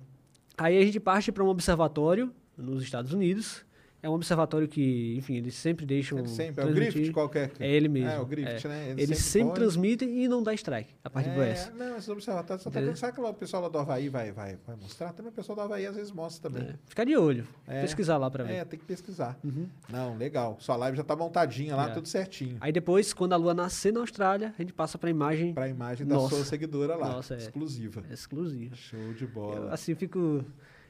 aí 0.58 0.76
a 0.76 0.84
gente 0.84 1.00
parte 1.00 1.32
para 1.32 1.44
um 1.44 1.50
observatório 1.50 2.34
nos 2.58 2.82
Estados 2.82 3.14
Unidos. 3.14 3.64
É 4.04 4.10
um 4.10 4.14
observatório 4.14 4.68
que, 4.68 5.16
enfim, 5.18 5.36
eles 5.38 5.56
sempre 5.56 5.86
deixam. 5.86 6.20
Ele 6.20 6.28
sempre, 6.28 6.62
é 6.62 6.66
o 6.66 6.68
transmitir. 6.68 6.94
Griffith 6.94 7.14
qualquer. 7.14 7.52
É 7.58 7.72
ele 7.72 7.88
mesmo. 7.88 8.10
É, 8.10 8.20
o 8.20 8.26
Griffith, 8.26 8.66
é. 8.66 8.68
né? 8.68 8.90
Ele 8.90 9.02
Eles 9.02 9.18
sempre 9.20 9.46
sempre, 9.48 9.54
transmitem 9.56 10.24
e 10.24 10.28
não 10.28 10.44
dá 10.44 10.54
strike 10.54 10.94
a 11.02 11.10
parte 11.10 11.30
do 11.30 11.42
É, 11.42 11.52
S. 11.52 11.72
não, 11.72 11.96
esses 11.96 12.10
observatórios 12.10 12.64
só 12.64 12.70
Entendeu? 12.70 12.94
Será 12.98 13.14
que 13.14 13.22
lá 13.22 13.30
o 13.30 13.34
pessoal 13.34 13.64
lá 13.64 13.70
do 13.70 13.78
Havaí 13.78 14.10
vai, 14.10 14.34
vai, 14.34 14.58
vai 14.68 14.76
mostrar? 14.76 15.14
Também 15.14 15.32
o 15.32 15.34
pessoal 15.34 15.56
do 15.56 15.62
Havaí 15.62 15.86
às 15.86 15.96
vezes 15.96 16.12
mostra 16.12 16.52
também. 16.52 16.68
É. 16.68 16.76
Fica 16.86 17.06
de 17.06 17.16
olho. 17.16 17.48
É. 17.66 17.80
Pesquisar 17.80 18.18
lá 18.18 18.30
pra 18.30 18.44
ver. 18.44 18.56
É, 18.56 18.66
tem 18.66 18.78
que 18.78 18.86
pesquisar. 18.86 19.40
Não, 19.88 20.18
legal. 20.18 20.58
Sua 20.60 20.76
live 20.76 20.98
já 20.98 21.04
tá 21.06 21.16
montadinha 21.16 21.74
lá, 21.74 21.90
É. 21.90 21.94
tudo 21.94 22.08
certinho. 22.08 22.58
Aí 22.60 22.74
depois, 22.74 23.14
quando 23.14 23.32
a 23.32 23.38
lua 23.38 23.54
nascer 23.54 23.94
na 23.94 24.02
Austrália, 24.02 24.54
a 24.60 24.62
gente 24.62 24.74
passa 24.74 24.98
pra 24.98 25.10
imagem 25.10 25.54
Pra 25.54 25.70
imagem 25.70 26.06
da 26.06 26.16
Nossa. 26.16 26.36
sua 26.36 26.44
seguidora 26.44 26.98
lá. 26.98 27.08
Nossa, 27.08 27.36
é. 27.36 27.38
exclusiva. 27.38 28.04
exclusiva. 28.12 28.76
Show 28.76 29.14
de 29.14 29.24
Eu, 29.24 29.30
bola. 29.30 29.74
assim, 29.74 29.96
fico 29.96 30.44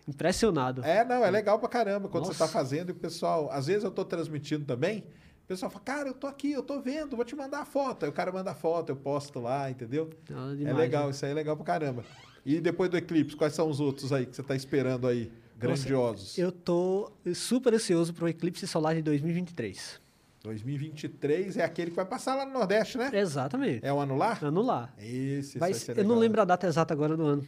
impressionado. 0.07 0.83
É, 0.83 1.03
não, 1.05 1.23
é 1.23 1.29
legal 1.31 1.59
pra 1.59 1.69
caramba 1.69 2.07
quando 2.09 2.25
você 2.25 2.37
tá 2.37 2.45
Nossa. 2.45 2.53
fazendo 2.53 2.89
e 2.89 2.91
o 2.91 2.95
pessoal. 2.95 3.49
Às 3.51 3.67
vezes 3.67 3.83
eu 3.83 3.91
tô 3.91 4.03
transmitindo 4.05 4.65
também. 4.65 4.99
O 5.43 5.47
pessoal 5.47 5.69
fala, 5.69 5.83
cara, 5.83 6.09
eu 6.09 6.13
tô 6.13 6.25
aqui, 6.27 6.51
eu 6.53 6.63
tô 6.63 6.79
vendo, 6.79 7.15
vou 7.15 7.25
te 7.25 7.35
mandar 7.35 7.59
a 7.59 7.65
foto. 7.65 8.03
Aí 8.03 8.09
o 8.09 8.13
cara 8.13 8.31
manda 8.31 8.51
a 8.51 8.55
foto, 8.55 8.89
eu 8.89 8.95
posto 8.95 9.39
lá, 9.39 9.69
entendeu? 9.69 10.09
Nada 10.29 10.53
É 10.53 10.55
demais, 10.55 10.77
legal, 10.77 11.05
né? 11.05 11.11
isso 11.11 11.25
aí 11.25 11.31
é 11.31 11.33
legal 11.33 11.55
pra 11.57 11.65
caramba. 11.65 12.03
E 12.45 12.59
depois 12.61 12.89
do 12.89 12.97
eclipse, 12.97 13.35
quais 13.35 13.53
são 13.53 13.69
os 13.69 13.79
outros 13.79 14.11
aí 14.13 14.25
que 14.25 14.35
você 14.35 14.43
tá 14.43 14.55
esperando 14.55 15.07
aí? 15.07 15.31
Grandiosos. 15.57 16.37
Eu 16.37 16.51
tô 16.51 17.11
super 17.33 17.73
ansioso 17.73 18.13
pro 18.13 18.27
eclipse 18.27 18.65
solar 18.67 18.95
de 18.95 19.01
2023. 19.01 20.01
2023 20.43 21.57
é 21.57 21.63
aquele 21.63 21.89
que 21.91 21.95
vai 21.95 22.05
passar 22.05 22.35
lá 22.35 22.45
no 22.45 22.51
Nordeste, 22.51 22.97
né? 22.97 23.09
Exatamente. 23.13 23.85
É 23.85 23.93
o 23.93 23.99
anular? 24.01 24.43
Anular. 24.43 24.93
Esse, 24.97 25.57
Vai 25.57 25.73
vai 25.73 25.95
eu 25.97 26.03
não 26.03 26.15
lembro 26.15 26.41
a 26.41 26.45
data 26.45 26.67
exata 26.67 26.93
agora 26.93 27.15
do 27.15 27.23
ano. 27.23 27.47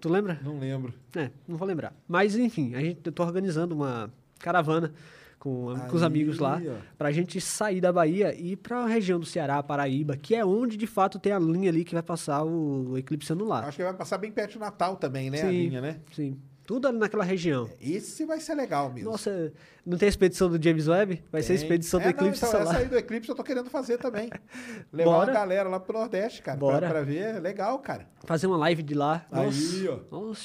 Tu 0.00 0.08
lembra? 0.08 0.38
Não 0.42 0.58
lembro. 0.58 0.92
É, 1.14 1.30
não 1.48 1.56
vou 1.56 1.66
lembrar. 1.66 1.94
Mas 2.06 2.36
enfim, 2.36 2.74
a 2.74 2.80
gente, 2.80 3.00
eu 3.04 3.12
tô 3.12 3.22
organizando 3.22 3.74
uma 3.74 4.10
caravana 4.38 4.92
com, 5.38 5.74
com 5.88 5.96
os 5.96 6.02
Aí, 6.02 6.06
amigos 6.06 6.38
lá 6.38 6.60
ó. 6.64 6.76
pra 6.98 7.10
gente 7.12 7.40
sair 7.40 7.80
da 7.80 7.92
Bahia 7.92 8.34
e 8.34 8.52
ir 8.52 8.56
pra 8.56 8.86
região 8.86 9.18
do 9.18 9.26
Ceará, 9.26 9.62
Paraíba, 9.62 10.16
que 10.16 10.34
é 10.34 10.44
onde 10.44 10.76
de 10.76 10.86
fato 10.86 11.18
tem 11.18 11.32
a 11.32 11.38
linha 11.38 11.70
ali 11.70 11.84
que 11.84 11.94
vai 11.94 12.02
passar 12.02 12.44
o 12.44 12.96
eclipse 12.98 13.32
anular. 13.32 13.64
Acho 13.64 13.76
que 13.76 13.84
vai 13.84 13.94
passar 13.94 14.18
bem 14.18 14.30
perto 14.32 14.54
do 14.54 14.60
Natal 14.60 14.96
também, 14.96 15.30
né? 15.30 15.42
A 15.42 15.46
Sim. 15.46 15.50
linha, 15.50 15.80
né? 15.80 16.00
Sim. 16.12 16.36
Tudo 16.66 16.88
ali 16.88 16.98
naquela 16.98 17.22
região. 17.24 17.70
Esse 17.80 18.24
vai 18.24 18.40
ser 18.40 18.54
legal 18.54 18.92
mesmo. 18.92 19.10
Nossa, 19.10 19.52
não 19.84 19.96
tem 19.96 20.06
a 20.06 20.10
expedição 20.10 20.48
do 20.50 20.60
James 20.62 20.88
Webb? 20.88 21.22
Vai 21.30 21.40
ser 21.42 21.52
a 21.52 21.56
Tem. 21.56 21.62
expedição 21.64 22.00
do 22.00 22.06
É, 22.06 22.10
eclipse 22.10 22.42
não, 22.42 22.48
então, 22.48 22.60
solar. 22.62 22.74
Essa 22.74 22.82
aí 22.84 22.88
do 22.88 22.96
eclipse 22.98 23.28
eu 23.30 23.36
tô 23.36 23.44
querendo 23.44 23.70
fazer 23.70 23.98
também. 23.98 24.28
Levar 24.92 25.10
Bora. 25.12 25.30
uma 25.30 25.32
galera 25.38 25.68
lá 25.68 25.78
pro 25.78 25.96
Nordeste, 25.96 26.42
cara. 26.42 26.58
pra- 26.58 26.66
Bora. 26.68 26.88
Pra, 26.88 27.02
ver. 27.02 27.36
É 27.36 27.38
legal, 27.38 27.78
cara. 27.78 28.06
Fazer 28.24 28.48
uma 28.48 28.56
live 28.56 28.82
de 28.82 28.94
lá. 28.94 29.24
Aí, 29.30 29.46
Nossa. 29.46 30.04
ó. 30.10 30.18
Nossa. 30.28 30.44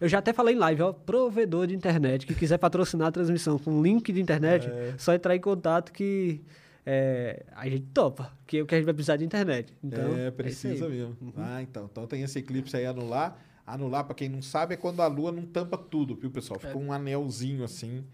Eu 0.00 0.08
já 0.08 0.18
até 0.18 0.32
falei 0.32 0.54
em 0.54 0.58
live, 0.58 0.82
ó, 0.82 0.92
provedor 0.92 1.66
de 1.66 1.74
internet 1.74 2.26
que 2.26 2.34
quiser 2.34 2.58
patrocinar 2.58 3.08
a 3.08 3.12
transmissão 3.12 3.58
com 3.58 3.82
link 3.82 4.12
de 4.12 4.20
internet, 4.20 4.68
É. 4.68 4.94
só 4.98 5.14
entrar 5.14 5.34
em 5.34 5.40
contato 5.40 5.92
que 5.92 6.42
é, 6.86 7.44
a 7.56 7.68
gente 7.68 7.86
topa, 7.94 8.30
que 8.46 8.58
é 8.58 8.62
o 8.62 8.66
que 8.66 8.74
a 8.74 8.78
gente 8.78 8.84
vai 8.84 8.92
precisar 8.94 9.16
de 9.16 9.24
internet. 9.24 9.72
Então, 9.82 10.12
é, 10.14 10.16
aí. 10.20 10.24
Uhum. 10.26 10.32
precisa 10.32 10.88
mesmo. 10.88 11.16
Ah, 11.36 11.62
então. 11.62 11.88
Então 11.90 12.06
tem 12.06 12.22
esse 12.22 12.38
eclipse 12.38 12.76
aí 12.76 12.84
anular. 12.86 13.36
Anular, 13.66 14.04
pra 14.04 14.14
quem 14.14 14.28
não 14.28 14.42
sabe, 14.42 14.74
é 14.74 14.76
quando 14.76 15.00
a 15.00 15.06
lua 15.06 15.32
não 15.32 15.46
tampa 15.46 15.78
tudo, 15.78 16.14
viu, 16.14 16.30
pessoal? 16.30 16.60
Fica 16.60 16.76
um 16.76 16.92
anelzinho 16.92 17.64
assim. 17.64 18.04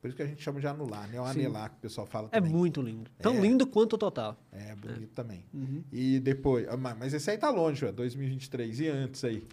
Por 0.00 0.08
isso 0.08 0.16
que 0.16 0.22
a 0.22 0.26
gente 0.26 0.40
chama 0.42 0.60
de 0.60 0.66
anular, 0.66 1.04
anel 1.04 1.24
Sim. 1.24 1.30
anelar, 1.40 1.70
que 1.70 1.76
o 1.76 1.80
pessoal 1.80 2.06
fala 2.06 2.28
É 2.30 2.38
também. 2.38 2.52
muito 2.52 2.80
lindo. 2.80 3.10
Tão 3.20 3.34
É. 3.36 3.40
lindo 3.40 3.66
quanto 3.66 3.94
o 3.94 3.98
total. 3.98 4.36
É, 4.52 4.74
bonito 4.76 5.10
também. 5.14 5.44
Uhum. 5.52 5.82
E 5.90 6.20
depois. 6.20 6.68
ah, 6.68 6.76
Mas 6.76 7.14
esse 7.14 7.28
aí 7.30 7.38
tá 7.38 7.50
longe, 7.50 7.84
ó, 7.84 7.90
2023. 7.90 8.78
E 8.80 8.88
antes 8.88 9.24
aí? 9.24 9.44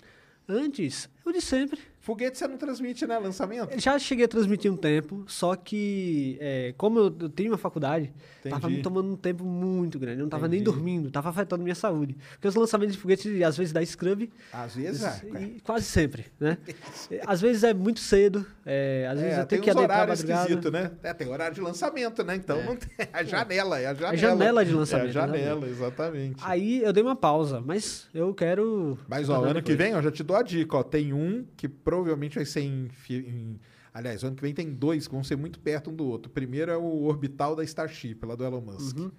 Antes, 0.48 1.10
o 1.26 1.32
de 1.32 1.42
sempre. 1.42 1.80
Foguete 2.06 2.38
você 2.38 2.48
não 2.48 2.56
transmite, 2.56 3.08
né? 3.08 3.18
Lançamento? 3.18 3.80
Já 3.80 3.98
cheguei 3.98 4.26
a 4.26 4.28
transmitir 4.28 4.72
um 4.72 4.78
tempo, 4.78 5.26
só 5.28 5.56
que, 5.56 6.38
é, 6.40 6.72
como 6.78 7.00
eu, 7.00 7.16
eu 7.20 7.30
tenho 7.30 7.50
uma 7.50 7.58
faculdade, 7.58 8.14
tava 8.44 8.58
Entendi. 8.58 8.76
me 8.76 8.84
tomando 8.84 9.12
um 9.12 9.16
tempo 9.16 9.44
muito 9.44 9.98
grande. 9.98 10.20
Eu 10.20 10.26
não 10.26 10.30
tava 10.30 10.48
nem 10.48 10.60
Entendi. 10.60 10.72
dormindo, 10.72 11.10
tava 11.10 11.30
afetando 11.30 11.64
minha 11.64 11.74
saúde. 11.74 12.16
Porque 12.34 12.48
os 12.48 12.54
lançamentos 12.54 12.96
de 12.96 13.02
foguete, 13.02 13.44
às 13.44 13.58
vezes, 13.58 13.74
dá 13.74 13.84
scrub. 13.84 14.32
Às 14.54 14.76
vezes 14.76 15.04
é. 15.04 15.20
quase 15.64 15.86
sempre, 15.86 16.28
né? 16.40 16.60
Às 17.26 17.42
vezes 17.42 17.64
é 17.64 17.74
muito 17.74 18.00
cedo, 18.00 18.46
é, 18.66 19.08
às 19.10 19.20
vezes 19.20 19.38
É, 19.38 19.42
eu 19.42 19.46
tenho 19.46 19.62
que 19.62 19.70
adentrar 19.70 20.10
a 20.10 20.14
esquisitos, 20.14 20.72
né? 20.72 20.92
É, 21.02 21.14
tem 21.14 21.28
horário 21.28 21.56
de 21.56 21.62
lançamento, 21.62 22.24
né? 22.24 22.36
Então 22.36 22.64
não 22.64 22.76
tem. 22.76 22.90
A 23.12 23.24
janela, 23.24 23.80
é 23.80 23.88
a 23.88 23.94
janela. 23.94 24.18
janela 24.18 24.66
de 24.66 24.74
lançamento, 24.74 25.08
É 25.08 25.10
a 25.10 25.12
janela, 25.12 25.68
exatamente. 25.68 26.42
Aí 26.44 26.84
eu 26.84 26.94
dei 26.94 27.02
uma 27.02 27.16
pausa, 27.16 27.62
mas 27.66 28.08
eu 28.14 28.34
quero... 28.34 28.98
Mas, 29.08 29.30
ó, 29.30 29.44
ano 29.44 29.62
que 29.62 29.74
vem, 29.76 29.96
ó, 29.96 30.02
já 30.02 30.12
te 30.12 30.24
dou 30.24 30.36
a 30.36 30.44
dica, 30.44 30.78
ó. 30.78 30.84
Tem 30.84 31.14
um 31.14 31.46
que 31.56 31.68
provavelmente 31.98 32.36
vai 32.36 32.46
ser 32.46 32.62
em, 32.62 32.90
em- 33.10 33.60
Aliás, 33.94 34.24
ano 34.26 34.36
que 34.36 34.42
vem 34.42 34.54
tem 34.54 34.74
dois 34.74 35.08
que 35.08 35.14
vão 35.14 35.24
ser 35.24 35.38
muito 35.38 35.58
perto 35.60 35.90
um 35.90 35.96
do 35.96 36.06
outro. 36.06 36.30
O 36.30 36.34
primeiro 36.34 36.70
é 36.70 36.76
o 36.78 37.04
orbital 37.04 37.56
da 37.56 37.64
Starship, 37.64 38.20
lá 38.26 38.36
do 38.36 38.44
Elon 38.44 38.60
Musk. 38.60 38.98
Uhum. 38.98 39.10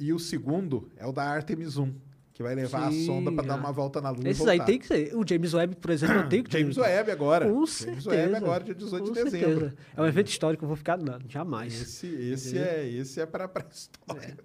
E 0.00 0.12
o 0.14 0.18
segundo 0.18 0.88
é 0.96 1.06
o 1.06 1.12
da 1.12 1.24
Artemis 1.24 1.76
1, 1.76 1.92
que 2.38 2.42
vai 2.44 2.54
levar 2.54 2.92
Sim, 2.92 3.02
a 3.02 3.06
sonda 3.06 3.32
para 3.32 3.48
dar 3.48 3.54
ah. 3.54 3.56
uma 3.56 3.72
volta 3.72 4.00
na 4.00 4.10
Lua 4.10 4.28
Esses 4.28 4.46
aí 4.46 4.64
tem 4.64 4.78
que 4.78 4.86
ser. 4.86 5.12
O 5.16 5.26
James 5.26 5.52
Webb, 5.52 5.74
por 5.74 5.90
exemplo, 5.90 6.28
tenho 6.28 6.44
que 6.44 6.52
James. 6.56 6.76
Webb 6.76 7.10
agora. 7.10 7.44
Com 7.46 7.66
James 7.66 7.72
certeza. 7.72 8.10
Webb 8.10 8.34
agora, 8.36 8.62
dia 8.62 8.74
18 8.76 9.02
com 9.04 9.12
de 9.12 9.24
dezembro. 9.24 9.60
certeza. 9.60 9.76
É 9.96 10.00
um 10.00 10.06
evento 10.06 10.28
histórico, 10.28 10.64
eu 10.64 10.68
vou 10.68 10.76
ficar... 10.76 10.96
Não, 10.98 11.18
jamais. 11.28 11.74
Esse, 11.82 12.06
esse 12.06 12.50
Entendeu? 12.50 12.68
é, 12.72 12.88
esse 12.88 13.20
é 13.20 13.26
para 13.26 13.46
a 13.52 13.64
história. 13.68 14.36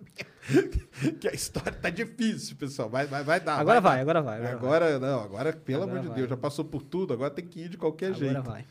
que 1.21 1.27
a 1.27 1.33
história 1.33 1.71
tá 1.71 1.91
difícil, 1.91 2.55
pessoal. 2.55 2.89
Vai, 2.89 3.05
vai, 3.05 3.23
vai 3.23 3.39
dar. 3.39 3.59
Agora 3.59 3.79
vai, 3.79 3.97
dar. 3.97 4.01
agora 4.01 4.21
vai, 4.23 4.37
agora 4.37 4.53
Agora, 4.55 4.99
não, 4.99 5.19
agora, 5.21 5.53
pelo 5.53 5.83
Agora 5.83 5.91
amor 5.91 6.01
de 6.01 6.07
vai. 6.07 6.17
Deus, 6.17 6.29
já 6.31 6.37
passou 6.37 6.65
por 6.65 6.81
tudo, 6.81 7.13
agora 7.13 7.29
tem 7.29 7.45
que 7.45 7.59
ir 7.59 7.69
de 7.69 7.77
qualquer 7.77 8.07
Agora 8.07 8.19
jeito. 8.19 8.41
vai. 8.41 8.65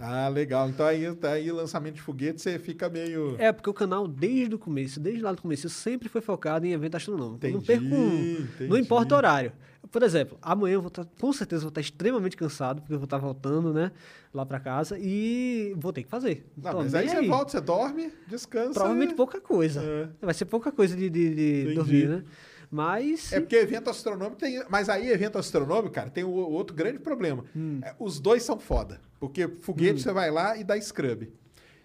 Ah, 0.00 0.28
legal. 0.28 0.68
Então 0.68 0.84
aí, 0.86 1.14
tá 1.14 1.32
aí 1.32 1.50
lançamento 1.50 1.94
de 1.94 2.00
foguete, 2.02 2.40
você 2.40 2.58
fica 2.58 2.88
meio. 2.88 3.36
É, 3.38 3.52
porque 3.52 3.68
o 3.70 3.74
canal, 3.74 4.06
desde 4.06 4.54
o 4.54 4.58
começo, 4.58 4.98
desde 5.00 5.22
lá 5.22 5.32
do 5.32 5.40
começo, 5.42 5.68
sempre 5.68 6.08
foi 6.08 6.20
focado 6.20 6.66
em 6.66 6.72
evento 6.72 6.96
astronômico. 6.96 7.44
Eu 7.46 7.52
não 7.52 7.58
Entendi, 7.60 7.80
perco 7.88 7.94
um. 7.96 8.32
entendi. 8.32 8.70
Não 8.70 8.76
importa 8.76 9.14
o 9.14 9.16
horário. 9.18 9.52
Por 9.90 10.02
exemplo, 10.02 10.38
amanhã 10.42 10.74
eu 10.74 10.82
vou 10.82 10.88
estar, 10.88 11.04
com 11.18 11.32
certeza, 11.32 11.62
vou 11.62 11.70
estar 11.70 11.80
extremamente 11.80 12.36
cansado, 12.36 12.80
porque 12.82 12.92
eu 12.94 12.98
vou 12.98 13.04
estar 13.06 13.16
voltando, 13.18 13.72
né, 13.72 13.90
lá 14.32 14.44
pra 14.46 14.60
casa, 14.60 14.96
e 15.00 15.74
vou 15.78 15.92
ter 15.92 16.02
que 16.04 16.08
fazer. 16.08 16.46
Não, 16.56 16.70
Tô 16.72 16.78
mas 16.78 16.92
nem 16.92 17.02
aí 17.02 17.08
você 17.08 17.26
volta, 17.26 17.50
você 17.52 17.60
dorme, 17.60 18.12
descansa. 18.28 18.74
Provavelmente 18.74 19.12
e- 19.12 19.16
pouca 19.16 19.40
coisa. 19.40 19.82
É. 19.82 20.08
Vai 20.26 20.34
ser 20.34 20.44
pouca 20.44 20.70
coisa 20.70 20.94
de, 20.94 21.08
de, 21.10 21.34
de 21.34 21.60
Entendi. 21.62 21.74
dormir, 21.74 22.08
né? 22.08 22.22
Mas. 22.70 23.32
É 23.32 23.40
porque 23.40 23.56
evento 23.56 23.90
astronômico 23.90 24.36
tem. 24.36 24.62
Mas 24.68 24.88
aí, 24.88 25.10
evento 25.10 25.36
astronômico, 25.38 25.94
cara, 25.94 26.08
tem 26.10 26.22
o 26.24 26.28
o 26.30 26.52
outro 26.52 26.74
grande 26.76 26.98
problema. 26.98 27.44
Hum. 27.54 27.80
É, 27.82 27.94
os 27.98 28.20
dois 28.20 28.42
são 28.42 28.58
foda. 28.58 29.00
Porque 29.18 29.48
foguete 29.48 30.00
você 30.00 30.12
vai 30.12 30.30
lá 30.30 30.56
e 30.56 30.62
dá 30.64 30.80
scrub. 30.80 31.30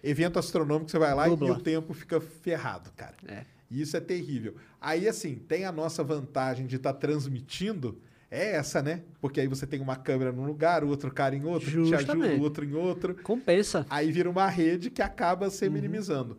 Evento 0.02 0.38
astronômico 0.38 0.90
você 0.90 0.98
vai 0.98 1.12
lá 1.14 1.26
Dubla. 1.28 1.48
e 1.48 1.50
o 1.50 1.58
tempo 1.60 1.92
fica 1.92 2.20
ferrado, 2.20 2.90
cara. 2.96 3.14
É. 3.26 3.42
E 3.68 3.80
isso 3.82 3.96
é 3.96 4.00
terrível. 4.00 4.54
Aí, 4.80 5.08
assim, 5.08 5.34
tem 5.34 5.64
a 5.64 5.72
nossa 5.72 6.04
vantagem 6.04 6.66
de 6.66 6.76
estar 6.76 6.92
transmitindo. 6.92 7.98
É 8.30 8.52
essa, 8.56 8.82
né? 8.82 9.02
Porque 9.20 9.40
aí 9.40 9.46
você 9.46 9.66
tem 9.66 9.80
uma 9.80 9.96
câmera 9.96 10.32
num 10.32 10.44
lugar, 10.44 10.82
o 10.84 10.88
outro 10.88 11.12
cara 11.12 11.34
em 11.36 11.44
outro, 11.44 11.66
que 11.66 11.72
te 11.72 11.78
ajuda, 11.78 11.98
Justamente. 11.98 12.40
o 12.40 12.42
outro 12.42 12.64
em 12.64 12.74
outro. 12.74 13.14
Compensa. 13.22 13.86
Aí 13.88 14.10
vira 14.12 14.28
uma 14.28 14.48
rede 14.48 14.90
que 14.90 15.00
acaba 15.02 15.46
Uhum. 15.46 15.50
se 15.50 15.68
minimizando. 15.68 16.36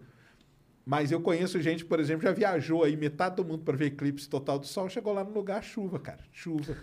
Mas 0.89 1.11
eu 1.11 1.19
conheço 1.19 1.59
gente, 1.61 1.83
por 1.83 1.99
exemplo, 1.99 2.23
já 2.23 2.31
viajou 2.31 2.81
aí 2.81 2.95
metade 2.95 3.35
do 3.35 3.43
mundo 3.43 3.61
para 3.65 3.75
ver 3.75 3.87
eclipse 3.87 4.29
total 4.29 4.57
do 4.57 4.65
sol, 4.65 4.87
chegou 4.87 5.11
lá 5.11 5.21
no 5.21 5.31
lugar 5.33 5.61
chuva, 5.61 5.99
cara, 5.99 6.19
chuva. 6.31 6.77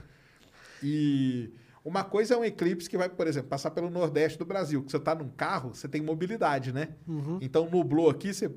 E 0.83 1.51
uma 1.83 2.05
coisa 2.05 2.35
é 2.35 2.37
um 2.37 2.45
eclipse 2.45 2.89
que 2.89 2.99
vai, 2.99 3.09
por 3.09 3.27
exemplo, 3.27 3.49
passar 3.49 3.71
pelo 3.71 3.89
nordeste 3.89 4.39
do 4.39 4.45
Brasil, 4.45 4.83
que 4.83 4.91
você 4.93 4.99
tá 4.99 5.15
num 5.15 5.29
carro, 5.31 5.75
você 5.75 5.89
tem 5.89 6.03
mobilidade, 6.03 6.71
né? 6.71 6.89
Uhum. 7.09 7.39
Então 7.41 7.67
nublou 7.71 8.11
aqui, 8.11 8.35
você 8.35 8.51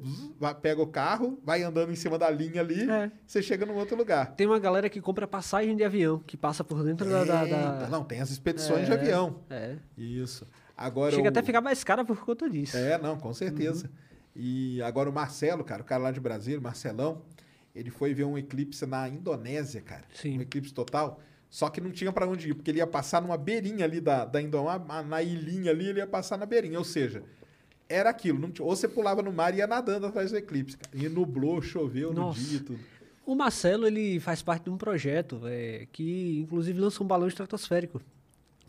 pega 0.61 0.81
o 0.81 0.87
carro, 0.87 1.39
vai 1.45 1.63
andando 1.63 1.93
em 1.93 1.95
cima 1.95 2.17
da 2.17 2.29
linha 2.29 2.59
ali, 2.59 2.89
É. 2.89 3.09
você 3.25 3.41
chega 3.41 3.65
num 3.65 3.75
outro 3.75 3.95
lugar. 3.95 4.35
Tem 4.35 4.45
uma 4.47 4.59
galera 4.59 4.89
que 4.89 4.99
compra 4.99 5.25
passagem 5.25 5.77
de 5.77 5.83
avião, 5.85 6.19
que 6.19 6.35
passa 6.35 6.61
por 6.61 6.83
dentro 6.83 7.09
da, 7.09 7.23
da- 7.23 7.87
Não, 7.89 8.03
tem 8.03 8.19
as 8.19 8.29
expedições 8.31 8.85
de 8.85 8.91
É, 8.91 8.95
avião. 8.95 9.39
É. 9.49 9.75
Isso. 9.97 10.45
Agora 10.75 11.11
Chega 11.11 11.23
o- 11.23 11.29
até 11.29 11.39
a 11.39 11.43
ficar 11.43 11.61
mais 11.61 11.83
cara 11.85 12.03
por 12.03 12.19
conta 12.23 12.49
disso. 12.49 12.75
É, 12.77 12.97
não, 12.97 13.17
com 13.17 13.33
certeza. 13.33 13.89
E 14.39 14.79
agora 14.83 15.09
o 15.09 15.13
Marcelo, 15.13 15.63
cara, 15.63 15.81
o 15.81 15.85
cara 15.85 16.03
lá 16.03 16.11
de 16.11 16.19
Brasília, 16.19 16.59
o 16.59 16.61
Marcelão, 16.63 17.23
ele 17.73 17.89
foi 17.89 18.13
ver 18.13 18.23
um 18.23 18.37
eclipse 18.37 18.85
na 18.85 19.09
Indonésia, 19.09 19.81
cara. 19.81 20.03
Sim. 20.13 20.37
Um 20.37 20.41
eclipse 20.41 20.71
total. 20.71 21.19
Só 21.49 21.69
que 21.69 21.81
não 21.81 21.89
tinha 21.91 22.11
pra 22.11 22.27
onde 22.27 22.49
ir, 22.49 22.53
porque 22.53 22.69
ele 22.69 22.77
ia 22.77 22.85
passar 22.85 23.19
numa 23.21 23.37
beirinha 23.37 23.83
ali 23.85 23.99
da, 23.99 24.25
da 24.25 24.39
Indonésia, 24.41 25.03
na 25.03 25.23
ilhinha 25.23 25.71
ali, 25.71 25.87
ele 25.87 25.99
ia 25.99 26.05
passar 26.07 26.37
na 26.37 26.45
beirinha. 26.45 26.77
Ou 26.77 26.85
seja, 26.85 27.23
era 27.89 28.09
aquilo. 28.11 28.47
Tinha- 28.51 28.65
ou 28.67 28.75
você 28.75 28.87
pulava 28.87 29.23
no 29.23 29.31
mar 29.31 29.53
e 29.55 29.57
ia 29.57 29.65
nadando 29.67 30.05
atrás 30.05 30.29
do 30.29 30.37
eclipse. 30.37 30.77
Cara. 30.77 30.91
E 30.95 31.09
nublou, 31.09 31.59
choveu 31.61 32.13
Nossa. 32.13 32.39
no 32.39 32.45
dia 32.45 32.57
e 32.57 32.61
tudo. 32.61 32.79
O 33.25 33.33
Marcelo, 33.35 33.87
ele 33.87 34.19
faz 34.19 34.41
parte 34.43 34.65
de 34.65 34.69
um 34.69 34.77
projeto 34.77 35.41
é, 35.45 35.87
que, 35.91 36.39
inclusive, 36.39 36.79
lançou 36.79 37.03
um 37.05 37.07
balão 37.07 37.27
estratosférico 37.27 38.01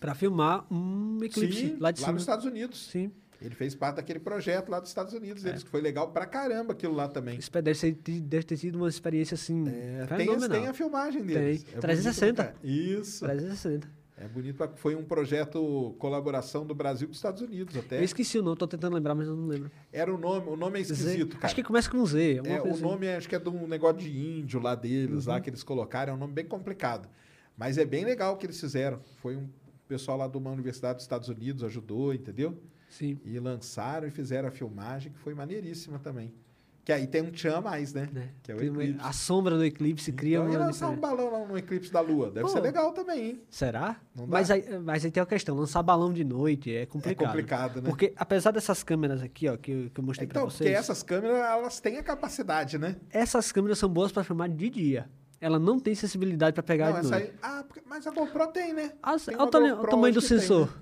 para 0.00 0.14
filmar 0.14 0.64
um 0.72 1.18
eclipse 1.22 1.58
Sim, 1.60 1.76
lá 1.78 1.90
de 1.90 2.00
cima. 2.00 2.12
nos 2.12 2.22
Estados 2.22 2.44
Unidos. 2.44 2.88
Sim. 2.90 3.12
Ele 3.40 3.54
fez 3.54 3.74
parte 3.74 3.96
daquele 3.96 4.18
projeto 4.18 4.68
lá 4.68 4.80
dos 4.80 4.88
Estados 4.90 5.12
Unidos. 5.14 5.44
Eles, 5.44 5.62
que 5.62 5.70
foi 5.70 5.80
legal 5.80 6.10
pra 6.10 6.26
caramba 6.26 6.72
aquilo 6.72 6.94
lá 6.94 7.06
também. 7.06 7.38
Isso 7.38 7.50
deve, 7.52 7.74
ser, 7.74 7.92
deve 7.92 8.44
ter 8.44 8.56
sido 8.56 8.76
uma 8.76 8.88
experiência, 8.88 9.34
assim, 9.36 9.64
É, 9.68 10.06
tem, 10.16 10.26
tem 10.48 10.66
a 10.66 10.74
filmation 10.74 11.22
deles. 11.22 11.62
Tem. 11.62 11.70
É 11.72 11.80
bonito 11.80 11.80
360. 11.80 12.42
pra 12.42 12.52
cá. 12.52 12.58
Isso. 12.64 13.24
360. 13.24 13.98
É 14.20 14.26
bonito, 14.26 14.68
foi 14.74 14.96
um 14.96 15.04
projeto 15.04 15.94
colaboração 16.00 16.66
do 16.66 16.74
Brasil 16.74 17.06
com 17.06 17.12
os 17.12 17.18
Estados 17.18 17.40
Unidos 17.40 17.76
até. 17.76 18.00
Eu 18.00 18.02
esqueci 18.04 18.36
o 18.36 18.42
nome, 18.42 18.56
tô 18.56 18.66
tentando 18.66 18.94
lembrar, 18.94 19.14
mas 19.14 19.28
eu 19.28 19.36
não 19.36 19.46
lembro. 19.46 19.70
Era 19.92 20.12
o 20.12 20.18
nome, 20.18 20.48
o 20.48 20.56
nome 20.56 20.80
é 20.80 20.82
Z. 20.82 20.92
esquisito, 20.94 21.34
cara. 21.36 21.46
Acho 21.46 21.54
que 21.54 21.62
começa 21.62 21.88
com 21.88 22.04
Z. 22.04 22.40
É, 22.44 22.60
o 22.60 22.72
assim. 22.72 22.82
nome 22.82 23.06
é, 23.06 23.16
acho 23.16 23.28
que 23.28 23.36
é 23.36 23.38
de 23.38 23.48
um 23.48 23.68
negócio 23.68 23.98
de 23.98 24.10
índio 24.10 24.58
lá 24.60 24.74
deles, 24.74 25.26
Uhum. 25.26 25.32
lá 25.32 25.40
que 25.40 25.48
eles 25.48 25.62
colocaram, 25.62 26.14
é 26.14 26.16
um 26.16 26.18
nome 26.18 26.32
bem 26.32 26.44
complicado. 26.44 27.08
Mas 27.56 27.78
é 27.78 27.84
bem 27.84 28.04
legal 28.04 28.34
o 28.34 28.36
que 28.36 28.46
eles 28.46 28.58
fizeram. 28.58 28.98
Foi 29.22 29.36
um 29.36 29.48
pessoal 29.86 30.18
lá 30.18 30.26
de 30.26 30.36
uma 30.36 30.50
universidade 30.50 30.94
dos 30.96 31.04
Estados 31.04 31.28
Unidos 31.28 31.62
ajudou, 31.62 32.12
entendeu? 32.12 32.58
Sim. 32.88 33.20
E 33.24 33.38
lançaram 33.38 34.06
e 34.06 34.10
fizeram 34.10 34.48
a 34.48 34.50
filmagem, 34.50 35.12
que 35.12 35.18
foi 35.18 35.34
maneiríssima 35.34 35.98
também. 35.98 36.32
Que 36.84 36.92
aí 36.92 37.06
tem 37.06 37.20
um 37.20 37.30
tchan 37.30 37.58
a 37.58 37.60
mais, 37.60 37.92
né? 37.92 38.08
né? 38.10 38.30
Que 38.42 38.50
é 38.50 38.54
o 38.54 38.58
Tem 38.58 38.70
uma- 38.70 38.82
eclipse. 38.82 39.06
a 39.06 39.12
sombra 39.12 39.56
do 39.58 39.62
eclipse 39.64 40.10
cria 40.10 40.38
então, 40.38 40.46
uma. 40.48 40.54
e 40.54 40.56
lançar 40.56 40.88
um 40.88 40.96
balão 40.96 41.30
lá 41.30 41.46
no 41.46 41.58
eclipse 41.58 41.92
da 41.92 42.00
Lua. 42.00 42.30
Deve 42.30 42.46
Pô. 42.46 42.48
ser 42.48 42.60
legal 42.60 42.92
também, 42.92 43.26
hein? 43.26 43.42
Será? 43.50 44.00
Mas 44.26 44.50
aí, 44.50 44.64
mas 44.78 45.04
aí 45.04 45.10
tem 45.10 45.22
a 45.22 45.26
questão, 45.26 45.54
lançar 45.54 45.82
balão 45.82 46.10
de 46.14 46.24
noite 46.24 46.74
é 46.74 46.86
complicado. 46.86 47.26
complicado, 47.26 47.82
né? 47.82 47.90
Porque 47.90 48.14
apesar 48.16 48.52
dessas 48.52 48.82
câmeras 48.82 49.22
aqui, 49.22 49.46
ó, 49.50 49.56
que, 49.58 49.70
eu- 49.70 49.90
que 49.90 50.00
eu 50.00 50.04
mostrei 50.04 50.24
Então, 50.26 50.44
pra 50.44 50.50
porque 50.50 50.64
vocês, 50.64 50.78
essas 50.78 51.02
câmeras, 51.02 51.36
elas 51.36 51.78
têm 51.78 51.98
a 51.98 52.02
capacidade, 52.02 52.78
né? 52.78 52.96
essas 53.10 53.52
câmeras 53.52 53.78
são 53.78 53.90
boas 53.90 54.10
pra 54.10 54.24
filmar 54.24 54.48
de 54.48 54.70
dia. 54.70 55.10
Ela 55.42 55.58
não 55.58 55.78
tem 55.78 55.94
sensibilidade 55.94 56.54
pra 56.54 56.62
pegar 56.62 56.90
Não, 56.94 57.00
de 57.02 57.10
noite. 57.10 57.22
aí... 57.26 57.32
Ah, 57.42 57.64
porque- 57.68 57.82
mas 57.86 58.06
a 58.06 58.10
GoPro 58.10 58.46
tem, 58.48 58.72
né? 58.72 58.92
As- 59.02 59.26
Tem 59.26 59.34
olha 59.36 59.42
o, 59.42 59.44
uma 59.44 59.50
tane- 59.50 59.72
o 59.72 59.86
tamanho 59.86 60.14
do 60.14 60.22
que 60.22 60.28
tem, 60.28 60.38
sensor. 60.38 60.68
né? 60.68 60.72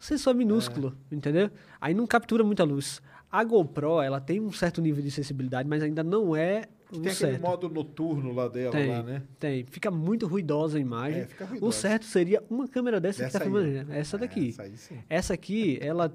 O 0.00 0.04
sensor 0.04 0.34
é 0.34 0.38
minúsculo, 0.38 0.96
entendeu? 1.12 1.50
Aí 1.80 1.92
não 1.92 2.06
captura 2.06 2.42
muita 2.42 2.64
luz. 2.64 3.02
A 3.30 3.44
GoPro, 3.44 4.00
ela 4.00 4.20
tem 4.20 4.40
um 4.40 4.50
certo 4.50 4.80
nível 4.80 5.02
de 5.02 5.10
sensibilidade, 5.10 5.68
mas 5.68 5.82
ainda 5.82 6.02
não 6.02 6.34
é 6.34 6.64
o 6.90 6.98
Tem 6.98 7.12
aquele 7.12 7.14
certo. 7.14 7.40
modo 7.42 7.68
noturno 7.68 8.32
lá 8.32 8.48
dela, 8.48 8.72
Tem, 8.72 8.88
lá, 8.88 9.02
né? 9.04 9.22
tem. 9.38 9.64
Fica 9.66 9.88
muito 9.92 10.26
ruidosa 10.26 10.78
a 10.78 10.80
imagem. 10.80 11.20
É, 11.20 11.26
fica 11.26 11.44
o 11.44 11.46
ruidosa. 11.46 11.78
certo 11.78 12.06
seria 12.06 12.42
uma 12.50 12.66
câmera 12.66 12.98
dessa, 12.98 13.22
Dessa 13.22 13.38
que 13.38 13.44
tá 13.44 13.50
filmando. 13.50 13.92
Essa 13.92 14.16
É, 14.16 14.18
daqui. 14.18 14.48
essa 14.48 14.62
aí. 14.64 14.74
Essa 15.08 15.34
aqui, 15.34 15.78
ela 15.80 16.12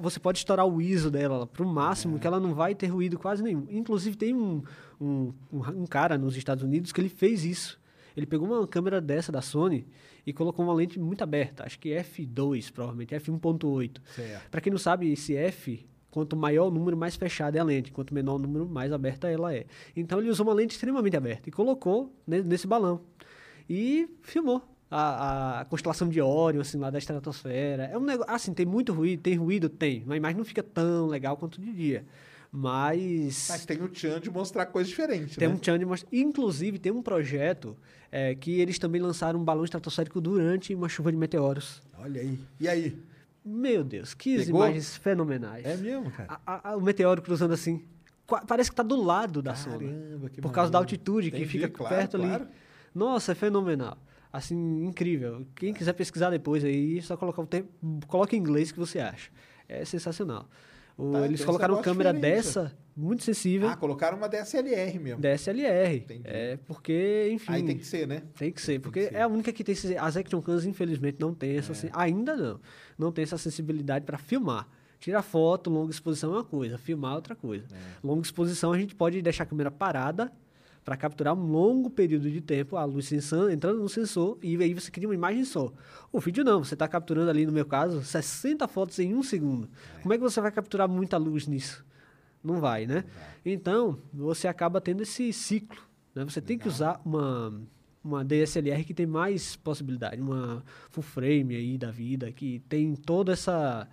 você 0.00 0.18
pode 0.18 0.38
estourar 0.38 0.66
o 0.66 0.80
ISO 0.82 1.08
dela 1.10 1.46
pro 1.46 1.64
máximo, 1.64 2.16
É. 2.16 2.18
que 2.18 2.26
ela 2.26 2.40
não 2.40 2.52
vai 2.54 2.74
ter 2.74 2.88
ruído 2.88 3.16
quase 3.16 3.42
nenhum. 3.44 3.64
Inclusive, 3.70 4.16
tem 4.16 4.34
um, 4.34 4.60
um, 5.00 5.32
um 5.52 5.60
um 5.82 5.86
cara 5.86 6.18
nos 6.18 6.36
Estados 6.36 6.64
Unidos 6.64 6.90
que 6.90 7.00
ele 7.00 7.08
fez 7.10 7.44
isso. 7.44 7.78
Ele 8.16 8.26
pegou 8.26 8.48
uma 8.48 8.66
câmera 8.66 9.00
dessa 9.00 9.30
da 9.30 9.42
Sony 9.42 9.86
e 10.26 10.32
colocou 10.32 10.64
uma 10.64 10.72
lente 10.74 10.98
muito 10.98 11.22
aberta, 11.22 11.64
acho 11.64 11.78
que 11.78 11.90
F2, 11.90 12.72
provavelmente, 12.72 13.14
F1.8. 13.14 13.98
Certo. 14.14 14.50
Para 14.50 14.60
quem 14.60 14.70
não 14.70 14.78
sabe, 14.78 15.12
esse 15.12 15.36
F, 15.36 15.86
quanto 16.10 16.34
maior 16.36 16.68
o 16.68 16.70
número, 16.70 16.96
mais 16.96 17.14
fechada 17.14 17.58
é 17.58 17.60
a 17.60 17.64
lente. 17.64 17.92
Quanto 17.92 18.14
menor 18.14 18.36
o 18.36 18.38
número, 18.38 18.66
mais 18.66 18.90
aberta 18.92 19.28
ela 19.28 19.54
é. 19.54 19.66
Então 19.94 20.18
ele 20.18 20.30
usou 20.30 20.46
uma 20.46 20.54
lente 20.54 20.74
extremamente 20.74 21.16
aberta 21.16 21.48
e 21.48 21.52
colocou 21.52 22.12
ne- 22.26 22.42
nesse 22.42 22.66
balão. 22.66 23.02
E 23.68 24.08
filmou 24.22 24.62
a, 24.90 25.60
a 25.60 25.64
constelação 25.66 26.08
de 26.08 26.20
Órion, 26.20 26.60
assim, 26.60 26.78
lá 26.78 26.88
da 26.90 26.98
estratosfera. 26.98 27.84
É 27.84 27.98
um 27.98 28.02
negócio. 28.04 28.32
Assim, 28.32 28.54
tem 28.54 28.64
muito 28.64 28.92
ruído, 28.92 29.20
tem 29.20 29.34
ruído, 29.34 29.68
tem. 29.68 30.00
Mas 30.06 30.14
a 30.14 30.16
imagem 30.16 30.38
não 30.38 30.44
fica 30.44 30.62
tão 30.62 31.06
legal 31.06 31.36
quanto 31.36 31.60
de 31.60 31.72
dia. 31.72 32.06
Mas. 32.52 33.48
Mas 33.50 33.64
tem 33.66 33.80
o 33.82 33.88
tchan 33.88 34.20
de 34.20 34.30
mostrar 34.30 34.66
coisa 34.66 34.88
diferente, 34.88 35.36
Tem 35.38 35.48
né? 35.48 35.54
um 35.54 35.58
tchan 35.58 35.78
de 35.78 35.84
mostra- 35.84 36.08
Inclusive, 36.12 36.78
tem 36.78 36.92
um 36.92 37.02
projeto 37.02 37.76
é, 38.10 38.34
que 38.34 38.60
eles 38.60 38.78
também 38.78 39.00
lançaram 39.00 39.38
um 39.40 39.44
balão 39.44 39.64
estratosférico 39.64 40.20
durante 40.20 40.74
uma 40.74 40.88
chuva 40.88 41.10
de 41.12 41.18
meteoros. 41.18 41.82
Olha 41.98 42.20
aí. 42.20 42.38
E 42.60 42.68
aí? 42.68 42.98
Meu 43.44 43.84
Deus, 43.84 44.14
que 44.14 44.38
Pegou? 44.38 44.64
imagens 44.64 44.96
fenomenais. 44.96 45.64
É 45.64 45.76
mesmo, 45.76 46.10
cara? 46.10 46.40
A- 46.46 46.70
a- 46.70 46.76
o 46.76 46.80
meteoro 46.80 47.22
cruzando 47.22 47.54
assim. 47.54 47.82
Parece 48.48 48.70
que 48.70 48.74
tá 48.76 48.82
do 48.82 49.00
lado 49.00 49.40
da 49.40 49.54
sonda. 49.54 49.84
Caramba, 49.84 50.28
que 50.30 50.40
Por 50.40 50.50
causa 50.50 50.70
da 50.72 50.78
altitude 50.78 51.30
que 51.30 51.36
Entendi, 51.36 51.50
fica 51.52 51.68
claro, 51.68 51.94
perto 51.94 52.18
claro. 52.18 52.44
ali. 52.44 52.52
Nossa, 52.92 53.32
é 53.32 53.34
fenomenal. 53.36 53.96
Assim, 54.32 54.84
incrível. 54.84 55.46
Quem 55.54 55.72
quiser 55.72 55.92
pesquisar 55.92 56.30
depois 56.30 56.64
aí, 56.64 57.00
só 57.02 57.16
colocar 57.16 57.40
o 57.42 57.46
tempo. 57.46 57.68
Coloca 58.08 58.34
em 58.34 58.38
inglês 58.40 58.72
que 58.72 58.78
você 58.80 58.98
acha. 58.98 59.30
É 59.68 59.84
sensacional. 59.84 60.48
O- 60.98 61.12
Tá, 61.12 61.24
eles 61.26 61.40
tem 61.40 61.46
colocaram 61.46 61.82
câmera 61.82 62.12
dessa, 62.12 62.72
muito 62.96 63.22
sensível, 63.22 63.68
Ah, 63.68 63.76
colocaram 63.76 64.16
uma 64.16 64.28
DSLR 64.28 64.98
mesmo. 64.98 65.20
DSLR. 65.20 65.96
Entendi. 65.96 66.22
É 66.24 66.56
porque, 66.66 67.28
enfim. 67.32 67.52
Aí 67.52 67.62
tem 67.62 67.76
que 67.76 67.86
ser, 67.86 68.06
né? 68.08 68.22
Tem 68.38 68.50
que 68.50 68.60
ser, 68.62 68.80
porque 68.80 69.00
que 69.04 69.08
ser. 69.10 69.14
é 69.16 69.22
a 69.22 69.28
única 69.28 69.52
que 69.52 69.62
tem 69.62 69.74
as 69.98 70.16
action 70.16 70.40
cams 70.40 70.64
infelizmente 70.64 71.18
não 71.20 71.34
tem 71.34 71.50
É. 71.50 71.56
essa 71.56 71.74
sen- 71.74 71.90
ainda 71.92 72.34
não, 72.34 72.60
não 72.98 73.12
tem 73.12 73.22
essa 73.24 73.36
sensibilidade 73.36 74.04
para 74.06 74.16
filmar. 74.16 74.66
Tirar 74.98 75.20
foto, 75.20 75.68
longa 75.68 75.90
exposição 75.90 76.30
é 76.32 76.36
uma 76.38 76.44
coisa, 76.44 76.78
filmar 76.78 77.12
é 77.12 77.16
outra 77.16 77.36
coisa. 77.36 77.66
É. 77.70 77.76
Longa 78.02 78.22
exposição 78.22 78.72
a 78.72 78.78
gente 78.78 78.94
pode 78.94 79.20
deixar 79.20 79.42
a 79.42 79.46
câmera 79.46 79.70
parada 79.70 80.32
para 80.86 80.96
capturar 80.96 81.34
um 81.34 81.50
longo 81.50 81.90
período 81.90 82.30
de 82.30 82.40
tempo, 82.40 82.76
a 82.76 82.84
luz 82.84 83.06
sensan- 83.06 83.52
entrando 83.52 83.80
no 83.80 83.88
sensor 83.88 84.38
e 84.40 84.56
aí 84.62 84.72
você 84.72 84.88
cria 84.88 85.08
uma 85.08 85.14
imagem 85.16 85.44
só. 85.44 85.72
O 86.12 86.20
vídeo 86.20 86.44
não, 86.44 86.62
você 86.62 86.74
está 86.74 86.86
capturando 86.86 87.28
ali 87.28 87.44
no 87.44 87.50
meu 87.50 87.66
caso 87.66 88.04
60 88.04 88.68
fotos 88.68 88.96
em 89.00 89.12
um 89.12 89.20
segundo. 89.20 89.68
Como 90.00 90.14
é 90.14 90.16
que 90.16 90.22
você 90.22 90.40
vai 90.40 90.52
capturar 90.52 90.88
muita 90.88 91.16
luz 91.16 91.48
nisso? 91.48 91.84
Não 92.42 92.60
vai, 92.60 92.86
né? 92.86 93.04
Então, 93.44 93.98
você 94.14 94.46
acaba 94.46 94.80
tendo 94.80 95.02
esse 95.02 95.32
ciclo. 95.32 95.76
Né? 96.14 96.24
Você 96.24 96.40
tem 96.40 96.56
que 96.56 96.68
usar 96.68 97.00
uma, 97.04 97.52
uma 98.04 98.24
DSLR 98.24 98.84
que 98.84 98.94
tem 98.94 99.06
mais 99.06 99.56
possibilidade, 99.56 100.22
uma 100.22 100.62
full 100.90 101.02
frame 101.02 101.56
aí 101.56 101.76
da 101.76 101.90
vida, 101.90 102.30
que 102.30 102.60
tem 102.68 102.94
toda 102.94 103.32
essa 103.32 103.88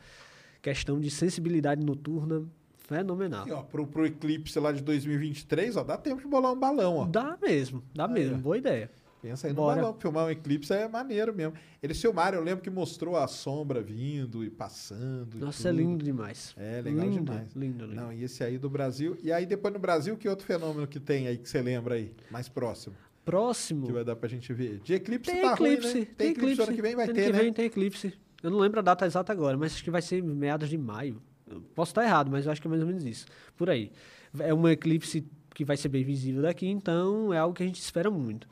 questão 0.61 0.99
de 0.99 1.09
sensibilidade 1.09 1.83
noturna 1.83 2.43
fenomenal. 2.83 3.47
E, 3.47 3.51
ó, 3.51 3.61
pro, 3.63 3.85
pro 3.87 4.05
eclipse 4.05 4.59
lá 4.59 4.71
de 4.71 4.81
2023, 4.81 5.77
ó, 5.77 5.83
dá 5.83 5.97
tempo 5.97 6.21
de 6.21 6.27
bolar 6.27 6.51
um 6.53 6.59
balão, 6.59 6.97
ó. 6.97 7.05
Dá 7.05 7.37
mesmo, 7.41 7.83
dá 7.93 8.07
mesmo, 8.07 8.35
ó. 8.35 8.39
boa 8.39 8.57
ideia. 8.57 8.89
Pensa 9.21 9.47
aí 9.47 9.53
no 9.53 9.55
Bora. 9.55 9.81
balão. 9.81 9.95
Filmar 9.97 10.25
um 10.25 10.29
eclipse 10.29 10.73
é 10.73 10.85
maneiro 10.85 11.33
mesmo. 11.33 11.53
Eles 11.81 11.99
filmaram, 12.01 12.37
eu 12.39 12.43
lembro 12.43 12.61
que 12.61 12.69
mostrou 12.69 13.15
a 13.15 13.25
sombra 13.25 13.81
vindo 13.81 14.43
e 14.43 14.49
passando. 14.49 15.37
e 15.37 15.39
Nossa, 15.39 15.69
é 15.69 15.71
tudo. 15.71 15.81
lindo 15.81 16.03
demais. 16.03 16.53
É, 16.57 16.81
legal 16.81 17.05
lindo, 17.07 17.23
demais. 17.23 17.53
Lindo, 17.55 17.85
lindo. 17.85 17.95
Não, 17.95 18.11
e 18.11 18.21
esse 18.25 18.43
aí 18.43 18.57
do 18.57 18.69
Brasil. 18.69 19.17
E 19.23 19.31
aí 19.31 19.45
depois 19.45 19.73
no 19.73 19.79
Brasil, 19.79 20.17
que 20.17 20.27
outro 20.27 20.45
fenômeno 20.45 20.85
que 20.85 20.99
tem 20.99 21.27
aí 21.29 21.37
que 21.37 21.47
você 21.47 21.61
lembra 21.61 21.95
aí? 21.95 22.13
Mais 22.29 22.49
próximo. 22.49 22.95
Próximo. 23.23 23.85
Que 23.87 23.93
vai 23.93 24.03
dar 24.03 24.17
pra 24.17 24.27
gente 24.27 24.51
ver. 24.53 24.79
De 24.83 24.93
eclipse 24.93 25.31
Tem 25.31 25.41
tá 25.41 25.53
eclipse, 25.53 25.91
ruim, 25.93 25.99
né? 26.01 26.07
tem 26.17 26.31
eclipse. 26.31 26.61
ano 26.61 26.73
que 26.73 26.81
vem 26.81 26.95
vai 26.97 27.05
ano 27.05 27.13
ter, 27.13 27.25
que 27.27 27.31
né? 27.31 27.39
vem 27.43 27.53
tem 27.53 27.65
eclipse. 27.65 28.13
Eu 28.43 28.51
não 28.51 28.59
lembro 28.59 28.81
a 28.81 28.83
data 28.83 29.05
exata 29.05 29.31
agora, 29.31 29.57
mas 29.57 29.71
acho 29.73 29.83
que 29.85 29.89
vai 29.89 30.01
ser 30.01 30.21
meados 30.21 30.67
de 30.67 30.77
maio. 30.77 31.21
Posso 31.75 31.91
estar 31.91 32.03
errado, 32.03 32.29
mas 32.31 32.45
eu 32.45 32.51
acho 32.51 32.61
que 32.61 32.67
é 32.67 32.69
mais 32.69 32.81
ou 32.81 32.87
menos 32.87 33.05
isso. 33.05 33.25
Por 33.57 33.69
aí. 33.69 33.91
É 34.39 34.53
um 34.53 34.67
eclipse 34.67 35.23
que 35.53 35.63
vai 35.63 35.77
ser 35.77 35.89
bem 35.89 36.03
visível 36.03 36.41
daqui, 36.41 36.67
então 36.67 37.31
é 37.33 37.37
algo 37.37 37.53
que 37.55 37.61
a 37.63 37.65
gente 37.65 37.79
espera 37.79 38.09
muito. 38.09 38.47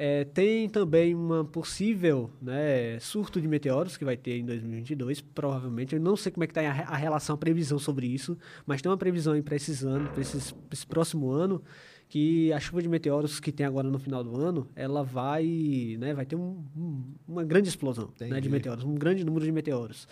É, 0.00 0.22
tem 0.24 0.68
também 0.68 1.12
uma 1.12 1.44
possível 1.44 2.30
né, 2.40 3.00
surto 3.00 3.40
de 3.40 3.48
meteoros 3.48 3.96
que 3.96 4.04
vai 4.04 4.16
ter 4.16 4.38
em 4.38 4.44
2022, 4.46 5.20
provavelmente. 5.20 5.94
Eu 5.96 6.00
não 6.00 6.14
sei 6.16 6.30
como 6.30 6.44
é 6.44 6.46
que 6.46 6.52
está 6.52 6.62
a, 6.62 6.94
a 6.94 6.96
relação, 6.96 7.34
a 7.34 7.38
previsão 7.38 7.78
sobre 7.80 8.06
isso, 8.06 8.38
mas 8.64 8.80
tem 8.80 8.88
uma 8.90 8.96
previsão 8.96 9.32
aí 9.32 9.42
para 9.42 9.56
esses 9.56 9.84
anos, 9.84 10.08
para 10.10 10.20
esse 10.22 10.86
próximo 10.86 11.30
ano, 11.32 11.60
que 12.08 12.50
a 12.52 12.60
chuva 12.60 12.80
de 12.80 12.88
meteoros 12.88 13.40
que 13.40 13.50
tem 13.50 13.66
agora 13.66 13.90
no 13.90 13.98
final 13.98 14.22
do 14.22 14.36
ano, 14.40 14.68
ela 14.76 15.02
vai, 15.02 15.96
né, 15.98 16.14
vai 16.14 16.24
ter 16.24 16.36
um- 16.36 16.64
um- 16.76 17.02
uma 17.26 17.42
grande 17.44 17.68
explosão 17.68 18.08
né, 18.30 18.40
de 18.40 18.48
meteoros, 18.48 18.84
um 18.84 18.94
grande 18.94 19.24
número 19.24 19.44
de 19.44 19.50
meteoros. 19.52 20.06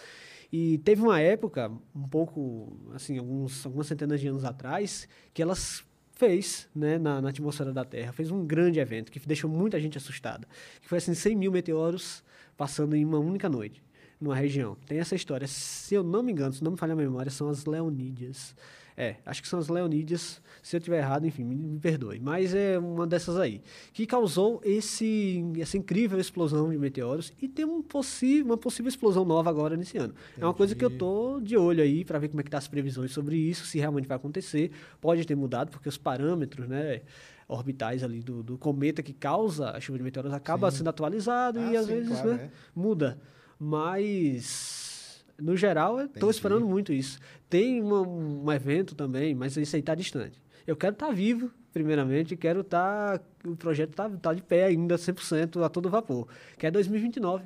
E 0.53 0.79
teve 0.79 1.03
uma 1.03 1.21
época, 1.21 1.71
um 1.95 2.09
pouco, 2.09 2.77
assim, 2.95 3.19
alguns, 3.19 3.65
algumas 3.67 3.87
centenas 3.87 4.21
de 4.21 4.29
anos 4.29 4.45
atrás, 4.45 5.09
que 5.35 5.43
elas 5.43 5.85
fez 6.13 6.69
né, 6.75 6.99
na, 6.99 7.21
na 7.21 7.29
atmosfera 7.29 7.73
da 7.73 7.85
Terra, 7.85 8.13
fez 8.13 8.31
um 8.31 8.47
grande 8.47 8.81
evento 8.81 9.13
que 9.13 9.21
deixou 9.21 9.51
muita 9.51 9.79
gente 9.79 9.99
assustada, 9.99 10.49
que 10.81 10.89
foi 10.89 10.99
assim 10.99 11.15
100 11.15 11.37
mil 11.37 11.53
meteoros 11.53 12.25
passando 12.57 12.97
em 12.97 13.05
uma 13.05 13.19
única 13.19 13.49
noite 13.49 13.85
numa 14.21 14.35
região. 14.35 14.77
Tem 14.87 14.99
essa 14.99 15.15
história, 15.15 15.47
se 15.47 15.95
eu 15.95 16.03
não 16.03 16.23
me 16.23 16.33
engano, 16.33 16.53
se 16.53 16.65
não 16.65 16.73
me 16.73 16.79
falha 16.79 16.95
a 16.95 16.97
memória, 16.97 17.31
são 17.31 17.49
as 17.49 17.67
Leonídeas. 17.67 18.55
É, 18.97 19.17
acho 19.27 19.43
que 19.43 19.49
são 19.49 19.59
as 19.59 19.69
Leonídeas. 19.69 20.41
Se 20.63 20.75
eu 20.75 20.81
tiver 20.81 20.99
errado, 20.99 21.27
enfim, 21.27 21.45
me, 21.45 21.55
me 21.55 21.79
perdoe. 21.79 22.19
Mas 22.19 22.55
é 22.55 22.79
uma 22.79 23.07
dessas 23.07 23.37
aí. 23.39 23.61
Que 23.93 24.07
causou 24.07 24.61
esse, 24.65 25.45
essa 25.59 25.77
incrível 25.77 26.19
explosão 26.19 26.71
de 26.71 26.79
meteoros 26.79 27.33
e 27.41 27.47
tem 27.47 27.65
um 27.65 27.83
possi 27.83 28.43
uma 28.43 28.57
possível 28.57 28.89
explosão 28.89 29.25
nova 29.25 29.51
agora 29.51 29.77
nesse 29.77 29.99
ano. 29.99 30.15
É 30.39 30.45
uma 30.45 30.55
coisa 30.55 30.75
que 30.75 30.85
eu 30.85 30.91
tô 30.91 31.41
de 31.41 31.57
olho 31.57 31.83
aí 31.83 32.05
para 32.05 32.19
ver 32.19 32.29
como 32.29 32.41
é 32.41 32.45
que 32.45 32.51
tá 32.51 32.59
as 32.59 32.69
previsões 32.69 33.13
sobre 33.13 33.37
isso, 33.37 33.67
se 33.67 33.79
realmente 33.79 34.09
vai 34.09 34.17
acontecer. 34.17 34.71
Pode 35.01 35.25
ter 35.27 35.35
mudado, 35.35 35.71
porque 35.71 35.89
os 35.89 35.99
parâmetros, 35.99 36.67
né? 36.67 37.03
orbitais 37.49 38.03
ali 38.03 38.21
do, 38.21 38.43
do 38.43 38.59
cometa 38.59 39.05
que 39.05 39.13
causa 39.13 39.71
a 39.71 39.81
chuva 39.81 39.99
de 39.99 40.03
meteoros 40.03 40.33
acaba 40.33 40.69
sendo 40.69 40.91
atualizado 40.91 41.61
Ah, 41.61 41.73
e 41.73 41.77
às 41.77 41.87
sim, 41.87 41.93
vezes 41.93 42.21
claro, 42.21 42.33
né, 42.35 42.45
é. 42.45 42.51
muda. 42.75 43.21
Mas, 43.59 44.96
no 45.39 45.57
geral, 45.57 45.99
eu 46.01 46.07
estou 46.07 46.31
esperando 46.31 46.67
muito 46.67 46.93
isso. 46.93 47.19
Tem 47.49 47.83
uma- 47.83 48.01
um 48.03 48.51
evento 48.53 48.95
também, 48.95 49.35
mas 49.35 49.57
esse 49.57 49.77
aí 49.77 49.81
está 49.81 49.95
distante. 49.95 50.41
Eu 50.67 50.77
quero 50.77 50.93
estar 50.95 51.11
vivo, 51.13 51.51
primeiramente, 51.73 52.37
quero 52.37 52.61
estar. 52.63 53.21
o 53.45 53.55
projeto 53.55 53.95
tá, 53.95 54.09
tá 54.11 54.35
de 54.35 54.43
pé 54.43 54.65
ainda, 54.65 54.97
100%, 54.99 55.63
a 55.63 55.69
todo 55.69 55.89
vapor. 55.89 56.27
Que 56.59 56.67
é 56.67 56.71
2029. 56.71 57.45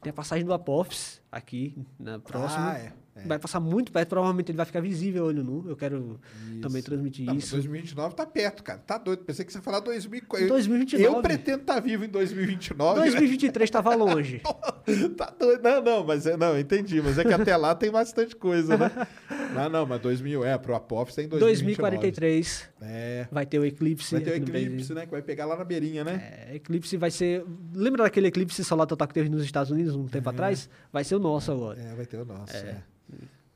Tem 0.00 0.10
a 0.10 0.14
passagem 0.14 0.44
do 0.44 0.52
Apophis 0.54 1.20
aqui, 1.30 1.74
na 1.98 2.18
próxima. 2.18 2.72
Ah, 2.72 2.78
é. 2.78 2.92
Vai 3.26 3.38
passar 3.38 3.60
muito 3.60 3.92
perto, 3.92 4.08
provavelmente 4.08 4.50
ele 4.50 4.56
vai 4.56 4.66
ficar 4.66 4.80
visível 4.80 5.26
olho 5.26 5.44
nu. 5.44 5.64
Eu 5.68 5.76
quero 5.76 6.18
também 6.60 6.82
transmitir 6.82 7.24
Não, 7.24 7.36
isso. 7.36 7.52
2029 7.52 8.14
tá 8.14 8.26
perto, 8.26 8.62
cara. 8.62 8.80
Tá 8.80 8.98
doido. 8.98 9.24
Pensei 9.24 9.44
que 9.44 9.52
você 9.52 9.58
ia 9.58 9.62
falar 9.62 9.80
2040. 9.80 10.52
2029. 10.52 11.16
Eu 11.16 11.22
pretendo 11.22 11.60
estar 11.60 11.78
vivo 11.80 12.04
em 12.04 12.08
2029. 12.08 13.00
né? 13.00 13.06
2023 13.06 13.68
estava 13.68 13.94
longe. 13.94 14.42
tá 15.16 15.32
doido. 15.38 15.62
Não, 15.62 15.80
não, 15.80 16.04
mas 16.04 16.26
é, 16.26 16.36
não, 16.36 16.58
entendi. 16.58 17.00
Mas 17.00 17.16
é 17.16 17.24
que 17.24 17.32
até 17.32 17.56
lá 17.56 17.74
tem 17.74 17.90
bastante 17.90 18.34
coisa, 18.34 18.76
né? 18.76 18.90
Não, 19.54 19.68
não, 19.68 19.86
mas 19.86 20.00
2000 20.00 20.44
é, 20.44 20.58
pro 20.58 20.74
Apophis 20.74 21.14
tem 21.14 21.28
2029. 21.28 21.98
2043 21.98 22.68
É. 22.82 23.28
vai 23.30 23.46
ter 23.46 23.58
o 23.58 23.64
eclipse. 23.64 24.14
Vai 24.14 24.24
ter 24.24 24.32
o 24.32 24.36
eclipse, 24.36 24.92
né? 24.94 25.04
Que 25.06 25.12
vai 25.12 25.22
pegar 25.22 25.46
lá 25.46 25.56
na 25.56 25.64
beirinha, 25.64 26.02
né? 26.04 26.46
É, 26.48 26.56
eclipse 26.56 26.96
vai 26.96 27.10
ser. 27.10 27.44
Lembra 27.74 28.04
daquele 28.04 28.28
eclipse 28.28 28.62
solar 28.64 28.86
total 28.86 29.08
que 29.08 29.14
teve 29.14 29.28
nos 29.28 29.44
Estados 29.44 29.70
Unidos 29.70 29.94
um 29.94 30.06
tempo 30.06 30.28
atrás? 30.28 30.68
Vai 30.92 31.04
ser 31.04 31.14
o 31.14 31.18
nosso 31.18 31.50
agora. 31.52 31.80
É, 31.80 31.94
vai 31.94 32.06
ter 32.06 32.16
o 32.18 32.24
nosso. 32.24 32.54
É. 32.56 32.82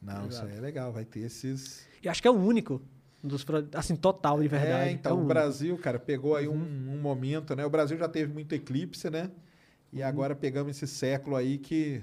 Não, 0.00 0.28
isso 0.28 0.42
aí 0.44 0.56
é 0.56 0.60
legal. 0.60 0.92
Vai 0.92 1.04
ter 1.04 1.20
esses. 1.20 1.86
E 2.02 2.08
acho 2.08 2.22
que 2.22 2.28
é 2.28 2.30
o 2.30 2.34
único. 2.38 2.80
Dos, 3.20 3.44
assim, 3.74 3.96
total 3.96 4.40
de 4.40 4.46
verdade. 4.46 4.90
É, 4.90 4.92
então 4.92 5.12
o 5.12 5.14
o 5.16 5.18
único. 5.18 5.34
Brasil, 5.34 5.76
cara, 5.78 5.98
pegou 5.98 6.36
aí 6.36 6.46
um, 6.46 6.54
um 6.54 7.00
momento, 7.00 7.56
né? 7.56 7.66
O 7.66 7.70
Brasil 7.70 7.98
já 7.98 8.08
teve 8.08 8.32
muito 8.32 8.54
eclipse, 8.54 9.10
né? 9.10 9.28
E 9.92 10.00
Uhum. 10.00 10.06
agora 10.06 10.36
pegamos 10.36 10.70
esse 10.76 10.86
século 10.86 11.34
aí 11.34 11.58
que, 11.58 12.00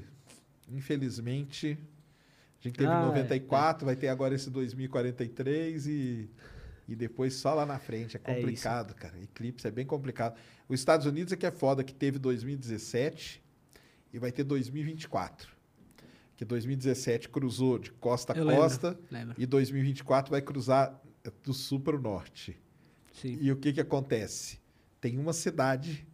infelizmente, 0.68 1.78
a 2.68 2.70
gente 2.70 2.78
teve 2.78 2.90
Ah, 2.92 3.02
é, 3.02 3.06
94, 3.06 3.86
vai 3.86 3.96
ter 3.96 4.08
agora 4.08 4.36
esse 4.36 4.50
2043 4.50 5.88
e, 5.88 6.30
e 6.88 6.96
depois 6.96 7.36
só 7.36 7.54
lá 7.54 7.66
na 7.66 7.80
frente. 7.80 8.18
É 8.18 8.20
É 8.24 8.36
complicado, 8.36 8.94
cara. 8.96 9.18
Eclipse 9.22 9.68
é 9.68 9.72
bem 9.72 9.86
complicado. 9.86 10.38
Os 10.68 10.80
Estados 10.80 11.06
Unidos 11.06 11.32
é 11.34 11.36
que 11.36 11.46
é 11.46 11.52
foda, 11.52 11.84
que 11.84 11.94
teve 11.94 12.18
2017 12.20 13.44
e 14.14 14.20
vai 14.20 14.32
ter 14.32 14.44
2024. 14.44 15.54
Que 16.36 16.44
2017 16.44 17.30
cruzou 17.30 17.80
de 17.80 17.92
costa 17.92 18.34
a 18.34 18.36
Eu 18.36 18.44
lembro, 18.44 18.62
costa 18.62 19.00
lembro. 19.10 19.36
e 19.38 19.46
2024 19.46 20.32
vai 20.32 20.42
cruzar 20.42 21.00
do 21.44 21.54
sul 21.54 21.80
para 21.80 21.96
o 21.96 22.02
norte. 22.02 22.60
Sim. 23.14 23.38
E 23.40 23.52
o 23.52 23.56
que 23.56 23.72
que 23.72 23.80
acontece? 23.80 24.60
Tem 25.00 25.18
uma 25.18 25.32
cidade 25.32 26.06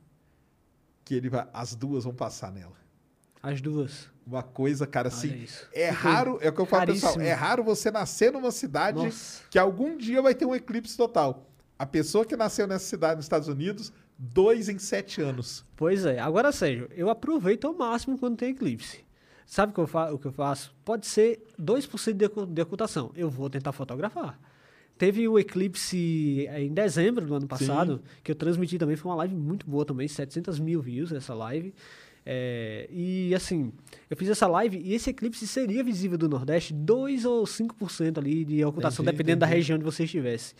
que 1.03 1.15
ele 1.15 1.29
vai, 1.29 1.47
as 1.51 1.73
duas 1.75 2.03
vão 2.03 2.13
passar 2.13 2.51
nela. 2.51 2.77
As 3.41 3.59
duas. 3.61 4.10
Uma 4.25 4.43
coisa, 4.43 4.85
cara, 4.85 5.09
Olha 5.09 5.17
assim, 5.17 5.43
isso. 5.43 5.67
é 5.73 5.89
raro, 5.89 6.37
é 6.41 6.49
o 6.49 6.53
que 6.53 6.61
eu 6.61 6.65
falo, 6.65 6.85
pessoal, 6.85 7.19
é 7.19 7.33
raro 7.33 7.63
você 7.63 7.89
nascer 7.89 8.31
numa 8.31 8.51
cidade 8.51 8.97
Nossa. 8.97 9.43
que 9.49 9.57
algum 9.57 9.97
dia 9.97 10.21
vai 10.21 10.35
ter 10.35 10.45
um 10.45 10.55
eclipse 10.55 10.95
total. 10.95 11.47
A 11.77 11.85
pessoa 11.85 12.23
que 12.23 12.35
nasceu 12.35 12.67
nessa 12.67 12.85
cidade 12.85 13.15
nos 13.15 13.25
Estados 13.25 13.47
Unidos, 13.47 13.91
dois 14.17 14.69
em 14.69 14.77
sete 14.77 15.21
anos. 15.21 15.65
Pois 15.75 16.05
é. 16.05 16.19
Agora, 16.19 16.51
Sérgio, 16.51 16.87
eu 16.95 17.09
aproveito 17.09 17.65
ao 17.65 17.73
máximo 17.73 18.17
quando 18.19 18.37
tem 18.37 18.51
eclipse. 18.51 19.03
Sabe 19.47 19.71
o 19.71 19.75
que 19.75 19.81
eu, 19.81 19.87
fa 19.87 20.13
o 20.13 20.19
que 20.19 20.27
eu 20.27 20.31
faço? 20.31 20.73
Pode 20.85 21.07
ser 21.07 21.43
2% 21.59 22.13
de, 22.13 22.53
de 22.53 22.61
ocultação. 22.61 23.11
Eu 23.15 23.29
vou 23.29 23.49
tentar 23.49 23.71
fotografar. 23.71 24.39
Teve 24.97 25.27
o 25.27 25.39
eclipse 25.39 26.45
eh, 26.47 26.61
em 26.61 26.71
dezembro 26.71 27.25
do 27.25 27.33
ano 27.33 27.47
passado, 27.47 28.03
que 28.23 28.31
eu 28.31 28.35
transmiti 28.35 28.77
também. 28.77 28.95
Foi 28.95 29.09
uma 29.09 29.17
live 29.17 29.33
muito 29.33 29.67
boa 29.67 29.83
também, 29.83 30.07
700 30.07 30.59
mil 30.59 30.79
views 30.79 31.11
essa 31.11 31.33
live. 31.33 31.73
É, 32.25 32.87
e 32.91 33.33
assim, 33.33 33.71
eu 34.09 34.15
fiz 34.15 34.29
essa 34.29 34.47
live 34.47 34.77
e 34.77 34.93
esse 34.93 35.09
eclipse 35.09 35.47
seria 35.47 35.83
visível 35.83 36.17
do 36.17 36.29
Nordeste 36.29 36.73
2 36.73 37.25
ou 37.25 37.43
5% 37.45 38.17
ali 38.19 38.45
de 38.45 38.63
ocultação, 38.63 39.03
Entendi, 39.03 39.17
dependendo 39.17 39.39
da 39.39 39.47
entendi. 39.47 39.57
região 39.57 39.75
onde 39.77 39.85
você 39.85 40.03
estivesse. 40.03 40.53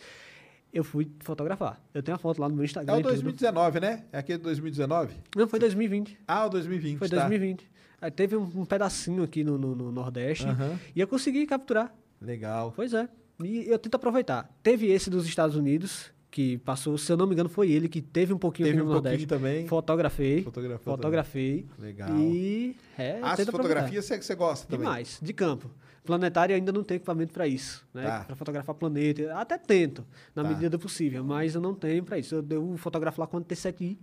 Eu 0.72 0.82
fui 0.82 1.08
fotografar. 1.20 1.80
Eu 1.92 2.02
tenho 2.02 2.14
uma 2.14 2.18
foto 2.18 2.40
lá 2.40 2.48
no 2.48 2.54
meu 2.54 2.62
É 2.62 2.66
Instagram. 2.66 2.94
o 2.94 3.00
e 3.00 3.02
tudo. 3.02 3.10
2019, 3.12 3.78
né? 3.80 4.04
É 4.10 4.18
aquele 4.18 4.38
2019? 4.38 5.14
Não, 5.36 5.46
foi 5.46 5.58
2020. 5.58 6.18
Ah, 6.26 6.46
o 6.46 6.48
2020, 6.48 6.98
Foi 6.98 7.08
tá. 7.08 7.16
2020. 7.16 7.70
Aí 8.00 8.10
teve 8.10 8.36
um, 8.36 8.42
um 8.42 8.64
pedacinho 8.64 9.22
aqui 9.22 9.44
no, 9.44 9.56
no- 9.58 9.76
no 9.76 9.92
Nordeste 9.92 10.46
Aham. 10.46 10.78
e 10.96 11.00
eu 11.00 11.06
consegui 11.06 11.46
capturar. 11.46 11.94
Legal. 12.20 12.72
Pois 12.74 12.94
é. 12.94 13.08
E 13.44 13.68
eu 13.68 13.78
tento 13.78 13.94
aproveitar. 13.96 14.50
Teve 14.62 14.86
esse 14.90 15.10
dos 15.10 15.26
Estados 15.26 15.56
Unidos, 15.56 16.10
que 16.32 16.56
passou, 16.58 16.96
se 16.96 17.12
eu 17.12 17.16
não 17.16 17.26
me 17.26 17.34
engano, 17.34 17.48
foi 17.48 17.70
ele 17.70 17.88
que 17.88 18.00
teve 18.00 18.32
um 18.32 18.38
pouquinho 18.38 18.66
Teve 18.68 18.78
aqui 18.78 18.84
no 18.86 18.90
um 18.90 18.94
Nordeste. 18.94 19.26
também. 19.26 19.68
Fotografei. 19.68 20.42
Fotografou 20.42 20.96
Fotografei. 20.96 21.66
também. 21.76 21.90
Legal. 21.92 22.18
E 22.18 22.74
é, 22.98 23.18
As 23.18 23.32
aproveitar. 23.38 23.52
fotografias 23.52 24.04
você, 24.06 24.20
você 24.20 24.34
gosta 24.34 24.66
também? 24.66 24.80
Demais, 24.86 25.18
de 25.22 25.32
campo. 25.34 25.70
Planetário 26.04 26.56
ainda 26.56 26.72
não 26.72 26.82
tenho 26.82 26.96
equipamento 26.98 27.32
para 27.34 27.46
isso, 27.46 27.86
né? 27.94 28.04
Tá. 28.04 28.24
Para 28.24 28.34
fotografar 28.34 28.74
planeta. 28.74 29.32
Até 29.36 29.56
tento, 29.58 30.04
na 30.34 30.42
Tá. 30.42 30.48
medida 30.48 30.70
do 30.70 30.78
possível, 30.78 31.22
mas 31.22 31.54
eu 31.54 31.60
não 31.60 31.74
tenho 31.74 32.02
para 32.02 32.18
isso. 32.18 32.34
Eu, 32.50 32.76
fotografo 32.78 33.20
lá 33.20 33.26
com 33.26 33.36
a 33.36 33.40
T7i 33.42 33.98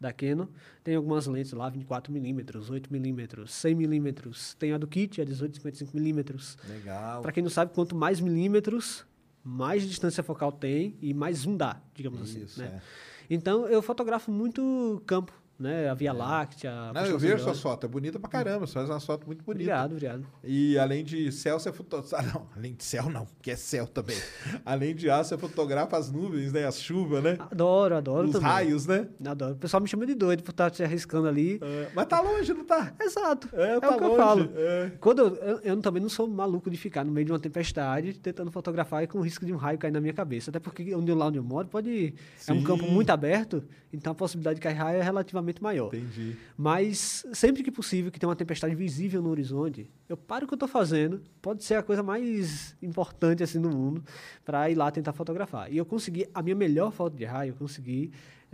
da 0.00 0.10
Canon. 0.12 0.46
Tem 0.82 0.96
algumas 0.96 1.26
lentes 1.26 1.52
lá, 1.52 1.70
24mm, 1.70 2.70
8mm, 2.70 3.44
100mm. 3.46 4.56
Tem 4.58 4.72
a 4.72 4.78
do 4.78 4.86
kit, 4.88 5.20
a 5.20 5.24
18 5.24 5.60
55mm. 5.60 6.56
Legal. 6.68 7.22
Para 7.22 7.30
quem 7.30 7.42
não 7.42 7.50
sabe, 7.50 7.72
quanto 7.72 7.94
mais 7.94 8.20
milímetros, 8.20 9.04
mais 9.44 9.86
distância 9.86 10.22
focal 10.22 10.50
tem 10.50 10.96
e 11.02 11.12
mais 11.12 11.38
zoom 11.38 11.56
dá, 11.56 11.80
digamos 11.94 12.34
Isso, 12.34 12.44
assim. 12.44 12.62
Né? 12.62 12.80
é. 12.80 12.82
Então 13.28 13.66
eu 13.66 13.82
fotografo 13.82 14.30
muito 14.30 15.02
campo, 15.06 15.32
né? 15.58 15.88
A 15.88 15.94
Via 15.94 16.12
Láctea. 16.12 16.72
a 16.72 16.92
Não, 16.92 17.04
eu 17.06 17.18
vejo 17.18 17.42
suas 17.44 17.60
fotos. 17.60 17.88
É 17.88 17.92
bonita 17.92 18.18
pra 18.18 18.28
caramba. 18.28 18.66
Você 18.66 18.74
faz 18.74 18.88
uma 18.90 19.00
foto 19.00 19.26
muito 19.26 19.44
bonita. 19.44 19.62
Obrigado, 19.70 19.92
obrigado. 19.92 20.26
E 20.42 20.76
além 20.78 21.04
de 21.04 21.30
céu, 21.32 21.58
você 21.58 21.72
fotografa. 21.72 22.14
Ah, 22.16 22.22
não, 22.22 22.46
além 22.56 22.74
de 22.74 22.84
céu, 22.84 23.08
não, 23.10 23.24
porque 23.26 23.50
é 23.50 23.56
céu 23.56 23.86
também. 23.86 24.16
além 24.64 24.94
de 24.94 25.08
ar, 25.10 25.24
você 25.24 25.36
fotografa 25.38 25.96
as 25.96 26.10
nuvens, 26.10 26.52
né? 26.52 26.64
As 26.66 26.80
chuvas, 26.80 27.22
né? 27.22 27.36
Adoro, 27.38 27.96
adoro 27.96 28.26
Os 28.28 28.32
também. 28.32 28.48
raios, 28.48 28.86
né? 28.86 29.08
Adoro. 29.26 29.54
O 29.54 29.56
pessoal 29.58 29.80
me 29.80 29.88
chama 29.88 30.06
de 30.06 30.14
doido 30.14 30.42
por 30.42 30.50
estar 30.50 30.72
se 30.74 30.82
arriscando 30.82 31.26
ali. 31.28 31.58
É, 31.62 31.88
mas 31.94 32.06
tá 32.06 32.20
longe, 32.20 32.52
não 32.52 32.64
tá? 32.64 32.92
Exato. 33.00 33.48
É, 33.52 33.76
É, 33.76 33.80
tá 33.80 33.90
o 33.90 33.98
que 33.98 34.04
eu 34.04 34.08
longe, 34.08 34.20
falo. 34.22 34.50
é. 34.56 34.92
Quando 35.00 35.18
eu, 35.20 35.34
eu, 35.36 35.60
eu 35.60 35.80
também 35.80 36.02
não 36.02 36.08
sou 36.08 36.26
maluco 36.28 36.70
de 36.70 36.76
ficar 36.76 37.04
no 37.04 37.12
meio 37.12 37.24
de 37.26 37.32
uma 37.32 37.38
tempestade 37.38 38.14
tentando 38.18 38.50
fotografar 38.50 39.02
e 39.02 39.06
com 39.06 39.18
o 39.18 39.22
risco 39.22 39.44
de 39.46 39.52
um 39.52 39.56
raio 39.56 39.78
cair 39.78 39.90
na 39.92 40.00
minha 40.00 40.14
cabeça. 40.14 40.50
Até 40.50 40.58
porque 40.60 40.94
onde 40.94 41.10
eu, 41.10 41.16
lá 41.16 41.26
onde 41.26 41.38
eu 41.38 41.44
moro 41.44 41.68
pode. 41.68 42.14
É 42.46 42.52
um 42.52 42.58
Sim. 42.58 42.64
campo 42.64 42.84
muito 42.86 43.10
aberto, 43.10 43.62
então 43.92 44.12
a 44.12 44.14
possibilidade 44.14 44.56
de 44.56 44.60
cair 44.62 44.74
raio 44.74 44.98
é 45.00 45.02
relativamente 45.02 45.53
maior. 45.62 45.94
Entendi. 45.94 46.36
Mas 46.56 47.26
sempre 47.32 47.62
que 47.62 47.70
possível, 47.70 48.10
que 48.10 48.18
tem 48.18 48.28
uma 48.28 48.36
tempestade 48.36 48.74
visível 48.74 49.22
no 49.22 49.30
horizonte, 49.30 49.88
eu 50.08 50.16
paro 50.16 50.44
o 50.44 50.48
que 50.48 50.54
eu 50.54 50.58
tô 50.58 50.68
fazendo, 50.68 51.22
pode 51.40 51.64
ser 51.64 51.74
a 51.74 51.82
coisa 51.82 52.02
mais 52.02 52.76
importante 52.82 53.42
assim 53.42 53.60
do 53.60 53.70
mundo, 53.70 54.02
para 54.44 54.70
ir 54.70 54.74
lá 54.74 54.90
tentar 54.90 55.12
fotografar. 55.12 55.72
E 55.72 55.76
eu 55.76 55.84
consegui, 55.84 56.26
a 56.34 56.42
minha 56.42 56.56
melhor 56.56 56.90
foto 56.92 57.16
de 57.16 57.24
raio, 57.24 57.50
eu 57.50 57.56
consegui, 57.56 58.10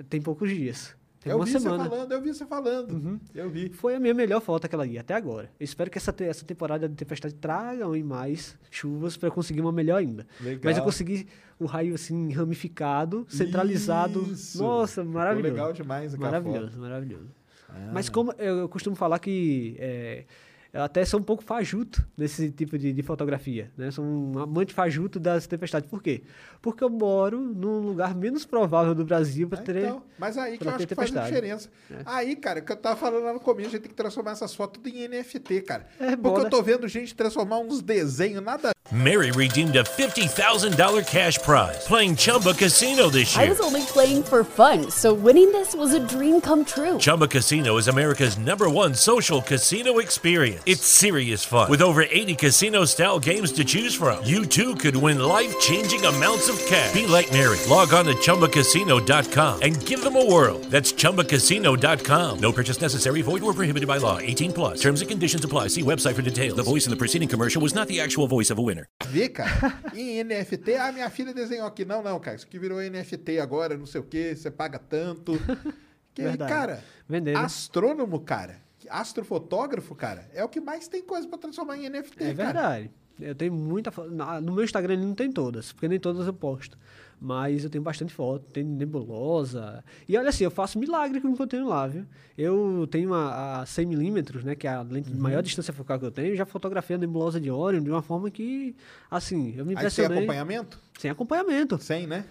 tem 0.09 0.21
poucos 0.21 0.49
dias. 0.51 0.97
Tem 1.23 1.31
eu 1.33 1.37
uma 1.37 1.45
vi 1.45 1.53
semana. 1.53 1.77
Uhum. 1.77 1.83
você 1.85 1.91
falando, 1.91 2.13
eu 2.13 2.21
vi 2.23 2.35
você 2.35 2.47
falando. 2.47 3.21
Eu 3.35 3.51
vi. 3.51 3.69
Foi 3.69 3.95
a 3.95 4.01
minha 4.01 4.15
melhor 4.15 4.41
foto 4.41 4.65
aquela 4.65 4.83
ali, 4.85 4.99
até 4.99 5.13
agora. 5.15 5.51
Eu 5.61 5.65
espero 5.65 5.91
que 5.91 5.99
essa, 5.99 6.13
te- 6.13 6.25
essa 6.25 6.45
temporada 6.47 6.89
de 6.89 6.95
tempestade 6.95 7.35
tragam 7.35 7.95
em 7.95 8.03
mais 8.03 8.57
chuvas 8.71 9.17
para 9.19 9.29
eu 9.29 9.33
conseguir 9.33 9.61
uma 9.61 9.71
melhor 9.73 9.97
ainda. 9.99 10.27
Legal. 10.41 10.61
Mas 10.65 10.79
eu 10.79 10.83
consegui 10.85 11.27
o 11.59 11.67
raio 11.67 11.95
assim 11.95 12.33
ramificado, 12.33 13.27
centralizado. 13.29 14.23
Isso. 14.33 14.63
Nossa, 14.63 15.05
maravilhoso. 15.05 15.53
legal 15.55 15.73
demais 15.75 16.15
aquela 16.15 16.31
Maravilhoso, 16.31 16.71
foto. 16.73 16.81
maravilhoso. 16.81 17.29
Ah. 17.69 17.91
Mas 17.93 18.09
como 18.09 18.33
eu, 18.39 18.59
eu 18.61 18.69
costumo 18.69 18.97
falar 18.97 19.19
que 19.19 19.77
é, 19.79 20.25
até 20.73 21.05
sou 21.05 21.19
um 21.19 21.23
pouco 21.23 21.43
fajuto 21.43 22.07
nesse 22.17 22.51
tipo 22.51 22.79
de, 22.79 22.93
de 22.93 23.03
fotografia, 23.03 23.71
né? 23.77 23.91
Sou 23.91 24.05
um 24.05 24.39
amante 24.39 24.73
fajuto 24.73 25.19
das 25.19 25.47
tempestades. 25.47 25.89
Por 25.91 26.03
quê? 26.03 26.23
Porque 26.63 26.85
eu 26.85 26.91
moro 26.91 27.41
num 27.41 27.79
lugar 27.81 28.15
menos 28.15 28.45
provável 28.45 28.95
do 28.95 29.05
Brasil 29.05 29.49
para 29.49 29.59
Ah, 29.59 29.63
ter... 29.63 29.77
então, 29.79 30.03
mas 30.19 30.37
aí 30.39 30.59
que 30.59 30.67
eu 30.67 30.71
acho 30.73 30.87
que 30.87 30.95
faz 30.95 31.17
a 31.17 31.23
diferença. 31.25 31.69
Aí, 32.05 32.37
cara, 32.37 32.61
o 32.61 32.63
que 32.63 32.71
eu 32.73 32.77
tava 32.77 32.97
falando 32.97 33.25
lá 33.25 33.33
no 33.33 33.41
começo, 33.41 33.69
a 33.69 33.73
gente 33.73 33.83
tem 33.83 33.91
que 33.91 33.97
transformar 33.97 34.33
essas 34.33 34.55
fotos 34.55 34.81
tudo 34.83 34.95
em 34.95 35.09
NFT, 35.09 35.63
cara. 35.63 35.87
É, 35.99 36.15
Porque 36.17 36.41
eu 36.41 36.45
né? 36.45 36.51
tô 36.51 36.63
vendo 36.63 36.87
gente 36.87 37.15
transformar 37.15 37.59
uns 37.59 37.81
desenhos, 37.83 38.43
nada. 38.43 38.71
Mary 38.93 39.31
redeemed 39.31 39.77
a 39.79 39.85
$50,000 39.85 41.05
cash 41.05 41.39
prize 41.39 41.87
playing 41.87 42.15
Chumba 42.17 42.53
Casino 42.55 43.09
this 43.11 43.37
I 43.37 43.43
year. 43.43 43.51
was 43.51 43.61
only 43.61 43.83
playing 43.87 44.23
for 44.25 44.45
fun, 44.45 44.91
so 44.91 45.15
winning 45.15 45.51
this 45.53 45.75
was 45.75 45.95
a 45.95 46.01
dream 46.01 46.41
come 46.41 46.65
true. 46.65 46.99
Chumba 46.99 47.27
Casino 47.29 47.79
is 47.79 47.89
America's 47.89 48.37
number 48.37 48.69
one 48.69 48.95
social 48.95 49.41
casino 49.43 49.99
experience. 50.01 50.60
It's 50.67 50.83
serious 50.83 51.45
fun. 51.45 51.71
With 51.71 51.81
over 51.81 52.03
80 52.03 52.35
casino 52.35 52.85
style 52.85 53.21
games 53.21 53.53
to 53.53 53.65
choose 53.65 53.95
from, 53.95 54.25
you 54.25 54.45
too 54.45 54.75
could 54.75 54.97
win 54.97 55.21
life 55.21 55.59
changing 55.61 56.05
amounts 56.05 56.49
of 56.49 56.59
cash. 56.67 56.93
Be 56.93 57.07
like 57.07 57.31
Mary. 57.33 57.57
Log 57.69 57.95
on 57.95 58.05
to 58.07 58.15
chumbacasino.com 58.15 59.63
and 59.63 59.87
give 59.87 60.03
them 60.03 60.17
a 60.17 60.25
whirl. 60.25 60.59
That's 60.69 60.93
chumbacasino.com. 60.93 62.39
No 62.41 62.53
purchase 62.53 62.81
necessary, 62.81 63.23
void 63.23 63.43
or 63.43 63.55
prohibited 63.55 63.87
by 63.87 63.99
law. 63.99 64.19
18 64.19 64.53
plus. 64.53 64.81
Terms 64.83 65.01
and 65.03 65.09
conditions 65.09 65.45
apply. 65.45 65.69
See 65.69 65.83
website 65.83 66.15
for 66.15 66.23
details. 66.23 66.57
The 66.57 66.65
voice 66.65 66.85
in 66.87 66.91
the 66.91 66.99
preceding 66.99 67.29
commercial 67.29 67.63
was 67.63 67.75
not 67.75 67.87
the 67.87 68.01
actual 68.01 68.27
voice 68.27 68.51
of 68.51 68.59
a 68.59 68.63
winner. 68.63 68.87
Ver, 69.07 69.29
cara, 69.29 69.79
em 69.95 70.19
NFT. 70.25 70.75
Ah, 70.79 70.91
minha 70.93 71.09
filha 71.11 71.33
desenhou 71.33 71.67
aqui. 71.69 71.85
Não, 71.85 72.03
não, 72.03 72.19
cara. 72.19 72.37
Isso 72.37 72.47
aqui 72.47 72.59
virou 72.59 72.81
NFT 72.83 73.39
agora, 73.39 73.77
não 73.77 73.87
sei 73.87 74.01
o 74.01 74.05
quê, 74.05 74.35
você 74.35 74.51
paga 74.51 74.79
tanto. 74.79 75.41
Que, 76.13 76.23
Verdade. 76.23 76.53
cara, 76.53 76.85
Vender, 77.09 77.35
né? 77.35 77.39
astrônomo, 77.39 78.19
cara, 78.19 78.61
astrofotógrafo, 78.91 79.95
cara, 79.95 80.29
é 80.35 80.43
o 80.45 80.49
que 80.49 80.61
mais 80.61 80.89
tem 80.89 81.03
coisa 81.03 81.27
pra 81.29 81.39
transformar 81.39 81.77
em 81.79 81.89
NFT, 81.89 82.23
É 82.25 82.35
cara. 82.35 82.53
verdade. 82.53 82.91
Eu 83.21 83.35
tenho 83.35 83.53
muita 83.53 83.91
foto. 83.91 84.11
No 84.11 84.53
meu 84.53 84.65
Instagram 84.65 84.95
ele 84.95 85.05
não 85.05 85.15
tem 85.15 85.31
todas, 85.31 85.73
porque 85.73 85.87
nem 85.87 86.01
todas 86.01 86.27
eu 86.27 86.33
posto. 86.33 86.79
Mas 87.21 87.65
eu 87.65 87.69
tenho 87.69 87.85
bastante 87.85 88.15
foto, 88.15 88.51
tem 88.51 88.65
nebulosa. 88.65 89.85
E 90.09 90.17
olha 90.17 90.31
assim, 90.31 90.43
eu 90.45 90.51
faço 90.51 90.79
milagre 90.79 91.21
com 91.21 91.29
o 91.29 91.37
que 91.37 91.43
eu 91.43 91.47
tenho 91.47 91.69
lá, 91.69 91.87
viu? 91.87 92.07
Eu 92.39 92.89
tenho 92.91 93.13
a, 93.13 93.61
a 93.61 93.65
100mm, 93.67 94.43
né? 94.43 94.55
Que 94.55 94.67
é 94.67 94.71
a 94.71 94.81
lente 94.81 95.11
de 95.11 95.17
Uhum. 95.17 95.23
maior 95.23 95.43
distância 95.43 95.71
focal 95.71 95.99
que 95.99 96.07
eu 96.07 96.11
tenho, 96.11 96.35
já 96.35 96.47
fotografei 96.47 96.97
a 96.97 96.99
nebulosa 96.99 97.39
de 97.39 97.51
Orion 97.51 97.83
de 97.83 97.91
uma 97.91 98.01
forma 98.01 98.31
que, 98.31 98.75
assim, 99.11 99.49
eu 99.55 99.67
me 99.67 99.73
Aí 99.73 99.77
tem 99.77 99.87
impressionei. 99.87 100.17
acompanhamento? 100.19 100.81
Sem 100.99 101.11
acompanhamento. 101.11 101.79
Sem, 101.79 102.07
né? 102.07 102.25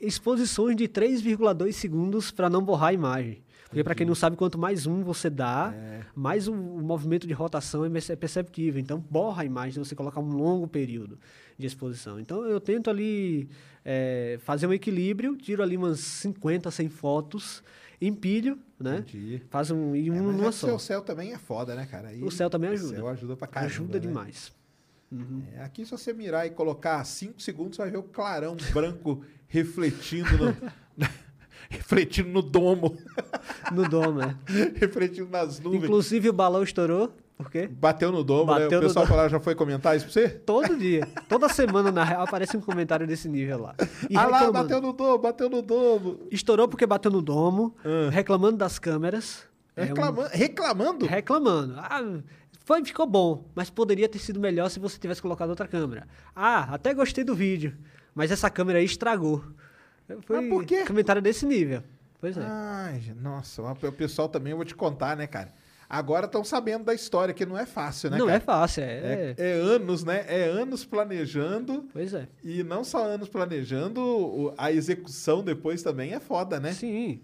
Exposições 0.00 0.76
de 0.76 0.88
3,2 0.88 1.72
segundos 1.72 2.30
para 2.32 2.50
não 2.50 2.62
borrar 2.64 2.88
a 2.90 2.92
imagem. 2.92 3.42
Porque, 3.72 3.82
para 3.84 3.94
quem 3.94 4.06
não 4.06 4.14
sabe, 4.14 4.36
quanto 4.36 4.58
mais 4.58 4.86
um 4.86 5.02
você 5.02 5.30
dá, 5.30 5.72
mais 6.14 6.46
o, 6.46 6.52
o 6.52 6.82
movimento 6.82 7.26
de 7.26 7.32
rotação 7.32 7.86
é 7.86 7.88
é 7.88 8.16
perceptível. 8.16 8.78
Então, 8.78 9.02
borra 9.10 9.42
a 9.42 9.44
imagem 9.46 9.72
se 9.72 9.78
você 9.78 9.94
colocar 9.94 10.20
um 10.20 10.30
longo 10.30 10.68
período 10.68 11.18
de 11.56 11.66
exposição. 11.66 12.20
Então, 12.20 12.44
eu 12.44 12.60
tento 12.60 12.90
ali 12.90 13.48
é, 13.82 14.38
fazer 14.42 14.66
um 14.66 14.74
equilíbrio, 14.74 15.34
tiro 15.36 15.62
ali 15.62 15.76
umas 15.78 16.00
50, 16.00 16.70
100 16.70 16.88
fotos, 16.90 17.62
empilho, 17.98 18.58
né? 18.78 18.98
Entendi. 18.98 19.42
Faz 19.48 19.70
um 19.70 19.96
e 19.96 20.08
É, 20.08 20.12
um 20.12 20.16
é 20.16 20.32
numa 20.32 20.52
só. 20.52 20.66
seu 20.66 20.78
céu 20.78 21.00
também 21.00 21.32
é 21.32 21.38
foda, 21.38 21.74
né, 21.74 21.86
cara? 21.86 22.08
Aí 22.08 22.22
O 22.22 22.30
céu 22.30 22.50
também 22.50 22.68
o 22.68 22.72
ajuda. 22.74 22.96
céu 22.96 23.08
ajuda 23.08 23.36
pra 23.36 23.46
caramba, 23.48 23.72
Ajuda 23.72 23.94
né? 23.94 24.00
demais. 24.00 24.52
É, 25.56 25.62
aqui, 25.62 25.84
se 25.86 25.90
você 25.92 26.12
mirar 26.12 26.46
e 26.46 26.50
colocar 26.50 27.02
5 27.04 27.40
segundos, 27.40 27.76
você 27.76 27.82
vai 27.82 27.90
ver 27.90 27.98
o 27.98 28.02
clarão 28.02 28.54
branco 28.72 29.22
refletindo 29.48 30.28
no, 30.38 30.56
refletindo 31.72 32.28
no 32.28 32.42
domo, 32.42 32.96
No 33.72 33.88
domo, 33.88 34.20
é. 34.22 34.36
refletindo 34.76 35.28
nas 35.30 35.58
nuvens. 35.58 35.84
Inclusive, 35.84 36.28
o 36.28 36.32
balão 36.32 36.62
estourou. 36.62 37.12
Por 37.36 37.50
quê? 37.50 37.66
Bateu 37.66 38.12
no 38.12 38.22
domo, 38.22 38.54
né? 38.54 38.60
Bateu 38.60 38.78
O 38.78 38.82
no 38.82 38.86
pessoal 38.88 39.04
domo. 39.04 39.16
falar, 39.16 39.28
já 39.28 39.40
foi 39.40 39.54
comentar 39.54 39.96
isso 39.96 40.04
pra 40.04 40.12
você? 40.12 40.28
Todo 40.28 40.76
dia. 40.76 41.08
Toda 41.28 41.48
semana, 41.48 41.90
na 41.90 42.04
real, 42.04 42.22
aparece 42.22 42.56
um 42.56 42.60
comentário 42.60 43.06
desse 43.06 43.28
nível 43.28 43.62
lá. 43.62 43.74
E 44.08 44.16
ah 44.16 44.26
lá, 44.26 44.52
bateu 44.52 44.80
no 44.80 44.92
domo, 44.92 45.18
bateu 45.18 45.48
no 45.50 45.60
domo. 45.62 46.20
Estourou 46.30 46.68
porque 46.68 46.86
bateu 46.86 47.10
no 47.10 47.20
domo, 47.22 47.74
reclamando 48.10 48.58
das 48.58 48.78
câmeras. 48.78 49.42
É 49.74 49.82
um- 49.82 49.86
Reclama- 49.86 50.28
Reclamando? 50.28 51.06
reclamando. 51.06 51.74
Ah, 51.78 52.18
foi, 52.64 52.84
ficou 52.84 53.06
bom, 53.06 53.48
mas 53.56 53.70
poderia 53.70 54.08
ter 54.08 54.18
sido 54.20 54.38
melhor 54.38 54.68
se 54.68 54.78
você 54.78 54.96
tivesse 54.98 55.20
colocado 55.22 55.48
outra 55.50 55.66
câmera. 55.66 56.06
Ah, 56.36 56.68
até 56.74 56.94
gostei 56.94 57.24
do 57.24 57.34
vídeo, 57.34 57.74
mas 58.14 58.30
essa 58.30 58.48
câmera 58.50 58.78
aí 58.78 58.84
estragou. 58.84 59.42
Foi 60.22 60.40
Mas 60.40 60.48
por 60.48 60.64
quê? 60.64 60.84
comentário 60.84 61.22
desse 61.22 61.46
nível. 61.46 61.82
Pois 62.20 62.36
é. 62.36 62.42
Ai, 62.44 63.02
nossa, 63.20 63.62
o 63.62 63.92
pessoal 63.92 64.28
também, 64.28 64.52
eu 64.52 64.56
vou 64.56 64.64
te 64.66 64.74
contar, 64.74 65.16
né, 65.16 65.26
cara? 65.26 65.52
Agora 65.88 66.24
estão 66.24 66.42
sabendo 66.42 66.84
da 66.84 66.94
história, 66.94 67.34
que 67.34 67.44
não 67.44 67.58
é 67.58 67.66
fácil, 67.66 68.10
né, 68.10 68.16
Não 68.16 68.24
cara? 68.26 68.38
é 68.38 68.40
fácil, 68.40 68.82
é, 68.82 69.34
É, 69.36 69.50
é 69.50 69.52
anos, 69.52 70.04
né? 70.04 70.24
É 70.26 70.44
anos 70.44 70.86
planejando. 70.86 71.86
Pois 71.92 72.14
é. 72.14 72.26
E 72.42 72.62
não 72.62 72.82
só 72.82 73.04
anos 73.04 73.28
planejando, 73.28 74.54
a 74.56 74.72
execução 74.72 75.44
depois 75.44 75.82
também 75.82 76.14
é 76.14 76.20
foda, 76.20 76.58
né? 76.58 76.72
Sim. 76.72 77.20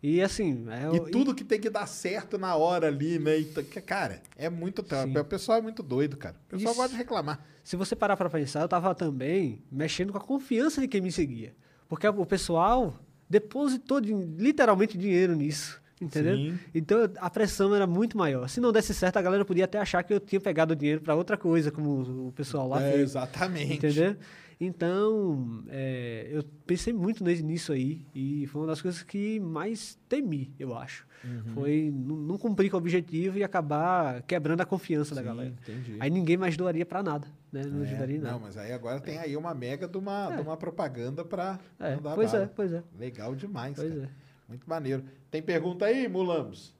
E 0.00 0.20
assim. 0.20 0.66
É, 0.68 0.94
E 0.94 1.10
tudo 1.10 1.34
que 1.34 1.42
tem 1.42 1.58
que 1.58 1.70
dar 1.70 1.86
certo 1.86 2.36
na 2.36 2.54
hora 2.54 2.88
ali, 2.88 3.18
né? 3.18 3.38
E, 3.38 3.44
cara, 3.80 4.22
é 4.36 4.50
muito. 4.50 4.84
Sim. 4.86 5.18
O 5.18 5.24
pessoal 5.24 5.58
é 5.58 5.62
muito 5.62 5.82
doido, 5.82 6.16
cara. 6.16 6.36
O 6.46 6.50
pessoal 6.50 6.72
Isso. 6.72 6.80
gosta 6.80 6.92
de 6.92 6.98
reclamar. 6.98 7.44
Se 7.64 7.74
você 7.74 7.96
parar 7.96 8.16
pra 8.16 8.28
pensar, 8.28 8.60
eu 8.60 8.68
tava 8.68 8.94
também 8.94 9.64
mexendo 9.72 10.12
com 10.12 10.18
a 10.18 10.20
confiança 10.20 10.80
de 10.80 10.86
quem 10.86 11.00
me 11.00 11.10
seguia. 11.10 11.56
Porque 11.88 12.06
o 12.08 12.26
pessoal 12.26 12.98
depositou 13.28 14.00
de- 14.00 14.12
literalmente 14.12 14.96
dinheiro 14.98 15.34
nisso. 15.34 15.82
Entendeu? 16.00 16.36
Sim. 16.36 16.58
Então 16.74 16.98
a 17.18 17.30
pressão 17.30 17.74
era 17.74 17.86
muito 17.86 18.18
maior. 18.18 18.48
Se 18.48 18.60
não 18.60 18.72
desse 18.72 18.92
certo, 18.92 19.16
a 19.16 19.22
galera 19.22 19.44
podia 19.44 19.64
até 19.64 19.78
achar 19.78 20.02
que 20.02 20.12
eu 20.12 20.20
tinha 20.20 20.40
pegado 20.40 20.72
o 20.72 20.76
dinheiro 20.76 21.00
pra 21.00 21.14
outra 21.14 21.36
coisa, 21.36 21.70
como 21.70 22.26
o 22.28 22.32
pessoal 22.32 22.68
lá 22.68 22.82
É, 22.82 22.90
fez. 22.92 23.02
exatamente. 23.02 23.74
Entendeu? 23.74 24.16
Então, 24.60 25.62
é, 25.68 26.28
eu 26.30 26.42
pensei 26.66 26.92
muito 26.92 27.22
nisso 27.24 27.72
aí 27.72 28.04
e 28.14 28.46
foi 28.48 28.62
uma 28.62 28.66
das 28.68 28.82
coisas 28.82 29.02
que 29.02 29.38
mais 29.40 29.98
temi, 30.08 30.52
eu 30.58 30.76
acho. 30.76 31.06
Uhum. 31.24 31.54
Foi 31.54 31.92
não 31.94 32.16
não 32.16 32.36
cumprir 32.38 32.70
com 32.70 32.76
o 32.76 32.80
objetivo 32.80 33.38
e 33.38 33.44
acabar 33.44 34.22
quebrando 34.22 34.60
a 34.60 34.64
confiança 34.64 35.14
da 35.14 35.20
Sim, 35.22 35.26
galera. 35.26 35.54
entendi. 35.62 35.96
Aí 36.00 36.10
ninguém 36.10 36.36
mais 36.36 36.56
doaria 36.56 36.84
pra 36.84 37.02
nada, 37.02 37.26
né? 37.54 37.62
Não 37.64 37.82
É, 37.82 37.86
ajudaria. 37.86 38.20
Não, 38.20 38.38
mas 38.40 38.56
aí 38.56 38.72
agora 38.72 39.00
tem 39.00 39.18
aí 39.18 39.36
uma 39.36 39.54
mega 39.54 39.86
de 39.88 39.96
uma, 39.96 40.30
de 40.34 40.42
uma 40.42 40.56
propaganda 40.56 41.24
pra 41.24 41.58
É, 41.78 41.94
não 41.94 42.02
dar 42.02 42.14
pois 42.14 42.34
é, 42.34 42.38
bala. 42.38 42.52
pois 42.54 42.72
é. 42.72 42.82
Legal 42.98 43.34
demais, 43.34 43.76
Pois 43.76 43.94
cara. 43.94 44.06
é. 44.06 44.24
Muito 44.48 44.68
maneiro. 44.68 45.04
Tem 45.30 45.40
pergunta 45.42 45.86
aí, 45.86 46.08
Mulambos? 46.08 46.74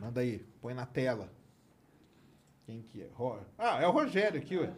Manda 0.00 0.20
aí, 0.20 0.44
põe 0.60 0.74
na 0.74 0.86
tela. 0.86 1.28
Quem 2.66 2.82
que 2.82 3.02
é? 3.02 3.08
Ro- 3.14 3.40
Ah, 3.56 3.80
é 3.82 3.86
o 3.86 3.90
Rogério 3.90 4.38
aqui, 4.38 4.56
ué. 4.58 4.70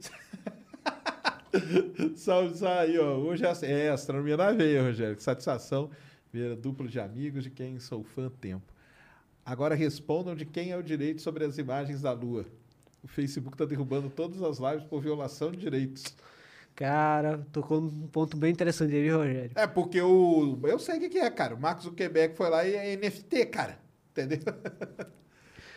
salve, 2.16 2.56
salve 2.56 2.78
aí, 2.78 2.98
ó. 2.98 3.16
Hoje 3.16 3.44
é, 3.44 3.86
é 3.86 3.90
astronomia 3.90 4.36
na 4.36 4.52
veia, 4.52 4.82
Rogério. 4.82 5.16
Que 5.16 5.22
satisfação 5.22 5.90
ver 6.32 6.52
a 6.52 6.54
dupla 6.54 6.86
de 6.86 7.00
amigos 7.00 7.42
de 7.44 7.50
quem 7.50 7.78
sou 7.80 8.04
fã 8.04 8.28
tempo. 8.30 8.72
Agora 9.44 9.74
respondam 9.74 10.34
de 10.36 10.44
quem 10.44 10.70
é 10.70 10.76
o 10.76 10.82
direito 10.82 11.20
sobre 11.22 11.44
as 11.44 11.58
imagens 11.58 12.02
da 12.02 12.12
Lua. 12.12 12.44
O 13.02 13.08
Facebook 13.08 13.54
está 13.54 13.64
derrubando 13.64 14.10
todas 14.10 14.42
as 14.42 14.58
lives 14.58 14.84
por 14.88 15.00
violação 15.00 15.50
de 15.50 15.58
direitos. 15.58 16.04
Cara, 16.74 17.46
tocou 17.52 17.80
num 17.80 18.06
ponto 18.08 18.36
bem 18.36 18.52
interessante 18.52 18.94
aí, 18.94 19.08
Rogério? 19.10 19.50
É, 19.54 19.66
porque 19.66 20.00
o. 20.00 20.58
Eu 20.62 20.78
sei 20.78 20.96
o 20.96 21.00
que, 21.00 21.08
que 21.10 21.18
é, 21.18 21.28
cara. 21.30 21.54
O 21.54 21.60
Marcos 21.60 21.84
Zuckerberg 21.84 22.34
foi 22.36 22.48
lá 22.48 22.64
e 22.66 22.74
é 22.74 22.96
NFT, 22.96 23.46
cara. 23.46 23.78
Entendeu? 24.12 24.38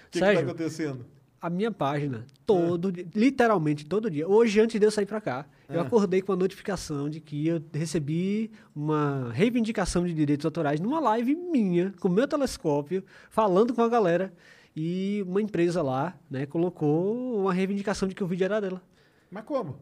O 0.06 0.14
que, 0.14 0.20
tá 0.20 0.28
Sérgio, 0.28 0.46
acontecendo? 0.46 1.06
A 1.42 1.50
minha 1.50 1.72
página, 1.72 2.24
todo 2.46 2.92
dia, 2.92 3.04
literalmente 3.16 3.84
todo 3.84 4.12
dia. 4.12 4.28
Hoje, 4.28 4.60
antes 4.62 4.80
de 4.80 4.86
eu 4.86 4.92
sair 4.92 5.08
pra 5.08 5.20
cá, 5.20 5.48
eu 5.68 5.80
Ah. 5.80 5.84
acordei 5.84 6.22
com 6.22 6.32
a 6.32 6.36
notificação 6.36 7.10
de 7.10 7.20
que 7.20 7.48
eu 7.48 7.60
recebi 7.74 8.52
uma 8.76 9.32
reivindicação 9.34 10.06
de 10.06 10.14
direitos 10.14 10.46
autorais 10.46 10.80
numa 10.80 11.00
live 11.00 11.34
minha, 11.36 11.92
com 12.00 12.08
o 12.10 12.12
meu 12.12 12.28
telescópio, 12.28 13.04
falando 13.32 13.74
com 13.74 13.82
a 13.82 13.90
galera. 13.90 14.32
E 14.76 15.24
uma 15.28 15.42
empresa 15.42 15.82
lá, 15.82 16.18
né, 16.30 16.46
colocou 16.46 17.40
uma 17.42 17.54
reivindicação 17.54 18.08
de 18.08 18.16
que 18.16 18.24
o 18.24 18.28
vídeo 18.28 18.46
era 18.46 18.60
dela. 18.60 18.82
Mas 19.30 19.44
como? 19.44 19.80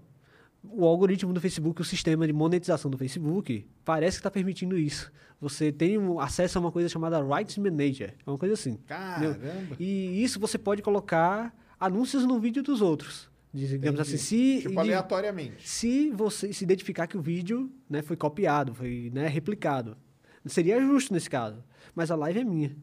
o 0.63 0.85
algoritmo 0.85 1.33
do 1.33 1.41
Facebook, 1.41 1.81
o 1.81 1.83
sistema 1.83 2.27
de 2.27 2.33
monetização 2.33 2.91
do 2.91 2.97
Facebook, 2.97 3.65
parece 3.83 4.17
que 4.17 4.19
está 4.19 4.29
permitindo 4.29 4.77
isso. 4.77 5.11
Você 5.39 5.71
tem 5.71 5.97
acesso 6.19 6.57
a 6.57 6.61
uma 6.61 6.71
coisa 6.71 6.87
chamada 6.87 7.19
Rights 7.23 7.57
Manager, 7.57 8.13
é 8.25 8.29
uma 8.29 8.37
coisa 8.37 8.53
assim. 8.53 8.71
entendeu? 8.71 9.35
Caramba. 9.35 9.75
E 9.79 10.23
isso 10.23 10.39
você 10.39 10.57
pode 10.57 10.81
colocar 10.81 11.55
anúncios 11.79 12.25
no 12.25 12.39
vídeo 12.39 12.61
dos 12.61 12.81
outros. 12.81 13.29
Digamos 13.53 13.99
Entendi. 13.99 14.01
assim, 14.01 14.17
se, 14.17 14.61
Tipo, 14.61 14.79
aleatoriamente. 14.79 15.67
se 15.67 16.09
você 16.11 16.53
se 16.53 16.63
identificar 16.63 17.07
que 17.07 17.17
o 17.17 17.21
vídeo 17.21 17.69
né, 17.89 18.01
foi 18.01 18.15
copiado, 18.15 18.73
foi 18.73 19.11
né, 19.13 19.27
replicado. 19.27 19.97
Seria 20.45 20.79
justo 20.79 21.11
nesse 21.13 21.29
caso. 21.29 21.63
Mas 21.93 22.09
a 22.11 22.15
live 22.15 22.39
é 22.39 22.43
minha. 22.43 22.75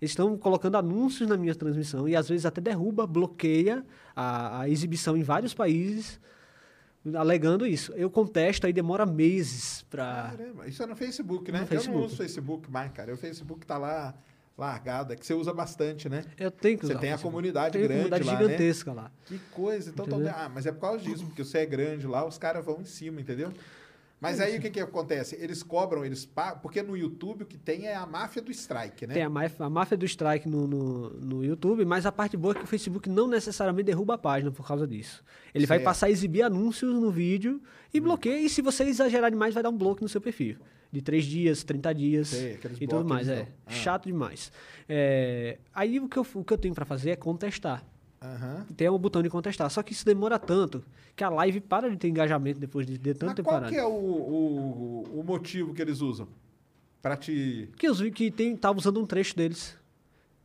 Eles 0.00 0.12
estão 0.12 0.36
colocando 0.38 0.76
anúncios 0.76 1.28
na 1.28 1.36
minha 1.36 1.54
transmissão 1.54 2.08
e 2.08 2.14
às 2.14 2.28
vezes 2.28 2.46
até 2.46 2.60
derruba, 2.60 3.06
bloqueia 3.06 3.84
a, 4.14 4.60
a 4.60 4.68
exibição 4.68 5.16
em 5.16 5.22
vários 5.22 5.52
países, 5.54 6.20
alegando 7.16 7.66
isso. 7.66 7.92
Eu 7.94 8.10
contesto, 8.10 8.66
aí 8.66 8.72
demora 8.72 9.04
meses 9.06 9.82
para. 9.90 10.34
Caramba, 10.36 10.66
isso 10.68 10.82
é 10.82 10.86
no 10.86 10.94
Facebook, 10.96 11.50
né? 11.50 11.58
No 11.58 11.64
Eu 11.64 11.68
Facebook. 11.68 11.98
não 11.98 12.06
uso 12.06 12.16
Facebook 12.16 12.70
mais, 12.70 12.92
cara. 12.92 13.12
O 13.14 13.16
Facebook 13.16 13.66
tá 13.66 13.78
lá 13.78 14.14
largado. 14.56 15.12
É 15.12 15.16
que 15.16 15.24
você 15.26 15.34
usa 15.34 15.52
bastante, 15.54 16.08
né? 16.08 16.24
Eu 16.38 16.50
tenho 16.50 16.78
que 16.78 16.84
Você 16.86 16.92
usar 16.92 16.98
o 16.98 17.00
tem 17.00 17.12
a 17.12 17.18
comunidade 17.18 17.72
Tem 17.72 17.82
grande 17.82 17.94
comunidade 18.10 18.24
lá, 18.24 18.32
né? 18.34 18.38
gigantesca 18.42 18.92
lá. 18.92 19.10
Que 19.26 19.38
coisa. 19.52 19.90
Então, 19.90 20.04
tão- 20.06 20.26
ah, 20.28 20.50
mas 20.52 20.66
é 20.66 20.72
por 20.72 20.80
causa 20.80 21.02
disso, 21.02 21.24
porque 21.26 21.44
você 21.44 21.58
é 21.58 21.66
grande 21.66 22.06
lá, 22.06 22.26
os 22.26 22.38
caras 22.38 22.64
vão 22.64 22.80
em 22.80 22.84
cima, 22.84 23.20
entendeu? 23.20 23.52
Mas 24.20 24.40
aí 24.40 24.58
o 24.58 24.60
que, 24.60 24.68
que 24.70 24.80
acontece? 24.80 25.36
Eles 25.40 25.62
cobram, 25.62 26.04
eles 26.04 26.24
pagam, 26.24 26.58
porque 26.60 26.82
no 26.82 26.96
YouTube 26.96 27.42
o 27.42 27.46
que 27.46 27.56
tem 27.56 27.86
é 27.86 27.94
a 27.94 28.04
máfia 28.04 28.42
do 28.42 28.50
strike, 28.50 29.06
né? 29.06 29.14
Tem 29.14 29.22
a 29.22 29.30
máfia, 29.30 29.64
a 29.64 29.70
máfia 29.70 29.96
do 29.96 30.04
strike 30.04 30.48
no, 30.48 30.66
no, 30.66 31.10
no 31.10 31.44
YouTube, 31.44 31.84
mas 31.84 32.04
a 32.04 32.10
parte 32.10 32.36
boa 32.36 32.52
é 32.52 32.58
que 32.58 32.64
o 32.64 32.66
Facebook 32.66 33.08
não 33.08 33.28
necessariamente 33.28 33.84
derruba 33.84 34.14
a 34.14 34.18
página 34.18 34.50
por 34.50 34.66
causa 34.66 34.86
disso. 34.88 35.22
Ele 35.54 35.66
vai 35.66 35.78
Certo. 35.78 35.84
passar 35.84 36.06
a 36.06 36.10
exibir 36.10 36.42
anúncios 36.42 36.92
no 36.92 37.10
vídeo 37.12 37.62
e 37.94 38.00
bloqueia, 38.00 38.40
e 38.40 38.48
se 38.48 38.60
você 38.60 38.84
exagerar 38.84 39.30
demais, 39.30 39.54
vai 39.54 39.62
dar 39.62 39.70
um 39.70 39.76
bloco 39.78 40.02
no 40.02 40.08
seu 40.08 40.20
perfil. 40.20 40.56
De 40.90 41.00
3 41.02 41.24
dias, 41.24 41.62
30 41.62 41.94
dias 41.94 42.28
Sei, 42.28 42.58
e 42.80 42.88
tudo 42.88 43.04
mais. 43.04 43.28
É. 43.28 43.46
Ah. 43.66 43.70
chato 43.70 44.06
demais. 44.06 44.50
É, 44.88 45.58
aí 45.72 46.00
o 46.00 46.08
que, 46.08 46.16
eu, 46.16 46.26
o 46.34 46.42
que 46.44 46.52
eu 46.52 46.58
tenho 46.58 46.74
para 46.74 46.84
fazer 46.86 47.10
é 47.10 47.16
contestar. 47.16 47.84
Aham. 48.20 48.66
Tem 48.76 48.88
um 48.90 48.98
botão 48.98 49.22
de 49.22 49.30
contestar. 49.30 49.70
Só 49.70 49.82
que 49.82 49.92
isso 49.92 50.04
demora 50.04 50.38
tanto 50.38 50.84
que 51.14 51.22
a 51.22 51.28
live 51.28 51.60
para 51.60 51.88
de 51.90 51.96
ter 51.96 52.08
engajamento 52.08 52.58
depois 52.58 52.86
de, 52.86 52.98
de 52.98 53.14
tanto 53.14 53.26
Mas 53.26 53.34
tempo 53.36 53.48
qual 53.48 53.56
parado. 53.60 53.72
que 53.72 53.78
é 53.78 53.84
o, 53.84 53.88
o, 53.90 55.20
o 55.20 55.24
motivo 55.24 55.72
que 55.74 55.82
eles 55.82 56.00
usam? 56.00 56.26
Pra 57.00 57.16
te... 57.16 57.68
Que 57.76 57.88
eu 57.88 57.94
vi 57.94 58.10
que 58.10 58.30
tem, 58.30 58.56
tava 58.56 58.78
usando 58.78 59.00
um 59.00 59.06
trecho 59.06 59.36
deles. 59.36 59.76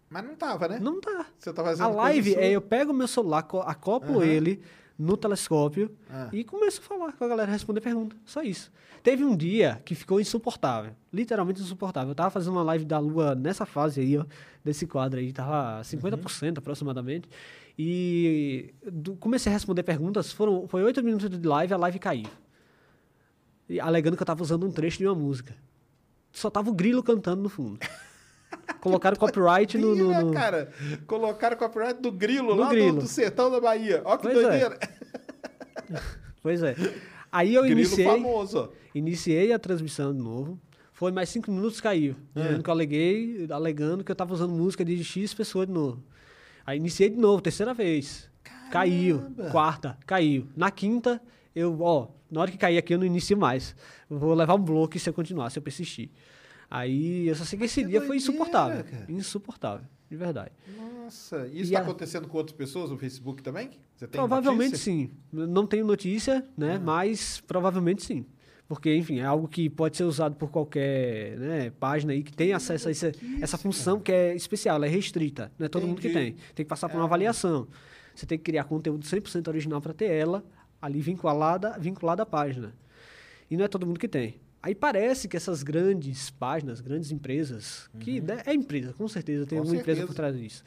Mas 0.09 0.23
não 0.23 0.35
tava, 0.35 0.67
né? 0.67 0.79
Não 0.79 1.01
tá. 1.01 1.25
Você 1.39 1.51
tá 1.51 1.63
fazendo 1.63 1.85
A 1.85 1.89
live 1.89 2.35
é 2.35 2.51
eu 2.51 2.61
pego 2.61 2.91
o 2.91 2.95
meu 2.95 3.07
celular, 3.07 3.41
co- 3.43 3.61
acoplo 3.61 4.17
Aham. 4.19 4.25
ele 4.25 4.61
no 4.97 5.17
telescópio 5.17 5.89
Ah. 6.07 6.29
e 6.31 6.43
começo 6.43 6.79
a 6.79 6.83
falar 6.83 7.13
com 7.13 7.23
a 7.25 7.27
galera, 7.27 7.51
responder 7.51 7.81
pergunta. 7.81 8.15
Só 8.23 8.43
isso. 8.43 8.71
Teve 9.01 9.25
um 9.25 9.35
dia 9.35 9.81
que 9.83 9.95
ficou 9.95 10.21
insuportável. 10.21 10.91
Literalmente 11.11 11.59
insuportável. 11.59 12.09
Eu 12.11 12.15
tava 12.15 12.29
fazendo 12.29 12.53
uma 12.53 12.63
live 12.63 12.85
da 12.85 12.99
Lua 12.99 13.33
nessa 13.33 13.65
fase 13.65 13.99
aí, 13.99 14.15
ó, 14.17 14.23
desse 14.63 14.85
quadro 14.85 15.19
aí, 15.19 15.33
tava 15.33 15.81
50% 15.83 16.43
Uhum. 16.43 16.53
aproximadamente. 16.59 17.27
E 17.77 18.73
do- 18.91 19.15
comecei 19.15 19.51
a 19.51 19.53
responder 19.55 19.83
perguntas, 19.83 20.31
foram, 20.31 20.67
foi 20.67 20.83
oito 20.83 21.03
minutos 21.03 21.29
de 21.29 21.47
live, 21.47 21.73
a 21.73 21.77
live 21.77 21.99
caiu. 21.99 22.27
E 23.67 23.79
alegando 23.79 24.15
que 24.15 24.21
eu 24.21 24.27
tava 24.27 24.43
usando 24.43 24.65
um 24.65 24.71
trecho 24.71 24.99
de 24.99 25.07
uma 25.07 25.15
música. 25.15 25.55
Só 26.31 26.49
tava 26.49 26.69
o 26.69 26.73
grilo 26.73 27.01
cantando 27.01 27.41
no 27.41 27.49
fundo. 27.49 27.79
Colocaram 28.79 29.17
copyright 29.17 29.77
no... 29.77 29.95
no- 29.95 30.21
no- 30.25 30.31
cara? 30.33 30.71
Colocaram 31.07 31.57
copyright 31.57 31.99
do 32.01 32.11
grilo 32.11 32.53
Do 32.55 32.61
lá 32.61 32.69
grilo. 32.69 32.93
Do, 32.97 33.01
do 33.01 33.07
sertão 33.07 33.49
da 33.49 33.59
Bahia. 33.59 34.01
Ó 34.05 34.17
que 34.17 34.23
Pois 34.23 34.37
é. 34.37 34.41
doideira. 34.41 34.79
Pois 36.41 36.61
é. 36.61 36.75
Aí 37.31 37.55
eu 37.55 37.63
Grilo 37.63 37.79
iniciei... 37.79 38.05
famoso. 38.05 38.69
Iniciei 38.93 39.53
a 39.53 39.57
transmissão 39.59 40.13
de 40.13 40.21
novo. 40.21 40.59
Foi 40.91 41.11
mais 41.11 41.29
cinco 41.29 41.49
minutos, 41.51 41.79
caiu. 41.79 42.15
Dizendo 42.35 42.61
que 42.61 42.69
eu 42.69 42.73
aleguei, 42.73 43.47
alegando 43.49 44.03
que 44.03 44.11
eu 44.11 44.15
tava 44.15 44.33
usando 44.33 44.51
música 44.51 44.83
de 44.83 45.01
X 45.03 45.33
pessoa 45.33 45.65
de 45.65 45.71
novo. 45.71 46.03
Aí 46.65 46.77
iniciei 46.77 47.09
de 47.09 47.17
novo, 47.17 47.41
terceira 47.41 47.73
vez. 47.73 48.29
Caiu. 48.71 49.21
Quarta, 49.51 49.97
caiu. 50.05 50.47
Na 50.55 50.71
quinta, 50.71 51.21
eu, 51.55 51.79
ó, 51.81 52.07
na 52.31 52.41
hora 52.41 52.51
que 52.51 52.57
cair 52.57 52.77
aqui 52.77 52.93
eu 52.93 52.97
não 52.99 53.05
inicio 53.05 53.37
mais. 53.37 53.75
Vou 54.09 54.33
levar 54.33 54.55
um 54.55 54.63
bloco 54.63 54.97
se 54.97 55.09
eu 55.09 55.13
continuar, 55.13 55.49
se 55.49 55.59
eu 55.59 55.63
persistir. 55.63 56.09
Aí 56.69 57.27
eu 57.27 57.35
só 57.35 57.43
sei 57.43 57.59
que 57.59 57.65
esse 57.65 57.81
que 57.83 57.87
dia 57.89 57.99
foi 57.99 58.17
doideira, 58.17 58.31
insuportável. 58.33 58.83
cara. 58.83 59.05
Insuportável, 59.11 59.85
de 60.09 60.17
verdade. 60.17 60.51
Nossa, 60.75 61.47
isso 61.47 61.71
E 61.71 61.73
tá 61.73 61.79
a- 61.79 61.81
acontecendo 61.83 62.27
com 62.27 62.37
outras 62.37 62.55
pessoas 62.57 62.89
no 62.89 62.97
Facebook 62.97 63.43
também? 63.43 63.69
Você 63.95 64.07
tem 64.07 64.17
Provavelmente 64.19 64.71
notícia? 64.71 64.91
sim. 64.91 65.11
Não 65.31 65.67
tenho 65.67 65.85
notícia, 65.85 66.43
né? 66.57 66.79
Mas 66.79 67.41
provavelmente 67.41 68.03
sim. 68.03 68.25
Porque, 68.67 68.95
enfim, 68.95 69.19
é 69.19 69.25
algo 69.25 69.47
que 69.47 69.69
pode 69.69 69.97
ser 69.97 70.03
usado 70.03 70.35
por 70.35 70.49
qualquer 70.49 71.37
né, 71.37 71.69
página 71.79 72.13
aí 72.13 72.23
que 72.23 72.31
tem 72.33 72.53
acesso 72.53 72.87
a 72.87 72.91
essa, 72.91 73.11
essa 73.41 73.57
função 73.57 73.99
que 73.99 74.11
é 74.11 74.33
especial, 74.35 74.77
ela 74.77 74.85
é 74.85 74.89
restrita. 74.89 75.51
Não 75.59 75.65
é 75.65 75.69
todo 75.69 75.85
mundo 75.85 76.01
que 76.01 76.07
Entendi. 76.07 76.31
tem. 76.31 76.53
Tem 76.55 76.65
que 76.65 76.69
passar 76.69 76.87
por 76.89 76.97
uma 76.97 77.03
avaliação. 77.05 77.67
Você 78.15 78.25
tem 78.25 78.37
que 78.37 78.43
criar 78.45 78.63
conteúdo 78.63 79.05
100% 79.05 79.47
original 79.49 79.81
para 79.81 79.93
ter 79.93 80.09
ela 80.09 80.43
ali 80.81 81.01
vinculada, 81.01 81.77
vinculada 81.79 82.23
à 82.23 82.25
página. 82.25 82.73
E 83.49 83.57
não 83.57 83.65
é 83.65 83.67
todo 83.67 83.85
mundo 83.85 83.99
que 83.99 84.07
tem. 84.07 84.39
Aí 84.61 84.73
parece 84.73 85.27
que 85.27 85.35
essas 85.35 85.61
grandes 85.61 86.29
páginas, 86.29 86.79
grandes 86.79 87.11
empresas, 87.11 87.89
que 87.99 88.21
né, 88.21 88.41
é 88.45 88.53
empresa, 88.53 88.93
com 88.93 89.07
certeza, 89.09 89.45
tem 89.45 89.59
Uhum. 89.59 89.65
Com 89.65 89.71
empresa 89.71 89.85
certeza. 90.01 90.07
por 90.07 90.13
trás 90.15 90.37
disso. 90.39 90.63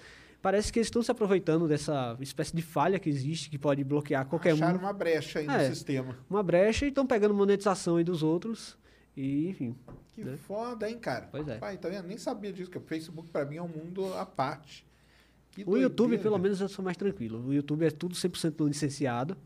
Parece 0.47 0.73
que 0.73 0.79
eles 0.79 0.87
estão 0.87 1.03
se 1.03 1.11
aproveitando 1.11 1.67
dessa 1.67 2.17
espécie 2.21 2.55
de 2.55 2.63
falha 2.63 3.01
que 3.01 3.09
existe, 3.11 3.51
que 3.51 3.59
pode 3.59 3.83
bloquear 3.83 4.25
qualquer 4.27 4.53
Acharam 4.53 4.79
um. 4.79 4.83
uma 4.83 4.93
brecha 4.93 5.41
aí 5.41 5.47
É. 5.49 5.69
no 5.69 5.75
sistema. 5.75 6.17
Uma 6.31 6.41
brecha 6.41 6.85
e 6.85 6.89
estão 6.89 7.05
pegando 7.05 7.35
monetização 7.35 7.97
aí 7.97 8.05
dos 8.05 8.23
outros. 8.23 8.79
E, 9.17 9.49
enfim. 9.49 9.75
Que 10.15 10.23
né? 10.23 10.37
foda, 10.37 10.89
hein, 10.89 11.01
cara? 11.01 11.27
Pois 11.33 11.49
é. 11.49 11.59
Pai, 11.59 11.77
tá 11.79 11.89
vendo? 11.89 12.07
Nem 12.07 12.17
sabia 12.17 12.53
disso, 12.53 12.71
que 12.71 12.79
o 12.79 12.81
Facebook 12.81 13.29
pra 13.29 13.45
mim 13.45 13.57
é 13.57 13.63
um 13.63 13.67
mundo 13.67 14.15
à 14.15 14.25
parte. 14.25 14.87
Que 15.51 15.65
O 15.67 15.77
YouTube, 15.77 16.11
doideira. 16.11 16.23
pelo 16.23 16.39
menos, 16.39 16.61
eu 16.61 16.69
sou 16.69 16.85
mais 16.85 16.97
tranquilo. 16.97 17.45
O 17.45 17.53
YouTube 17.53 17.85
é 17.85 17.91
tudo 17.91 18.15
100% 18.15 18.69
licenciado. 18.69 19.37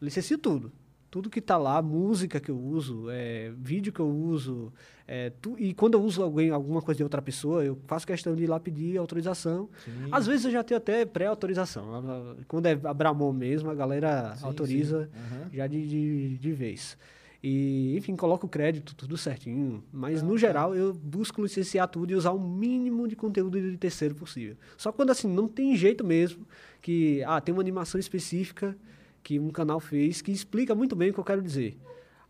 Licencio 0.00 0.38
tudo. 0.38 0.70
Tudo 1.14 1.30
que 1.30 1.40
tá 1.40 1.56
lá, 1.56 1.80
música 1.80 2.40
que 2.40 2.50
eu 2.50 2.58
uso, 2.58 3.06
é, 3.08 3.52
vídeo 3.56 3.92
que 3.92 4.00
eu 4.00 4.08
uso. 4.10 4.72
é, 5.06 5.30
tu- 5.40 5.54
e 5.60 5.72
quando 5.72 5.94
eu 5.94 6.02
uso 6.02 6.20
alguém, 6.24 6.50
alguma 6.50 6.82
coisa 6.82 6.96
de 6.96 7.04
outra 7.04 7.22
pessoa, 7.22 7.62
eu 7.64 7.78
faço 7.86 8.04
questão 8.04 8.34
de 8.34 8.42
ir 8.42 8.46
lá 8.48 8.58
pedir 8.58 8.96
autorização. 8.98 9.68
Às 10.10 10.26
vezes 10.26 10.46
eu 10.46 10.50
já 10.50 10.64
tenho 10.64 10.78
até 10.78 11.04
pré-autorização. 11.04 12.34
Quando 12.48 12.66
é 12.66 12.72
Abramon 12.82 13.32
mesmo, 13.32 13.70
a 13.70 13.74
galera 13.76 14.34
Sim, 14.34 14.44
autoriza 14.46 15.04
sim. 15.12 15.18
Aham. 15.20 15.50
já 15.52 15.66
de, 15.68 15.86
de, 15.86 16.38
de 16.38 16.52
vez. 16.52 16.98
E, 17.40 17.94
enfim, 17.96 18.16
coloco 18.16 18.46
o 18.46 18.48
crédito, 18.48 18.92
tudo 18.96 19.16
certinho. 19.16 19.84
Mas, 19.92 20.20
Ah, 20.20 20.26
no 20.26 20.32
tá. 20.32 20.38
geral, 20.38 20.74
eu 20.74 20.92
busco 20.94 21.40
licenciar 21.42 21.86
tudo 21.86 22.10
e 22.10 22.16
usar 22.16 22.32
o 22.32 22.40
mínimo 22.40 23.06
de 23.06 23.14
conteúdo 23.14 23.60
de 23.60 23.76
terceiro 23.76 24.16
possível. 24.16 24.56
Só 24.76 24.90
quando, 24.90 25.10
assim, 25.10 25.28
não 25.28 25.46
tem 25.46 25.76
jeito 25.76 26.02
mesmo 26.02 26.44
que, 26.82 27.22
ah, 27.24 27.40
tem 27.40 27.52
uma 27.54 27.60
animação 27.62 28.00
específica 28.00 28.76
que 29.24 29.40
um 29.40 29.48
canal 29.50 29.80
fez 29.80 30.20
que 30.22 30.30
explica 30.30 30.74
muito 30.74 30.94
bem 30.94 31.10
o 31.10 31.14
que 31.14 31.18
eu 31.18 31.24
quero 31.24 31.42
dizer. 31.42 31.76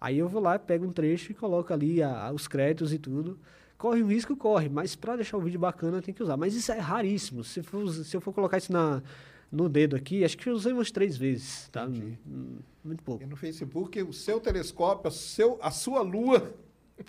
Aí 0.00 0.16
eu 0.18 0.28
vou 0.28 0.40
lá, 0.40 0.58
pego 0.58 0.86
um 0.86 0.92
trecho 0.92 1.32
e 1.32 1.34
coloco 1.34 1.72
ali 1.72 2.02
a- 2.02 2.28
a- 2.28 2.32
os 2.32 2.46
créditos 2.48 2.92
e 2.92 2.98
tudo. 2.98 3.38
Corre 3.76 4.02
um 4.02 4.06
risco, 4.06 4.36
corre, 4.36 4.68
mas 4.68 4.94
para 4.94 5.16
deixar 5.16 5.36
o 5.36 5.40
vídeo 5.40 5.58
bacana 5.58 6.00
tem 6.00 6.14
que 6.14 6.22
usar. 6.22 6.36
Mas 6.36 6.54
isso 6.54 6.70
é 6.72 6.78
raríssimo. 6.78 7.42
Se, 7.42 7.62
for, 7.62 7.86
se 7.92 8.16
eu 8.16 8.20
for 8.20 8.32
colocar 8.32 8.56
isso 8.58 8.72
na, 8.72 9.02
no 9.50 9.68
dedo 9.68 9.96
aqui, 9.96 10.24
acho 10.24 10.38
que 10.38 10.48
eu 10.48 10.54
usei 10.54 10.72
umas 10.72 10.90
três 10.92 11.16
vezes, 11.16 11.68
tá? 11.72 11.84
Hum, 11.86 12.58
Muito 12.84 13.02
pouco. 13.02 13.22
E 13.22 13.26
no 13.26 13.34
Facebook, 13.36 14.00
o 14.02 14.12
seu 14.12 14.38
telescópio, 14.38 15.08
a, 15.08 15.10
seu, 15.10 15.58
a 15.60 15.70
sua 15.70 16.00
lua, 16.02 16.54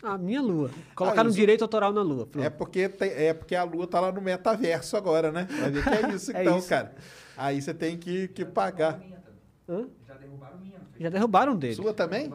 A 0.02 0.18
minha 0.18 0.42
lua. 0.42 0.72
Colocaram 0.96 1.28
Ah, 1.28 1.30
isso- 1.30 1.38
direito 1.38 1.62
autoral 1.62 1.94
na 1.94 2.02
lua. 2.02 2.26
Pronto. 2.26 2.44
é 2.44 2.50
porque, 2.50 2.90
tem- 2.90 3.12
é 3.12 3.34
porque 3.36 3.54
a 3.56 3.64
lua 3.64 3.86
tá 3.86 4.00
lá 4.00 4.12
no 4.12 4.20
metaverso 4.20 4.98
agora, 4.98 5.32
né? 5.32 5.48
Vai 5.60 5.70
ver 5.70 5.84
que 5.84 5.90
é 5.90 6.16
isso 6.16 6.32
É 6.36 6.42
então, 6.42 6.58
isso. 6.58 6.68
cara. 6.70 6.96
Aí 7.38 7.62
você 7.62 7.72
tem 7.74 7.96
que, 7.98 8.28
que 8.30 8.44
pagar. 8.44 9.00
Hã? 9.68 9.88
Já 11.00 11.10
derrubaram 11.10 11.56
dele. 11.58 11.76
Sua 11.76 11.94
também? 11.94 12.34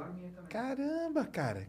Caramba, 0.49 1.25
cara. 1.25 1.69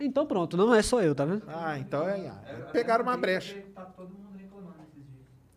Então 0.00 0.26
pronto, 0.26 0.56
não 0.56 0.74
é 0.74 0.82
só 0.82 1.00
eu, 1.00 1.14
tá 1.14 1.24
vendo? 1.24 1.42
Ah, 1.46 1.78
então 1.78 2.06
é. 2.08 2.30
Pegaram 2.72 3.04
uma 3.04 3.16
brecha. 3.16 3.56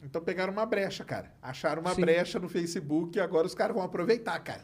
Então 0.04 0.22
pegaram 0.22 0.54
uma 0.54 0.66
brecha, 0.66 1.04
cara. 1.04 1.32
Acharam 1.42 1.82
uma 1.82 1.96
Sim. 1.96 2.02
brecha 2.02 2.40
no 2.40 2.48
Facebook 2.48 3.18
e 3.18 3.22
agora 3.22 3.48
os 3.48 3.56
caras 3.56 3.76
vão 3.76 3.84
aproveitar, 3.84 4.40
cara. 4.40 4.62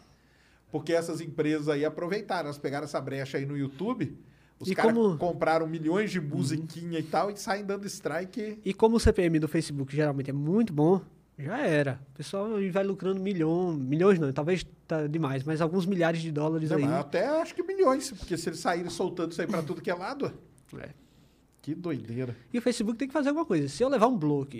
Porque 0.71 0.93
essas 0.93 1.19
empresas 1.19 1.67
aí 1.67 1.83
aproveitaram, 1.83 2.45
elas 2.45 2.57
pegaram 2.59 2.85
essa 2.85 3.01
brecha 3.01 3.37
aí 3.37 3.45
no 3.45 3.57
YouTube, 3.57 4.17
os 4.59 4.69
E 4.69 4.75
caras 4.75 4.93
como- 4.93 5.07
Uhum. 5.09 5.17
compraram 5.17 5.67
milhões 5.67 6.11
de 6.11 6.21
musiquinha 6.21 6.99
e 6.99 7.03
tal 7.03 7.29
e 7.31 7.35
saem 7.37 7.65
dando 7.65 7.85
strike. 7.87 8.59
E 8.63 8.73
como 8.73 8.95
o 8.95 8.99
CPM 8.99 9.39
do 9.39 9.47
Facebook 9.47 9.93
geralmente 9.93 10.29
é 10.29 10.33
muito 10.33 10.71
bom, 10.71 11.01
já 11.41 11.59
era. 11.59 11.99
O 12.13 12.17
pessoal 12.17 12.47
vai 12.71 12.83
lucrando 12.83 13.19
milhão, 13.19 13.73
milhões 13.73 14.19
não, 14.19 14.31
talvez 14.31 14.65
tá 14.87 15.07
demais, 15.07 15.43
mas 15.43 15.61
alguns 15.61 15.85
milhares 15.85 16.21
de 16.21 16.31
dólares 16.31 16.69
Não, 16.69 16.77
aí. 16.77 16.83
até 16.85 17.27
acho 17.27 17.55
que 17.55 17.63
milhões, 17.63 18.11
porque 18.11 18.37
se 18.37 18.49
eles 18.49 18.59
saírem 18.59 18.89
soltando 18.89 19.31
isso 19.31 19.41
aí 19.41 19.47
pra 19.47 19.61
tudo 19.61 19.81
que 19.81 19.89
é 19.89 19.95
lado. 19.95 20.33
É. 20.79 20.89
Que 21.61 21.75
doideira. 21.75 22.35
E 22.51 22.57
o 22.57 22.61
Facebook 22.61 22.97
tem 22.97 23.07
que 23.07 23.13
fazer 23.13 23.29
alguma 23.29 23.45
coisa. 23.45 23.67
Se 23.69 23.83
eu 23.83 23.89
levar 23.89 24.07
um 24.07 24.17
bloco 24.17 24.57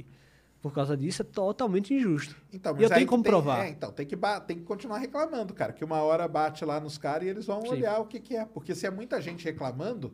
por 0.62 0.72
causa 0.72 0.96
disso, 0.96 1.24
é 1.24 1.26
totalmente 1.26 1.92
injusto. 1.94 2.36
Então, 2.54 2.78
e 2.80 2.84
eu 2.84 2.90
tenho 2.90 3.08
como 3.08 3.24
tem- 3.24 3.32
provar. 3.32 3.66
é, 3.66 3.70
então, 3.70 3.92
tem 3.92 4.06
que, 4.06 4.16
tem 4.46 4.58
que 4.58 4.64
continuar 4.64 5.00
reclamando, 5.00 5.54
cara. 5.54 5.74
Que 5.74 5.84
uma 5.84 6.02
hora 6.04 6.28
bate 6.28 6.64
lá 6.64 6.80
nos 6.80 6.98
caras 7.00 7.26
e 7.26 7.30
eles 7.30 7.46
vão 7.48 7.62
Sim. 7.62 7.70
olhar 7.70 8.00
o 8.00 8.06
que, 8.06 8.20
que 8.20 8.36
é. 8.36 8.46
Porque 8.46 8.76
se 8.76 8.86
é 8.86 8.92
muita 8.92 9.20
gente 9.20 9.44
reclamando, 9.44 10.14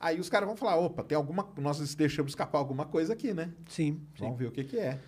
aí 0.00 0.18
os 0.18 0.30
caras 0.30 0.46
vão 0.48 0.56
falar, 0.56 0.76
opa, 0.78 1.04
tem 1.04 1.14
alguma. 1.14 1.46
Nós 1.58 1.94
deixamos 1.94 2.32
escapar 2.32 2.58
alguma 2.58 2.86
coisa 2.86 3.12
aqui, 3.12 3.34
né? 3.34 3.52
Sim, 3.68 4.00
sim. 4.16 4.24
Vamos 4.24 4.38
ver 4.38 4.46
o 4.46 4.50
que, 4.50 4.64
que 4.64 4.78
é. 4.78 4.98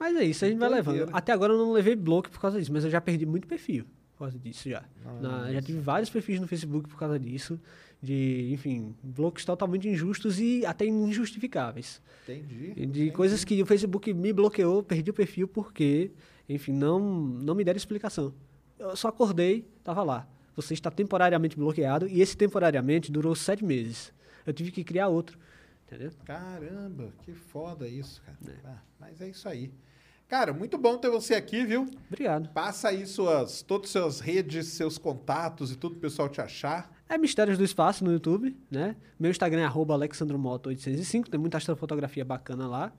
Mas 0.00 0.16
é 0.16 0.24
isso, 0.24 0.44
a 0.44 0.48
gente 0.48 0.58
vai 0.58 0.68
levando. 0.76 0.96
Até 1.14 1.30
agora 1.32 1.52
eu 1.52 1.58
não 1.58 1.72
levei 1.72 1.94
bloco 1.94 2.30
por 2.30 2.40
causa 2.40 2.58
disso, 2.58 2.72
mas 2.72 2.84
eu 2.84 2.90
já 2.90 3.00
perdi 3.00 3.26
muito 3.26 3.46
perfil 3.46 3.84
por 4.14 4.24
causa 4.24 4.38
disso 4.38 4.68
já. 4.68 4.82
Na- 5.20 5.52
já 5.52 5.60
tive 5.62 5.78
vários 5.80 6.08
perfis 6.10 6.40
no 6.40 6.46
Facebook 6.48 6.88
por 6.88 6.98
causa 6.98 7.18
disso. 7.18 7.60
De, 8.02 8.50
enfim, 8.52 8.94
blocos 9.02 9.44
totalmente 9.44 9.86
injustos 9.86 10.40
e 10.40 10.64
até 10.64 10.86
injustificáveis. 10.86 12.00
Entendi. 12.22 12.86
De 12.86 13.10
coisas 13.10 13.44
que 13.44 13.62
o 13.62 13.66
Facebook 13.66 14.12
me 14.14 14.32
bloqueou, 14.32 14.82
perdi 14.82 15.10
o 15.10 15.14
perfil 15.14 15.46
porque, 15.46 16.10
enfim, 16.48 16.72
não, 16.72 16.98
não 16.98 17.54
me 17.54 17.62
deram 17.62 17.76
explicação. 17.76 18.32
Eu 18.78 18.96
só 18.96 19.08
acordei, 19.08 19.66
tava 19.84 20.02
lá. 20.02 20.26
Você 20.56 20.72
está 20.72 20.90
temporariamente 20.90 21.56
bloqueado 21.58 22.08
e 22.08 22.22
esse 22.22 22.34
temporariamente 22.36 23.12
durou 23.12 23.34
sete 23.34 23.62
meses. 23.64 24.12
Eu 24.46 24.52
tive 24.54 24.70
que 24.70 24.82
criar 24.82 25.08
outro. 25.08 25.38
Entendeu? 25.86 26.10
Caramba, 26.24 27.12
que 27.24 27.32
foda 27.34 27.86
isso, 27.86 28.22
cara. 28.22 28.38
É. 28.48 28.54
Ah, 28.64 28.78
mas 28.98 29.20
é 29.20 29.28
isso 29.28 29.46
aí. 29.48 29.70
Cara, 30.30 30.52
muito 30.52 30.78
bom 30.78 30.96
ter 30.96 31.10
você 31.10 31.34
aqui, 31.34 31.64
viu? 31.66 31.88
Obrigado. 32.06 32.48
Passa 32.50 32.88
aí 32.90 33.04
suas, 33.04 33.62
todas 33.62 33.88
as 33.88 33.90
suas 33.90 34.20
redes, 34.20 34.68
seus 34.68 34.96
contatos 34.96 35.72
e 35.72 35.76
tudo 35.76 35.92
pro 35.96 36.02
pessoal 36.02 36.28
te 36.28 36.40
achar. 36.40 36.88
É 37.08 37.18
Mistérios 37.18 37.58
do 37.58 37.64
Espaço 37.64 38.04
no 38.04 38.12
YouTube, 38.12 38.56
né? 38.70 38.94
Meu 39.18 39.28
Instagram 39.28 39.62
é 39.62 39.64
arroba 39.64 39.92
alexandromoto805, 39.98 41.28
tem 41.28 41.40
muita 41.40 41.56
astrofotografia 41.58 42.24
bacana 42.24 42.68
lá. 42.68 42.92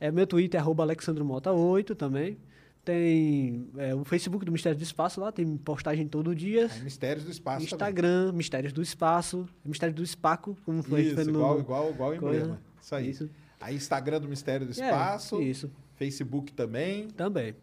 É, 0.00 0.10
meu 0.10 0.26
Twitter 0.26 0.58
é 0.58 0.62
arroba 0.62 0.82
alexandromota8 0.86 1.94
também. 1.94 2.38
Tem 2.82 3.68
é, 3.76 3.94
o 3.94 4.02
Facebook 4.02 4.42
do 4.46 4.50
Mistérios 4.50 4.80
do 4.80 4.84
Espaço 4.84 5.20
lá, 5.20 5.30
tem 5.30 5.56
postagem 5.58 6.08
todo 6.08 6.34
dia. 6.34 6.70
Aí, 6.72 6.82
Mistérios 6.82 7.24
do 7.26 7.30
Espaço 7.30 7.58
também. 7.58 7.66
Instagram, 7.66 8.32
Mistérios 8.32 8.72
do 8.72 8.80
Espaço, 8.80 9.46
Mistérios 9.62 9.94
do 9.94 10.02
Espaco, 10.02 10.56
como 10.64 10.82
foi 10.82 11.02
Isso, 11.02 11.14
foi 11.16 11.24
no- 11.24 11.30
igual, 11.32 11.60
igual, 11.60 11.90
igual 11.90 12.10
o 12.10 12.14
emblema. 12.14 12.60
Isso 12.80 12.94
aí. 12.94 13.10
Isso. 13.10 13.30
Aí 13.60 13.76
Instagram 13.76 14.20
do 14.22 14.26
Mistério 14.26 14.66
do 14.66 14.70
É, 14.70 14.72
Espaço, 14.72 15.40
isso, 15.40 15.70
Facebook 16.06 16.52
também. 16.52 17.08
também. 17.08 17.54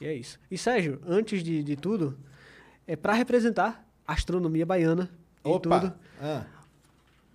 E 0.00 0.06
é 0.06 0.12
isso. 0.14 0.38
E 0.50 0.58
Sérgio, 0.58 1.00
antes 1.06 1.42
de, 1.42 1.62
de 1.62 1.76
tudo, 1.76 2.18
é 2.86 2.96
para 2.96 3.12
representar 3.12 3.86
a 4.06 4.12
astronomia 4.12 4.66
baiana 4.66 5.10
e 5.44 5.48
Opa! 5.48 5.80
tudo, 5.80 5.94
Ah. 6.20 6.44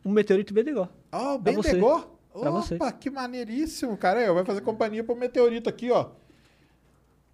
um 0.05 0.11
meteorito 0.11 0.53
Bendegó. 0.53 0.89
Ó, 1.11 1.33
Pra 1.35 1.37
bem 1.39 1.55
você. 1.55 1.73
Degó. 1.73 1.99
Pra 2.33 2.41
Opa, 2.49 2.51
você. 2.61 2.77
que 2.99 3.09
maneiríssimo, 3.09 3.95
cara. 3.97 4.19
Aí, 4.19 4.29
ó, 4.29 4.33
vai 4.33 4.45
fazer 4.45 4.61
companhia 4.61 5.03
pro 5.03 5.15
meteorito 5.15 5.69
aqui, 5.69 5.89
ó. 5.91 6.09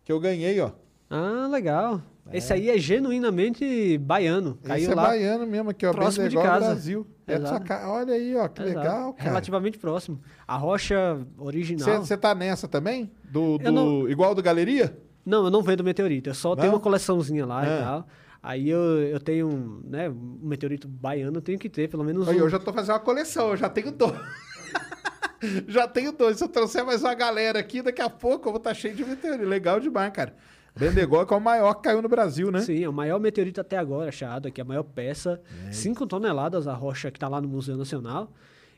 Que 0.03 0.11
eu 0.11 0.19
ganhei, 0.19 0.59
ó. 0.61 0.71
Ah, 1.09 1.47
legal. 1.47 2.01
Esse 2.33 2.53
aí 2.53 2.69
é 2.69 2.77
genuinamente 2.77 3.97
baiano. 3.99 4.57
Caiu 4.63 4.83
Esse 4.83 4.91
é 4.91 4.95
lá 4.95 5.03
baiano 5.07 5.47
mesmo 5.47 5.69
aqui, 5.69 5.85
ó. 5.85 5.91
próximo 5.91 6.27
de 6.27 6.35
Bendegó, 6.35 6.51
casa. 6.53 6.65
Brasil. 6.67 7.07
É 7.25 7.39
sua 7.39 7.59
ca- 7.59 7.89
Olha 7.91 8.13
aí, 8.13 8.35
ó, 8.35 8.47
que 8.47 8.61
Exato. 8.61 8.77
legal, 8.79 9.13
cara. 9.13 9.29
Relativamente 9.29 9.77
próximo. 9.77 10.19
A 10.47 10.55
rocha 10.57 11.19
original. 11.37 12.01
Você 12.03 12.15
tá 12.17 12.33
nessa 12.33 12.67
também? 12.67 13.11
Do, 13.23 13.57
do- 13.57 13.71
não- 13.71 14.09
Igual 14.09 14.33
do 14.33 14.41
Galeria? 14.41 14.97
Não, 15.25 15.45
eu 15.45 15.51
não 15.51 15.61
vendo 15.61 15.83
meteorito. 15.83 16.29
Eu 16.29 16.33
só 16.33 16.55
tenho 16.55 16.67
Não? 16.67 16.75
uma 16.75 16.79
coleçãozinha 16.79 17.45
lá 17.45 17.61
Ah. 17.61 17.65
e 17.65 17.83
tal. 17.83 18.07
Aí 18.41 18.69
eu, 18.69 18.79
eu 18.79 19.19
tenho, 19.19 19.47
um, 19.49 19.81
né, 19.83 20.09
um 20.09 20.39
meteorito 20.41 20.87
baiano, 20.87 21.37
eu 21.37 21.41
tenho 21.41 21.59
que 21.59 21.67
ter 21.67 21.89
pelo 21.89 22.03
menos 22.03 22.27
Aí 22.29 22.37
um. 22.37 22.39
eu 22.39 22.49
já 22.49 22.57
tô 22.59 22.71
fazendo 22.71 22.93
uma 22.93 22.99
coleção, 22.99 23.49
eu 23.49 23.57
já 23.57 23.67
tenho 23.67 23.91
dois. 23.91 24.13
já 25.67 25.87
tenho 25.87 26.11
dois. 26.11 26.37
Se 26.37 26.43
eu 26.43 26.47
trouxer 26.47 26.85
mais 26.85 27.01
uma 27.01 27.13
galera 27.13 27.59
aqui, 27.59 27.81
daqui 27.81 28.01
a 28.01 28.09
pouco 28.09 28.47
eu 28.47 28.53
vou 28.53 28.57
estar 28.59 28.73
cheio 28.73 28.95
de 28.95 29.03
meteorito. 29.05 29.43
Legal 29.47 29.79
demais, 29.79 30.11
cara. 30.13 30.33
Bendegó 30.77 31.25
que 31.25 31.33
é 31.33 31.37
o 31.37 31.41
maior 31.41 31.73
que 31.75 31.81
caiu 31.83 32.01
no 32.01 32.09
Brasil, 32.09 32.51
né? 32.51 32.61
Sim, 32.61 32.83
é 32.83 32.89
o 32.89 32.93
maior 32.93 33.19
meteorito 33.19 33.59
até 33.61 33.77
agora 33.77 34.09
achado 34.09 34.47
aqui, 34.47 34.61
a 34.61 34.65
maior 34.65 34.83
peça. 34.83 35.41
5 35.71 36.05
toneladas 36.07 36.67
a 36.67 36.73
rocha 36.73 37.09
que 37.11 37.19
tá 37.19 37.27
lá 37.27 37.41
no 37.41 37.47
Museu 37.47 37.77
Nacional. 37.77 38.31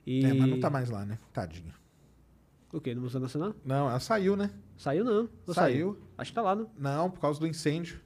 E... 0.06 0.26
É, 0.26 0.34
mas 0.34 0.50
não 0.50 0.60
tá 0.60 0.70
mais 0.70 0.90
lá, 0.90 1.06
né? 1.06 1.20
Tadinho. 1.34 1.74
O 2.72 2.80
quê? 2.80 2.94
No 2.96 3.02
Museu 3.02 3.20
Nacional? 3.20 3.54
Não, 3.66 3.90
ela 3.90 4.00
saiu, 4.00 4.36
né? 4.36 4.52
Saiu 4.78 5.04
não. 5.04 5.30
Ou 5.48 5.54
Saiu. 5.54 5.98
Acho 6.18 6.32
que 6.32 6.36
tá 6.36 6.42
lá, 6.42 6.56
não. 6.56 6.70
Não, 6.78 7.10
por 7.10 7.20
causa 7.20 7.40
do 7.40 7.48
incêndio. 7.48 8.00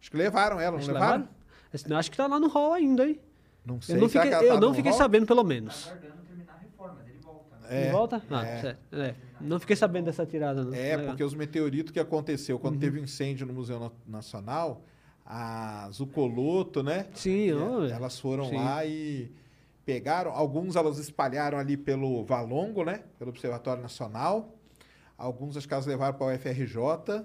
Acho 0.00 0.10
que 0.10 0.16
levaram 0.16 0.60
ela, 0.60 0.72
não 0.72 0.78
Acho 0.78 0.86
que 0.86 0.92
levaram? 0.92 1.28
Esse- 1.72 1.92
Acho 1.92 2.10
que 2.10 2.16
tá 2.16 2.26
lá 2.26 2.38
no 2.38 2.48
hall 2.48 2.72
ainda, 2.74 3.06
hein? 3.06 3.20
Não 3.64 3.80
sei. 3.80 3.96
Eu 3.96 4.00
não 4.00 4.08
fiquei, 4.08 4.32
eu 4.32 4.48
tá 4.54 4.60
não 4.60 4.72
fiquei 4.74 4.92
sabendo, 4.92 5.26
pelo 5.26 5.42
menos. 5.44 5.92
É, 7.68 7.86
De 7.86 7.92
volta? 7.92 8.22
Ah, 8.30 8.46
é. 8.46 8.60
certo. 8.60 8.78
É. 8.92 9.14
Não 9.40 9.58
fiquei 9.60 9.76
sabendo 9.76 10.06
dessa 10.06 10.24
tirada, 10.26 10.64
não. 10.64 10.72
É, 10.74 10.96
Legal. 10.96 11.06
porque 11.08 11.22
os 11.24 11.34
meteoritos 11.34 11.92
que 11.92 12.00
aconteceu 12.00 12.56
Uhum. 12.56 12.62
quando 12.62 12.78
teve 12.78 12.98
o 12.98 13.02
incêndio 13.02 13.46
no 13.46 13.52
Museu 13.52 13.78
Na- 13.78 13.90
Nacional, 14.06 14.82
a 15.24 15.88
Zucoloto, 15.92 16.82
né? 16.82 17.06
Sim, 17.14 17.50
É, 17.50 17.54
ó, 17.54 17.84
elas 17.84 18.18
foram 18.18 18.46
sim. 18.46 18.56
lá 18.56 18.84
e 18.86 19.30
pegaram, 19.84 20.30
alguns 20.32 20.76
elas 20.76 20.98
espalharam 20.98 21.58
ali 21.58 21.76
pelo 21.76 22.24
Valongo, 22.24 22.84
né? 22.84 23.02
Pelo 23.18 23.30
Observatório 23.30 23.82
Nacional. 23.82 24.54
Alguns 25.16 25.64
que 25.66 25.72
elas 25.74 25.86
levaram 25.86 26.16
para 26.16 26.26
o 26.26 26.34
UFRJ. 26.34 27.24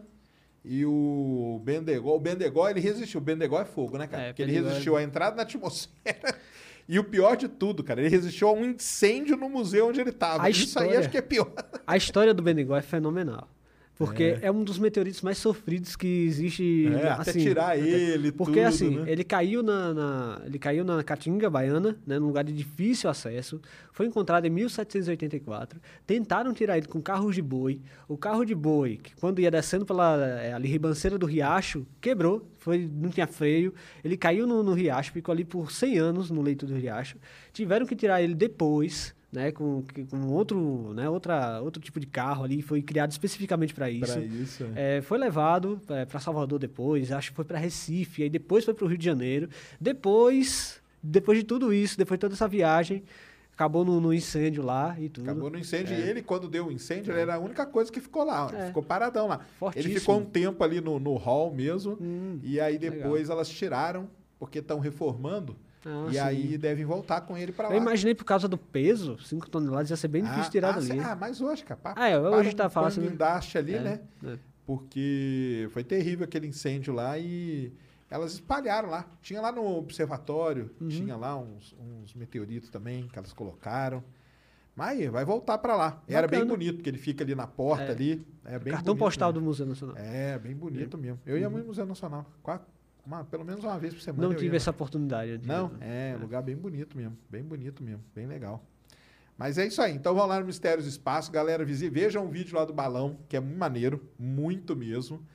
E 0.65 0.85
o 0.85 1.59
Bendegó, 1.63 2.15
o 2.15 2.19
Bendegó 2.19 2.69
ele 2.69 2.79
resistiu. 2.79 3.19
O 3.19 3.23
Bendegó 3.23 3.59
é 3.59 3.65
fogo, 3.65 3.97
né, 3.97 4.07
cara? 4.07 4.23
É, 4.23 4.27
Porque 4.27 4.41
ele 4.43 4.57
é- 4.57 4.61
resistiu 4.61 4.95
à 4.95 5.03
entrada 5.03 5.35
na 5.35 5.41
atmosfera. 5.43 6.35
E 6.87 6.99
o 6.99 7.03
pior 7.03 7.35
de 7.37 7.47
tudo, 7.47 7.83
cara, 7.83 8.01
ele 8.01 8.09
resistiu 8.09 8.47
a 8.49 8.51
um 8.53 8.65
incêndio 8.65 9.37
no 9.37 9.47
museu 9.49 9.87
onde 9.87 10.01
ele 10.01 10.09
estava. 10.09 10.43
A 10.43 10.49
Isso 10.49 10.59
aí 10.61 10.65
história- 10.85 10.99
acho 10.99 11.09
que 11.09 11.17
é 11.17 11.21
pior. 11.21 11.51
A 11.87 11.95
história 11.95 12.33
do 12.33 12.43
Benegó 12.43 12.75
é 12.75 12.81
fenomenal. 12.81 13.47
Porque 13.95 14.37
é. 14.41 14.51
um 14.51 14.63
dos 14.63 14.79
meteoritos 14.79 15.21
mais 15.21 15.37
sofridos 15.37 15.95
que 15.95 16.25
existe. 16.25 16.87
É, 16.87 17.09
até 17.09 17.29
assim, 17.31 17.39
tirar 17.41 17.77
ele, 17.77 18.31
Porque 18.31 18.53
tudo, 18.59 18.67
assim, 18.67 18.97
né? 18.97 19.11
ele 19.11 19.23
caiu 19.23 19.61
na, 19.61 19.93
na- 19.93 20.41
ele 20.45 20.57
caiu 20.57 20.83
na 20.83 21.03
Caatinga 21.03 21.49
Baiana, 21.49 21.95
né, 22.05 22.17
num 22.17 22.27
lugar 22.27 22.43
de 22.43 22.51
difícil 22.51 23.09
acesso. 23.09 23.61
Foi 23.91 24.07
encontrado 24.07 24.45
em 24.45 24.49
1784. 24.49 25.79
Tentaram 26.07 26.53
tirar 26.53 26.77
ele 26.77 26.87
com 26.87 26.99
carros 27.01 27.35
de 27.35 27.41
boi. 27.41 27.79
O 28.07 28.17
carro 28.17 28.43
de 28.43 28.55
boi, 28.55 28.99
que 29.01 29.15
quando 29.15 29.39
ia 29.39 29.51
descendo 29.51 29.85
pela 29.85 30.17
é, 30.41 30.53
ali, 30.53 30.67
ribanceira 30.67 31.17
do 31.17 31.25
riacho, 31.27 31.85
quebrou. 32.01 32.47
Foi, 32.57 32.89
não 32.91 33.09
tinha 33.09 33.27
freio. 33.27 33.73
Ele 34.03 34.17
caiu 34.17 34.47
no, 34.47 34.63
no 34.63 34.73
riacho, 34.73 35.11
ficou 35.11 35.31
ali 35.31 35.43
por 35.43 35.71
100 35.71 35.97
anos 35.99 36.31
no 36.31 36.41
leito 36.41 36.65
do 36.65 36.75
riacho. 36.75 37.17
Tiveram 37.51 37.85
que 37.85 37.95
tirar 37.95 38.21
ele 38.23 38.33
depois. 38.33 39.13
Né, 39.33 39.51
com, 39.51 39.83
com 40.11 40.27
outro, 40.27 40.93
né, 40.93 41.09
outra, 41.09 41.59
outro 41.59 41.81
tipo 41.81 41.99
de 41.99 42.05
carro 42.05 42.43
ali, 42.43 42.61
foi 42.61 42.83
criado 42.83 43.09
especificamente 43.09 43.73
para 43.73 43.89
isso. 43.89 44.13
Pra 44.13 44.21
isso, 44.21 44.63
é. 44.75 44.97
É, 44.97 45.01
foi 45.01 45.17
levado 45.17 45.81
para 46.07 46.19
Salvador 46.19 46.59
depois, 46.59 47.11
acho 47.11 47.31
que 47.31 47.35
foi 47.35 47.43
para 47.43 47.57
Recife, 47.57 48.21
aí 48.21 48.29
depois 48.29 48.63
foi 48.63 48.75
para 48.75 48.85
o 48.85 48.87
Rio 48.87 48.97
de 48.99 49.05
Janeiro. 49.05 49.49
Depois, 49.81 50.79
depois 51.01 51.39
de 51.39 51.43
tudo 51.43 51.73
isso, 51.73 51.97
depois 51.97 52.19
de 52.19 52.21
toda 52.21 52.35
essa 52.35 52.47
viagem, 52.47 53.01
acabou 53.53 53.85
no, 53.85 53.99
no 53.99 54.13
incêndio 54.13 54.63
lá 54.63 54.95
e 54.99 55.09
tudo. 55.09 55.29
Acabou 55.29 55.49
no 55.49 55.57
incêndio. 55.57 55.97
E 55.97 56.01
ele, 56.01 56.21
quando 56.21 56.47
deu 56.47 56.67
o 56.67 56.71
incêndio, 56.71 57.11
ele 57.11 57.21
era 57.21 57.35
a 57.35 57.39
única 57.39 57.65
coisa 57.65 57.91
que 57.91 57.99
ficou 58.01 58.23
lá. 58.23 58.51
É. 58.53 58.67
ficou 58.67 58.83
paradão 58.83 59.27
lá. 59.27 59.39
Fortíssimo. 59.57 59.91
Ele 59.91 59.99
ficou 59.99 60.19
um 60.19 60.25
tempo 60.25 60.63
ali 60.63 60.81
no, 60.81 60.99
no 60.99 61.15
hall 61.15 61.53
mesmo. 61.53 61.97
Hum, 61.99 62.39
e 62.43 62.59
aí 62.59 62.77
depois 62.77 63.29
elas 63.29 63.49
tiraram, 63.49 64.07
porque 64.37 64.59
estão 64.59 64.79
reformando. 64.79 65.55
Ah, 65.85 66.07
e 66.09 66.13
sim. 66.13 66.19
aí 66.19 66.57
devem 66.57 66.85
voltar 66.85 67.21
com 67.21 67.37
ele 67.37 67.51
pra 67.51 67.67
lá. 67.67 67.73
Eu 67.75 67.81
imaginei 67.81 68.15
por 68.15 68.23
causa 68.25 68.47
do 68.47 68.57
peso, 68.57 69.17
5 69.19 69.49
toneladas 69.49 69.89
ia 69.89 69.97
ser 69.97 70.07
bem 70.07 70.23
difícil 70.23 70.45
ah, 70.47 70.49
tirar 70.51 70.69
ah, 70.69 70.71
dali. 70.73 70.93
né? 70.93 71.03
Ah, 71.05 71.15
mas 71.15 71.41
hoje, 71.41 71.63
capaz. 71.63 71.95
Ah, 71.97 72.07
é, 72.09 72.17
hoje 72.19 72.55
tá 72.55 72.69
fácil, 72.69 73.01
Um 73.01 73.05
né? 73.05 73.11
guindaste 73.11 73.57
ali, 73.57 73.75
É, 73.75 73.79
né? 73.81 73.99
é. 74.25 74.37
Porque 74.65 75.67
foi 75.71 75.83
terrível 75.83 76.23
aquele 76.25 76.47
incêndio 76.47 76.93
lá 76.93 77.17
e 77.17 77.71
elas 78.09 78.33
espalharam 78.33 78.89
lá. 78.89 79.05
Tinha 79.21 79.41
lá 79.41 79.51
no 79.51 79.65
observatório, 79.77 80.71
Uhum. 80.79 80.87
tinha 80.89 81.15
lá 81.17 81.35
uns, 81.37 81.75
uns 81.79 82.13
meteoritos 82.13 82.69
também 82.69 83.07
que 83.07 83.17
elas 83.17 83.33
colocaram. 83.33 84.03
Mas 84.75 85.05
vai 85.11 85.23
voltar 85.23 85.57
pra 85.59 85.75
lá. 85.75 86.01
Era 86.07 86.27
bem 86.27 86.39
Bacana. 86.39 86.57
bonito, 86.57 86.75
porque 86.77 86.89
ele 86.89 86.97
fica 86.97 87.23
ali 87.23 87.35
na 87.35 87.45
porta 87.45 87.83
É. 87.83 87.91
ali. 87.91 88.25
É 88.43 88.57
bem 88.57 88.73
Cartão 88.73 88.93
bonito 88.95 88.99
postal 89.05 89.29
mesmo. 89.29 89.41
do 89.41 89.45
Museu 89.45 89.65
Nacional. 89.67 89.95
É, 89.97 90.39
bem 90.39 90.55
bonito 90.55 90.97
mesmo. 90.97 91.19
Eu 91.25 91.37
ia 91.37 91.47
muito 91.49 91.63
no 91.63 91.67
Museu 91.69 91.85
Nacional. 91.85 92.25
Quatro, 92.41 92.65
uma- 93.05 93.23
pelo 93.23 93.43
menos 93.43 93.63
uma 93.63 93.77
vez 93.77 93.93
por 93.93 94.01
semana. 94.01 94.27
Não 94.27 94.35
tive 94.35 94.49
lá. 94.51 94.55
essa 94.55 94.71
oportunidade. 94.71 95.39
Não, 95.45 95.69
né? 95.69 96.11
é, 96.13 96.17
lugar 96.17 96.41
bem 96.41 96.55
bonito 96.55 96.97
mesmo. 96.97 97.17
Bem 97.29 97.43
bonito 97.43 97.83
mesmo. 97.83 98.03
Bem 98.15 98.25
legal. 98.25 98.63
Mas 99.37 99.57
é 99.57 99.65
isso 99.65 99.81
aí. 99.81 99.93
Então 99.95 100.13
vão 100.13 100.25
lá 100.25 100.39
no 100.39 100.45
Mistérios 100.45 100.85
do 100.85 100.89
Espaço. 100.89 101.31
Galera, 101.31 101.65
vejam 101.65 102.25
o 102.25 102.29
vídeo 102.29 102.55
lá 102.55 102.65
do 102.65 102.73
balão, 102.73 103.17
que 103.27 103.35
é 103.35 103.39
muito 103.39 103.57
maneiro. 103.57 104.09
Muito 104.17 104.75
mesmo. 104.75 105.25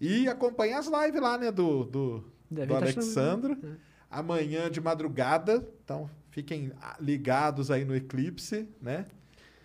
E 0.00 0.28
acompanhem 0.28 0.74
as 0.74 0.86
lives 0.86 1.20
lá, 1.20 1.38
né, 1.38 1.50
do, 1.52 1.84
do, 1.84 2.24
Deve 2.50 2.66
do 2.66 2.72
tá 2.74 2.78
Alexandro. 2.78 3.54
chamando, 3.60 3.78
Amanhã 4.10 4.70
de 4.70 4.80
madrugada. 4.80 5.66
Então 5.84 6.10
fiquem 6.30 6.72
ligados 7.00 7.70
aí 7.70 7.84
no 7.84 7.94
eclipse, 7.94 8.68
né? 8.80 9.06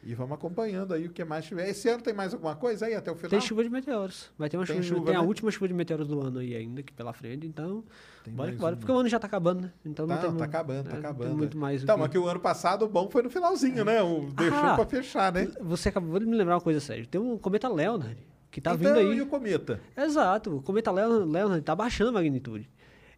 E 0.02 0.14
vamos 0.16 0.34
acompanhando 0.34 0.94
aí 0.94 1.08
o 1.08 1.10
que 1.10 1.24
mais 1.26 1.44
tiver. 1.46 1.68
Esse 1.70 1.90
ano 1.90 2.02
tem 2.02 2.14
mais 2.14 2.34
alguma 2.34 2.56
coisa 2.56 2.86
aí 2.86 2.94
até 2.96 3.12
o 3.12 3.16
final? 3.16 3.30
Tem 3.32 3.42
chuva 3.42 3.64
de 3.64 3.70
meteoros. 3.70 4.32
Vai 4.38 4.50
ter 4.50 4.56
uma 4.58 4.66
Tem 4.66 4.78
chuva, 4.82 4.88
chuva, 4.96 5.06
tem 5.08 5.16
a 5.16 5.22
né? 5.22 5.28
última 5.28 5.52
chuva 5.52 5.68
de 5.68 5.74
meteoros 5.74 6.08
do 6.08 6.22
ano 6.22 6.40
aí 6.40 6.56
ainda, 6.56 6.80
aqui 6.80 6.94
pela 6.94 7.12
frente, 7.12 7.46
então. 7.46 7.84
Tem 8.24 8.34
bora 8.34 8.48
mais 8.48 8.56
que 8.56 8.62
bora. 8.62 8.76
uma. 8.76 8.80
Porque 8.80 8.92
o 8.94 8.98
ano 8.98 9.10
já 9.10 9.20
tá 9.20 9.28
acabando, 9.28 9.62
né? 9.64 9.74
Então 9.86 10.08
não 10.08 10.16
Tá, 10.16 10.22
tem 10.28 10.36
tá 10.38 10.46
acabando, 10.46 10.84
tá 10.86 10.90
é, 10.92 10.94
não 10.94 11.02
tem 11.02 11.10
acabando. 11.10 11.38
muito 11.38 11.58
mais 11.58 11.84
Então, 11.84 11.96
que- 11.96 12.02
mas 12.02 12.12
que 12.12 12.18
o 12.18 12.28
ano 12.28 12.40
passado 12.40 12.86
o 12.86 12.88
bom 12.88 13.10
foi 13.10 13.22
no 13.24 13.30
finalzinho, 13.30 13.84
né? 13.84 14.02
O 14.02 14.22
deixou 14.32 14.58
Ah, 14.58 14.76
pra 14.76 14.86
fechar, 14.86 15.34
né? 15.34 15.52
Você 15.60 15.90
acabou 15.90 16.18
de 16.18 16.26
me 16.26 16.36
lembrar 16.38 16.56
uma 16.56 16.62
coisa 16.62 16.80
séria. 16.80 17.06
Tem 17.06 17.20
um 17.20 17.38
cometa 17.38 17.68
Leonard 17.68 18.18
que 18.50 18.62
tá 18.62 18.74
então, 18.76 18.94
vindo 18.96 19.00
aí. 19.12 19.18
e 19.18 19.22
o 19.22 19.28
cometa? 19.28 19.82
Exato, 19.98 20.56
o 20.58 20.62
cometa 20.62 20.92
Leonard, 20.92 21.30
Leonard 21.30 21.62
tá 21.62 21.76
baixando 21.76 22.12
a 22.12 22.14
magnitude. 22.14 22.70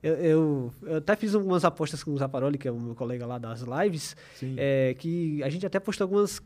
Eu, 0.03 0.15
eu, 0.15 0.73
eu 0.81 0.97
até 0.97 1.15
fiz 1.15 1.35
algumas 1.35 1.63
apostas 1.63 2.03
com 2.03 2.09
o 2.11 2.17
Zaparoli, 2.17 2.57
que 2.57 2.67
é 2.67 2.71
o 2.71 2.79
meu 2.79 2.95
colega 2.95 3.23
lá 3.27 3.37
das 3.37 3.61
lives, 3.61 4.15
é, 4.57 4.95
que 4.97 5.43
a 5.43 5.49
gente 5.49 5.63
até 5.63 5.79
postou 5.79 6.05
algumas 6.05 6.41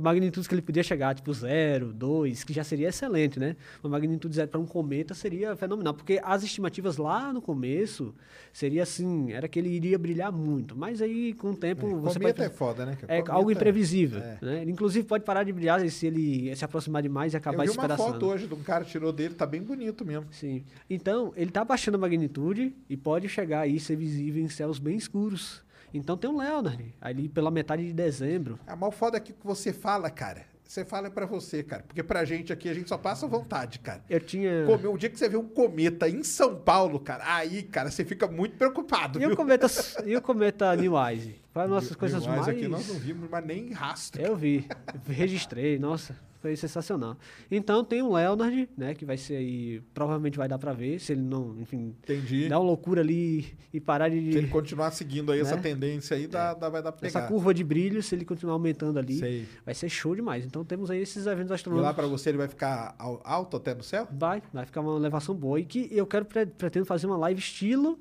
magnitudes 0.00 0.46
que 0.46 0.54
ele 0.54 0.62
podia 0.62 0.82
chegar, 0.82 1.14
tipo 1.14 1.32
0, 1.32 1.92
2, 1.92 2.44
que 2.44 2.52
já 2.52 2.64
seria 2.64 2.88
excelente, 2.88 3.38
né? 3.38 3.56
Uma 3.82 3.90
magnitude 3.90 4.34
zero 4.34 4.48
para 4.48 4.60
um 4.60 4.66
cometa 4.66 5.14
seria 5.14 5.56
fenomenal, 5.56 5.94
porque 5.94 6.20
as 6.22 6.42
estimativas 6.42 6.96
lá 6.96 7.32
no 7.32 7.40
começo 7.40 8.14
seria 8.52 8.82
assim, 8.82 9.32
era 9.32 9.48
que 9.48 9.58
ele 9.58 9.68
iria 9.68 9.98
brilhar 9.98 10.32
muito, 10.32 10.76
mas 10.76 11.00
aí 11.00 11.34
com 11.34 11.50
o 11.50 11.56
tempo 11.56 11.86
você 12.00 12.18
cometa 12.18 12.42
pode... 12.42 12.52
é 12.52 12.56
foda, 12.56 12.86
né? 12.86 12.98
É 13.08 13.22
algo 13.28 13.50
imprevisível. 13.50 14.20
é. 14.20 14.38
Né? 14.40 14.62
Ele, 14.62 14.72
inclusive, 14.72 15.06
pode 15.06 15.24
parar 15.24 15.44
de 15.44 15.52
brilhar 15.52 15.80
se 15.88 16.06
ele 16.06 16.54
se 16.54 16.64
aproximar 16.64 17.02
demais 17.02 17.32
e 17.32 17.36
Eu 17.36 17.38
acabar 17.38 17.64
vi 17.64 17.70
uma 17.70 17.96
foto 17.96 18.26
hoje 18.26 18.46
de 18.46 18.54
um 18.54 18.62
cara 18.62 18.84
tirou 18.84 19.12
dele, 19.12 19.34
tá 19.34 19.46
bem 19.46 19.62
bonito 19.62 20.04
mesmo. 20.04 20.26
Sim. 20.30 20.64
Então, 20.88 21.32
ele 21.36 21.50
está 21.50 21.64
baixando 21.64 21.96
a 21.96 22.00
magnitude 22.00 22.74
e 22.88 22.96
pode 22.96 23.28
chegar 23.28 23.60
aí 23.60 23.78
ser 23.78 23.96
visível 23.96 24.42
em 24.42 24.48
céus 24.48 24.78
bem 24.78 24.96
escuros. 24.96 25.62
Então 25.92 26.16
tem 26.16 26.30
um 26.30 26.38
Leonard, 26.38 26.94
ali 27.00 27.28
pela 27.28 27.50
metade 27.50 27.86
de 27.86 27.92
dezembro. 27.92 28.58
A 28.66 28.76
mal 28.76 28.90
foda 28.90 29.16
é 29.16 29.20
que 29.20 29.34
você 29.42 29.72
fala, 29.72 30.08
cara. 30.10 30.48
Você 30.64 30.84
fala 30.84 31.10
pra 31.10 31.26
você, 31.26 31.64
cara. 31.64 31.82
Porque 31.82 32.00
pra 32.00 32.24
gente 32.24 32.52
aqui, 32.52 32.68
a 32.68 32.74
gente 32.74 32.88
só 32.88 32.96
passa 32.96 33.26
vontade, 33.26 33.80
cara. 33.80 34.04
Eu 34.08 34.20
tinha. 34.20 34.66
Come- 34.66 34.86
O 34.86 34.96
dia 34.96 35.10
que 35.10 35.18
você 35.18 35.28
vê 35.28 35.36
um 35.36 35.48
cometa 35.48 36.08
em 36.08 36.22
São 36.22 36.54
Paulo, 36.54 37.00
cara, 37.00 37.24
aí, 37.26 37.64
cara, 37.64 37.90
você 37.90 38.04
fica 38.04 38.28
muito 38.28 38.56
preocupado, 38.56 39.20
E 39.20 39.24
o 39.24 39.28
viu? 39.28 39.36
cometa, 39.36 39.66
e 40.06 40.16
o 40.16 40.22
cometa 40.22 40.76
New 40.76 40.92
Wise? 40.96 41.40
Foi 41.52 41.66
uma 41.66 41.80
das 41.80 41.92
coisas 41.96 42.24
Mas 42.24 42.36
mais. 42.46 42.48
aqui 42.48 42.68
nós 42.68 42.86
não 42.86 42.94
vimos, 42.94 43.28
mas 43.28 43.44
nem 43.44 43.72
rastro. 43.72 44.22
Eu 44.22 44.36
vi, 44.36 44.64
registrei, 45.08 45.76
nossa, 45.76 46.16
foi 46.40 46.56
sensacional. 46.56 47.16
Então 47.50 47.84
tem 47.84 48.02
o 48.02 48.12
Leonard, 48.14 48.68
né, 48.76 48.94
que 48.94 49.04
vai 49.04 49.16
ser 49.16 49.36
aí, 49.36 49.80
provavelmente 49.94 50.36
vai 50.38 50.48
dar 50.48 50.58
pra 50.58 50.72
ver, 50.72 50.98
se 50.98 51.12
ele 51.12 51.20
não, 51.22 51.56
enfim, 51.60 51.94
Entendi. 52.02 52.48
dar 52.48 52.58
uma 52.58 52.66
loucura 52.66 53.00
ali 53.02 53.46
e 53.72 53.80
parar 53.80 54.08
de... 54.08 54.32
Se 54.32 54.38
ele 54.38 54.48
continuar 54.48 54.90
seguindo 54.90 55.30
aí 55.32 55.40
essa 55.40 55.56
Né? 55.56 55.62
tendência 55.62 56.16
aí, 56.16 56.26
dá, 56.26 56.54
dá- 56.54 56.68
vai 56.68 56.82
dar 56.82 56.92
pra 56.92 57.00
pegar. 57.02 57.20
essa 57.20 57.28
curva 57.28 57.52
de 57.52 57.62
brilho, 57.62 58.02
se 58.02 58.14
ele 58.14 58.24
continuar 58.24 58.54
aumentando 58.54 58.98
ali, 58.98 59.18
Sei. 59.18 59.46
vai 59.64 59.74
ser 59.74 59.88
show 59.88 60.14
demais. 60.14 60.44
Então 60.44 60.64
temos 60.64 60.90
aí 60.90 61.00
esses 61.00 61.26
eventos 61.26 61.48
E 61.48 61.50
lá 61.50 61.54
astronômicos. 61.56 61.94
pra 61.94 62.06
você 62.06 62.30
ele 62.30 62.38
vai 62.38 62.48
ficar 62.48 62.94
al- 62.98 63.20
alto 63.24 63.56
até 63.56 63.74
no 63.74 63.82
céu? 63.82 64.08
Vai, 64.10 64.42
vai 64.52 64.64
ficar 64.66 64.80
uma 64.80 64.96
elevação 64.96 65.34
boa. 65.34 65.60
E 65.60 65.64
que 65.64 65.88
eu 65.92 66.06
quero, 66.06 66.24
pre- 66.24 66.46
pretendo 66.46 66.86
fazer 66.86 67.06
uma 67.06 67.16
live 67.18 67.38
estilo 67.38 67.98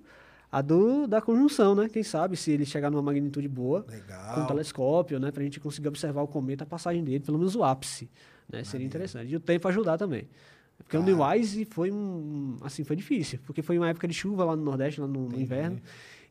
a 0.52 0.62
do, 0.62 1.08
da 1.08 1.22
conjunção, 1.22 1.76
né? 1.76 1.88
Quem 1.88 2.04
sabe 2.04 2.36
se 2.36 2.52
ele 2.52 2.66
chegar 2.66 2.90
numa 2.90 3.04
magnitude 3.04 3.48
boa, 3.48 3.86
Legal. 3.88 4.36
com 4.36 4.42
um 4.42 4.48
telescópio, 4.48 5.20
né? 5.20 5.32
Pra 5.32 5.44
gente 5.44 5.60
conseguir 5.60 5.88
observar 5.88 6.22
o 6.22 6.28
cometa, 6.28 6.64
a 6.64 6.68
passagem 6.68 7.04
dele, 7.04 7.20
pelo 7.20 7.38
menos 7.38 7.56
o 7.56 7.64
ápice, 7.64 8.10
né? 8.52 8.64
Seria 8.64 8.86
interessante. 8.86 9.32
E 9.32 9.36
o 9.36 9.40
tempo 9.40 9.68
ajudar 9.68 9.98
também. 9.98 10.28
Porque 10.78 10.98
o 10.98 11.04
New 11.04 11.18
foi 11.70 11.92
um. 11.92 12.58
Assim, 12.62 12.84
foi 12.84 12.96
difícil. 12.96 13.40
Porque 13.46 13.62
foi 13.62 13.78
uma 13.78 13.90
época 13.90 14.08
de 14.08 14.14
chuva 14.14 14.46
lá 14.46 14.56
no 14.56 14.64
Nordeste, 14.64 15.02
lá 15.02 15.08
no, 15.08 15.28
no 15.28 15.40
inverno. 15.40 15.80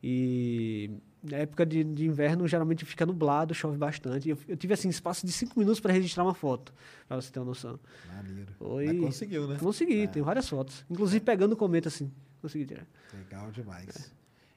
E 0.03 0.91
na 1.23 1.39
época 1.39 1.67
de, 1.67 1.83
de 1.83 2.07
inverno 2.07 2.47
geralmente 2.47 2.85
fica 2.85 3.05
nublado, 3.05 3.55
chove 3.55 3.77
bastante. 3.77 4.29
Eu, 4.29 4.39
eu 4.47 4.57
tive 4.57 4.75
assim 4.75 4.89
espaço 4.89 5.27
de 5.27 5.33
cinco 5.33 5.59
minutos 5.59 5.81
para 5.81 5.93
registrar 5.93 6.25
uma 6.25 6.35
foto, 6.35 6.73
para 7.07 7.21
você 7.21 7.31
ter 7.31 7.41
uma 7.41 7.47
noção. 7.47 7.79
Maneiro. 8.07 8.53
Foi... 8.59 8.87
Mas 8.87 9.01
conseguiu, 9.01 9.49
né? 9.49 9.57
Consegui, 9.59 10.09
tem 10.09 10.23
várias 10.23 10.49
fotos. 10.49 10.85
Inclusive 10.89 11.21
pegando 11.21 11.53
o 11.53 11.57
cometa 11.57 11.89
assim. 11.89 12.11
Consegui 12.41 12.67
tirar. 12.67 12.87
Legal 13.13 13.51
demais. 13.51 14.13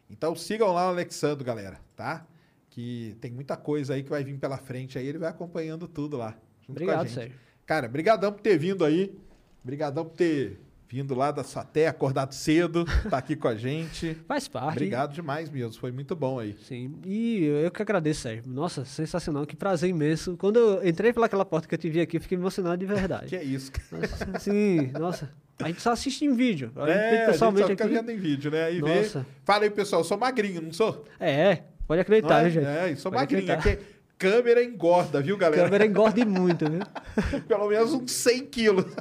Então 0.09 0.35
sigam 0.35 0.71
lá 0.73 0.87
o 0.87 0.89
Alexandro, 0.89 1.43
galera, 1.43 1.79
tá? 1.95 2.25
Que 2.69 3.15
tem 3.21 3.31
muita 3.31 3.57
coisa 3.57 3.93
aí 3.93 4.03
que 4.03 4.09
vai 4.09 4.23
vir 4.23 4.37
pela 4.37 4.57
frente 4.57 4.97
aí, 4.97 5.07
ele 5.07 5.17
vai 5.17 5.29
acompanhando 5.29 5.87
tudo 5.87 6.17
lá. 6.17 6.31
junto 6.61 6.65
com 6.65 6.71
a 6.71 6.73
Obrigado, 6.73 7.07
gente. 7.07 7.15
Sérgio. 7.15 7.37
Cara, 7.65 7.87
brigadão 7.87 8.31
por 8.31 8.41
ter 8.41 8.57
vindo 8.57 8.83
aí. 8.83 9.17
Brigadão 9.63 10.05
por 10.05 10.15
ter 10.15 10.59
vindo 10.91 11.15
lá 11.15 11.31
da 11.31 11.41
sua 11.41 11.63
terra, 11.63 11.91
acordado 11.91 12.33
cedo, 12.33 12.83
tá 13.09 13.17
aqui 13.17 13.33
com 13.37 13.47
a 13.47 13.55
gente. 13.55 14.13
Faz 14.27 14.49
parte. 14.49 14.73
Obrigado 14.73 15.13
demais 15.13 15.49
mesmo, 15.49 15.79
foi 15.79 15.89
muito 15.89 16.17
bom 16.17 16.37
aí. 16.37 16.57
Sim, 16.67 16.99
e 17.05 17.45
eu 17.45 17.71
que 17.71 17.81
agradeço, 17.81 18.21
Sérgio. 18.21 18.43
Nossa, 18.51 18.83
sensacional, 18.83 19.45
que 19.45 19.55
prazer 19.55 19.89
imenso. 19.89 20.35
Quando 20.35 20.59
eu 20.59 20.85
entrei 20.85 21.13
pelaquela 21.13 21.45
porta 21.45 21.65
que 21.65 21.73
eu 21.73 21.79
te 21.79 21.89
vi 21.89 22.01
aqui, 22.01 22.17
eu 22.17 22.21
fiquei 22.21 22.37
emocionado 22.37 22.77
de 22.77 22.85
verdade. 22.85 23.27
Que 23.31 23.37
é 23.37 23.43
isso, 23.43 23.71
cara. 23.71 24.01
Nossa, 24.01 24.39
Sim, 24.39 24.91
nossa. 24.99 25.31
A 25.63 25.67
gente 25.67 25.81
só 25.81 25.91
assiste 25.91 26.25
em 26.25 26.33
vídeo. 26.33 26.71
A 26.75 26.87
gente 26.87 26.91
É, 26.91 26.95
vê 26.95 27.07
a 27.07 27.11
gente 27.11 27.25
só 27.25 27.31
pessoalmente 27.31 27.67
fica 27.67 27.83
aqui. 27.85 27.93
vendo 27.93 28.11
em 28.11 28.17
vídeo, 28.17 28.51
né? 28.51 28.65
Aí 28.65 28.81
vê. 28.81 28.95
Nossa. 29.01 29.25
Fala 29.45 29.63
aí, 29.63 29.69
pessoal, 29.69 30.01
eu 30.01 30.05
sou 30.05 30.17
magrinho, 30.17 30.61
não 30.61 30.73
sou? 30.73 31.05
É, 31.19 31.55
pode 31.87 31.97
Não 31.97 32.01
acreditar, 32.01 32.39
é? 32.39 32.43
né, 32.43 32.49
gente? 32.49 32.65
É, 32.65 32.95
sou 32.95 33.11
Pode 33.11 33.33
magrinho. 33.33 33.53
Aqui, 33.53 33.77
câmera 34.17 34.63
engorda, 34.63 35.21
viu, 35.21 35.35
galera? 35.37 35.63
câmera 35.63 35.85
engorda 35.85 36.23
muito, 36.25 36.69
viu? 36.69 36.81
Pelo 37.47 37.67
menos 37.69 37.93
uns 37.93 38.11
100 38.11 38.45
quilos. 38.47 38.85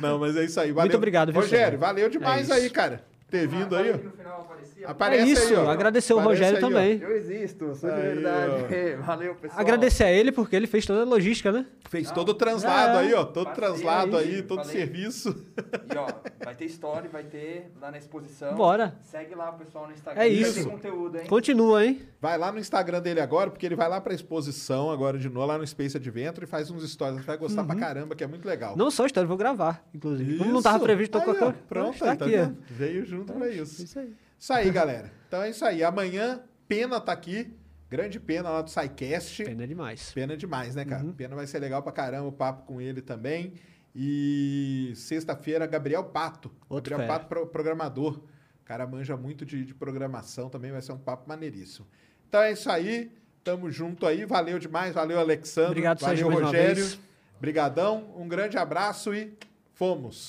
Não, 0.00 0.18
mas 0.18 0.36
é 0.36 0.44
isso 0.44 0.60
aí. 0.60 0.70
Valeu. 0.72 0.86
Muito 0.86 0.96
obrigado, 0.96 1.32
viu, 1.32 1.40
Rogério, 1.40 1.78
valeu 1.78 2.08
demais 2.08 2.48
É 2.48 2.54
aí, 2.54 2.70
cara. 2.70 3.02
Ter 3.30 3.46
vindo 3.46 3.76
aí, 3.76 3.90
ó. 3.90 3.96
No 3.98 4.10
final 4.10 4.40
aparecia. 4.40 4.86
É 4.86 4.90
Aparece 4.90 5.32
isso, 5.32 5.48
aí, 5.48 5.56
ó. 5.56 5.68
agradecer 5.70 6.14
o 6.14 6.18
Aparece 6.18 6.40
Rogério 6.42 6.58
aí, 6.58 6.64
ó. 6.64 6.68
também. 6.68 6.98
Eu 7.02 7.16
existo, 7.16 7.74
sou 7.74 7.90
de 7.90 8.00
verdade. 8.00 8.96
Valeu, 9.04 9.34
pessoal. 9.34 9.60
Agradecer 9.60 10.04
a 10.04 10.10
ele 10.10 10.32
porque 10.32 10.56
ele 10.56 10.66
fez 10.66 10.86
toda 10.86 11.02
a 11.02 11.04
logística, 11.04 11.52
né? 11.52 11.66
Fez 11.90 12.10
todo 12.10 12.30
o 12.30 12.34
translado 12.34 12.96
É. 12.98 13.00
aí, 13.00 13.14
ó. 13.14 13.24
Todo 13.24 13.46
Passei 13.48 13.62
translado 13.62 14.16
aí, 14.16 14.36
aí, 14.36 14.42
todo 14.42 14.60
falei. 14.64 14.76
serviço. 14.76 15.44
E 15.92 15.98
ó, 15.98 16.06
vai 16.44 16.54
ter 16.54 16.64
story, 16.66 17.08
vai 17.08 17.24
ter 17.24 17.70
lá 17.80 17.90
na 17.90 17.98
exposição. 17.98 18.54
Bora. 18.54 18.94
Segue 19.02 19.34
lá 19.34 19.50
o 19.50 19.54
pessoal 19.58 19.86
no 19.86 19.92
Instagram. 19.92 20.22
É 20.22 20.28
isso. 20.28 20.68
conteúdo, 20.68 21.18
hein? 21.18 21.26
Continua, 21.26 21.84
hein? 21.84 22.00
Vai 22.20 22.36
lá 22.38 22.50
no 22.50 22.58
Instagram 22.58 23.00
dele 23.02 23.20
agora, 23.20 23.50
porque 23.50 23.64
ele 23.66 23.76
vai 23.76 23.88
lá 23.88 24.00
pra 24.00 24.14
exposição 24.14 24.90
agora 24.90 25.18
de 25.18 25.28
novo, 25.28 25.46
lá 25.46 25.58
no 25.58 25.66
Space 25.66 25.96
Adventure, 25.96 26.44
e 26.44 26.48
faz 26.48 26.70
uns 26.70 26.88
stories. 26.90 27.20
Você 27.20 27.26
vai 27.26 27.36
gostar 27.36 27.62
pra 27.64 27.76
caramba, 27.76 28.14
que 28.14 28.24
é 28.24 28.26
muito 28.26 28.46
legal. 28.48 28.74
Não 28.76 28.90
só 28.90 29.04
história, 29.06 29.26
vou 29.28 29.36
gravar, 29.36 29.84
inclusive. 29.94 30.38
Como 30.38 30.50
não 30.52 30.62
tava 30.62 30.76
Isso. 30.76 30.84
previsto, 30.84 31.12
tô 31.12 31.18
Aí, 31.18 31.24
com 31.24 31.30
a 31.30 31.34
ó, 31.34 31.38
câmera. 31.38 31.58
Pronto, 31.68 32.04
aí, 32.04 32.16
tá 32.16 32.24
aqui, 32.24 32.34
ó. 32.36 32.38
vendo? 32.44 32.56
Veio 32.70 33.04
junto 33.06 33.17
pra 33.24 33.48
isso. 33.48 33.82
Isso 33.84 33.98
aí. 33.98 34.14
Isso 34.38 34.52
aí, 34.52 34.70
galera. 34.70 35.12
Então 35.26 35.42
é 35.42 35.50
isso 35.50 35.64
aí. 35.64 35.82
Amanhã, 35.82 36.42
Pena 36.68 37.00
tá 37.00 37.12
aqui. 37.12 37.52
Grande 37.90 38.20
Pena 38.20 38.50
lá 38.50 38.60
do 38.62 38.68
SciCast. 38.70 39.44
Pena 39.44 39.66
demais. 39.66 40.12
Pena 40.12 40.36
demais, 40.36 40.74
né, 40.74 40.82
Uhum. 40.82 40.88
cara? 40.88 41.04
Pena 41.16 41.34
vai 41.36 41.46
ser 41.46 41.58
legal 41.58 41.82
pra 41.82 41.90
caramba 41.92 42.28
o 42.28 42.32
papo 42.32 42.64
com 42.66 42.80
ele 42.80 43.00
também. 43.00 43.54
E 43.94 44.92
sexta-feira, 44.94 45.66
Gabriel 45.66 46.04
Pato. 46.04 46.50
Outro 46.68 46.90
Gabriel 46.90 47.08
fera. 47.08 47.18
Pato, 47.20 47.28
pro- 47.28 47.46
programador. 47.46 48.18
O 48.60 48.64
cara 48.64 48.86
manja 48.86 49.16
muito 49.16 49.44
de, 49.46 49.64
de 49.64 49.74
programação 49.74 50.48
também, 50.50 50.70
vai 50.70 50.82
ser 50.82 50.92
um 50.92 50.98
papo 50.98 51.26
maneiríssimo. 51.28 51.86
Então 52.28 52.42
é 52.42 52.52
isso 52.52 52.70
aí. 52.70 53.10
Tamo 53.42 53.70
junto 53.70 54.06
aí. 54.06 54.26
Valeu 54.26 54.58
demais. 54.58 54.94
Valeu, 54.94 55.18
Alexandre. 55.18 55.70
Obrigado, 55.70 56.00
Valeu, 56.00 56.16
Sérgio, 56.28 56.44
Rogério. 56.44 56.74
vez. 56.76 57.00
Brigadão. 57.40 58.12
Um 58.16 58.28
grande 58.28 58.58
abraço 58.58 59.14
e 59.14 59.32
fomos. 59.72 60.28